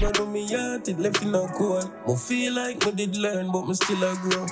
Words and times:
Brother, 0.00 0.26
me 0.26 0.48
heart 0.54 0.84
feel 2.16 2.54
like 2.54 2.86
me 2.86 2.92
did 2.92 3.16
learn, 3.18 3.52
but 3.52 3.66
me 3.66 3.74
still 3.74 4.02
a 4.02 4.14
grow. 4.22 4.46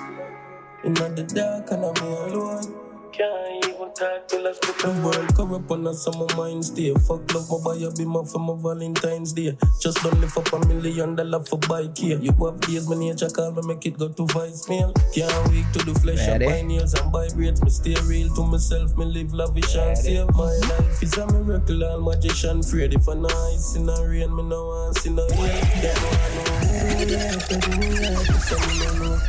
In 0.84 0.92
the 1.16 1.22
dark 1.22 1.70
and 1.70 1.84
I'm 1.86 1.96
alone. 2.06 2.87
Can't 3.12 3.64
even 3.66 3.92
talk 3.94 4.28
till 4.28 4.46
I 4.46 4.52
split 4.52 4.78
the 4.78 4.90
world 5.02 5.34
corrupt 5.34 5.70
on 5.70 5.86
us, 5.86 6.04
some 6.04 6.20
of 6.20 6.36
mine 6.36 6.62
stay. 6.62 6.92
Fuck 6.94 7.32
love, 7.34 7.48
my 7.50 7.58
buy 7.64 7.78
be 7.78 7.88
beamer 8.04 8.24
for 8.24 8.38
my 8.38 8.54
Valentine's 8.60 9.32
Day. 9.32 9.56
Just 9.80 10.02
don't 10.02 10.20
lift 10.20 10.36
up 10.36 10.52
a 10.52 10.66
million 10.66 11.16
dollar 11.16 11.42
for 11.44 11.58
bike 11.60 11.96
here. 11.96 12.18
You 12.18 12.32
have 12.44 12.60
days, 12.60 12.88
my 12.88 12.96
nature 12.96 13.28
call 13.30 13.52
me, 13.52 13.62
make 13.66 13.86
it 13.86 13.98
go 13.98 14.08
to 14.08 14.26
vice 14.26 14.66
voicemail. 14.66 14.92
Can't 15.14 15.48
wait 15.48 15.66
to 15.72 15.84
the 15.84 15.98
flesh 15.98 16.20
and 16.28 16.42
Ready? 16.42 16.46
buy 16.46 16.62
nails 16.62 16.94
and 16.94 17.10
buy 17.10 17.28
braids. 17.34 17.62
Me 17.62 17.70
stay 17.70 17.96
real 18.04 18.28
to 18.34 18.42
myself, 18.44 18.96
me 18.96 19.04
live 19.06 19.32
lavish 19.32 19.74
and 19.74 19.96
save. 19.96 20.30
My 20.34 20.52
life 20.68 21.02
is 21.02 21.16
a 21.16 21.26
miracle, 21.32 21.84
all 21.84 22.00
magician 22.00 22.60
afraid. 22.60 22.94
If 22.94 23.08
I 23.08 23.14
know 23.14 23.28
ice 23.52 23.74
in 23.74 23.86
the 23.86 24.04
rain, 24.06 24.34
me 24.36 24.42
no 24.42 24.66
want 24.66 24.98
see 24.98 25.10
no 25.10 25.26
rain. 25.28 25.64
They 25.80 25.94
know 25.94 26.12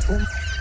I 0.08 0.59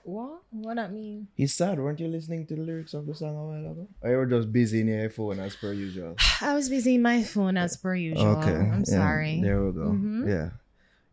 What? 0.02 0.40
What 0.50 0.74
that 0.74 0.92
mean? 0.92 1.28
He's 1.36 1.54
sad. 1.54 1.78
Weren't 1.78 2.00
you 2.00 2.08
listening 2.08 2.44
to 2.48 2.56
the 2.56 2.62
lyrics 2.62 2.92
of 2.92 3.06
the 3.06 3.14
song 3.14 3.36
a 3.36 3.44
while 3.44 3.70
ago? 3.70 3.86
Or 4.00 4.10
you 4.10 4.16
were 4.16 4.26
just 4.26 4.50
busy 4.50 4.80
in 4.80 4.88
your 4.88 5.10
phone 5.10 5.38
as 5.38 5.54
per 5.54 5.72
usual? 5.72 6.16
I 6.40 6.54
was 6.54 6.68
busy 6.68 6.96
in 6.96 7.02
my 7.02 7.22
phone 7.22 7.56
as 7.56 7.76
per 7.76 7.94
usual. 7.94 8.38
Okay. 8.38 8.50
I'm 8.50 8.80
yeah, 8.80 8.84
sorry. 8.84 9.40
There 9.40 9.62
we 9.62 9.70
go. 9.70 9.90
Mhm. 9.90 10.26
Yeah. 10.26 10.50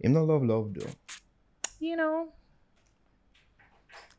Him 0.02 0.14
no 0.14 0.24
love 0.24 0.44
love 0.44 0.74
though. 0.74 0.90
You 1.80 1.98
know, 1.98 2.30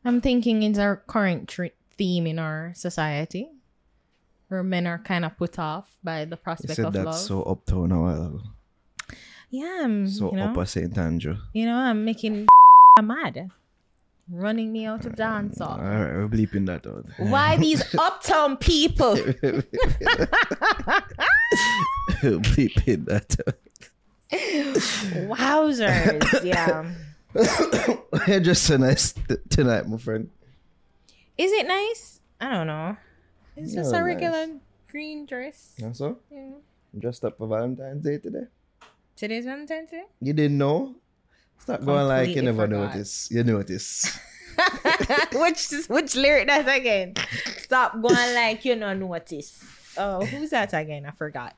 I'm 0.07 0.21
thinking 0.21 0.63
it's 0.63 0.79
our 0.79 0.97
current 1.07 1.49
tr- 1.49 1.75
theme 1.99 2.27
in 2.27 2.39
our 2.39 2.73
society, 2.75 3.49
where 4.49 4.63
men 4.63 4.87
are 4.87 4.99
kind 4.99 5.25
of 5.25 5.37
put 5.37 5.59
off 5.59 5.99
by 6.05 6.25
the 6.25 6.37
He 6.37 6.43
prospect 6.43 6.77
said 6.77 6.87
of 6.87 6.93
that 6.95 7.07
love. 7.07 7.17
so 7.17 7.43
uptown 7.43 7.91
a 7.93 8.01
while 8.01 8.27
ago. 8.27 8.41
yeah, 9.51 9.81
I'm, 9.83 10.09
So 10.09 10.31
you 10.31 10.37
know, 10.39 10.45
upper 10.51 10.65
St. 10.65 10.97
Andrew. 10.97 11.37
you 11.53 11.67
know, 11.67 11.77
I'm 11.77 12.05
making 12.05 12.47
mad, 13.03 13.51
running 14.31 14.73
me 14.73 14.87
out 14.87 15.05
of 15.07 15.13
mm, 15.13 15.17
dance 15.17 15.59
hall. 15.59 15.79
Alright, 15.81 16.15
we're 16.15 16.29
bleeping 16.29 16.67
that 16.67 16.87
out. 16.87 17.07
Why 17.19 17.57
these 17.67 17.83
uptown 17.99 18.57
people? 18.59 19.17
bleeping 22.23 23.05
that 23.07 23.37
out. 23.47 23.55
Wowzers! 25.31 26.45
Yeah. 26.45 26.91
You're 28.27 28.41
just 28.41 28.65
so 28.65 28.77
nice 28.77 29.13
t- 29.13 29.37
tonight, 29.49 29.89
my 29.89 29.99
friend. 29.99 30.31
Is 31.37 31.53
it 31.53 31.67
nice? 31.67 32.21
I 32.41 32.51
don't 32.51 32.67
know. 32.67 32.97
It's 33.57 33.75
just 33.75 33.95
a 33.95 34.03
regular 34.03 34.47
nice. 34.47 34.57
green 34.91 35.27
dress. 35.27 35.75
That's 35.79 36.01
all? 36.01 36.19
Yeah. 36.31 36.51
Dressed 36.99 37.25
up 37.25 37.39
for 37.39 37.47
Valentine's 37.47 38.05
Day 38.05 38.19
today? 38.19 38.47
Today's 39.17 39.45
Valentine's 39.45 39.91
Day. 39.91 40.05
You 40.21 40.33
didn't 40.33 40.59
know? 40.59 40.95
Stop 41.59 41.85
going 41.85 42.07
like 42.07 42.35
you 42.35 42.43
never 42.43 42.67
forgot. 42.67 42.95
notice. 42.95 43.31
You 43.31 43.45
notice. 43.45 44.19
which 45.33 45.69
which 45.89 46.15
lyric 46.15 46.47
that 46.49 46.69
again? 46.69 47.15
Stop 47.59 48.01
going 48.01 48.35
like 48.35 48.65
you 48.65 48.77
don't 48.77 49.01
notice. 49.01 49.63
Oh, 49.97 50.25
who's 50.25 50.51
that 50.51 50.73
again? 50.75 51.07
I 51.07 51.11
forgot. 51.11 51.55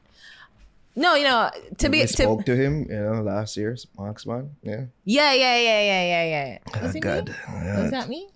No, 0.98 1.14
you 1.14 1.22
know 1.22 1.48
to 1.78 1.88
be 1.88 1.98
we 2.00 2.06
to 2.06 2.12
spoke 2.12 2.44
to 2.46 2.56
him, 2.56 2.86
you 2.90 2.98
know, 2.98 3.22
last 3.22 3.56
year, 3.56 3.76
Marksman. 3.96 4.50
Yeah. 4.62 4.86
yeah 5.04 5.32
yeah 5.32 5.56
yeah 5.56 5.80
yeah 5.80 6.02
yeah 6.02 6.24
yeah. 6.24 6.58
Oh, 6.74 6.82
Was 6.82 6.94
it 6.96 7.00
God. 7.00 7.28
me? 7.28 7.34
Yeah. 7.48 7.80
Was 7.82 7.90
that 7.92 8.08
me? 8.08 8.28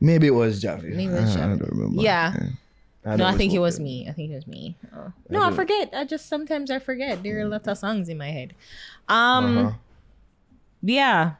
Maybe 0.00 0.28
it 0.28 0.34
was 0.34 0.62
Javi. 0.62 0.94
Maybe 0.94 1.12
it 1.12 1.20
was 1.20 1.36
I, 1.36 1.40
I 1.40 1.46
Javi. 1.46 1.58
don't 1.58 1.70
remember. 1.70 2.02
Yeah. 2.02 2.34
I 3.04 3.16
no, 3.16 3.24
I 3.26 3.32
think 3.34 3.52
it 3.52 3.58
was 3.58 3.80
me. 3.80 4.06
I 4.08 4.12
think 4.12 4.30
it 4.30 4.34
was 4.36 4.46
me. 4.46 4.76
Oh. 4.94 5.12
No, 5.28 5.42
I 5.42 5.50
do. 5.50 5.56
forget. 5.56 5.90
I 5.92 6.04
just 6.04 6.28
sometimes 6.28 6.70
I 6.70 6.78
forget. 6.78 7.22
There 7.22 7.38
are 7.38 7.42
a 7.42 7.48
lot 7.48 7.66
of 7.66 7.76
songs 7.76 8.08
in 8.08 8.16
my 8.18 8.30
head. 8.30 8.54
Um. 9.08 9.58
Uh-huh. 9.58 9.76
Yeah. 10.82 11.32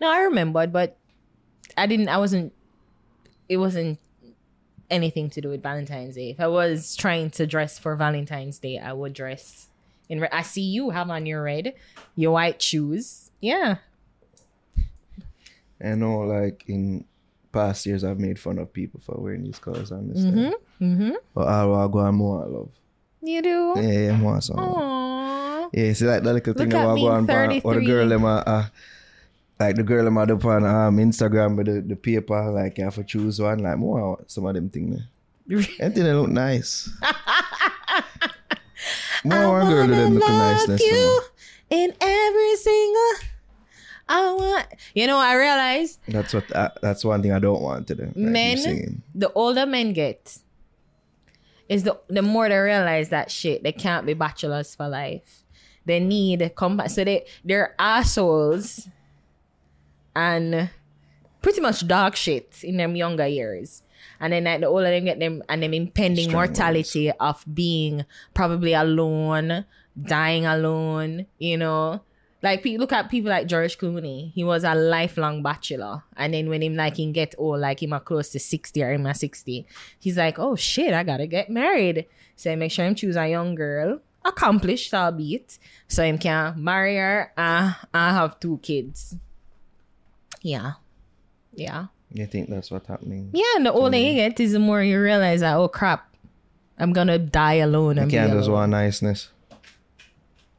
No, 0.00 0.10
I 0.10 0.20
remembered, 0.22 0.72
but 0.72 0.96
I 1.78 1.86
didn't. 1.86 2.08
I 2.08 2.18
wasn't. 2.18 2.52
It 3.48 3.56
wasn't 3.56 3.98
anything 4.90 5.30
to 5.30 5.40
do 5.40 5.48
with 5.48 5.62
Valentine's 5.62 6.14
Day. 6.14 6.30
If 6.30 6.40
I 6.40 6.48
was 6.48 6.96
trying 6.96 7.30
to 7.30 7.46
dress 7.46 7.78
for 7.78 7.96
Valentine's 7.96 8.58
Day, 8.58 8.78
I 8.78 8.92
would 8.92 9.12
dress 9.12 9.68
in 10.08 10.20
red. 10.20 10.30
I 10.32 10.42
see 10.42 10.62
you 10.62 10.90
have 10.90 11.10
on 11.10 11.26
your 11.26 11.42
red, 11.42 11.74
your 12.16 12.32
white 12.32 12.60
shoes. 12.60 13.30
Yeah. 13.40 13.76
I 15.82 15.94
know, 15.94 16.20
like, 16.20 16.64
in 16.66 17.04
past 17.52 17.86
years, 17.86 18.04
I've 18.04 18.18
made 18.18 18.38
fun 18.38 18.58
of 18.58 18.72
people 18.72 19.00
for 19.00 19.16
wearing 19.18 19.44
these 19.44 19.58
colors 19.58 19.92
on 19.92 20.08
this 20.08 20.24
Mm-hmm. 20.24 20.84
Mm-hmm. 20.84 21.12
But 21.34 21.48
I'll 21.48 21.88
go 21.88 22.00
and 22.00 22.16
more 22.16 22.46
love. 22.46 22.70
You 23.22 23.42
do. 23.42 23.72
Yeah, 23.76 23.82
yeah, 23.82 24.16
more 24.16 24.40
some. 24.40 24.56
Aww. 24.56 25.70
Yeah, 25.72 25.92
see 25.94 26.04
like 26.04 26.22
that 26.22 26.32
little 26.32 26.54
thing 26.54 26.68
Look 26.68 26.70
that 26.70 26.82
at 26.82 26.86
will 26.86 26.96
go 26.96 27.08
on 27.08 27.26
pan, 27.26 27.60
or 27.64 27.74
the 27.74 27.86
girl 27.86 28.08
them 28.08 28.24
uh, 28.24 28.42
uh 28.46 28.66
like 29.60 29.76
the 29.76 29.82
girl 29.82 30.04
them 30.04 30.18
up 30.18 30.44
on 30.44 30.64
um 30.64 30.96
Instagram 30.98 31.56
with 31.56 31.66
the, 31.66 31.80
the 31.80 31.96
paper 31.96 32.50
like 32.50 32.78
you 32.78 32.84
have 32.84 32.94
to 32.96 33.04
choose 33.04 33.40
one 33.40 33.58
like 33.58 33.78
more 33.78 34.22
some 34.26 34.46
of 34.46 34.54
them 34.54 34.68
thing 34.68 34.90
there. 34.90 35.58
I 35.58 35.62
think 35.62 35.94
they 35.94 36.12
look 36.12 36.30
nice. 36.30 36.90
more 39.24 39.52
one 39.52 39.68
girl 39.68 39.86
them 39.86 40.14
look 40.18 40.80
you 40.80 40.86
You 40.86 41.20
in 41.70 41.92
every 42.00 42.56
single. 42.56 43.12
I 44.08 44.32
want. 44.32 44.66
You 44.94 45.06
know, 45.06 45.18
I 45.18 45.34
realize. 45.34 45.98
That's 46.08 46.34
what 46.34 46.50
uh, 46.54 46.70
that's 46.82 47.04
one 47.04 47.22
thing 47.22 47.32
I 47.32 47.38
don't 47.38 47.62
want 47.62 47.86
to 47.88 47.94
do. 47.94 48.04
Like 48.04 48.16
men, 48.16 49.02
the 49.14 49.32
older 49.32 49.66
men 49.66 49.92
get, 49.92 50.38
is 51.68 51.84
the 51.84 51.98
the 52.08 52.22
more 52.22 52.48
they 52.48 52.58
realize 52.58 53.08
that 53.10 53.30
shit. 53.30 53.62
They 53.62 53.72
can't 53.72 54.06
be 54.06 54.14
bachelors 54.14 54.74
for 54.74 54.88
life. 54.88 55.44
They 55.86 56.00
need 56.00 56.40
compa- 56.56 56.90
So 56.90 57.04
they 57.04 57.26
they're 57.44 57.74
assholes, 57.78 58.88
and 60.14 60.70
pretty 61.42 61.60
much 61.60 61.86
dog 61.86 62.16
shit 62.16 62.64
in 62.64 62.78
them 62.78 62.96
younger 62.96 63.26
years. 63.26 63.82
And 64.20 64.32
then 64.32 64.44
like 64.44 64.60
the 64.60 64.66
older 64.66 64.88
they 64.88 65.00
get 65.00 65.18
them 65.18 65.42
and 65.48 65.62
them 65.62 65.74
impending 65.74 66.30
Strong 66.30 66.46
mortality 66.46 67.10
of 67.10 67.44
being 67.52 68.04
probably 68.32 68.72
alone, 68.72 69.66
dying 70.00 70.46
alone, 70.46 71.26
you 71.38 71.58
know. 71.58 72.00
Like 72.42 72.64
look 72.64 72.92
at 72.92 73.10
people 73.10 73.30
like 73.30 73.46
George 73.46 73.78
Clooney. 73.78 74.32
He 74.32 74.44
was 74.44 74.64
a 74.64 74.74
lifelong 74.74 75.42
bachelor. 75.42 76.02
And 76.16 76.34
then 76.34 76.48
when 76.48 76.62
him 76.62 76.76
like 76.76 76.98
him 76.98 77.12
get 77.12 77.34
old, 77.38 77.60
like 77.60 77.82
him 77.82 77.92
a 77.92 78.00
close 78.00 78.30
to 78.30 78.38
60 78.38 78.82
or 78.82 78.92
him 78.92 79.06
a 79.06 79.14
60, 79.14 79.66
he's 79.98 80.16
like, 80.16 80.38
oh 80.38 80.56
shit, 80.56 80.92
I 80.92 81.04
gotta 81.04 81.26
get 81.26 81.50
married. 81.50 82.06
So 82.36 82.54
make 82.56 82.72
sure 82.72 82.84
him 82.84 82.94
choose 82.94 83.16
a 83.16 83.28
young 83.28 83.54
girl, 83.54 84.00
accomplished 84.24 84.92
albeit, 84.92 85.58
so 85.88 86.04
him 86.04 86.18
can 86.18 86.62
marry 86.62 86.96
her 86.96 87.32
uh, 87.36 87.72
and 87.94 88.16
have 88.16 88.40
two 88.40 88.58
kids. 88.62 89.16
Yeah. 90.44 90.72
Yeah. 91.54 91.86
You 92.12 92.26
think 92.26 92.50
that's 92.50 92.70
what's 92.70 92.86
happening? 92.86 93.30
Yeah, 93.32 93.56
and 93.56 93.66
the 93.66 93.72
older 93.72 93.96
you 93.96 94.12
get 94.14 94.38
is 94.38 94.52
the 94.52 94.58
more 94.60 94.82
you 94.82 95.00
realize 95.00 95.40
that, 95.40 95.56
oh 95.56 95.66
crap, 95.68 96.14
I'm 96.78 96.92
gonna 96.92 97.18
die 97.18 97.54
alone 97.54 97.98
I 97.98 98.02
and 98.02 98.10
be 98.10 98.16
can't 98.16 98.32
just 98.32 98.50
want 98.50 98.70
niceness. 98.70 99.30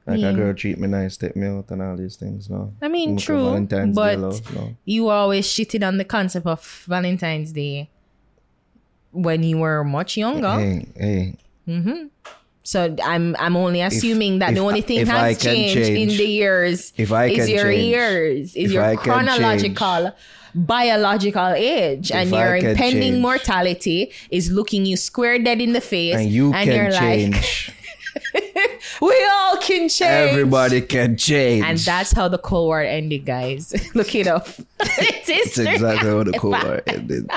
Like 0.08 0.20
Yeah. 0.20 0.30
a 0.30 0.34
girl 0.34 0.54
treat 0.54 0.78
me 0.80 0.88
nice, 0.88 1.18
take 1.18 1.36
me 1.36 1.48
out 1.48 1.70
and 1.70 1.82
all 1.82 1.96
these 1.96 2.16
things. 2.16 2.50
No. 2.50 2.74
I 2.82 2.88
mean, 2.90 3.16
Look 3.16 3.24
true, 3.24 3.68
but 3.94 4.20
love, 4.20 4.54
no. 4.56 4.76
you 4.86 5.10
always 5.10 5.48
shitted 5.48 5.86
on 5.88 5.98
the 5.98 6.04
concept 6.06 6.46
of 6.46 6.86
Valentine's 6.88 7.52
Day 7.54 7.90
when 9.12 9.44
you 9.44 9.58
were 9.60 9.84
much 9.84 10.18
younger. 10.18 10.52
Hey, 10.60 10.88
hey. 10.98 11.36
Mm-hmm. 11.68 12.08
So 12.66 12.96
I'm 13.04 13.36
I'm 13.38 13.56
only 13.56 13.82
assuming 13.82 14.40
that 14.40 14.50
if 14.50 14.56
the 14.56 14.62
only 14.62 14.82
thing 14.82 15.06
has 15.06 15.38
can 15.38 15.54
changed 15.54 15.78
in 15.90 16.10
the 16.10 16.26
years 16.28 16.92
if 16.98 17.12
I 17.12 17.26
is 17.28 17.48
your 17.48 17.66
change- 17.72 17.84
years, 17.94 18.56
is 18.56 18.74
your 18.74 18.84
I 18.84 18.96
can 18.96 19.04
chronological 19.06 20.12
biological 20.56 21.50
age 21.54 22.12
and 22.12 22.32
your 22.32 22.56
impending 22.56 23.14
change- 23.14 23.22
mortality 23.22 24.12
is 24.32 24.50
looking 24.52 24.86
you 24.86 24.98
square 24.98 25.38
dead 25.38 25.62
in 25.62 25.74
the 25.74 25.82
face 25.82 26.16
And 26.16 26.30
you 26.32 26.52
can 26.54 26.68
you're 26.68 26.92
change. 26.92 27.36
like 27.36 27.76
we 29.02 29.16
all 29.36 29.58
can 29.58 29.90
change 29.90 30.32
Everybody 30.32 30.80
can 30.82 31.18
change. 31.18 31.64
and 31.66 31.78
that's 31.78 32.14
how 32.14 32.30
the 32.30 32.38
cold 32.40 32.68
war 32.68 32.82
ended 32.82 33.26
guys 33.26 33.74
look 33.96 34.16
it 34.16 34.28
up 34.28 34.48
it's 34.80 34.96
That's 34.98 35.28
history. 35.28 35.68
exactly 35.76 36.14
what 36.14 36.26
the 36.32 36.40
Cold 36.40 36.64
war 36.64 36.82
ended. 36.88 37.30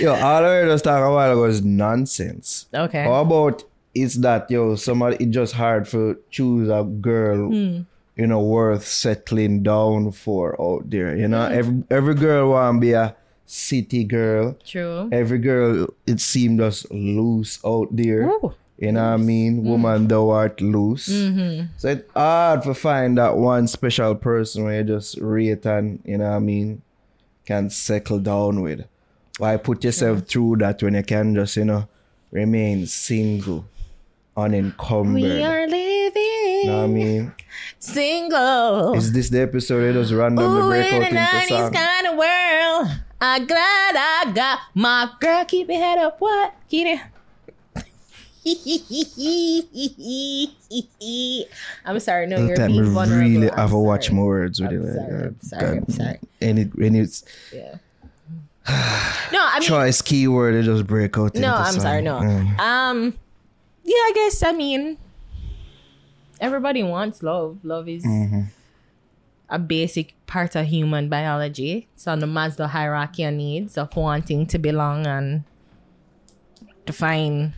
Yo, 0.00 0.12
all 0.12 0.44
I 0.44 0.60
heard 0.60 0.68
us 0.68 0.82
talk 0.82 1.00
a 1.02 1.10
while 1.10 1.32
ago 1.32 1.44
is 1.44 1.64
nonsense. 1.64 2.66
okay 2.74 3.04
How 3.04 3.22
about 3.22 3.64
it's 3.94 4.16
that 4.16 4.50
yo, 4.50 4.74
somebody 4.76 5.16
it's 5.20 5.34
just 5.34 5.54
hard 5.54 5.88
for 5.88 6.18
choose 6.30 6.68
a 6.68 6.82
girl 6.82 7.48
Hmm. 7.50 7.80
you 8.16 8.26
know 8.26 8.40
worth 8.40 8.86
settling 8.86 9.62
down 9.62 10.12
for 10.12 10.60
out 10.60 10.88
there. 10.90 11.16
You 11.16 11.28
know, 11.28 11.46
hmm. 11.46 11.54
every 11.54 11.84
every 11.90 12.14
girl 12.14 12.50
wanna 12.50 12.80
be 12.80 12.92
a 12.92 13.16
city 13.46 14.04
girl. 14.04 14.56
True. 14.64 15.08
Every 15.12 15.38
girl, 15.38 15.88
it 16.06 16.20
seemed 16.20 16.60
just 16.60 16.90
loose 16.90 17.58
out 17.64 17.88
there. 17.94 18.28
Ooh. 18.28 18.54
You 18.78 18.90
know 18.90 19.04
what 19.04 19.14
I 19.14 19.16
mean? 19.18 19.58
Hmm. 19.58 19.68
Woman, 19.68 20.08
thou 20.08 20.30
art 20.30 20.60
loose. 20.60 21.08
Mm-hmm. 21.08 21.66
So 21.76 21.88
it's 21.88 22.10
hard 22.12 22.62
to 22.62 22.74
find 22.74 23.16
that 23.18 23.36
one 23.36 23.68
special 23.68 24.14
person 24.16 24.64
where 24.64 24.78
you 24.78 24.84
just 24.84 25.18
rate 25.20 25.64
and, 25.66 26.00
you 26.04 26.18
know 26.18 26.30
what 26.30 26.36
I 26.36 26.38
mean, 26.40 26.82
can 27.44 27.70
settle 27.70 28.18
down 28.18 28.62
with. 28.62 28.84
Why 29.38 29.56
put 29.56 29.84
yourself 29.84 30.22
through 30.22 30.56
that 30.56 30.82
when 30.82 30.94
you 30.94 31.02
can 31.04 31.34
just, 31.34 31.56
you 31.56 31.64
know, 31.64 31.86
remain 32.32 32.86
single, 32.86 33.66
unencumbered? 34.36 35.14
We 35.14 35.42
are 35.44 35.66
living 35.66 36.66
know 36.66 36.76
what 36.78 36.84
I 36.84 36.86
mean? 36.86 37.32
single. 37.78 38.94
Is 38.94 39.12
this 39.12 39.28
the 39.30 39.40
episode 39.40 39.82
where 39.82 39.92
just 39.92 40.12
randomly 40.12 40.60
Ooh, 40.60 40.68
break 40.68 40.92
in 40.92 40.94
out 40.94 41.02
a 41.02 41.06
into 41.08 41.20
90s 41.20 41.48
song? 41.48 41.72
kind 41.72 42.06
of 42.06 42.16
world. 42.16 42.88
I'm 43.20 43.46
glad 43.46 43.96
I 43.96 44.32
got 44.34 44.58
my 44.74 45.10
girl. 45.20 45.44
Keep 45.44 45.68
your 45.68 45.78
head 45.78 45.98
up. 45.98 46.20
What? 46.20 46.54
Keep 46.68 46.86
it. 46.88 47.00
I'm 51.84 52.00
sorry, 52.00 52.26
no, 52.26 52.44
you're 52.44 52.56
being 52.56 52.84
vulnerable. 52.86 53.20
really 53.24 53.50
I'm 53.50 53.56
have 53.58 53.70
to 53.70 53.76
watch 53.76 54.10
my 54.10 54.22
words 54.22 54.60
with 54.60 54.70
I'm 54.70 54.84
it. 54.84 54.94
sorry, 54.94 55.26
I'm 55.26 55.40
sorry, 55.40 55.78
I'm 55.78 55.88
sorry. 55.88 56.18
And 56.40 56.58
it 56.58 56.74
when 56.76 56.94
it's 56.96 57.24
Yeah. 57.52 57.76
No, 59.32 59.38
I 59.40 59.58
mean, 59.60 59.68
choice 59.68 60.02
keyword, 60.02 60.54
it 60.54 60.64
just 60.64 60.86
break 60.86 61.16
out. 61.18 61.34
no, 61.36 61.54
I'm 61.54 61.74
sorry, 61.78 62.02
no. 62.02 62.20
Mm. 62.20 62.58
Um, 62.58 63.14
yeah, 63.92 64.04
I 64.08 64.12
guess 64.14 64.42
I 64.42 64.52
mean, 64.52 64.98
everybody 66.40 66.82
wants 66.82 67.22
love. 67.22 67.58
Love 67.62 67.88
is 67.88 68.04
Mm-hmm. 68.04 68.42
a 69.48 69.58
basic 69.58 70.14
part 70.26 70.56
of 70.56 70.66
human 70.66 71.08
biology. 71.08 71.88
It's 71.94 72.06
on 72.06 72.20
the 72.20 72.26
Maslow 72.26 72.68
hierarchy 72.68 73.24
of 73.24 73.34
needs 73.34 73.76
of 73.76 73.94
wanting 73.96 74.46
to 74.46 74.58
belong 74.58 75.06
and 75.06 75.44
to 76.86 76.92
find 76.92 77.52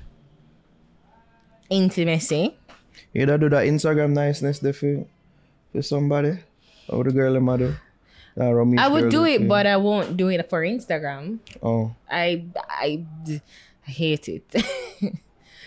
intimacy. 1.71 2.57
You 3.13 3.27
don't 3.27 3.41
do 3.41 3.49
that 3.51 3.67
Instagram 3.67 4.11
niceness 4.13 4.59
there 4.59 4.73
for, 4.73 5.07
for 5.73 5.83
somebody? 5.83 6.39
Or 6.89 7.05
the 7.05 7.13
girl 7.13 7.37
in 7.37 7.47
do? 7.59 7.75
That 8.37 8.51
I 8.79 8.89
would 8.89 9.11
do 9.11 9.25
it, 9.25 9.47
but 9.47 9.67
I 9.67 9.77
won't 9.77 10.17
do 10.17 10.29
it 10.29 10.51
for 10.51 10.63
Instagram. 10.63 11.39
Oh. 11.63 11.95
I 12.11 12.45
I, 12.69 13.07
I 13.87 13.91
hate 13.91 14.29
it. 14.29 14.45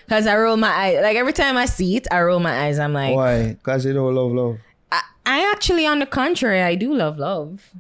Cause 0.10 0.26
I 0.26 0.38
roll 0.38 0.56
my 0.58 0.70
eyes. 0.70 1.00
Like 1.02 1.18
every 1.18 1.34
time 1.34 1.58
I 1.58 1.66
see 1.66 1.98
it, 1.98 2.08
I 2.12 2.22
roll 2.22 2.40
my 2.40 2.66
eyes. 2.66 2.80
I'm 2.80 2.94
like, 2.94 3.16
Why? 3.16 3.54
Because 3.54 3.86
you 3.86 3.94
don't 3.94 4.16
love 4.16 4.32
love. 4.32 4.58
I, 4.92 5.02
I 5.26 5.52
actually, 5.52 5.86
on 5.86 6.00
the 6.00 6.06
contrary, 6.06 6.62
I 6.62 6.76
do 6.76 6.94
love 6.96 7.18
love. 7.18 7.72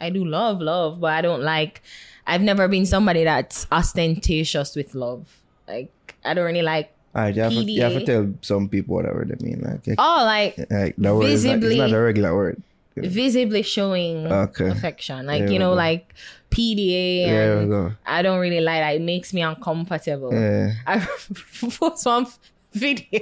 I 0.00 0.10
do 0.10 0.24
love 0.24 0.60
love, 0.60 1.00
but 1.00 1.12
I 1.12 1.20
don't 1.22 1.42
like. 1.42 1.82
I've 2.26 2.40
never 2.42 2.66
been 2.68 2.86
somebody 2.86 3.24
that's 3.24 3.66
ostentatious 3.70 4.74
with 4.74 4.94
love. 4.94 5.28
Like 5.68 5.90
I 6.24 6.34
don't 6.34 6.46
really 6.46 6.62
like. 6.62 6.92
Alright, 7.14 7.34
you 7.34 7.42
have, 7.42 7.52
to, 7.52 7.62
you 7.62 7.82
have 7.82 7.92
to 7.92 8.04
tell 8.04 8.34
some 8.42 8.68
people 8.68 8.94
whatever 8.94 9.24
they 9.24 9.42
mean. 9.44 9.60
Like, 9.62 9.96
Oh, 9.98 10.22
like 10.24 10.58
like 10.70 10.96
that 10.98 11.14
word 11.14 11.24
is 11.24 11.44
not, 11.46 11.54
it's 11.56 11.64
visibly- 11.64 11.78
not 11.78 11.92
a 11.92 12.00
regular 12.00 12.34
word. 12.36 12.62
Visibly 12.96 13.62
showing 13.62 14.26
Okay. 14.26 14.68
affection. 14.68 15.26
Like 15.26 15.44
There 15.44 15.52
you 15.52 15.58
know, 15.58 15.74
like 15.74 16.14
PDA. 16.50 17.26
And. 17.26 17.96
I 18.06 18.22
don't 18.22 18.40
really 18.40 18.60
like 18.60 18.80
that. 18.80 18.96
It 18.96 19.02
makes 19.02 19.32
me 19.34 19.42
uncomfortable. 19.42 20.32
Yeah. 20.32 20.72
I 20.86 20.98
post 21.78 22.06
one 22.06 22.26
video. 22.72 23.20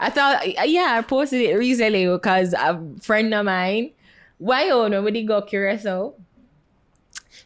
I 0.00 0.10
thought, 0.10 0.68
yeah, 0.68 0.96
I 0.98 1.02
posted 1.02 1.40
it 1.42 1.56
recently 1.56 2.06
because 2.06 2.52
a 2.54 2.80
friend 3.00 3.32
of 3.34 3.44
mine, 3.46 3.92
why 4.38 4.68
oh 4.70 4.88
nobody 4.88 5.24
got 5.24 5.46
curious 5.46 5.84
so 5.84 6.16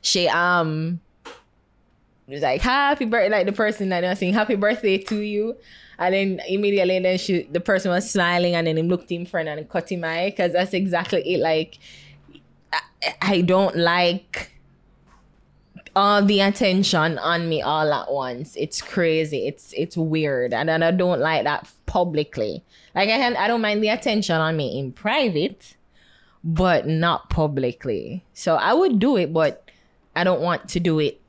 she 0.00 0.26
um 0.28 1.00
was 2.26 2.42
like 2.42 2.60
happy 2.60 3.04
birthday, 3.04 3.30
like 3.30 3.46
the 3.46 3.52
person 3.52 3.88
that 3.90 4.04
I 4.04 4.10
was 4.10 4.18
saying 4.18 4.34
happy 4.34 4.54
birthday 4.54 4.98
to 4.98 5.16
you. 5.16 5.56
And 5.98 6.14
then 6.14 6.40
immediately 6.48 6.98
then 7.00 7.18
she 7.18 7.42
the 7.44 7.60
person 7.60 7.90
was 7.90 8.08
smiling 8.08 8.54
and 8.54 8.66
then 8.66 8.76
he 8.76 8.82
looked 8.82 9.10
in 9.10 9.26
front 9.26 9.48
and 9.48 9.68
cut 9.68 9.90
him 9.90 10.04
eye 10.04 10.30
because 10.30 10.52
that's 10.52 10.72
exactly 10.72 11.22
it. 11.34 11.40
Like 11.40 11.78
I, 12.72 12.80
I 13.20 13.40
don't 13.40 13.76
like 13.76 14.52
all 15.98 16.24
the 16.24 16.40
attention 16.40 17.18
on 17.18 17.48
me 17.48 17.60
all 17.60 17.92
at 17.92 18.10
once. 18.12 18.54
It's 18.54 18.80
crazy. 18.80 19.48
It's 19.48 19.74
it's 19.76 19.96
weird, 19.96 20.54
and, 20.54 20.68
then 20.68 20.82
I 20.82 20.92
don't 20.92 21.20
like 21.20 21.44
that 21.44 21.68
publicly. 21.86 22.64
Like 22.94 23.08
I 23.08 23.34
I 23.34 23.48
don't 23.48 23.60
mind 23.60 23.82
the 23.82 23.88
attention 23.88 24.36
on 24.36 24.56
me 24.56 24.78
in 24.78 24.92
private, 24.92 25.76
but 26.44 26.86
not 26.86 27.30
publicly. 27.30 28.24
So 28.32 28.54
I 28.54 28.74
would 28.74 29.00
do 29.00 29.16
it, 29.16 29.32
but 29.32 29.68
I 30.14 30.22
don't 30.22 30.40
want 30.40 30.68
to 30.70 30.80
do 30.80 31.00
it 31.00 31.20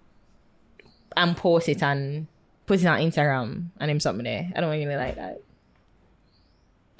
and 1.17 1.35
post 1.35 1.67
it 1.67 1.81
and 1.81 2.27
put 2.69 2.79
it 2.83 2.85
on 2.85 2.99
Instagram 2.99 3.69
and 3.79 3.89
him 3.89 3.99
something 3.99 4.23
there. 4.23 4.51
I 4.55 4.61
don't 4.61 4.69
really 4.69 4.95
like 4.95 5.15
that. 5.15 5.41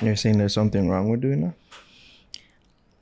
You're 0.01 0.15
saying 0.15 0.39
there's 0.39 0.53
something 0.53 0.89
wrong 0.89 1.09
with 1.09 1.21
doing 1.21 1.41
that? 1.41 1.53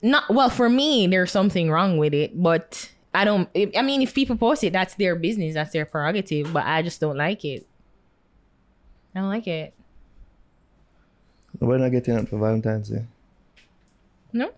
Not 0.02 0.30
well 0.30 0.50
for 0.50 0.70
me. 0.70 1.08
There's 1.08 1.32
something 1.32 1.72
wrong 1.72 1.98
with 1.98 2.14
it, 2.14 2.40
but 2.44 2.92
I 3.14 3.24
don't. 3.24 3.48
I 3.56 3.82
mean, 3.82 4.02
if 4.02 4.14
people 4.14 4.36
post 4.36 4.66
it, 4.66 4.74
that's 4.74 4.96
their 4.96 5.16
business. 5.16 5.54
That's 5.54 5.72
their 5.72 5.86
prerogative. 5.86 6.52
But 6.52 6.66
I 6.66 6.82
just 6.82 7.00
don't 7.00 7.16
like 7.16 7.46
it. 7.46 7.66
I 9.16 9.22
don't 9.22 9.30
like 9.30 9.48
it. 9.48 9.74
We're 11.60 11.78
not 11.78 11.92
getting 11.94 12.18
up 12.18 12.28
for 12.28 12.38
Valentine's 12.38 12.90
Day. 12.90 13.06
No, 14.34 14.52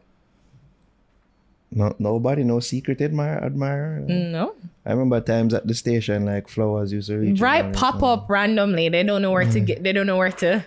No, 1.72 1.96
nobody, 2.00 2.44
no 2.44 2.60
secret 2.60 3.00
admirer. 3.02 3.44
admirer. 3.44 4.00
no. 4.08 4.56
I 4.86 4.92
remember 4.92 5.22
times 5.22 5.54
at 5.54 5.68
the 5.68 5.76
station, 5.76 6.26
like 6.26 6.48
flowers 6.48 6.92
used 6.92 7.10
to 7.10 7.18
reach. 7.18 7.40
Right, 7.40 7.72
pop 7.74 8.02
up 8.02 8.28
randomly. 8.30 8.90
They 8.90 9.04
don't 9.04 9.22
know 9.22 9.32
where 9.32 9.46
to 9.46 9.62
mm. 9.62 9.66
get. 9.66 9.84
They 9.84 9.94
don't 9.94 10.08
know 10.08 10.18
where 10.18 10.32
to 10.32 10.66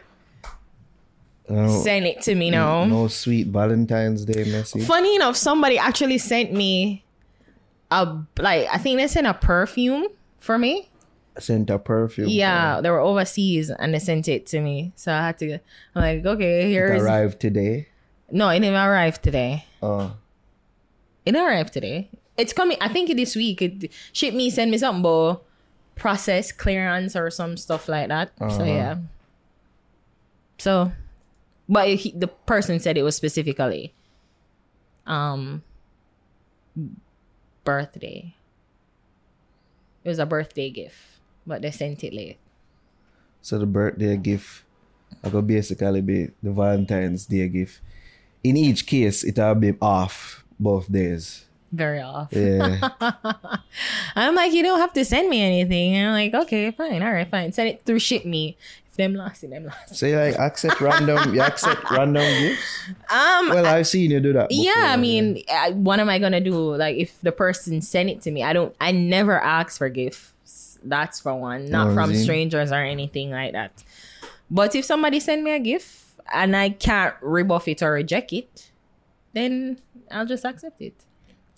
No, 1.49 1.83
send 1.83 2.07
it 2.07 2.21
to 2.23 2.35
me 2.37 2.51
now. 2.51 2.85
no 2.85 3.09
sweet 3.09 3.49
Valentine's 3.49 4.25
Day 4.25 4.45
message. 4.45 4.87
Funny 4.87 5.17
enough, 5.17 5.37
somebody 5.37 5.77
actually 5.77 6.19
sent 6.19 6.53
me 6.53 7.05
a 7.91 8.17
like. 8.39 8.69
I 8.73 8.79
think 8.79 8.99
they 8.99 9.09
sent 9.09 9.27
a 9.27 9.35
perfume 9.35 10.07
for 10.39 10.57
me. 10.57 10.89
Sent 11.39 11.69
a 11.71 11.79
perfume. 11.81 12.29
Yeah, 12.29 12.81
they 12.81 12.91
were 12.91 13.01
overseas 13.01 13.71
and 13.71 13.93
they 13.93 13.99
sent 13.99 14.29
it 14.29 14.47
to 14.49 14.61
me. 14.61 14.93
So 14.95 15.13
I 15.13 15.27
had 15.27 15.39
to. 15.39 15.55
I'm 15.97 16.03
like, 16.03 16.25
okay, 16.25 16.67
It 16.67 16.69
here's. 16.71 17.03
arrived 17.03 17.41
today. 17.41 17.89
No, 18.31 18.49
it 18.51 18.61
didn't 18.61 18.77
arrive 18.77 19.21
today. 19.21 19.65
Oh, 19.83 20.15
It 21.25 21.33
didn't 21.33 21.47
arrive 21.47 21.71
today. 21.71 22.11
It's 22.37 22.53
coming. 22.53 22.77
I 22.81 22.89
think 22.89 23.15
this 23.15 23.37
week. 23.37 23.63
It 23.63 23.93
ship 24.13 24.35
me, 24.35 24.51
send 24.51 24.71
me 24.71 24.79
something 24.79 25.01
about 25.01 25.45
process 25.95 26.51
clearance 26.53 27.15
or 27.15 27.31
some 27.31 27.57
stuff 27.57 27.89
like 27.89 28.09
that. 28.09 28.33
So 28.39 28.47
Uh-huh. 28.47 28.65
yeah. 28.65 28.97
So, 30.59 30.93
but 31.69 31.89
he, 31.89 32.13
the 32.13 32.29
person 32.29 32.79
said 32.81 32.97
it 32.97 33.03
was 33.03 33.17
specifically, 33.17 33.93
um, 35.07 35.63
birthday. 37.65 38.35
It 40.05 40.09
was 40.09 40.19
a 40.19 40.27
birthday 40.27 40.71
gift, 40.71 40.97
but 41.47 41.63
they 41.63 41.71
sent 41.71 42.03
it 42.05 42.13
late. 42.13 42.39
so 43.41 43.59
the 43.59 43.67
birthday 43.67 44.17
gift, 44.17 44.63
I 45.23 45.31
could 45.31 45.47
basically 45.47 46.01
be 46.01 46.29
the 46.43 46.51
Valentine's 46.53 47.27
Day 47.27 47.49
gift. 47.49 47.81
In 48.45 48.57
each 48.57 48.87
case, 48.87 49.23
it'll 49.25 49.55
be 49.55 49.75
off 49.81 50.42
both 50.63 50.91
days. 50.91 51.45
Very 51.73 52.01
off. 52.03 52.29
Yeah. 52.33 52.91
I'm 54.17 54.35
like, 54.35 54.53
you 54.53 54.63
don't 54.63 54.79
have 54.79 54.93
to 54.95 55.05
send 55.05 55.29
me 55.31 55.41
anything. 55.43 55.95
And 55.97 56.09
I'm 56.09 56.13
like, 56.13 56.35
okay, 56.45 56.71
fine, 56.71 57.03
all 57.03 57.13
right, 57.13 57.29
fine. 57.29 57.53
Send 57.53 57.69
it 57.71 57.83
through 57.85 57.99
ship 57.99 58.25
me. 58.25 58.57
If 58.91 58.97
them 58.99 59.15
lost 59.15 59.43
it, 59.43 59.49
them 59.51 59.65
lost. 59.65 59.97
so 59.97 60.05
you 60.07 60.19
like 60.19 60.37
accept 60.39 60.79
random, 60.83 61.35
you 61.35 61.41
accept 61.41 61.91
random 61.91 62.23
gifts. 62.41 62.63
Um, 63.11 63.49
Well, 63.49 63.65
I've 63.65 63.87
seen 63.87 64.11
you 64.11 64.21
do 64.21 64.35
that. 64.35 64.49
yeah, 64.51 64.89
I 64.93 64.97
mean, 64.97 65.43
I, 65.51 65.71
what 65.71 65.99
am 65.99 66.11
I 66.11 66.19
gonna 66.19 66.43
do? 66.43 66.77
Like, 66.77 66.97
if 66.99 67.19
the 67.23 67.33
person 67.33 67.81
sent 67.81 68.11
it 68.11 68.21
to 68.23 68.31
me, 68.31 68.43
I 68.45 68.53
don't. 68.53 68.77
I 68.83 68.93
never 68.93 69.41
ask 69.41 69.79
for 69.79 69.89
gifts. 69.89 70.79
That's 70.85 71.21
for 71.21 71.35
one, 71.35 71.71
not 71.71 71.89
Oh, 71.89 71.95
from 71.95 72.15
strangers 72.15 72.71
or 72.71 72.83
anything 72.85 73.31
like 73.31 73.53
that. 73.53 73.83
But 74.51 74.75
if 74.75 74.85
somebody 74.85 75.21
send 75.21 75.43
me 75.43 75.53
a 75.53 75.59
gift 75.59 76.05
and 76.35 76.55
I 76.55 76.69
can't 76.69 77.15
rebuff 77.23 77.69
it 77.69 77.83
or 77.83 77.93
reject 77.93 78.33
it, 78.35 78.69
then 79.33 79.79
I'll 80.11 80.27
just 80.27 80.45
accept 80.45 80.81
it. 80.81 80.95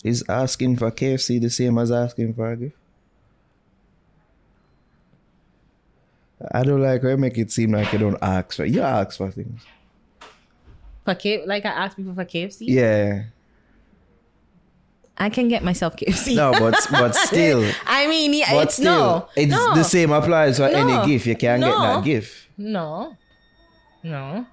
Is 0.03 0.23
asking 0.29 0.77
for 0.77 0.91
KFC 0.91 1.41
the 1.41 1.49
same 1.49 1.77
as 1.77 1.91
asking 1.91 2.33
for 2.35 2.51
a 2.51 2.55
gift? 2.57 2.77
I 6.51 6.63
don't 6.63 6.81
like 6.81 7.01
how 7.01 7.09
you 7.09 7.17
make 7.17 7.37
it 7.37 7.51
seem 7.51 7.71
like 7.71 7.91
you 7.93 7.99
don't 7.99 8.17
ask 8.21 8.53
for. 8.55 8.65
You 8.65 8.81
ask 8.81 9.17
for 9.17 9.31
things. 9.31 9.61
For 11.05 11.15
K, 11.15 11.45
like 11.45 11.65
I 11.65 11.69
ask 11.69 11.95
people 11.95 12.13
for 12.13 12.25
KFC, 12.25 12.67
Yeah. 12.67 13.23
I 15.17 15.29
can 15.29 15.47
get 15.47 15.63
myself 15.63 15.95
KFC. 15.95 16.35
No, 16.35 16.51
but 16.51 16.75
but 16.91 17.15
still, 17.27 17.63
I 17.85 18.05
mean, 18.07 18.33
yeah, 18.33 18.51
but 18.51 18.63
it's 18.65 18.73
still, 18.75 18.85
no, 18.85 19.29
it's 19.37 19.49
no, 19.51 19.73
the 19.73 19.83
same 19.83 20.11
applies 20.11 20.57
for 20.57 20.69
No. 20.69 20.73
any 20.99 21.07
gift. 21.09 21.25
You 21.25 21.37
can't 21.37 21.61
get 21.63 21.71
that 21.71 22.03
gift. 22.03 22.49
No, 22.57 23.15
no. 24.03 24.45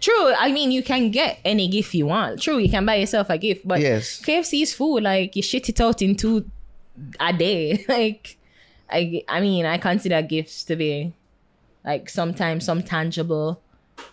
True. 0.00 0.32
I 0.34 0.52
mean, 0.52 0.70
you 0.70 0.82
can 0.82 1.10
get 1.10 1.38
any 1.44 1.68
gift 1.68 1.94
you 1.94 2.06
want. 2.06 2.40
True, 2.42 2.58
you 2.58 2.68
can 2.68 2.84
buy 2.84 2.96
yourself 2.96 3.30
a 3.30 3.38
gift, 3.38 3.66
but 3.66 3.80
Yes. 3.80 4.20
KFC 4.20 4.62
is 4.62 4.74
food. 4.74 5.02
Like 5.02 5.34
you 5.36 5.42
shit 5.42 5.68
it 5.68 5.80
out 5.80 6.02
in 6.02 6.16
two 6.16 6.50
a 7.20 7.32
day. 7.32 7.84
like 7.88 8.36
I 8.90 9.24
I 9.28 9.40
mean, 9.40 9.66
I 9.66 9.78
consider 9.78 10.20
gifts 10.22 10.64
to 10.64 10.76
be 10.76 11.12
like 11.84 12.08
sometimes 12.10 12.64
some 12.64 12.82
tangible, 12.82 13.60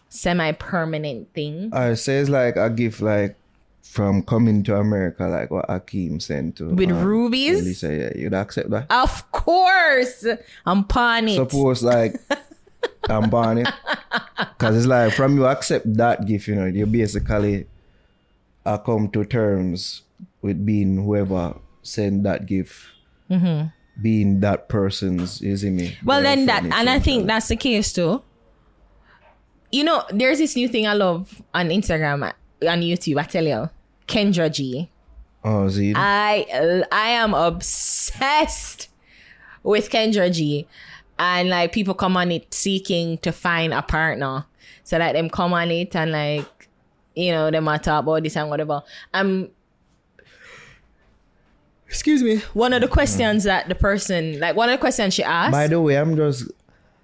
semi 0.09 0.51
permanent 0.53 1.33
thing. 1.33 1.71
I 1.73 1.95
say 1.95 2.19
it's 2.19 2.29
like 2.29 2.55
a 2.55 2.69
gift 2.69 3.01
like 3.01 3.35
from 3.81 4.23
coming 4.23 4.63
to 4.63 4.75
America, 4.75 5.25
like 5.27 5.51
what 5.51 5.67
Akeem 5.67 6.21
sent 6.21 6.57
to 6.57 6.69
With 6.69 6.91
um, 6.91 7.03
rubies? 7.03 7.61
Elisa, 7.61 7.95
yeah, 7.95 8.11
you'd 8.21 8.33
accept 8.33 8.69
that. 8.71 8.87
Of 8.89 9.31
course, 9.31 10.25
I'm 10.65 10.83
pawn 10.83 11.27
it. 11.27 11.35
Suppose 11.35 11.83
like 11.83 12.19
I'm 13.09 13.29
buying 13.29 13.59
it. 13.59 13.67
Cause 14.57 14.75
it's 14.75 14.85
like 14.85 15.13
from 15.13 15.37
you 15.37 15.45
accept 15.45 15.91
that 15.95 16.25
gift, 16.25 16.47
you 16.47 16.55
know, 16.55 16.65
you 16.65 16.85
basically 16.85 17.67
uh, 18.65 18.77
come 18.77 19.09
to 19.09 19.23
terms 19.25 20.03
with 20.41 20.65
being 20.65 21.03
whoever 21.03 21.55
sent 21.81 22.23
that 22.23 22.45
gift. 22.45 22.73
Being 24.01 24.41
that 24.41 24.67
person's, 24.67 25.41
you 25.41 25.55
see 25.55 25.69
me? 25.69 25.89
Mm-hmm. 25.89 26.05
Well, 26.05 26.21
then 26.21 26.45
that, 26.47 26.63
and 26.63 26.89
I 26.89 26.99
think 26.99 27.27
that's 27.27 27.47
the 27.47 27.55
case 27.55 27.93
too. 27.93 28.21
You 29.71 29.83
know, 29.83 30.03
there's 30.09 30.39
this 30.39 30.55
new 30.55 30.67
thing 30.67 30.85
I 30.87 30.93
love 30.93 31.41
on 31.53 31.69
Instagram, 31.69 32.23
on 32.23 32.81
YouTube. 32.81 33.19
I 33.19 33.23
tell 33.23 33.45
you, 33.45 33.69
Kendra 34.07 34.51
G. 34.51 34.89
Oh, 35.43 35.69
see? 35.69 35.93
I 35.95 36.83
I 36.91 37.09
am 37.09 37.33
obsessed 37.33 38.89
with 39.63 39.89
Kendra 39.89 40.31
G, 40.31 40.67
and 41.17 41.49
like 41.49 41.71
people 41.71 41.93
come 41.93 42.17
on 42.17 42.31
it 42.31 42.53
seeking 42.53 43.17
to 43.19 43.31
find 43.31 43.73
a 43.73 43.81
partner, 43.81 44.45
so 44.83 44.97
that 44.97 45.13
them 45.13 45.29
come 45.29 45.53
on 45.53 45.71
it 45.71 45.95
and 45.95 46.11
like, 46.11 46.67
you 47.15 47.31
know, 47.31 47.49
them 47.51 47.67
a 47.67 47.79
talk 47.79 48.03
about 48.03 48.23
this 48.23 48.35
and 48.35 48.49
whatever. 48.49 48.83
Um, 49.13 49.49
excuse 51.87 52.21
me. 52.21 52.37
One 52.53 52.73
of 52.73 52.81
the 52.81 52.87
questions 52.87 53.43
that 53.43 53.69
the 53.69 53.75
person, 53.75 54.39
like, 54.39 54.55
one 54.55 54.69
of 54.69 54.73
the 54.73 54.79
questions 54.79 55.13
she 55.13 55.23
asked. 55.23 55.51
By 55.51 55.67
the 55.67 55.79
way, 55.81 55.97
I'm 55.97 56.15
just 56.15 56.51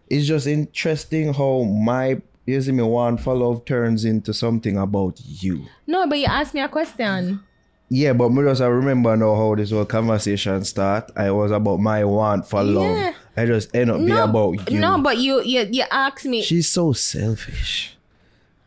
it's 0.10 0.28
just 0.28 0.48
interesting 0.48 1.34
how 1.34 1.64
my 1.64 2.22
using 2.46 2.76
see 2.76 2.82
me 2.82 2.84
one 2.84 3.18
follow 3.18 3.54
up 3.54 3.66
turns 3.66 4.04
into 4.04 4.34
something 4.34 4.78
about 4.78 5.20
you. 5.24 5.66
no, 5.88 6.06
but 6.08 6.18
you 6.18 6.26
asked 6.26 6.54
me 6.54 6.60
a 6.60 6.68
question. 6.68 7.42
Yeah, 7.88 8.14
but 8.14 8.30
me 8.30 8.44
just 8.44 8.62
I 8.62 8.68
remember 8.68 9.16
now 9.16 9.36
how 9.36 9.56
this 9.56 9.72
whole 9.72 9.86
conversation 9.86 10.64
start. 10.64 11.12
I 11.16 11.32
was 11.32 11.52
about 11.52 11.80
my 11.80 12.04
want 12.06 12.48
for 12.48 12.64
Yeah. 12.96 13.14
I 13.38 13.46
just 13.46 13.74
end 13.76 13.90
up 13.92 13.98
be 13.98 14.06
No, 14.08 14.24
about 14.26 14.70
you. 14.72 14.80
no, 14.80 15.00
but 15.02 15.18
you 15.18 15.42
you 15.44 15.68
you 15.72 15.84
asked 15.92 16.26
me. 16.26 16.42
She's 16.42 16.68
so 16.70 16.92
selfish. 16.94 17.96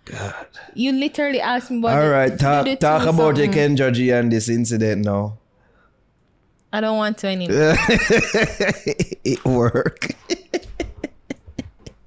God. 0.06 0.46
you 0.74 0.92
literally 0.92 1.40
asked 1.40 1.70
me 1.70 1.78
about. 1.78 1.96
All 1.98 2.08
the- 2.30 2.36
talk 2.36 2.66
talk 2.78 3.02
about 3.06 3.36
your 3.36 3.46
something. 3.52 3.76
Kendra 3.76 3.92
G 3.92 4.10
and 4.10 4.30
this 4.32 4.48
incident 4.48 5.04
now. 5.04 5.38
I 6.72 6.80
don't 6.80 6.96
want 6.96 7.18
to 7.18 7.28
anymore. 7.28 7.76
it 9.24 9.44
work. 9.44 10.10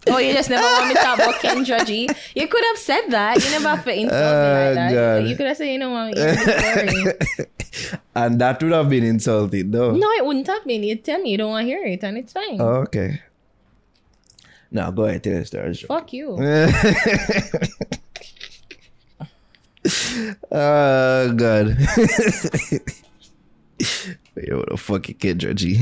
Oh, 0.10 0.18
you 0.20 0.34
just 0.34 0.50
never 0.50 0.64
want 0.66 0.88
me 0.88 0.94
to 0.96 1.00
talk 1.02 1.18
about 1.20 1.36
Kendra 1.42 1.86
G. 1.86 2.08
You 2.36 2.48
could 2.48 2.64
have 2.66 2.78
said 2.78 3.08
that. 3.10 3.44
You 3.44 3.50
never 3.52 3.70
have 3.70 3.84
to 3.86 3.92
insult 3.94 4.12
me 4.12 4.18
Oh, 4.18 4.66
like 4.66 4.76
that. 4.76 4.94
God. 4.94 5.28
You 5.28 5.36
could 5.36 5.48
have 5.48 5.58
said, 5.58 5.66
you 5.70 5.78
know 5.80 5.92
what, 5.92 6.18
and 8.16 8.40
that 8.42 8.62
would 8.64 8.72
have 8.72 8.90
been 8.90 9.04
insulting 9.04 9.70
though. 9.72 9.92
No, 9.92 10.10
it 10.12 10.26
wouldn't 10.26 10.48
have 10.48 10.66
been. 10.66 10.84
You 10.84 10.96
tell 10.96 11.20
me 11.20 11.32
you 11.32 11.38
don't 11.38 11.50
want 11.52 11.64
to 11.66 11.68
hear 11.68 11.84
it, 11.86 12.04
and 12.04 12.18
it's 12.18 12.34
fine. 12.34 12.60
Oh, 12.62 12.82
okay. 12.88 13.22
Now 14.72 14.92
go 14.92 15.06
ahead, 15.06 15.24
tell 15.24 15.34
your 15.34 15.46
story. 15.46 15.74
Fuck 15.76 16.14
you. 16.14 16.38
Oh 20.52 21.34
god. 21.34 21.68
Yo, 24.36 24.58
what 24.58 24.70
the 24.70 24.78
fuck 24.78 25.08
you 25.08 25.16
Kendra 25.16 25.56
G. 25.56 25.80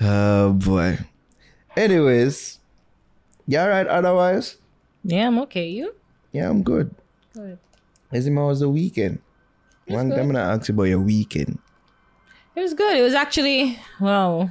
oh 0.00 0.52
boy. 0.52 0.98
Anyways. 1.78 2.58
yeah, 3.46 3.62
alright 3.62 3.86
otherwise? 3.86 4.56
Yeah, 5.04 5.28
I'm 5.28 5.38
okay. 5.46 5.68
You? 5.68 5.94
Yeah, 6.32 6.50
I'm 6.50 6.64
good. 6.64 6.92
Good. 7.32 7.56
As 8.10 8.26
how 8.26 8.48
was 8.48 8.58
the 8.58 8.68
weekend? 8.68 9.20
One 9.86 10.10
time 10.10 10.34
I 10.34 10.40
asked 10.40 10.68
you 10.68 10.74
about 10.74 10.90
your 10.90 10.98
weekend. 10.98 11.60
It 12.56 12.60
was 12.62 12.74
good. 12.74 12.96
It 12.96 13.02
was 13.02 13.14
actually, 13.14 13.78
well, 14.00 14.50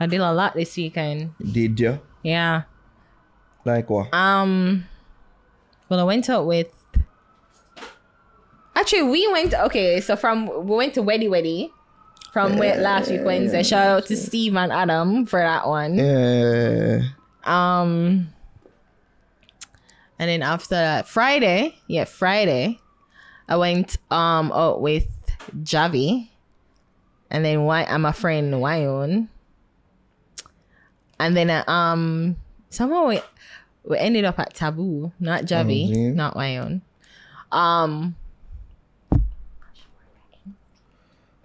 I 0.00 0.06
did 0.06 0.20
a 0.20 0.32
lot 0.32 0.54
this 0.54 0.74
weekend. 0.78 1.32
Did 1.52 1.78
you? 1.78 2.00
Yeah. 2.22 2.62
Like 3.66 3.90
what? 3.90 4.14
Um, 4.14 4.86
well, 5.90 6.00
I 6.00 6.04
went 6.04 6.30
out 6.30 6.46
with. 6.46 6.72
Actually, 8.74 9.02
we 9.02 9.30
went. 9.30 9.52
Okay, 9.52 10.00
so 10.00 10.16
from 10.16 10.46
we 10.66 10.76
went 10.76 10.94
to 10.94 11.02
Weddy 11.02 11.28
Weddy 11.28 11.70
from 12.36 12.58
we- 12.58 12.74
last 12.74 13.10
week 13.10 13.22
Wednesday. 13.24 13.62
Shout 13.62 13.86
out 13.86 14.06
to 14.08 14.14
Steve 14.16 14.54
and 14.56 14.70
Adam 14.70 15.24
for 15.24 15.40
that 15.40 15.66
one. 15.66 15.94
Yeah. 15.96 17.00
Um, 17.44 18.28
and 20.18 20.28
then 20.28 20.42
after 20.42 20.74
that, 20.74 21.08
Friday, 21.08 21.76
yeah, 21.86 22.04
Friday, 22.04 22.78
I 23.48 23.56
went 23.56 23.96
um 24.10 24.52
out 24.52 24.82
with 24.82 25.06
Javi, 25.62 26.28
and 27.30 27.42
then 27.42 27.64
why 27.64 27.84
I'm 27.84 28.04
a 28.04 28.12
friend 28.12 28.60
Wyon, 28.60 29.30
and 31.18 31.34
then 31.34 31.48
uh, 31.48 31.64
um 31.66 32.36
somehow 32.68 33.06
we 33.06 33.20
we 33.84 33.96
ended 33.96 34.26
up 34.26 34.38
at 34.38 34.52
Taboo, 34.52 35.10
not 35.18 35.44
Javi, 35.44 35.88
Mhm. 35.90 36.14
not 36.14 36.36
Wyon. 36.36 36.82
Um, 37.50 38.14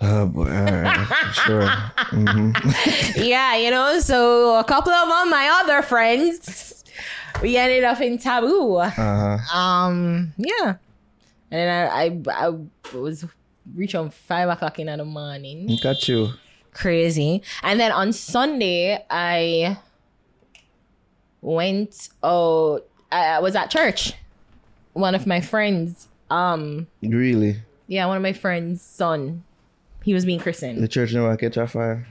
Oh 0.02 0.26
boy. 0.28 0.46
Sure. 1.34 1.62
yeah, 3.24 3.56
you 3.56 3.70
know, 3.72 4.00
so 4.00 4.58
a 4.58 4.64
couple 4.64 4.92
of 4.92 5.08
them, 5.08 5.30
my 5.30 5.62
other 5.62 5.82
friends, 5.84 6.84
we 7.42 7.56
ended 7.58 7.84
up 7.84 8.02
in 8.02 8.18
Taboo. 8.18 8.78
Uh-huh. 8.78 9.58
Um, 9.58 10.34
yeah. 10.38 10.76
And 11.52 11.60
then 11.60 11.92
I, 11.92 12.06
I, 12.06 12.48
I 12.48 12.98
was 12.98 13.26
reach 13.76 13.94
on 13.96 14.10
five 14.10 14.50
o'clock 14.50 14.80
in 14.80 14.88
the 14.88 15.06
morning. 15.06 15.78
Got 15.84 16.08
you. 16.08 16.30
Crazy. 16.74 17.44
And 17.64 17.80
then 17.80 17.92
on 17.92 18.14
Sunday, 18.14 19.06
I 19.10 19.78
went. 21.42 22.10
Oh, 22.24 22.82
I, 23.12 23.26
I 23.36 23.40
was 23.40 23.56
at 23.56 23.70
church. 23.70 24.14
One 24.94 25.16
of 25.16 25.28
my 25.28 25.42
friends. 25.42 26.08
Um, 26.30 26.88
Really? 27.02 27.58
yeah, 27.88 28.06
one 28.06 28.16
of 28.18 28.24
my 28.24 28.34
friends' 28.34 28.82
son. 28.82 29.44
He 30.04 30.14
was 30.14 30.26
being 30.26 30.40
christened. 30.40 30.82
The 30.82 30.88
church 30.88 31.14
never 31.14 31.36
catch 31.38 31.58
a 31.58 31.68
fire. 31.68 32.08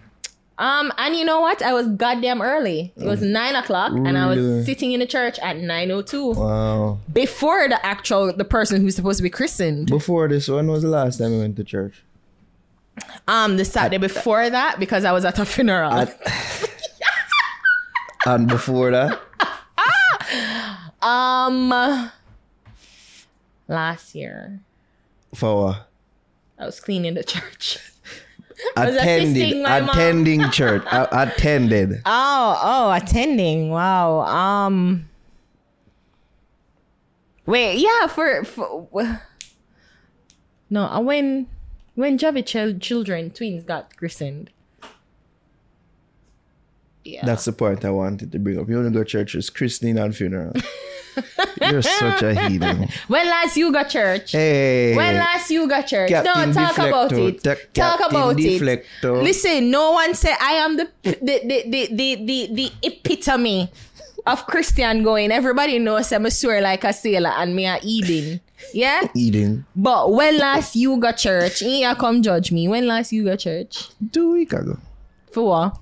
Um, 0.59 0.93
and 0.99 1.17
you 1.17 1.25
know 1.25 1.41
what? 1.41 1.63
I 1.63 1.73
was 1.73 1.89
goddamn 1.89 2.43
early. 2.43 2.93
It 2.97 3.05
was 3.07 3.23
nine 3.23 3.55
o'clock, 3.57 3.93
and 3.93 4.19
I 4.19 4.27
was 4.27 4.67
sitting 4.67 4.93
in 4.93 5.01
the 5.01 5.07
church 5.07 5.39
at 5.39 5.57
nine 5.57 5.91
o 5.91 6.03
two 6.03 6.33
Wow. 6.33 6.99
before 7.11 7.67
the 7.69 7.85
actual 7.85 8.31
the 8.33 8.45
person 8.45 8.83
who's 8.83 8.95
supposed 8.95 9.17
to 9.19 9.23
be 9.23 9.31
christened. 9.31 9.89
Before 9.89 10.29
this, 10.29 10.49
when 10.49 10.67
was 10.67 10.83
the 10.83 10.89
last 10.89 11.17
time 11.17 11.33
you 11.33 11.39
went 11.39 11.57
to 11.57 11.65
church? 11.65 12.03
Um, 13.27 13.57
the 13.57 13.65
Saturday 13.65 13.97
before 13.97 14.51
that 14.51 14.79
because 14.79 15.07
I 15.07 15.13
was 15.13 15.25
at 15.25 15.39
a 15.39 15.47
funeral. 15.47 16.07
And 18.27 18.47
before 18.47 18.91
that? 18.91 19.19
um, 21.03 22.11
last 23.67 24.15
year 24.15 24.61
For 25.35 25.65
what? 25.65 25.90
I 26.61 26.67
was 26.67 26.79
cleaning 26.79 27.15
the 27.15 27.25
church. 27.25 27.79
mom. 29.81 29.89
Attending 29.89 30.51
church. 30.51 30.85
Attended. 30.93 32.03
Oh, 32.05 32.61
oh, 32.63 32.93
attending. 32.93 33.71
Wow. 33.71 34.21
Um. 34.21 35.09
Wait, 37.47 37.79
yeah, 37.79 38.07
for, 38.07 38.45
for 38.45 38.87
no, 40.71 40.83
uh, 40.83 41.01
when 41.01 41.49
when 41.95 42.19
Javi 42.19 42.45
chil- 42.45 42.79
children 42.79 43.31
twins 43.31 43.65
got 43.65 43.97
christened. 43.97 44.51
Yeah. 47.03 47.25
That's 47.25 47.47
the 47.47 47.53
point 47.53 47.85
I 47.85 47.91
wanted 47.91 48.31
to 48.31 48.39
bring 48.39 48.61
up. 48.61 48.69
You 48.69 48.77
want 48.77 48.89
to 48.89 48.93
go 48.93 49.03
to 49.03 49.09
churches, 49.09 49.49
christening 49.49 49.99
and 49.99 50.15
funeral. 50.15 50.53
You're 51.61 51.83
such 51.83 52.23
a 52.23 52.35
heathen. 52.35 52.89
when 53.09 53.27
last 53.27 53.57
you 53.57 53.73
got 53.73 53.89
church? 53.89 54.33
Hey. 54.33 54.95
When 54.95 55.17
last 55.17 55.51
you 55.51 55.69
got 55.69 55.87
church? 55.87 56.11
Captain 56.11 56.49
no, 56.49 56.55
talk 56.55 56.79
about 56.79 57.13
it. 57.13 57.43
Ta- 57.43 57.57
talk 57.73 58.11
about 58.11 58.37
Deflecto. 58.37 59.21
it. 59.21 59.23
Listen, 59.25 59.71
no 59.71 59.93
one 59.93 60.15
said 60.15 60.37
I 60.41 60.53
am 60.53 60.77
the 60.77 60.89
the 61.03 61.17
the 61.21 61.65
the 61.69 61.89
the, 61.93 62.25
the, 62.25 62.49
the 62.55 62.73
epitome 62.83 63.71
of 64.27 64.47
Christian 64.47 65.03
going. 65.03 65.33
Everybody 65.33 65.79
knows 65.79 66.13
I'm 66.13 66.27
a 66.27 66.31
swear 66.31 66.61
like 66.61 66.85
a 66.85 66.93
sailor 66.93 67.31
and 67.31 67.55
me 67.55 67.67
are 67.67 67.81
eating. 67.83 68.41
Yeah? 68.75 69.09
Eating. 69.15 69.65
But 69.75 70.13
when 70.13 70.39
last 70.39 70.77
you 70.77 70.99
got 70.99 71.17
church? 71.17 71.63
You 71.63 71.95
come 71.95 72.23
judge 72.23 72.53
me. 72.53 72.69
When 72.69 72.87
last 72.87 73.13
you 73.13 73.25
got 73.25 73.39
church? 73.39 73.89
Two 74.13 74.33
weeks 74.33 74.53
ago. 74.53 74.79
For 75.33 75.47
what? 75.47 75.79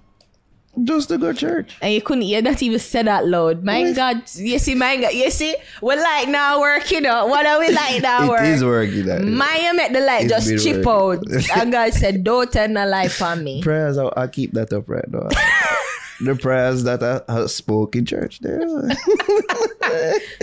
Just 0.85 1.09
to 1.09 1.19
go 1.19 1.33
church. 1.33 1.77
And 1.83 1.93
you 1.93 2.01
couldn't 2.01 2.23
hear 2.23 2.41
that 2.43 2.63
even 2.63 2.79
say 2.79 3.03
that 3.03 3.27
loud. 3.27 3.65
My 3.65 3.83
What? 3.83 3.97
God, 3.97 4.23
you 4.37 4.59
see, 4.61 4.77
my 4.77 4.97
God, 4.97 5.13
you 5.13 5.29
see, 5.31 5.57
We're 5.83 6.01
like 6.01 6.29
now 6.29 6.61
working 6.61 7.05
out. 7.05 7.29
What 7.29 7.47
are 7.47 7.59
we 7.59 7.73
like 7.73 8.01
now 8.03 8.25
It 8.25 8.29
work? 8.29 8.43
is 8.43 8.63
working. 8.65 9.07
That 9.07 9.23
Maya 9.25 9.75
met 9.75 9.93
the 9.93 10.01
light 10.01 10.31
It's 10.31 10.47
just 10.47 10.65
chip 10.65 10.87
out. 10.87 11.23
and 11.57 11.73
God 11.73 11.93
said, 11.95 12.23
Don't 12.23 12.53
turn 12.53 12.75
the 12.75 12.87
light 12.87 13.21
on 13.21 13.43
me. 13.43 13.61
prayers. 13.63 13.99
I'll, 13.99 14.13
I'll 14.17 14.29
keep 14.29 14.53
that 14.53 14.73
up 14.73 14.89
right 14.89 15.09
now. 15.11 15.29
the 16.21 16.37
prayers 16.37 16.85
that 16.85 17.03
I, 17.03 17.23
I 17.29 17.47
spoke 17.47 17.97
in 17.97 18.05
church 18.07 18.39
there. 18.41 18.61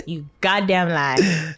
You 0.06 0.26
goddamn 0.40 0.88
lie. 0.90 1.54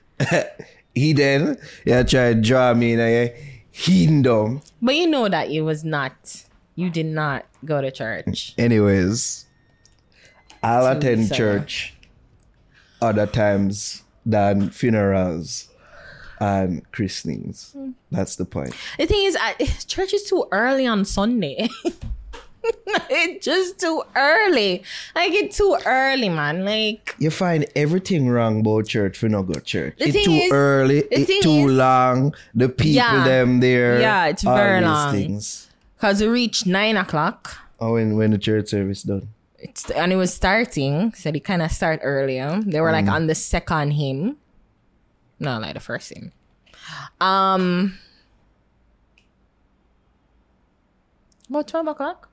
he 0.95 1.13
then 1.13 1.57
yeah 1.85 2.03
try 2.03 2.35
to 2.35 2.41
draw 2.41 2.75
me 2.75 2.93
in 2.93 3.01
a 3.01 3.35
kingdom. 3.73 4.61
But 4.83 4.95
you 4.97 5.07
know 5.09 5.29
that 5.29 5.51
you 5.51 5.65
was 5.65 5.85
not 5.85 6.45
you 6.79 6.91
did 6.91 7.07
not 7.07 7.45
go 7.65 7.81
to 7.81 7.91
church. 7.91 8.55
Anyways, 8.57 9.47
I'll 10.63 10.85
To 10.93 10.97
attend 10.97 11.35
church 11.35 11.95
other 13.03 13.27
times 13.27 14.05
than 14.25 14.71
funerals 14.71 15.69
and 16.39 16.89
christenings. 16.93 17.75
That's 18.13 18.37
the 18.37 18.45
point. 18.45 18.75
The 18.97 19.07
thing 19.07 19.25
is, 19.25 19.37
I, 19.41 19.55
church 19.89 20.15
is 20.15 20.23
too 20.23 20.47
early 20.53 20.87
on 20.87 21.05
Sunday. 21.05 21.69
it's 23.11 23.45
just 23.45 23.81
too 23.81 24.03
early. 24.15 24.85
Like 25.17 25.33
it's 25.33 25.57
too 25.57 25.77
early, 25.85 26.29
man. 26.29 26.65
Like 26.65 27.17
You 27.19 27.31
find 27.31 27.67
everything 27.75 28.29
wrong 28.29 28.61
about 28.61 28.87
church 28.87 29.19
for 29.19 29.29
no 29.29 29.43
go 29.43 29.59
church. 29.59 29.95
It's 29.99 30.25
too 30.25 30.31
is- 30.31 30.53
early, 30.53 30.99
it's 31.11 31.43
too 31.43 31.67
is- 31.67 31.73
long, 31.73 32.35
the 32.55 32.69
people 32.69 32.93
Yeah. 32.93 33.25
them 33.25 33.59
there. 33.59 34.01
Yeah, 34.01 34.27
it's 34.27 34.45
all 34.47 34.55
very 34.57 34.79
these 34.79 34.87
long. 34.89 35.13
Things. 35.15 35.68
Cause 35.99 36.21
we 36.21 36.29
reached 36.29 36.67
nine 36.67 36.97
o'clock. 36.97 37.57
Oh, 37.81 37.95
when 37.95 38.17
when 38.17 38.31
the 38.31 38.39
church 38.39 38.69
service 38.69 39.03
done. 39.03 39.29
It's 39.59 39.91
and 39.91 40.13
it 40.13 40.17
was 40.17 40.33
starting, 40.33 41.13
so 41.15 41.33
they 41.33 41.41
kind 41.41 41.63
of 41.63 41.73
start 41.73 42.01
earlier. 42.03 42.61
They 42.65 42.81
were 42.81 42.93
like 42.93 43.09
on 43.09 43.27
the 43.27 43.35
second 43.35 43.93
hymn, 43.93 44.37
no, 45.41 45.59
like 45.59 45.75
the 45.75 45.81
first 45.81 46.13
hymn. 46.15 46.33
Um, 47.21 47.99
about 51.51 51.67
twelve 51.67 51.89
o'clock. 51.89 52.29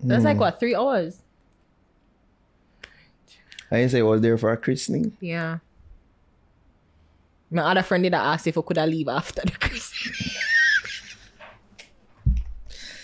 That's 0.00 0.24
like 0.24 0.38
what 0.38 0.58
three 0.58 0.74
hours. 0.74 1.20
I 3.70 3.78
didn't 3.78 3.92
say 3.92 4.00
I 4.00 4.02
was 4.02 4.20
there 4.20 4.36
for 4.36 4.50
a 4.50 4.56
christening. 4.56 5.16
Yeah. 5.20 5.58
My 7.50 7.70
other 7.70 7.82
friend 7.82 8.02
did 8.02 8.14
ask 8.14 8.46
if 8.46 8.58
I 8.58 8.62
could 8.62 8.76
leave 8.76 9.08
after 9.08 9.42
the 9.42 9.52
christening. 9.60 10.33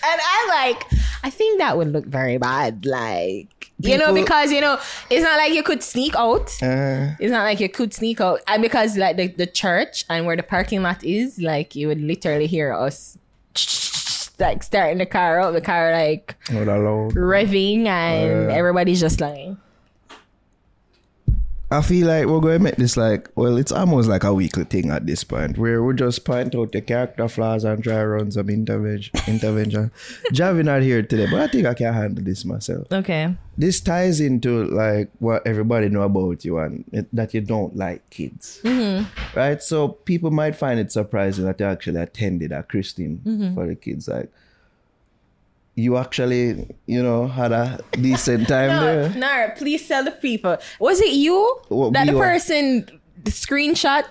And 0.05 0.21
I 0.23 0.47
like, 0.49 0.87
I 1.23 1.31
think 1.31 1.59
that 1.59 1.77
would 1.77 1.93
look 1.93 2.07
very 2.07 2.39
bad. 2.39 2.87
Like, 2.87 3.71
you 3.79 3.97
know, 3.99 4.13
because 4.13 4.53
you 4.53 4.61
know, 4.61 4.79
it's 5.11 5.23
not 5.25 5.37
like 5.39 5.53
you 5.53 5.63
could 5.63 5.83
sneak 5.83 6.15
out. 6.17 6.51
Uh, 6.63 7.13
It's 7.19 7.31
not 7.31 7.45
like 7.45 7.61
you 7.61 7.69
could 7.69 7.93
sneak 7.95 8.21
out. 8.21 8.41
And 8.47 8.63
because 8.63 8.97
like 8.97 9.17
the, 9.17 9.29
the 9.29 9.47
church 9.47 10.05
and 10.11 10.27
where 10.27 10.37
the 10.37 10.43
parking 10.43 10.83
lot 10.83 11.03
is, 11.05 11.39
like 11.41 11.75
you 11.75 11.89
would 11.89 12.01
literally 12.01 12.47
hear 12.47 12.73
us 12.73 13.17
like 14.39 14.63
starting 14.63 14.99
the 14.99 15.07
car 15.07 15.41
up, 15.41 15.53
the 15.53 15.61
car 15.61 15.93
like 15.93 16.35
revving 17.11 17.87
and 17.87 18.51
Uh. 18.51 18.55
everybody's 18.55 19.01
just 19.01 19.21
like 19.21 19.51
I 21.73 21.83
feel 21.83 22.09
like 22.09 22.27
we're 22.27 22.41
going 22.41 22.59
to 22.59 22.65
make 22.65 22.77
this 22.77 22.97
like, 22.97 23.31
well, 23.37 23.57
it's 23.57 23.71
almost 23.71 24.09
like 24.09 24.25
a 24.25 24.35
weekly 24.35 24.65
thing 24.65 24.91
at 24.91 25.07
this 25.07 25.23
point 25.23 25.57
where 25.57 25.85
we 25.85 25.95
just 25.95 26.25
point 26.25 26.53
out 26.57 26.73
the 26.73 26.81
character 26.81 27.29
flaws 27.29 27.63
and 27.63 27.83
try 27.85 28.03
run 28.03 28.33
some 28.33 28.51
intervention. 28.51 29.13
intervention. 29.29 29.93
Javi 30.33 30.65
not 30.65 30.83
here 30.83 31.03
today, 31.03 31.29
but 31.31 31.41
I 31.41 31.47
think 31.47 31.67
I 31.67 31.75
can 31.75 31.95
handle 31.95 32.25
this 32.25 32.45
myself. 32.45 32.91
Okay. 32.91 33.37
This 33.57 33.81
ties 33.81 34.21
into 34.21 34.65
like 34.65 35.11
what 35.21 35.47
everybody 35.47 35.89
know 35.89 36.03
about 36.03 36.45
you 36.45 36.59
and 36.59 36.85
it, 36.91 37.07
that 37.15 37.35
you 37.35 37.41
don't 37.41 37.77
like 37.77 38.09
kids, 38.11 38.61
mm-hmm. 38.65 39.05
right? 39.39 39.63
So 39.63 39.89
people 39.89 40.33
might 40.33 40.57
find 40.57 40.81
it 40.81 40.91
surprising 40.91 41.45
that 41.45 41.61
you 41.61 41.67
actually 41.67 42.01
attended 42.01 42.51
a 42.51 42.65
Christine 42.65 43.21
mm-hmm. 43.25 43.55
for 43.55 43.69
the 43.69 43.77
kids. 43.77 44.09
Like 44.09 44.33
you 45.81 45.97
actually, 45.97 46.67
you 46.87 47.03
know, 47.03 47.27
had 47.27 47.53
a 47.53 47.81
decent 47.93 48.49
time 48.49 48.69
No, 48.69 48.85
there. 48.85 49.09
Naro, 49.17 49.55
please 49.57 49.87
tell 49.89 50.05
the 50.05 50.11
people. 50.13 50.57
Was 50.79 51.01
it 51.01 51.13
you 51.13 51.37
What 51.69 51.93
that 51.95 52.07
the 52.07 52.13
were- 52.15 52.25
person 52.25 52.87
the 53.25 53.31
screenshot? 53.31 54.05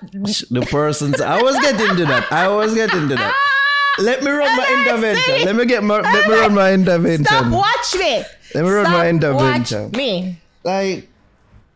the 0.50 0.62
persons 0.70 1.20
I 1.22 1.42
was 1.42 1.56
getting 1.60 1.96
to 1.98 2.06
that. 2.06 2.32
I 2.32 2.48
was 2.48 2.74
getting 2.74 3.10
to 3.10 3.16
that. 3.16 3.34
Ah, 3.34 4.02
let 4.04 4.24
me 4.24 4.30
run 4.32 4.56
my 4.56 4.68
intervention. 4.80 5.46
Let 5.46 5.56
me 5.56 5.66
get 5.66 5.84
my 5.84 6.00
let 6.02 6.28
me 6.30 6.36
run 6.36 6.54
my 6.54 6.74
intervention. 6.74 7.26
Stop, 7.26 7.52
watch 7.52 7.90
me. 7.98 8.24
Let 8.56 8.64
me 8.66 8.70
run 8.70 8.86
Stop, 8.86 8.98
my 8.98 9.10
intervention. 9.10 9.84
Watch 9.86 9.94
me. 9.98 10.38
Like 10.64 11.08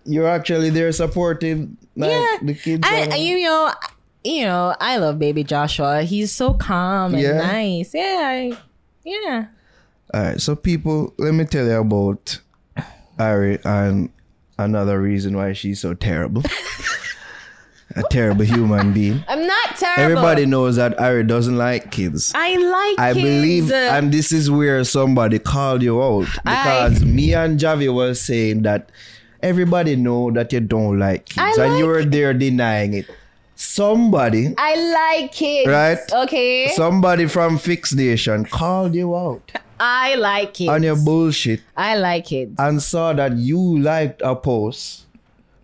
you're 0.05 0.27
actually 0.27 0.69
there 0.69 0.91
supporting 0.91 1.77
like 1.95 2.11
Yeah. 2.11 2.37
the 2.41 2.53
kids. 2.53 2.83
And, 2.87 3.13
and- 3.13 3.21
you 3.21 3.41
know, 3.43 3.71
you 4.23 4.45
know, 4.45 4.75
I 4.79 4.97
love 4.97 5.17
baby 5.19 5.43
Joshua. 5.43 6.03
He's 6.03 6.31
so 6.31 6.53
calm 6.53 7.13
and 7.13 7.21
Yeah. 7.23 7.37
nice. 7.41 7.93
Yeah, 7.93 8.19
I, 8.23 8.57
yeah. 9.03 9.45
All 10.13 10.21
right, 10.21 10.39
so 10.41 10.55
people, 10.55 11.13
let 11.17 11.33
me 11.33 11.45
tell 11.45 11.65
you 11.65 11.79
about 11.79 12.39
Ari 13.17 13.59
and 13.65 14.09
another 14.59 15.01
reason 15.01 15.35
why 15.35 15.53
she's 15.53 15.79
so 15.81 15.93
terrible. 15.95 16.43
a 17.95 18.03
terrible 18.11 18.45
human 18.45 18.93
being. 18.93 19.23
I'm 19.27 19.45
not 19.47 19.75
terrible. 19.75 20.03
Everybody 20.03 20.45
knows 20.45 20.75
that 20.75 20.99
Ari 20.99 21.23
doesn't 21.23 21.57
like 21.57 21.89
kids. 21.91 22.31
I 22.35 22.55
like. 22.57 22.99
I 22.99 23.13
kids. 23.13 23.23
believe, 23.23 23.71
and 23.71 24.11
this 24.13 24.31
is 24.31 24.51
where 24.51 24.83
somebody 24.83 25.39
called 25.39 25.81
you 25.81 26.01
out 26.01 26.27
I- 26.45 26.89
because 26.89 27.05
me 27.05 27.33
and 27.33 27.59
Javi 27.59 27.91
was 27.93 28.21
saying 28.21 28.61
that 28.63 28.91
everybody 29.41 29.95
know 29.95 30.29
that 30.31 30.53
you 30.53 30.59
don't 30.59 30.99
like 30.99 31.25
kids, 31.25 31.57
I 31.57 31.65
and 31.65 31.79
you 31.79 31.87
were 31.87 32.05
there 32.05 32.33
denying 32.35 32.93
it. 32.93 33.09
Somebody, 33.55 34.53
I 34.57 34.75
like 35.21 35.31
kids. 35.31 35.67
Right? 35.69 35.97
Okay. 36.25 36.69
somebody 36.75 37.27
from 37.27 37.57
Fix 37.57 37.93
Nation 37.93 38.45
called 38.45 38.93
you 38.93 39.15
out 39.15 39.51
I 39.85 40.15
like 40.15 40.61
it. 40.61 40.69
on 40.69 40.81
your 40.81 40.95
bullshit 40.95 41.59
I 41.75 41.97
like 41.97 42.31
it. 42.31 42.51
and 42.57 42.81
saw 42.81 43.11
that 43.13 43.33
you 43.35 43.79
liked 43.79 44.21
a 44.23 44.33
post 44.33 45.03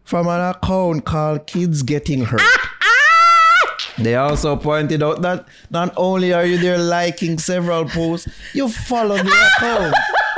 from 0.04 0.28
an 0.28 0.42
account 0.42 1.06
called 1.06 1.48
Kids 1.48 1.84
Getting 1.84 2.26
Hurt. 2.26 2.42
Ah, 2.44 2.72
ah! 2.82 3.94
They 3.98 4.16
also 4.16 4.58
pointed 4.58 5.02
out 5.04 5.22
that 5.22 5.46
not 5.70 5.94
only 5.96 6.34
are 6.34 6.46
you 6.46 6.58
there 6.58 6.78
liking 6.78 7.38
several 7.38 7.86
posts, 7.86 8.28
you 8.54 8.68
follow 8.68 9.16
the 9.16 9.52
account. 9.56 9.96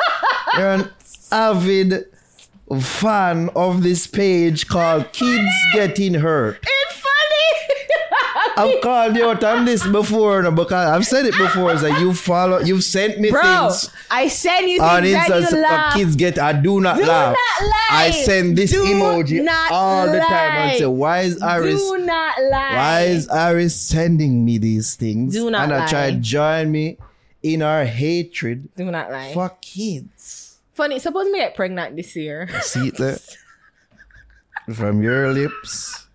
You're 0.58 0.74
an 0.74 0.90
avid 1.32 2.06
fan 2.82 3.50
of 3.56 3.82
this 3.82 4.06
page 4.06 4.68
called 4.68 5.12
Kids 5.12 5.52
Getting 5.74 6.16
Hurt. 6.16 6.64
It's. 8.58 8.76
I've 8.76 8.82
called 8.82 9.16
you 9.16 9.30
out 9.30 9.44
on 9.44 9.66
this 9.66 9.86
before 9.88 10.42
no, 10.44 10.52
because 10.52 10.88
I've 10.90 11.06
said 11.06 11.26
it 11.26 11.38
before. 11.38 11.78
So 11.78 11.88
you 11.88 12.14
follow, 12.14 12.60
you've 12.60 12.84
sent 12.84 13.20
me 13.20 13.32
Bro, 13.32 13.42
things 13.70 13.90
I 14.10 14.28
send 14.28 14.70
you 14.70 14.82
on 14.82 15.04
things 15.04 15.28
that 15.28 15.52
you 15.52 15.58
laugh. 15.58 15.94
Kids 15.94 16.16
get. 16.16 16.40
I 16.40 16.54
do 16.54 16.80
not 16.82 16.98
lie. 16.98 17.02
Do 17.04 17.08
laugh. 17.08 17.38
not 17.60 17.68
lie. 17.70 17.88
I 17.90 18.12
send 18.12 18.58
this 18.58 18.72
Do 18.72 18.84
emoji 18.84 19.48
all 19.72 20.08
the 20.08 20.20
time 20.20 20.52
and 20.52 20.78
say, 20.78 20.86
"Why 20.86 21.20
is 21.22 21.42
Aris? 21.42 21.82
Do 21.82 21.98
not 22.00 22.42
lie. 22.42 22.76
Why 22.76 23.02
is 23.04 23.28
Aris 23.30 23.76
sending 23.76 24.46
me 24.46 24.58
these 24.58 24.96
things?" 24.96 25.34
Do 25.34 25.50
not 25.50 25.64
and 25.64 25.74
I 25.74 25.88
try 25.88 26.12
to 26.12 26.18
join 26.18 26.72
me 26.72 26.98
in 27.44 27.62
our 27.62 27.86
hatred 27.86 28.70
Do 28.76 28.86
not 28.92 29.12
lie. 29.12 29.34
for 29.34 29.50
kids. 29.62 30.60
Funny. 30.74 31.00
Suppose 31.00 31.28
me 31.32 31.40
get 31.40 31.56
pregnant 31.56 31.96
this 31.96 32.16
year. 32.16 32.50
See 32.62 32.92
it 32.94 33.38
from 34.76 35.02
your 35.02 35.34
lips. 35.34 36.08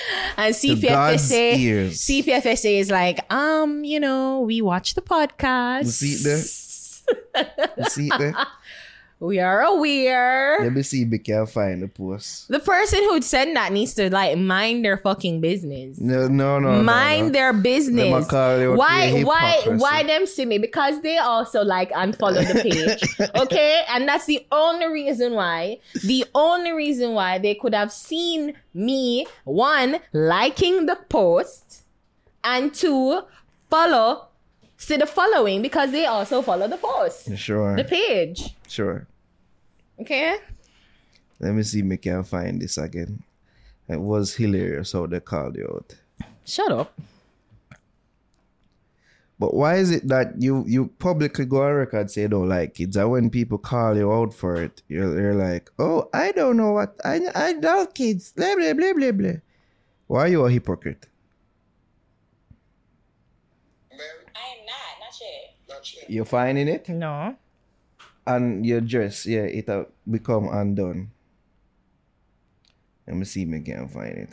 And 0.38 0.54
CPFSA. 0.54 1.86
CPFSA 1.86 2.78
is 2.78 2.90
like, 2.90 3.20
um, 3.32 3.84
you 3.84 3.98
know, 3.98 4.40
we 4.40 4.60
watch 4.60 4.94
the 4.94 5.00
podcast. 5.00 5.84
You 5.84 5.90
see 5.90 6.12
it 6.12 6.24
there? 6.24 7.74
You 7.78 7.84
see 7.84 8.06
it 8.08 8.18
there? 8.18 8.34
We 9.18 9.40
are 9.40 9.62
aware. 9.62 10.58
Let 10.60 10.74
me 10.74 10.82
see 10.82 11.02
if 11.02 11.08
we 11.08 11.18
can 11.18 11.46
find 11.46 11.82
the 11.82 11.88
post. 11.88 12.48
The 12.48 12.60
person 12.60 12.98
who'd 13.04 13.24
send 13.24 13.56
that 13.56 13.72
needs 13.72 13.94
to 13.94 14.10
like 14.10 14.36
mind 14.36 14.84
their 14.84 14.98
fucking 14.98 15.40
business. 15.40 15.98
No, 15.98 16.28
no, 16.28 16.58
no. 16.58 16.76
no, 16.76 16.82
mind 16.82 17.28
no. 17.28 17.32
their 17.32 17.52
business. 17.54 18.26
a 18.26 18.28
call 18.28 18.60
you 18.60 18.74
Why, 18.74 19.22
why, 19.22 19.62
why 19.68 20.02
them 20.02 20.26
see 20.26 20.44
me? 20.44 20.58
Because 20.58 21.00
they 21.00 21.16
also 21.16 21.64
like 21.64 21.90
unfollow 21.92 22.46
the 22.46 22.60
page. 22.60 23.30
okay, 23.36 23.84
and 23.88 24.06
that's 24.06 24.26
the 24.26 24.46
only 24.52 24.86
reason 24.86 25.32
why. 25.32 25.78
The 26.04 26.26
only 26.34 26.72
reason 26.72 27.14
why 27.14 27.38
they 27.38 27.54
could 27.54 27.72
have 27.72 27.92
seen 27.92 28.52
me 28.74 29.26
one 29.44 29.98
liking 30.12 30.84
the 30.84 30.96
post, 31.08 31.84
and 32.44 32.74
two 32.74 33.22
follow. 33.70 34.28
See 34.78 34.96
the 34.96 35.06
following 35.06 35.62
because 35.62 35.90
they 35.90 36.06
also 36.06 36.42
follow 36.42 36.68
the 36.68 36.76
post, 36.76 37.36
Sure, 37.36 37.76
the 37.76 37.84
page. 37.84 38.54
sure. 38.68 39.06
Okay. 39.98 40.36
Let 41.40 41.54
me 41.54 41.62
see 41.62 41.80
if 41.80 41.86
we 41.86 41.96
can 41.96 42.22
find 42.24 42.60
this 42.60 42.76
again. 42.78 43.22
It 43.88 44.00
was 44.00 44.34
hilarious 44.34 44.92
how 44.92 45.06
they 45.06 45.20
called 45.20 45.56
you 45.56 45.66
out. 45.74 45.94
Shut 46.44 46.70
up. 46.72 46.92
But 49.38 49.52
why 49.52 49.76
is 49.76 49.90
it 49.90 50.08
that 50.08 50.40
you 50.40 50.64
you 50.66 50.86
publicly 50.98 51.44
go 51.44 51.62
on 51.62 51.74
record 51.74 52.10
say 52.10 52.22
you 52.22 52.26
oh, 52.28 52.30
don't 52.30 52.48
like 52.48 52.74
kids, 52.74 52.96
and 52.96 53.10
when 53.10 53.28
people 53.28 53.58
call 53.58 53.94
you 53.96 54.10
out 54.10 54.32
for 54.32 54.56
it, 54.56 54.82
you're, 54.88 55.20
you're 55.20 55.34
like, 55.34 55.70
oh, 55.78 56.08
I 56.14 56.32
don't 56.32 56.56
know 56.56 56.72
what 56.72 56.98
I 57.04 57.20
I 57.34 57.52
love 57.52 57.92
kids, 57.92 58.32
blah 58.32 58.54
blah 58.54 58.72
blah 58.72 58.94
blah 58.94 59.12
blah. 59.12 59.32
Why 60.06 60.20
are 60.24 60.28
you 60.28 60.44
a 60.46 60.50
hypocrite? 60.50 61.06
Mary, 63.90 64.02
I 64.34 64.46
am 64.56 64.64
not, 64.64 65.00
not 65.00 65.20
yet. 65.20 65.54
not 65.68 65.75
yet. 65.75 65.75
You're 66.08 66.24
finding 66.24 66.68
it, 66.68 66.88
No. 66.88 67.36
and 68.26 68.64
your 68.66 68.80
dress, 68.80 69.26
yeah, 69.26 69.42
it 69.46 69.68
have 69.68 69.86
become 70.08 70.48
undone. 70.48 71.10
Let 73.06 73.16
me 73.16 73.24
see 73.24 73.42
if 73.42 73.54
I 73.54 73.60
can 73.60 73.88
find 73.88 74.16
it. 74.18 74.30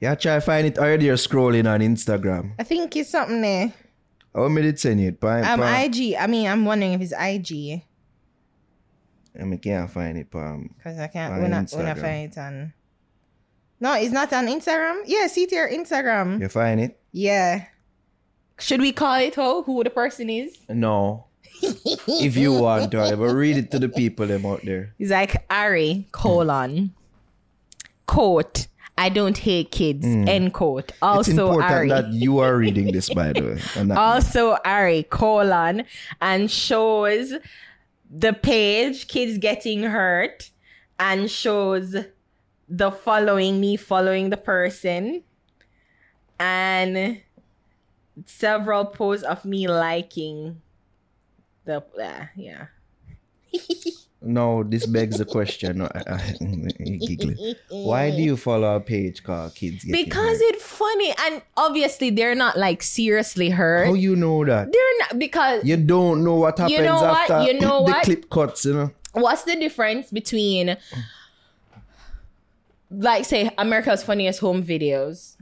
Yeah, 0.00 0.14
try 0.16 0.40
find 0.40 0.66
it 0.66 0.78
already. 0.78 1.06
You're 1.06 1.16
scrolling 1.16 1.70
on 1.70 1.80
Instagram. 1.80 2.52
I 2.58 2.62
think 2.64 2.94
it's 2.96 3.10
something 3.10 3.40
there. 3.40 3.72
How 4.34 4.48
many 4.48 4.66
did 4.66 4.80
send 4.80 5.00
it? 5.00 5.20
Pam, 5.20 5.60
Um. 5.60 5.62
IG. 5.62 6.16
I 6.18 6.26
mean, 6.26 6.46
I'm 6.48 6.64
wondering 6.64 6.92
if 6.92 7.00
it's 7.00 7.12
IG 7.12 7.82
I 9.40 9.44
mean, 9.44 9.58
can't 9.58 9.90
find 9.90 10.18
it, 10.18 10.30
Pam. 10.30 10.70
because 10.76 10.98
I 10.98 11.06
can't. 11.08 11.32
When 11.40 11.52
I, 11.54 11.62
when 11.62 11.86
I 11.86 11.94
Instagram. 11.94 12.00
find 12.00 12.32
it 12.32 12.38
on. 12.38 12.72
No, 13.84 13.92
it's 13.92 14.12
not 14.12 14.32
on 14.32 14.46
Instagram. 14.46 15.02
Yeah, 15.04 15.26
see 15.26 15.42
it 15.42 15.50
here, 15.50 15.68
Instagram. 15.70 16.40
You 16.40 16.48
find 16.48 16.80
it? 16.80 16.98
Yeah. 17.12 17.66
Should 18.58 18.80
we 18.80 18.92
call 18.92 19.16
it 19.16 19.34
how 19.34 19.62
who 19.62 19.84
the 19.84 19.90
person 19.90 20.30
is? 20.30 20.56
No. 20.70 21.26
if 21.60 22.34
you 22.34 22.54
want 22.54 22.92
to, 22.92 23.14
but 23.14 23.34
read 23.34 23.58
it 23.58 23.70
to 23.72 23.78
the 23.78 23.90
people 23.90 24.26
them 24.26 24.46
out 24.46 24.62
there. 24.64 24.94
He's 24.96 25.10
like 25.10 25.44
Ari 25.50 26.08
colon 26.12 26.94
quote. 28.06 28.68
I 28.96 29.10
don't 29.10 29.36
hate 29.36 29.70
kids. 29.70 30.06
Hmm. 30.06 30.28
End 30.28 30.54
quote. 30.54 30.88
it's 30.88 31.02
Also 31.02 31.32
important 31.32 31.70
Ari. 31.70 31.88
that 31.90 32.08
you 32.10 32.38
are 32.38 32.56
reading 32.56 32.90
this, 32.90 33.10
by 33.12 33.34
the 33.34 33.42
way. 33.42 33.60
and 33.76 33.88
not 33.88 33.96
me. 33.96 34.00
also 34.00 34.56
Ari 34.64 35.02
colon 35.10 35.84
and 36.22 36.50
shows 36.50 37.34
the 38.10 38.32
page 38.32 39.08
kids 39.08 39.36
getting 39.36 39.82
hurt 39.82 40.48
and 40.98 41.30
shows 41.30 41.96
the 42.68 42.90
following 42.90 43.60
me 43.60 43.76
following 43.76 44.30
the 44.30 44.36
person 44.36 45.22
and 46.38 47.20
several 48.26 48.84
posts 48.86 49.24
of 49.24 49.44
me 49.44 49.66
liking 49.68 50.60
the 51.64 51.82
uh, 52.00 52.26
yeah 52.36 52.66
no, 54.26 54.64
this 54.64 54.84
begs 54.86 55.18
the 55.18 55.24
question. 55.24 55.78
No, 55.78 55.84
I- 55.94 56.14
I- 56.14 56.34
giggly. 57.06 57.54
Why 57.68 58.10
do 58.10 58.20
you 58.22 58.36
follow 58.36 58.74
a 58.76 58.80
page 58.80 59.22
called 59.22 59.54
Kids 59.54 59.84
because 59.84 60.40
it's 60.40 60.64
funny 60.64 61.14
and 61.26 61.40
obviously 61.56 62.10
they're 62.10 62.34
not 62.34 62.58
like 62.58 62.82
seriously 62.82 63.50
hurt 63.50 63.86
How 63.86 63.94
you 63.94 64.16
know 64.16 64.44
that? 64.44 64.72
they're 64.72 64.98
not 65.00 65.18
because 65.20 65.64
You 65.64 65.76
don't 65.76 66.24
know 66.24 66.34
what 66.36 66.58
happens 66.58 66.78
know 66.80 66.94
what? 67.02 67.30
after 67.30 67.52
You 67.52 67.60
know 67.60 67.82
what 67.82 67.86
the 67.86 67.92
what? 67.92 68.04
clip 68.04 68.30
cuts, 68.30 68.64
you 68.64 68.74
know? 68.74 68.90
what's 69.12 69.44
the 69.44 69.54
difference 69.54 70.10
between 70.10 70.76
like 72.98 73.24
say 73.24 73.50
America's 73.58 74.02
funniest 74.02 74.40
home 74.40 74.62
videos? 74.62 75.36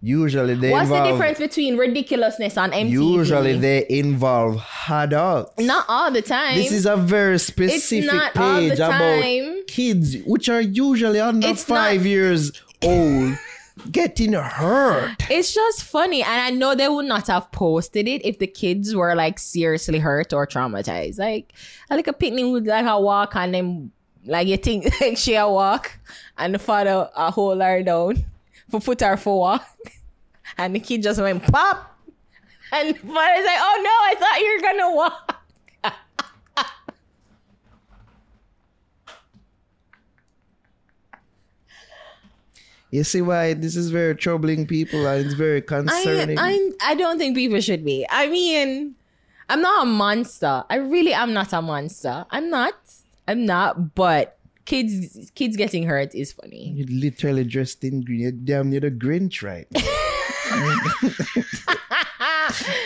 Usually 0.00 0.54
they 0.54 0.70
What's 0.70 0.90
the 0.90 1.02
difference 1.02 1.38
between 1.38 1.76
ridiculousness 1.76 2.56
and 2.56 2.72
MTV? 2.72 2.90
usually 2.92 3.58
they 3.58 3.84
involve 3.88 4.64
adults. 4.88 5.58
not 5.58 5.86
all 5.88 6.12
the 6.12 6.22
time. 6.22 6.54
This 6.56 6.70
is 6.70 6.86
a 6.86 6.96
very 6.96 7.38
specific 7.40 8.12
not 8.12 8.36
all 8.36 8.60
the 8.60 8.68
page 8.70 8.78
about 8.78 9.66
kids, 9.66 10.16
which 10.24 10.48
are 10.48 10.60
usually 10.60 11.20
under 11.20 11.48
It's 11.48 11.64
five 11.64 12.02
not- 12.02 12.06
years 12.08 12.52
old, 12.80 13.34
getting 13.90 14.34
hurt. 14.34 15.16
it's 15.30 15.52
just 15.52 15.82
funny, 15.82 16.22
and 16.22 16.40
I 16.42 16.50
know 16.50 16.76
they 16.76 16.88
would 16.88 17.06
not 17.06 17.26
have 17.26 17.50
posted 17.50 18.06
it 18.06 18.24
if 18.24 18.38
the 18.38 18.46
kids 18.46 18.94
were 18.94 19.16
like 19.16 19.40
seriously 19.40 19.98
hurt 19.98 20.32
or 20.32 20.46
traumatized. 20.46 21.18
Like, 21.18 21.52
I 21.90 21.96
like 21.96 22.06
a 22.06 22.12
picnic 22.12 22.44
would 22.44 22.66
like 22.68 22.86
a 22.86 23.00
walk 23.00 23.34
and 23.34 23.52
then 23.52 23.90
like 24.24 24.46
you 24.48 24.56
think 24.56 24.84
like 25.00 25.16
she 25.16 25.34
a 25.34 25.48
walk 25.48 25.98
and 26.36 26.54
the 26.54 26.58
father 26.58 27.10
a 27.16 27.30
hold 27.30 27.60
her 27.60 27.82
down 27.82 28.24
for 28.70 28.80
put 28.80 29.00
her 29.00 29.16
for 29.16 29.38
walk, 29.40 29.66
and 30.58 30.74
the 30.74 30.80
kid 30.80 31.02
just 31.02 31.20
went 31.20 31.42
pop, 31.42 31.98
and 32.72 32.90
the 32.90 32.94
father's 32.94 33.46
like, 33.46 33.58
"Oh 33.60 33.80
no, 33.82 33.90
I 33.90 34.14
thought 34.18 34.40
you 34.40 34.56
were 34.56 34.62
gonna 34.62 34.94
walk." 34.94 35.34
You 42.90 43.04
see 43.04 43.20
why 43.20 43.52
this 43.52 43.76
is 43.76 43.90
very 43.90 44.14
troubling 44.14 44.66
people 44.66 45.06
and 45.06 45.26
it's 45.26 45.34
very 45.34 45.58
I, 45.58 45.60
concerning. 45.60 46.38
I 46.38 46.70
I 46.80 46.94
don't 46.94 47.18
think 47.18 47.36
people 47.36 47.60
should 47.60 47.84
be. 47.84 48.06
I 48.08 48.28
mean, 48.28 48.94
I'm 49.48 49.60
not 49.60 49.82
a 49.82 49.86
monster. 49.86 50.64
I 50.70 50.76
really 50.76 51.12
am 51.12 51.34
not 51.34 51.52
a 51.52 51.60
monster. 51.60 52.24
I'm 52.30 52.48
not. 52.48 52.74
I'm 53.28 53.46
not. 53.46 53.94
But 53.94 54.38
kids 54.64 55.30
kids 55.34 55.56
getting 55.56 55.84
hurt 55.84 56.14
is 56.14 56.32
funny. 56.32 56.72
you 56.74 56.84
literally 56.86 57.44
dressed 57.44 57.84
in 57.84 58.02
green. 58.02 58.20
You're 58.20 58.32
damn 58.32 58.70
near 58.70 58.80
the 58.80 58.90
Grinch 58.90 59.42
right. 59.42 59.68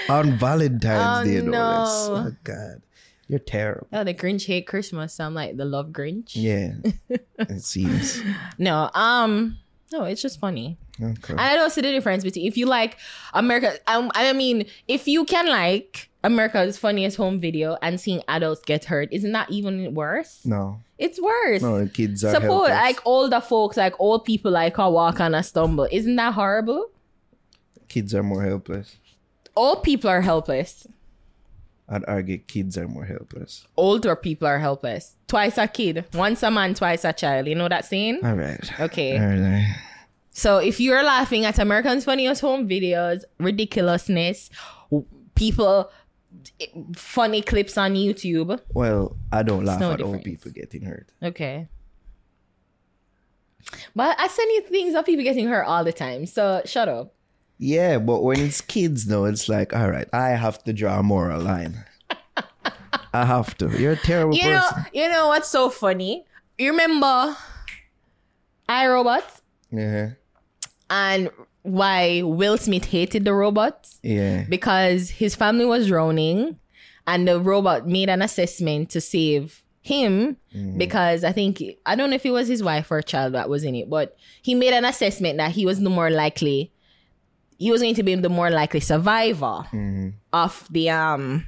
On 0.08 0.36
Valentine's 0.38 1.28
Oh, 1.28 1.30
Day, 1.30 1.40
no. 1.46 1.84
Oh, 1.86 2.32
God. 2.44 2.82
You're 3.28 3.38
terrible. 3.38 3.86
Oh, 3.92 4.04
the 4.04 4.12
Grinch 4.12 4.46
hate 4.46 4.66
Christmas. 4.66 5.14
So 5.14 5.24
I'm 5.24 5.34
like 5.34 5.56
the 5.56 5.64
love 5.64 5.88
Grinch. 5.90 6.32
Yeah, 6.34 6.72
it 7.38 7.62
seems. 7.62 8.20
No, 8.58 8.90
um, 8.94 9.56
no, 9.92 10.04
it's 10.04 10.20
just 10.20 10.40
funny. 10.40 10.76
Okay. 11.00 11.32
And 11.32 11.40
I 11.40 11.54
don't 11.56 11.70
see 11.70 11.80
the 11.80 11.90
difference 11.92 12.22
between 12.24 12.46
if 12.46 12.56
you 12.56 12.66
like 12.66 12.98
America. 13.34 13.74
Um, 13.86 14.10
I 14.14 14.32
mean, 14.32 14.66
if 14.88 15.06
you 15.08 15.24
can 15.24 15.48
like 15.48 16.10
America's 16.24 16.78
funniest 16.78 17.16
home 17.16 17.40
video 17.40 17.76
and 17.82 18.00
seeing 18.00 18.22
adults 18.28 18.62
get 18.64 18.84
hurt, 18.84 19.08
isn't 19.12 19.32
that 19.32 19.50
even 19.50 19.94
worse? 19.94 20.40
no, 20.44 20.80
It's 20.98 21.20
worse. 21.20 21.62
no, 21.62 21.82
the 21.84 21.88
kids 21.90 22.24
are 22.24 22.32
Suppose 22.34 22.68
helpless. 22.68 22.70
like 22.96 23.06
older 23.06 23.40
folks, 23.40 23.76
like 23.76 23.94
old 23.98 24.24
people, 24.24 24.50
like 24.52 24.76
a 24.78 24.90
walk 24.90 25.18
and 25.20 25.34
a 25.34 25.42
stumble. 25.42 25.88
Isn't 25.90 26.16
that 26.16 26.34
horrible? 26.34 26.90
kids 27.88 28.14
are 28.14 28.22
more 28.22 28.42
helpless. 28.42 28.96
Old 29.54 29.82
people 29.82 30.08
are 30.08 30.22
helpless. 30.22 30.86
I'd 31.88 32.04
argue 32.08 32.38
kids 32.38 32.78
are 32.78 32.88
more 32.88 33.04
helpless. 33.04 33.66
Older 33.76 34.16
people 34.16 34.48
are 34.48 34.58
helpless. 34.58 35.16
Twice 35.28 35.58
a 35.58 35.68
kid, 35.68 36.04
once 36.14 36.42
a 36.42 36.50
man, 36.50 36.72
twice 36.74 37.04
a 37.04 37.12
child. 37.12 37.46
You 37.48 37.54
know 37.54 37.68
that 37.68 37.84
saying? 37.84 38.20
All 38.24 38.34
right. 38.34 38.80
Okay. 38.80 39.18
All 39.18 39.26
right. 39.26 39.76
So 40.32 40.58
if 40.58 40.80
you're 40.80 41.02
laughing 41.02 41.44
at 41.44 41.58
Americans' 41.58 42.04
Funniest 42.04 42.40
Home 42.40 42.66
videos, 42.68 43.22
ridiculousness, 43.38 44.48
people, 45.34 45.90
funny 46.96 47.42
clips 47.42 47.76
on 47.76 47.94
YouTube. 47.94 48.58
Well, 48.72 49.16
I 49.30 49.42
don't 49.42 49.64
laugh 49.64 49.78
no 49.80 49.92
at 49.92 50.00
old 50.00 50.24
people 50.24 50.50
getting 50.50 50.82
hurt. 50.82 51.08
Okay. 51.22 51.68
But 53.94 54.18
I 54.18 54.26
send 54.28 54.50
you 54.52 54.62
things 54.62 54.94
of 54.94 55.04
people 55.04 55.22
getting 55.24 55.48
hurt 55.48 55.64
all 55.64 55.84
the 55.84 55.92
time. 55.92 56.26
So 56.26 56.62
shut 56.64 56.88
up. 56.88 57.14
Yeah, 57.58 57.98
but 57.98 58.22
when 58.22 58.40
it's 58.40 58.60
kids, 58.60 59.06
though, 59.06 59.26
it's 59.26 59.48
like, 59.48 59.74
all 59.76 59.88
right, 59.90 60.08
I 60.12 60.30
have 60.30 60.64
to 60.64 60.72
draw 60.72 60.98
a 60.98 61.02
moral 61.02 61.40
line. 61.42 61.84
I 63.14 63.24
have 63.24 63.56
to. 63.58 63.68
You're 63.78 63.92
a 63.92 63.96
terrible 63.96 64.34
You 64.36 64.50
know, 64.50 64.66
person. 64.68 64.86
you 64.94 65.08
know 65.08 65.28
what's 65.28 65.48
so 65.48 65.70
funny? 65.70 66.24
You 66.58 66.70
remember 66.70 67.36
iRobot 68.68 69.22
Yeah. 69.70 70.10
And 70.92 71.30
why 71.62 72.20
Will 72.22 72.58
Smith 72.58 72.84
hated 72.84 73.24
the 73.24 73.32
robot? 73.32 73.88
Yeah. 74.02 74.44
Because 74.48 75.08
his 75.08 75.34
family 75.34 75.64
was 75.64 75.86
drowning 75.86 76.58
and 77.06 77.26
the 77.26 77.40
robot 77.40 77.88
made 77.88 78.10
an 78.10 78.20
assessment 78.20 78.90
to 78.90 79.00
save 79.00 79.62
him 79.80 80.36
because 80.78 81.24
I 81.24 81.32
think 81.32 81.60
I 81.86 81.96
don't 81.96 82.10
know 82.10 82.16
if 82.16 82.26
it 82.26 82.30
was 82.30 82.46
his 82.46 82.62
wife 82.62 82.90
or 82.90 83.00
child 83.02 83.32
that 83.34 83.48
was 83.48 83.64
in 83.64 83.74
it, 83.74 83.88
but 83.90 84.16
he 84.42 84.54
made 84.54 84.74
an 84.74 84.84
assessment 84.84 85.38
that 85.38 85.52
he 85.52 85.66
was 85.66 85.80
the 85.80 85.90
more 85.90 86.10
likely 86.10 86.70
he 87.58 87.70
was 87.72 87.80
going 87.80 87.94
to 87.94 88.02
be 88.02 88.14
the 88.14 88.28
more 88.28 88.50
likely 88.50 88.80
survivor 88.80 89.64
of 90.32 90.68
the 90.70 90.90
um 90.90 91.46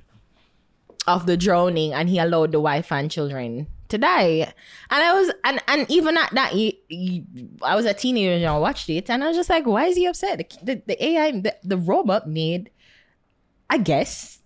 of 1.06 1.26
the 1.26 1.36
drowning 1.36 1.92
and 1.92 2.08
he 2.08 2.18
allowed 2.18 2.50
the 2.52 2.60
wife 2.60 2.90
and 2.90 3.10
children 3.10 3.66
to 3.94 3.98
die 3.98 4.52
and 4.92 5.00
i 5.08 5.10
was 5.18 5.28
and 5.44 5.56
and 5.68 5.80
even 5.90 6.16
at 6.16 6.30
that 6.34 6.50
he, 6.52 7.24
i 7.62 7.74
was 7.78 7.86
a 7.86 7.94
teenager 7.94 8.32
and 8.34 8.44
i 8.46 8.58
watched 8.58 8.88
it 8.90 9.08
and 9.10 9.22
i 9.24 9.28
was 9.28 9.36
just 9.36 9.50
like 9.50 9.66
why 9.66 9.84
is 9.86 9.96
he 9.96 10.06
upset 10.06 10.38
the, 10.38 10.46
the, 10.68 10.82
the 10.88 10.96
ai 11.06 11.30
the, 11.46 11.54
the 11.62 11.76
robot 11.76 12.28
made 12.28 12.70
i 13.70 13.78
guess 13.78 14.40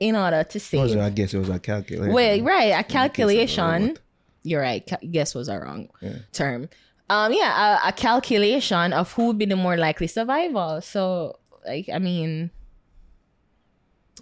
in 0.00 0.14
order 0.14 0.44
to 0.44 0.58
was- 0.58 0.62
save 0.62 0.96
I 0.98 1.10
guess 1.10 1.34
it 1.34 1.38
was 1.38 1.48
a 1.48 1.58
calculation. 1.58 2.12
Wait, 2.14 2.42
right, 2.42 2.70
a 2.78 2.84
calculation. 2.84 3.96
You're 4.44 4.62
right. 4.62 4.86
Ca- 4.88 5.04
guess 5.10 5.34
was 5.34 5.48
a 5.48 5.58
wrong 5.58 5.88
term. 6.32 6.68
Um, 7.10 7.32
yeah, 7.32 7.52
a, 7.84 7.88
a 7.88 7.92
calculation 7.92 8.92
of 8.92 9.10
who 9.14 9.26
would 9.28 9.38
be 9.38 9.46
the 9.46 9.56
more 9.56 9.76
likely 9.76 10.06
survivor. 10.06 10.80
So, 10.82 11.38
like, 11.66 11.88
I 11.92 11.98
mean, 11.98 12.50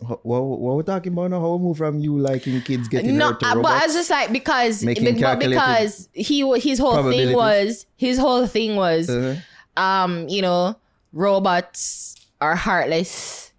What, 0.00 0.24
what, 0.24 0.76
we're 0.76 0.82
talking 0.82 1.12
about 1.12 1.30
now? 1.30 1.40
How 1.40 1.54
we 1.54 1.64
move 1.64 1.78
from 1.78 1.98
you 1.98 2.18
liking 2.18 2.61
kids 2.61 2.88
getting 2.88 3.16
no, 3.16 3.28
hurt 3.28 3.40
to 3.40 3.46
uh, 3.46 3.54
but 3.56 3.82
I 3.82 3.87
was 3.87 3.94
just 3.94 4.11
like 4.11 4.30
because, 4.30 4.85
but 4.85 5.38
because 5.40 6.09
he 6.12 6.59
his 6.59 6.78
whole 6.78 7.11
thing 7.11 7.35
was 7.35 7.87
his 7.96 8.18
whole 8.18 8.46
thing 8.46 8.76
was 8.76 9.09
Uh, 9.09 9.37
um, 9.76 10.28
you 10.28 10.42
know, 10.42 10.76
robots 11.12 12.16
are 12.40 12.54
heartless, 12.54 13.52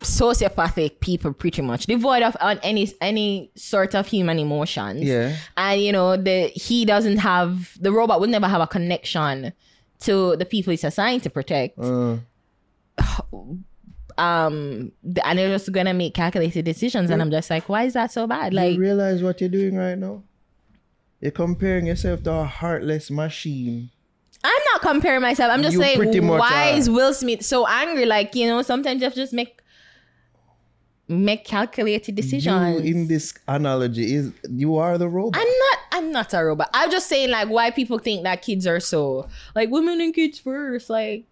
sociopathic 0.00 1.00
people, 1.00 1.32
pretty 1.32 1.62
much 1.62 1.86
devoid 1.86 2.22
of 2.22 2.36
uh, 2.40 2.56
any 2.62 2.92
any 3.00 3.50
sort 3.54 3.94
of 3.94 4.06
human 4.06 4.38
emotions. 4.38 5.02
Yeah. 5.02 5.36
and 5.56 5.80
you 5.80 5.92
know 5.92 6.16
the 6.16 6.48
he 6.48 6.84
doesn't 6.84 7.18
have 7.18 7.76
the 7.80 7.92
robot 7.92 8.20
would 8.20 8.30
never 8.30 8.48
have 8.48 8.60
a 8.60 8.66
connection 8.66 9.52
to 10.00 10.36
the 10.36 10.44
people 10.44 10.70
he's 10.72 10.84
assigned 10.84 11.22
to 11.22 11.30
protect. 11.30 11.78
Uh, 11.78 12.18
Um, 14.18 14.92
and 15.24 15.38
they're 15.38 15.50
just 15.50 15.70
gonna 15.72 15.92
make 15.94 16.14
calculated 16.14 16.64
decisions, 16.64 17.10
and 17.10 17.20
I'm 17.20 17.30
just 17.30 17.50
like, 17.50 17.68
why 17.68 17.84
is 17.84 17.92
that 17.94 18.10
so 18.12 18.26
bad? 18.26 18.54
Like 18.54 18.74
you 18.74 18.80
realize 18.80 19.22
what 19.22 19.40
you're 19.40 19.50
doing 19.50 19.76
right 19.76 19.96
now? 19.96 20.22
You're 21.20 21.32
comparing 21.32 21.86
yourself 21.86 22.22
to 22.24 22.32
a 22.32 22.44
heartless 22.44 23.10
machine. 23.10 23.90
I'm 24.44 24.62
not 24.72 24.80
comparing 24.82 25.22
myself. 25.22 25.50
I'm 25.52 25.62
just 25.62 25.74
You 25.74 25.82
saying, 25.82 26.28
why 26.28 26.72
are. 26.72 26.76
is 26.76 26.88
Will 26.88 27.12
Smith 27.12 27.44
so 27.44 27.66
angry? 27.66 28.04
Like, 28.06 28.34
you 28.34 28.46
know, 28.46 28.62
sometimes 28.62 29.00
you 29.00 29.04
have 29.04 29.14
to 29.14 29.20
just 29.20 29.32
make 29.32 29.60
make 31.08 31.44
calculated 31.44 32.14
decisions. 32.14 32.84
You 32.84 32.94
in 32.94 33.08
this 33.08 33.34
analogy 33.48 34.14
is 34.14 34.32
you 34.50 34.76
are 34.76 34.98
the 34.98 35.08
robot. 35.08 35.40
I'm 35.40 35.46
not. 35.48 35.78
I'm 35.92 36.12
not 36.12 36.34
a 36.34 36.44
robot. 36.44 36.70
I'm 36.74 36.90
just 36.90 37.08
saying, 37.08 37.30
like, 37.30 37.48
why 37.48 37.70
people 37.70 37.98
think 37.98 38.24
that 38.24 38.42
kids 38.42 38.66
are 38.66 38.80
so 38.80 39.28
like 39.54 39.70
women 39.70 40.00
and 40.00 40.14
kids 40.14 40.38
first. 40.38 40.90
Like, 40.90 41.24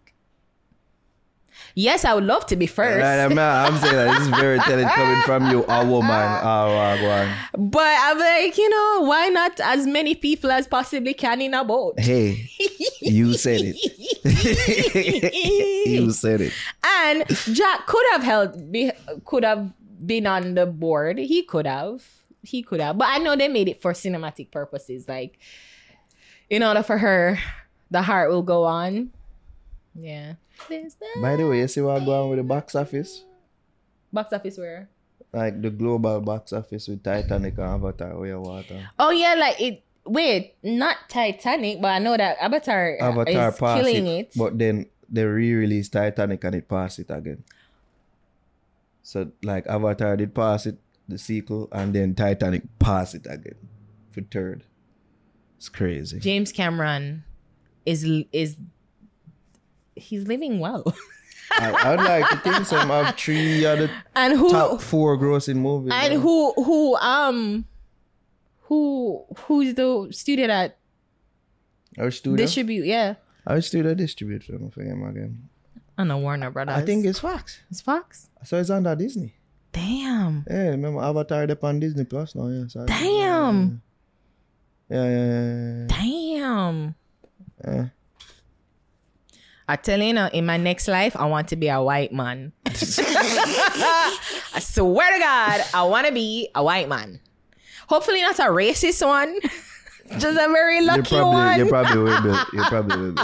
yes, 1.74 2.04
I 2.04 2.14
would 2.14 2.24
love 2.24 2.46
to 2.46 2.56
be 2.56 2.66
first, 2.66 3.00
Right, 3.00 3.20
I'm, 3.20 3.38
I'm 3.38 3.78
saying 3.78 3.94
that 3.94 4.18
this 4.18 4.22
is 4.22 4.28
very 4.28 4.58
telling 4.60 4.88
coming 4.88 5.22
from 5.22 5.50
you, 5.50 5.64
a 5.68 5.84
woman. 5.84 6.10
Oh, 6.44 6.76
uh, 6.76 7.34
but 7.56 7.96
I'm 8.00 8.18
like, 8.18 8.56
you 8.56 8.68
know, 8.68 9.06
why 9.06 9.28
not 9.28 9.60
as 9.60 9.86
many 9.86 10.14
people 10.14 10.50
as 10.50 10.66
possibly 10.66 11.14
can 11.14 11.40
in 11.40 11.54
a 11.54 11.64
boat? 11.64 11.98
Hey, 11.98 12.48
you 13.00 13.34
said 13.34 13.60
it. 13.62 13.76
you 15.86 16.10
said 16.10 16.40
it. 16.40 16.52
And 16.84 17.24
Jack 17.52 17.86
could 17.86 18.04
have 18.12 18.22
held, 18.22 18.72
be, 18.72 18.90
could 19.24 19.44
have 19.44 19.72
been 20.04 20.26
on 20.26 20.54
the 20.54 20.66
board. 20.66 21.18
He 21.18 21.42
could 21.42 21.66
have. 21.66 22.04
He 22.42 22.62
could 22.62 22.80
have. 22.80 22.98
But 22.98 23.08
I 23.08 23.18
know 23.18 23.36
they 23.36 23.48
made 23.48 23.68
it 23.68 23.80
for 23.80 23.92
cinematic 23.92 24.50
purposes. 24.50 25.08
Like, 25.08 25.38
in 26.50 26.62
order 26.62 26.82
for 26.82 26.98
her, 26.98 27.38
the 27.90 28.02
heart 28.02 28.30
will 28.30 28.42
go 28.42 28.64
on. 28.64 29.10
Yeah. 29.94 30.34
There's. 30.68 30.96
By 31.20 31.36
the 31.36 31.46
way, 31.46 31.60
you 31.60 31.68
see 31.68 31.80
what 31.80 32.04
going 32.04 32.20
on 32.20 32.30
with 32.30 32.38
the 32.38 32.44
box 32.44 32.74
office? 32.74 33.24
Box 34.12 34.32
office 34.32 34.58
where? 34.58 34.88
Like 35.32 35.60
the 35.60 35.70
global 35.70 36.20
box 36.20 36.52
office 36.52 36.88
with 36.88 37.02
Titanic 37.02 37.58
and 37.58 37.66
Avatar, 37.66 38.12
of 38.12 38.40
Water. 38.42 38.88
Oh 38.98 39.10
yeah, 39.10 39.34
like 39.34 39.60
it. 39.60 39.82
Wait, 40.06 40.54
not 40.62 40.96
Titanic, 41.08 41.80
but 41.80 41.88
I 41.88 41.98
know 41.98 42.16
that 42.16 42.36
Avatar, 42.38 42.98
Avatar 43.00 43.48
is 43.48 43.58
killing 43.58 44.06
it, 44.06 44.26
it. 44.26 44.32
but 44.36 44.58
then 44.58 44.86
they 45.08 45.24
re-released 45.24 45.92
Titanic 45.94 46.44
and 46.44 46.56
it 46.56 46.68
passed 46.68 46.98
it 46.98 47.06
again. 47.08 47.42
So 49.02 49.32
like 49.42 49.66
Avatar 49.66 50.16
did 50.16 50.34
pass 50.34 50.66
it, 50.66 50.78
the 51.08 51.18
sequel, 51.18 51.68
and 51.72 51.94
then 51.94 52.14
Titanic 52.14 52.62
passed 52.78 53.14
it 53.14 53.26
again 53.28 53.56
for 54.12 54.20
third. 54.22 54.64
It's 55.56 55.68
crazy. 55.68 56.20
James 56.20 56.52
Cameron 56.52 57.24
is 57.86 58.04
is 58.32 58.56
he's 59.96 60.26
living 60.26 60.59
well. 60.61 60.85
I, 61.59 61.72
I'd 61.92 62.00
like 62.00 62.28
to 62.30 62.37
think 62.38 62.66
some 62.66 62.88
have 62.88 63.16
three 63.16 63.64
other 63.64 63.88
and 64.16 64.37
who 64.37 64.50
top 64.50 64.80
four 64.80 65.16
grossing 65.18 65.57
movies. 65.57 65.92
and 65.94 66.14
man. 66.14 66.20
who 66.20 66.52
who 66.54 66.96
um 66.96 67.64
who 68.62 69.24
who's 69.40 69.74
the 69.74 70.09
studio 70.11 70.46
that 70.48 70.78
Our 71.98 72.11
studio. 72.11 72.37
distribute? 72.44 72.87
Yeah, 72.87 73.14
Our 73.46 73.61
studio 73.61 73.94
distribute 73.94 74.42
film 74.42 74.70
for 74.70 74.83
him 74.83 75.02
again. 75.04 75.48
I 75.96 76.02
know 76.04 76.18
Warner 76.18 76.50
Brothers. 76.50 76.74
I 76.76 76.83
think 76.83 77.04
it's 77.07 77.20
Fox. 77.20 77.61
it's 77.70 77.80
Fox. 77.80 78.30
So 78.44 78.59
it's 78.59 78.70
under 78.70 78.96
Disney. 78.96 79.35
Damn, 79.72 80.44
Yeah, 80.50 80.68
remember 80.70 81.00
Avatar 81.02 81.44
up 81.50 81.62
on 81.64 81.78
Disney 81.80 82.04
Plus 82.04 82.35
now, 82.35 82.48
yeah. 82.48 82.64
So 82.68 82.87
damn, 82.87 83.83
Yeah, 84.88 85.04
yeah, 85.04 85.11
yeah, 85.11 85.87
damn. 85.88 86.94
yeah. 87.64 87.74
yeah. 87.74 87.87
I 89.66 89.77
tell 89.77 90.00
you 90.00 90.12
now, 90.12 90.29
in 90.29 90.44
my 90.44 90.57
next 90.59 90.88
life, 90.88 91.16
I 91.16 91.24
want 91.27 91.48
to 91.48 91.57
be 91.57 91.68
a 91.68 91.83
white 91.83 92.12
man. 92.12 92.53
I 92.66 94.59
swear 94.61 95.12
to 95.12 95.18
God, 95.18 95.61
I 95.72 95.83
want 95.85 96.07
to 96.07 96.12
be 96.12 96.48
a 96.55 96.62
white 96.62 96.88
man. 96.88 97.20
Hopefully, 97.88 98.20
not 98.22 98.38
a 98.38 98.44
racist 98.44 99.07
one, 99.07 99.38
just 100.18 100.24
a 100.38 100.48
very 100.53 100.77
You 100.79 100.85
lucky 100.87 101.16
probably, 101.16 101.35
one. 101.35 101.59
you 101.59 101.66
probably 101.66 101.98
will 102.03 102.22
be. 102.22 102.57
You 102.57 102.62
probably 102.64 102.96
will 102.98 103.12
be. 103.12 103.20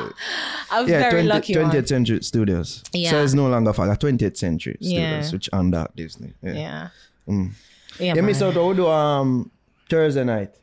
a 0.73 0.81
Yeah, 0.87 1.01
very 1.01 1.11
20, 1.23 1.29
lucky 1.29 1.55
20th 1.55 1.75
one. 1.75 1.87
Century 1.87 2.23
Studios. 2.23 2.83
Yeah. 2.93 3.11
So 3.11 3.23
it's 3.23 3.35
no 3.35 3.49
longer 3.49 3.73
Fox. 3.73 3.99
20th 3.99 4.37
Century 4.37 4.77
Studios, 4.81 4.93
Yeah. 5.27 5.31
which 5.33 5.49
under 5.53 5.87
Disney. 5.95 6.33
Yeah. 6.43 6.53
Yeah. 6.55 6.89
Mm. 7.29 7.51
Yeah, 7.99 8.07
Yeah, 8.07 8.15
man. 8.15 8.27
miss 8.27 8.43
out 8.43 8.55
we 8.55 8.75
do 8.77 8.87
um 8.89 9.51
Thursday 9.89 10.25
night 10.25 10.55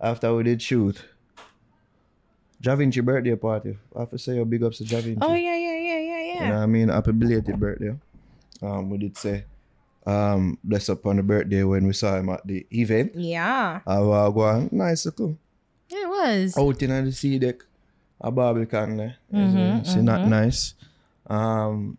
after 0.00 0.34
we 0.34 0.42
did 0.44 0.60
shoot. 0.62 1.02
Ja 2.66 2.74
Vinci 2.74 3.00
birthday 3.00 3.36
party. 3.36 3.76
I 3.94 4.00
have 4.00 4.10
to 4.10 4.18
say 4.18 4.34
your 4.34 4.44
big 4.44 4.62
ups 4.64 4.78
to 4.78 4.84
Ja 4.84 5.00
Vinci. 5.00 5.18
Oh 5.22 5.34
yeah, 5.34 5.56
yeah, 5.56 5.78
yeah, 5.78 5.98
yeah, 6.00 6.18
You 6.18 6.34
yeah. 6.34 6.48
know 6.50 6.56
what 6.56 6.62
I 6.62 6.66
mean? 6.66 6.88
Happy 6.88 7.12
belated 7.12 7.60
birthday. 7.60 7.94
Um, 8.62 8.90
we 8.90 8.98
did 8.98 9.16
say 9.16 9.44
um 10.06 10.58
bless 10.64 10.88
up 10.88 11.04
on 11.06 11.16
the 11.16 11.22
birthday 11.22 11.62
when 11.64 11.86
we 11.86 11.92
saw 11.92 12.16
him 12.16 12.28
at 12.30 12.46
the 12.46 12.66
event. 12.70 13.12
Yeah, 13.14 13.80
I 13.86 14.00
was 14.00 14.34
going 14.34 14.68
nice 14.72 15.06
cool. 15.10 15.36
Yeah, 15.88 16.02
it 16.02 16.08
was. 16.08 16.56
Out 16.58 16.82
in 16.82 17.04
the 17.04 17.12
sea 17.12 17.38
deck. 17.38 17.62
A 18.20 18.30
Barbican 18.32 18.96
there. 18.96 19.16
Mm-hmm, 19.32 19.84
See 19.84 20.00
not 20.00 20.26
nice. 20.26 20.74
Um 21.28 21.98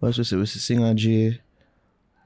what's 0.00 0.18
we 0.18 0.24
say? 0.24 0.36
We 0.36 0.46
see 0.46 0.58
Singer 0.58 0.92
J. 0.94 1.40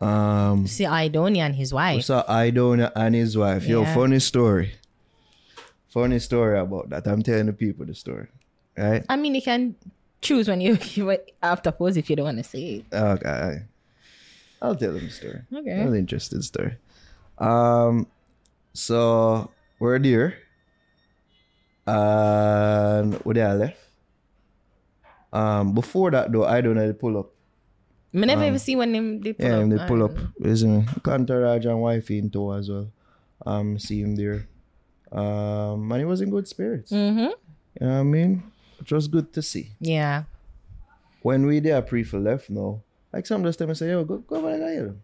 Um 0.01 0.67
See, 0.67 0.85
Idonia 0.85 1.45
and 1.47 1.55
his 1.55 1.73
wife. 1.73 1.97
we 1.97 2.03
saw 2.03 2.25
Idonia 2.25 2.91
and 2.97 3.15
his 3.15 3.37
wife. 3.37 3.67
Yo, 3.67 3.85
funny 3.85 4.19
story. 4.21 4.73
Funny 5.97 6.19
story 6.19 6.59
about 6.61 6.91
that. 6.91 7.07
I'm 7.09 7.23
telling 7.23 7.47
the 7.47 7.55
people 7.55 7.87
the 7.87 7.95
story. 7.95 8.27
Right? 8.77 9.03
I 9.09 9.17
mean, 9.17 9.35
you 9.35 9.41
can 9.41 9.75
choose 10.21 10.47
when 10.47 10.61
you, 10.61 10.77
you 10.93 11.17
after 11.43 11.73
pose 11.73 11.97
if 11.97 12.11
you 12.11 12.17
don't 12.17 12.27
want 12.27 12.37
to 12.37 12.45
say 12.45 12.85
it. 12.85 12.85
Okay. 12.93 13.63
I'll 14.61 14.77
tell 14.77 14.93
them 14.93 15.07
the 15.07 15.11
story. 15.11 15.41
Okay. 15.51 15.85
Really 15.85 15.99
interesting 15.99 16.43
story. 16.43 16.77
Um, 17.39 18.09
so 18.75 19.51
we're 19.81 19.99
there. 19.99 20.37
And 21.87 23.15
where 23.25 23.49
I 23.49 23.55
left. 23.55 23.81
Um, 25.33 25.73
before 25.73 26.11
that 26.11 26.31
though, 26.31 26.45
I 26.45 26.61
don't 26.61 26.75
know 26.75 26.87
they 26.87 26.93
pull 26.93 27.17
up. 27.17 27.31
Me 28.13 28.27
never 28.27 28.45
even 28.45 28.59
see 28.59 28.77
when 28.77 28.93
them 28.93 29.21
they 29.23 29.33
pull 29.33 29.47
Um, 29.47 29.71
Yeah, 29.71 29.77
up. 29.77 29.81
they 29.81 29.89
pull 29.89 30.05
up. 30.05 30.17
Isn't 30.45 30.81
it? 30.83 30.87
Kantaraj 31.03 31.65
and 31.65 31.81
wifey 31.81 32.19
in 32.19 32.29
tow 32.29 32.53
as 32.53 32.69
well. 32.69 32.91
Um, 33.47 33.79
see 33.79 34.03
him 34.03 34.15
there. 34.15 34.47
Um, 35.13 35.91
and 35.93 36.01
he 36.01 36.05
was 36.05 36.21
in 36.21 36.31
good 36.31 36.49
spirits. 36.49 36.91
Mhm. 36.93 37.31
You 37.81 37.87
know 37.87 37.93
what 37.93 38.01
I 38.01 38.03
mean? 38.03 38.43
Which 38.79 38.93
was 38.93 39.09
good 39.09 39.33
to 39.33 39.43
see. 39.43 39.71
Yeah. 39.81 40.25
when 41.23 41.45
we 41.47 41.59
there 41.59 41.83
pre 41.83 42.05
for 42.05 42.19
left 42.21 42.51
now, 42.51 42.81
like 43.13 43.27
some 43.27 43.43
just 43.43 43.59
tell 43.59 43.67
me 43.67 43.75
say, 43.75 43.91
yo, 43.91 44.05
go 44.05 44.19
go 44.19 44.37
over 44.37 44.57
there 44.57 44.73
here. 44.73 44.95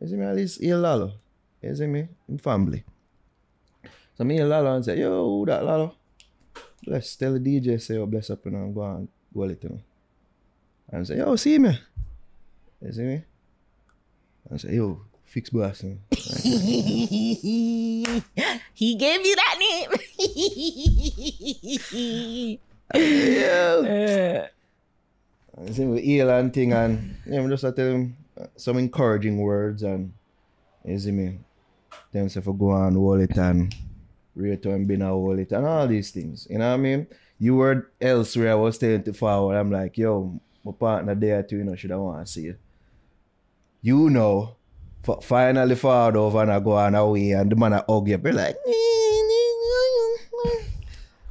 You 0.00 0.08
see 0.08 0.16
me 0.16 0.24
at 0.24 0.34
least 0.36 0.60
hear 0.60 0.76
Lalo. 0.76 1.12
You 1.60 1.74
see 1.76 1.86
me? 1.86 2.08
In 2.28 2.38
family. 2.38 2.82
So 4.16 4.24
me 4.24 4.38
and 4.38 4.48
Lalo 4.48 4.74
and 4.76 4.84
say, 4.84 4.98
yo, 4.98 5.10
who 5.24 5.44
that 5.46 5.62
Lalo? 5.64 5.94
Bless 6.84 7.16
tell 7.16 7.34
the 7.34 7.40
DJ 7.40 7.78
say, 7.80 7.94
yo, 7.96 8.06
bless 8.06 8.30
up 8.30 8.46
and 8.46 8.56
I'm 8.56 8.72
go 8.72 8.82
and 8.84 9.08
go 9.34 9.42
it 9.44 9.60
to 9.62 9.68
me. 9.68 9.80
And 10.90 11.06
say, 11.06 11.18
yo, 11.18 11.36
see 11.36 11.58
me. 11.58 11.78
You 12.80 12.92
see 12.92 13.02
me? 13.02 13.22
And 14.48 14.60
say, 14.60 14.74
yo, 14.76 15.02
fix 15.26 15.50
blasting. 15.50 16.00
he 16.10 18.04
gave 18.98 19.26
you 19.26 19.36
that 19.36 19.56
name. 19.58 19.90
yeah. 22.94 24.46
And 25.56 25.74
see 25.74 25.86
me 25.86 26.02
heal 26.02 26.28
and 26.28 26.52
thing 26.52 26.74
and 26.74 27.16
yeah, 27.24 27.40
me 27.40 27.48
just 27.48 27.64
I 27.64 27.70
tell 27.70 27.86
him 27.86 28.16
some 28.56 28.76
encouraging 28.76 29.38
words 29.38 29.82
and 29.82 30.12
you 30.84 30.98
see 30.98 31.12
me. 31.12 31.38
Him 32.12 32.28
say 32.28 32.40
for 32.40 32.54
go 32.54 32.72
hold 32.94 33.20
it 33.20 33.36
and 33.36 33.74
rate 34.34 34.66
and 34.66 34.86
now 34.86 35.10
hold 35.10 35.38
it 35.38 35.52
and 35.52 35.66
all 35.66 35.88
these 35.88 36.10
things. 36.10 36.46
You 36.50 36.58
know 36.58 36.68
what 36.68 36.74
I 36.74 36.76
mean? 36.76 37.06
You 37.38 37.56
were 37.56 37.90
elsewhere, 38.00 38.52
I 38.52 38.54
was 38.54 38.78
telling 38.78 39.02
to 39.04 39.12
forward. 39.12 39.56
I'm 39.56 39.70
like, 39.70 39.96
yo, 39.96 40.38
my 40.64 40.72
partner 40.72 41.14
there 41.14 41.42
too, 41.42 41.58
you 41.58 41.64
know, 41.64 41.74
should 41.74 41.92
I 41.92 41.96
want 41.96 42.26
to 42.26 42.32
see 42.32 42.42
you. 42.42 42.56
You 43.82 44.10
know, 44.10 44.55
f- 45.08 45.22
finally 45.24 45.74
forward 45.74 46.16
over 46.16 46.42
and 46.42 46.52
I 46.52 46.60
go 46.60 46.72
on 46.72 46.94
away 46.94 47.32
and 47.32 47.50
the 47.50 47.56
man 47.56 47.72
I 47.74 47.82
hug 47.88 48.08
you. 48.08 48.18
Be 48.18 48.32
like, 48.32 48.56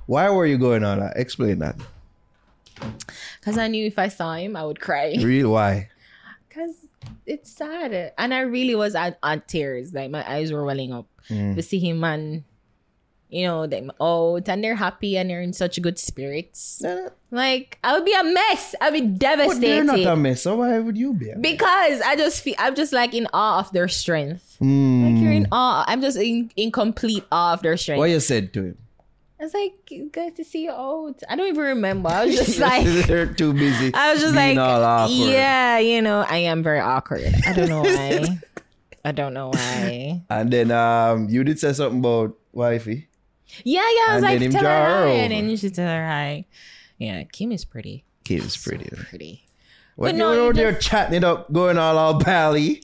why 0.05 0.29
were 0.29 0.45
you 0.45 0.57
going 0.57 0.83
on 0.83 0.99
that? 0.99 1.17
Explain 1.17 1.59
that. 1.59 1.75
Because 3.39 3.57
I 3.57 3.67
knew 3.67 3.85
if 3.85 3.97
I 3.97 4.07
saw 4.09 4.35
him, 4.35 4.55
I 4.55 4.63
would 4.65 4.79
cry. 4.79 5.15
Really? 5.19 5.43
why? 5.45 5.89
Because 6.47 6.75
it's 7.25 7.51
sad. 7.51 8.13
And 8.17 8.33
I 8.33 8.41
really 8.41 8.75
was 8.75 8.95
at, 8.95 9.17
at 9.23 9.47
tears. 9.47 9.93
Like 9.93 10.11
my 10.11 10.29
eyes 10.29 10.51
were 10.51 10.63
welling 10.65 10.93
up 10.93 11.07
Mm. 11.29 11.55
to 11.55 11.63
see 11.63 11.79
him 11.79 12.03
and, 12.03 12.43
you 13.36 13.45
know, 13.45 13.67
them 13.67 13.91
out 14.00 14.48
and 14.48 14.63
they're 14.63 14.76
happy 14.76 15.17
and 15.17 15.30
they're 15.30 15.41
in 15.41 15.52
such 15.52 15.82
good 15.82 16.00
spirits. 16.00 16.82
Nah, 16.82 17.10
Like 17.32 17.78
I 17.84 17.91
would 17.93 18.06
be 18.06 18.13
a 18.13 18.24
mess. 18.24 18.74
I'd 18.80 18.93
be 18.93 19.02
devastated. 19.02 19.60
But 19.60 19.62
they're 19.62 19.84
not 19.84 20.13
a 20.13 20.15
mess. 20.15 20.43
So 20.43 20.56
why 20.56 20.80
would 20.80 20.98
you 20.98 21.13
be? 21.13 21.34
Because 21.41 22.00
I 22.00 22.15
just 22.15 22.41
feel 22.41 22.56
I'm 22.58 22.76
just 22.76 22.93
like 22.93 23.13
in 23.13 23.28
awe 23.34 23.60
of 23.60 23.69
their 23.74 23.89
strength. 23.89 24.56
Hmm. 24.60 25.04
Like 25.04 25.21
you're 25.21 25.34
in 25.34 25.48
awe. 25.52 25.84
I'm 25.86 26.00
just 26.02 26.15
in, 26.15 26.50
in 26.56 26.71
complete 26.71 27.26
awe 27.30 27.52
of 27.54 27.62
their 27.62 27.76
strength. 27.76 28.00
What 28.00 28.10
you 28.10 28.21
said 28.21 28.54
to 28.54 28.63
him? 28.63 28.78
I 29.38 29.43
was 29.43 29.54
like, 29.54 29.74
good 30.13 30.34
to 30.38 30.45
see 30.45 30.63
you 30.63 30.71
out. 30.71 31.21
I 31.28 31.36
don't 31.36 31.50
even 31.50 31.62
remember. 31.76 32.08
I 32.08 32.26
was 32.26 32.36
just 32.39 32.58
like 32.58 32.86
they're 33.08 33.28
too 33.28 33.52
busy. 33.52 33.93
I 33.93 34.13
was 34.13 34.21
just 34.21 34.34
like, 34.34 34.56
yeah, 34.56 35.78
you 35.80 36.02
know, 36.02 36.21
I 36.26 36.38
am 36.38 36.63
very 36.63 36.80
awkward. 36.80 37.36
I 37.45 37.52
don't 37.52 37.67
know 37.67 37.82
why. 37.82 38.39
I 39.04 39.12
don't 39.12 39.34
know 39.34 39.50
why. 39.50 40.21
And 40.30 40.52
then 40.52 40.71
um, 40.71 41.28
you 41.30 41.43
did 41.43 41.60
say 41.60 41.74
something 41.74 42.00
about 42.00 42.38
wifey. 42.54 43.10
Yeah, 43.63 43.82
yeah. 43.82 44.06
I 44.10 44.15
was 44.15 44.24
And 44.24 44.41
like, 44.41 44.52
tell 44.52 44.63
her 44.63 45.06
hi, 45.08 45.10
and 45.12 45.32
then 45.32 45.50
you 45.50 45.58
should 45.58 45.74
tell 45.76 45.88
her 45.88 46.06
hi. 46.08 46.46
Yeah, 46.98 47.24
Kim 47.24 47.52
is 47.52 47.65
pretty. 47.65 48.04
Kim's 48.24 48.58
pretty. 48.58 48.89
So 48.96 49.04
pretty. 49.10 49.41
What 49.96 50.08
But 50.08 50.13
you 50.13 50.20
no, 50.20 50.34
you 50.34 50.41
out 50.50 50.56
there 50.56 50.72
just- 50.74 50.88
chatting 50.88 51.15
it 51.15 51.24
up, 51.24 51.52
going 51.54 51.78
all 51.78 51.98
all 51.98 52.20
pally? 52.20 52.82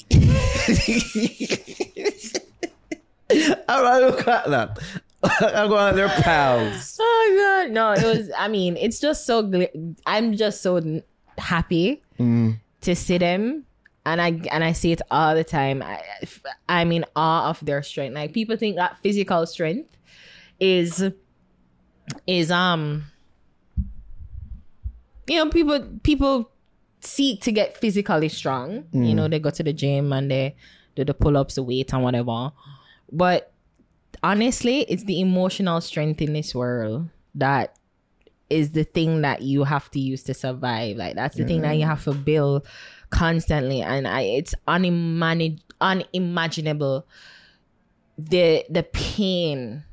I 3.68 4.00
look 4.00 4.28
at 4.28 4.50
that? 4.50 4.80
I'm 5.24 5.70
going 5.70 5.90
at 5.90 5.96
their 5.96 6.10
pals. 6.10 6.98
Oh 7.24 7.64
god, 7.64 7.72
no! 7.72 7.92
It 7.92 8.04
was. 8.18 8.32
I 8.38 8.48
mean, 8.48 8.76
it's 8.78 9.00
just 9.00 9.26
so. 9.28 9.44
gl- 9.44 9.96
I'm 10.08 10.36
just 10.36 10.62
so 10.62 11.02
happy 11.38 12.02
Mm. 12.20 12.58
to 12.82 12.96
see 12.96 13.18
them, 13.20 13.64
and 14.06 14.20
I 14.20 14.42
and 14.52 14.64
I 14.64 14.72
see 14.74 14.92
it 14.92 15.02
all 15.12 15.36
the 15.36 15.44
time. 15.44 15.82
I, 15.84 16.02
I'm 16.68 16.92
in 16.92 17.06
awe 17.16 17.50
of 17.50 17.64
their 17.64 17.84
strength. 17.84 18.16
Like 18.16 18.34
people 18.34 18.58
think 18.58 18.76
that 18.78 18.98
physical 19.04 19.46
strength 19.46 19.88
is 20.62 21.04
is 22.26 22.52
um. 22.52 23.04
You 25.28 25.38
know, 25.38 25.50
people 25.50 25.80
people 26.04 26.50
seek 27.02 27.42
to 27.42 27.52
get 27.52 27.78
physically 27.78 28.30
strong. 28.30 28.86
You 28.94 29.16
know, 29.16 29.28
they 29.28 29.40
go 29.40 29.50
to 29.50 29.64
the 29.64 29.74
gym 29.74 30.14
and 30.14 30.30
they 30.32 30.56
do 30.96 31.04
the 31.04 31.14
pull 31.14 31.36
ups, 31.38 31.56
the 31.56 31.64
weight, 31.64 31.94
and 31.94 32.04
whatever. 32.04 32.52
But 33.12 33.52
honestly, 34.24 34.82
it's 34.82 35.04
the 35.04 35.20
emotional 35.20 35.82
strength 35.82 36.22
in 36.22 36.34
this 36.34 36.54
world 36.54 37.10
that 37.36 37.78
is 38.50 38.72
the 38.72 38.84
thing 38.84 39.22
that 39.22 39.42
you 39.42 39.64
have 39.64 39.90
to 39.92 40.00
use 40.00 40.24
to 40.24 40.34
survive. 40.34 40.98
Like 40.98 41.16
that's 41.16 41.38
the 41.38 41.46
thing 41.46 41.62
that 41.62 41.78
you 41.78 41.86
have 41.86 42.04
to 42.04 42.14
build 42.14 42.68
constantly, 43.10 43.82
and 43.82 44.06
I 44.08 44.22
it's 44.22 44.54
unimagin- 44.68 45.62
unimaginable 45.80 47.08
the 48.18 48.66
the 48.70 48.84
pain 48.84 49.84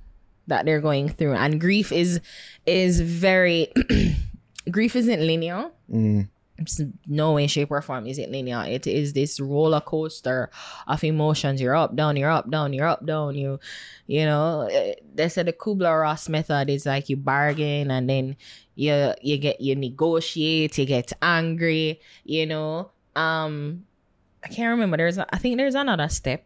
that 0.48 0.64
they're 0.64 0.80
going 0.80 1.08
through, 1.08 1.34
and 1.34 1.60
grief 1.60 1.92
is 1.92 2.20
is 2.66 3.00
very 3.00 3.72
grief 4.70 4.96
isn't 4.96 5.20
linear. 5.20 5.70
Mm. 5.92 6.28
It's 6.60 6.80
no 7.06 7.34
way, 7.34 7.46
shape, 7.46 7.70
or 7.70 7.80
form 7.80 8.06
is 8.06 8.18
it 8.18 8.30
linear. 8.30 8.64
It 8.66 8.88
is 8.88 9.12
this 9.12 9.38
roller 9.38 9.80
coaster 9.80 10.50
of 10.88 11.04
emotions. 11.04 11.60
You're 11.60 11.76
up, 11.76 11.94
down, 11.94 12.16
you're 12.16 12.30
up, 12.30 12.50
down, 12.50 12.72
you're 12.72 12.88
up, 12.88 13.06
down. 13.06 13.36
You, 13.36 13.60
you 14.08 14.24
know, 14.24 14.62
eh, 14.62 14.94
they 15.14 15.28
said 15.28 15.46
the 15.46 15.52
Kubler 15.52 16.02
Ross 16.02 16.28
method 16.28 16.68
is 16.68 16.84
like 16.84 17.08
you 17.08 17.16
bargain 17.16 17.92
and 17.92 18.10
then 18.10 18.36
you 18.74 19.14
you 19.22 19.38
get 19.38 19.60
you 19.60 19.76
negotiate, 19.76 20.76
you 20.78 20.84
get 20.84 21.12
angry. 21.22 22.00
You 22.24 22.46
know, 22.46 22.90
um, 23.14 23.84
I 24.42 24.48
can't 24.48 24.70
remember. 24.70 24.96
There's 24.96 25.18
a, 25.18 25.32
I 25.32 25.38
think 25.38 25.58
there's 25.58 25.76
another 25.76 26.08
step. 26.08 26.44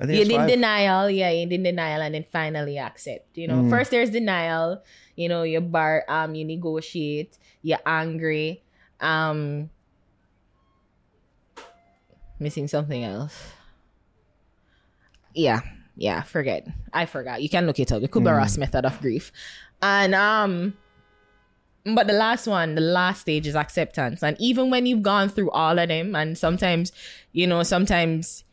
I 0.00 0.06
think 0.06 0.14
You 0.14 0.20
it's 0.22 0.28
did 0.30 0.36
five. 0.36 0.48
denial, 0.48 1.10
yeah, 1.10 1.30
you 1.30 1.46
did 1.46 1.64
denial, 1.64 2.02
and 2.02 2.14
then 2.14 2.24
finally 2.30 2.78
accept. 2.78 3.36
You 3.36 3.48
know, 3.48 3.68
first 3.68 3.90
there's 3.90 4.10
denial. 4.10 4.82
You 5.16 5.28
know, 5.28 5.42
you 5.42 5.60
bar, 5.60 6.04
um, 6.08 6.34
you 6.36 6.44
negotiate, 6.44 7.36
you're 7.62 7.82
angry, 7.84 8.62
um, 9.00 9.70
missing 12.38 12.68
something 12.68 13.02
else. 13.02 13.34
Yeah, 15.34 15.60
yeah, 15.96 16.22
forget. 16.22 16.66
I 16.92 17.06
forgot. 17.06 17.42
You 17.42 17.48
can 17.48 17.66
look 17.66 17.78
it 17.80 17.90
up. 17.92 18.00
The 18.00 18.08
Kubler 18.08 18.36
Ross 18.36 18.56
method 18.56 18.84
of 18.84 19.00
grief, 19.00 19.32
and 19.82 20.14
um, 20.14 20.74
but 21.84 22.06
the 22.06 22.12
last 22.12 22.46
one, 22.46 22.74
the 22.74 22.80
last 22.80 23.22
stage 23.22 23.46
is 23.46 23.56
acceptance. 23.56 24.22
And 24.22 24.36
even 24.38 24.70
when 24.70 24.86
you've 24.86 25.02
gone 25.02 25.28
through 25.28 25.50
all 25.50 25.78
of 25.78 25.88
them, 25.88 26.14
and 26.14 26.36
sometimes, 26.38 26.92
you 27.32 27.46
know, 27.46 27.62
sometimes 27.62 28.44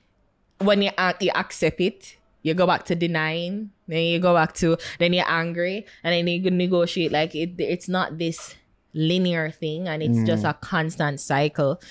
when 0.59 0.81
you 0.81 0.91
you 1.19 1.31
accept 1.35 1.81
it, 1.81 2.17
you 2.41 2.53
go 2.53 2.67
back 2.67 2.85
to 2.85 2.95
denying, 2.95 3.71
then 3.87 4.03
you 4.03 4.19
go 4.19 4.33
back 4.33 4.53
to 4.55 4.77
then 4.99 5.13
you're 5.13 5.29
angry, 5.29 5.85
and 6.03 6.13
then 6.13 6.27
you 6.27 6.51
negotiate. 6.51 7.11
Like 7.11 7.35
it, 7.35 7.55
it's 7.57 7.89
not 7.89 8.17
this 8.17 8.55
linear 8.93 9.51
thing, 9.51 9.87
and 9.87 10.01
it's 10.01 10.23
just 10.27 10.43
mm. 10.43 10.49
a 10.49 10.53
constant 10.53 11.19
cycle. 11.19 11.81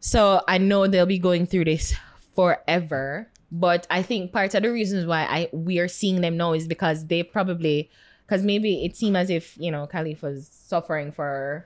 So 0.00 0.42
I 0.46 0.58
know 0.58 0.86
they'll 0.86 1.06
be 1.06 1.18
going 1.18 1.46
through 1.46 1.64
this 1.64 1.94
forever. 2.34 3.28
But 3.52 3.86
I 3.90 4.02
think 4.02 4.32
part 4.32 4.54
of 4.54 4.62
the 4.62 4.72
reasons 4.72 5.06
why 5.06 5.22
I 5.22 5.48
we 5.52 5.78
are 5.78 5.88
seeing 5.88 6.20
them 6.20 6.36
now 6.36 6.52
is 6.52 6.66
because 6.66 7.06
they 7.06 7.22
probably 7.22 7.90
because 8.26 8.44
maybe 8.44 8.84
it 8.84 8.96
seemed 8.96 9.16
as 9.16 9.30
if 9.30 9.56
you 9.56 9.70
know 9.70 9.86
Khalif 9.86 10.22
was 10.22 10.48
suffering 10.52 11.12
for 11.12 11.64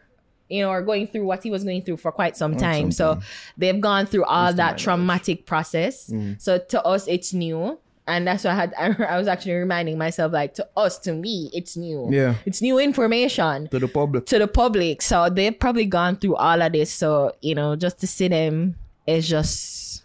you 0.50 0.62
know 0.62 0.70
or 0.70 0.82
going 0.82 1.06
through 1.06 1.24
what 1.24 1.42
he 1.42 1.50
was 1.50 1.64
going 1.64 1.82
through 1.82 1.96
for 1.98 2.12
quite 2.12 2.36
some 2.36 2.56
time. 2.56 2.90
So 2.92 3.20
they've 3.56 3.80
gone 3.80 4.06
through 4.06 4.24
all 4.24 4.52
that 4.52 4.76
traumatic 4.78 5.46
process. 5.46 6.12
So 6.38 6.58
to 6.58 6.82
us, 6.84 7.06
it's 7.06 7.32
new. 7.32 7.78
And 8.06 8.26
that's 8.26 8.42
why 8.42 8.50
I 8.50 8.54
had 8.54 8.74
I, 9.08 9.16
was 9.18 9.28
actually 9.28 9.52
reminding 9.54 9.96
myself 9.96 10.32
like 10.32 10.54
to 10.54 10.66
us 10.76 10.98
to 11.00 11.12
me 11.12 11.48
it's 11.52 11.76
new 11.76 12.08
Yeah. 12.10 12.34
it's 12.44 12.60
new 12.60 12.78
information 12.80 13.68
to 13.68 13.78
the 13.78 13.86
public. 13.86 14.26
to 14.26 14.38
the 14.40 14.48
public. 14.48 15.00
So 15.02 15.28
they've 15.30 15.56
probably 15.56 15.86
gone 15.86 16.16
through 16.16 16.34
all 16.34 16.60
of 16.60 16.72
this. 16.72 16.90
So, 16.92 17.32
you 17.40 17.54
know, 17.54 17.76
just 17.76 18.00
to 18.00 18.06
see 18.08 18.26
them 18.26 18.74
is 19.06 19.28
just 19.28 20.02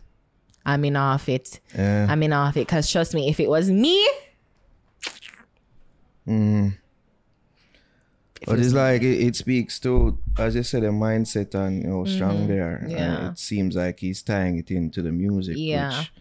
I'm 0.67 0.85
in 0.85 0.95
awe 0.95 1.15
of 1.15 1.27
it. 1.29 1.59
Yeah. 1.75 2.05
I'm 2.07 2.21
in 2.21 2.31
awe 2.33 2.49
of 2.49 2.57
it. 2.57 2.67
Cause 2.67 2.91
trust 2.91 3.15
me, 3.15 3.27
if 3.29 3.39
it 3.39 3.49
was 3.49 3.71
me, 3.71 4.07
Mm. 6.27 6.75
But 8.45 8.59
it's 8.59 8.73
like 8.73 9.01
it, 9.01 9.19
it 9.27 9.35
speaks 9.35 9.79
to, 9.81 10.17
as 10.37 10.55
you 10.55 10.63
said, 10.63 10.83
the 10.83 10.87
mindset 10.87 11.53
and 11.55 11.81
you 11.83 11.89
know 11.89 12.05
strong 12.05 12.47
there. 12.47 12.79
Mm-hmm. 12.83 12.91
Yeah. 12.91 13.31
it 13.31 13.39
seems 13.39 13.75
like 13.75 13.99
he's 13.99 14.21
tying 14.21 14.57
it 14.57 14.69
into 14.71 15.01
the 15.01 15.11
music. 15.11 15.55
Yeah. 15.57 15.97
Which, 15.99 16.11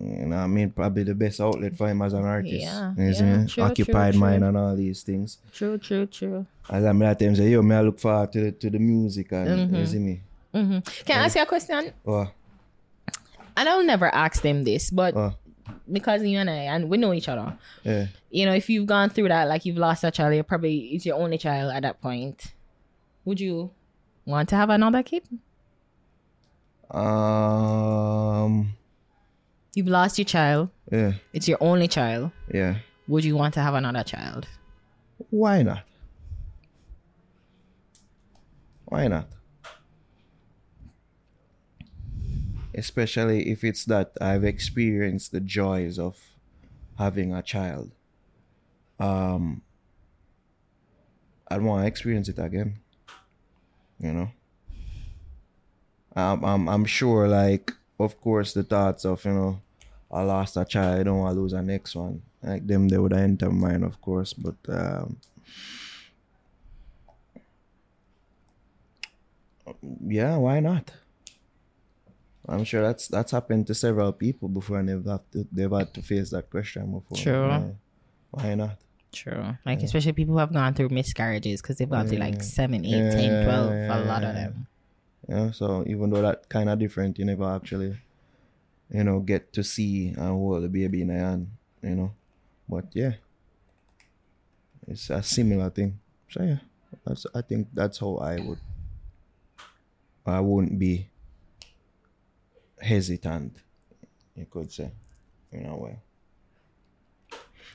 you 0.00 0.26
know, 0.26 0.36
I 0.36 0.46
mean, 0.46 0.70
probably 0.70 1.02
the 1.02 1.14
best 1.14 1.40
outlet 1.40 1.76
for 1.76 1.88
him 1.88 2.02
as 2.02 2.12
an 2.12 2.24
artist. 2.24 2.54
Yeah, 2.54 2.94
You 2.96 3.10
yeah, 3.12 3.46
true, 3.46 3.64
Occupied 3.64 4.12
true, 4.12 4.20
mind 4.20 4.40
true. 4.40 4.48
and 4.48 4.56
all 4.56 4.76
these 4.76 5.02
things. 5.02 5.38
true, 5.52 5.76
true, 5.78 6.06
true. 6.06 6.46
As 6.70 6.84
I'm 6.84 7.02
at 7.02 7.18
them 7.18 7.34
say, 7.34 7.50
yo, 7.50 7.62
me 7.62 7.74
I 7.74 7.80
look 7.80 7.98
forward 7.98 8.30
to 8.32 8.40
the, 8.42 8.52
to 8.52 8.70
the 8.70 8.78
music 8.78 9.32
and 9.32 9.48
Mm-hmm. 9.48 9.74
you 9.76 9.86
see 9.86 9.98
me. 9.98 10.20
Can 10.52 10.82
I 11.20 11.24
ask 11.24 11.34
you 11.34 11.42
a 11.42 11.46
question? 11.46 11.92
Oh, 12.06 12.30
And 13.56 13.68
I'll 13.68 13.84
never 13.84 14.06
ask 14.14 14.42
them 14.42 14.64
this, 14.64 14.90
but 14.90 15.16
oh, 15.16 15.34
because 15.90 16.22
you 16.22 16.38
and 16.38 16.48
I 16.50 16.54
and 16.74 16.88
we 16.88 16.96
know 16.98 17.12
each 17.12 17.28
other. 17.28 17.56
yeah. 17.84 18.06
You 18.30 18.46
know, 18.46 18.52
if 18.54 18.68
you've 18.70 18.86
gone 18.86 19.10
through 19.10 19.28
that, 19.28 19.48
like 19.48 19.64
you've 19.64 19.76
lost 19.76 20.04
a 20.04 20.10
child, 20.10 20.34
you're 20.34 20.44
probably 20.44 20.76
it's 20.94 21.04
your 21.06 21.16
only 21.16 21.38
child 21.38 21.72
at 21.72 21.82
that 21.82 22.00
point. 22.00 22.54
Would 23.24 23.40
you 23.40 23.70
want 24.24 24.48
to 24.50 24.56
have 24.56 24.70
another 24.70 25.02
kid? 25.02 25.22
Um, 26.90 28.74
You've 29.74 29.86
lost 29.88 30.18
your 30.18 30.26
child. 30.26 30.68
yeah, 30.90 31.12
It's 31.32 31.48
your 31.48 31.58
only 31.60 31.88
child. 31.88 32.30
yeah. 32.52 32.76
Would 33.08 33.24
you 33.24 33.36
want 33.36 33.54
to 33.54 33.60
have 33.60 33.74
another 33.74 34.02
child? 34.04 34.46
Why 35.30 35.62
not? 35.62 35.82
Why 38.86 39.08
not? 39.08 39.26
Especially 42.74 43.50
if 43.50 43.64
it's 43.64 43.84
that 43.84 44.12
I've 44.20 44.44
experienced 44.44 45.32
the 45.32 45.40
joys 45.40 45.98
of 45.98 46.18
having 46.98 47.32
a 47.32 47.42
child. 47.42 47.92
Um 48.98 49.62
I'd 51.48 51.62
want 51.62 51.82
to 51.82 51.86
experience 51.86 52.28
it 52.28 52.38
again. 52.38 52.78
You 54.00 54.12
know? 54.12 54.30
Um, 56.16 56.44
I'm 56.44 56.68
I'm 56.68 56.84
sure 56.84 57.28
like 57.28 57.72
of 57.98 58.20
course 58.20 58.52
the 58.52 58.62
thoughts 58.62 59.04
of, 59.04 59.24
you 59.24 59.32
know, 59.32 59.60
I 60.10 60.22
lost 60.22 60.56
a 60.56 60.64
child, 60.64 61.00
I 61.00 61.02
don't 61.02 61.18
want 61.18 61.34
to 61.34 61.40
lose 61.40 61.52
a 61.52 61.62
next 61.62 61.94
one. 61.94 62.22
Like 62.42 62.66
them 62.66 62.88
they 62.88 62.98
would 62.98 63.12
enter 63.12 63.50
mine 63.50 63.82
of 63.82 64.00
course, 64.00 64.32
but 64.32 64.56
um 64.68 65.16
yeah, 70.06 70.36
why 70.36 70.60
not? 70.60 70.90
I'm 72.48 72.64
sure 72.64 72.82
that's 72.82 73.08
that's 73.08 73.30
happened 73.30 73.66
to 73.68 73.74
several 73.74 74.12
people 74.12 74.48
before 74.48 74.78
and 74.80 74.88
they've 74.88 75.04
have 75.04 75.22
to 75.32 75.46
they've 75.52 75.70
had 75.70 75.94
to 75.94 76.02
face 76.02 76.30
that 76.30 76.50
question 76.50 76.90
before. 76.90 77.16
True. 77.16 77.46
Yeah. 77.46 77.64
Why 78.30 78.54
not? 78.54 78.78
True. 79.12 79.56
Like 79.64 79.82
especially 79.82 80.12
people 80.12 80.34
who 80.34 80.38
have 80.40 80.52
gone 80.52 80.74
through 80.74 80.88
miscarriages 80.88 81.60
because 81.62 81.76
they've 81.76 81.88
gone 81.88 82.08
through 82.08 82.18
like 82.18 82.42
7, 82.42 82.84
8, 82.84 82.88
Yeah, 82.88 83.10
10, 83.10 83.44
12, 83.44 83.70
a 83.70 84.04
lot 84.06 84.24
of 84.24 84.34
them. 84.34 84.66
Yeah, 85.28 85.50
so 85.52 85.84
even 85.86 86.10
though 86.10 86.22
that 86.22 86.48
kind 86.48 86.68
of 86.68 86.78
different, 86.78 87.18
you 87.18 87.24
never 87.24 87.44
actually, 87.44 87.96
you 88.90 89.04
know, 89.04 89.20
get 89.20 89.52
to 89.52 89.62
see 89.62 90.08
and 90.08 90.16
hold 90.16 90.64
the 90.64 90.68
baby 90.68 91.02
in 91.02 91.08
the 91.08 91.14
hand, 91.14 91.48
you 91.82 91.90
know. 91.90 92.12
But 92.68 92.86
yeah, 92.94 93.12
It's 94.88 95.10
a 95.10 95.22
similar 95.22 95.70
thing. 95.70 96.00
So 96.28 96.42
yeah, 96.42 96.58
that's 97.04 97.26
I 97.34 97.42
think 97.42 97.68
that's 97.72 97.98
how 97.98 98.16
I 98.16 98.40
would. 98.40 98.58
I 100.24 100.40
wouldn't 100.40 100.78
be 100.78 101.08
hesitant. 102.82 103.56
You 104.34 104.46
could 104.50 104.72
say, 104.72 104.90
in 105.50 105.66
a 105.66 105.76
way. 105.76 105.98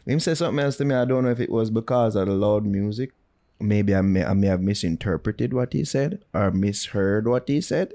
Him 0.05 0.19
say 0.19 0.35
something 0.35 0.63
else 0.63 0.77
to 0.77 0.85
me. 0.85 0.95
I 0.95 1.05
don't 1.05 1.25
know 1.25 1.31
if 1.31 1.39
it 1.39 1.51
was 1.51 1.69
because 1.69 2.15
of 2.15 2.27
the 2.27 2.33
loud 2.33 2.65
music. 2.65 3.11
Maybe 3.59 3.93
I 3.93 4.01
may, 4.01 4.23
I 4.23 4.33
may 4.33 4.47
have 4.47 4.61
misinterpreted 4.61 5.53
what 5.53 5.73
he 5.73 5.83
said 5.83 6.23
or 6.33 6.51
misheard 6.51 7.27
what 7.27 7.47
he 7.47 7.59
said. 7.59 7.93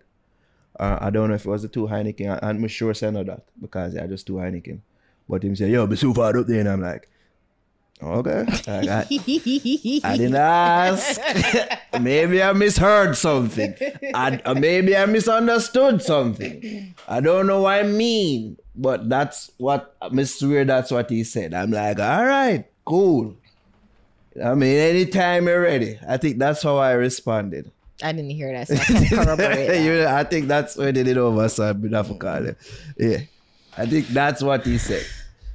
Uh, 0.78 0.98
I 1.00 1.10
don't 1.10 1.28
know 1.28 1.36
if 1.36 1.46
it 1.46 1.48
was 1.48 1.62
the 1.62 1.68
two 1.68 1.86
Heineken. 1.86 2.42
I, 2.42 2.48
I'm 2.48 2.66
sure 2.68 2.92
say 2.94 3.10
know 3.10 3.24
that 3.24 3.44
because 3.60 3.96
I 3.96 4.06
just 4.06 4.26
two 4.26 4.34
Heineken. 4.34 4.80
But 5.28 5.44
him 5.44 5.56
say, 5.56 5.70
yo, 5.70 5.86
be 5.86 5.96
so 5.96 6.12
far 6.12 6.36
up 6.36 6.46
there. 6.46 6.60
And 6.60 6.68
I'm 6.68 6.82
like, 6.82 7.08
okay. 8.02 8.44
Like, 8.44 8.88
I, 8.88 9.06
I 10.04 10.16
didn't 10.16 10.34
ask. 10.34 11.20
maybe 12.00 12.42
I 12.42 12.52
misheard 12.52 13.16
something. 13.16 13.74
I, 14.14 14.40
uh, 14.44 14.54
maybe 14.54 14.96
I 14.96 15.06
misunderstood 15.06 16.02
something. 16.02 16.94
I 17.08 17.20
don't 17.20 17.46
know 17.46 17.62
what 17.62 17.78
I 17.78 17.82
mean, 17.84 18.58
but 18.74 19.08
that's 19.08 19.50
what 19.58 19.98
Mr. 20.10 20.48
Weir, 20.48 20.64
that's 20.64 20.90
what 20.90 21.10
he 21.10 21.24
said. 21.24 21.54
I'm 21.54 21.70
like, 21.70 21.98
all 22.00 22.24
right, 22.24 22.64
cool. 22.84 23.36
I 24.42 24.54
mean, 24.54 24.76
anytime 24.76 25.46
you're 25.46 25.60
ready. 25.60 25.98
I 26.08 26.16
think 26.16 26.38
that's 26.38 26.62
how 26.62 26.78
I 26.78 26.92
responded. 26.92 27.70
I 28.02 28.12
didn't 28.12 28.30
hear 28.30 28.52
that, 28.52 28.68
so 28.68 28.74
I 28.74 29.36
that. 29.36 29.80
You 29.82 29.94
know, 29.94 30.08
I 30.08 30.24
think 30.24 30.48
that's 30.48 30.76
when 30.76 30.94
they 30.94 31.02
did 31.02 31.18
over, 31.18 31.48
so 31.48 31.68
I've 31.68 31.80
been 31.80 31.94
off 31.94 32.10
a 32.10 32.14
call. 32.14 32.46
Yeah. 32.98 33.18
I 33.76 33.86
think 33.86 34.08
that's 34.08 34.42
what 34.42 34.66
he 34.66 34.78
said. 34.78 35.04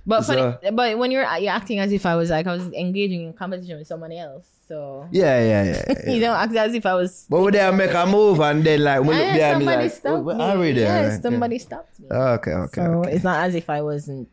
But 0.07 0.23
funny, 0.23 0.71
but 0.71 0.97
when 0.97 1.11
you're 1.11 1.27
you're 1.37 1.51
acting 1.51 1.79
as 1.79 1.91
if 1.91 2.05
I 2.05 2.15
was 2.15 2.29
like 2.29 2.47
I 2.47 2.53
was 2.53 2.67
engaging 2.71 3.25
in 3.27 3.33
competition 3.33 3.77
with 3.77 3.87
someone 3.87 4.13
else, 4.13 4.47
so 4.67 5.05
Yeah, 5.11 5.37
yeah, 5.41 5.63
yeah. 5.63 5.83
yeah. 5.89 6.09
you 6.13 6.19
don't 6.21 6.37
act 6.37 6.55
as 6.55 6.73
if 6.73 6.85
I 6.85 6.95
was. 6.95 7.27
But 7.29 7.41
we 7.41 7.51
there 7.51 7.71
make 7.73 7.93
a 7.93 8.05
move 8.05 8.39
and 8.39 8.63
then 8.63 8.83
like 8.83 9.01
we 9.01 9.09
look 9.09 9.27
Ah, 9.27 9.33
behind 9.33 9.59
me 9.59 9.65
somebody 9.65 9.83
like, 9.83 9.91
stopped 9.91 10.27
oh, 10.27 10.33
me. 10.33 10.43
are 10.43 10.57
we 10.59 10.71
there? 10.71 11.09
Like, 11.11 11.21
somebody 11.21 11.59
stopped 11.59 11.99
me. 11.99 12.07
yeah. 12.09 12.29
Okay, 12.39 12.51
okay, 12.51 12.81
so 12.81 12.91
okay. 12.99 13.11
it's 13.11 13.23
not 13.25 13.43
as 13.45 13.55
if 13.55 13.69
I 13.69 13.81
wasn't. 13.81 14.29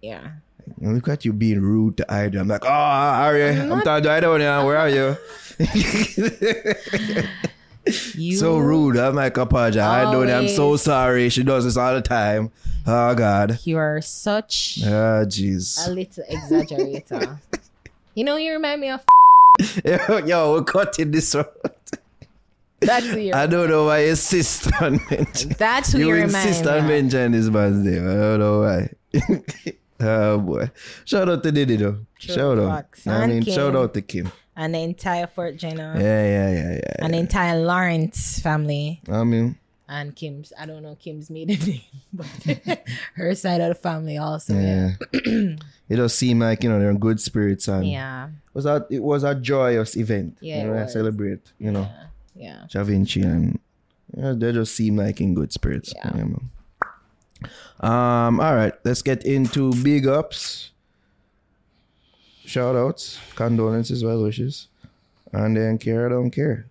Yeah. 0.00 0.30
Look 0.80 1.08
at 1.08 1.24
you 1.24 1.32
being 1.32 1.60
rude 1.60 1.96
to 1.98 2.12
Ida. 2.12 2.38
I'm 2.40 2.48
like, 2.48 2.64
oh, 2.64 2.68
are 2.68 3.36
you? 3.38 3.46
I'm 3.72 3.82
talking 3.82 4.04
to 4.04 4.10
Ida. 4.10 4.38
now. 4.38 4.66
Where 4.66 4.76
are 4.78 4.88
you? 4.90 5.16
You 8.14 8.36
so 8.36 8.58
rude. 8.58 8.96
I'm 8.96 9.14
like, 9.14 9.36
apologize. 9.36 10.06
I 10.06 10.10
know 10.12 10.26
that. 10.26 10.42
I'm 10.42 10.48
so 10.48 10.76
sorry. 10.76 11.28
She 11.28 11.42
does 11.42 11.64
this 11.64 11.76
all 11.76 11.94
the 11.94 12.02
time. 12.02 12.50
Oh, 12.86 13.14
God. 13.14 13.58
You 13.64 13.78
are 13.78 14.00
such 14.00 14.80
Ah, 14.84 15.20
a 15.22 15.24
little 15.24 16.24
exaggerator. 16.30 17.38
you 18.14 18.24
know, 18.24 18.36
you 18.36 18.52
remind 18.52 18.80
me 18.80 18.90
of. 18.90 19.00
Yo, 20.26 20.52
we're 20.52 20.64
cutting 20.64 21.10
this 21.12 21.34
one. 21.34 21.44
That's 22.80 23.06
who. 23.06 23.30
I 23.32 23.46
don't 23.46 23.68
know 23.70 23.86
why 23.86 24.00
you 24.04 24.10
insist 24.10 24.70
on 24.82 25.00
mention. 25.10 25.50
That's 25.58 25.92
who 25.92 25.98
you, 25.98 26.08
You 26.08 26.22
insist 26.24 26.66
on 26.66 26.86
mentioning 26.88 27.32
this 27.32 27.48
man's 27.48 27.84
name. 27.84 28.08
I 28.08 28.14
don't 28.14 28.40
know 28.40 28.60
why. 28.60 28.90
oh, 30.00 30.38
boy. 30.38 30.70
Shout 31.04 31.28
out 31.28 31.42
to 31.42 31.52
Diddy, 31.52 31.76
though. 31.76 31.98
True 32.18 32.34
shout 32.34 32.58
out. 32.58 32.84
I 33.06 33.26
mean, 33.26 33.42
Kim. 33.44 33.54
shout 33.54 33.74
out 33.76 33.94
to 33.94 34.02
Kim. 34.02 34.30
And 34.56 34.74
the 34.74 34.78
entire 34.80 35.26
Fort 35.26 35.56
Jenna. 35.56 35.94
Yeah, 35.98 36.24
yeah, 36.24 36.50
yeah, 36.50 36.72
yeah. 36.82 37.04
And 37.04 37.12
the 37.14 37.18
entire 37.18 37.58
Lawrence 37.60 38.38
family. 38.40 39.02
I 39.08 39.22
mean, 39.24 39.58
And 39.88 40.16
Kim's, 40.16 40.52
I 40.58 40.64
don't 40.66 40.82
know 40.82 40.96
Kim's 40.98 41.28
maiden 41.30 41.58
name, 41.66 41.82
but 42.12 42.26
her 43.14 43.34
side 43.34 43.60
of 43.60 43.68
the 43.68 43.74
family 43.74 44.16
also. 44.18 44.54
yeah. 44.54 44.92
Yeah. 45.12 45.56
it 45.88 45.96
does 45.96 46.14
seem 46.14 46.40
like, 46.40 46.64
you 46.64 46.70
know, 46.70 46.78
they're 46.80 46.90
in 46.90 46.98
good 46.98 47.20
spirits 47.20 47.68
and 47.68 47.86
Yeah. 47.86 48.30
was 48.54 48.64
that 48.64 48.86
it 48.90 49.02
was 49.02 49.22
a 49.24 49.34
joyous 49.34 49.94
event. 49.96 50.38
Yeah, 50.40 50.62
You 50.62 50.70
know, 50.70 50.82
I 50.82 50.86
celebrate, 50.86 51.52
you 51.58 51.70
know, 51.70 51.86
Yeah. 52.34 52.64
Da 52.72 52.82
Vinci 52.82 53.20
and 53.22 53.58
yeah, 54.16 54.32
they 54.36 54.52
just 54.52 54.74
seem 54.74 54.96
like 54.96 55.20
in 55.20 55.34
good 55.34 55.52
spirits. 55.52 55.92
Yeah. 55.94 56.12
man. 56.14 56.50
Um, 57.80 58.40
all 58.40 58.54
right, 58.56 58.72
let's 58.84 59.02
get 59.02 59.24
into 59.26 59.74
big 59.84 60.06
ups. 60.06 60.70
Shout 62.46 62.76
outs, 62.76 63.18
condolences, 63.34 64.04
well 64.04 64.22
wishes. 64.22 64.68
And 65.32 65.56
then 65.56 65.78
care, 65.78 66.06
I 66.06 66.10
don't 66.10 66.30
care. 66.30 66.66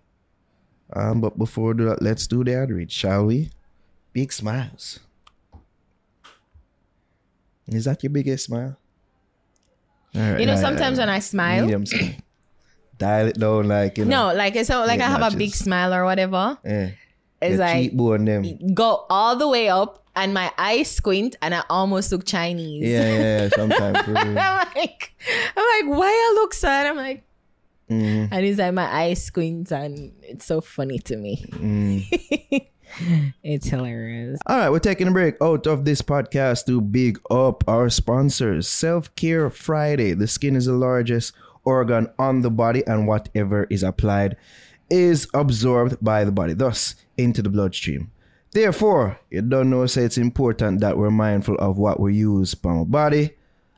Um, 0.92 1.20
but 1.20 1.36
before 1.36 1.74
do 1.74 1.84
that, 1.84 2.00
let's 2.00 2.26
do 2.26 2.42
the 2.42 2.54
ad 2.54 2.70
read, 2.70 2.90
shall 2.90 3.26
we? 3.26 3.50
Big 4.12 4.32
smiles. 4.32 5.00
Is 7.68 7.84
that 7.84 8.02
your 8.02 8.10
biggest 8.10 8.46
smile? 8.46 8.78
All 10.14 10.20
right, 10.22 10.40
You 10.40 10.46
know, 10.46 10.54
right, 10.54 10.60
sometimes 10.60 10.98
all 10.98 11.06
when. 11.06 11.14
I 11.14 11.18
smile, 11.18 11.62
Medium 11.62 11.84
smile. 11.84 12.14
Dial 12.98 13.26
it 13.26 13.38
down 13.38 13.68
like 13.68 13.98
you 13.98 14.06
know. 14.06 14.30
no, 14.30 14.34
like 14.34 14.56
so, 14.64 14.86
like 14.86 15.00
I 15.00 15.08
have 15.08 15.34
a 15.34 15.36
big 15.36 15.52
smile 15.54 15.92
or 15.92 16.04
whatever. 16.04 16.56
Yeah. 16.64 16.92
It's 17.42 17.58
like 17.58 17.90
cheekbone 17.90 18.24
them. 18.24 18.72
go 18.72 19.04
all 19.10 19.36
the 19.36 19.46
way 19.46 19.68
up, 19.68 20.05
and 20.16 20.34
my 20.34 20.50
eyes 20.58 20.90
squint, 20.90 21.36
and 21.42 21.54
I 21.54 21.62
almost 21.70 22.10
look 22.10 22.24
Chinese. 22.24 22.82
Yeah, 22.88 23.08
yeah, 23.08 23.42
yeah. 23.42 23.48
Sometimes. 23.50 23.98
I'm 24.08 24.34
like, 24.34 25.12
I'm 25.56 25.86
like, 25.86 25.98
why 25.98 26.08
I 26.08 26.32
look 26.34 26.54
sad? 26.54 26.86
I'm 26.88 26.96
like, 26.96 27.22
Mhm. 27.88 28.28
and 28.32 28.44
it's 28.44 28.58
like 28.58 28.74
my 28.74 28.92
eyes 28.92 29.22
squint, 29.22 29.70
and 29.70 30.12
it's 30.22 30.44
so 30.44 30.60
funny 30.60 30.98
to 31.00 31.16
me. 31.16 31.44
Mm. 31.50 32.66
it's 33.44 33.66
hilarious. 33.68 34.40
All 34.46 34.58
right, 34.58 34.70
we're 34.70 34.78
taking 34.80 35.06
a 35.08 35.12
break 35.12 35.36
out 35.40 35.66
of 35.68 35.84
this 35.84 36.02
podcast 36.02 36.66
to 36.66 36.80
big 36.80 37.20
up 37.30 37.62
our 37.68 37.88
sponsors. 37.90 38.66
Self 38.66 39.14
Care 39.14 39.50
Friday. 39.50 40.14
The 40.14 40.26
skin 40.26 40.56
is 40.56 40.66
the 40.66 40.72
largest 40.72 41.32
organ 41.64 42.08
on 42.18 42.40
the 42.42 42.50
body, 42.50 42.84
and 42.86 43.06
whatever 43.06 43.64
is 43.70 43.82
applied 43.84 44.36
is 44.90 45.28
absorbed 45.34 45.96
by 46.02 46.24
the 46.24 46.30
body, 46.32 46.54
thus 46.54 46.94
into 47.16 47.42
the 47.42 47.48
bloodstream. 47.50 48.10
Therefore, 48.56 49.20
you 49.28 49.42
don't 49.42 49.68
know, 49.68 49.84
say 49.84 50.04
it's 50.04 50.16
important 50.16 50.80
that 50.80 50.96
we're 50.96 51.10
mindful 51.10 51.56
of 51.56 51.76
what 51.76 52.00
we 52.00 52.14
use 52.14 52.54
from 52.54 52.78
our 52.78 52.84
body. 52.86 53.32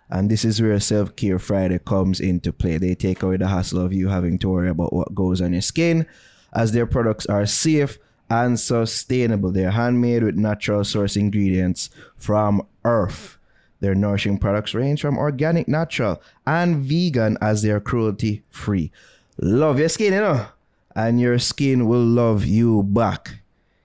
And 0.08 0.30
this 0.30 0.44
is 0.44 0.62
where 0.62 0.78
Self 0.78 1.16
Care 1.16 1.40
Friday 1.40 1.80
comes 1.80 2.20
into 2.20 2.52
play. 2.52 2.78
They 2.78 2.94
take 2.94 3.24
away 3.24 3.38
the 3.38 3.48
hassle 3.48 3.80
of 3.80 3.92
you 3.92 4.06
having 4.06 4.38
to 4.38 4.48
worry 4.48 4.68
about 4.68 4.92
what 4.92 5.16
goes 5.16 5.40
on 5.40 5.52
your 5.52 5.62
skin, 5.62 6.06
as 6.52 6.70
their 6.70 6.86
products 6.86 7.26
are 7.26 7.44
safe 7.44 7.98
and 8.30 8.60
sustainable. 8.60 9.50
They're 9.50 9.72
handmade 9.72 10.22
with 10.22 10.36
natural 10.36 10.84
source 10.84 11.16
ingredients 11.16 11.90
from 12.16 12.64
Earth. 12.84 13.36
Their 13.80 13.96
nourishing 13.96 14.38
products 14.38 14.74
range 14.74 15.00
from 15.00 15.18
organic, 15.18 15.66
natural, 15.66 16.22
and 16.46 16.84
vegan 16.84 17.36
as 17.40 17.62
they're 17.62 17.80
cruelty 17.80 18.44
free. 18.48 18.92
Love 19.38 19.80
your 19.80 19.88
skin, 19.88 20.12
you 20.12 20.20
know, 20.20 20.46
and 20.94 21.20
your 21.20 21.40
skin 21.40 21.88
will 21.88 22.04
love 22.04 22.44
you 22.44 22.84
back. 22.84 23.37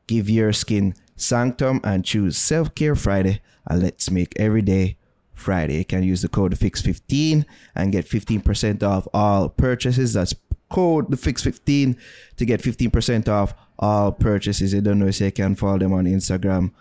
Give 0.07 0.29
your 0.29 0.53
skin 0.53 0.95
sanctum 1.15 1.79
and 1.83 2.03
choose 2.03 2.37
Self 2.37 2.73
Care 2.75 2.95
Friday, 2.95 3.41
and 3.67 3.81
let's 3.81 4.11
make 4.11 4.33
every 4.37 4.61
day 4.61 4.97
Friday. 5.33 5.77
You 5.77 5.85
can 5.85 6.03
use 6.03 6.21
the 6.21 6.29
code 6.29 6.55
FIX15 6.55 7.45
and 7.75 7.91
get 7.91 8.05
15% 8.05 8.83
off 8.83 9.07
all 9.13 9.49
purchases. 9.49 10.13
That's 10.13 10.35
code 10.69 11.11
the 11.11 11.17
FIX15 11.17 11.97
to 12.37 12.45
get 12.45 12.61
15% 12.61 13.27
off 13.29 13.53
all 13.77 14.11
purchases. 14.11 14.73
You 14.73 14.81
don't 14.81 14.97
know, 14.99 15.11
so 15.11 15.25
you 15.25 15.31
can 15.31 15.53
follow 15.55 15.77
them 15.77 15.93
on 15.93 16.05
Instagram 16.05 16.71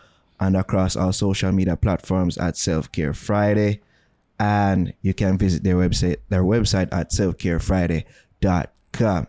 and 0.41 0.57
across 0.57 0.97
all 0.97 1.13
social 1.13 1.53
media 1.53 1.77
platforms 1.77 2.39
at 2.39 2.57
Self 2.57 2.91
Care 2.91 3.13
Friday. 3.15 3.81
And 4.41 4.95
you 5.03 5.15
can 5.15 5.39
visit 5.39 5.63
their 5.63 5.77
website, 5.77 6.17
their 6.29 6.43
website 6.43 6.93
at 6.93 7.11
selfcarefriday.com. 7.11 9.27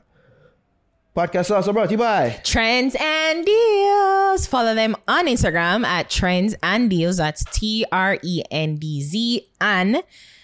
Podcast 1.15 1.55
also 1.55 1.71
brought 1.71 1.85
to 1.85 1.91
you 1.91 1.99
by 1.99 2.41
Trends 2.43 2.95
and 2.99 3.45
deals. 3.45 3.82
Follow 4.41 4.73
them 4.73 4.95
on 5.07 5.27
Instagram 5.27 5.85
at 5.85 6.09
Trends 6.09 6.55
and 6.63 6.89
Deals. 6.89 7.17
That's 7.17 7.43
T 7.45 7.85
R 7.91 8.17
E 8.23 8.41
N 8.49 8.77
D 8.77 9.01
Z 9.01 9.47
and 9.61 10.03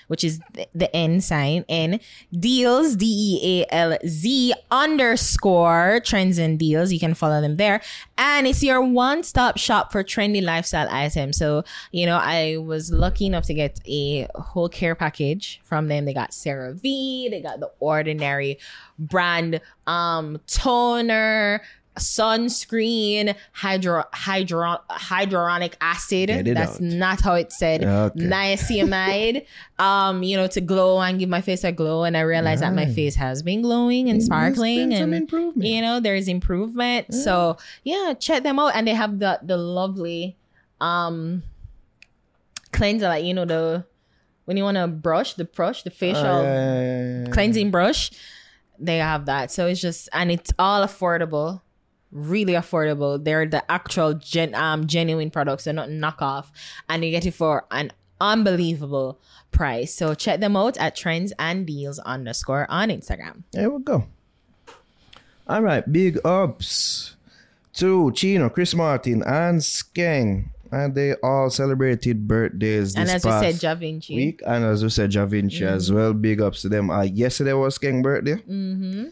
which 0.10 0.24
is 0.24 0.42
the, 0.74 0.94
N 0.96 1.22
sign 1.22 1.64
and 1.70 2.00
deals 2.38 2.96
D 2.96 3.06
E 3.06 3.62
A 3.62 3.74
L 3.74 3.98
Z 4.06 4.54
underscore 4.72 6.02
trends 6.04 6.38
and 6.38 6.60
deals. 6.60 6.92
You 6.92 7.00
can 7.00 7.14
follow 7.14 7.42
them 7.42 7.58
there, 7.58 7.82
and 8.18 8.48
it's 8.48 8.62
your 8.62 8.82
one 8.82 9.24
stop 9.24 9.58
shop 9.58 9.92
for 9.92 10.04
trendy 10.04 10.44
lifestyle 10.44 10.88
items. 10.90 11.38
So 11.38 11.64
you 11.92 12.06
know, 12.06 12.18
I 12.18 12.58
was 12.58 12.92
lucky 12.92 13.28
enough 13.28 13.46
to 13.46 13.54
get 13.54 13.80
a 13.88 14.28
whole 14.36 14.68
care 14.68 14.96
package 14.96 15.62
from 15.64 15.88
them. 15.88 16.06
They 16.06 16.14
got 16.14 16.32
CeraVe, 16.32 17.30
they 17.30 17.42
got 17.42 17.60
the 17.60 17.72
Ordinary 17.80 18.60
brand 18.98 19.62
um 19.88 20.40
toner 20.48 21.62
sunscreen 22.00 23.36
hydro 23.54 24.04
hydro 24.14 24.78
hydronic 24.90 25.74
acid. 25.82 26.30
That's 26.46 26.80
not 26.80 27.22
how 27.22 27.36
it 27.36 27.52
said. 27.52 27.84
Okay. 27.84 28.20
niacinamide. 28.20 29.46
Um 29.80 30.24
you 30.24 30.36
know 30.36 30.48
to 30.48 30.60
glow 30.60 31.00
and 31.00 31.18
give 31.20 31.30
my 31.30 31.40
face 31.40 31.64
a 31.64 31.72
glow. 31.72 32.04
And 32.04 32.18
i 32.18 32.22
realized 32.22 32.62
that 32.64 32.74
my 32.74 32.86
face 32.86 33.16
has 33.16 33.42
been 33.42 33.62
glowing 33.62 34.10
and 34.10 34.20
There's 34.20 34.26
sparkling 34.26 34.94
and 34.94 35.14
improvement. 35.14 35.70
you 35.70 35.82
know 35.82 36.02
there's 36.02 36.28
improvement. 36.28 37.14
So 37.14 37.56
yeah 37.84 38.14
check 38.20 38.44
them 38.44 38.60
out. 38.60 38.74
And 38.76 38.86
they 38.88 38.94
have 38.94 39.20
the 39.20 39.40
the 39.42 39.56
lovely 39.56 40.36
um 40.82 41.44
cleanser 42.72 43.08
like 43.08 43.24
you 43.24 43.34
know 43.34 43.46
the 43.46 43.86
when 44.46 44.58
you 44.58 44.64
want 44.64 44.78
to 44.78 44.88
brush 44.88 45.36
the 45.36 45.46
brush, 45.46 45.84
the 45.84 45.92
facial 45.92 46.24
yeah, 46.24 46.42
yeah, 46.42 46.82
yeah, 46.82 47.24
yeah. 47.26 47.30
cleansing 47.32 47.70
brush, 47.70 48.10
they 48.80 48.98
have 48.98 49.28
that. 49.28 49.52
So 49.52 49.68
it's 49.68 49.80
just 49.80 50.10
and 50.12 50.32
it's 50.32 50.52
all 50.58 50.84
affordable, 50.84 51.62
really 52.12 52.54
affordable. 52.54 53.24
They're 53.24 53.46
the 53.46 53.70
actual 53.72 54.14
gen 54.14 54.56
um 54.56 54.88
genuine 54.88 55.30
products. 55.32 55.64
They're 55.66 55.74
not 55.74 55.90
knockoff, 55.90 56.48
and 56.88 57.04
you 57.04 57.12
get 57.12 57.26
it 57.26 57.34
for 57.34 57.66
an 57.72 57.92
unbelievable 58.22 59.20
price. 59.52 59.94
So 59.94 60.14
check 60.14 60.40
them 60.40 60.56
out 60.56 60.78
at 60.78 60.96
Trends 60.96 61.34
and 61.40 61.66
Deals 61.66 62.00
underscore 62.00 62.68
on 62.70 62.90
Instagram. 62.90 63.44
There 63.52 63.70
we 63.70 63.82
go. 63.84 64.06
All 65.48 65.62
right, 65.62 65.84
big 65.92 66.20
ups 66.24 67.16
to 67.76 68.12
Chino, 68.12 68.50
Chris 68.50 68.76
Martin, 68.76 69.24
and 69.24 69.60
Skeng. 69.62 70.50
And 70.72 70.94
they 70.94 71.16
all 71.16 71.50
celebrated 71.50 72.28
birthdays 72.28 72.94
this 72.94 73.02
and 73.02 73.10
as 73.10 73.26
we 73.26 73.32
said, 73.32 73.64
Ja 73.64 73.74
Vinci. 73.74 74.16
week. 74.16 74.42
And 74.46 74.64
as 74.64 74.84
we 74.84 74.90
said, 74.92 75.12
Ja 75.12 75.26
Vinci 75.26 75.66
as 75.66 75.92
well. 75.92 76.14
Big 76.14 76.40
ups 76.40 76.62
to 76.62 76.70
them. 76.70 76.92
Uh, 76.92 77.02
yesterday 77.02 77.54
was 77.54 77.80
Skeng's 77.80 78.04
birthday. 78.04 78.36
Mm-hmm. 78.36 79.06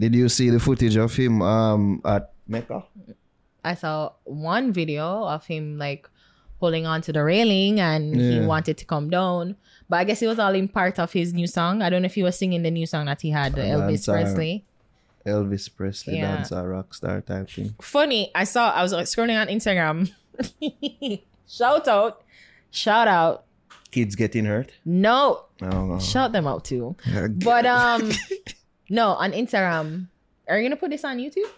Did 0.00 0.14
you 0.14 0.28
see 0.28 0.48
the 0.50 0.58
footage 0.58 0.96
of 0.96 1.14
him 1.14 1.42
um 1.42 2.00
at 2.04 2.32
Mecca? 2.48 2.84
I 3.62 3.74
saw 3.74 4.12
one 4.24 4.72
video 4.72 5.04
of 5.28 5.44
him 5.46 5.76
like 5.76 6.08
holding 6.58 6.86
on 6.86 7.00
to 7.02 7.12
the 7.12 7.22
railing 7.22 7.80
and 7.80 8.16
he 8.16 8.40
wanted 8.40 8.76
to 8.78 8.84
come 8.84 9.10
down. 9.10 9.56
But 9.88 9.96
I 10.00 10.04
guess 10.04 10.22
it 10.22 10.26
was 10.32 10.38
all 10.38 10.54
in 10.54 10.68
part 10.68 10.98
of 10.98 11.12
his 11.12 11.32
new 11.34 11.46
song. 11.46 11.82
I 11.82 11.90
don't 11.90 12.00
know 12.02 12.06
if 12.06 12.14
he 12.14 12.22
was 12.22 12.38
singing 12.38 12.62
the 12.62 12.70
new 12.70 12.86
song 12.86 13.06
that 13.06 13.20
he 13.20 13.30
had, 13.30 13.54
the 13.54 13.62
Elvis 13.62 14.00
sorry. 14.08 14.22
Presley. 14.24 14.64
Elvis 15.26 15.68
Presley 15.76 16.16
Yeah. 16.16 16.36
dancer, 16.36 16.66
rock 16.68 16.94
star 16.94 17.20
type 17.20 17.50
thing. 17.50 17.74
Funny, 17.82 18.30
I 18.34 18.44
saw 18.44 18.70
I 18.72 18.82
was 18.82 18.92
like, 18.92 19.06
scrolling 19.06 19.38
on 19.40 19.48
Instagram. 19.48 20.12
shout 21.48 21.88
out. 21.88 22.22
Shout 22.70 23.08
out. 23.08 23.44
Kids 23.90 24.14
getting 24.16 24.46
hurt. 24.46 24.70
No, 24.84 25.44
Oh, 25.62 25.98
shout 25.98 26.32
them 26.32 26.46
out 26.46 26.64
too. 26.64 26.96
But 27.44 27.66
um 27.66 28.10
no, 28.90 29.12
on 29.12 29.32
Instagram. 29.32 30.08
Are 30.46 30.58
you 30.58 30.68
gonna 30.68 30.76
put 30.76 30.90
this 30.90 31.04
on 31.04 31.16
YouTube? 31.16 31.48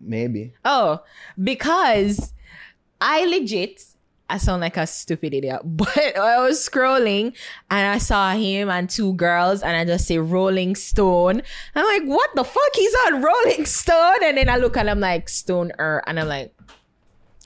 maybe. 0.00 0.52
Oh, 0.64 1.00
because 1.42 2.32
I 3.00 3.24
legit, 3.26 3.84
I 4.28 4.38
sound 4.38 4.60
like 4.60 4.76
a 4.76 4.86
stupid 4.86 5.34
idiot, 5.34 5.60
but 5.64 6.16
I 6.16 6.40
was 6.42 6.66
scrolling 6.66 7.36
and 7.70 7.86
I 7.86 7.98
saw 7.98 8.32
him 8.32 8.68
and 8.70 8.88
two 8.88 9.12
girls 9.14 9.62
and 9.62 9.76
I 9.76 9.84
just 9.84 10.06
say 10.06 10.18
Rolling 10.18 10.74
Stone. 10.74 11.42
I'm 11.74 11.84
like, 11.84 12.08
what 12.08 12.30
the 12.34 12.44
fuck? 12.44 12.74
He's 12.74 12.94
on 13.06 13.22
Rolling 13.22 13.66
Stone. 13.66 14.24
And 14.24 14.36
then 14.38 14.48
I 14.48 14.56
look 14.56 14.76
and 14.76 14.88
I'm 14.88 15.00
like, 15.00 15.28
Stone 15.28 15.72
Er. 15.78 16.02
And 16.06 16.18
I'm 16.18 16.28
like, 16.28 16.54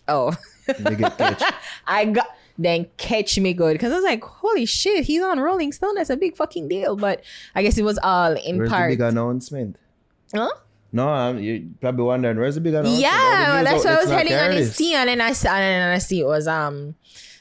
oh, 0.08 0.36
They 0.78 0.94
get 0.94 1.18
catch. 1.18 1.42
I 1.86 2.06
got, 2.06 2.26
then 2.58 2.86
catch 2.96 3.38
me 3.38 3.52
good. 3.52 3.78
Cause 3.80 3.90
I 3.92 3.96
was 3.96 4.04
like, 4.04 4.22
holy 4.22 4.66
shit, 4.66 5.04
he's 5.04 5.22
on 5.22 5.40
Rolling 5.40 5.72
Stone. 5.72 5.96
That's 5.96 6.10
a 6.10 6.16
big 6.16 6.36
fucking 6.36 6.68
deal. 6.68 6.96
But 6.96 7.22
I 7.54 7.62
guess 7.62 7.76
it 7.78 7.84
was 7.84 7.98
all 8.02 8.32
in 8.36 8.58
Where's 8.58 8.68
the 8.70 8.74
part. 8.74 8.90
big 8.90 9.00
announcement? 9.00 9.76
huh? 10.34 10.50
No, 10.92 11.08
I'm, 11.08 11.40
you 11.40 11.70
probably 11.80 12.04
wondering 12.04 12.36
where's 12.38 12.54
the 12.54 12.60
big 12.60 12.74
announcement? 12.74 13.00
Yeah, 13.00 13.62
the 13.64 13.70
news 13.72 13.82
that's 13.82 13.84
what 13.84 13.94
I 13.94 14.00
was 14.02 14.10
heading 14.10 14.34
on 14.34 14.52
his 14.52 14.76
team, 14.76 14.94
and 14.96 15.08
then 15.08 15.20
I 15.20 15.32
saw, 15.32 15.48
and 15.48 15.82
then 15.82 15.90
I 15.92 15.98
see 15.98 16.20
it 16.20 16.24
was 16.26 16.46
um, 16.46 16.94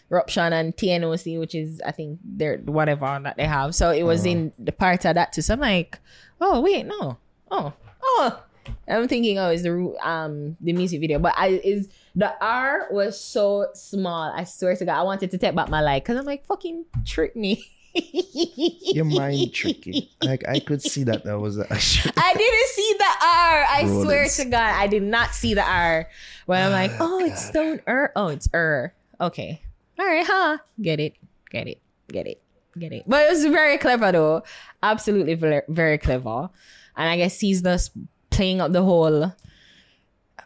Ruption 0.09 0.51
and 0.53 0.75
TNOC, 0.75 1.39
which 1.39 1.53
is 1.53 1.79
I 1.85 1.91
think 1.91 2.19
they're 2.23 2.57
whatever 2.57 3.19
that 3.23 3.37
they 3.37 3.45
have. 3.45 3.75
So 3.75 3.91
it 3.91 4.01
was 4.03 4.21
Uh-huh. 4.21 4.29
in 4.31 4.53
the 4.57 4.71
part 4.71 5.05
of 5.05 5.13
that 5.15 5.33
too. 5.33 5.43
So 5.43 5.53
I'm 5.53 5.59
like, 5.59 5.99
oh 6.41 6.61
wait, 6.61 6.87
no, 6.87 7.17
oh, 7.51 7.73
oh. 8.01 8.43
I'm 8.87 9.07
thinking, 9.07 9.37
oh, 9.37 9.49
is 9.51 9.61
the 9.61 9.93
um 10.01 10.57
the 10.59 10.73
music 10.73 10.99
video, 10.99 11.19
but 11.19 11.35
I 11.37 11.49
is 11.49 11.89
the 12.15 12.33
R 12.43 12.87
was 12.91 13.19
so 13.19 13.67
small. 13.73 14.31
I 14.35 14.43
swear 14.43 14.75
to 14.75 14.85
God, 14.85 14.99
I 14.99 15.03
wanted 15.03 15.31
to 15.31 15.37
take 15.37 15.55
back 15.55 15.69
my 15.69 15.81
life 15.81 16.03
because 16.03 16.17
I'm 16.17 16.25
like, 16.25 16.45
fucking 16.45 16.85
trick 17.05 17.35
me. 17.35 17.65
Your 17.95 19.05
mind 19.05 19.53
tricky. 19.53 20.11
Like 20.21 20.47
I 20.47 20.59
could 20.59 20.81
see 20.81 21.03
that 21.03 21.23
that 21.25 21.39
was 21.39 21.57
a 21.57 21.61
I 21.71 22.33
didn't 22.33 22.67
see 22.69 22.95
the 22.97 23.05
R. 23.05 23.65
I 23.69 23.83
Rollins. 23.85 24.03
swear 24.03 24.27
to 24.29 24.45
God, 24.51 24.75
I 24.75 24.87
did 24.87 25.03
not 25.03 25.33
see 25.35 25.53
the 25.53 25.63
R. 25.63 26.09
When 26.45 26.61
I'm 26.61 26.71
like, 26.71 26.91
oh, 26.99 27.19
it's 27.19 27.45
Stone 27.45 27.81
Er. 27.87 28.11
Oh, 28.15 28.27
it's 28.27 28.49
Er. 28.53 28.93
Okay. 29.21 29.61
All 29.99 30.05
right, 30.05 30.25
huh? 30.25 30.57
Get 30.81 30.99
it. 30.99 31.15
Get 31.49 31.67
it. 31.67 31.79
Get 32.11 32.27
it. 32.27 32.41
Get 32.77 32.91
it. 32.91 33.03
But 33.07 33.27
it 33.27 33.31
was 33.31 33.45
very 33.45 33.77
clever 33.77 34.11
though. 34.11 34.43
Absolutely 34.81 35.35
very 35.67 35.97
clever. 35.99 36.49
And 36.95 37.09
I 37.09 37.17
guess 37.17 37.39
he's 37.39 37.61
just 37.61 37.91
playing 38.31 38.59
up 38.59 38.71
the 38.71 38.83
whole 38.83 39.31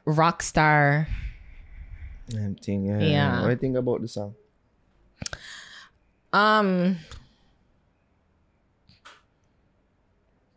rock 0.05 0.43
star. 0.43 1.07
Damn 2.29 2.55
thing. 2.55 2.85
Yeah. 2.85 2.99
Yeah. 2.99 3.39
What 3.41 3.47
do 3.47 3.51
you 3.51 3.57
think 3.57 3.77
about 3.77 4.01
the 4.01 4.07
song? 4.07 4.35
Um 6.33 6.97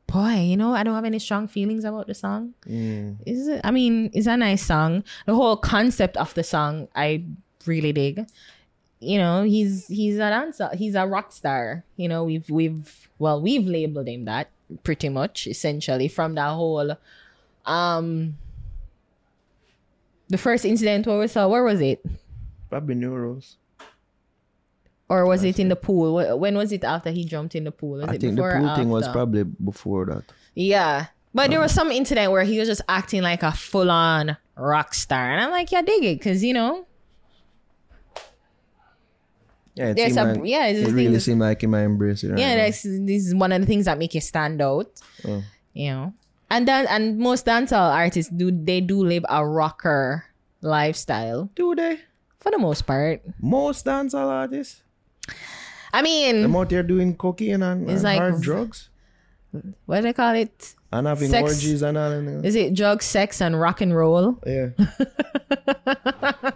Boy, 0.07 0.41
you 0.41 0.57
know, 0.57 0.75
I 0.75 0.83
don't 0.83 0.97
have 0.97 1.05
any 1.05 1.21
strong 1.21 1.47
feelings 1.47 1.85
about 1.85 2.09
the 2.09 2.14
song. 2.14 2.55
Mm. 2.66 3.18
is 3.27 3.47
it 3.47 3.61
i 3.62 3.71
mean 3.71 4.11
it's 4.12 4.27
a 4.27 4.37
nice 4.37 4.66
song 4.66 5.05
the 5.27 5.35
whole 5.35 5.57
concept 5.57 6.16
of 6.16 6.35
the 6.35 6.43
song 6.43 6.89
i 6.97 7.23
really 7.66 7.93
dig 7.93 8.27
you 9.01 9.18
know 9.18 9.43
he's 9.45 9.87
he's 9.87 10.16
a 10.16 10.31
dancer 10.31 10.68
he's 10.75 10.95
a 10.95 11.07
rock 11.07 11.33
star 11.33 11.85
you 11.97 12.09
know 12.09 12.25
we've 12.25 12.49
we've 12.51 13.09
well 13.18 13.41
we've 13.41 13.66
labeled 13.66 14.09
him 14.09 14.25
that 14.25 14.51
pretty 14.83 15.09
much 15.09 15.47
essentially 15.47 16.09
from 16.09 16.35
that 16.35 16.51
whole 16.51 16.97
um 17.66 18.37
the 20.31 20.39
first 20.39 20.64
incident 20.64 21.07
where 21.07 21.18
we 21.18 21.26
saw 21.26 21.47
where 21.49 21.62
was 21.64 21.81
it 21.81 22.05
Probably 22.70 22.95
Neuros. 22.95 23.57
or 25.09 25.26
was 25.26 25.43
it 25.45 25.59
in 25.59 25.68
the 25.68 25.76
pool 25.76 26.39
when 26.39 26.57
was 26.57 26.70
it 26.72 26.85
after 26.85 27.11
he 27.11 27.24
jumped 27.24 27.55
in 27.55 27.64
the 27.64 27.72
pool 27.72 27.99
was 27.99 28.05
I 28.09 28.16
think 28.16 28.37
the 28.37 28.43
pool 28.43 28.74
thing 28.76 28.89
was 28.89 29.09
probably 29.09 29.43
before 29.45 30.07
that. 30.07 30.24
Yeah. 30.55 31.07
But 31.35 31.51
there 31.51 31.61
was 31.61 31.72
some 31.72 31.93
incident 31.93 32.33
where 32.33 32.43
he 32.43 32.59
was 32.59 32.66
just 32.68 32.83
acting 32.89 33.22
like 33.22 33.43
a 33.45 33.53
full 33.53 33.89
on 33.91 34.37
rock 34.57 34.95
star. 34.95 35.31
And 35.31 35.41
I'm 35.41 35.51
like, 35.53 35.70
yeah, 35.70 35.81
dig 35.83 36.03
it. 36.03 36.18
Because, 36.18 36.43
you 36.43 36.53
know, 36.53 36.87
Yeah, 39.76 39.91
it, 39.91 39.95
There's 39.97 40.16
a- 40.16 40.24
like, 40.24 40.41
yeah, 40.45 40.66
it's 40.66 40.89
it 40.89 40.93
really 40.93 41.20
seemed 41.20 41.41
like 41.41 41.61
he 41.61 41.66
might 41.66 41.83
embrace 41.85 42.24
it. 42.24 42.31
right 42.31 42.39
yeah, 42.39 42.57
that's, 42.57 42.83
this 42.83 43.26
is 43.28 43.35
one 43.35 43.53
of 43.53 43.61
the 43.61 43.66
things 43.66 43.85
that 43.85 43.97
make 43.99 44.12
you 44.14 44.20
stand 44.20 44.61
out. 44.61 44.91
Oh. 45.26 45.43
You 45.72 45.91
know? 45.91 46.14
And 46.51 46.66
then, 46.66 46.86
and 46.88 47.18
most 47.18 47.46
dancehall 47.46 47.94
artists 47.94 48.30
do, 48.30 48.51
they 48.51 48.80
do 48.80 49.05
live 49.05 49.24
a 49.28 49.46
rocker 49.46 50.24
lifestyle 50.61 51.48
Do 51.55 51.74
they? 51.74 52.01
for 52.40 52.51
the 52.51 52.59
most 52.59 52.86
part. 52.86 53.22
Most 53.40 53.86
dancehall 53.86 54.26
artists, 54.28 54.82
I 55.92 56.03
mean, 56.03 56.42
them 56.42 56.57
out 56.57 56.68
there 56.70 56.82
doing 56.82 57.16
cocaine 57.16 57.62
and, 57.62 57.88
and 57.88 58.03
like- 58.03 58.18
hard 58.18 58.40
drugs 58.42 58.88
what 59.86 59.96
do 59.96 60.03
they 60.03 60.12
call 60.12 60.34
it? 60.34 60.74
and 60.92 61.07
having 61.07 61.28
Sex. 61.30 61.42
orgies 61.55 61.82
and 61.82 61.98
all. 61.98 62.11
And, 62.12 62.44
Is 62.46 62.55
it 62.55 62.74
drugs, 62.74 63.05
sex, 63.05 63.40
and 63.40 63.59
rock 63.61 63.80
and 63.80 63.94
roll? 63.94 64.38
yeah. 64.46 64.70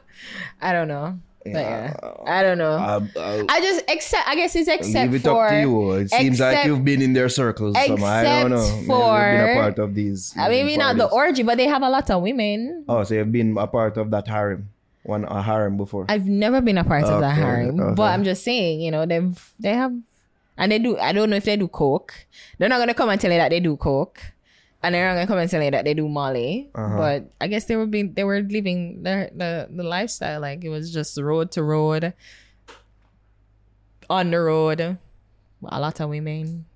I 0.60 0.72
don't 0.72 0.88
know. 0.88 1.18
But 1.44 1.52
yeah, 1.60 1.92
Yeah. 2.02 2.10
I 2.26 2.42
don't 2.42 2.56
know. 2.56 2.72
I'll, 2.72 3.06
I'll 3.20 3.46
I 3.50 3.60
just 3.60 3.84
accept. 3.90 4.26
I 4.26 4.34
guess 4.34 4.56
it's 4.56 4.66
except 4.68 5.12
leave 5.12 5.20
it 5.20 5.28
for. 5.28 5.44
up 5.44 5.50
to 5.52 5.60
you. 5.60 5.92
It 5.92 6.10
seems 6.10 6.40
like 6.40 6.52
except- 6.52 6.66
you've 6.66 6.84
been 6.84 7.02
in 7.02 7.12
their 7.12 7.28
circles. 7.28 7.76
Some, 7.86 8.02
I 8.02 8.22
don't 8.24 8.50
know. 8.50 8.56
except 8.56 8.76
Maybe 8.76 8.86
for- 8.86 9.20
you've 9.20 9.46
been 9.46 9.56
a 9.58 9.60
part 9.60 9.78
of 9.78 9.94
these. 9.94 10.34
Uh, 10.38 10.48
maybe 10.48 10.76
not 10.78 10.96
the 10.96 11.06
parties. 11.08 11.14
orgy, 11.14 11.42
but 11.42 11.58
they 11.58 11.66
have 11.66 11.82
a 11.82 11.88
lot 11.90 12.08
of 12.10 12.22
women. 12.22 12.84
Oh, 12.88 13.04
so 13.04 13.14
you've 13.14 13.30
been 13.30 13.58
a 13.58 13.66
part 13.66 13.96
of 13.98 14.10
that 14.10 14.26
harem, 14.26 14.70
one 15.02 15.24
a 15.26 15.42
harem 15.42 15.76
before. 15.76 16.06
I've 16.08 16.26
never 16.26 16.60
been 16.62 16.78
a 16.78 16.84
part 16.84 17.04
of 17.04 17.20
that 17.20 17.32
Okay, 17.32 17.40
harem, 17.42 17.78
okay. 17.80 17.94
but 17.94 18.04
I'm 18.12 18.24
just 18.24 18.42
saying, 18.42 18.80
you 18.80 18.90
know, 18.90 19.04
they've 19.04 19.36
they 19.60 19.74
have, 19.74 19.92
and 20.56 20.72
they 20.72 20.78
do. 20.78 20.96
I 20.98 21.12
don't 21.12 21.28
know 21.28 21.36
if 21.36 21.44
they 21.44 21.56
do 21.56 21.68
coke. 21.68 22.14
They're 22.58 22.70
not 22.70 22.78
gonna 22.78 22.94
come 22.94 23.10
and 23.10 23.20
tell 23.20 23.30
you 23.30 23.38
that 23.38 23.50
they 23.50 23.60
do 23.60 23.76
coke, 23.76 24.22
and 24.84 24.94
they're 24.94 25.08
not 25.08 25.14
gonna 25.14 25.26
come 25.26 25.38
and 25.38 25.50
tell 25.50 25.62
you 25.62 25.70
that 25.72 25.84
they 25.84 25.94
do 25.94 26.06
Molly. 26.08 26.68
Uh-huh. 26.74 26.96
But 26.96 27.32
I 27.40 27.48
guess 27.48 27.64
they 27.64 27.76
were 27.76 27.86
being 27.86 28.12
they 28.14 28.22
were 28.24 28.40
living 28.40 29.02
the 29.02 29.30
the 29.34 29.68
the 29.72 29.82
lifestyle 29.82 30.40
like 30.40 30.62
it 30.64 30.68
was 30.68 30.92
just 30.92 31.16
road 31.18 31.50
to 31.52 31.62
road, 31.64 32.12
on 34.10 34.30
the 34.30 34.38
road, 34.40 34.80
a 34.80 35.80
lot 35.80 35.98
of 36.00 36.10
women. 36.10 36.66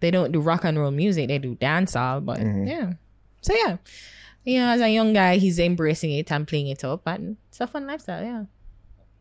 They 0.00 0.10
don't 0.10 0.30
do 0.30 0.40
rock 0.40 0.64
and 0.64 0.78
roll 0.78 0.90
music; 0.90 1.28
they 1.28 1.38
do 1.38 1.56
dancehall. 1.56 2.24
But 2.24 2.38
Mm-hmm. 2.38 2.66
yeah, 2.68 2.92
so 3.40 3.54
yeah, 3.54 3.76
yeah. 4.44 4.72
As 4.72 4.80
a 4.80 4.92
young 4.92 5.12
guy, 5.14 5.38
he's 5.38 5.58
embracing 5.58 6.12
it 6.12 6.30
and 6.30 6.46
playing 6.46 6.68
it 6.68 6.84
up, 6.84 7.02
and 7.06 7.36
it's 7.48 7.60
a 7.60 7.66
fun 7.66 7.86
lifestyle. 7.86 8.22
Yeah. 8.22 8.44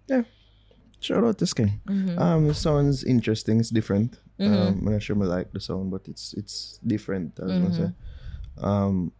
Yeah. 0.08 0.24
Shout 1.00 1.24
out 1.24 1.38
to 1.40 1.46
Skeng. 1.46 1.80
Mm-hmm. 1.88 2.20
Um, 2.20 2.54
sounds 2.54 3.04
interesting. 3.04 3.60
It's 3.60 3.70
different. 3.70 4.20
Um, 4.40 4.52
I'm 4.86 4.92
not 4.94 5.02
sure 5.04 5.16
I 5.22 5.26
like 5.26 5.52
the 5.54 5.60
sound, 5.60 5.92
but 5.92 6.08
it's 6.08 6.34
it's 6.34 6.80
different. 6.86 7.40
I 7.40 7.46
was 7.46 7.52
gonna 7.54 7.74
say. 7.74 7.82
Mm-hmm. 8.60 8.66
Um, 8.66 9.12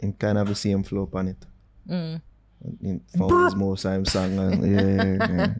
and 0.00 0.18
kind 0.18 0.38
of 0.38 0.48
the 0.48 0.54
same 0.54 0.82
flow 0.82 1.08
on 1.12 1.28
it. 1.28 1.46
Mm. 1.88 2.20
In 2.82 3.00
found 3.16 3.44
his 3.44 3.54
most 3.54 3.82
time 3.82 4.04
song. 4.04 4.38
And, 4.38 5.20
yeah, 5.20 5.26
yeah. 5.28 5.54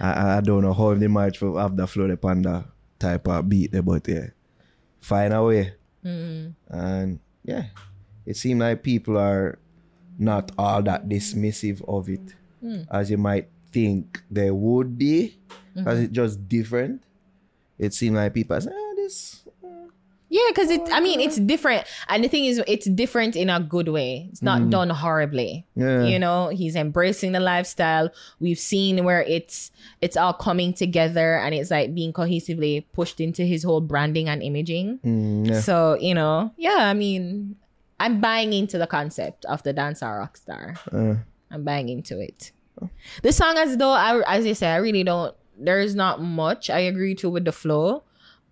I, 0.00 0.38
I- 0.38 0.40
don't 0.40 0.62
know 0.62 0.72
how 0.72 0.94
they 0.94 1.06
might 1.08 1.36
have 1.38 1.76
the 1.76 1.86
flow 1.86 2.08
upon 2.10 2.42
that 2.42 2.64
type 2.98 3.26
of 3.28 3.48
beat 3.48 3.72
there, 3.72 3.82
but 3.82 4.06
yeah, 4.08 4.28
find 5.00 5.32
a 5.34 5.42
way. 5.42 5.74
Mm-hmm. 6.04 6.50
And 6.74 7.18
yeah, 7.44 7.66
it 8.24 8.36
seemed 8.36 8.60
like 8.60 8.82
people 8.82 9.18
are 9.18 9.58
not 10.18 10.50
all 10.56 10.82
that 10.82 11.08
dismissive 11.08 11.82
of 11.88 12.08
it 12.08 12.34
Hmm. 12.62 12.82
as 12.90 13.10
you 13.10 13.18
might 13.18 13.48
think 13.70 14.22
they 14.30 14.50
would 14.50 14.96
be. 14.96 15.38
Cause 15.84 15.98
it 16.00 16.10
just 16.12 16.48
different. 16.48 17.02
It 17.78 17.94
seemed 17.94 18.16
like 18.16 18.34
people 18.34 18.60
say, 18.60 18.70
ah, 18.72 18.94
this. 18.96 19.42
Yeah, 20.28 20.42
because 20.48 20.70
it. 20.70 20.80
I 20.92 20.98
mean, 21.00 21.20
it's 21.20 21.36
different, 21.36 21.86
and 22.08 22.24
the 22.24 22.28
thing 22.28 22.46
is, 22.46 22.60
it's 22.66 22.86
different 22.86 23.36
in 23.36 23.48
a 23.48 23.60
good 23.60 23.86
way. 23.86 24.28
It's 24.32 24.42
not 24.42 24.70
done 24.70 24.90
horribly. 24.90 25.64
Yeah. 25.76 26.02
You 26.02 26.18
know, 26.18 26.48
he's 26.48 26.74
embracing 26.74 27.30
the 27.30 27.38
lifestyle. 27.38 28.10
We've 28.40 28.58
seen 28.58 29.04
where 29.04 29.22
it's 29.22 29.70
it's 30.00 30.16
all 30.16 30.32
coming 30.32 30.74
together, 30.74 31.36
and 31.38 31.54
it's 31.54 31.70
like 31.70 31.94
being 31.94 32.12
cohesively 32.12 32.84
pushed 32.92 33.20
into 33.20 33.44
his 33.44 33.62
whole 33.62 33.80
branding 33.80 34.28
and 34.28 34.42
imaging. 34.42 34.98
Mm, 35.04 35.48
yeah. 35.48 35.60
So 35.60 35.96
you 36.00 36.14
know, 36.14 36.52
yeah. 36.56 36.78
I 36.80 36.94
mean, 36.94 37.54
I'm 38.00 38.20
buying 38.20 38.52
into 38.52 38.78
the 38.78 38.88
concept 38.88 39.44
of 39.44 39.62
the 39.62 39.72
dancer 39.72 40.06
rock 40.06 40.36
star. 40.36 40.74
Uh, 40.90 41.14
I'm 41.52 41.62
buying 41.62 41.88
into 41.88 42.18
it. 42.18 42.50
The 43.22 43.32
song, 43.32 43.56
as 43.58 43.76
though, 43.76 43.92
I, 43.92 44.20
as 44.26 44.44
you 44.44 44.54
say, 44.54 44.66
I 44.66 44.76
really 44.76 45.04
don't. 45.04 45.34
There's 45.58 45.94
not 45.94 46.20
much 46.20 46.68
I 46.70 46.80
agree 46.80 47.14
to 47.16 47.30
with 47.30 47.44
the 47.44 47.52
flow, 47.52 48.04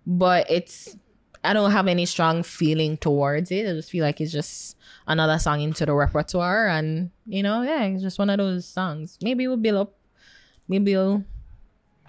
but 0.05 0.49
it's. 0.49 0.95
I 1.43 1.53
don't 1.53 1.71
have 1.71 1.87
any 1.87 2.07
strong 2.07 2.41
feeling 2.41 2.97
towards 2.97 3.51
it. 3.51 3.69
I 3.69 3.73
just 3.73 3.91
feel 3.91 4.03
like 4.03 4.19
it's 4.19 4.31
just 4.31 4.75
another 5.05 5.37
song 5.37 5.61
into 5.61 5.85
the 5.85 5.93
repertoire, 5.93 6.67
and 6.67 7.11
you 7.27 7.43
know, 7.43 7.61
yeah, 7.61 7.83
it's 7.83 8.01
just 8.01 8.17
one 8.17 8.31
of 8.31 8.37
those 8.39 8.65
songs. 8.65 9.19
Maybe 9.21 9.47
we'll 9.47 9.57
build 9.57 9.77
up. 9.77 9.93
Maybe 10.67 10.93
it'll. 10.93 11.23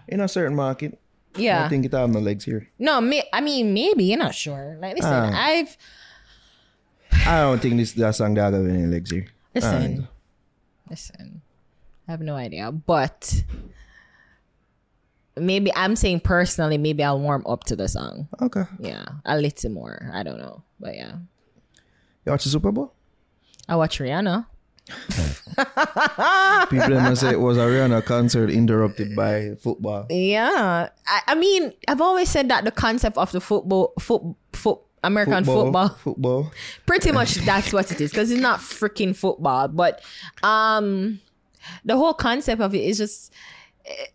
in 0.08 0.20
a 0.20 0.28
certain 0.28 0.56
market, 0.56 0.98
Yeah. 1.36 1.66
I 1.66 1.68
think 1.68 1.84
it 1.84 1.92
have 1.92 2.08
no 2.08 2.20
legs 2.20 2.44
here. 2.46 2.68
no, 2.78 3.00
may, 3.02 3.24
I 3.32 3.42
mean, 3.42 3.74
maybe 3.74 4.04
you're 4.04 4.18
not 4.18 4.34
sure. 4.34 4.78
Like, 4.80 4.94
listen, 4.96 5.12
Ah. 5.12 5.30
I've 5.34 5.76
I 7.26 7.40
don't 7.40 7.60
think 7.60 7.76
this 7.76 7.92
that 7.92 8.14
song 8.14 8.34
that 8.34 8.52
have 8.54 8.66
any 8.66 8.86
legs 8.86 9.10
here. 9.10 9.26
listen, 9.54 9.74
And- 9.82 10.08
listen. 10.88 11.42
I 12.08 12.12
have 12.12 12.20
no 12.22 12.36
idea, 12.36 12.70
but 12.72 13.42
maybe 15.36 15.72
I'm 15.74 15.96
saying 15.96 16.20
personally, 16.20 16.78
maybe 16.78 17.02
I'll 17.04 17.20
warm 17.20 17.44
up 17.46 17.64
to 17.64 17.76
the 17.76 17.88
song. 17.88 18.28
okay. 18.40 18.64
Yeah, 18.78 19.04
a 19.24 19.36
little 19.38 19.70
more. 19.70 20.10
I 20.12 20.22
don't 20.22 20.38
know, 20.38 20.62
but 20.80 20.94
yeah, 20.96 21.16
You 22.24 22.32
watch 22.32 22.44
the 22.44 22.50
Super 22.50 22.72
Bowl? 22.72 22.92
I 23.68 23.76
watch 23.76 23.98
Rihanna. 23.98 24.46
People 26.70 27.00
must 27.00 27.20
say 27.20 27.30
it 27.32 27.40
was 27.40 27.56
a 27.56 27.60
Rihanna 27.66 28.04
concert 28.04 28.50
interrupted 28.50 29.16
by 29.16 29.54
football. 29.60 30.06
Yeah, 30.10 30.88
I, 31.06 31.20
I 31.28 31.34
mean, 31.34 31.72
I've 31.88 32.00
always 32.00 32.28
said 32.28 32.48
that 32.50 32.64
the 32.64 32.70
concept 32.70 33.16
of 33.16 33.32
the 33.32 33.40
football, 33.40 33.92
foot, 33.98 34.22
foot, 34.52 34.78
American 35.04 35.44
football, 35.44 35.88
Football. 35.90 36.50
pretty 36.86 37.12
much 37.12 37.34
that's 37.36 37.72
what 37.72 37.90
it 37.92 38.00
is 38.00 38.10
because 38.10 38.30
it's 38.30 38.40
not 38.40 38.60
freaking 38.60 39.14
football, 39.14 39.68
but 39.68 40.02
um, 40.42 41.20
the 41.84 41.96
whole 41.96 42.14
concept 42.14 42.60
of 42.60 42.74
it 42.74 42.82
is 42.82 42.98
just 42.98 43.32
eh, 43.84 44.06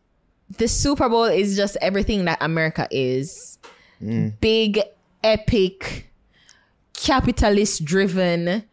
the 0.62 0.68
Super 0.68 1.10
Bowl 1.10 1.24
is 1.24 1.56
just 1.56 1.76
everything 1.82 2.26
that 2.26 2.38
America 2.40 2.88
is. 2.92 3.58
Mm. 4.00 4.40
Big, 4.40 4.80
epic, 5.24 6.08
capitalist 6.94 7.84
driven 7.84 8.64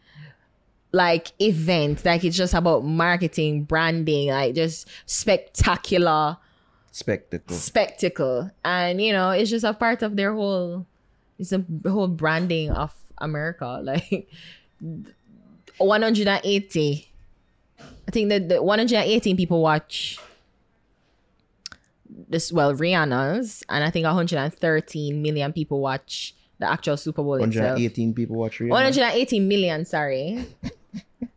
like 0.92 1.32
event. 1.40 2.04
Like 2.04 2.24
it's 2.24 2.36
just 2.36 2.52
about 2.52 2.84
marketing 2.84 3.64
branding 3.64 4.28
like 4.28 4.54
just 4.54 4.86
spectacular. 5.06 6.36
Spectacle. 6.92 7.56
spectacle. 7.56 8.50
And 8.62 9.00
you 9.00 9.14
know 9.14 9.30
it's 9.30 9.48
just 9.48 9.64
a 9.64 9.72
part 9.72 10.02
of 10.02 10.14
their 10.14 10.34
whole 10.34 10.84
it's 11.38 11.52
a 11.52 11.64
whole 11.86 12.08
branding 12.08 12.70
of 12.70 12.94
america. 13.16 13.80
Like 13.82 14.28
180 15.78 17.12
i 18.06 18.10
think 18.10 18.28
that 18.28 18.48
the 18.48 18.62
118 18.62 19.36
people 19.36 19.60
watch 19.60 20.18
this 22.28 22.52
well 22.52 22.74
rihanna's 22.74 23.64
and 23.68 23.84
i 23.84 23.90
think 23.90 24.04
113 24.04 25.22
million 25.22 25.52
people 25.52 25.80
watch 25.80 26.34
the 26.58 26.70
actual 26.70 26.96
super 26.96 27.22
bowl 27.22 27.34
itself 27.36 27.54
118 27.54 28.14
people 28.14 28.36
watch 28.36 28.58
Rihanna. 28.58 28.70
118 28.70 29.46
million, 29.48 29.84
sorry. 29.84 30.44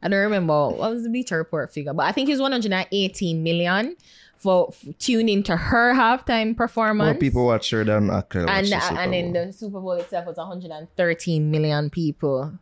I 0.04 0.08
don't 0.08 0.20
remember 0.20 0.70
what 0.70 0.92
was 0.92 1.04
the 1.04 1.10
Bleacher 1.10 1.38
Report 1.38 1.72
figure, 1.72 1.94
but 1.94 2.06
I 2.06 2.12
think 2.12 2.28
it 2.28 2.34
was 2.34 2.42
118 2.42 3.44
million 3.44 3.96
for 4.38 4.70
f- 4.70 4.98
tune 4.98 5.30
into 5.30 5.56
her 5.56 5.94
halftime 5.94 6.58
performance. 6.58 7.06
More 7.06 7.20
people 7.20 7.46
watch 7.46 7.70
her 7.70 7.84
than 7.84 8.10
actually 8.10 8.46
watch 8.46 8.56
and 8.56 8.68
the 8.68 8.80
Super 8.80 9.00
and 9.00 9.14
then 9.14 9.34
the 9.34 9.54
Super 9.54 9.80
Bowl 9.80 9.92
itself 9.94 10.26
was 10.26 10.38
113 10.38 11.52
million 11.52 11.90
people. 11.90 12.54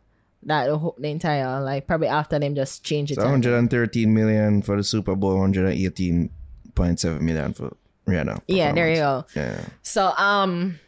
That 0.42 0.66
the, 0.66 1.08
entire 1.08 1.60
like 1.60 1.86
probably 1.86 2.08
after 2.08 2.38
them 2.38 2.54
just 2.54 2.82
change 2.84 3.10
it. 3.10 3.16
So 3.16 3.22
113 3.22 4.12
million 4.12 4.62
for 4.62 4.76
the 4.76 4.84
Super 4.84 5.14
Bowl, 5.14 5.36
118.7 5.36 7.20
million 7.20 7.52
for 7.52 7.76
Rihanna. 8.06 8.40
Yeah, 8.46 8.72
there 8.72 8.90
you 8.90 8.96
go. 8.96 9.24
Yeah. 9.34 9.64
So 9.82 10.12
um 10.16 10.78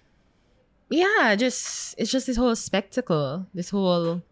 yeah, 0.91 1.35
just 1.37 1.95
it's 1.99 2.11
just 2.11 2.27
this 2.27 2.37
whole 2.37 2.55
spectacle, 2.55 3.47
this 3.55 3.71
whole 3.71 4.23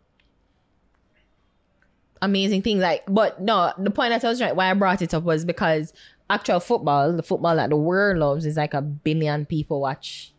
amazing 2.22 2.62
thing. 2.62 2.78
Like, 2.78 3.04
but 3.08 3.40
no, 3.40 3.72
the 3.78 3.90
point 3.90 4.10
that 4.10 4.24
I 4.24 4.28
was 4.28 4.38
trying 4.38 4.56
why 4.56 4.70
I 4.70 4.74
brought 4.74 5.02
it 5.02 5.14
up 5.14 5.22
was 5.22 5.44
because 5.44 5.92
actual 6.28 6.60
football, 6.60 7.12
the 7.12 7.22
football 7.22 7.56
that 7.56 7.70
the 7.70 7.76
world 7.76 8.18
loves, 8.18 8.46
is 8.46 8.56
like 8.56 8.74
a 8.74 8.82
billion 8.82 9.46
people 9.46 9.80
watch 9.80 10.32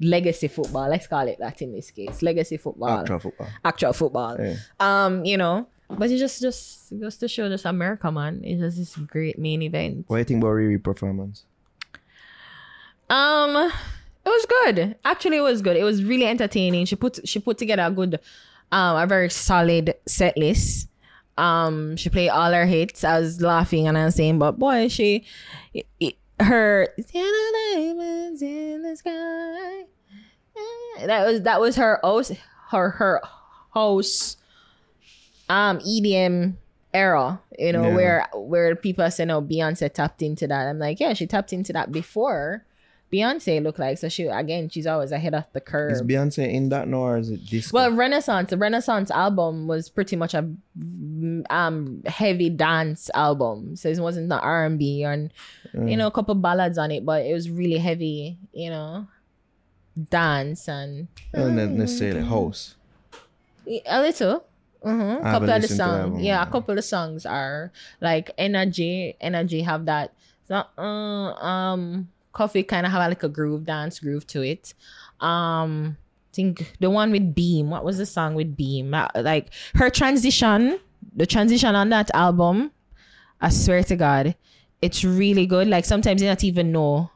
legacy 0.00 0.48
football. 0.48 0.88
Let's 0.88 1.06
call 1.06 1.28
it 1.28 1.38
that 1.38 1.62
in 1.62 1.72
this 1.72 1.90
case. 1.90 2.22
Legacy 2.22 2.56
football. 2.56 3.00
Actual 3.00 3.18
football. 3.18 3.48
Actual 3.64 3.92
football. 3.92 4.36
Yeah. 4.40 4.56
Um, 4.80 5.24
you 5.24 5.36
know. 5.36 5.68
But 5.90 6.10
it 6.10 6.18
just 6.18 6.40
just 6.40 6.98
goes 6.98 7.16
to 7.18 7.28
show 7.28 7.48
just 7.48 7.64
America, 7.66 8.10
man. 8.10 8.40
It's 8.42 8.60
just 8.60 8.76
this 8.78 8.96
great 9.06 9.38
main 9.38 9.62
event. 9.62 10.04
What 10.08 10.16
do 10.16 10.18
you 10.20 10.24
think 10.24 10.42
about 10.42 10.54
Riri 10.54 10.82
performance? 10.82 11.44
Um, 13.10 13.54
it 13.54 14.28
was 14.28 14.46
good. 14.46 14.96
Actually, 15.04 15.36
it 15.38 15.42
was 15.42 15.62
good. 15.62 15.76
It 15.76 15.84
was 15.84 16.02
really 16.02 16.26
entertaining. 16.26 16.86
She 16.86 16.96
put 16.96 17.26
she 17.28 17.38
put 17.38 17.58
together 17.58 17.82
a 17.82 17.90
good, 17.90 18.18
um, 18.72 18.96
a 18.96 19.06
very 19.06 19.30
solid 19.30 19.94
set 20.06 20.36
list. 20.36 20.88
Um, 21.36 21.96
she 21.96 22.08
played 22.10 22.30
all 22.30 22.52
her 22.52 22.64
hits. 22.66 23.04
I 23.04 23.18
was 23.20 23.40
laughing 23.40 23.86
and 23.88 23.98
I 23.98 24.06
was 24.06 24.14
saying, 24.14 24.38
but 24.38 24.52
boy, 24.58 24.88
she, 24.88 25.24
it, 25.74 25.86
it- 26.00 26.16
her 26.40 26.88
diamonds 27.12 28.42
in 28.42 28.82
the 28.82 28.96
sky. 28.96 29.84
That 31.06 31.26
was 31.26 31.42
that 31.42 31.60
was 31.60 31.76
her 31.76 32.00
host, 32.02 32.32
her 32.70 32.90
her 32.90 33.20
host, 33.70 34.38
um, 35.48 35.78
EDM 35.80 36.54
era. 36.92 37.40
You 37.58 37.72
know 37.72 37.88
Yeah. 37.88 37.94
where 37.94 38.28
where 38.34 38.76
people 38.76 39.10
say 39.10 39.24
no, 39.24 39.40
Beyonce 39.42 39.92
tapped 39.92 40.22
into 40.22 40.46
that. 40.46 40.66
I'm 40.68 40.78
like, 40.78 41.00
yeah, 41.00 41.12
she 41.14 41.26
tapped 41.26 41.52
into 41.52 41.72
that 41.72 41.92
before. 41.92 42.64
Beyonce 43.12 43.62
looked 43.62 43.78
like 43.78 43.96
so 43.98 44.08
she 44.08 44.24
again 44.26 44.68
she's 44.68 44.88
always 44.88 45.12
ahead 45.12 45.34
of 45.34 45.44
the 45.52 45.60
curve. 45.60 45.92
Is 45.92 46.02
Beyonce 46.02 46.52
in 46.52 46.68
that 46.70 46.88
now 46.88 46.98
or 46.98 47.18
is 47.18 47.30
it 47.30 47.46
disco? 47.46 47.76
Well, 47.76 47.92
Renaissance, 47.92 48.50
the 48.50 48.56
Renaissance 48.56 49.08
album 49.12 49.68
was 49.68 49.88
pretty 49.88 50.16
much 50.16 50.34
a 50.34 50.50
um 51.50 52.02
heavy 52.06 52.50
dance 52.50 53.10
album. 53.14 53.76
So 53.76 53.88
it 53.88 53.98
wasn't 54.00 54.30
the 54.30 54.40
R 54.40 54.64
and 54.64 54.78
B 54.80 55.04
and 55.04 55.30
you 55.74 55.96
know 55.96 56.08
a 56.08 56.10
couple 56.10 56.34
ballads 56.34 56.76
on 56.76 56.90
it, 56.90 57.04
but 57.04 57.24
it 57.24 57.32
was 57.32 57.48
really 57.50 57.78
heavy, 57.78 58.36
you 58.52 58.70
know, 58.70 59.06
dance 60.10 60.68
and 60.68 61.06
Not 61.32 61.52
necessarily 61.70 62.22
house. 62.22 62.74
a 63.86 64.00
little. 64.00 64.44
Mm-hmm. 64.84 65.26
A 65.26 65.30
couple 65.30 65.50
of 65.50 65.54
the 65.54 65.58
listened 65.60 65.78
to 65.78 65.84
that 65.84 66.02
songs, 66.02 66.22
yeah, 66.22 66.42
a 66.42 66.50
couple 66.50 66.78
of 66.78 66.84
songs 66.84 67.26
are 67.26 67.72
like 68.00 68.30
energy. 68.38 69.16
Energy 69.20 69.62
have 69.62 69.86
that. 69.86 70.12
So, 70.46 70.62
uh, 70.76 70.82
um, 70.82 72.08
Cuff 72.32 72.54
It 72.56 72.64
kind 72.64 72.84
of 72.86 72.92
have 72.92 73.08
like 73.08 73.22
a 73.22 73.28
groove, 73.28 73.64
dance 73.64 73.98
groove 74.00 74.26
to 74.28 74.42
it. 74.42 74.74
Um, 75.20 75.96
I 75.96 76.34
think 76.34 76.72
the 76.80 76.90
one 76.90 77.10
with 77.12 77.34
Beam. 77.34 77.70
What 77.70 77.84
was 77.84 77.98
the 77.98 78.06
song 78.06 78.34
with 78.34 78.56
Beam? 78.56 78.92
Uh, 78.92 79.08
Like 79.14 79.50
her 79.76 79.88
transition, 79.88 80.78
the 81.14 81.26
transition 81.26 81.74
on 81.74 81.88
that 81.90 82.10
album. 82.12 82.72
I 83.40 83.48
swear 83.50 83.82
to 83.84 83.96
God, 83.96 84.34
it's 84.82 85.04
really 85.04 85.46
good. 85.46 85.68
Like 85.68 85.84
sometimes 85.84 86.20
you 86.22 86.28
don't 86.28 86.44
even 86.44 86.72
know 86.72 87.10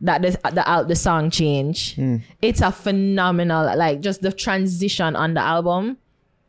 that 0.00 0.22
the 0.22 0.38
the, 0.52 0.84
the 0.86 0.96
song 0.96 1.30
change. 1.30 1.98
It's 2.42 2.60
a 2.60 2.70
phenomenal, 2.70 3.76
like 3.76 4.00
just 4.00 4.22
the 4.22 4.32
transition 4.32 5.16
on 5.16 5.34
the 5.34 5.40
album, 5.40 5.96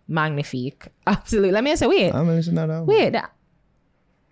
magnifique. 0.08 0.88
Absolutely. 1.08 1.52
Let 1.52 1.64
me 1.64 1.76
say, 1.76 1.88
wait, 1.88 2.14
I'm 2.14 2.28
listening 2.28 2.56
to 2.56 2.68
that 2.68 2.70
album. 2.74 2.88
wait, 2.88 3.10
that, 3.12 3.32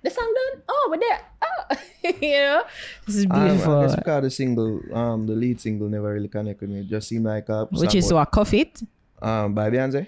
the 0.03 0.09
song 0.09 0.34
done? 0.34 0.61
Oh, 0.69 0.88
but 0.91 0.99
there, 0.99 1.19
oh, 1.43 1.76
you 2.21 2.32
know, 2.34 2.63
this 3.05 3.15
is 3.15 3.26
Um, 3.26 3.32
I 3.32 3.47
beautiful. 3.49 3.82
guess 3.82 3.95
because 3.95 4.21
the 4.23 4.30
single, 4.30 4.80
um, 4.95 5.26
the 5.28 5.34
lead 5.34 5.59
single 5.59 5.88
never 5.89 6.13
really 6.13 6.28
connected 6.28 6.61
with 6.69 6.76
me. 6.76 6.82
It 6.82 6.88
just 6.88 7.07
seemed 7.07 7.26
like 7.26 7.49
a 7.49 7.65
Which 7.65 7.95
is 7.95 8.11
what 8.13 8.32
cuff 8.32 8.53
it, 8.53 8.82
um 9.21 9.53
by 9.53 9.69
Beyonce. 9.69 10.07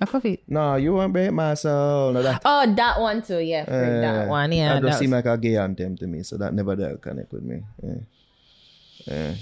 a 0.00 0.06
cuff 0.06 0.24
it. 0.24 0.40
No, 0.48 0.76
you 0.76 0.92
want 0.94 1.12
break 1.12 1.32
my 1.32 1.54
soul. 1.54 2.12
No, 2.12 2.22
that. 2.22 2.42
Oh, 2.44 2.74
that 2.74 3.00
one 3.00 3.22
too. 3.22 3.38
Yeah, 3.40 3.64
freak, 3.64 4.00
that 4.04 4.26
Uh, 4.26 4.28
one. 4.28 4.52
Yeah, 4.52 4.74
That 4.80 4.82
just 4.88 4.98
seemed 4.98 5.12
was- 5.12 5.24
like 5.24 5.32
a 5.34 5.38
gay 5.40 5.56
anthem 5.56 5.96
to 5.96 6.06
me, 6.06 6.22
so 6.22 6.36
that 6.36 6.52
never 6.54 6.76
did 6.76 7.00
connect 7.00 7.32
with 7.32 7.42
me. 7.42 7.62
Yeah. 7.82 7.94
Yeah. 9.06 9.34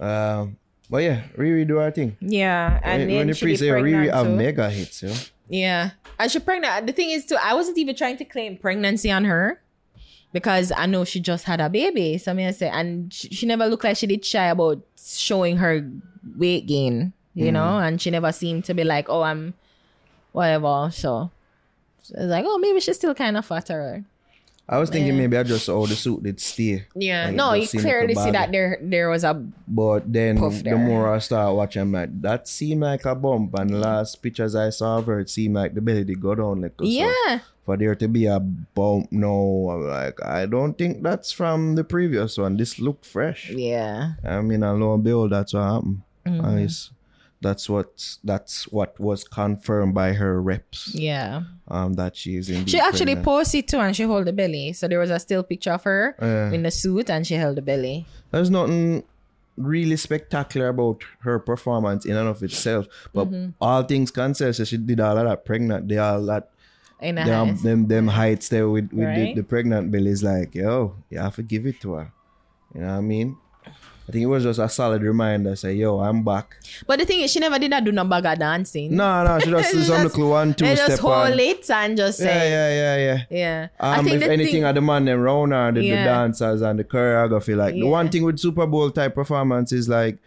Um, 0.00 0.56
but 0.90 0.98
yeah, 0.98 1.22
Riri 1.36 1.66
do 1.66 1.76
her 1.76 1.90
thing. 1.90 2.16
yeah. 2.20 2.80
And 2.82 3.00
when 3.00 3.08
then 3.08 3.16
when 3.18 3.26
the 3.28 3.44
be 3.44 3.56
say 3.56 3.68
Riri 3.68 4.12
have 4.12 4.30
mega 4.30 4.70
hits, 4.70 5.02
yo. 5.02 5.12
Yeah. 5.48 5.90
And 6.18 6.30
she 6.30 6.38
pregnant. 6.38 6.86
The 6.86 6.92
thing 6.92 7.10
is 7.10 7.26
too, 7.26 7.36
I 7.42 7.54
wasn't 7.54 7.78
even 7.78 7.96
trying 7.96 8.16
to 8.18 8.24
claim 8.24 8.56
pregnancy 8.56 9.10
on 9.10 9.24
her. 9.24 9.60
because 10.34 10.72
I 10.76 10.86
know 10.86 11.04
she 11.04 11.20
just 11.20 11.44
had 11.44 11.60
a 11.60 11.70
baby. 11.70 12.18
So 12.18 12.32
I 12.32 12.34
mean, 12.34 12.48
I 12.48 12.50
say, 12.50 12.68
and 12.68 13.10
she, 13.14 13.28
she 13.28 13.46
never 13.46 13.66
looked 13.66 13.84
like 13.84 13.96
she 13.96 14.08
did 14.08 14.24
shy 14.24 14.46
about 14.46 14.82
showing 14.98 15.56
her 15.58 15.88
weight 16.36 16.66
gain, 16.66 17.12
you 17.34 17.46
mm. 17.46 17.52
know, 17.52 17.78
and 17.78 18.02
she 18.02 18.10
never 18.10 18.32
seemed 18.32 18.64
to 18.64 18.74
be 18.74 18.82
like, 18.82 19.08
oh, 19.08 19.22
I'm 19.22 19.54
whatever. 20.32 20.90
So, 20.92 21.30
so 22.02 22.14
it's 22.18 22.26
like, 22.26 22.44
oh, 22.46 22.58
maybe 22.58 22.80
she's 22.80 22.96
still 22.96 23.14
kind 23.14 23.36
of 23.36 23.46
fatter. 23.46 24.04
I 24.66 24.78
was 24.78 24.88
thinking 24.88 25.16
maybe 25.16 25.36
I 25.36 25.42
just 25.42 25.66
how 25.66 25.84
the 25.84 25.94
suit 25.94 26.22
did 26.22 26.40
stay. 26.40 26.86
Yeah, 26.96 27.26
Like, 27.26 27.34
no, 27.36 27.52
you 27.52 27.68
clearly 27.68 28.14
see 28.14 28.30
that 28.32 28.50
there 28.50 28.78
there 28.80 29.10
was 29.10 29.22
a 29.22 29.34
But 29.68 30.10
then 30.10 30.36
the 30.36 30.76
more 30.80 31.12
I 31.12 31.18
start 31.18 31.54
watching, 31.54 31.82
I'm 31.82 31.92
like, 31.92 32.08
that 32.22 32.48
seemed 32.48 32.80
like 32.80 33.04
a 33.04 33.14
bump. 33.14 33.52
And 33.58 33.70
the 33.70 33.78
last 33.78 34.22
pictures 34.22 34.54
I 34.54 34.70
saw 34.70 34.98
of 34.98 35.06
her, 35.06 35.20
it 35.20 35.28
seemed 35.28 35.54
like 35.54 35.74
the 35.74 35.82
belly 35.82 36.04
did 36.04 36.20
go 36.20 36.34
down. 36.34 36.62
Like, 36.62 36.72
so 36.78 36.84
yeah. 36.88 37.40
for 37.66 37.76
there 37.76 37.94
to 37.94 38.08
be 38.08 38.24
a 38.24 38.40
bump, 38.40 39.12
no, 39.12 39.68
I'm 39.68 39.84
like, 39.86 40.24
I 40.24 40.46
don't 40.46 40.72
think 40.78 41.02
that's 41.02 41.30
from 41.30 41.74
the 41.76 41.84
previous 41.84 42.38
one. 42.38 42.56
This 42.56 42.78
looked 42.80 43.04
fresh. 43.04 43.50
Yeah. 43.50 44.14
I 44.24 44.40
mean, 44.40 44.62
and 44.62 44.80
lo 44.80 44.94
and 44.94 45.04
behold, 45.04 45.32
that's 45.32 45.52
what 45.52 45.62
happened. 45.62 46.00
Mm-hmm. 46.24 46.40
And 46.44 46.58
it's- 46.60 46.88
that's 47.44 47.68
what 47.68 48.16
that's 48.24 48.64
what 48.76 48.98
was 48.98 49.22
confirmed 49.22 49.92
by 49.94 50.08
her 50.14 50.40
reps. 50.42 50.94
Yeah. 50.94 51.42
Um, 51.68 51.94
that 52.00 52.16
she 52.16 52.36
is 52.40 52.48
indeed. 52.50 52.70
She 52.70 52.80
actually 52.80 53.14
pregnant. 53.20 53.24
posted 53.24 53.68
too 53.68 53.78
and 53.84 53.94
she 53.94 54.02
held 54.04 54.26
the 54.26 54.32
belly. 54.32 54.72
So 54.72 54.88
there 54.88 54.98
was 54.98 55.10
a 55.10 55.20
still 55.20 55.42
picture 55.44 55.72
of 55.78 55.84
her 55.84 56.16
Yeah. 56.20 56.50
in 56.56 56.62
the 56.64 56.70
suit 56.70 57.08
and 57.10 57.26
she 57.26 57.34
held 57.34 57.56
the 57.56 57.62
belly. 57.62 58.06
There's 58.32 58.50
nothing 58.50 59.04
really 59.56 59.96
spectacular 59.96 60.68
about 60.74 61.04
her 61.20 61.38
performance 61.38 62.04
in 62.04 62.16
and 62.16 62.28
of 62.28 62.42
itself. 62.42 62.86
But 63.14 63.30
Mm-hmm. 63.30 63.50
all 63.60 63.82
things 63.84 64.10
considered, 64.10 64.56
so 64.56 64.64
she 64.64 64.76
did 64.78 64.98
all 64.98 65.16
of 65.16 65.24
that 65.28 65.44
pregnant. 65.44 65.86
They 65.88 65.98
all 65.98 66.20
that 66.26 66.50
In 67.00 67.14
the 67.16 67.24
them, 67.24 67.48
them 67.62 67.80
them 67.86 68.06
heights 68.08 68.48
there 68.48 68.68
with, 68.68 68.90
with 68.92 69.06
Right. 69.06 69.34
the, 69.34 69.40
the 69.42 69.44
pregnant 69.44 69.92
belly 69.92 70.10
is 70.10 70.22
like, 70.24 70.54
yo, 70.56 70.96
you 71.10 71.18
have 71.20 71.36
to 71.36 71.42
give 71.42 71.66
it 71.70 71.78
to 71.82 71.92
her. 72.00 72.06
You 72.74 72.80
know 72.80 72.88
what 72.98 72.98
I 72.98 73.00
mean? 73.14 73.36
I 74.06 74.12
think 74.12 74.22
it 74.22 74.26
was 74.26 74.42
just 74.42 74.58
a 74.58 74.68
solid 74.68 75.02
reminder, 75.02 75.56
say, 75.56 75.72
yo, 75.74 75.98
I'm 76.00 76.22
back. 76.22 76.56
But 76.86 76.98
the 76.98 77.06
thing 77.06 77.20
is, 77.20 77.32
she 77.32 77.40
never 77.40 77.58
did 77.58 77.72
that 77.72 77.84
do 77.84 77.90
no 77.92 78.04
bag 78.04 78.26
of 78.26 78.38
dancing. 78.38 78.94
No, 78.94 79.24
no, 79.24 79.38
she 79.38 79.48
just 79.50 79.72
do 79.72 79.82
some 79.82 80.02
little 80.02 80.28
one, 80.28 80.52
two 80.52 80.66
they 80.66 80.74
just 80.74 80.84
step 80.86 80.98
hold 81.00 81.14
on. 81.14 81.38
it 81.40 81.70
and 81.70 81.96
just 81.96 82.20
Yeah, 82.20 82.26
say, 82.26 82.50
yeah, 82.50 82.96
yeah, 82.98 83.14
yeah. 83.14 83.24
yeah. 83.30 83.68
I 83.80 83.98
Um, 83.98 84.04
think 84.04 84.22
if 84.22 84.28
anything, 84.28 84.52
thing, 84.56 84.64
at 84.64 84.74
the 84.74 84.82
man 84.82 85.06
them 85.06 85.20
round 85.20 85.52
her, 85.52 85.72
the, 85.72 85.80
the 85.80 85.96
dancers 85.96 86.60
and 86.60 86.78
the 86.78 86.84
choreography. 86.84 87.56
Like 87.56 87.74
the 87.74 87.84
one 87.86 88.10
thing 88.10 88.24
with 88.24 88.38
Super 88.38 88.66
Bowl 88.66 88.90
type 88.90 89.14
performance 89.14 89.72
is 89.72 89.88
like 89.88 90.18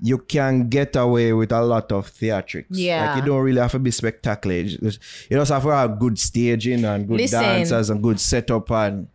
you 0.00 0.18
can 0.18 0.68
get 0.70 0.96
away 0.96 1.32
with 1.34 1.52
a 1.52 1.62
lot 1.62 1.92
of 1.92 2.10
theatrics. 2.10 2.64
Yeah. 2.70 3.12
like 3.14 3.22
you 3.22 3.28
don't 3.30 3.42
really 3.42 3.60
have 3.60 3.72
to 3.72 3.78
be 3.78 3.90
spectacular. 3.90 4.56
You 4.56 4.78
just, 4.78 5.00
you 5.30 5.36
just 5.36 5.52
have 5.52 5.62
to 5.64 5.68
have 5.70 5.98
good 5.98 6.18
staging 6.18 6.84
and 6.86 7.06
good 7.06 7.18
Listen. 7.18 7.42
dancers 7.42 7.90
and 7.90 8.02
good 8.02 8.18
setup 8.18 8.70
and 8.70 9.06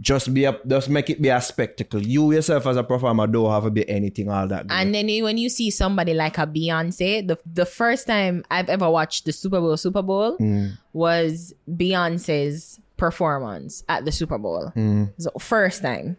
just 0.00 0.34
be 0.34 0.44
a, 0.44 0.58
just 0.66 0.90
make 0.90 1.08
it 1.08 1.22
be 1.22 1.28
a 1.30 1.40
spectacle. 1.40 2.00
You 2.02 2.32
yourself 2.32 2.66
as 2.66 2.76
a 2.76 2.82
performer 2.84 3.26
don't 3.26 3.50
have 3.50 3.64
to 3.64 3.70
be 3.70 3.88
anything 3.88 4.28
all 4.28 4.46
that. 4.48 4.66
Good. 4.66 4.74
and 4.74 4.94
then 4.94 5.06
when 5.24 5.38
you 5.38 5.48
see 5.48 5.70
somebody 5.70 6.12
like 6.12 6.36
a 6.38 6.46
Beyonce, 6.46 7.26
the 7.26 7.38
the 7.50 7.64
first 7.64 8.06
time 8.06 8.44
I've 8.50 8.68
ever 8.68 8.90
watched 8.90 9.24
the 9.24 9.32
Super 9.32 9.58
Bowl 9.60 9.76
Super 9.76 10.02
Bowl 10.02 10.36
Mm. 10.38 10.76
was 10.92 11.54
Beyonce's 11.68 12.78
performance 12.96 13.84
at 13.88 14.04
the 14.04 14.12
Super 14.12 14.38
Bowl. 14.38 14.72
Mm. 14.76 15.12
So 15.18 15.30
first 15.38 15.82
time. 15.82 16.16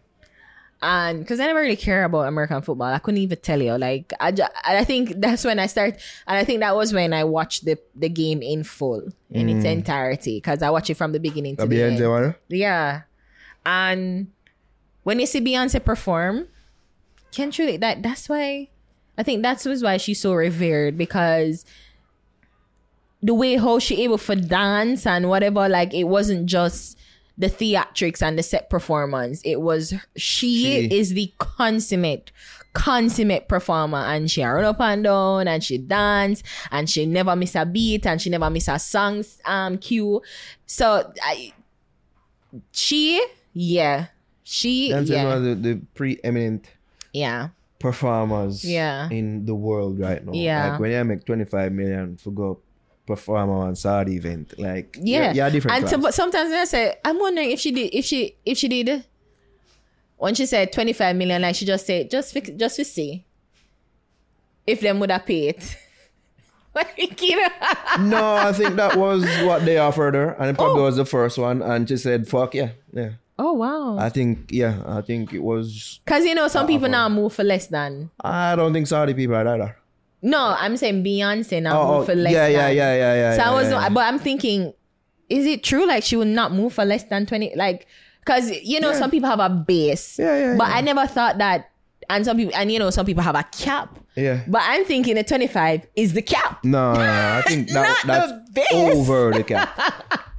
And 0.80 1.18
because 1.20 1.40
I 1.40 1.46
never 1.46 1.60
really 1.60 1.74
care 1.74 2.04
about 2.04 2.28
American 2.28 2.62
football, 2.62 2.86
I 2.86 3.00
couldn't 3.00 3.18
even 3.20 3.38
tell 3.38 3.60
you. 3.60 3.76
Like, 3.76 4.12
I, 4.20 4.30
ju- 4.30 4.44
I 4.64 4.84
think 4.84 5.14
that's 5.20 5.44
when 5.44 5.58
I 5.58 5.66
start, 5.66 5.94
and 6.24 6.36
I 6.38 6.44
think 6.44 6.60
that 6.60 6.76
was 6.76 6.92
when 6.92 7.12
I 7.12 7.24
watched 7.24 7.64
the, 7.64 7.78
the 7.96 8.08
game 8.08 8.42
in 8.42 8.62
full, 8.62 9.08
in 9.30 9.48
its 9.48 9.64
entirety, 9.64 10.36
because 10.36 10.62
I 10.62 10.70
watched 10.70 10.88
it 10.90 10.94
from 10.94 11.10
the 11.10 11.18
beginning 11.18 11.56
to 11.56 11.62
Mm. 11.62 11.66
A 11.66 11.68
the 11.68 11.82
end. 11.82 11.98
Beyonce 11.98 12.10
one? 12.10 12.34
Yeah. 12.48 13.00
And 13.64 14.32
when 15.02 15.20
you 15.20 15.26
see 15.26 15.40
Beyonce 15.40 15.84
perform, 15.84 16.48
can't 17.30 17.52
truly 17.52 17.76
that 17.76 18.02
that's 18.02 18.28
why 18.28 18.68
I 19.18 19.22
think 19.22 19.42
that's 19.42 19.64
was 19.64 19.82
why 19.82 19.96
she's 19.96 20.20
so 20.20 20.32
revered 20.32 20.96
because 20.96 21.64
the 23.22 23.34
way 23.34 23.56
how 23.56 23.78
she 23.78 24.04
able 24.04 24.18
for 24.18 24.36
dance 24.36 25.06
and 25.06 25.28
whatever, 25.28 25.68
like 25.68 25.92
it 25.92 26.04
wasn't 26.04 26.46
just 26.46 26.96
the 27.36 27.48
theatrics 27.48 28.22
and 28.22 28.38
the 28.38 28.42
set 28.42 28.70
performance. 28.70 29.42
It 29.44 29.60
was 29.60 29.92
she, 30.16 30.62
She. 30.62 30.96
is 30.96 31.14
the 31.14 31.32
consummate, 31.38 32.30
consummate 32.72 33.48
performer 33.48 33.98
and 33.98 34.30
she 34.30 34.42
run 34.44 34.64
up 34.64 34.80
and 34.80 35.02
down 35.02 35.48
and 35.48 35.62
she 35.62 35.78
dance 35.78 36.42
and 36.70 36.88
she 36.88 37.06
never 37.06 37.34
miss 37.34 37.56
a 37.56 37.66
beat 37.66 38.06
and 38.06 38.22
she 38.22 38.30
never 38.30 38.48
miss 38.50 38.68
a 38.68 38.78
song 38.78 39.24
um 39.44 39.78
cue. 39.78 40.22
So 40.66 41.12
I 41.22 41.52
she 42.72 43.24
yeah. 43.58 44.06
She 44.44 44.90
is 44.92 45.10
yeah. 45.10 45.24
one 45.24 45.36
of 45.36 45.42
the, 45.44 45.54
the 45.56 45.80
preeminent 45.94 46.70
yeah. 47.12 47.48
performers 47.78 48.64
Yeah. 48.64 49.08
in 49.10 49.44
the 49.44 49.54
world 49.54 49.98
right 49.98 50.24
now. 50.24 50.32
Yeah. 50.32 50.70
Like 50.70 50.80
when 50.80 50.90
you 50.92 51.04
make 51.04 51.26
25 51.26 51.72
million 51.72 52.16
for 52.16 52.30
go 52.30 52.60
perform 53.06 53.50
on 53.50 53.74
Saudi 53.76 54.16
event, 54.16 54.58
like 54.58 54.96
Yeah, 55.00 55.32
yeah, 55.34 55.50
different. 55.50 55.76
And 55.76 55.88
to, 55.88 55.98
but 55.98 56.14
sometimes 56.14 56.50
when 56.50 56.60
I 56.60 56.64
say, 56.64 56.94
I'm 57.04 57.18
wondering 57.18 57.50
if 57.50 57.60
she 57.60 57.72
did, 57.72 57.94
if 57.94 58.04
she, 58.06 58.36
if 58.46 58.56
she 58.56 58.68
did, 58.68 59.04
when 60.16 60.34
she 60.34 60.46
said 60.46 60.72
25 60.72 61.16
million, 61.16 61.42
like 61.42 61.54
she 61.54 61.66
just 61.66 61.84
said, 61.86 62.10
just 62.10 62.32
fix, 62.32 62.48
just 62.50 62.76
to 62.76 62.84
see 62.84 63.26
if 64.66 64.80
them 64.80 64.98
would 65.00 65.10
have 65.10 65.26
paid. 65.26 65.62
Like, 66.74 66.96
you 67.22 67.36
know? 67.36 67.48
no, 68.00 68.34
I 68.36 68.52
think 68.52 68.76
that 68.76 68.96
was 68.96 69.24
what 69.44 69.64
they 69.64 69.78
offered 69.78 70.14
her, 70.14 70.30
and 70.38 70.50
it 70.50 70.56
oh. 70.58 70.62
probably 70.62 70.82
Oh. 70.82 70.84
was 70.86 70.96
the 70.96 71.04
first 71.04 71.36
one. 71.38 71.60
And 71.62 71.88
she 71.88 71.96
said, 71.96 72.28
"Fuck 72.28 72.54
yeah, 72.54 72.70
yeah." 72.92 73.12
Oh 73.38 73.52
wow! 73.52 73.98
I 73.98 74.08
think 74.08 74.50
yeah, 74.50 74.82
I 74.86 75.00
think 75.00 75.32
it 75.32 75.42
was. 75.42 76.00
Because 76.04 76.24
you 76.24 76.34
know 76.34 76.48
some 76.48 76.66
people 76.66 76.88
now 76.88 77.08
move 77.08 77.32
for 77.32 77.44
less 77.44 77.66
than. 77.68 78.10
I 78.22 78.56
don't 78.56 78.72
think 78.72 78.86
Saudi 78.86 79.14
people 79.14 79.36
are 79.36 79.44
that. 79.44 79.76
No, 80.20 80.54
I'm 80.58 80.76
saying 80.76 81.04
Beyonce 81.04 81.62
now 81.62 81.80
Oh, 81.80 81.82
oh 81.82 81.86
move 81.98 82.02
oh 82.02 82.04
for 82.06 82.14
less 82.16 82.32
yeah, 82.32 82.48
yeah, 82.48 82.66
than. 82.68 82.76
yeah, 82.76 82.94
yeah, 82.96 83.14
yeah. 83.14 83.32
So 83.36 83.42
yeah, 83.42 83.50
I 83.50 83.54
was, 83.54 83.70
yeah. 83.70 83.88
but 83.90 84.00
I'm 84.00 84.18
thinking, 84.18 84.72
is 85.28 85.46
it 85.46 85.62
true? 85.62 85.86
Like 85.86 86.02
she 86.02 86.16
would 86.16 86.26
not 86.28 86.52
move 86.52 86.72
for 86.72 86.84
less 86.84 87.04
than 87.04 87.24
twenty? 87.26 87.52
Like, 87.54 87.86
because 88.20 88.50
you 88.50 88.80
know 88.80 88.90
Yeah. 88.90 88.98
some 88.98 89.10
people 89.12 89.28
have 89.28 89.38
a 89.40 89.48
base, 89.48 90.18
Yeah, 90.18 90.38
yeah, 90.38 90.56
but. 90.58 90.68
I 90.68 90.80
never 90.80 91.06
thought 91.06 91.38
that. 91.38 91.70
And 92.10 92.24
some 92.24 92.36
people, 92.38 92.54
and 92.56 92.72
you 92.72 92.78
know, 92.78 92.88
some 92.90 93.04
people 93.04 93.22
have 93.22 93.34
a 93.36 93.44
cap. 93.52 93.98
yeah. 94.16 94.42
But 94.48 94.62
I'm 94.64 94.84
thinking 94.86 95.14
the 95.16 95.24
25 95.24 95.86
is 95.94 96.14
the 96.14 96.22
cap. 96.22 96.64
No, 96.64 96.94
no, 96.94 97.00
no, 97.00 97.04
I 97.38 97.42
think 97.46 97.68
that, 97.72 98.04
Not 98.06 98.28
the 98.30 98.42
that's 98.46 98.50
base. 98.70 98.96
over 98.96 99.30
the 99.30 99.44
cap. 99.44 99.68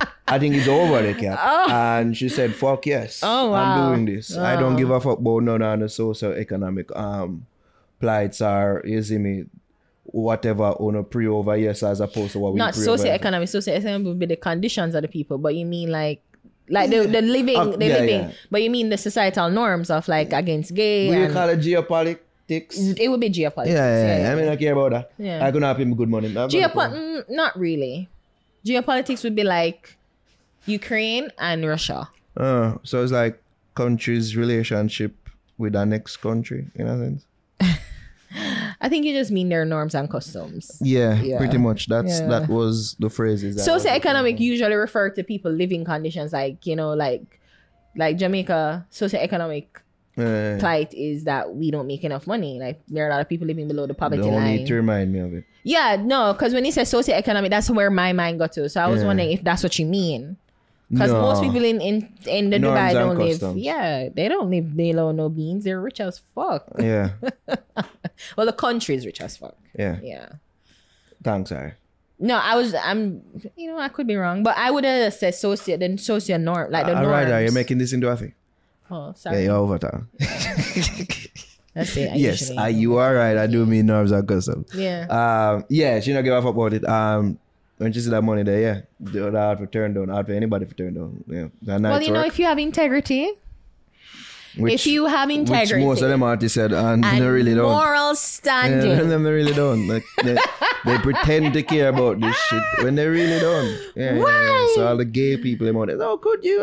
I 0.31 0.39
think 0.39 0.55
it's 0.55 0.67
over 0.67 1.01
the 1.01 1.13
cap. 1.19 1.39
And 1.69 2.15
she 2.15 2.29
said, 2.29 2.53
fuck 2.55 2.85
yes. 2.85 3.21
Oh, 3.23 3.51
wow. 3.51 3.57
I'm 3.91 4.03
doing 4.05 4.15
this. 4.15 4.35
I 4.37 4.55
don't 4.59 4.75
give 4.75 4.89
a 4.89 4.99
fuck 4.99 5.19
about 5.19 5.43
none 5.43 5.61
of 5.61 5.79
the 5.79 5.89
social 5.89 6.33
economic 6.33 6.93
um, 6.95 7.45
plights 7.99 8.41
or, 8.41 8.81
you 8.85 9.01
see 9.03 9.17
me, 9.17 9.45
whatever 10.05 10.63
on 10.63 10.95
a 10.95 11.03
pre 11.03 11.27
over 11.27 11.55
yes 11.55 11.83
as 11.83 11.99
opposed 12.01 12.31
to 12.33 12.39
what 12.39 12.53
we 12.53 12.57
Not 12.57 12.73
socioeconomic. 12.73 13.43
Socioeconomic 13.49 14.05
would 14.05 14.19
be 14.19 14.25
the 14.25 14.35
conditions 14.37 14.95
of 14.95 15.01
the 15.03 15.07
people, 15.07 15.37
but 15.37 15.53
you 15.55 15.65
mean 15.65 15.91
like 15.91 16.21
like 16.71 16.89
the, 16.89 17.05
the 17.07 17.21
living 17.21 17.55
Uh, 17.57 17.65
the 17.77 17.85
yeah, 17.85 17.93
living 17.97 18.21
yeah. 18.21 18.31
but 18.51 18.61
you 18.61 18.69
mean 18.69 18.89
the 18.89 18.97
societal 18.97 19.49
norms 19.49 19.89
of 19.89 20.07
like 20.07 20.31
against 20.33 20.73
gay 20.75 21.09
do 21.09 21.19
you 21.19 21.29
call 21.33 21.49
it 21.49 21.59
geopolitics? 21.59 22.97
it 22.99 23.07
would 23.09 23.19
be 23.19 23.29
geopolitics. 23.29 23.67
Yeah, 23.67 24.05
yeah, 24.05 24.19
yeah. 24.21 24.31
I 24.31 24.35
mean, 24.35 24.49
I 24.49 24.55
care 24.55 24.73
about 24.73 24.91
that. 24.91 25.11
Yeah. 25.19 25.45
I 25.45 25.51
could 25.51 25.61
not 25.61 25.77
pay 25.77 25.85
me 25.85 25.93
good 25.95 26.09
money. 26.09 26.27
I've 26.29 26.33
got 26.33 26.51
no 26.53 26.59
Geopo- 26.59 26.91
mm, 26.93 27.29
not 27.29 27.57
really. 27.59 28.09
Geopolitics 28.65 29.23
would 29.23 29.35
be 29.35 29.43
like 29.43 29.95
Ukraine 30.65 31.29
and 31.39 31.65
Russia. 31.65 32.09
Uh, 32.37 32.75
so 32.83 33.01
it's 33.03 33.11
like 33.11 33.41
countries' 33.75 34.35
relationship 34.35 35.13
with 35.57 35.75
our 35.75 35.85
next 35.85 36.17
country, 36.17 36.67
in 36.75 36.87
a 36.87 36.97
sense. 36.97 37.25
I 38.81 38.87
think 38.89 39.05
you 39.05 39.13
just 39.13 39.31
mean 39.31 39.49
their 39.49 39.65
norms 39.65 39.95
and 39.95 40.09
customs. 40.09 40.77
Yeah, 40.81 41.19
Yeah. 41.21 41.37
pretty 41.37 41.57
much. 41.57 41.87
That's 41.87 42.19
Yeah. 42.19 42.27
that 42.27 42.49
was 42.49 42.95
the 42.99 43.09
phrases. 43.09 43.55
that 43.55 43.71
was 43.71 43.85
Socioeconomic 43.85 44.39
usually 44.39 44.75
refer 44.75 45.09
to 45.09 45.23
people 45.23 45.51
living 45.51 45.83
conditions 45.83 46.31
like, 46.33 46.65
you 46.65 46.75
know, 46.75 46.93
like 46.93 47.39
like 47.95 48.17
Jamaica, 48.17 48.85
socioeconomic. 48.91 49.65
Uh, 50.17 50.57
plight 50.59 50.93
is 50.93 51.23
that 51.23 51.55
we 51.55 51.71
don't 51.71 51.87
make 51.87 52.03
enough 52.03 52.27
money. 52.27 52.59
Like 52.59 52.81
there 52.89 53.05
are 53.05 53.07
a 53.07 53.11
lot 53.13 53.21
of 53.21 53.29
people 53.29 53.47
living 53.47 53.69
below 53.69 53.87
the 53.87 53.93
poverty 53.93 54.21
don't 54.21 54.33
line. 54.35 54.57
need 54.57 54.67
to 54.67 54.75
remind 54.75 55.13
me 55.13 55.19
of 55.19 55.33
it. 55.33 55.45
Yeah, 55.63 55.95
no, 55.95 56.33
because 56.33 56.53
when 56.53 56.65
you 56.65 56.73
say 56.73 56.81
socioeconomic, 56.81 57.49
that's 57.49 57.69
where 57.69 57.89
my 57.89 58.11
mind 58.11 58.37
got 58.37 58.51
to. 58.53 58.67
So 58.67 58.81
I 58.81 58.87
was 58.87 58.99
Yeah. 59.01 59.07
wondering 59.07 59.31
if 59.31 59.43
that's 59.45 59.63
what 59.63 59.79
you 59.79 59.85
mean. 59.85 60.35
Because 60.91 61.11
No. 61.11 61.21
most 61.21 61.41
people 61.43 61.63
in 61.63 61.79
in, 61.81 62.09
in 62.25 62.49
the 62.49 62.57
Norms 62.59 62.79
Dubai 62.79 62.93
don't 62.93 63.17
live. 63.17 63.29
customs. 63.39 63.57
Yeah, 63.61 64.09
they 64.09 64.27
don't 64.27 64.49
live 64.49 64.75
below 64.75 65.11
no 65.11 65.29
beans. 65.29 65.63
They're 65.63 65.79
rich 65.79 65.99
as 66.01 66.17
fuck. 66.33 66.65
Yeah, 66.79 67.11
Well, 68.35 68.45
the 68.47 68.53
country 68.53 68.95
is 68.95 69.05
rich 69.05 69.21
as 69.21 69.37
fuck. 69.37 69.55
yeah. 69.77 69.97
Yeah. 70.01 70.29
Thanks, 71.23 71.49
sorry. 71.51 71.73
No, 72.19 72.35
I 72.37 72.55
was. 72.55 72.73
I'm. 72.73 73.21
You 73.55 73.71
know, 73.71 73.77
I 73.77 73.87
could 73.89 74.07
be 74.07 74.15
wrong, 74.15 74.41
but 74.43 74.57
I 74.57 74.71
would 74.71 74.83
have 74.83 75.13
said 75.13 75.35
socio 75.35 75.77
the 75.77 75.97
socio 75.97 76.37
norm 76.37 76.71
like 76.71 76.85
the 76.85 76.95
All 76.95 77.03
norms. 77.03 77.11
right, 77.11 77.31
are 77.31 77.43
you 77.43 77.51
making 77.51 77.77
this 77.77 77.93
into 77.93 78.09
a 78.09 78.17
thing? 78.17 78.33
Oh, 78.91 79.13
sorry. 79.15 79.37
Yeah, 79.37 79.43
you're 79.43 79.57
over 79.57 79.77
time. 79.77 80.09
That's 81.75 81.95
it. 81.95 82.11
I 82.11 82.15
yes, 82.15 82.51
uh, 82.57 82.65
you 82.65 82.97
are 82.97 83.13
right. 83.13 83.37
I 83.37 83.47
do 83.47 83.65
mean 83.65 83.85
norms 83.85 84.11
and 84.11 84.27
customs. 84.27 84.67
Yeah. 84.73 85.05
Um, 85.07 85.65
yeah, 85.69 85.99
she 85.99 86.11
not 86.13 86.23
give 86.23 86.33
a 86.33 86.41
fuck 86.41 86.55
about 86.55 86.73
it. 86.73 86.83
Um, 86.87 87.37
when 87.79 87.91
she 87.93 87.99
see 88.01 88.09
that 88.11 88.21
money 88.21 88.43
there, 88.43 88.61
yeah, 88.61 88.81
the 88.99 89.31
hard 89.31 89.57
for 89.59 89.65
turn 89.65 89.93
down, 89.95 90.09
hard 90.09 90.27
for 90.27 90.33
anybody 90.33 90.65
to 90.67 90.73
turn 90.73 90.93
down. 90.93 91.23
Yeah, 91.27 91.47
that 91.63 91.81
Well, 91.81 92.01
you 92.01 92.11
know, 92.11 92.19
work, 92.19 92.27
if 92.27 92.37
you 92.39 92.45
have 92.45 92.59
integrity, 92.59 93.31
which, 94.57 94.73
if 94.73 94.87
you 94.87 95.05
have 95.05 95.29
which 95.29 95.37
integrity, 95.37 95.85
most 95.85 96.01
of 96.01 96.09
them 96.09 96.21
artists 96.23 96.55
said, 96.55 96.73
ah, 96.73 96.91
and, 96.93 97.05
and 97.05 97.21
they 97.21 97.27
really 97.27 97.55
don't. 97.55 97.71
moral 97.71 98.15
standing. 98.15 98.91
Yeah, 98.91 99.03
them 99.13 99.23
they 99.23 99.31
really 99.31 99.53
don't. 99.53 99.87
Like 99.87 100.03
they, 100.23 100.35
they 100.85 100.97
pretend 100.97 101.53
to 101.53 101.63
care 101.63 101.89
about 101.89 102.19
this 102.19 102.35
shit 102.35 102.63
when 102.83 102.95
they 102.95 103.07
really 103.07 103.39
don't. 103.39 103.67
Yeah, 103.95 104.13
yeah, 104.13 104.13
yeah. 104.15 104.19
Why? 104.23 104.73
So 104.75 104.87
all 104.87 104.97
the 104.97 105.05
gay 105.05 105.37
people, 105.37 105.67
out 105.79 105.87
there, 105.87 106.01
oh, 106.01 106.17
could 106.17 106.43
you? 106.43 106.61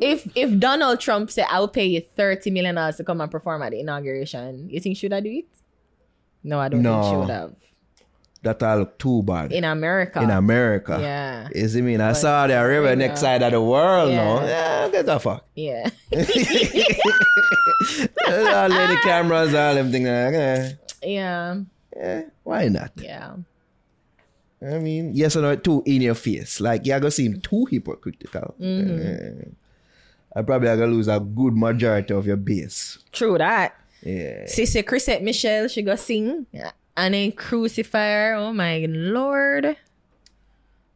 if 0.00 0.26
if 0.34 0.58
Donald 0.58 1.00
Trump 1.00 1.30
said, 1.30 1.46
"I'll 1.50 1.68
pay 1.68 1.86
you 1.86 2.00
thirty 2.16 2.50
million 2.50 2.76
dollars 2.76 2.96
to 2.96 3.04
come 3.04 3.20
and 3.20 3.30
perform 3.30 3.60
at 3.62 3.72
the 3.72 3.80
inauguration," 3.80 4.70
you 4.70 4.80
think 4.80 4.96
should 4.96 5.12
I 5.12 5.20
do 5.20 5.30
it? 5.30 5.46
No, 6.44 6.60
I 6.60 6.68
don't 6.68 6.80
No. 6.82 7.02
think 7.02 7.16
would 7.20 7.30
have. 7.30 7.52
That 8.46 8.62
all 8.62 8.78
look 8.78 8.98
too 8.98 9.22
bad 9.22 9.50
In 9.52 9.64
America, 9.64 10.22
in 10.22 10.30
America. 10.30 10.98
yeah, 11.02 11.48
Is 11.50 11.74
it 11.74 11.82
mean 11.82 12.00
I 12.00 12.12
saw 12.14 12.46
the 12.46 12.54
river 12.62 12.94
next 12.94 13.20
side 13.20 13.42
of 13.42 13.50
the 13.52 13.60
world 13.60 14.10
Yeah. 14.10 14.24
no? 14.24 14.46
Yeah, 14.46 14.88
get 14.88 15.06
the 15.06 15.18
fuck. 15.18 15.44
yeah, 15.54 15.90
all 18.28 18.68
the 18.68 18.98
cameras, 19.02 19.54
all 19.54 19.74
them 19.74 19.90
things. 19.90 20.06
Like, 20.06 20.34
eh, 20.34 20.70
yeah, 21.02 21.56
eh, 21.96 22.22
why 22.42 22.68
not? 22.68 22.92
yeah. 22.96 23.36
I 24.62 24.78
mean, 24.78 25.12
yes 25.14 25.36
or 25.36 25.42
no, 25.42 25.54
too 25.56 25.82
in 25.84 26.00
your 26.02 26.14
face. 26.14 26.60
Like, 26.60 26.86
you're 26.86 26.98
going 26.98 27.10
to 27.10 27.14
seem 27.14 27.40
too 27.40 27.66
hypocritical. 27.66 28.54
Mm-hmm. 28.60 29.42
Eh, 29.42 29.50
I 30.34 30.42
probably 30.42 30.68
are 30.68 30.76
going 30.76 30.90
to 30.90 30.96
lose 30.96 31.08
a 31.08 31.20
good 31.20 31.54
majority 31.54 32.14
of 32.14 32.26
your 32.26 32.36
base. 32.38 32.98
True 33.12 33.36
that. 33.38 33.74
Yeah. 34.02 34.46
Sister 34.46 34.82
Chrisette 34.82 35.22
Michele, 35.22 35.68
she 35.68 35.82
go 35.82 35.94
sing, 35.96 36.46
and 36.96 37.14
then 37.14 37.32
crucify 37.32 38.08
her. 38.10 38.34
Oh 38.34 38.52
my 38.52 38.86
lord, 38.88 39.76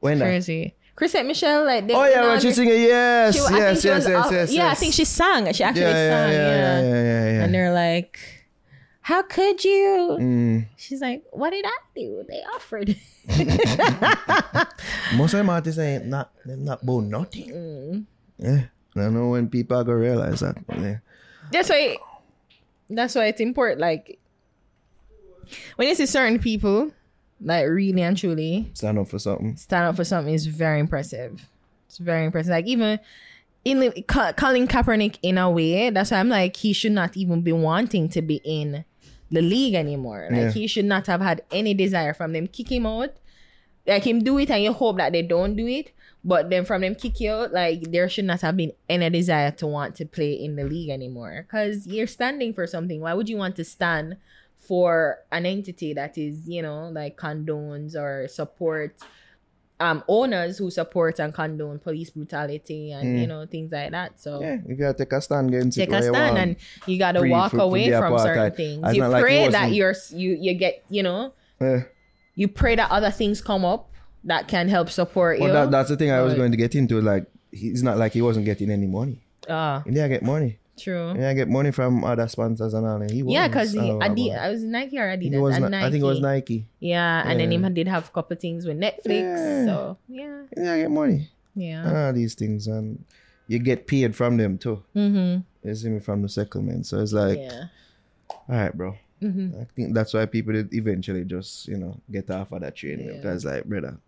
When 0.01 0.18
crazy. 0.18 0.74
Chrisette 0.96 1.24
Michele, 1.26 1.64
like 1.64 1.86
they, 1.86 1.94
Oh, 1.94 2.05
yeah, 2.05 2.26
when 2.26 2.40
she's 2.40 2.57
singing, 2.57 2.74
yes, 2.82 3.34
She- 3.34 3.55
yes, 3.55 3.84
yes, 3.84 4.07
yes, 4.07 4.26
off- 4.26 4.32
yes, 4.32 4.53
Yeah, 4.53 4.68
I 4.68 4.74
think 4.74 4.92
she 4.92 5.05
sang. 5.07 5.51
She 5.53 5.64
actually 5.64 5.82
yeah, 5.82 5.88
yeah, 5.90 6.11
sang. 6.26 6.32
yeah, 6.32 6.38
Yeah, 6.38 6.80
yeah, 6.82 7.03
yeah, 7.03 7.32
yeah. 7.38 7.44
And 7.44 7.55
they're 7.55 7.72
like, 7.72 8.18
"How 9.01 9.22
could 9.22 9.64
you?" 9.64 10.16
Mm. 10.20 10.66
She's 10.76 11.01
like, 11.01 11.22
"What 11.32 11.51
did 11.51 11.64
I 11.66 11.78
do? 11.96 12.24
They 12.28 12.42
offered." 12.55 12.96
Most 15.16 15.32
of 15.34 15.38
them 15.38 15.51
artists 15.51 15.78
ain't 15.78 16.07
not, 16.07 16.30
not 16.44 16.82
about 16.82 17.01
nothing. 17.05 17.48
Mm. 17.51 18.05
Yeah. 18.38 18.61
I 18.96 19.01
don't 19.01 19.14
know 19.14 19.28
when 19.30 19.48
people 19.48 19.78
are 19.78 19.84
to 19.84 19.94
realize 19.94 20.40
that. 20.40 20.57
yeah. 20.78 20.98
that's 21.53 21.68
why. 21.70 21.96
That's 22.90 23.14
why 23.14 23.26
it's 23.26 23.40
important. 23.40 23.80
Like 23.80 24.18
when 25.76 25.88
you 25.88 25.94
see 25.94 26.07
certain 26.07 26.38
people, 26.38 26.92
like 27.40 27.66
really 27.68 28.03
and 28.03 28.16
truly 28.16 28.70
Stand 28.74 28.98
up 28.98 29.09
for 29.09 29.18
something. 29.18 29.57
stand 29.57 29.84
up 29.86 29.96
for 29.96 30.05
something, 30.05 30.34
is 30.34 30.46
very 30.46 30.78
impressive. 30.80 31.46
It's 31.88 31.98
very 31.98 32.24
impressive. 32.24 32.51
Like 32.51 32.66
even 32.66 32.98
in 33.64 33.92
Colin 34.07 34.66
Kaepernick, 34.68 35.16
in 35.22 35.36
a 35.38 35.51
way, 35.51 35.90
that's 35.90 36.11
why 36.11 36.18
I'm 36.18 36.28
like 36.28 36.57
he 36.57 36.72
should 36.72 36.92
not 36.92 37.16
even 37.16 37.42
be 37.42 37.53
wanting 37.53 38.09
to 38.11 38.22
be 38.22 38.40
in 38.44 38.84
the 39.30 39.42
league 39.42 39.74
anymore. 39.74 40.28
Like 40.30 40.40
Yeah. 40.40 40.51
he 40.51 40.66
should 40.66 40.84
not 40.86 41.07
have 41.07 41.20
had 41.20 41.42
any 41.51 41.74
desire 41.74 42.14
from 42.14 42.32
them 42.32 42.46
kick 42.46 42.70
him 42.70 42.86
out. 42.86 43.11
Like 43.86 44.05
him 44.05 44.22
do 44.22 44.38
it, 44.38 44.51
and 44.51 44.62
you 44.62 44.72
hope 44.72 44.98
that 44.98 45.12
they 45.12 45.22
don't 45.22 45.57
do 45.57 45.66
it. 45.66 45.92
But 46.22 46.51
then 46.51 46.66
from 46.66 46.82
them 46.82 46.94
kick 46.94 47.18
you 47.20 47.30
out, 47.30 47.53
like 47.53 47.90
there 47.90 48.09
should 48.09 48.26
not 48.26 48.42
have 48.42 48.57
been 48.57 48.72
any 48.88 49.09
desire 49.09 49.51
to 49.53 49.66
want 49.66 49.94
to 49.96 50.05
play 50.05 50.32
in 50.34 50.55
the 50.57 50.64
league 50.64 50.90
anymore. 50.90 51.46
Cause 51.51 51.86
you're 51.86 52.07
standing 52.07 52.53
for 52.53 52.66
something. 52.66 53.01
Why 53.01 53.14
would 53.14 53.28
you 53.28 53.38
want 53.38 53.57
to 53.57 53.64
stand 53.64 54.16
for 54.70 55.18
an 55.32 55.44
entity 55.46 55.90
that 55.94 56.16
is, 56.16 56.48
you 56.48 56.62
know, 56.62 56.90
like 57.00 57.16
condones 57.16 57.96
or 57.96 58.28
support 58.28 58.94
um 59.80 60.04
owners 60.08 60.58
who 60.58 60.70
support 60.70 61.18
and 61.18 61.32
condone 61.32 61.78
police 61.78 62.10
brutality 62.10 62.92
and 62.92 63.18
you 63.20 63.26
know 63.26 63.46
things 63.46 63.72
like 63.72 63.90
that. 63.90 64.20
So 64.20 64.40
Yeah, 64.40 64.58
if 64.68 64.78
you 64.78 64.84
have 64.84 64.96
to 64.96 65.04
take 65.04 65.12
a 65.14 65.20
stand 65.20 65.48
against 65.48 65.76
take 65.78 65.88
it, 65.88 65.92
a 65.92 65.96
why 65.96 66.04
you 66.06 66.12
stand 66.14 66.38
and 66.38 66.56
you 66.86 66.98
gotta 66.98 67.22
walk 67.26 67.54
away 67.54 67.90
from 67.90 68.16
certain 68.18 68.52
things. 68.52 68.80
It's 68.84 68.94
You 68.96 69.00
not 69.02 69.10
like 69.10 69.22
pray 69.22 69.48
that 69.48 69.72
you're 69.72 69.94
you 70.22 70.36
you 70.40 70.52
get 70.54 70.84
you 70.90 71.02
know 71.02 71.32
Yeah. 71.60 71.80
you 72.36 72.46
pray 72.48 72.74
that 72.76 72.90
other 72.90 73.10
things 73.10 73.40
come 73.40 73.64
up 73.64 73.90
that 74.24 74.48
can 74.48 74.68
help 74.68 74.90
support 74.90 75.40
Well, 75.40 75.48
you. 75.48 75.52
that, 75.54 75.70
that's 75.70 75.88
the 75.88 75.96
thing 75.96 76.10
I 76.12 76.20
was 76.20 76.34
But- 76.34 76.38
going 76.40 76.50
to 76.52 76.58
get 76.58 76.74
into. 76.74 77.00
Like, 77.00 77.24
he's 77.50 77.82
not 77.82 77.96
like 77.96 78.12
he 78.12 78.20
wasn't 78.20 78.44
getting 78.44 78.70
any 78.70 78.86
money. 78.86 79.18
Ah, 79.48 79.80
He 79.86 79.90
didn't 79.92 80.10
get 80.10 80.22
money. 80.22 80.58
True. 80.82 81.08
He 81.08 81.14
didn't 81.14 81.36
get 81.36 81.48
money 81.48 81.70
from 81.70 82.04
other 82.04 82.26
sponsors 82.28 82.74
and 82.74 82.86
all. 82.86 83.00
He 83.00 83.22
was. 83.22 83.32
Yeah, 83.32 83.48
because 83.48 83.76
I 83.76 83.90
Adi- 83.90 84.32
I 84.32 84.50
was 84.50 84.62
Nike 84.64 84.98
or 84.98 85.08
I 85.10 85.16
think 85.16 85.32
Adidas. 85.32 85.36
it 85.36 85.40
was. 85.40 85.58
Ni- 85.58 85.76
I 85.76 85.90
think 85.90 86.02
it 86.02 86.06
was 86.06 86.20
Nike. 86.20 86.66
Yeah, 86.80 87.22
and 87.26 87.38
then 87.40 87.52
Yeah. 87.52 87.58
him 87.58 87.74
did 87.74 87.88
have 87.88 88.08
a 88.08 88.10
couple 88.12 88.36
things 88.36 88.66
with 88.66 88.78
Netflix. 88.78 89.20
Yeah. 89.22 89.64
So 89.66 89.98
yeah, 90.08 90.42
He 90.50 90.54
didn't 90.56 90.80
get 90.80 90.90
money. 90.90 91.28
yeah. 91.54 91.86
And 91.86 91.96
all 91.96 92.12
these 92.12 92.34
things, 92.34 92.66
and 92.66 93.04
you 93.48 93.58
get 93.58 93.86
paid 93.86 94.14
from 94.16 94.36
them 94.36 94.58
too. 94.58 94.82
Mm-hmm. 94.96 95.68
You 95.68 95.74
see 95.74 95.88
me 95.90 96.00
from 96.00 96.22
the 96.22 96.28
settlement, 96.28 96.86
so 96.86 97.00
it's 97.00 97.12
like, 97.12 97.38
Yeah. 97.38 97.64
all 98.48 98.56
right, 98.56 98.76
bro. 98.76 98.96
Mm-hmm. 99.22 99.60
I 99.60 99.64
think 99.76 99.94
that's 99.94 100.14
why 100.14 100.24
people 100.24 100.54
did 100.54 100.72
eventually 100.72 101.24
just 101.24 101.68
you 101.68 101.76
know 101.76 102.00
get 102.10 102.30
off 102.30 102.52
of 102.52 102.62
that 102.62 102.74
train 102.76 103.00
Yeah. 103.00 103.12
because 103.16 103.44
like, 103.44 103.64
brother, 103.64 103.98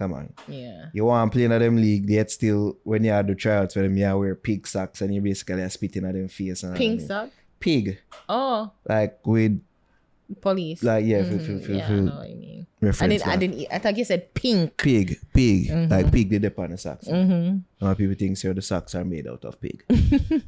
come 0.00 0.14
on. 0.14 0.32
Yeah. 0.48 0.86
You 0.96 1.04
want 1.04 1.30
to 1.30 1.36
play 1.36 1.44
in 1.44 1.52
a 1.52 1.58
them 1.60 1.76
league, 1.76 2.08
yet 2.08 2.30
still 2.32 2.78
when 2.84 3.04
you 3.04 3.12
do 3.22 3.34
tryouts 3.36 3.74
for 3.74 3.82
them, 3.84 3.96
you 3.96 4.16
wear 4.18 4.34
pig 4.34 4.66
socks 4.66 5.02
and 5.02 5.14
you 5.14 5.20
basically 5.20 5.60
are 5.60 5.68
spitting 5.68 6.06
at 6.08 6.14
them 6.16 6.28
face 6.28 6.64
and 6.64 6.74
Pink 6.74 7.02
sock. 7.02 7.28
Pig. 7.60 7.98
Oh, 8.28 8.72
Like 8.88 9.20
with 9.26 9.60
police. 10.40 10.82
like 10.82 11.04
yeah, 11.04 11.22
Mhm. 11.22 11.64
for, 11.66 11.72
yeah, 11.72 11.86
I 11.86 12.00
know 12.00 12.16
what 12.16 12.30
you 12.30 12.36
mean. 12.36 12.66
I 12.82 12.86
reference. 12.86 13.12
didn't. 13.12 13.28
I 13.28 13.36
didn't. 13.36 13.66
I 13.70 13.78
thought 13.78 13.96
you 13.98 14.04
said 14.06 14.32
pink. 14.32 14.76
Pig, 14.78 15.18
pig, 15.34 15.68
like 15.90 16.10
pig 16.10 16.30
did 16.30 16.40
dip 16.42 16.58
on 16.58 16.70
the 16.70 16.78
socks. 16.78 17.04
Mm-hmm. 17.08 17.58
A 17.80 17.84
lot 17.84 17.90
of 17.92 17.98
people 17.98 18.14
think 18.16 18.38
so 18.38 18.54
the 18.54 18.62
socks 18.62 18.94
are 18.94 19.04
made 19.04 19.26
out 19.28 19.44
of 19.44 19.60
pig. 19.60 19.84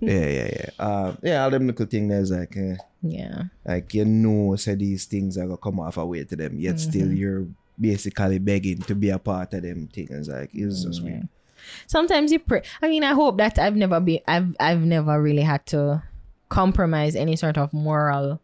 yeah, 0.01 0.27
yeah, 0.39 0.49
yeah. 0.57 0.71
Uh, 0.79 1.15
yeah, 1.23 1.45
all 1.45 1.51
them 1.51 1.67
little 1.67 1.85
thing 1.85 2.09
there's 2.09 2.31
like 2.31 2.57
eh, 2.57 2.77
Yeah. 3.03 3.43
like 3.67 3.93
you 3.93 4.07
know 4.07 4.57
say 4.57 4.75
these 4.77 5.05
things 5.05 5.37
are 5.37 5.45
gonna 5.45 5.59
come 5.59 5.81
off 5.81 5.99
away 5.99 6.25
to 6.25 6.37
them, 6.37 6.59
yet 6.59 6.81
still 6.81 7.09
Mm-hmm. 7.09 7.17
you're 7.17 7.47
basically 7.81 8.39
begging 8.39 8.79
to 8.83 8.95
be 8.95 9.11
a 9.11 9.19
part 9.19 9.53
of 9.55 9.63
them 9.63 9.89
things. 9.89 10.29
Like 10.29 10.51
it's 10.53 10.85
just 10.85 11.03
weird. 11.03 11.29
Sometimes 11.87 12.33
you 12.33 12.39
pray. 12.41 12.63
I 12.83 12.89
mean, 12.89 13.05
I 13.05 13.13
hope 13.13 13.39
that 13.39 13.59
I've 13.59 13.77
never 13.77 14.01
been. 14.01 14.21
I've 14.27 14.55
I've 14.59 14.83
never 14.83 15.21
really 15.23 15.43
had 15.43 15.65
to 15.67 16.03
compromise 16.49 17.15
any 17.17 17.37
sort 17.37 17.57
of 17.57 17.73
moral 17.73 18.41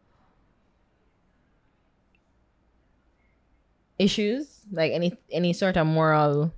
issues, 3.99 4.61
like 4.73 4.93
any 4.93 5.17
any 5.31 5.53
sort 5.53 5.77
of 5.77 5.87
moral 5.87 6.53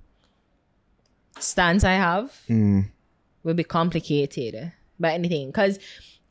stance 1.39 1.83
I 1.83 1.93
have. 1.93 2.31
Mm. 2.49 2.85
will 3.43 3.55
be 3.55 3.63
complicated 3.63 4.71
by 4.99 5.13
anything 5.13 5.47
because 5.47 5.79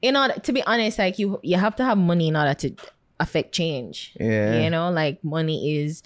in 0.01 0.17
order 0.17 0.35
to 0.35 0.53
be 0.53 0.63
honest 0.63 0.97
like 0.99 1.19
you 1.19 1.41
you 1.43 1.57
have 1.57 1.75
to 1.75 1.85
have 1.85 1.99
money 1.99 2.29
in 2.29 2.37
order 2.37 2.55
to 2.55 2.73
affect 3.19 3.51
change 3.53 4.13
Yeah. 4.21 4.63
you 4.63 4.71
know 4.71 4.91
like 4.93 5.23
money 5.25 5.77
is 5.83 6.05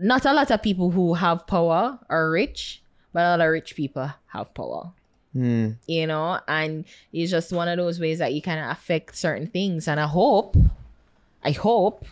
not 0.00 0.24
a 0.24 0.32
lot 0.32 0.50
of 0.50 0.62
people 0.62 0.90
who 0.90 1.14
have 1.14 1.46
power 1.46 1.98
are 2.08 2.30
rich 2.30 2.82
but 3.12 3.20
a 3.20 3.28
lot 3.30 3.40
of 3.40 3.50
rich 3.50 3.74
people 3.76 4.10
have 4.28 4.52
power 4.54 4.92
Mm. 5.36 5.76
you 5.86 6.08
know 6.08 6.40
and 6.48 6.84
it's 7.12 7.30
just 7.30 7.52
one 7.52 7.68
of 7.68 7.76
those 7.78 8.00
ways 8.00 8.18
that 8.18 8.32
you 8.34 8.42
kind 8.42 8.58
of 8.58 8.68
affect 8.68 9.14
certain 9.14 9.46
things 9.46 9.86
and 9.86 10.00
i 10.00 10.06
hope 10.06 10.56
i 11.44 11.52
hope 11.52 12.04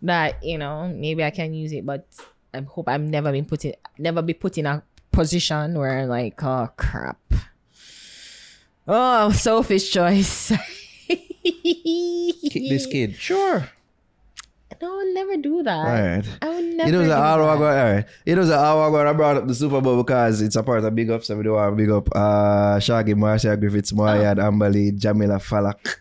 that 0.00 0.42
you 0.42 0.56
know 0.56 0.88
maybe 0.88 1.22
i 1.22 1.28
can 1.28 1.52
use 1.52 1.70
it 1.72 1.84
but 1.84 2.06
i 2.54 2.60
hope 2.62 2.88
i'm 2.88 3.10
never 3.10 3.30
been 3.30 3.44
put 3.44 3.66
in 3.66 3.74
never 3.98 4.22
be 4.22 4.32
put 4.32 4.56
in 4.56 4.64
a 4.64 4.82
position 5.12 5.78
where 5.78 5.98
I'm 6.00 6.08
like 6.08 6.42
oh 6.42 6.70
crap 6.78 7.20
oh 8.88 9.30
selfish 9.32 9.90
choice 9.92 10.50
Kick 11.44 12.68
this 12.70 12.86
kid. 12.86 13.14
Sure. 13.16 13.68
No 14.84 14.90
i'll 15.00 15.14
never 15.14 15.36
do 15.48 15.62
that 15.68 15.78
All 15.90 15.98
right. 16.06 16.24
i 16.42 16.48
would 16.54 16.64
never 16.78 16.90
It 16.90 16.96
was 17.00 17.08
do 17.08 17.12
an 17.12 17.18
hour 17.30 17.42
that. 17.46 17.54
ago. 17.56 17.66
All 17.72 17.92
right. 17.94 18.04
It 18.26 18.36
was 18.42 18.50
an 18.50 18.58
hour 18.68 18.82
ago. 18.88 18.98
I 19.10 19.12
brought 19.20 19.36
up 19.40 19.46
the 19.48 19.54
Super 19.54 19.80
Bowl 19.80 20.02
because 20.02 20.40
it's 20.46 20.56
a 20.56 20.62
part 20.62 20.84
of 20.84 20.94
Big 20.94 21.10
Up. 21.10 21.22
So 21.24 21.36
we 21.36 21.42
do 21.44 21.52
want 21.52 21.72
to 21.72 21.76
big 21.82 21.90
up 21.98 22.08
uh, 22.14 22.78
Shaggy, 22.80 23.14
Marcia 23.14 23.56
Griffiths, 23.56 23.92
Moyad, 23.92 24.36
Amberly, 24.48 24.86
Jamila 25.04 25.38
Falak, 25.48 25.96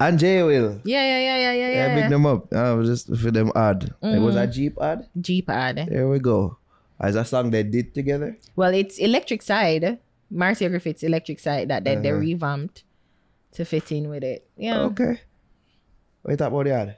and 0.00 0.18
Jay 0.18 0.42
Will. 0.42 0.80
yeah 0.84 1.02
yeah 1.02 1.20
yeah 1.20 1.36
yeah 1.38 1.52
yeah 1.52 1.68
Yeah, 1.68 1.86
yeah, 1.88 1.94
big 2.00 2.10
them 2.10 2.26
up. 2.26 2.52
Uh, 2.52 2.82
just 2.82 3.14
for 3.16 3.30
them 3.30 3.50
ad. 3.54 3.94
It 4.02 4.20
was 4.20 4.36
a 4.36 4.46
Mm. 4.46 4.52
Jeep 4.52 4.74
ad. 4.80 5.06
jeep 5.20 5.48
ad 5.50 5.76
There 5.90 6.08
we 6.08 6.18
go. 6.18 6.56
As 7.00 7.14
a 7.14 7.24
song 7.24 7.50
they 7.50 7.62
did 7.62 7.94
together. 7.94 8.36
Well, 8.56 8.74
it's 8.74 8.98
Electric 8.98 9.42
Slide, 9.42 9.98
Marcia 10.30 10.68
Griffith's 10.68 11.02
Electric 11.02 11.38
Slide 11.38 11.68
that 11.68 11.84
they, 11.84 11.94
they 11.96 12.10
Uh-huh. 12.10 12.20
revamped 12.20 12.82
to 13.52 13.64
fit 13.64 13.90
in 13.92 14.08
with 14.08 14.24
it. 14.24 14.46
Yeah, 14.56 14.80
Okay. 14.90 15.20
What 16.22 16.30
you 16.32 16.36
thought 16.36 16.48
about 16.52 16.64
the 16.64 16.72
ad? 16.74 16.96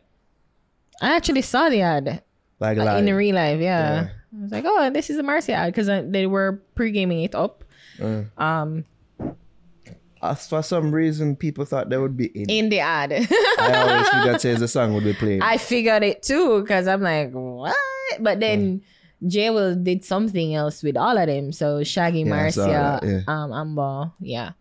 I 1.01 1.16
actually 1.16 1.42
saw 1.42 1.68
the 1.70 1.80
ad 1.80 2.22
Like 2.59 2.78
uh, 2.78 2.84
live. 2.84 2.98
in 2.98 3.05
the 3.07 3.14
real 3.14 3.34
life. 3.34 3.61
Yeah. 3.61 4.03
Yeah. 4.03 4.09
I 4.38 4.42
was 4.42 4.53
like, 4.53 4.64
oh, 4.66 4.90
this 4.90 5.11
is 5.11 5.18
a 5.18 5.22
Marcia 5.22 5.53
ad 5.55 5.72
because 5.72 5.86
they 6.11 6.26
were 6.26 6.62
pre 6.74 6.90
gaming 6.92 7.22
it 7.22 7.34
up. 7.34 7.64
Uh, 8.01 8.22
Um, 8.38 8.84
As 10.22 10.46
for 10.46 10.62
some 10.62 10.92
reason, 10.94 11.34
people 11.34 11.64
thought 11.64 11.88
they 11.88 11.96
would 11.96 12.16
be 12.16 12.26
in. 12.26 12.48
in 12.51 12.68
the 12.68 12.78
ad. 12.80 13.12
I 13.59 13.72
always 13.74 14.09
figured 14.11 14.40
says 14.40 14.61
the 14.61 14.68
song 14.68 14.92
would 14.94 15.05
be 15.05 15.14
playing. 15.14 15.40
I 15.42 15.57
figured 15.57 16.03
it 16.03 16.22
too 16.22 16.61
because 16.61 16.86
I'm 16.86 17.01
like, 17.03 17.32
what? 17.32 17.74
But 18.20 18.38
then 18.40 18.82
Jay 19.26 19.48
Will 19.51 19.74
did 19.74 20.05
something 20.05 20.55
else 20.55 20.82
with 20.82 20.96
all 20.96 21.16
of 21.16 21.26
them. 21.26 21.53
So 21.53 21.82
Shaggy, 21.82 22.20
Yeah, 22.20 22.24
Marcia, 22.28 22.61
that, 22.61 23.03
yeah. 23.05 23.20
um, 23.26 23.53
Amber, 23.53 24.12
yeah. 24.20 24.53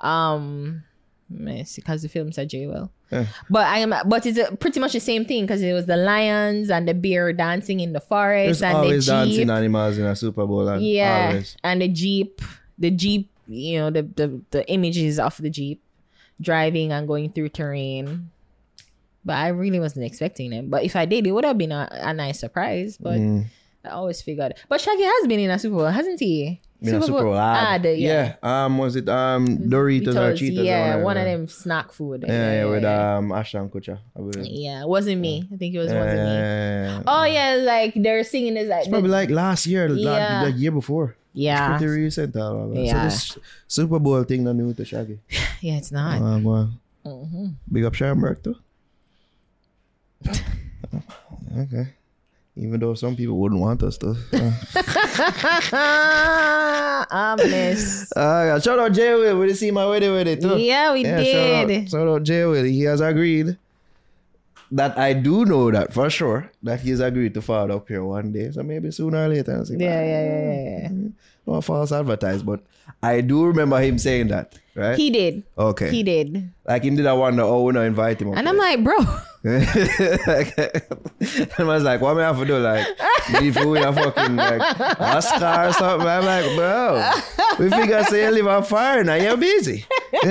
Um, 0.00 0.84
because 1.30 2.02
the 2.02 2.08
film 2.08 2.30
said 2.32 2.50
Jay 2.50 2.66
Will. 2.66 2.92
Yeah. 3.10 3.26
But 3.48 3.66
I 3.66 3.78
am, 3.78 3.92
but 4.06 4.24
it's 4.26 4.38
uh, 4.38 4.54
pretty 4.56 4.78
much 4.80 4.92
the 4.92 5.00
same 5.00 5.24
thing 5.24 5.44
because 5.44 5.62
it 5.62 5.72
was 5.72 5.86
the 5.86 5.96
lions 5.96 6.70
and 6.70 6.86
the 6.86 6.94
bear 6.94 7.32
dancing 7.32 7.80
in 7.80 7.92
the 7.92 8.00
forest 8.00 8.60
There's 8.60 8.62
and 8.62 8.88
the 8.88 8.98
jeep. 9.00 9.06
dancing 9.08 9.50
animals 9.50 9.98
in 9.98 10.06
a 10.06 10.14
Super 10.14 10.46
Bowl. 10.46 10.68
And 10.68 10.82
Yeah, 10.84 11.26
Always. 11.30 11.56
and 11.64 11.82
the 11.82 11.88
jeep, 11.88 12.40
the 12.78 12.90
jeep, 12.90 13.28
you 13.48 13.78
know, 13.80 13.90
the, 13.90 14.02
the 14.02 14.40
the 14.52 14.68
images 14.70 15.18
of 15.18 15.36
the 15.38 15.50
jeep 15.50 15.82
driving 16.40 16.92
and 16.92 17.06
going 17.08 17.30
through 17.32 17.48
terrain. 17.50 18.30
But 19.24 19.36
I 19.36 19.48
really 19.48 19.80
wasn't 19.80 20.06
expecting 20.06 20.52
it. 20.52 20.70
But 20.70 20.84
if 20.84 20.96
I 20.96 21.04
did, 21.04 21.26
it 21.26 21.32
would 21.32 21.44
have 21.44 21.58
been 21.58 21.72
a, 21.72 21.88
a 21.92 22.14
nice 22.14 22.38
surprise. 22.40 22.96
But 22.96 23.18
Mm. 23.18 23.46
I 23.84 23.88
always 23.90 24.22
figured. 24.22 24.54
But 24.68 24.80
Shaggy 24.80 25.02
has 25.02 25.26
been 25.26 25.40
in 25.40 25.50
a 25.50 25.58
Super 25.58 25.76
Bowl, 25.76 25.86
hasn't 25.86 26.20
he? 26.20 26.60
A 26.82 27.02
Super 27.02 27.22
Bowl 27.24 27.36
ad. 27.36 27.84
yeah. 27.84 28.36
Um, 28.42 28.78
was 28.78 28.96
it 28.96 29.08
um 29.08 29.46
Doritos 29.68 30.16
or 30.16 30.32
Cheetos, 30.32 30.38
Cheetos? 30.38 30.60
or 30.60 30.64
yeah, 30.64 30.96
one 30.96 31.16
of 31.18 31.24
them 31.24 31.46
snack 31.48 31.92
food. 31.92 32.24
Yeah, 32.26 32.52
yeah, 32.52 32.64
with 32.64 32.84
um 32.84 33.32
Ashton 33.32 33.68
Kutcher. 33.68 33.98
I. 34.16 34.20
Yeah, 34.42 34.82
it 34.82 34.88
wasn't 34.88 35.20
me. 35.20 35.46
I 35.52 35.56
think 35.56 35.74
it 35.74 35.78
was 35.78 35.92
Yeah, 35.92 36.00
wasn't 36.00 36.22
me. 36.24 36.34
yeah, 36.34 36.96
yeah. 36.96 37.02
Oh 37.06 37.24
yeah, 37.24 37.54
like 37.62 37.92
they're 37.96 38.24
singing 38.24 38.54
this 38.54 38.68
like 38.68 38.80
It's 38.80 38.88
probably 38.88 39.10
like 39.10 39.28
last 39.30 39.66
year, 39.66 39.88
Yeah. 39.88 40.44
the 40.44 40.52
year 40.52 40.70
before. 40.72 41.16
yeah, 41.34 41.76
Pretty 41.76 41.92
recent. 42.04 42.34
Uh, 42.34 42.66
Yeah. 42.72 43.08
So 43.08 43.38
this 43.38 43.38
Super 43.68 43.98
Bowl 43.98 44.22
thing 44.24 44.44
not 44.44 44.56
new 44.56 44.72
to 44.74 44.84
Shaggy. 44.84 45.18
yeah, 45.60 45.76
it's 45.76 45.92
not. 45.92 46.20
Uh, 46.22 46.38
well, 46.40 46.70
Mm-hmm. 47.04 47.46
big 47.72 47.84
up 47.84 47.94
Shamrock 47.94 48.42
too. 48.42 48.56
okay. 51.56 51.88
Even 52.60 52.78
though 52.78 52.92
some 52.92 53.16
people 53.16 53.38
wouldn't 53.38 53.60
want 53.60 53.82
us 53.82 53.96
to. 53.98 54.14
Uh, 55.72 57.04
Ominous. 57.10 58.12
uh, 58.12 58.60
shout 58.60 58.78
out 58.78 58.92
Jay 58.92 59.14
Will. 59.14 59.38
We 59.38 59.46
did 59.46 59.56
see 59.56 59.70
my 59.70 59.86
wedding 59.86 60.12
with 60.12 60.28
it 60.28 60.42
too. 60.42 60.58
Yeah, 60.58 60.92
we 60.92 61.02
shout 61.04 61.18
did. 61.68 61.84
out, 61.84 61.88
shout 61.88 62.06
out 62.08 62.22
Jay 62.22 62.44
Will. 62.44 62.64
He 62.64 62.82
has 62.82 63.00
agreed 63.00 63.56
that 64.72 64.98
I 64.98 65.14
do 65.14 65.44
know 65.46 65.70
that 65.70 65.92
for 65.94 66.10
sure 66.10 66.50
that 66.62 66.80
he's 66.80 67.00
agreed 67.00 67.32
to 67.34 67.42
file 67.42 67.72
up 67.72 67.88
here 67.88 68.04
one 68.04 68.30
day. 68.32 68.50
So 68.52 68.62
maybe 68.62 68.90
sooner 68.90 69.24
or 69.24 69.28
later. 69.28 69.64
See. 69.64 69.76
Yeah, 69.76 70.02
yeah, 70.02 70.22
yeah, 70.22 70.44
yeah, 70.52 70.80
yeah. 70.82 71.08
Not 71.46 71.64
false 71.64 71.90
advertise, 71.92 72.42
but 72.42 72.60
I 73.02 73.20
do 73.22 73.44
remember 73.46 73.78
him 73.80 73.98
saying 73.98 74.28
that, 74.28 74.58
right? 74.74 74.96
He 74.96 75.10
did. 75.10 75.42
okay. 75.56 75.90
He 75.90 76.02
did. 76.02 76.52
Like 76.66 76.84
him 76.84 76.96
did 76.96 77.06
I 77.06 77.12
wonder, 77.14 77.42
oh, 77.42 77.62
we 77.64 77.72
not 77.72 77.82
invite 77.82 78.20
him. 78.20 78.32
And. 78.34 78.48
I'm 78.48 78.56
like, 78.56 78.84
bro, 78.84 78.96
and 79.44 79.64
I 81.58 81.62
was 81.64 81.82
like, 81.82 82.00
what 82.00 82.14
me 82.16 82.22
have 82.22 82.38
to 82.38 82.44
do? 82.44 82.58
Like, 82.58 82.86
if 83.30 83.56
we 83.58 83.66
win 83.66 83.82
a 83.84 83.92
fucking 83.92 84.36
like 84.36 84.60
Oscar 85.00 85.68
or 85.68 85.72
something. 85.72 86.06
I'm 86.08 86.24
like, 86.24 86.54
bro, 86.56 87.10
we 87.58 87.70
figure 87.70 88.04
say 88.04 88.24
you 88.26 88.30
live 88.32 88.46
on 88.48 88.62
fire 88.64 89.02
now, 89.02 89.14
you're 89.14 89.36
busy. 89.38 89.86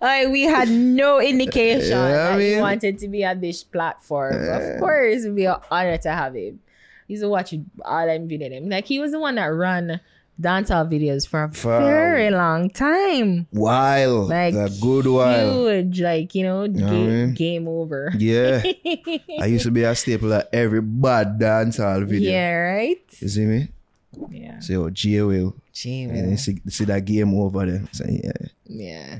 like 0.00 0.28
we 0.28 0.42
had 0.42 0.68
no 0.68 1.20
indication 1.20 1.90
Yeah, 1.90 2.04
I 2.04 2.08
that 2.10 2.40
he 2.40 2.50
mean- 2.54 2.60
wanted 2.60 2.98
to 2.98 3.08
be 3.08 3.24
on 3.24 3.40
this 3.40 3.62
platform. 3.62 4.34
Of 4.34 4.80
course, 4.80 5.22
it'd 5.24 5.36
be 5.36 5.44
an 5.46 5.56
honor 5.70 5.98
to 5.98 6.10
have 6.10 6.34
him. 6.34 6.60
He's 7.08 7.20
to 7.20 7.28
watch 7.28 7.54
all 7.84 8.06
them 8.06 8.28
video 8.28 8.48
them. 8.48 8.68
Like 8.68 8.86
he 8.86 8.98
was 8.98 9.12
the 9.12 9.20
one 9.20 9.36
that 9.36 9.46
ran 9.46 10.00
dancehall 10.40 10.90
videos 10.92 11.26
for 11.26 11.44
a 11.44 11.52
For- 11.52 11.80
very 11.80 12.30
long 12.30 12.68
time. 12.70 13.46
while, 13.50 14.26
Like 14.26 14.54
a 14.54 14.68
good 14.82 15.06
while. 15.06 15.68
huge, 15.68 16.00
like 16.00 16.34
you 16.34 16.42
know, 16.42 16.66
know 16.66 16.86
I 16.86 16.90
mean? 16.90 17.34
game 17.34 17.66
over. 17.68 18.12
Yeah, 18.18 18.62
I 19.40 19.46
used 19.46 19.64
to 19.64 19.70
be 19.70 19.84
a 19.84 19.94
staple 19.94 20.32
of 20.32 20.44
every 20.52 20.80
bad 20.82 21.38
dancehall 21.38 22.04
video. 22.06 22.30
yeah, 22.32 22.52
right. 22.52 23.00
You 23.20 23.28
see 23.28 23.44
me? 23.44 23.68
Yeah. 24.30 24.60
Say, 24.60 24.74
oh, 24.76 24.88
G 24.90 25.20
will. 25.22 25.54
Gee, 25.72 26.04
And 26.04 26.12
man. 26.28 26.36
see, 26.38 26.58
see 26.68 26.84
that 26.86 27.04
game 27.04 27.34
over 27.38 27.66
there. 27.66 27.84
Say, 27.92 28.20
yeah. 28.24 28.48
Yeah. 28.64 29.18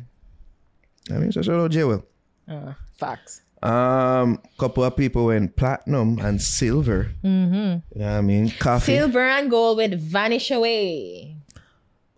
I 1.14 1.18
mean, 1.18 1.32
so 1.32 1.42
shout 1.42 1.60
out 1.60 1.70
J 1.70 1.84
will. 1.84 2.04
Uh, 2.48 2.72
facts. 2.96 3.42
Um, 3.66 4.40
couple 4.58 4.84
of 4.84 4.96
people 4.96 5.26
went 5.26 5.56
platinum 5.56 6.18
and 6.18 6.40
silver. 6.40 7.10
Mm-hmm. 7.24 7.54
You 7.54 7.80
know 7.94 8.06
what 8.06 8.18
I 8.18 8.20
mean? 8.20 8.48
Koffee. 8.50 8.82
Silver 8.82 9.26
and 9.26 9.50
gold 9.50 9.78
with 9.78 10.00
vanish 10.00 10.50
away. 10.50 11.36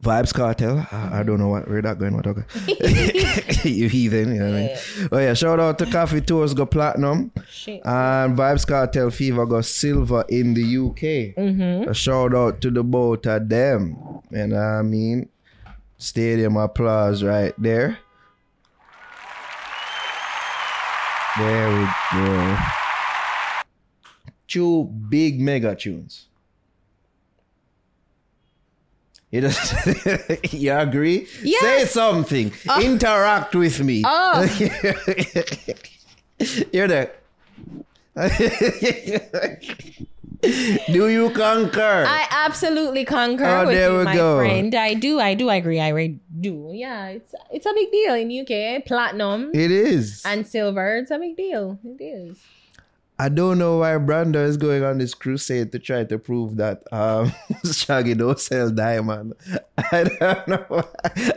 Vybz 0.03 0.33
Kartel. 0.33 0.87
I, 0.93 1.21
I 1.21 1.23
don't 1.25 1.39
know 1.39 1.49
what 1.49 1.69
where 1.69 1.83
that 1.83 1.99
going. 1.99 2.15
What 2.15 2.27
okay. 2.27 2.45
you 3.69 3.89
heathen. 3.89 4.35
You 4.35 4.41
know 4.41 4.51
what 4.51 4.55
I 4.55 4.67
mean? 4.67 5.09
Oh 5.11 5.19
yeah. 5.19 5.35
Shout 5.35 5.59
out 5.59 5.79
to 5.79 5.87
Koffee 5.87 6.25
Tours 6.25 6.55
go 6.55 6.67
platinum 6.67 7.33
Shit. 7.51 7.81
and 7.85 8.37
Vybz 8.37 8.67
Kartel 8.67 9.13
Fever 9.13 9.47
go 9.47 9.61
silver 9.61 10.25
in 10.29 10.55
the 10.55 10.63
UK. 10.63 11.35
Mm-hmm. 11.35 11.91
A 11.91 11.95
shout 11.95 12.35
out 12.35 12.61
to 12.61 12.71
the 12.71 12.85
both 12.85 13.27
of 13.27 13.49
them. 13.49 13.97
And 14.31 14.55
I 14.57 14.83
mean, 14.83 15.29
stadium 15.97 16.57
applause 16.57 17.25
right 17.25 17.55
there. 17.59 17.99
There 21.37 21.69
we 21.71 21.87
go. 22.13 22.57
Two 24.47 24.85
big 24.85 25.41
mega 25.41 25.75
tunes. 25.75 26.27
You 29.31 29.43
just 29.43 29.75
you 30.55 30.73
agree? 30.73 31.29
Yeah. 31.43 31.59
Say 31.61 31.85
something. 31.85 32.51
Oh. 32.69 32.81
Interact 32.83 33.55
with 33.55 33.81
me. 33.83 34.03
Oh. 34.07 34.49
You're 36.73 36.89
there. 36.89 37.13
Do 40.93 41.09
you 41.09 41.31
concur? 41.31 42.05
I 42.07 42.27
absolutely 42.31 43.05
concur 43.05 43.63
Oh, 43.63 43.67
with 43.67 43.75
there 43.77 43.91
you, 43.93 43.99
we 43.99 44.05
my 44.05 44.15
go. 44.15 44.39
friend. 44.39 44.75
I 44.75 44.95
do, 44.95 45.19
I 45.21 45.35
do 45.35 45.49
I 45.49 45.57
agree. 45.57 45.81
I 45.81 46.19
do. 46.41 46.71
Yeah, 46.73 47.09
it's 47.09 47.35
it's 47.51 47.67
a 47.67 47.73
big 47.75 47.91
deal 47.91 48.15
in 48.15 48.31
UK. 48.31 48.85
Platinum 48.87 49.51
it 49.53 49.71
is. 49.71 50.23
and 50.25 50.47
silver. 50.47 50.97
It's 50.99 51.11
a 51.11 51.19
big 51.19 51.37
deal. 51.37 51.79
It 51.85 52.01
is. 52.03 52.39
I 53.21 53.29
don't 53.29 53.59
know 53.59 53.79
why 53.79 53.91
Brando 53.95 54.37
is 54.47 54.57
going 54.57 54.85
on 54.85 54.99
this 54.99 55.13
crusade 55.13 55.73
to 55.73 55.81
try 55.81 56.05
to 56.05 56.19
prove 56.21 56.57
that 56.59 56.85
um, 56.93 57.33
Shaggy 57.73 58.15
don't 58.15 58.39
sell 58.39 58.71
diamond. 58.71 59.35
I 59.91 60.05
don't 60.05 60.49
know. 60.49 60.65
Why. 60.69 60.85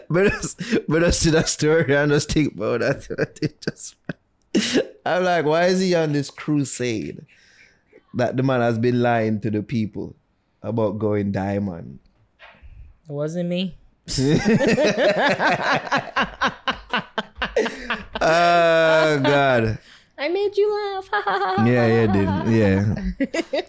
But 0.08 0.32
just, 0.32 0.62
but 0.88 1.00
just 1.02 1.22
see 1.22 1.32
that 1.32 1.50
story 1.50 1.96
and 1.96 2.12
just 2.12 2.32
think 2.32 2.54
about 2.54 2.82
that. 2.82 3.40
It 3.42 3.66
just, 3.66 3.96
I'm 5.06 5.24
like, 5.24 5.46
why 5.46 5.66
is 5.66 5.80
he 5.80 5.96
on 5.96 6.14
this 6.14 6.30
crusade? 6.30 7.26
That 8.14 8.38
the 8.38 8.44
man 8.44 8.62
has 8.62 8.78
been 8.78 9.02
lying 9.02 9.40
to 9.42 9.50
the 9.50 9.64
people 9.64 10.16
about 10.62 11.00
going 11.00 11.32
diamond. 11.32 12.00
It 13.10 13.12
wasn't 13.12 13.50
me. 13.50 13.76
Oh 18.24 19.20
God. 19.20 19.80
I 20.18 20.30
made 20.30 20.56
you 20.56 20.72
laugh. 20.72 21.10
Yeah, 21.66 21.88
yeah, 21.88 22.08
did. 22.08 22.30
Yeah. 22.54 22.96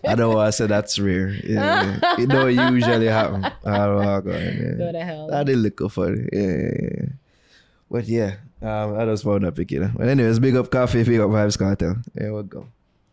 I 0.07 0.15
don't 0.15 0.35
want 0.35 0.53
to 0.55 0.67
that's 0.67 0.99
rare. 0.99 1.29
Yeah, 1.29 1.99
yeah. 2.03 2.21
It 2.21 2.29
don't 2.29 2.55
usually 2.75 3.07
happen. 3.07 3.47
Oh, 3.65 3.97
my 3.99 4.21
God. 4.21 4.27
Yeah. 4.27 4.75
Go 4.77 4.93
to 4.93 5.01
hell. 5.05 5.27
That 5.29 5.47
did 5.47 5.57
look 5.59 5.81
funny. 5.91 6.29
Yeah, 6.33 6.41
yeah, 6.41 6.79
yeah. 6.83 7.05
But 7.91 8.05
yeah, 8.07 8.35
um, 8.63 8.99
I 8.99 9.05
just 9.07 9.25
found 9.25 9.45
that 9.45 9.55
pick, 9.55 9.71
you 9.71 9.81
know. 9.81 9.91
But 9.95 10.09
anyways, 10.09 10.39
big 10.39 10.57
up 10.57 10.71
Koffee, 10.71 11.05
big 11.05 11.21
up 11.21 11.31
Vybz 11.31 11.59
Kartel. 11.59 12.03
There 12.15 12.33
we 12.33 12.43
go. 12.45 12.67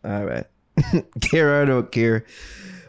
All 0.04 0.26
right. 0.26 0.46
care 1.22 1.62
or 1.62 1.66
don't 1.66 1.92
care. 1.92 2.26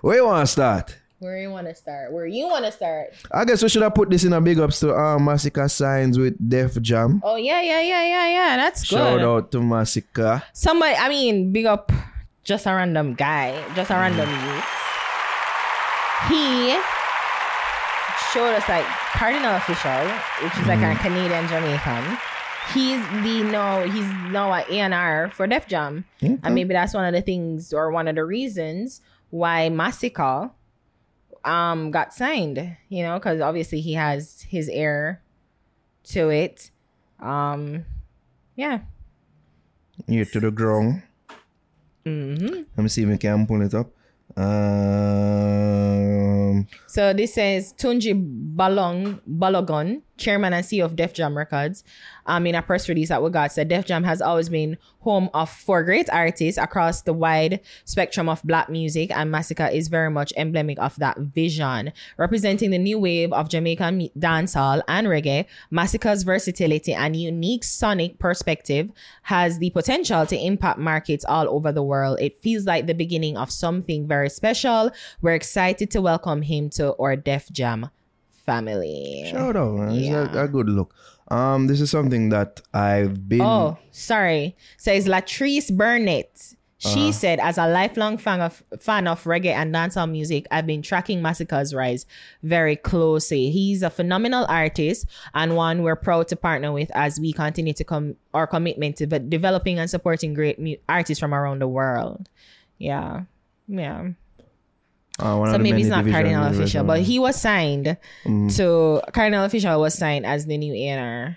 Where 0.02 0.16
you 0.16 0.26
want 0.26 0.46
to 0.46 0.52
start? 0.52 0.96
Where 1.18 1.36
you 1.36 1.50
want 1.50 1.66
to 1.68 1.74
start? 1.74 2.12
Where 2.12 2.26
you 2.26 2.48
want 2.48 2.64
to 2.64 2.72
start? 2.72 3.12
I 3.30 3.44
guess 3.44 3.62
we 3.62 3.68
should 3.68 3.82
have 3.82 3.94
put 3.94 4.08
this 4.08 4.24
in 4.24 4.32
a 4.32 4.40
big 4.40 4.58
ups 4.58 4.80
to 4.80 4.96
um, 4.96 5.26
Masicka 5.26 5.70
Signs 5.70 6.18
with 6.18 6.36
Def 6.40 6.80
Jam. 6.80 7.20
Oh 7.22 7.36
yeah, 7.36 7.60
yeah, 7.60 7.82
yeah, 7.82 8.04
yeah, 8.04 8.28
yeah. 8.28 8.56
That's 8.56 8.88
good. 8.88 8.96
Shout 8.96 9.20
out 9.20 9.52
to 9.52 9.58
Masicka. 9.58 10.42
Somebody, 10.54 10.94
I 10.96 11.10
mean, 11.10 11.52
big 11.52 11.66
up 11.66 11.92
just 12.42 12.64
a 12.64 12.72
random 12.72 13.14
guy, 13.14 13.52
just 13.74 13.90
a 13.90 13.94
random 13.94 14.30
youth. 14.30 14.64
He 16.28 16.72
showed 18.32 18.54
us 18.56 18.66
like 18.68 18.86
Kardinal 19.12 19.58
Offishall, 19.58 20.08
which 20.42 20.56
is 20.56 20.66
like 20.66 20.80
a 20.80 20.98
Canadian 21.02 21.46
Jamaican. 21.48 22.16
He's 22.72 23.00
the 23.24 23.42
no, 23.50 23.82
he's 23.82 24.06
now 24.30 24.52
at 24.52 24.70
A&R 24.70 25.30
for 25.34 25.46
Def 25.46 25.66
Jam. 25.66 26.04
And 26.44 26.54
maybe 26.54 26.72
that's 26.72 26.94
one 26.94 27.04
of 27.04 27.12
the 27.12 27.22
things 27.22 27.72
or 27.72 27.90
one 27.90 28.08
of 28.08 28.14
the 28.14 28.24
reasons 28.24 29.00
why 29.30 29.68
Masicka 29.70 30.50
um 31.44 31.90
got 31.90 32.12
signed, 32.12 32.76
you 32.88 33.02
know, 33.02 33.18
because 33.18 33.40
obviously 33.40 33.80
he 33.80 33.94
has 33.94 34.42
his 34.42 34.68
heir 34.68 35.22
to 36.04 36.28
it. 36.28 36.70
Um 37.18 37.84
yeah. 38.56 38.80
Here 40.06 40.24
to 40.24 40.40
the 40.40 40.50
ground. 40.50 41.02
Mm-hmm. 42.04 42.62
Let 42.76 42.78
me 42.78 42.88
see 42.88 43.02
if 43.02 43.08
we 43.08 43.18
can 43.18 43.46
pull 43.46 43.62
it 43.62 43.74
up. 43.74 43.90
Um, 44.36 46.66
So 46.90 47.12
this 47.12 47.34
says 47.34 47.72
Tunji 47.78 48.10
Balong 48.56 49.20
Balogun 49.22 50.02
chairman 50.20 50.52
and 50.52 50.64
CEO 50.64 50.84
of 50.84 50.94
Def 50.94 51.12
Jam 51.12 51.36
Records, 51.36 51.82
um, 52.26 52.46
in 52.46 52.54
a 52.54 52.62
press 52.62 52.88
release 52.88 53.08
that 53.08 53.22
we 53.22 53.30
got, 53.30 53.50
said 53.50 53.68
Def 53.68 53.86
Jam 53.86 54.04
has 54.04 54.22
always 54.22 54.48
been 54.48 54.76
home 55.00 55.30
of 55.32 55.48
four 55.48 55.82
great 55.82 56.10
artists 56.10 56.58
across 56.58 57.02
the 57.02 57.12
wide 57.12 57.60
spectrum 57.86 58.28
of 58.28 58.42
black 58.42 58.68
music, 58.68 59.10
and 59.16 59.32
Masicka 59.32 59.72
is 59.72 59.88
very 59.88 60.10
much 60.10 60.32
emblemic 60.36 60.78
of 60.78 60.94
that 60.96 61.18
vision. 61.18 61.90
Representing 62.18 62.70
the 62.70 62.78
new 62.78 62.98
wave 62.98 63.32
of 63.32 63.48
Jamaican 63.48 64.10
dancehall 64.18 64.82
and 64.86 65.06
reggae, 65.06 65.46
Masicka's 65.72 66.22
versatility 66.22 66.92
and 66.92 67.16
unique 67.16 67.64
sonic 67.64 68.18
perspective 68.18 68.92
has 69.22 69.58
the 69.58 69.70
potential 69.70 70.26
to 70.26 70.36
impact 70.36 70.78
markets 70.78 71.24
all 71.24 71.48
over 71.48 71.72
the 71.72 71.82
world. 71.82 72.20
It 72.20 72.42
feels 72.42 72.66
like 72.66 72.86
the 72.86 72.94
beginning 72.94 73.38
of 73.38 73.50
something 73.50 74.06
very 74.06 74.28
special. 74.28 74.90
We're 75.22 75.34
excited 75.34 75.90
to 75.92 76.02
welcome 76.02 76.42
him 76.42 76.68
to 76.70 76.79
our 76.80 77.16
Def 77.16 77.50
Jam 77.50 77.90
family. 78.46 79.26
Shout 79.30 79.56
out, 79.56 79.74
man. 79.74 79.90
It's 79.92 80.34
a, 80.36 80.44
a 80.44 80.48
good 80.48 80.68
look. 80.68 80.94
Um, 81.28 81.66
this 81.68 81.80
is 81.80 81.90
something 81.90 82.30
that 82.30 82.60
I've 82.74 83.28
been. 83.28 83.42
Oh, 83.42 83.78
sorry. 83.92 84.56
Says 84.76 85.06
Latrice 85.06 85.74
Burnett. 85.74 86.54
She 86.82 87.12
said, 87.12 87.40
as 87.40 87.58
a 87.58 87.68
lifelong 87.68 88.16
fan 88.16 88.40
of 88.40 88.62
fan 88.80 89.06
of 89.06 89.22
reggae 89.24 89.52
and 89.52 89.74
dancehall 89.74 90.10
music, 90.10 90.46
I've 90.50 90.66
been 90.66 90.80
tracking 90.80 91.20
Masicka's 91.20 91.74
rise 91.74 92.06
very 92.42 92.74
closely. 92.74 93.50
He's 93.50 93.82
a 93.82 93.90
phenomenal 93.90 94.46
artist 94.48 95.04
and 95.34 95.56
one 95.56 95.82
we're 95.82 95.94
proud 95.94 96.28
to 96.28 96.36
partner 96.36 96.72
with 96.72 96.90
as 96.94 97.20
we 97.20 97.34
continue 97.34 97.74
to 97.74 97.84
come 97.84 98.16
our 98.32 98.46
commitment 98.46 98.96
to 98.96 99.06
developing 99.06 99.78
and 99.78 99.90
supporting 99.90 100.32
great 100.32 100.58
mu- 100.58 100.76
artists 100.88 101.20
from 101.20 101.34
around 101.34 101.60
the 101.60 101.68
world. 101.68 102.30
Yeah, 102.78 103.24
yeah. 103.68 104.12
Uh, 105.20 105.52
So 105.52 105.58
maybe 105.58 105.80
it's 105.80 105.90
not 105.90 106.04
Kardinal 106.06 106.44
Offishall, 106.50 106.86
but 106.86 107.00
he 107.02 107.18
was 107.18 107.40
signed 107.40 107.96
to 108.24 109.02
Kardinal 109.12 109.46
Offishall 109.46 109.78
was 109.80 109.94
signed 109.94 110.24
as 110.26 110.46
the 110.46 110.56
new 110.58 110.74
A&R 110.74 111.36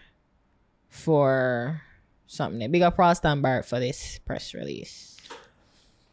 for 0.89 1.81
something. 2.27 2.71
Big 2.71 2.81
up 2.81 2.97
Ross 2.97 3.19
Bart 3.19 3.65
for 3.65 3.79
this 3.79 4.19
press 4.25 4.53
release. 4.53 5.17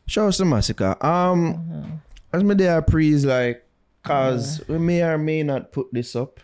Show 0.06 0.28
us 0.28 0.38
the 0.38 0.44
massacre. 0.44 0.96
Um, 1.04 1.54
Mm-hmm. 1.54 1.94
as 2.32 2.44
me 2.44 2.54
there 2.54 2.82
please 2.82 3.24
like, 3.24 3.64
cause 4.02 4.60
we 4.68 4.78
may 4.78 5.02
or 5.02 5.18
may 5.18 5.42
not 5.42 5.72
put 5.72 5.92
this 5.92 6.16
up 6.16 6.40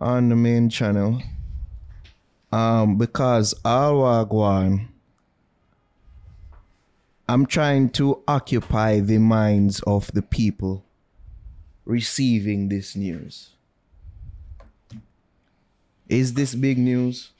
on 0.00 0.28
the 0.30 0.36
main 0.36 0.68
channel. 0.70 1.20
Um, 2.52 2.96
because 2.98 3.54
all 3.64 3.94
Wagwan, 4.02 4.88
I'm 7.30 7.46
trying 7.46 7.90
to 7.90 8.24
occupy 8.26 8.98
the 8.98 9.18
minds 9.18 9.78
of 9.86 10.10
the 10.10 10.20
people 10.20 10.84
receiving 11.84 12.68
this 12.68 12.96
news. 12.96 13.50
Is 16.08 16.34
this 16.34 16.56
big 16.56 16.76
news? 16.76 17.30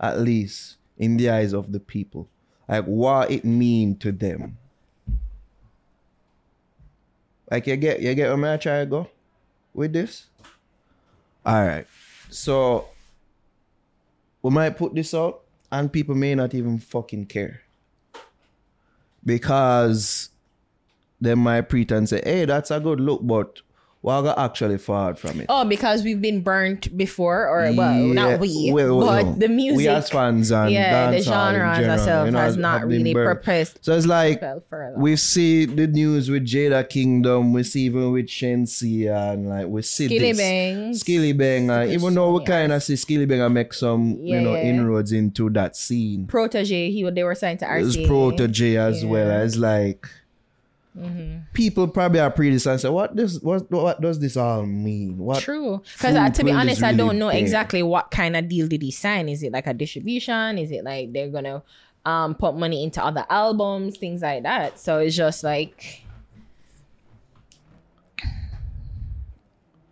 At 0.00 0.18
least 0.18 0.74
in 0.98 1.18
the 1.18 1.30
eyes 1.30 1.52
of 1.52 1.70
the 1.70 1.78
people. 1.78 2.28
Like 2.68 2.84
what 2.84 3.30
it 3.30 3.44
mean 3.44 3.96
to 3.98 4.10
them. 4.10 4.58
Like 7.48 7.68
you 7.68 7.76
get 7.76 8.00
you 8.00 8.12
get 8.16 8.36
where 8.36 8.54
I 8.54 8.56
try 8.56 8.80
to 8.80 8.86
go 8.86 9.08
with 9.72 9.92
this? 9.92 10.26
Alright. 11.46 11.86
So 12.28 12.88
we 14.42 14.50
might 14.50 14.76
put 14.76 14.96
this 14.96 15.14
out 15.14 15.42
and 15.70 15.92
people 15.92 16.16
may 16.16 16.34
not 16.34 16.54
even 16.54 16.80
fucking 16.80 17.26
care. 17.26 17.60
Because 19.24 20.30
they 21.20 21.34
might 21.34 21.68
pretend 21.68 22.08
say, 22.08 22.20
hey, 22.24 22.44
that's 22.44 22.70
a 22.70 22.80
good 22.80 23.00
look, 23.00 23.20
but 23.22 23.60
got 24.04 24.38
actually 24.38 24.78
forward 24.78 25.18
from 25.18 25.40
it? 25.40 25.46
Oh, 25.48 25.64
because 25.64 26.02
we've 26.02 26.20
been 26.20 26.42
burnt 26.42 26.94
before, 26.96 27.48
or 27.48 27.72
well, 27.72 27.94
not 27.94 28.38
we, 28.40 28.70
well, 28.72 28.98
well, 28.98 29.06
but 29.06 29.22
no. 29.24 29.34
the 29.36 29.48
music. 29.48 29.78
We 29.78 29.88
as 29.88 30.10
fans 30.10 30.50
and 30.52 30.70
yeah, 30.70 31.10
the 31.10 31.20
genre 31.20 31.70
as 31.70 32.00
itself 32.00 32.26
you 32.26 32.32
know, 32.32 32.38
has 32.38 32.56
not 32.56 32.86
really 32.86 33.14
progressed. 33.14 33.78
So 33.84 33.96
it's 33.96 34.06
like 34.06 34.42
we 34.96 35.16
see 35.16 35.64
the 35.64 35.86
news 35.86 36.30
with 36.30 36.44
Jada 36.46 36.88
Kingdom, 36.88 37.52
we 37.52 37.62
see 37.62 37.82
even 37.84 38.12
with 38.12 38.26
Shenseea 38.26 39.32
and 39.32 39.48
like 39.48 39.66
we 39.66 39.82
see 39.82 40.06
Skilly 40.06 40.32
this. 40.32 40.38
Bangs. 40.38 41.02
Skillibeng, 41.02 41.70
uh, 41.70 41.90
even 41.90 42.14
though 42.14 42.38
we 42.38 42.44
kind 42.44 42.72
of 42.72 42.82
see 42.82 42.94
Skillibeng 42.94 43.44
and 43.44 43.54
make 43.54 43.72
some 43.72 44.18
Yeah, 44.20 44.36
you 44.36 44.40
know 44.42 44.54
yeah. 44.54 44.64
inroads 44.64 45.12
into 45.12 45.50
that 45.50 45.76
scene. 45.76 46.26
Protoje, 46.26 46.90
he 46.92 47.08
they 47.10 47.24
were 47.24 47.34
signed 47.34 47.60
to 47.60 47.66
RCA. 47.66 48.06
Protoje 48.06 48.76
as 48.76 49.04
well 49.04 49.26
Yeah. 49.28 49.34
As 49.34 49.56
like 49.56 50.06
people 51.52 51.88
probably 51.88 52.20
are 52.20 52.30
pretty 52.30 52.50
and 52.52 52.80
say, 52.80 52.88
what 52.88 53.16
this 53.16 53.40
what 53.40 53.68
what 53.70 54.00
does 54.00 54.18
this 54.20 54.36
all 54.36 54.64
mean? 54.64 55.18
What 55.18 55.40
True. 55.42 55.82
Because 55.92 56.14
uh, 56.14 56.30
to 56.30 56.44
be 56.44 56.52
honest, 56.52 56.80
this 56.80 56.84
I 56.84 56.92
don't 56.92 57.18
know 57.18 57.30
exactly 57.30 57.82
what 57.82 58.10
kind 58.12 58.36
of 58.36 58.48
deal 58.48 58.68
did 58.68 58.80
he 58.82 58.90
sign. 58.92 59.28
Is 59.28 59.42
it 59.42 59.52
like 59.52 59.66
a 59.66 59.74
distribution? 59.74 60.56
Is 60.58 60.70
it 60.70 60.84
like 60.84 61.12
they're 61.12 61.30
gonna 61.30 61.62
um 62.06 62.34
put 62.36 62.54
money 62.56 62.84
into 62.84 63.04
other 63.04 63.26
albums, 63.28 63.96
things 63.96 64.22
like 64.22 64.44
that? 64.44 64.78
So 64.78 64.98
it's 64.98 65.16
just 65.16 65.42
like 65.42 66.02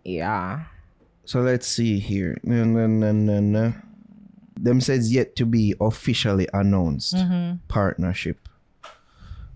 Yeah. 0.03 0.65
So 1.25 1.41
let's 1.41 1.67
see 1.67 1.99
here. 1.99 2.37
No, 2.43 2.63
no, 2.63 2.87
no, 2.87 3.11
no, 3.11 3.39
no. 3.39 3.73
Them 4.59 4.81
says 4.81 5.13
yet 5.13 5.35
to 5.37 5.45
be 5.45 5.73
officially 5.81 6.47
announced 6.53 7.15
Mm-hmm. 7.15 7.57
partnership. 7.67 8.47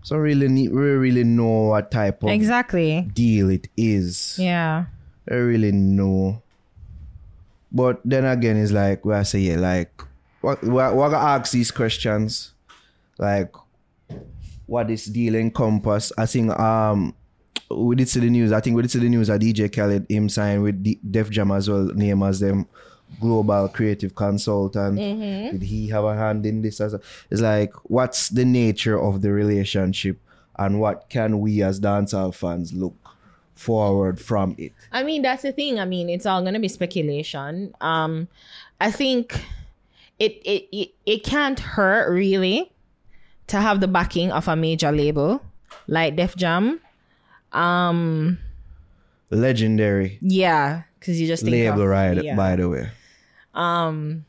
So 0.02 0.16
really 0.16 0.48
need 0.48 0.70
we 0.70 0.78
really 0.80 1.24
know 1.24 1.68
what 1.68 1.90
type 1.90 2.22
of 2.22 2.30
Exactly. 2.30 3.02
deal 3.12 3.50
it 3.50 3.68
is. 3.76 4.36
Yeah. 4.38 4.86
I 5.30 5.34
really 5.34 5.72
know. 5.72 6.42
But 7.70 8.00
then 8.04 8.24
again, 8.24 8.56
it's 8.56 8.72
like 8.72 9.04
where 9.04 9.18
I 9.18 9.22
say 9.24 9.40
yeah, 9.40 9.56
like 9.56 9.92
what 10.40 10.62
what 10.64 10.94
what 10.96 11.12
I 11.14 11.36
ask 11.36 11.52
these 11.52 11.70
questions, 11.70 12.54
like 13.18 13.52
what 14.66 14.88
this 14.88 15.04
deal 15.06 15.34
encompass. 15.34 16.12
I 16.16 16.24
think 16.26 16.58
um 16.58 17.14
we 17.70 17.96
did 17.96 18.08
see 18.08 18.20
the 18.20 18.30
news. 18.30 18.52
I 18.52 18.60
think 18.60 18.76
we 18.76 18.82
did 18.82 18.90
see 18.90 19.00
the 19.00 19.08
news 19.10 19.28
that 19.28 19.40
DJ 19.42 19.68
Khaled 19.74 20.06
him 20.08 20.30
signed 20.30 20.62
with 20.62 20.82
D- 20.82 21.00
Def 21.10 21.28
Jam 21.28 21.50
as 21.50 21.68
well, 21.68 21.84
name 21.94 22.22
as 22.22 22.40
them 22.40 22.66
global 23.20 23.68
creative 23.68 24.14
consultant. 24.14 24.96
Did 24.96 25.62
he 25.62 25.88
have 25.88 26.04
a 26.04 26.16
hand 26.16 26.46
in 26.46 26.62
this 26.62 26.80
as 26.80 26.94
a, 26.94 27.00
it's 27.30 27.40
like 27.40 27.72
what's 27.90 28.28
the 28.28 28.44
nature 28.44 29.00
of 29.00 29.22
the 29.22 29.32
relationship 29.32 30.18
and 30.58 30.80
what 30.80 31.08
can 31.08 31.40
we 31.40 31.62
as 31.62 31.80
dancehall 31.80 32.34
fans 32.34 32.72
look 32.72 32.96
forward 33.54 34.20
from 34.20 34.54
it? 34.58 34.72
I 34.92 35.02
mean, 35.02 35.22
that's 35.22 35.42
the 35.42 35.52
thing. 35.52 35.78
I 35.78 35.84
mean, 35.84 36.08
it's 36.08 36.26
all 36.26 36.42
gonna 36.42 36.60
be 36.60 36.68
speculation. 36.68 37.74
Um, 37.80 38.28
I 38.80 38.90
think 38.90 39.40
it 40.18 40.40
it 40.44 40.68
it, 40.72 40.90
it 41.06 41.24
can't 41.24 41.58
hurt 41.58 42.10
really 42.10 42.72
to 43.48 43.60
have 43.60 43.80
the 43.80 43.88
backing 43.88 44.30
of 44.30 44.48
a 44.48 44.56
major 44.56 44.92
label 44.92 45.42
like 45.86 46.16
Def 46.16 46.36
Jam. 46.36 46.80
Um, 47.52 48.38
Legendary 49.30 50.18
yeah, 50.20 50.82
because 50.98 51.20
you 51.20 51.26
just 51.26 51.42
think 51.42 51.52
label 51.52 51.86
ride, 51.86 52.22
yeah. 52.22 52.36
by 52.36 52.56
the 52.56 52.68
way. 52.68 52.90
Um 53.58 54.24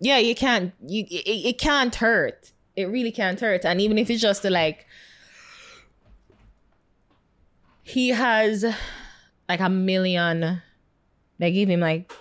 yeah 0.00 0.18
you 0.18 0.34
can't 0.34 0.72
you 0.84 1.04
it, 1.08 1.46
it 1.46 1.58
can't 1.58 1.94
hurt. 1.94 2.50
It 2.74 2.86
really 2.86 3.12
can't 3.12 3.38
hurt. 3.38 3.64
And 3.64 3.80
even 3.80 3.98
if 3.98 4.10
it's 4.10 4.22
just 4.22 4.42
to 4.42 4.50
like 4.50 4.86
he 7.82 8.08
has 8.08 8.64
like 9.48 9.60
a 9.60 9.68
million 9.68 10.62
they 11.38 11.52
give 11.52 11.68
him 11.68 11.80
like 11.80 12.12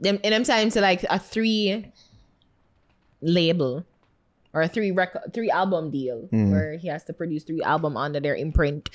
them 0.00 0.18
in 0.22 0.30
them 0.30 0.44
times 0.44 0.74
to 0.74 0.80
like 0.80 1.04
a 1.08 1.18
three 1.18 1.86
label 3.20 3.84
or 4.52 4.62
a 4.62 4.68
three 4.68 4.90
record 4.90 5.32
three 5.32 5.50
album 5.50 5.90
deal 5.90 6.28
where 6.50 6.74
he 6.76 6.88
has 6.88 7.04
to 7.04 7.12
produce 7.12 7.44
three 7.44 7.62
album 7.62 7.96
under 7.96 8.20
their 8.20 8.34
imprint 8.34 8.90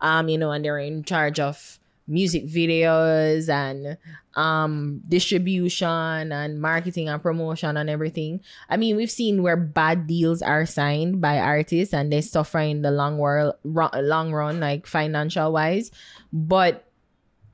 um 0.00 0.28
you 0.28 0.38
know 0.38 0.52
and 0.52 0.64
they're 0.64 0.78
in 0.78 1.02
charge 1.02 1.40
of 1.40 1.78
music 2.12 2.44
videos 2.46 3.48
and 3.48 3.96
um 4.36 5.00
distribution 5.08 6.32
and 6.32 6.60
marketing 6.60 7.08
and 7.08 7.22
promotion 7.22 7.76
and 7.76 7.88
everything. 7.88 8.40
I 8.68 8.76
mean 8.76 8.96
we've 8.96 9.10
seen 9.10 9.42
where 9.42 9.56
bad 9.56 10.06
deals 10.06 10.42
are 10.42 10.66
signed 10.66 11.20
by 11.20 11.38
artists 11.38 11.94
and 11.94 12.12
they 12.12 12.20
suffer 12.20 12.60
in 12.60 12.82
the 12.82 12.90
long 12.90 13.18
world 13.18 13.54
ru- 13.64 14.00
long 14.00 14.32
run 14.32 14.60
like 14.60 14.86
financial 14.86 15.52
wise 15.52 15.90
but 16.32 16.88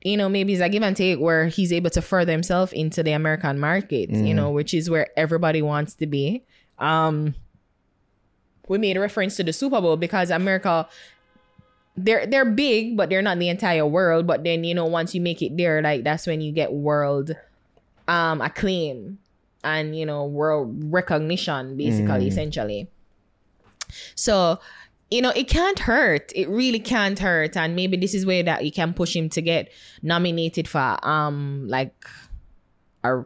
you 0.01 0.15
know, 0.15 0.29
maybe 0.29 0.53
it's 0.53 0.61
a 0.61 0.69
give 0.69 0.81
and 0.81 0.95
take 0.95 1.19
where 1.19 1.47
he's 1.47 1.73
able 1.73 1.89
to 1.89 2.01
further 2.01 2.31
himself 2.31 2.71
into 2.71 3.03
the 3.03 3.11
American 3.11 3.59
market, 3.59 4.09
you 4.09 4.33
know, 4.33 4.49
which 4.49 4.73
is 4.73 4.89
where 4.89 5.07
everybody 5.17 5.61
wants 5.61 5.93
to 5.95 6.07
be. 6.07 6.45
Um, 6.77 7.35
we 8.69 8.77
made 8.77 8.95
a 8.95 9.01
reference 9.01 9.35
to 9.37 9.43
the 9.43 9.51
Super 9.51 9.81
Bowl 9.81 9.97
because 9.97 10.29
America, 10.31 10.87
they're 12.03 12.25
they're 12.25 12.45
big, 12.45 12.97
but 12.97 13.09
they're 13.09 13.21
not 13.21 13.39
the 13.39 13.49
entire 13.49 13.85
world. 13.85 14.27
But 14.27 14.43
then 14.43 14.63
you 14.63 14.73
know, 14.73 14.85
once 14.85 15.13
you 15.13 15.21
make 15.21 15.41
it 15.41 15.55
there, 15.57 15.81
like 15.81 16.03
that's 16.03 16.25
when 16.27 16.41
you 16.41 16.51
get 16.51 16.71
world 16.73 17.35
um 18.07 18.41
acclaim 18.41 19.19
and 19.63 19.97
you 19.97 20.05
know 20.05 20.25
world 20.25 20.73
recognition, 20.91 21.77
basically, 21.77 22.27
essentially. 22.27 22.87
So 24.15 24.59
you 25.11 25.21
know, 25.21 25.31
it 25.31 25.47
can't 25.47 25.79
hurt. 25.79 26.31
It 26.35 26.47
really 26.49 26.79
can't 26.79 27.17
hurt. 27.17 27.57
And 27.57 27.75
maybe 27.75 27.97
this 27.97 28.13
is 28.13 28.25
where 28.25 28.43
that 28.43 28.63
you 28.63 28.71
can 28.71 28.93
push 28.93 29.15
him 29.15 29.29
to 29.29 29.41
get 29.41 29.71
nominated 30.03 30.67
for 30.67 30.97
um 31.03 31.67
like 31.67 31.95
a, 33.03 33.19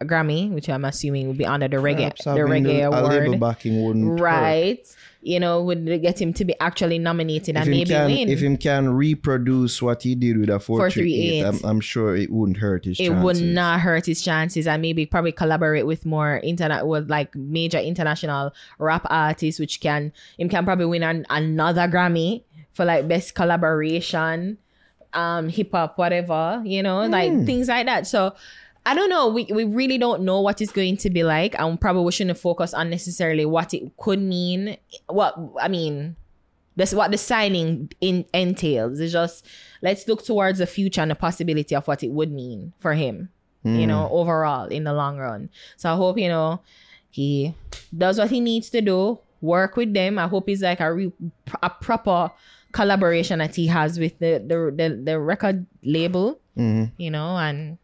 a 0.00 0.04
Grammy, 0.04 0.50
which 0.50 0.68
I'm 0.68 0.84
assuming 0.84 1.28
will 1.28 1.34
be 1.34 1.46
under 1.46 1.68
the 1.68 1.76
reggae 1.76 1.96
Perhaps 1.96 2.24
the 2.24 2.30
reggae 2.30 2.84
award. 2.84 3.40
backing 3.40 3.84
wouldn't 3.84 4.18
hurt. 4.18 4.20
Right. 4.20 4.96
You 5.26 5.40
know, 5.40 5.62
would 5.62 5.86
get 6.02 6.20
him 6.20 6.34
to 6.34 6.44
be 6.44 6.54
actually 6.60 6.98
nominated 6.98 7.56
If 7.56 7.62
and 7.62 7.70
maybe 7.70 7.86
can, 7.90 8.06
win. 8.10 8.28
if 8.28 8.40
him 8.40 8.58
can 8.58 8.90
reproduce 8.90 9.80
what 9.80 10.02
he 10.02 10.14
did 10.14 10.36
with 10.36 10.50
a 10.50 10.60
438, 10.60 11.42
438, 11.42 11.64
I'm, 11.64 11.70
I'm 11.70 11.80
sure 11.80 12.14
it 12.14 12.30
wouldn't 12.30 12.58
hurt 12.58 12.84
his 12.84 13.00
it 13.00 13.06
chances. 13.06 13.24
would 13.24 13.40
not 13.42 13.80
hurt 13.80 14.04
his 14.04 14.20
chances 14.22 14.66
and 14.66 14.82
maybe 14.82 15.06
probably 15.06 15.32
collaborate 15.32 15.86
with 15.86 16.04
more 16.04 16.40
internet 16.44 16.86
with 16.86 17.08
like 17.08 17.34
major 17.34 17.78
international 17.78 18.52
rap 18.78 19.06
artists 19.08 19.58
which 19.58 19.80
can 19.80 20.12
him 20.36 20.50
can 20.50 20.62
probably 20.64 20.84
win 20.84 21.02
an, 21.02 21.24
another 21.30 21.88
grammy 21.88 22.42
for 22.74 22.84
like 22.84 23.08
best 23.08 23.34
collaboration 23.34 24.58
um 25.14 25.48
hip 25.48 25.70
hop 25.72 25.96
whatever 25.96 26.60
you 26.66 26.82
know 26.82 27.06
like 27.06 27.30
things 27.46 27.68
like 27.68 27.86
that 27.86 28.06
so 28.06 28.34
I 28.86 28.94
don't 28.94 29.08
know. 29.08 29.28
We 29.28 29.44
we 29.46 29.64
really 29.64 29.98
don't 29.98 30.22
know 30.22 30.40
what 30.40 30.60
it's 30.60 30.72
going 30.72 30.98
to 30.98 31.10
be 31.10 31.22
like, 31.22 31.58
and 31.58 31.80
probably 31.80 32.12
shouldn't 32.12 32.38
focus 32.38 32.74
unnecessarily 32.76 33.46
what 33.46 33.72
it 33.72 33.96
could 33.96 34.20
mean. 34.20 34.76
What 35.08 35.34
I 35.60 35.68
mean, 35.68 36.16
that's 36.76 36.92
what 36.92 37.10
the 37.10 37.18
signing 37.18 37.90
in 38.00 38.26
entails. 38.32 39.00
It's 39.00 39.12
just 39.12 39.46
let's 39.80 40.06
look 40.08 40.24
towards 40.24 40.58
the 40.58 40.66
future 40.66 41.00
and 41.00 41.10
the 41.10 41.14
possibility 41.14 41.74
of 41.74 41.86
what 41.86 42.02
it 42.02 42.10
would 42.10 42.32
mean 42.32 42.72
for 42.80 42.94
him, 42.94 43.30
you 43.62 43.72
hmm. 43.72 43.86
know, 43.86 44.08
overall 44.10 44.66
in 44.66 44.84
the 44.84 44.92
long 44.92 45.18
run. 45.18 45.50
So 45.76 45.92
I 45.92 45.96
hope, 45.96 46.18
you 46.18 46.28
know, 46.28 46.60
he 47.10 47.54
does 47.96 48.18
what 48.18 48.30
he 48.30 48.40
needs 48.40 48.70
to 48.70 48.80
do, 48.80 49.18
work 49.40 49.76
with 49.76 49.94
them. 49.94 50.18
I 50.18 50.26
hope 50.26 50.48
it's 50.48 50.62
like 50.62 50.80
a, 50.80 50.92
re- 50.92 51.12
a 51.62 51.70
proper 51.70 52.32
collaboration 52.72 53.38
that 53.38 53.54
he 53.54 53.68
has 53.68 53.98
with 53.98 54.18
the, 54.18 54.42
the, 54.44 54.74
the, 54.74 55.02
the 55.04 55.20
record 55.20 55.66
label, 55.84 56.40
hmm. 56.56 56.86
you 56.96 57.10
know, 57.10 57.36
and 57.36 57.78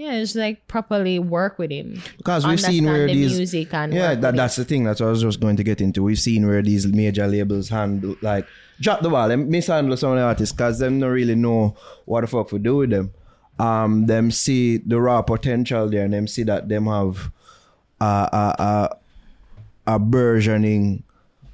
yeah, 0.00 0.14
it's 0.14 0.34
like 0.34 0.66
properly 0.66 1.18
work 1.18 1.58
with 1.58 1.70
him. 1.70 2.00
Because 2.16 2.46
we've 2.46 2.58
seen 2.58 2.86
where 2.86 3.06
the 3.06 3.12
these 3.12 3.36
music 3.36 3.74
and 3.74 3.92
yeah, 3.92 4.14
that, 4.14 4.34
that's 4.34 4.56
the 4.56 4.64
thing. 4.64 4.82
That's 4.82 4.98
what 4.98 5.08
I 5.08 5.10
was 5.10 5.20
just 5.20 5.40
going 5.40 5.56
to 5.56 5.62
get 5.62 5.82
into. 5.82 6.02
We've 6.02 6.18
seen 6.18 6.46
where 6.46 6.62
these 6.62 6.86
major 6.86 7.26
labels 7.26 7.68
handle 7.68 8.16
like 8.22 8.46
drop 8.80 9.02
the 9.02 9.10
ball 9.10 9.30
and 9.30 9.50
mishandle 9.50 9.98
some 9.98 10.12
of 10.12 10.16
the 10.16 10.22
artists 10.22 10.54
because 10.56 10.78
them 10.78 11.00
don't 11.00 11.10
really 11.10 11.34
know 11.34 11.76
what 12.06 12.22
the 12.22 12.28
fuck 12.28 12.50
we 12.50 12.60
do 12.60 12.76
with 12.76 12.88
them. 12.88 13.12
Um, 13.58 14.06
them 14.06 14.30
see 14.30 14.78
the 14.78 14.98
raw 14.98 15.20
potential 15.20 15.86
there 15.90 16.06
and 16.06 16.14
them 16.14 16.26
see 16.26 16.44
that 16.44 16.70
them 16.70 16.86
have 16.86 17.30
a 18.00 18.04
a 18.06 18.54
a, 18.58 19.94
a 19.96 19.98
burgeoning 19.98 21.02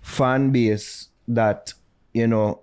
fan 0.02 0.52
base 0.52 1.08
that 1.26 1.74
you 2.14 2.28
know 2.28 2.60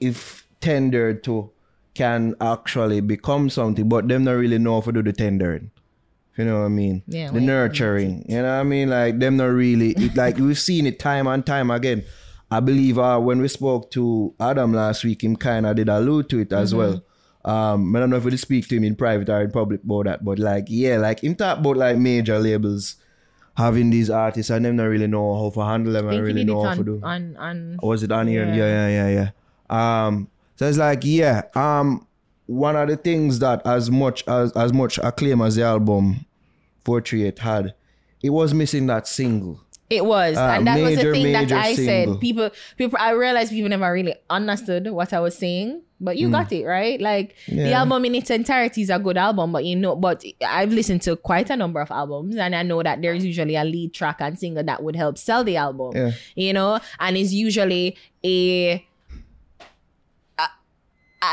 if 0.00 0.48
tendered 0.60 1.22
to 1.22 1.52
can 1.96 2.34
actually 2.40 3.00
become 3.00 3.48
something, 3.50 3.88
but 3.88 4.08
them 4.08 4.24
not 4.24 4.32
really 4.32 4.58
know 4.58 4.80
how 4.80 4.86
to 4.90 4.92
do 4.92 5.02
the 5.02 5.12
tendering. 5.12 5.70
You 6.36 6.44
know 6.44 6.58
what 6.60 6.66
I 6.66 6.68
mean? 6.68 7.02
Yeah, 7.06 7.28
the 7.28 7.34
like- 7.40 7.42
nurturing. 7.42 8.24
You 8.28 8.36
know 8.42 8.52
what 8.54 8.60
I 8.60 8.62
mean? 8.62 8.90
Like 8.90 9.18
them 9.18 9.36
not 9.38 9.46
really 9.46 9.90
it, 9.92 10.14
like 10.16 10.36
we've 10.36 10.58
seen 10.58 10.86
it 10.86 10.98
time 10.98 11.26
and 11.26 11.44
time 11.44 11.70
again. 11.70 12.04
I 12.50 12.60
believe 12.60 12.98
uh, 12.98 13.18
when 13.18 13.40
we 13.40 13.48
spoke 13.48 13.90
to 13.92 14.34
Adam 14.38 14.72
last 14.72 15.02
week, 15.02 15.24
him 15.24 15.34
kind 15.34 15.66
of 15.66 15.74
did 15.76 15.88
allude 15.88 16.28
to 16.30 16.38
it 16.40 16.52
as 16.52 16.72
Mm-hmm. 16.72 16.78
well. 16.78 17.02
Um, 17.54 17.94
I 17.96 18.00
don't 18.00 18.10
know 18.10 18.16
if 18.16 18.24
we 18.24 18.36
speak 18.36 18.68
to 18.68 18.76
him 18.76 18.84
in 18.84 18.96
private 18.96 19.28
or 19.28 19.40
in 19.40 19.50
public 19.50 19.82
about 19.84 20.04
that, 20.06 20.24
but 20.24 20.38
like 20.38 20.66
yeah, 20.68 20.98
like 20.98 21.20
him 21.24 21.34
talk 21.36 21.58
about 21.58 21.76
like 21.76 21.96
major 21.96 22.38
labels 22.38 22.96
having 23.56 23.88
these 23.90 24.10
artists 24.10 24.50
and 24.50 24.64
them 24.64 24.76
not 24.76 24.84
really 24.84 25.06
know 25.06 25.26
how 25.34 25.48
to 25.50 25.60
handle 25.66 25.92
them 25.94 26.08
I 26.08 26.14
and 26.14 26.22
really 26.24 26.44
know 26.44 26.62
how 26.64 26.74
to 26.74 26.84
do. 26.84 27.00
on, 27.02 27.36
on, 27.38 27.78
on 27.80 27.88
Was 27.88 28.02
it 28.02 28.12
on 28.12 28.26
here? 28.26 28.44
Yeah. 28.46 28.54
Yeah, 28.54 28.88
yeah, 28.88 29.08
yeah, 29.08 29.30
yeah. 29.70 30.06
Um, 30.06 30.28
so 30.56 30.66
it's 30.68 30.78
like, 30.78 31.00
yeah. 31.04 31.42
Um, 31.54 32.06
one 32.46 32.76
of 32.76 32.88
the 32.88 32.96
things 32.96 33.38
that 33.40 33.60
as 33.66 33.90
much 33.90 34.26
as 34.28 34.52
as 34.52 34.72
much 34.72 34.98
acclaim 34.98 35.40
as 35.42 35.56
the 35.56 35.62
album 35.64 36.24
Portrait 36.84 37.38
had, 37.38 37.74
it 38.22 38.30
was 38.30 38.54
missing 38.54 38.86
that 38.86 39.06
single. 39.08 39.60
It 39.88 40.04
was, 40.04 40.36
Uh, 40.36 40.54
and 40.58 40.66
that 40.66 40.80
was 40.80 40.96
the 40.96 41.12
thing 41.12 41.32
that 41.32 41.52
I 41.52 41.74
single. 41.74 42.14
said. 42.14 42.20
People, 42.20 42.50
people, 42.76 42.98
I 43.00 43.12
realized 43.12 43.52
people 43.52 43.68
never 43.68 43.92
really 43.92 44.16
understood 44.28 44.88
what 44.90 45.12
I 45.12 45.20
was 45.20 45.38
saying, 45.38 45.82
but 46.00 46.16
you 46.18 46.28
got 46.28 46.50
it 46.50 46.64
right. 46.64 47.00
Like 47.00 47.36
the 47.46 47.54
Mm. 47.54 47.72
Album 47.72 48.04
in 48.04 48.16
its 48.16 48.30
entirety 48.30 48.82
is 48.82 48.90
a 48.90 48.98
good 48.98 49.16
album, 49.16 49.52
but 49.52 49.64
you 49.64 49.76
know, 49.76 49.94
but 49.94 50.24
I've 50.44 50.72
listened 50.72 51.02
to 51.02 51.14
quite 51.14 51.50
a 51.50 51.56
number 51.56 51.80
of 51.80 51.92
albums, 51.92 52.34
and 52.34 52.56
I 52.56 52.64
know 52.64 52.82
that 52.82 53.00
there's 53.00 53.24
usually 53.24 53.54
a 53.54 53.62
lead 53.62 53.94
track 53.94 54.16
and 54.20 54.36
singer 54.36 54.64
that 54.64 54.82
would 54.82 54.96
help 54.96 55.18
sell 55.18 55.44
the 55.44 55.56
album. 55.56 55.92
Yeah. 55.94 56.10
You 56.34 56.52
know, 56.52 56.80
and 56.98 57.16
it's 57.16 57.32
usually 57.32 57.96
a 58.24 58.84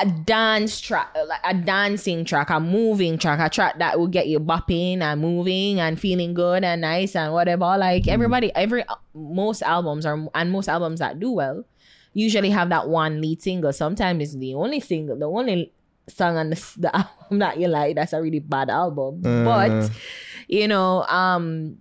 a 0.02 0.06
dance 0.06 0.80
track, 0.80 1.16
like 1.28 1.42
a 1.44 1.54
dancing 1.54 2.26
track, 2.26 2.50
a 2.50 2.60
moving 2.60 3.18
track, 3.18 3.40
a 3.40 3.50
track 3.50 3.80
that 3.80 4.00
will 4.00 4.08
get 4.08 4.28
you 4.28 4.40
bopping 4.40 5.02
and 5.02 5.22
moving 5.22 5.80
and 5.80 6.00
feeling 6.00 6.34
good 6.34 6.64
and 6.64 6.82
nice 6.82 7.16
and 7.16 7.34
whatever. 7.34 7.78
Like 7.78 8.04
mm. 8.04 8.08
everybody, 8.08 8.52
every 8.56 8.88
uh, 8.88 8.96
most 9.14 9.62
albums 9.62 10.06
are 10.06 10.28
and 10.34 10.52
most 10.52 10.68
albums 10.68 11.00
that 11.00 11.20
do 11.20 11.32
well 11.32 11.66
usually 12.14 12.50
have 12.50 12.70
that 12.70 12.88
one 12.90 13.22
lead 13.22 13.42
single. 13.42 13.74
Sometimes 13.74 14.22
it's 14.24 14.36
the 14.36 14.54
only 14.54 14.80
single, 14.80 15.18
the 15.18 15.26
only 15.26 15.74
song 16.08 16.38
on 16.38 16.52
the, 16.52 16.74
the 16.78 16.96
album 16.96 17.40
that 17.40 17.60
you 17.60 17.68
like. 17.68 17.96
That's 17.96 18.14
a 18.14 18.22
really 18.22 18.40
bad 18.40 18.70
album, 18.70 19.22
uh-huh. 19.26 19.44
but 19.44 19.92
you 20.48 20.68
know, 20.68 21.04
um, 21.04 21.78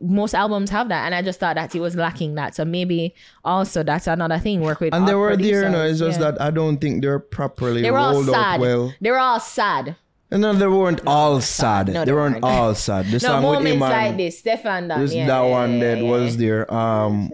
most 0.00 0.34
albums 0.34 0.70
have 0.70 0.88
that, 0.88 1.06
and 1.06 1.14
I 1.14 1.22
just 1.22 1.38
thought 1.40 1.56
that 1.56 1.72
he 1.72 1.80
was 1.80 1.94
lacking 1.96 2.34
that. 2.34 2.54
So 2.54 2.64
maybe 2.64 3.14
also 3.44 3.82
that's 3.82 4.06
another 4.06 4.38
thing. 4.38 4.60
Work 4.60 4.80
with 4.80 4.94
And 4.94 5.06
they 5.06 5.14
were 5.14 5.36
there, 5.36 5.64
you 5.64 5.68
know, 5.70 5.84
it's 5.86 5.98
just 5.98 6.20
Yeah. 6.20 6.32
that 6.32 6.40
I 6.40 6.50
don't 6.50 6.78
think 6.78 7.02
they're 7.02 7.18
properly 7.18 7.82
They 7.82 7.90
were 7.90 7.98
all 7.98 8.12
rolled 8.14 8.28
out 8.30 8.34
sad. 8.34 8.60
well. 8.60 8.92
They 9.00 9.10
were 9.10 9.18
all 9.18 9.40
sad. 9.40 9.96
And 10.30 10.42
no, 10.42 10.52
they 10.54 10.66
weren't 10.66 11.02
all 11.06 11.40
sad. 11.40 11.86
No, 11.86 12.00
they, 12.00 12.06
they 12.06 12.12
weren't 12.12 12.42
weren't. 12.42 12.44
all 12.44 12.74
sad. 12.74 13.06
The 13.12 13.12
No 13.12 13.18
song 13.18 13.44
with 13.44 13.58
him 13.60 13.78
moments 13.78 13.80
like 13.96 14.16
this. 14.16 14.38
Stefan 14.40 14.88
this, 14.88 15.14
yeah, 15.14 15.26
that 15.28 15.42
yeah, 15.42 15.50
one 15.50 15.78
that 15.78 16.02
was 16.02 16.36
there. 16.36 16.72
Um, 16.74 17.30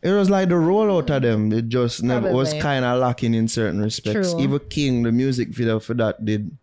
it 0.00 0.12
was 0.12 0.30
like 0.30 0.48
the 0.48 0.54
rollout 0.54 1.10
of 1.14 1.22
them. 1.22 1.52
It 1.52 1.68
just 1.68 2.02
never 2.02 2.32
was 2.32 2.54
kind 2.54 2.84
of 2.84 3.00
lacking 3.00 3.34
in 3.34 3.48
certain 3.48 3.82
respects. 3.82 4.32
True. 4.32 4.40
Even 4.40 4.60
King, 4.70 5.02
the 5.02 5.12
music 5.12 5.48
video 5.48 5.78
for 5.80 5.94
that 5.94 6.24
did. 6.24 6.56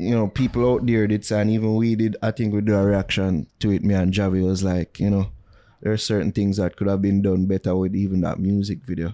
You 0.00 0.14
know, 0.14 0.28
people 0.28 0.62
out 0.72 0.86
there 0.86 1.06
did 1.08 1.24
say, 1.24 1.40
and 1.40 1.50
even 1.50 1.74
we 1.74 1.96
did. 1.96 2.16
I 2.22 2.30
think 2.30 2.54
we 2.54 2.60
did 2.60 2.74
a 2.74 2.82
reaction 2.84 3.46
to 3.58 3.72
it. 3.72 3.82
Me 3.82 3.94
and 3.94 4.12
Javi 4.14 4.46
was 4.46 4.62
like, 4.62 5.00
you 5.00 5.10
know, 5.10 5.26
there 5.82 5.92
are 5.92 5.96
certain 5.98 6.30
things 6.30 6.56
that 6.58 6.76
could 6.76 6.86
have 6.86 7.02
been 7.02 7.20
done 7.22 7.46
better 7.46 7.74
with 7.74 7.96
even 7.96 8.20
that 8.20 8.38
music 8.38 8.78
video. 8.86 9.10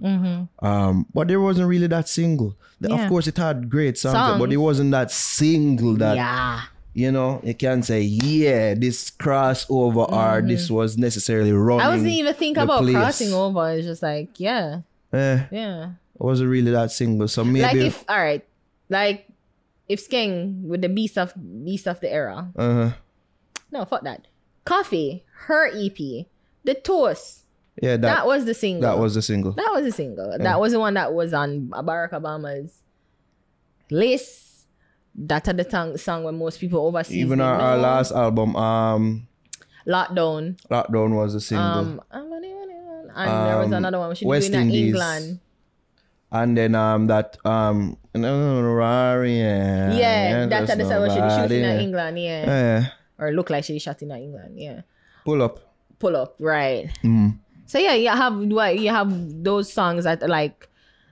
Um, 0.61 1.07
but 1.15 1.29
there 1.29 1.41
wasn't 1.41 1.69
really 1.69 1.87
that 1.89 2.09
single. 2.09 2.57
The- 2.81 2.93
Of 2.93 3.01
Mm-hmm. 3.01 3.09
Course, 3.09 3.27
it 3.29 3.37
had 3.39 3.71
great 3.71 3.97
songs, 3.97 4.39
but 4.39 4.53
it 4.53 4.59
wasn't 4.59 4.91
that 4.93 5.11
single 5.11 5.95
that 5.97 6.17
Yeah. 6.17 6.61
you 6.93 7.11
know, 7.13 7.41
you 7.43 7.55
can't 7.55 7.85
say, 7.85 8.03
yeah, 8.03 8.75
this 8.75 9.11
crossover 9.11 10.05
or 10.11 10.43
this 10.43 10.71
was 10.71 10.99
necessarily. 10.99 11.51
Mm-hmm. 11.53 11.81
I 11.81 11.89
wasn't 11.89 12.11
even 12.11 12.35
thinking 12.35 12.63
about 12.63 12.81
place. 12.83 12.95
crossing 12.95 13.33
over. 13.33 13.71
It's 13.73 13.87
just 13.87 14.03
like, 14.03 14.39
yeah, 14.39 14.81
Eh, 15.15 15.45
yeah. 15.51 15.91
it 16.15 16.21
wasn't 16.21 16.51
really 16.51 16.73
that 16.73 16.93
single. 16.93 17.29
So 17.29 17.43
maybe, 17.45 17.63
Like 17.63 17.77
if 17.77 18.05
all 18.09 18.19
right, 18.19 18.45
like 18.91 19.27
if 19.89 20.01
Skeng 20.09 20.63
with 20.63 20.81
the 20.83 20.89
beast 20.89 21.19
of 21.19 21.33
beast 21.65 21.87
of 21.87 22.01
the 22.01 22.11
era. 22.13 22.51
uh, 22.57 22.93
No, 23.71 23.85
fuck 23.85 24.03
that. 24.05 24.27
Koffee, 24.65 25.23
her 25.47 25.67
EP, 25.69 25.99
the 26.65 26.75
toast. 26.75 27.45
yeah, 27.83 27.93
that 27.97 28.01
That, 28.01 28.27
was 28.27 28.45
the 28.47 28.55
single. 28.55 28.83
that 28.89 28.99
was 28.99 29.15
the 29.15 29.23
single. 29.23 29.53
That 29.53 29.71
was 29.73 29.85
a 29.87 29.93
single. 29.93 30.39
That 30.39 30.59
was 30.61 30.73
the 30.73 30.81
one 30.81 30.95
that 30.95 31.13
was 31.13 31.35
on 31.35 31.69
Barack 31.69 32.13
Obama's 32.13 32.81
list. 33.91 34.67
That 35.17 35.47
had 35.47 35.57
the 35.59 35.65
tongue, 35.65 35.97
song 35.97 36.25
when 36.25 36.39
most 36.39 36.59
people 36.59 36.85
overseas. 36.87 37.17
Even 37.19 37.41
our, 37.41 37.55
our 37.55 37.77
last 37.77 38.11
album, 38.11 38.57
um, 38.57 39.29
lockdown. 39.87 40.57
Lockdown 40.69 41.15
was 41.15 41.35
a 41.37 41.41
single, 41.41 41.65
Um, 41.67 42.01
and 42.11 42.33
there 42.33 43.59
was 43.59 43.67
Um, 43.67 43.73
another 43.75 43.99
one 44.01 44.15
should 44.17 44.27
West 44.27 44.49
in 44.49 44.55
Indies. 44.63 44.89
England. 44.89 45.39
And 46.35 46.59
then 46.59 46.75
um 46.75 47.07
that 47.07 47.39
um, 47.47 47.97
Rari, 48.13 49.39
yeah, 49.39 49.95
Yeah, 49.95 50.47
that's 50.47 50.75
the 50.75 50.85
song 50.85 51.03
we 51.07 51.11
should 51.15 51.53
in 51.53 51.63
yeah. 51.63 51.79
England. 51.79 52.19
Yeah, 52.19 52.43
Yeah, 52.45 52.87
or 53.19 53.31
look 53.33 53.51
like 53.51 53.63
she 53.65 53.79
shot 53.79 54.03
in 54.03 54.11
England. 54.11 54.59
Yeah, 54.59 54.83
pull 55.25 55.43
up. 55.43 55.61
pull 55.99 56.17
up 56.19 56.35
right. 56.39 56.91
Mm. 57.03 57.39
So 57.67 57.79
yeah, 57.79 57.95
you 57.95 58.11
have 58.11 58.35
what 58.37 58.79
you 58.79 58.91
have 58.91 59.09
those 59.43 59.73
songs 59.73 60.05
that 60.05 60.23
are 60.23 60.29
like 60.29 60.69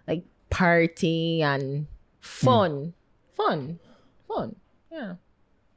like 0.07 0.25
party 0.51 1.41
and 1.43 1.87
fun, 2.21 2.93
fun, 3.39 3.79
fun. 4.29 4.57
Yeah. 4.91 5.15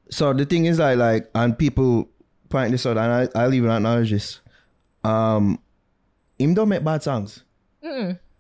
So 0.09 0.33
the 0.33 0.45
thing 0.45 0.65
is 0.65 0.79
like 0.79 0.97
like 0.97 1.29
and 1.33 1.57
people 1.57 2.09
point 2.49 2.71
this 2.71 2.85
out 2.85 2.97
and 2.97 3.11
I 3.13 3.27
I'll 3.39 3.53
even 3.53 3.69
acknowledge 3.69 4.09
this. 4.11 4.41
Um 5.03 5.59
him 6.37 6.53
don't 6.53 6.69
make 6.69 6.83
bad 6.83 7.03
songs. 7.03 7.43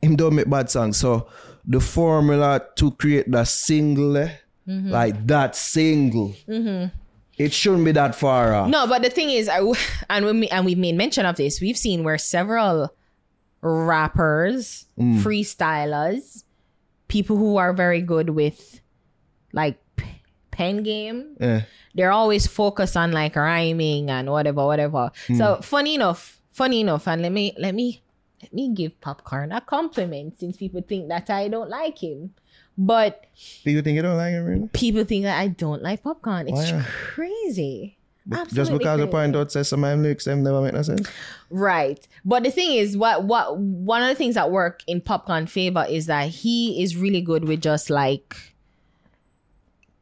Him 0.05 0.15
don't 0.15 0.35
make 0.35 0.49
bad 0.49 0.69
songs. 0.69 0.97
So 0.97 1.27
the 1.67 1.79
formula 1.79 2.61
to 2.77 2.91
create 2.91 3.29
the 3.29 3.43
single 3.45 4.17
eh, 4.17 4.31
Mm-hmm. 4.67 4.89
like 4.89 5.27
that 5.27 5.55
single 5.55 6.33
it 7.37 7.51
shouldn't 7.53 7.85
be 7.85 7.91
that 7.91 8.15
far 8.15 8.53
off. 8.53 8.69
No, 8.69 8.87
but 8.87 9.03
the 9.03 9.09
thing 9.11 9.29
is, 9.29 9.47
I, 9.49 9.59
and 10.09 10.25
we 10.25 10.47
and 10.49 10.65
we've 10.65 10.77
made 10.77 10.95
mention 10.95 11.25
of 11.27 11.35
this. 11.35 11.61
We've 11.61 11.77
seen 11.77 12.03
where 12.03 12.17
several 12.17 12.89
rappers, 13.61 14.85
Mm. 14.97 15.19
freestylers, 15.21 16.43
people 17.07 17.35
who 17.37 17.57
are 17.57 17.73
very 17.73 18.01
good 18.01 18.29
with 18.29 18.79
like 19.53 19.77
p- 19.97 20.21
pen 20.51 20.83
game, 20.83 21.35
Yeah. 21.39 21.61
they're 21.93 22.11
always 22.11 22.47
focused 22.47 22.95
on 22.97 23.11
like 23.11 23.35
rhyming 23.35 24.09
and 24.09 24.29
whatever, 24.31 24.65
whatever. 24.65 25.11
Hmm. 25.27 25.35
So 25.35 25.59
funny 25.61 25.95
enough, 25.95 26.39
funny 26.53 26.81
enough, 26.81 27.07
and 27.07 27.21
let 27.21 27.31
me 27.31 27.53
let 27.59 27.75
me 27.75 28.01
let 28.45 28.53
me 28.53 28.69
give 28.73 29.01
Popcorn 29.01 29.51
a 29.51 29.59
compliment 29.59 30.39
since 30.39 30.55
people 30.55 30.83
think 30.87 31.07
that 31.07 31.31
I 31.31 31.47
don't 31.47 31.69
like 31.69 31.97
him, 31.97 32.35
but 32.77 33.25
People 33.63 33.81
think 33.81 33.95
you 33.95 34.03
don't 34.03 34.17
like 34.17 34.33
it, 34.33 34.37
really? 34.37 34.69
people 34.71 35.03
think 35.03 35.23
that 35.23 35.39
I 35.39 35.47
don't 35.47 35.81
like 35.81 36.03
Popcorn. 36.03 36.47
It's 36.47 36.71
crazy. 37.13 37.97
Just 38.27 38.41
Absolutely 38.41 38.77
because 38.79 38.99
the 38.99 39.07
point 39.07 39.35
out 39.35 39.51
says 39.51 39.67
some 39.67 39.83
of 39.83 39.89
them 39.89 40.03
lyrics 40.03 40.25
them 40.25 40.43
never 40.43 40.61
make 40.61 40.73
no 40.73 40.81
sense. 40.83 41.07
Right. 41.49 42.07
But 42.23 42.43
the 42.43 42.51
thing 42.51 42.73
is, 42.73 42.97
what 42.97 43.23
what 43.23 43.57
one 43.57 44.01
of 44.01 44.09
the 44.09 44.15
things 44.15 44.35
that 44.35 44.51
work 44.51 44.83
in 44.87 45.01
Popcorn 45.01 45.47
favor 45.47 45.85
is 45.87 46.07
that 46.07 46.29
he 46.29 46.81
is 46.83 46.95
really 46.95 47.21
good 47.21 47.45
with 47.45 47.61
just 47.61 47.89
like 47.89 48.35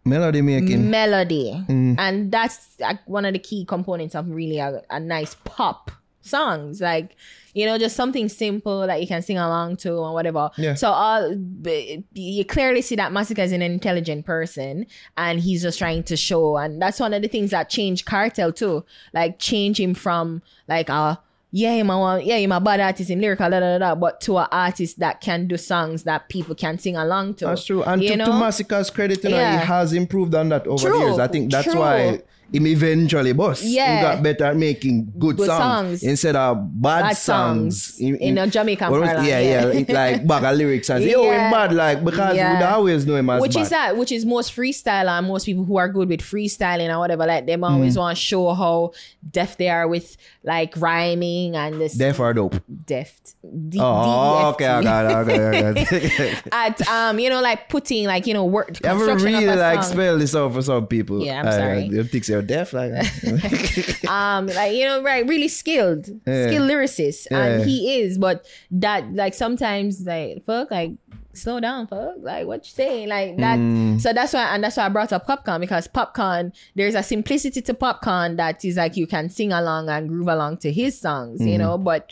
Melody 0.06 0.42
making. 0.42 0.90
melody, 0.90 1.66
mm. 1.68 1.96
and 1.98 2.32
that's 2.32 2.78
like 2.80 3.00
one 3.08 3.24
of 3.26 3.34
the 3.34 3.40
key 3.40 3.64
components 3.66 4.16
of 4.16 4.30
really 4.30 4.60
a, 4.60 4.82
a 4.90 5.00
nice 5.00 5.36
pop 5.46 5.92
songs. 6.24 6.82
Like 6.82 7.16
you 7.54 7.66
know, 7.68 7.78
just 7.78 7.96
something 7.96 8.30
simple 8.30 8.88
that 8.88 9.00
you 9.00 9.08
can 9.08 9.22
sing 9.22 9.38
along 9.38 9.78
to 9.78 9.92
or 9.92 10.14
whatever. 10.14 10.50
Yeah. 10.58 10.74
So 10.74 10.90
uh, 10.90 10.92
all 10.92 11.36
you 12.14 12.46
clearly 12.46 12.82
see 12.82 12.96
that 12.96 13.12
Masicka 13.12 13.40
is 13.40 13.52
an 13.52 13.62
intelligent 13.62 14.26
person, 14.26 14.88
and 15.18 15.40
he's 15.40 15.62
just 15.62 15.78
trying 15.78 16.04
to 16.04 16.18
show. 16.18 16.58
And 16.58 16.82
that's 16.82 17.00
one 17.00 17.14
of 17.14 17.22
the 17.22 17.28
things 17.28 17.52
that 17.52 17.70
changed 17.70 18.06
Kartel 18.06 18.52
too. 18.52 18.86
Like 19.14 19.38
change 19.40 19.80
him 19.80 19.94
from 19.94 20.42
like 20.68 20.90
a 20.90 21.20
yeah, 21.56 21.74
him 21.76 21.92
a 21.92 22.00
one, 22.00 22.26
yeah, 22.26 22.38
him 22.38 22.52
a 22.52 22.60
bad 22.60 22.80
artist, 22.80 23.12
him 23.12 23.22
lyrical, 23.22 23.48
da, 23.48 23.60
da, 23.60 23.78
da, 23.78 23.94
but 23.94 24.20
to 24.22 24.40
an 24.40 24.48
artist 24.52 24.98
that 24.98 25.22
can 25.22 25.46
do 25.48 25.56
songs 25.56 26.02
that 26.02 26.28
people 26.28 26.56
can 26.56 26.80
sing 26.80 26.96
along 26.96 27.36
to. 27.36 27.46
That's 27.46 27.64
true. 27.64 27.84
And 27.84 28.02
you 28.02 28.10
to, 28.10 28.16
know? 28.18 28.26
to 28.26 28.32
Masicka's 28.32 28.90
credit, 28.90 29.24
you 29.24 29.30
know, 29.30 29.38
Yeah. 29.38 29.60
he 29.60 29.66
has 29.68 29.94
improved 29.94 30.34
on 30.34 30.50
that 30.50 30.66
over 30.66 30.90
True, 30.90 30.98
the 30.98 31.06
years. 31.06 31.20
I 31.20 31.28
think 31.28 31.52
that's 31.52 31.72
true. 31.72 31.80
why 31.80 32.22
him 32.54 32.68
eventually 32.68 33.34
bust. 33.34 33.64
Yeah. 33.64 33.96
He 33.98 34.02
got 34.04 34.24
better 34.24 34.46
at 34.46 34.56
making 34.56 35.12
good, 35.18 35.38
Good 35.38 35.48
songs, 35.48 36.00
songs. 36.02 36.04
instead 36.04 36.36
of 36.36 36.58
bad, 36.82 37.02
Bad 37.02 37.18
songs. 37.18 37.84
songs 37.96 38.00
in 38.00 38.38
a 38.38 38.48
Jamaican 38.48 38.92
was- 38.92 39.02
Yeah, 39.02 39.40
yeah. 39.40 39.40
yeah. 39.40 39.66
It 39.80 39.90
like 39.90 40.28
bag 40.28 40.44
of 40.44 40.56
lyrics 40.58 40.90
and 40.90 41.04
say, 41.04 41.12
Yeah. 41.12 41.46
him 41.46 41.52
bad, 41.52 41.74
like, 41.74 42.04
because 42.04 42.36
Yeah. 42.36 42.54
we'd 42.60 42.64
always 42.66 43.06
know 43.06 43.16
him 43.16 43.30
as 43.30 43.42
which 43.42 43.56
bad. 43.56 43.62
is 43.64 43.70
that 43.70 43.98
which 43.98 44.12
is 44.12 44.26
most 44.26 44.56
freestyle 44.56 45.08
and 45.08 45.28
most 45.28 45.46
people 45.46 45.64
who 45.66 45.78
are 45.78 45.90
good 45.90 46.10
with 46.10 46.22
freestyling 46.22 46.94
or 46.94 47.00
whatever 47.00 47.26
like 47.26 47.46
them 47.48 47.62
Mm. 47.62 47.72
always 47.72 47.98
want 47.98 48.18
to 48.18 48.24
show 48.24 48.54
how 48.54 48.92
deft 49.30 49.58
they 49.58 49.70
are 49.70 49.88
with 49.88 50.16
like 50.44 50.74
rhyming 50.78 51.56
and 51.56 51.82
this 51.82 51.94
Deaf 51.94 52.20
or 52.20 52.34
dope. 52.34 52.56
deft 52.86 53.36
D- 53.44 53.80
Oh, 53.82 54.50
okay, 54.54 54.68
I 54.68 54.84
got 54.84 55.06
it, 55.06 55.32
okay, 55.32 55.48
I 55.48 55.74
got 55.74 55.94
it. 55.94 56.44
at 56.52 56.88
um 56.88 57.20
you 57.20 57.30
know 57.30 57.42
like 57.42 57.68
putting 57.70 58.06
like 58.06 58.28
you 58.28 58.34
know 58.34 58.46
work 58.46 58.70
You 58.84 58.90
ever 58.90 59.16
really 59.16 59.46
like 59.48 59.84
spell 59.84 60.18
this 60.18 60.36
out 60.36 60.54
for 60.54 60.62
some 60.62 60.88
people? 60.88 61.24
Yeah, 61.24 61.40
I'm 61.42 61.48
Uh, 61.48 61.52
sorry. 61.52 62.04
Think 62.04 62.28
you're 62.28 62.42
deaf 62.44 62.74
like 62.74 62.92
um 64.10 64.48
like 64.48 64.74
you 64.74 64.86
know 64.86 65.02
right 65.02 65.28
really 65.28 65.48
skilled 65.48 66.08
Yeah. 66.28 66.48
skilled 66.48 66.70
lyricist 66.70 67.28
Yeah. 67.32 67.44
and 67.46 67.64
he 67.66 68.00
is 68.02 68.18
but 68.18 68.46
that 68.72 69.12
like 69.14 69.34
sometimes 69.34 70.06
like 70.06 70.46
fuck 70.46 70.70
like 70.72 70.92
slow 71.34 71.60
down 71.60 71.88
fuck 71.88 72.16
like 72.22 72.46
what 72.46 72.66
you 72.66 72.72
saying 72.72 73.10
like 73.10 73.38
that 73.38 73.58
Mm. 73.58 74.00
so 74.00 74.14
that's 74.14 74.34
why 74.34 74.54
and 74.54 74.64
that's 74.64 74.78
why 74.78 74.86
I 74.86 74.90
brought 74.90 75.12
up 75.12 75.26
popcorn 75.26 75.60
because 75.62 75.88
popcorn 75.88 76.54
there's 76.76 76.94
a 76.96 77.02
simplicity 77.02 77.62
to 77.64 77.74
popcorn 77.74 78.36
that 78.36 78.64
is 78.64 78.78
like 78.78 78.96
you 78.98 79.08
can 79.08 79.30
sing 79.30 79.52
along 79.52 79.90
and 79.90 80.08
groove 80.10 80.28
along 80.28 80.58
to 80.58 80.72
his 80.72 81.00
songs 81.00 81.42
Mm. 81.42 81.52
you 81.52 81.58
know 81.58 81.78
but 81.80 82.12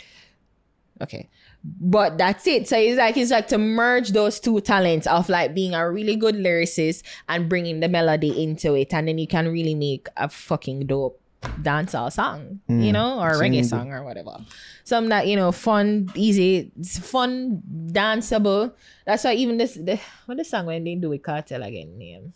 okay 1.02 1.30
but 1.64 2.18
that's 2.18 2.48
it. 2.48 2.68
So 2.68 2.78
it's 2.78 2.98
like 2.98 3.18
it's 3.18 3.32
like 3.32 3.48
to 3.50 3.58
merge 3.58 4.10
those 4.10 4.40
two 4.40 4.62
talents 4.62 5.08
of 5.08 5.30
like 5.30 5.54
being 5.54 5.74
a 5.74 5.90
really 5.90 6.16
good 6.16 6.36
lyricist 6.36 7.04
and 7.30 7.48
bringing 7.48 7.80
the 7.80 7.88
melody 7.88 8.44
into 8.44 8.74
it. 8.74 8.94
And 8.94 9.08
then 9.08 9.18
you 9.18 9.28
can 9.28 9.48
really 9.48 9.76
make 9.76 10.08
a 10.18 10.30
fucking 10.30 10.88
dope 10.88 11.22
dancehall 11.42 12.12
song 12.14 12.60
you 12.68 12.92
know 12.94 13.20
or 13.20 13.32
reggae 13.34 13.66
song 13.66 13.92
or 13.92 14.04
whatever. 14.04 14.38
Something 14.84 15.10
that 15.10 15.28
you 15.28 15.36
know 15.36 15.52
fun 15.52 16.10
easy 16.16 16.72
it's 16.78 17.00
fun 17.00 17.62
danceable. 17.92 18.74
That's 19.06 19.24
why 19.24 19.34
even 19.34 19.58
this 19.58 19.74
the, 19.74 20.00
what 20.26 20.38
the 20.38 20.46
song 20.46 20.68
when 20.68 20.84
they 20.84 20.96
do 20.96 21.10
with 21.10 21.24
Kartel 21.24 21.66
again 21.66 21.98
name? 21.98 22.34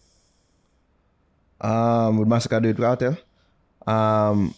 Um, 1.61 2.17
with 2.17 2.27
Masicka 2.27 2.61
Do 2.61 2.69
It 2.69 2.77
Cartel. 2.77 3.17
Um, 3.87 4.53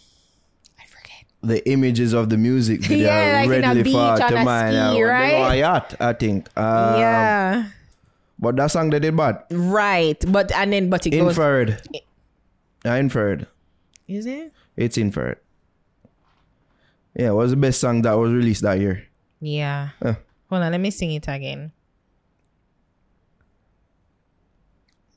the 1.42 1.62
images 1.70 2.12
of 2.14 2.28
the 2.30 2.36
music 2.36 2.80
video 2.82 3.06
Yeah, 3.08 3.40
like 3.40 3.48
readily 3.50 3.82
beach 3.84 3.92
fall 3.92 4.18
to 4.18 4.44
mind. 4.44 4.74
ski, 4.74 4.78
Uh, 4.78 4.92
they 4.94 5.02
right? 5.02 5.54
yacht, 5.58 5.94
I 6.00 6.12
think. 6.12 6.48
Um, 6.58 6.98
yeah 7.00 7.64
But 8.38 8.56
that 8.56 8.70
song 8.70 8.90
they 8.90 8.98
did 8.98 9.16
bad. 9.16 9.42
right 9.50 10.18
but 10.30 10.50
and 10.52 10.72
then 10.72 10.90
but 10.90 11.06
it 11.06 11.10
goes 11.10 11.28
Infrared. 11.38 11.82
Yeah, 12.84 12.96
Infrared. 12.96 13.46
is 14.08 14.26
it 14.26 14.52
It's 14.76 14.98
Infrared. 14.98 15.38
Yeah, 17.14 17.30
it 17.30 17.34
was 17.34 17.50
the 17.50 17.56
best 17.56 17.80
song 17.80 18.02
that 18.02 18.12
was 18.14 18.30
released 18.32 18.62
that 18.62 18.78
year. 18.80 19.06
yeah 19.40 19.90
Uh, 20.02 20.14
hold 20.50 20.62
on 20.62 20.72
let 20.72 20.80
me 20.80 20.90
sing 20.90 21.12
it 21.12 21.26
again 21.28 21.70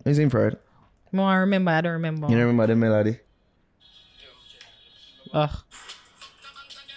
it's 0.06 0.18
Infrared. 0.20 0.58
more 1.12 1.30
I 1.30 1.38
remember 1.38 1.72
I 1.72 1.82
don't 1.82 1.94
remember 1.94 2.30
You 2.30 2.38
remember 2.38 2.68
the 2.68 2.76
melody? 2.76 3.20
Ugh. 5.34 5.50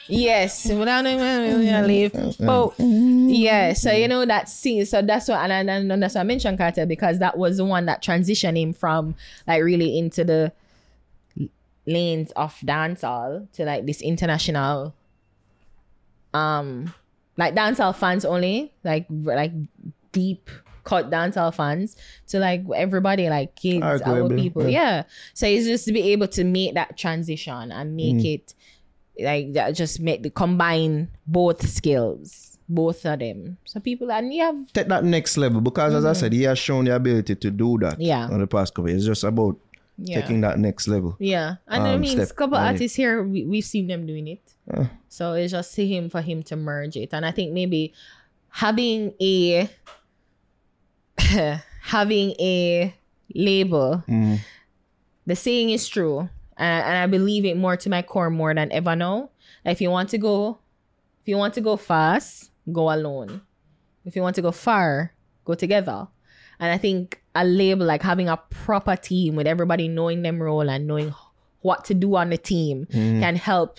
Yes, 0.08 0.66
without 0.68 1.06
I 1.06 1.82
leave. 1.86 2.12
Oh, 2.40 2.74
yeah. 2.78 3.72
So 3.72 3.90
you 3.92 4.06
know 4.08 4.24
that 4.26 4.48
scene. 4.48 4.84
So 4.86 5.00
that's 5.02 5.28
what, 5.28 5.38
and, 5.40 5.52
I- 5.52 5.74
and, 5.74 5.90
and 5.92 6.02
that's 6.02 6.14
why 6.14 6.20
I 6.20 6.24
mentioned 6.24 6.58
Carter 6.58 6.86
because 6.86 7.18
that 7.20 7.38
was 7.38 7.56
the 7.56 7.64
one 7.64 7.86
that 7.86 8.02
transitioned 8.02 8.58
him 8.60 8.72
from 8.72 9.14
like 9.46 9.62
really 9.62 9.98
into 9.98 10.24
the 10.24 10.52
lanes 11.86 12.32
of 12.32 12.54
dancehall 12.64 13.50
to 13.52 13.64
like 13.64 13.86
this 13.86 14.00
international, 14.02 14.94
um, 16.32 16.92
like 17.36 17.54
dancehall 17.54 17.94
fans 17.94 18.24
only, 18.24 18.72
like 18.84 19.06
like 19.10 19.52
deep 20.12 20.50
cut 20.84 21.10
dancehall 21.10 21.52
fans 21.54 21.96
to 22.28 22.38
like 22.38 22.62
everybody, 22.76 23.28
like 23.28 23.54
kids, 23.56 23.82
our 24.02 24.28
people. 24.36 24.62
yeah. 24.68 24.70
Yeah. 24.70 25.02
So 25.32 25.46
it's 25.46 25.66
just 25.66 25.86
to 25.86 25.92
be 25.92 26.12
able 26.12 26.28
to 26.28 26.44
make 26.44 26.74
that 26.74 26.96
transition 26.98 27.72
and 27.72 27.96
make 27.96 28.16
it 28.24 28.54
like 29.20 29.52
that 29.52 29.72
just 29.72 30.00
make 30.00 30.22
the 30.22 30.30
combine 30.30 31.08
both 31.26 31.66
skills 31.68 32.58
both 32.68 33.04
of 33.06 33.18
them 33.20 33.56
so 33.64 33.78
people 33.78 34.10
and 34.10 34.32
you 34.32 34.42
have 34.42 34.56
Take 34.72 34.88
that 34.88 35.04
next 35.04 35.36
level 35.36 35.60
because, 35.60 35.92
as 35.94 36.04
I 36.06 36.14
said, 36.14 36.32
he 36.32 36.44
has 36.44 36.58
shown 36.58 36.86
the 36.86 36.96
ability 36.96 37.34
to 37.36 37.50
do 37.50 37.78
that 37.78 37.94
Mm-hmm. 37.94 38.02
Yeah. 38.02 38.26
on 38.28 38.40
the 38.40 38.46
past 38.46 38.74
couple 38.74 38.88
years. 38.90 39.02
It's 39.02 39.06
just 39.20 39.24
about 39.24 39.56
yeah 39.96 40.20
taking 40.20 40.40
that 40.40 40.58
next 40.58 40.88
level. 40.88 41.14
yeah 41.20 41.54
and 41.68 41.84
i 41.84 41.94
um, 41.94 42.00
mean 42.00 42.18
a 42.18 42.26
couple 42.26 42.56
on 42.56 42.64
it. 42.64 42.68
artists 42.74 42.96
here 42.96 43.22
we, 43.22 43.44
we've 43.44 43.62
seen 43.64 43.86
them 43.86 44.06
doing 44.06 44.26
it 44.26 44.42
Uh. 44.72 44.86
so 45.08 45.34
it's 45.34 45.52
just 45.52 45.72
to 45.76 45.86
him 45.86 46.10
for 46.10 46.20
him 46.20 46.42
to 46.42 46.56
merge 46.56 46.96
it 46.96 47.10
and 47.14 47.24
i 47.24 47.30
think 47.30 47.52
maybe 47.52 47.92
having 48.48 49.14
a 49.22 49.70
having 51.82 52.30
a 52.40 52.92
label 53.34 54.02
Mm. 54.08 54.38
the 55.26 55.36
saying 55.36 55.70
is 55.70 55.86
true 55.88 56.28
and, 56.56 56.84
and 56.84 56.98
i 56.98 57.06
believe 57.06 57.44
it 57.44 57.56
more 57.56 57.76
to 57.76 57.88
my 57.90 58.02
core 58.02 58.30
more 58.30 58.54
than 58.54 58.70
ever 58.72 58.94
now. 58.96 59.30
If 59.64 59.80
you 59.80 59.90
want 59.90 60.10
to 60.10 60.18
go 60.18 60.58
if 61.22 61.28
you 61.28 61.36
want 61.36 61.54
to 61.54 61.60
go 61.60 61.76
fast 61.76 62.50
go 62.72 62.92
alone. 62.92 63.42
If 64.04 64.16
you 64.16 64.22
want 64.22 64.36
to 64.36 64.42
go 64.42 64.52
far 64.52 65.12
go 65.44 65.54
together. 65.54 66.08
And 66.60 66.72
i 66.72 66.78
think 66.78 67.22
a 67.34 67.44
label 67.44 67.86
like 67.86 68.02
having 68.02 68.28
a 68.28 68.36
proper 68.50 68.96
team 68.96 69.34
with 69.36 69.46
everybody 69.46 69.88
knowing 69.88 70.22
them 70.22 70.42
role 70.42 70.68
and 70.70 70.86
knowing 70.86 71.14
what 71.62 71.84
to 71.86 71.94
do 71.94 72.14
on 72.16 72.30
the 72.30 72.38
team 72.38 72.86
can 73.20 73.36
help 73.36 73.78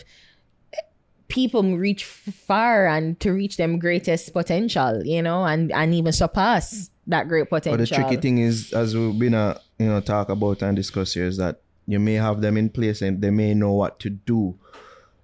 people 1.27 1.64
reach 1.77 2.03
far 2.03 2.88
and 2.88 3.19
to 3.19 3.31
reach 3.31 3.57
them 3.57 3.80
greatest 3.80 4.34
potential 4.34 5.02
you 5.06 5.22
know 5.22 5.45
and 5.45 5.72
and 5.72 5.93
even 5.93 6.11
surpass 6.11 6.89
that 7.07 7.27
great 7.27 7.49
potential 7.49 7.77
But 7.77 7.88
the 7.89 7.95
tricky 7.95 8.18
thing 8.18 8.38
is, 8.39 8.73
as 8.73 8.95
we've 8.97 9.18
been 9.18 9.34
uh, 9.35 9.57
you 9.77 9.85
know 9.88 10.02
talk 10.02 10.30
about 10.30 10.61
and 10.64 10.76
discuss 10.76 11.14
here, 11.14 11.26
is 11.26 11.38
that 11.38 11.61
you 11.87 11.99
may 11.99 12.15
have 12.15 12.41
them 12.41 12.57
in 12.57 12.69
place 12.69 13.01
and 13.01 13.21
they 13.21 13.29
may 13.31 13.53
know 13.53 13.73
what 13.73 13.99
to 13.99 14.09
do. 14.09 14.55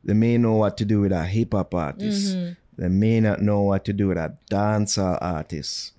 They 0.04 0.14
may 0.14 0.38
know 0.38 0.54
what 0.54 0.78
to 0.78 0.86
do 0.86 1.02
with 1.02 1.12
a 1.12 1.26
hip 1.26 1.54
hop 1.54 1.74
artist. 1.74 2.36
Mm-hmm. 2.36 2.82
They 2.82 2.88
may 2.90 3.20
not 3.20 3.42
know 3.42 3.62
what 3.62 3.86
to 3.86 3.94
do 3.94 4.08
with 4.10 4.18
a 4.18 4.36
dancer 4.50 5.18
artist. 5.22 5.94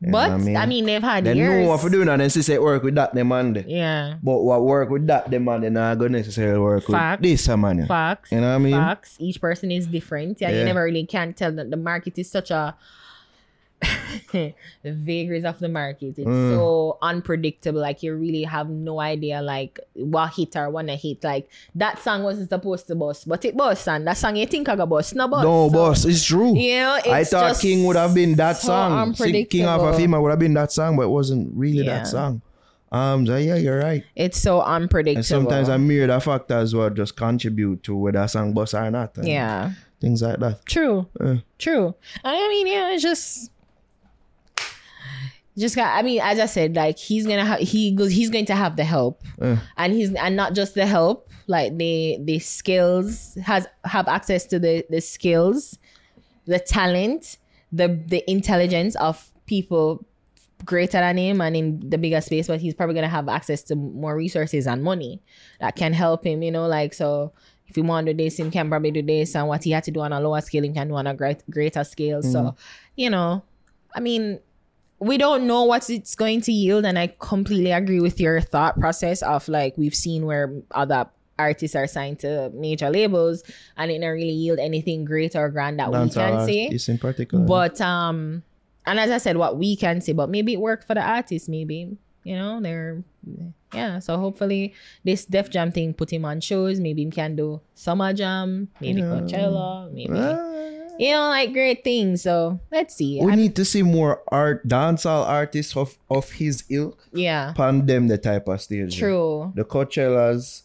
You 0.00 0.12
but 0.12 0.30
what 0.30 0.56
I 0.56 0.66
mean, 0.66 0.84
they've 0.86 1.02
had 1.02 1.24
they 1.24 1.34
years 1.34 1.64
know 1.64 1.70
what 1.70 1.80
to 1.80 1.90
do 1.90 2.04
now. 2.04 2.16
Then 2.16 2.30
she 2.30 2.42
say 2.42 2.56
work 2.58 2.84
with 2.84 2.94
that 2.94 3.14
them 3.14 3.28
man. 3.28 3.64
yeah 3.66 4.14
But 4.22 4.38
what 4.42 4.62
work 4.62 4.90
with 4.90 5.08
that 5.08 5.28
them 5.28 5.46
they 5.60 5.70
not 5.70 5.98
gonna 5.98 6.10
necessarily 6.10 6.60
work 6.60 6.84
Fact. 6.84 7.20
with 7.20 7.30
this 7.30 7.48
man. 7.48 7.84
facts 7.88 8.30
You 8.30 8.40
know 8.40 8.48
what 8.50 8.54
I 8.54 8.58
mean? 8.58 8.72
facts 8.74 9.16
each 9.18 9.40
person 9.40 9.72
is 9.72 9.88
different 9.88 10.40
yeah, 10.40 10.50
you 10.50 10.64
never 10.64 10.84
really 10.84 11.04
can 11.04 11.34
tell 11.34 11.50
that 11.50 11.72
the 11.72 11.76
market 11.76 12.16
is 12.16 12.30
such 12.30 12.52
a 12.52 12.76
vagaries 14.84 15.44
of 15.44 15.58
the 15.58 15.68
market. 15.68 16.18
It's 16.18 16.26
Mm. 16.26 16.54
so 16.56 16.98
unpredictable. 17.02 17.80
Like 17.80 18.02
you 18.02 18.14
really 18.14 18.42
have 18.44 18.68
no 18.68 19.00
idea 19.00 19.40
like 19.42 19.78
what 19.94 20.34
hit 20.34 20.56
or 20.56 20.70
wanna 20.70 20.96
hit. 20.96 21.22
Like 21.24 21.48
that 21.74 21.98
song 22.02 22.22
wasn't 22.22 22.50
supposed 22.50 22.86
to 22.88 22.94
bust, 22.94 23.28
but 23.28 23.44
it 23.44 23.56
bust 23.56 23.88
and 23.88 24.06
that 24.06 24.16
song 24.16 24.36
you 24.36 24.46
think 24.46 24.68
I 24.68 24.76
got 24.76 24.88
bust, 24.88 25.14
no 25.14 25.28
bust. 25.28 25.44
No, 25.44 25.68
So, 25.68 25.72
boss, 25.74 26.04
it's 26.04 26.24
true. 26.24 26.56
You 26.56 26.80
know, 26.80 26.98
I 27.06 27.24
thought 27.24 27.58
King 27.60 27.84
would 27.84 27.96
have 27.96 28.14
been 28.14 28.34
that 28.36 28.56
so 28.56 28.68
song. 28.68 28.90
King 29.14 29.66
of 29.66 29.80
unpredictable. 29.80 29.92
Afima 29.92 30.22
would 30.22 30.30
have 30.30 30.38
been 30.38 30.54
that 30.54 30.72
song, 30.72 30.96
but 30.96 31.02
it 31.02 31.10
wasn't 31.10 31.50
really 31.54 31.84
Yeah. 31.84 31.98
that 31.98 32.06
song. 32.08 32.42
Um, 32.90 33.26
so 33.26 33.36
yeah, 33.36 33.56
you're 33.56 33.78
right. 33.78 34.02
It's 34.16 34.40
so 34.40 34.60
And 34.62 34.84
unpredictable. 34.84 35.22
sometimes 35.24 35.68
a 35.68 35.78
myriad 35.78 36.08
of 36.10 36.24
factors 36.24 36.74
will 36.74 36.88
just 36.90 37.16
contribute 37.16 37.82
to 37.82 37.94
whether 37.94 38.20
a 38.20 38.28
song 38.28 38.52
bust 38.54 38.74
or 38.74 38.90
not. 38.90 39.12
yeah. 39.22 39.72
Things 40.00 40.22
like 40.22 40.38
that. 40.38 40.64
True. 40.64 41.06
Uh. 41.20 41.36
True. 41.58 41.92
I 42.24 42.48
mean, 42.48 42.68
yeah, 42.68 42.92
it's 42.92 43.02
just 43.02 43.50
just 45.58 45.76
got 45.76 45.96
I 45.96 46.02
mean, 46.02 46.20
as 46.22 46.38
I 46.38 46.46
said, 46.46 46.76
like 46.76 46.98
he's 46.98 47.26
gonna 47.26 47.44
have 47.44 47.60
he 47.60 47.92
goes 47.92 48.12
he's 48.12 48.30
going 48.30 48.46
to 48.46 48.54
have 48.54 48.76
the 48.76 48.84
help. 48.84 49.22
Uh. 49.40 49.56
And 49.76 49.92
he's 49.92 50.14
and 50.14 50.36
not 50.36 50.54
just 50.54 50.74
the 50.74 50.86
help, 50.86 51.28
like 51.46 51.76
the 51.76 52.18
the 52.22 52.38
skills 52.38 53.36
has 53.42 53.66
have 53.84 54.08
access 54.08 54.46
to 54.46 54.58
the 54.58 54.84
the 54.90 55.00
skills, 55.00 55.78
the 56.46 56.58
talent, 56.58 57.38
the 57.72 57.88
the 58.06 58.28
intelligence 58.30 58.96
of 58.96 59.30
people 59.46 60.04
greater 60.64 60.98
than 60.98 61.16
him 61.16 61.40
and 61.40 61.56
in 61.56 61.90
the 61.90 61.98
bigger 61.98 62.20
space, 62.20 62.48
but 62.48 62.60
he's 62.60 62.74
probably 62.74 62.94
gonna 62.94 63.08
have 63.08 63.28
access 63.28 63.62
to 63.62 63.76
more 63.76 64.16
resources 64.16 64.66
and 64.66 64.82
money 64.82 65.22
that 65.60 65.76
can 65.76 65.92
help 65.92 66.26
him, 66.26 66.42
you 66.42 66.50
know, 66.50 66.66
like 66.66 66.92
so 66.92 67.32
if 67.68 67.76
he 67.76 67.82
want 67.82 68.06
to 68.06 68.14
do 68.14 68.24
this, 68.24 68.38
he 68.38 68.50
can 68.50 68.68
probably 68.68 68.90
do 68.90 69.02
this 69.02 69.34
and 69.34 69.46
what 69.46 69.62
he 69.62 69.72
had 69.72 69.84
to 69.84 69.90
do 69.90 70.00
on 70.00 70.12
a 70.12 70.20
lower 70.20 70.40
scale, 70.40 70.62
he 70.62 70.70
can 70.70 70.88
do 70.88 70.94
on 70.94 71.06
a 71.06 71.14
great, 71.14 71.42
greater 71.50 71.84
scale. 71.84 72.22
So, 72.22 72.56
you 72.96 73.10
know, 73.10 73.42
I 73.94 74.00
mean, 74.00 74.40
we 75.00 75.16
don't 75.18 75.46
know 75.46 75.64
what 75.64 75.88
it's 75.90 76.14
going 76.14 76.40
to 76.42 76.52
yield, 76.52 76.84
and 76.84 76.98
I 76.98 77.14
completely 77.20 77.70
agree 77.70 78.00
with 78.00 78.18
your 78.20 78.40
thought 78.40 78.78
process 78.80 79.22
of 79.22 79.46
like 79.48 79.76
we've 79.76 79.94
seen 79.94 80.26
where 80.26 80.52
other 80.72 81.06
artists 81.38 81.76
are 81.76 81.86
signed 81.86 82.18
to 82.18 82.50
major 82.52 82.90
labels 82.90 83.44
and 83.76 83.92
it 83.92 84.00
don't 84.00 84.10
really 84.10 84.28
yield 84.30 84.58
anything 84.58 85.04
great 85.04 85.36
or 85.36 85.48
grand 85.50 85.78
that 85.78 85.88
we 85.88 86.10
can 86.10 86.44
say. 86.46 86.64
it's 86.66 86.88
in 86.88 86.98
particular. 86.98 87.44
But 87.44 87.80
um, 87.80 88.42
and 88.86 88.98
as 88.98 89.08
I 89.10 89.18
said, 89.18 89.36
what 89.36 89.56
we 89.56 89.76
can 89.76 90.00
say, 90.00 90.12
but 90.14 90.28
maybe 90.30 90.54
it 90.54 90.60
worked 90.60 90.84
for 90.84 90.94
the 90.94 91.00
artists. 91.02 91.48
Maybe 91.48 91.96
you 92.24 92.34
know 92.36 92.60
they're 92.60 93.04
yeah. 93.72 94.00
So 94.00 94.16
hopefully 94.18 94.74
this 95.04 95.26
Def 95.26 95.48
Jam 95.48 95.70
thing 95.70 95.94
put 95.94 96.12
him 96.12 96.24
on 96.24 96.40
shows. 96.40 96.80
Maybe 96.80 97.04
he 97.04 97.10
can 97.12 97.36
do 97.36 97.60
Summer 97.74 98.12
Jam, 98.12 98.68
maybe 98.80 99.02
Coachella, 99.02 99.92
maybe 99.92 100.14
Ah. 100.16 100.77
You 100.98 101.12
know 101.12 101.28
like 101.28 101.52
great 101.52 101.84
things. 101.84 102.22
So 102.22 102.58
let's 102.72 102.94
see. 102.96 103.20
we 103.22 103.30
I'm- 103.30 103.38
need 103.38 103.54
to 103.56 103.64
see 103.64 103.82
more 103.82 104.20
art 104.28 104.66
dancehall 104.66 105.24
artists 105.26 105.76
of, 105.76 105.96
of 106.10 106.30
his 106.32 106.64
ilk 106.68 106.98
yeah, 107.12 107.54
Pandem 107.56 108.08
the 108.08 108.18
type 108.18 108.48
of 108.48 108.60
stage. 108.60 108.98
true. 108.98 109.52
The 109.54 109.64
Coachellas. 109.64 110.62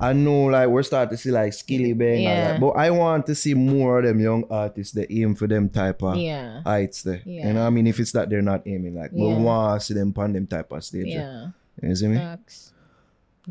I 0.00 0.12
know 0.12 0.44
like 0.44 0.68
we're 0.68 0.84
starting 0.84 1.10
to 1.10 1.16
see 1.16 1.32
like 1.32 1.50
Skillibeng, 1.52 2.22
Yeah. 2.22 2.52
yeah. 2.54 2.58
but 2.58 2.70
I 2.78 2.90
want 2.90 3.26
to 3.26 3.34
see 3.34 3.54
more 3.54 3.98
of 3.98 4.04
them 4.06 4.20
young 4.20 4.44
artists 4.48 4.94
that 4.94 5.10
aim 5.10 5.34
for 5.34 5.48
them 5.48 5.68
type 5.68 6.02
of 6.04 6.14
Yeah, 6.16 6.62
heights 6.62 7.02
there. 7.02 7.20
Yeah. 7.26 7.48
You 7.48 7.54
know 7.54 7.60
what 7.62 7.66
I 7.66 7.70
mean? 7.70 7.86
If 7.88 7.98
it's 7.98 8.12
that 8.12 8.30
they're 8.30 8.40
not 8.42 8.62
aiming 8.64 8.94
like, 8.94 9.10
Yeah. 9.12 9.34
we 9.36 9.42
want 9.42 9.80
to 9.80 9.84
see 9.86 9.94
them 9.94 10.12
pan 10.12 10.34
them 10.34 10.46
type 10.46 10.70
of 10.70 10.84
stage. 10.84 11.06
yeah. 11.06 11.48
You 11.82 11.94
see 11.96 12.06
me? 12.06 12.16
Facts. 12.16 12.72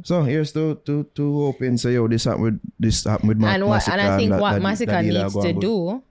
So 0.04 0.24
here's 0.24 0.52
to 0.54 0.76
to 0.86 1.04
to 1.16 1.26
open 1.52 1.76
say 1.78 1.94
yo 2.00 2.08
this 2.08 2.24
happened 2.24 2.44
with 2.44 2.60
this 2.80 3.04
happened 3.04 3.28
with 3.30 3.40
Ma- 3.40 3.50
and 3.58 3.66
what 3.68 3.88
and 3.90 4.00
I 4.00 4.16
think 4.16 4.32
what 4.40 4.62
Masicka 4.62 5.04
needs 5.04 5.34
to 5.34 5.52
do 5.54 6.04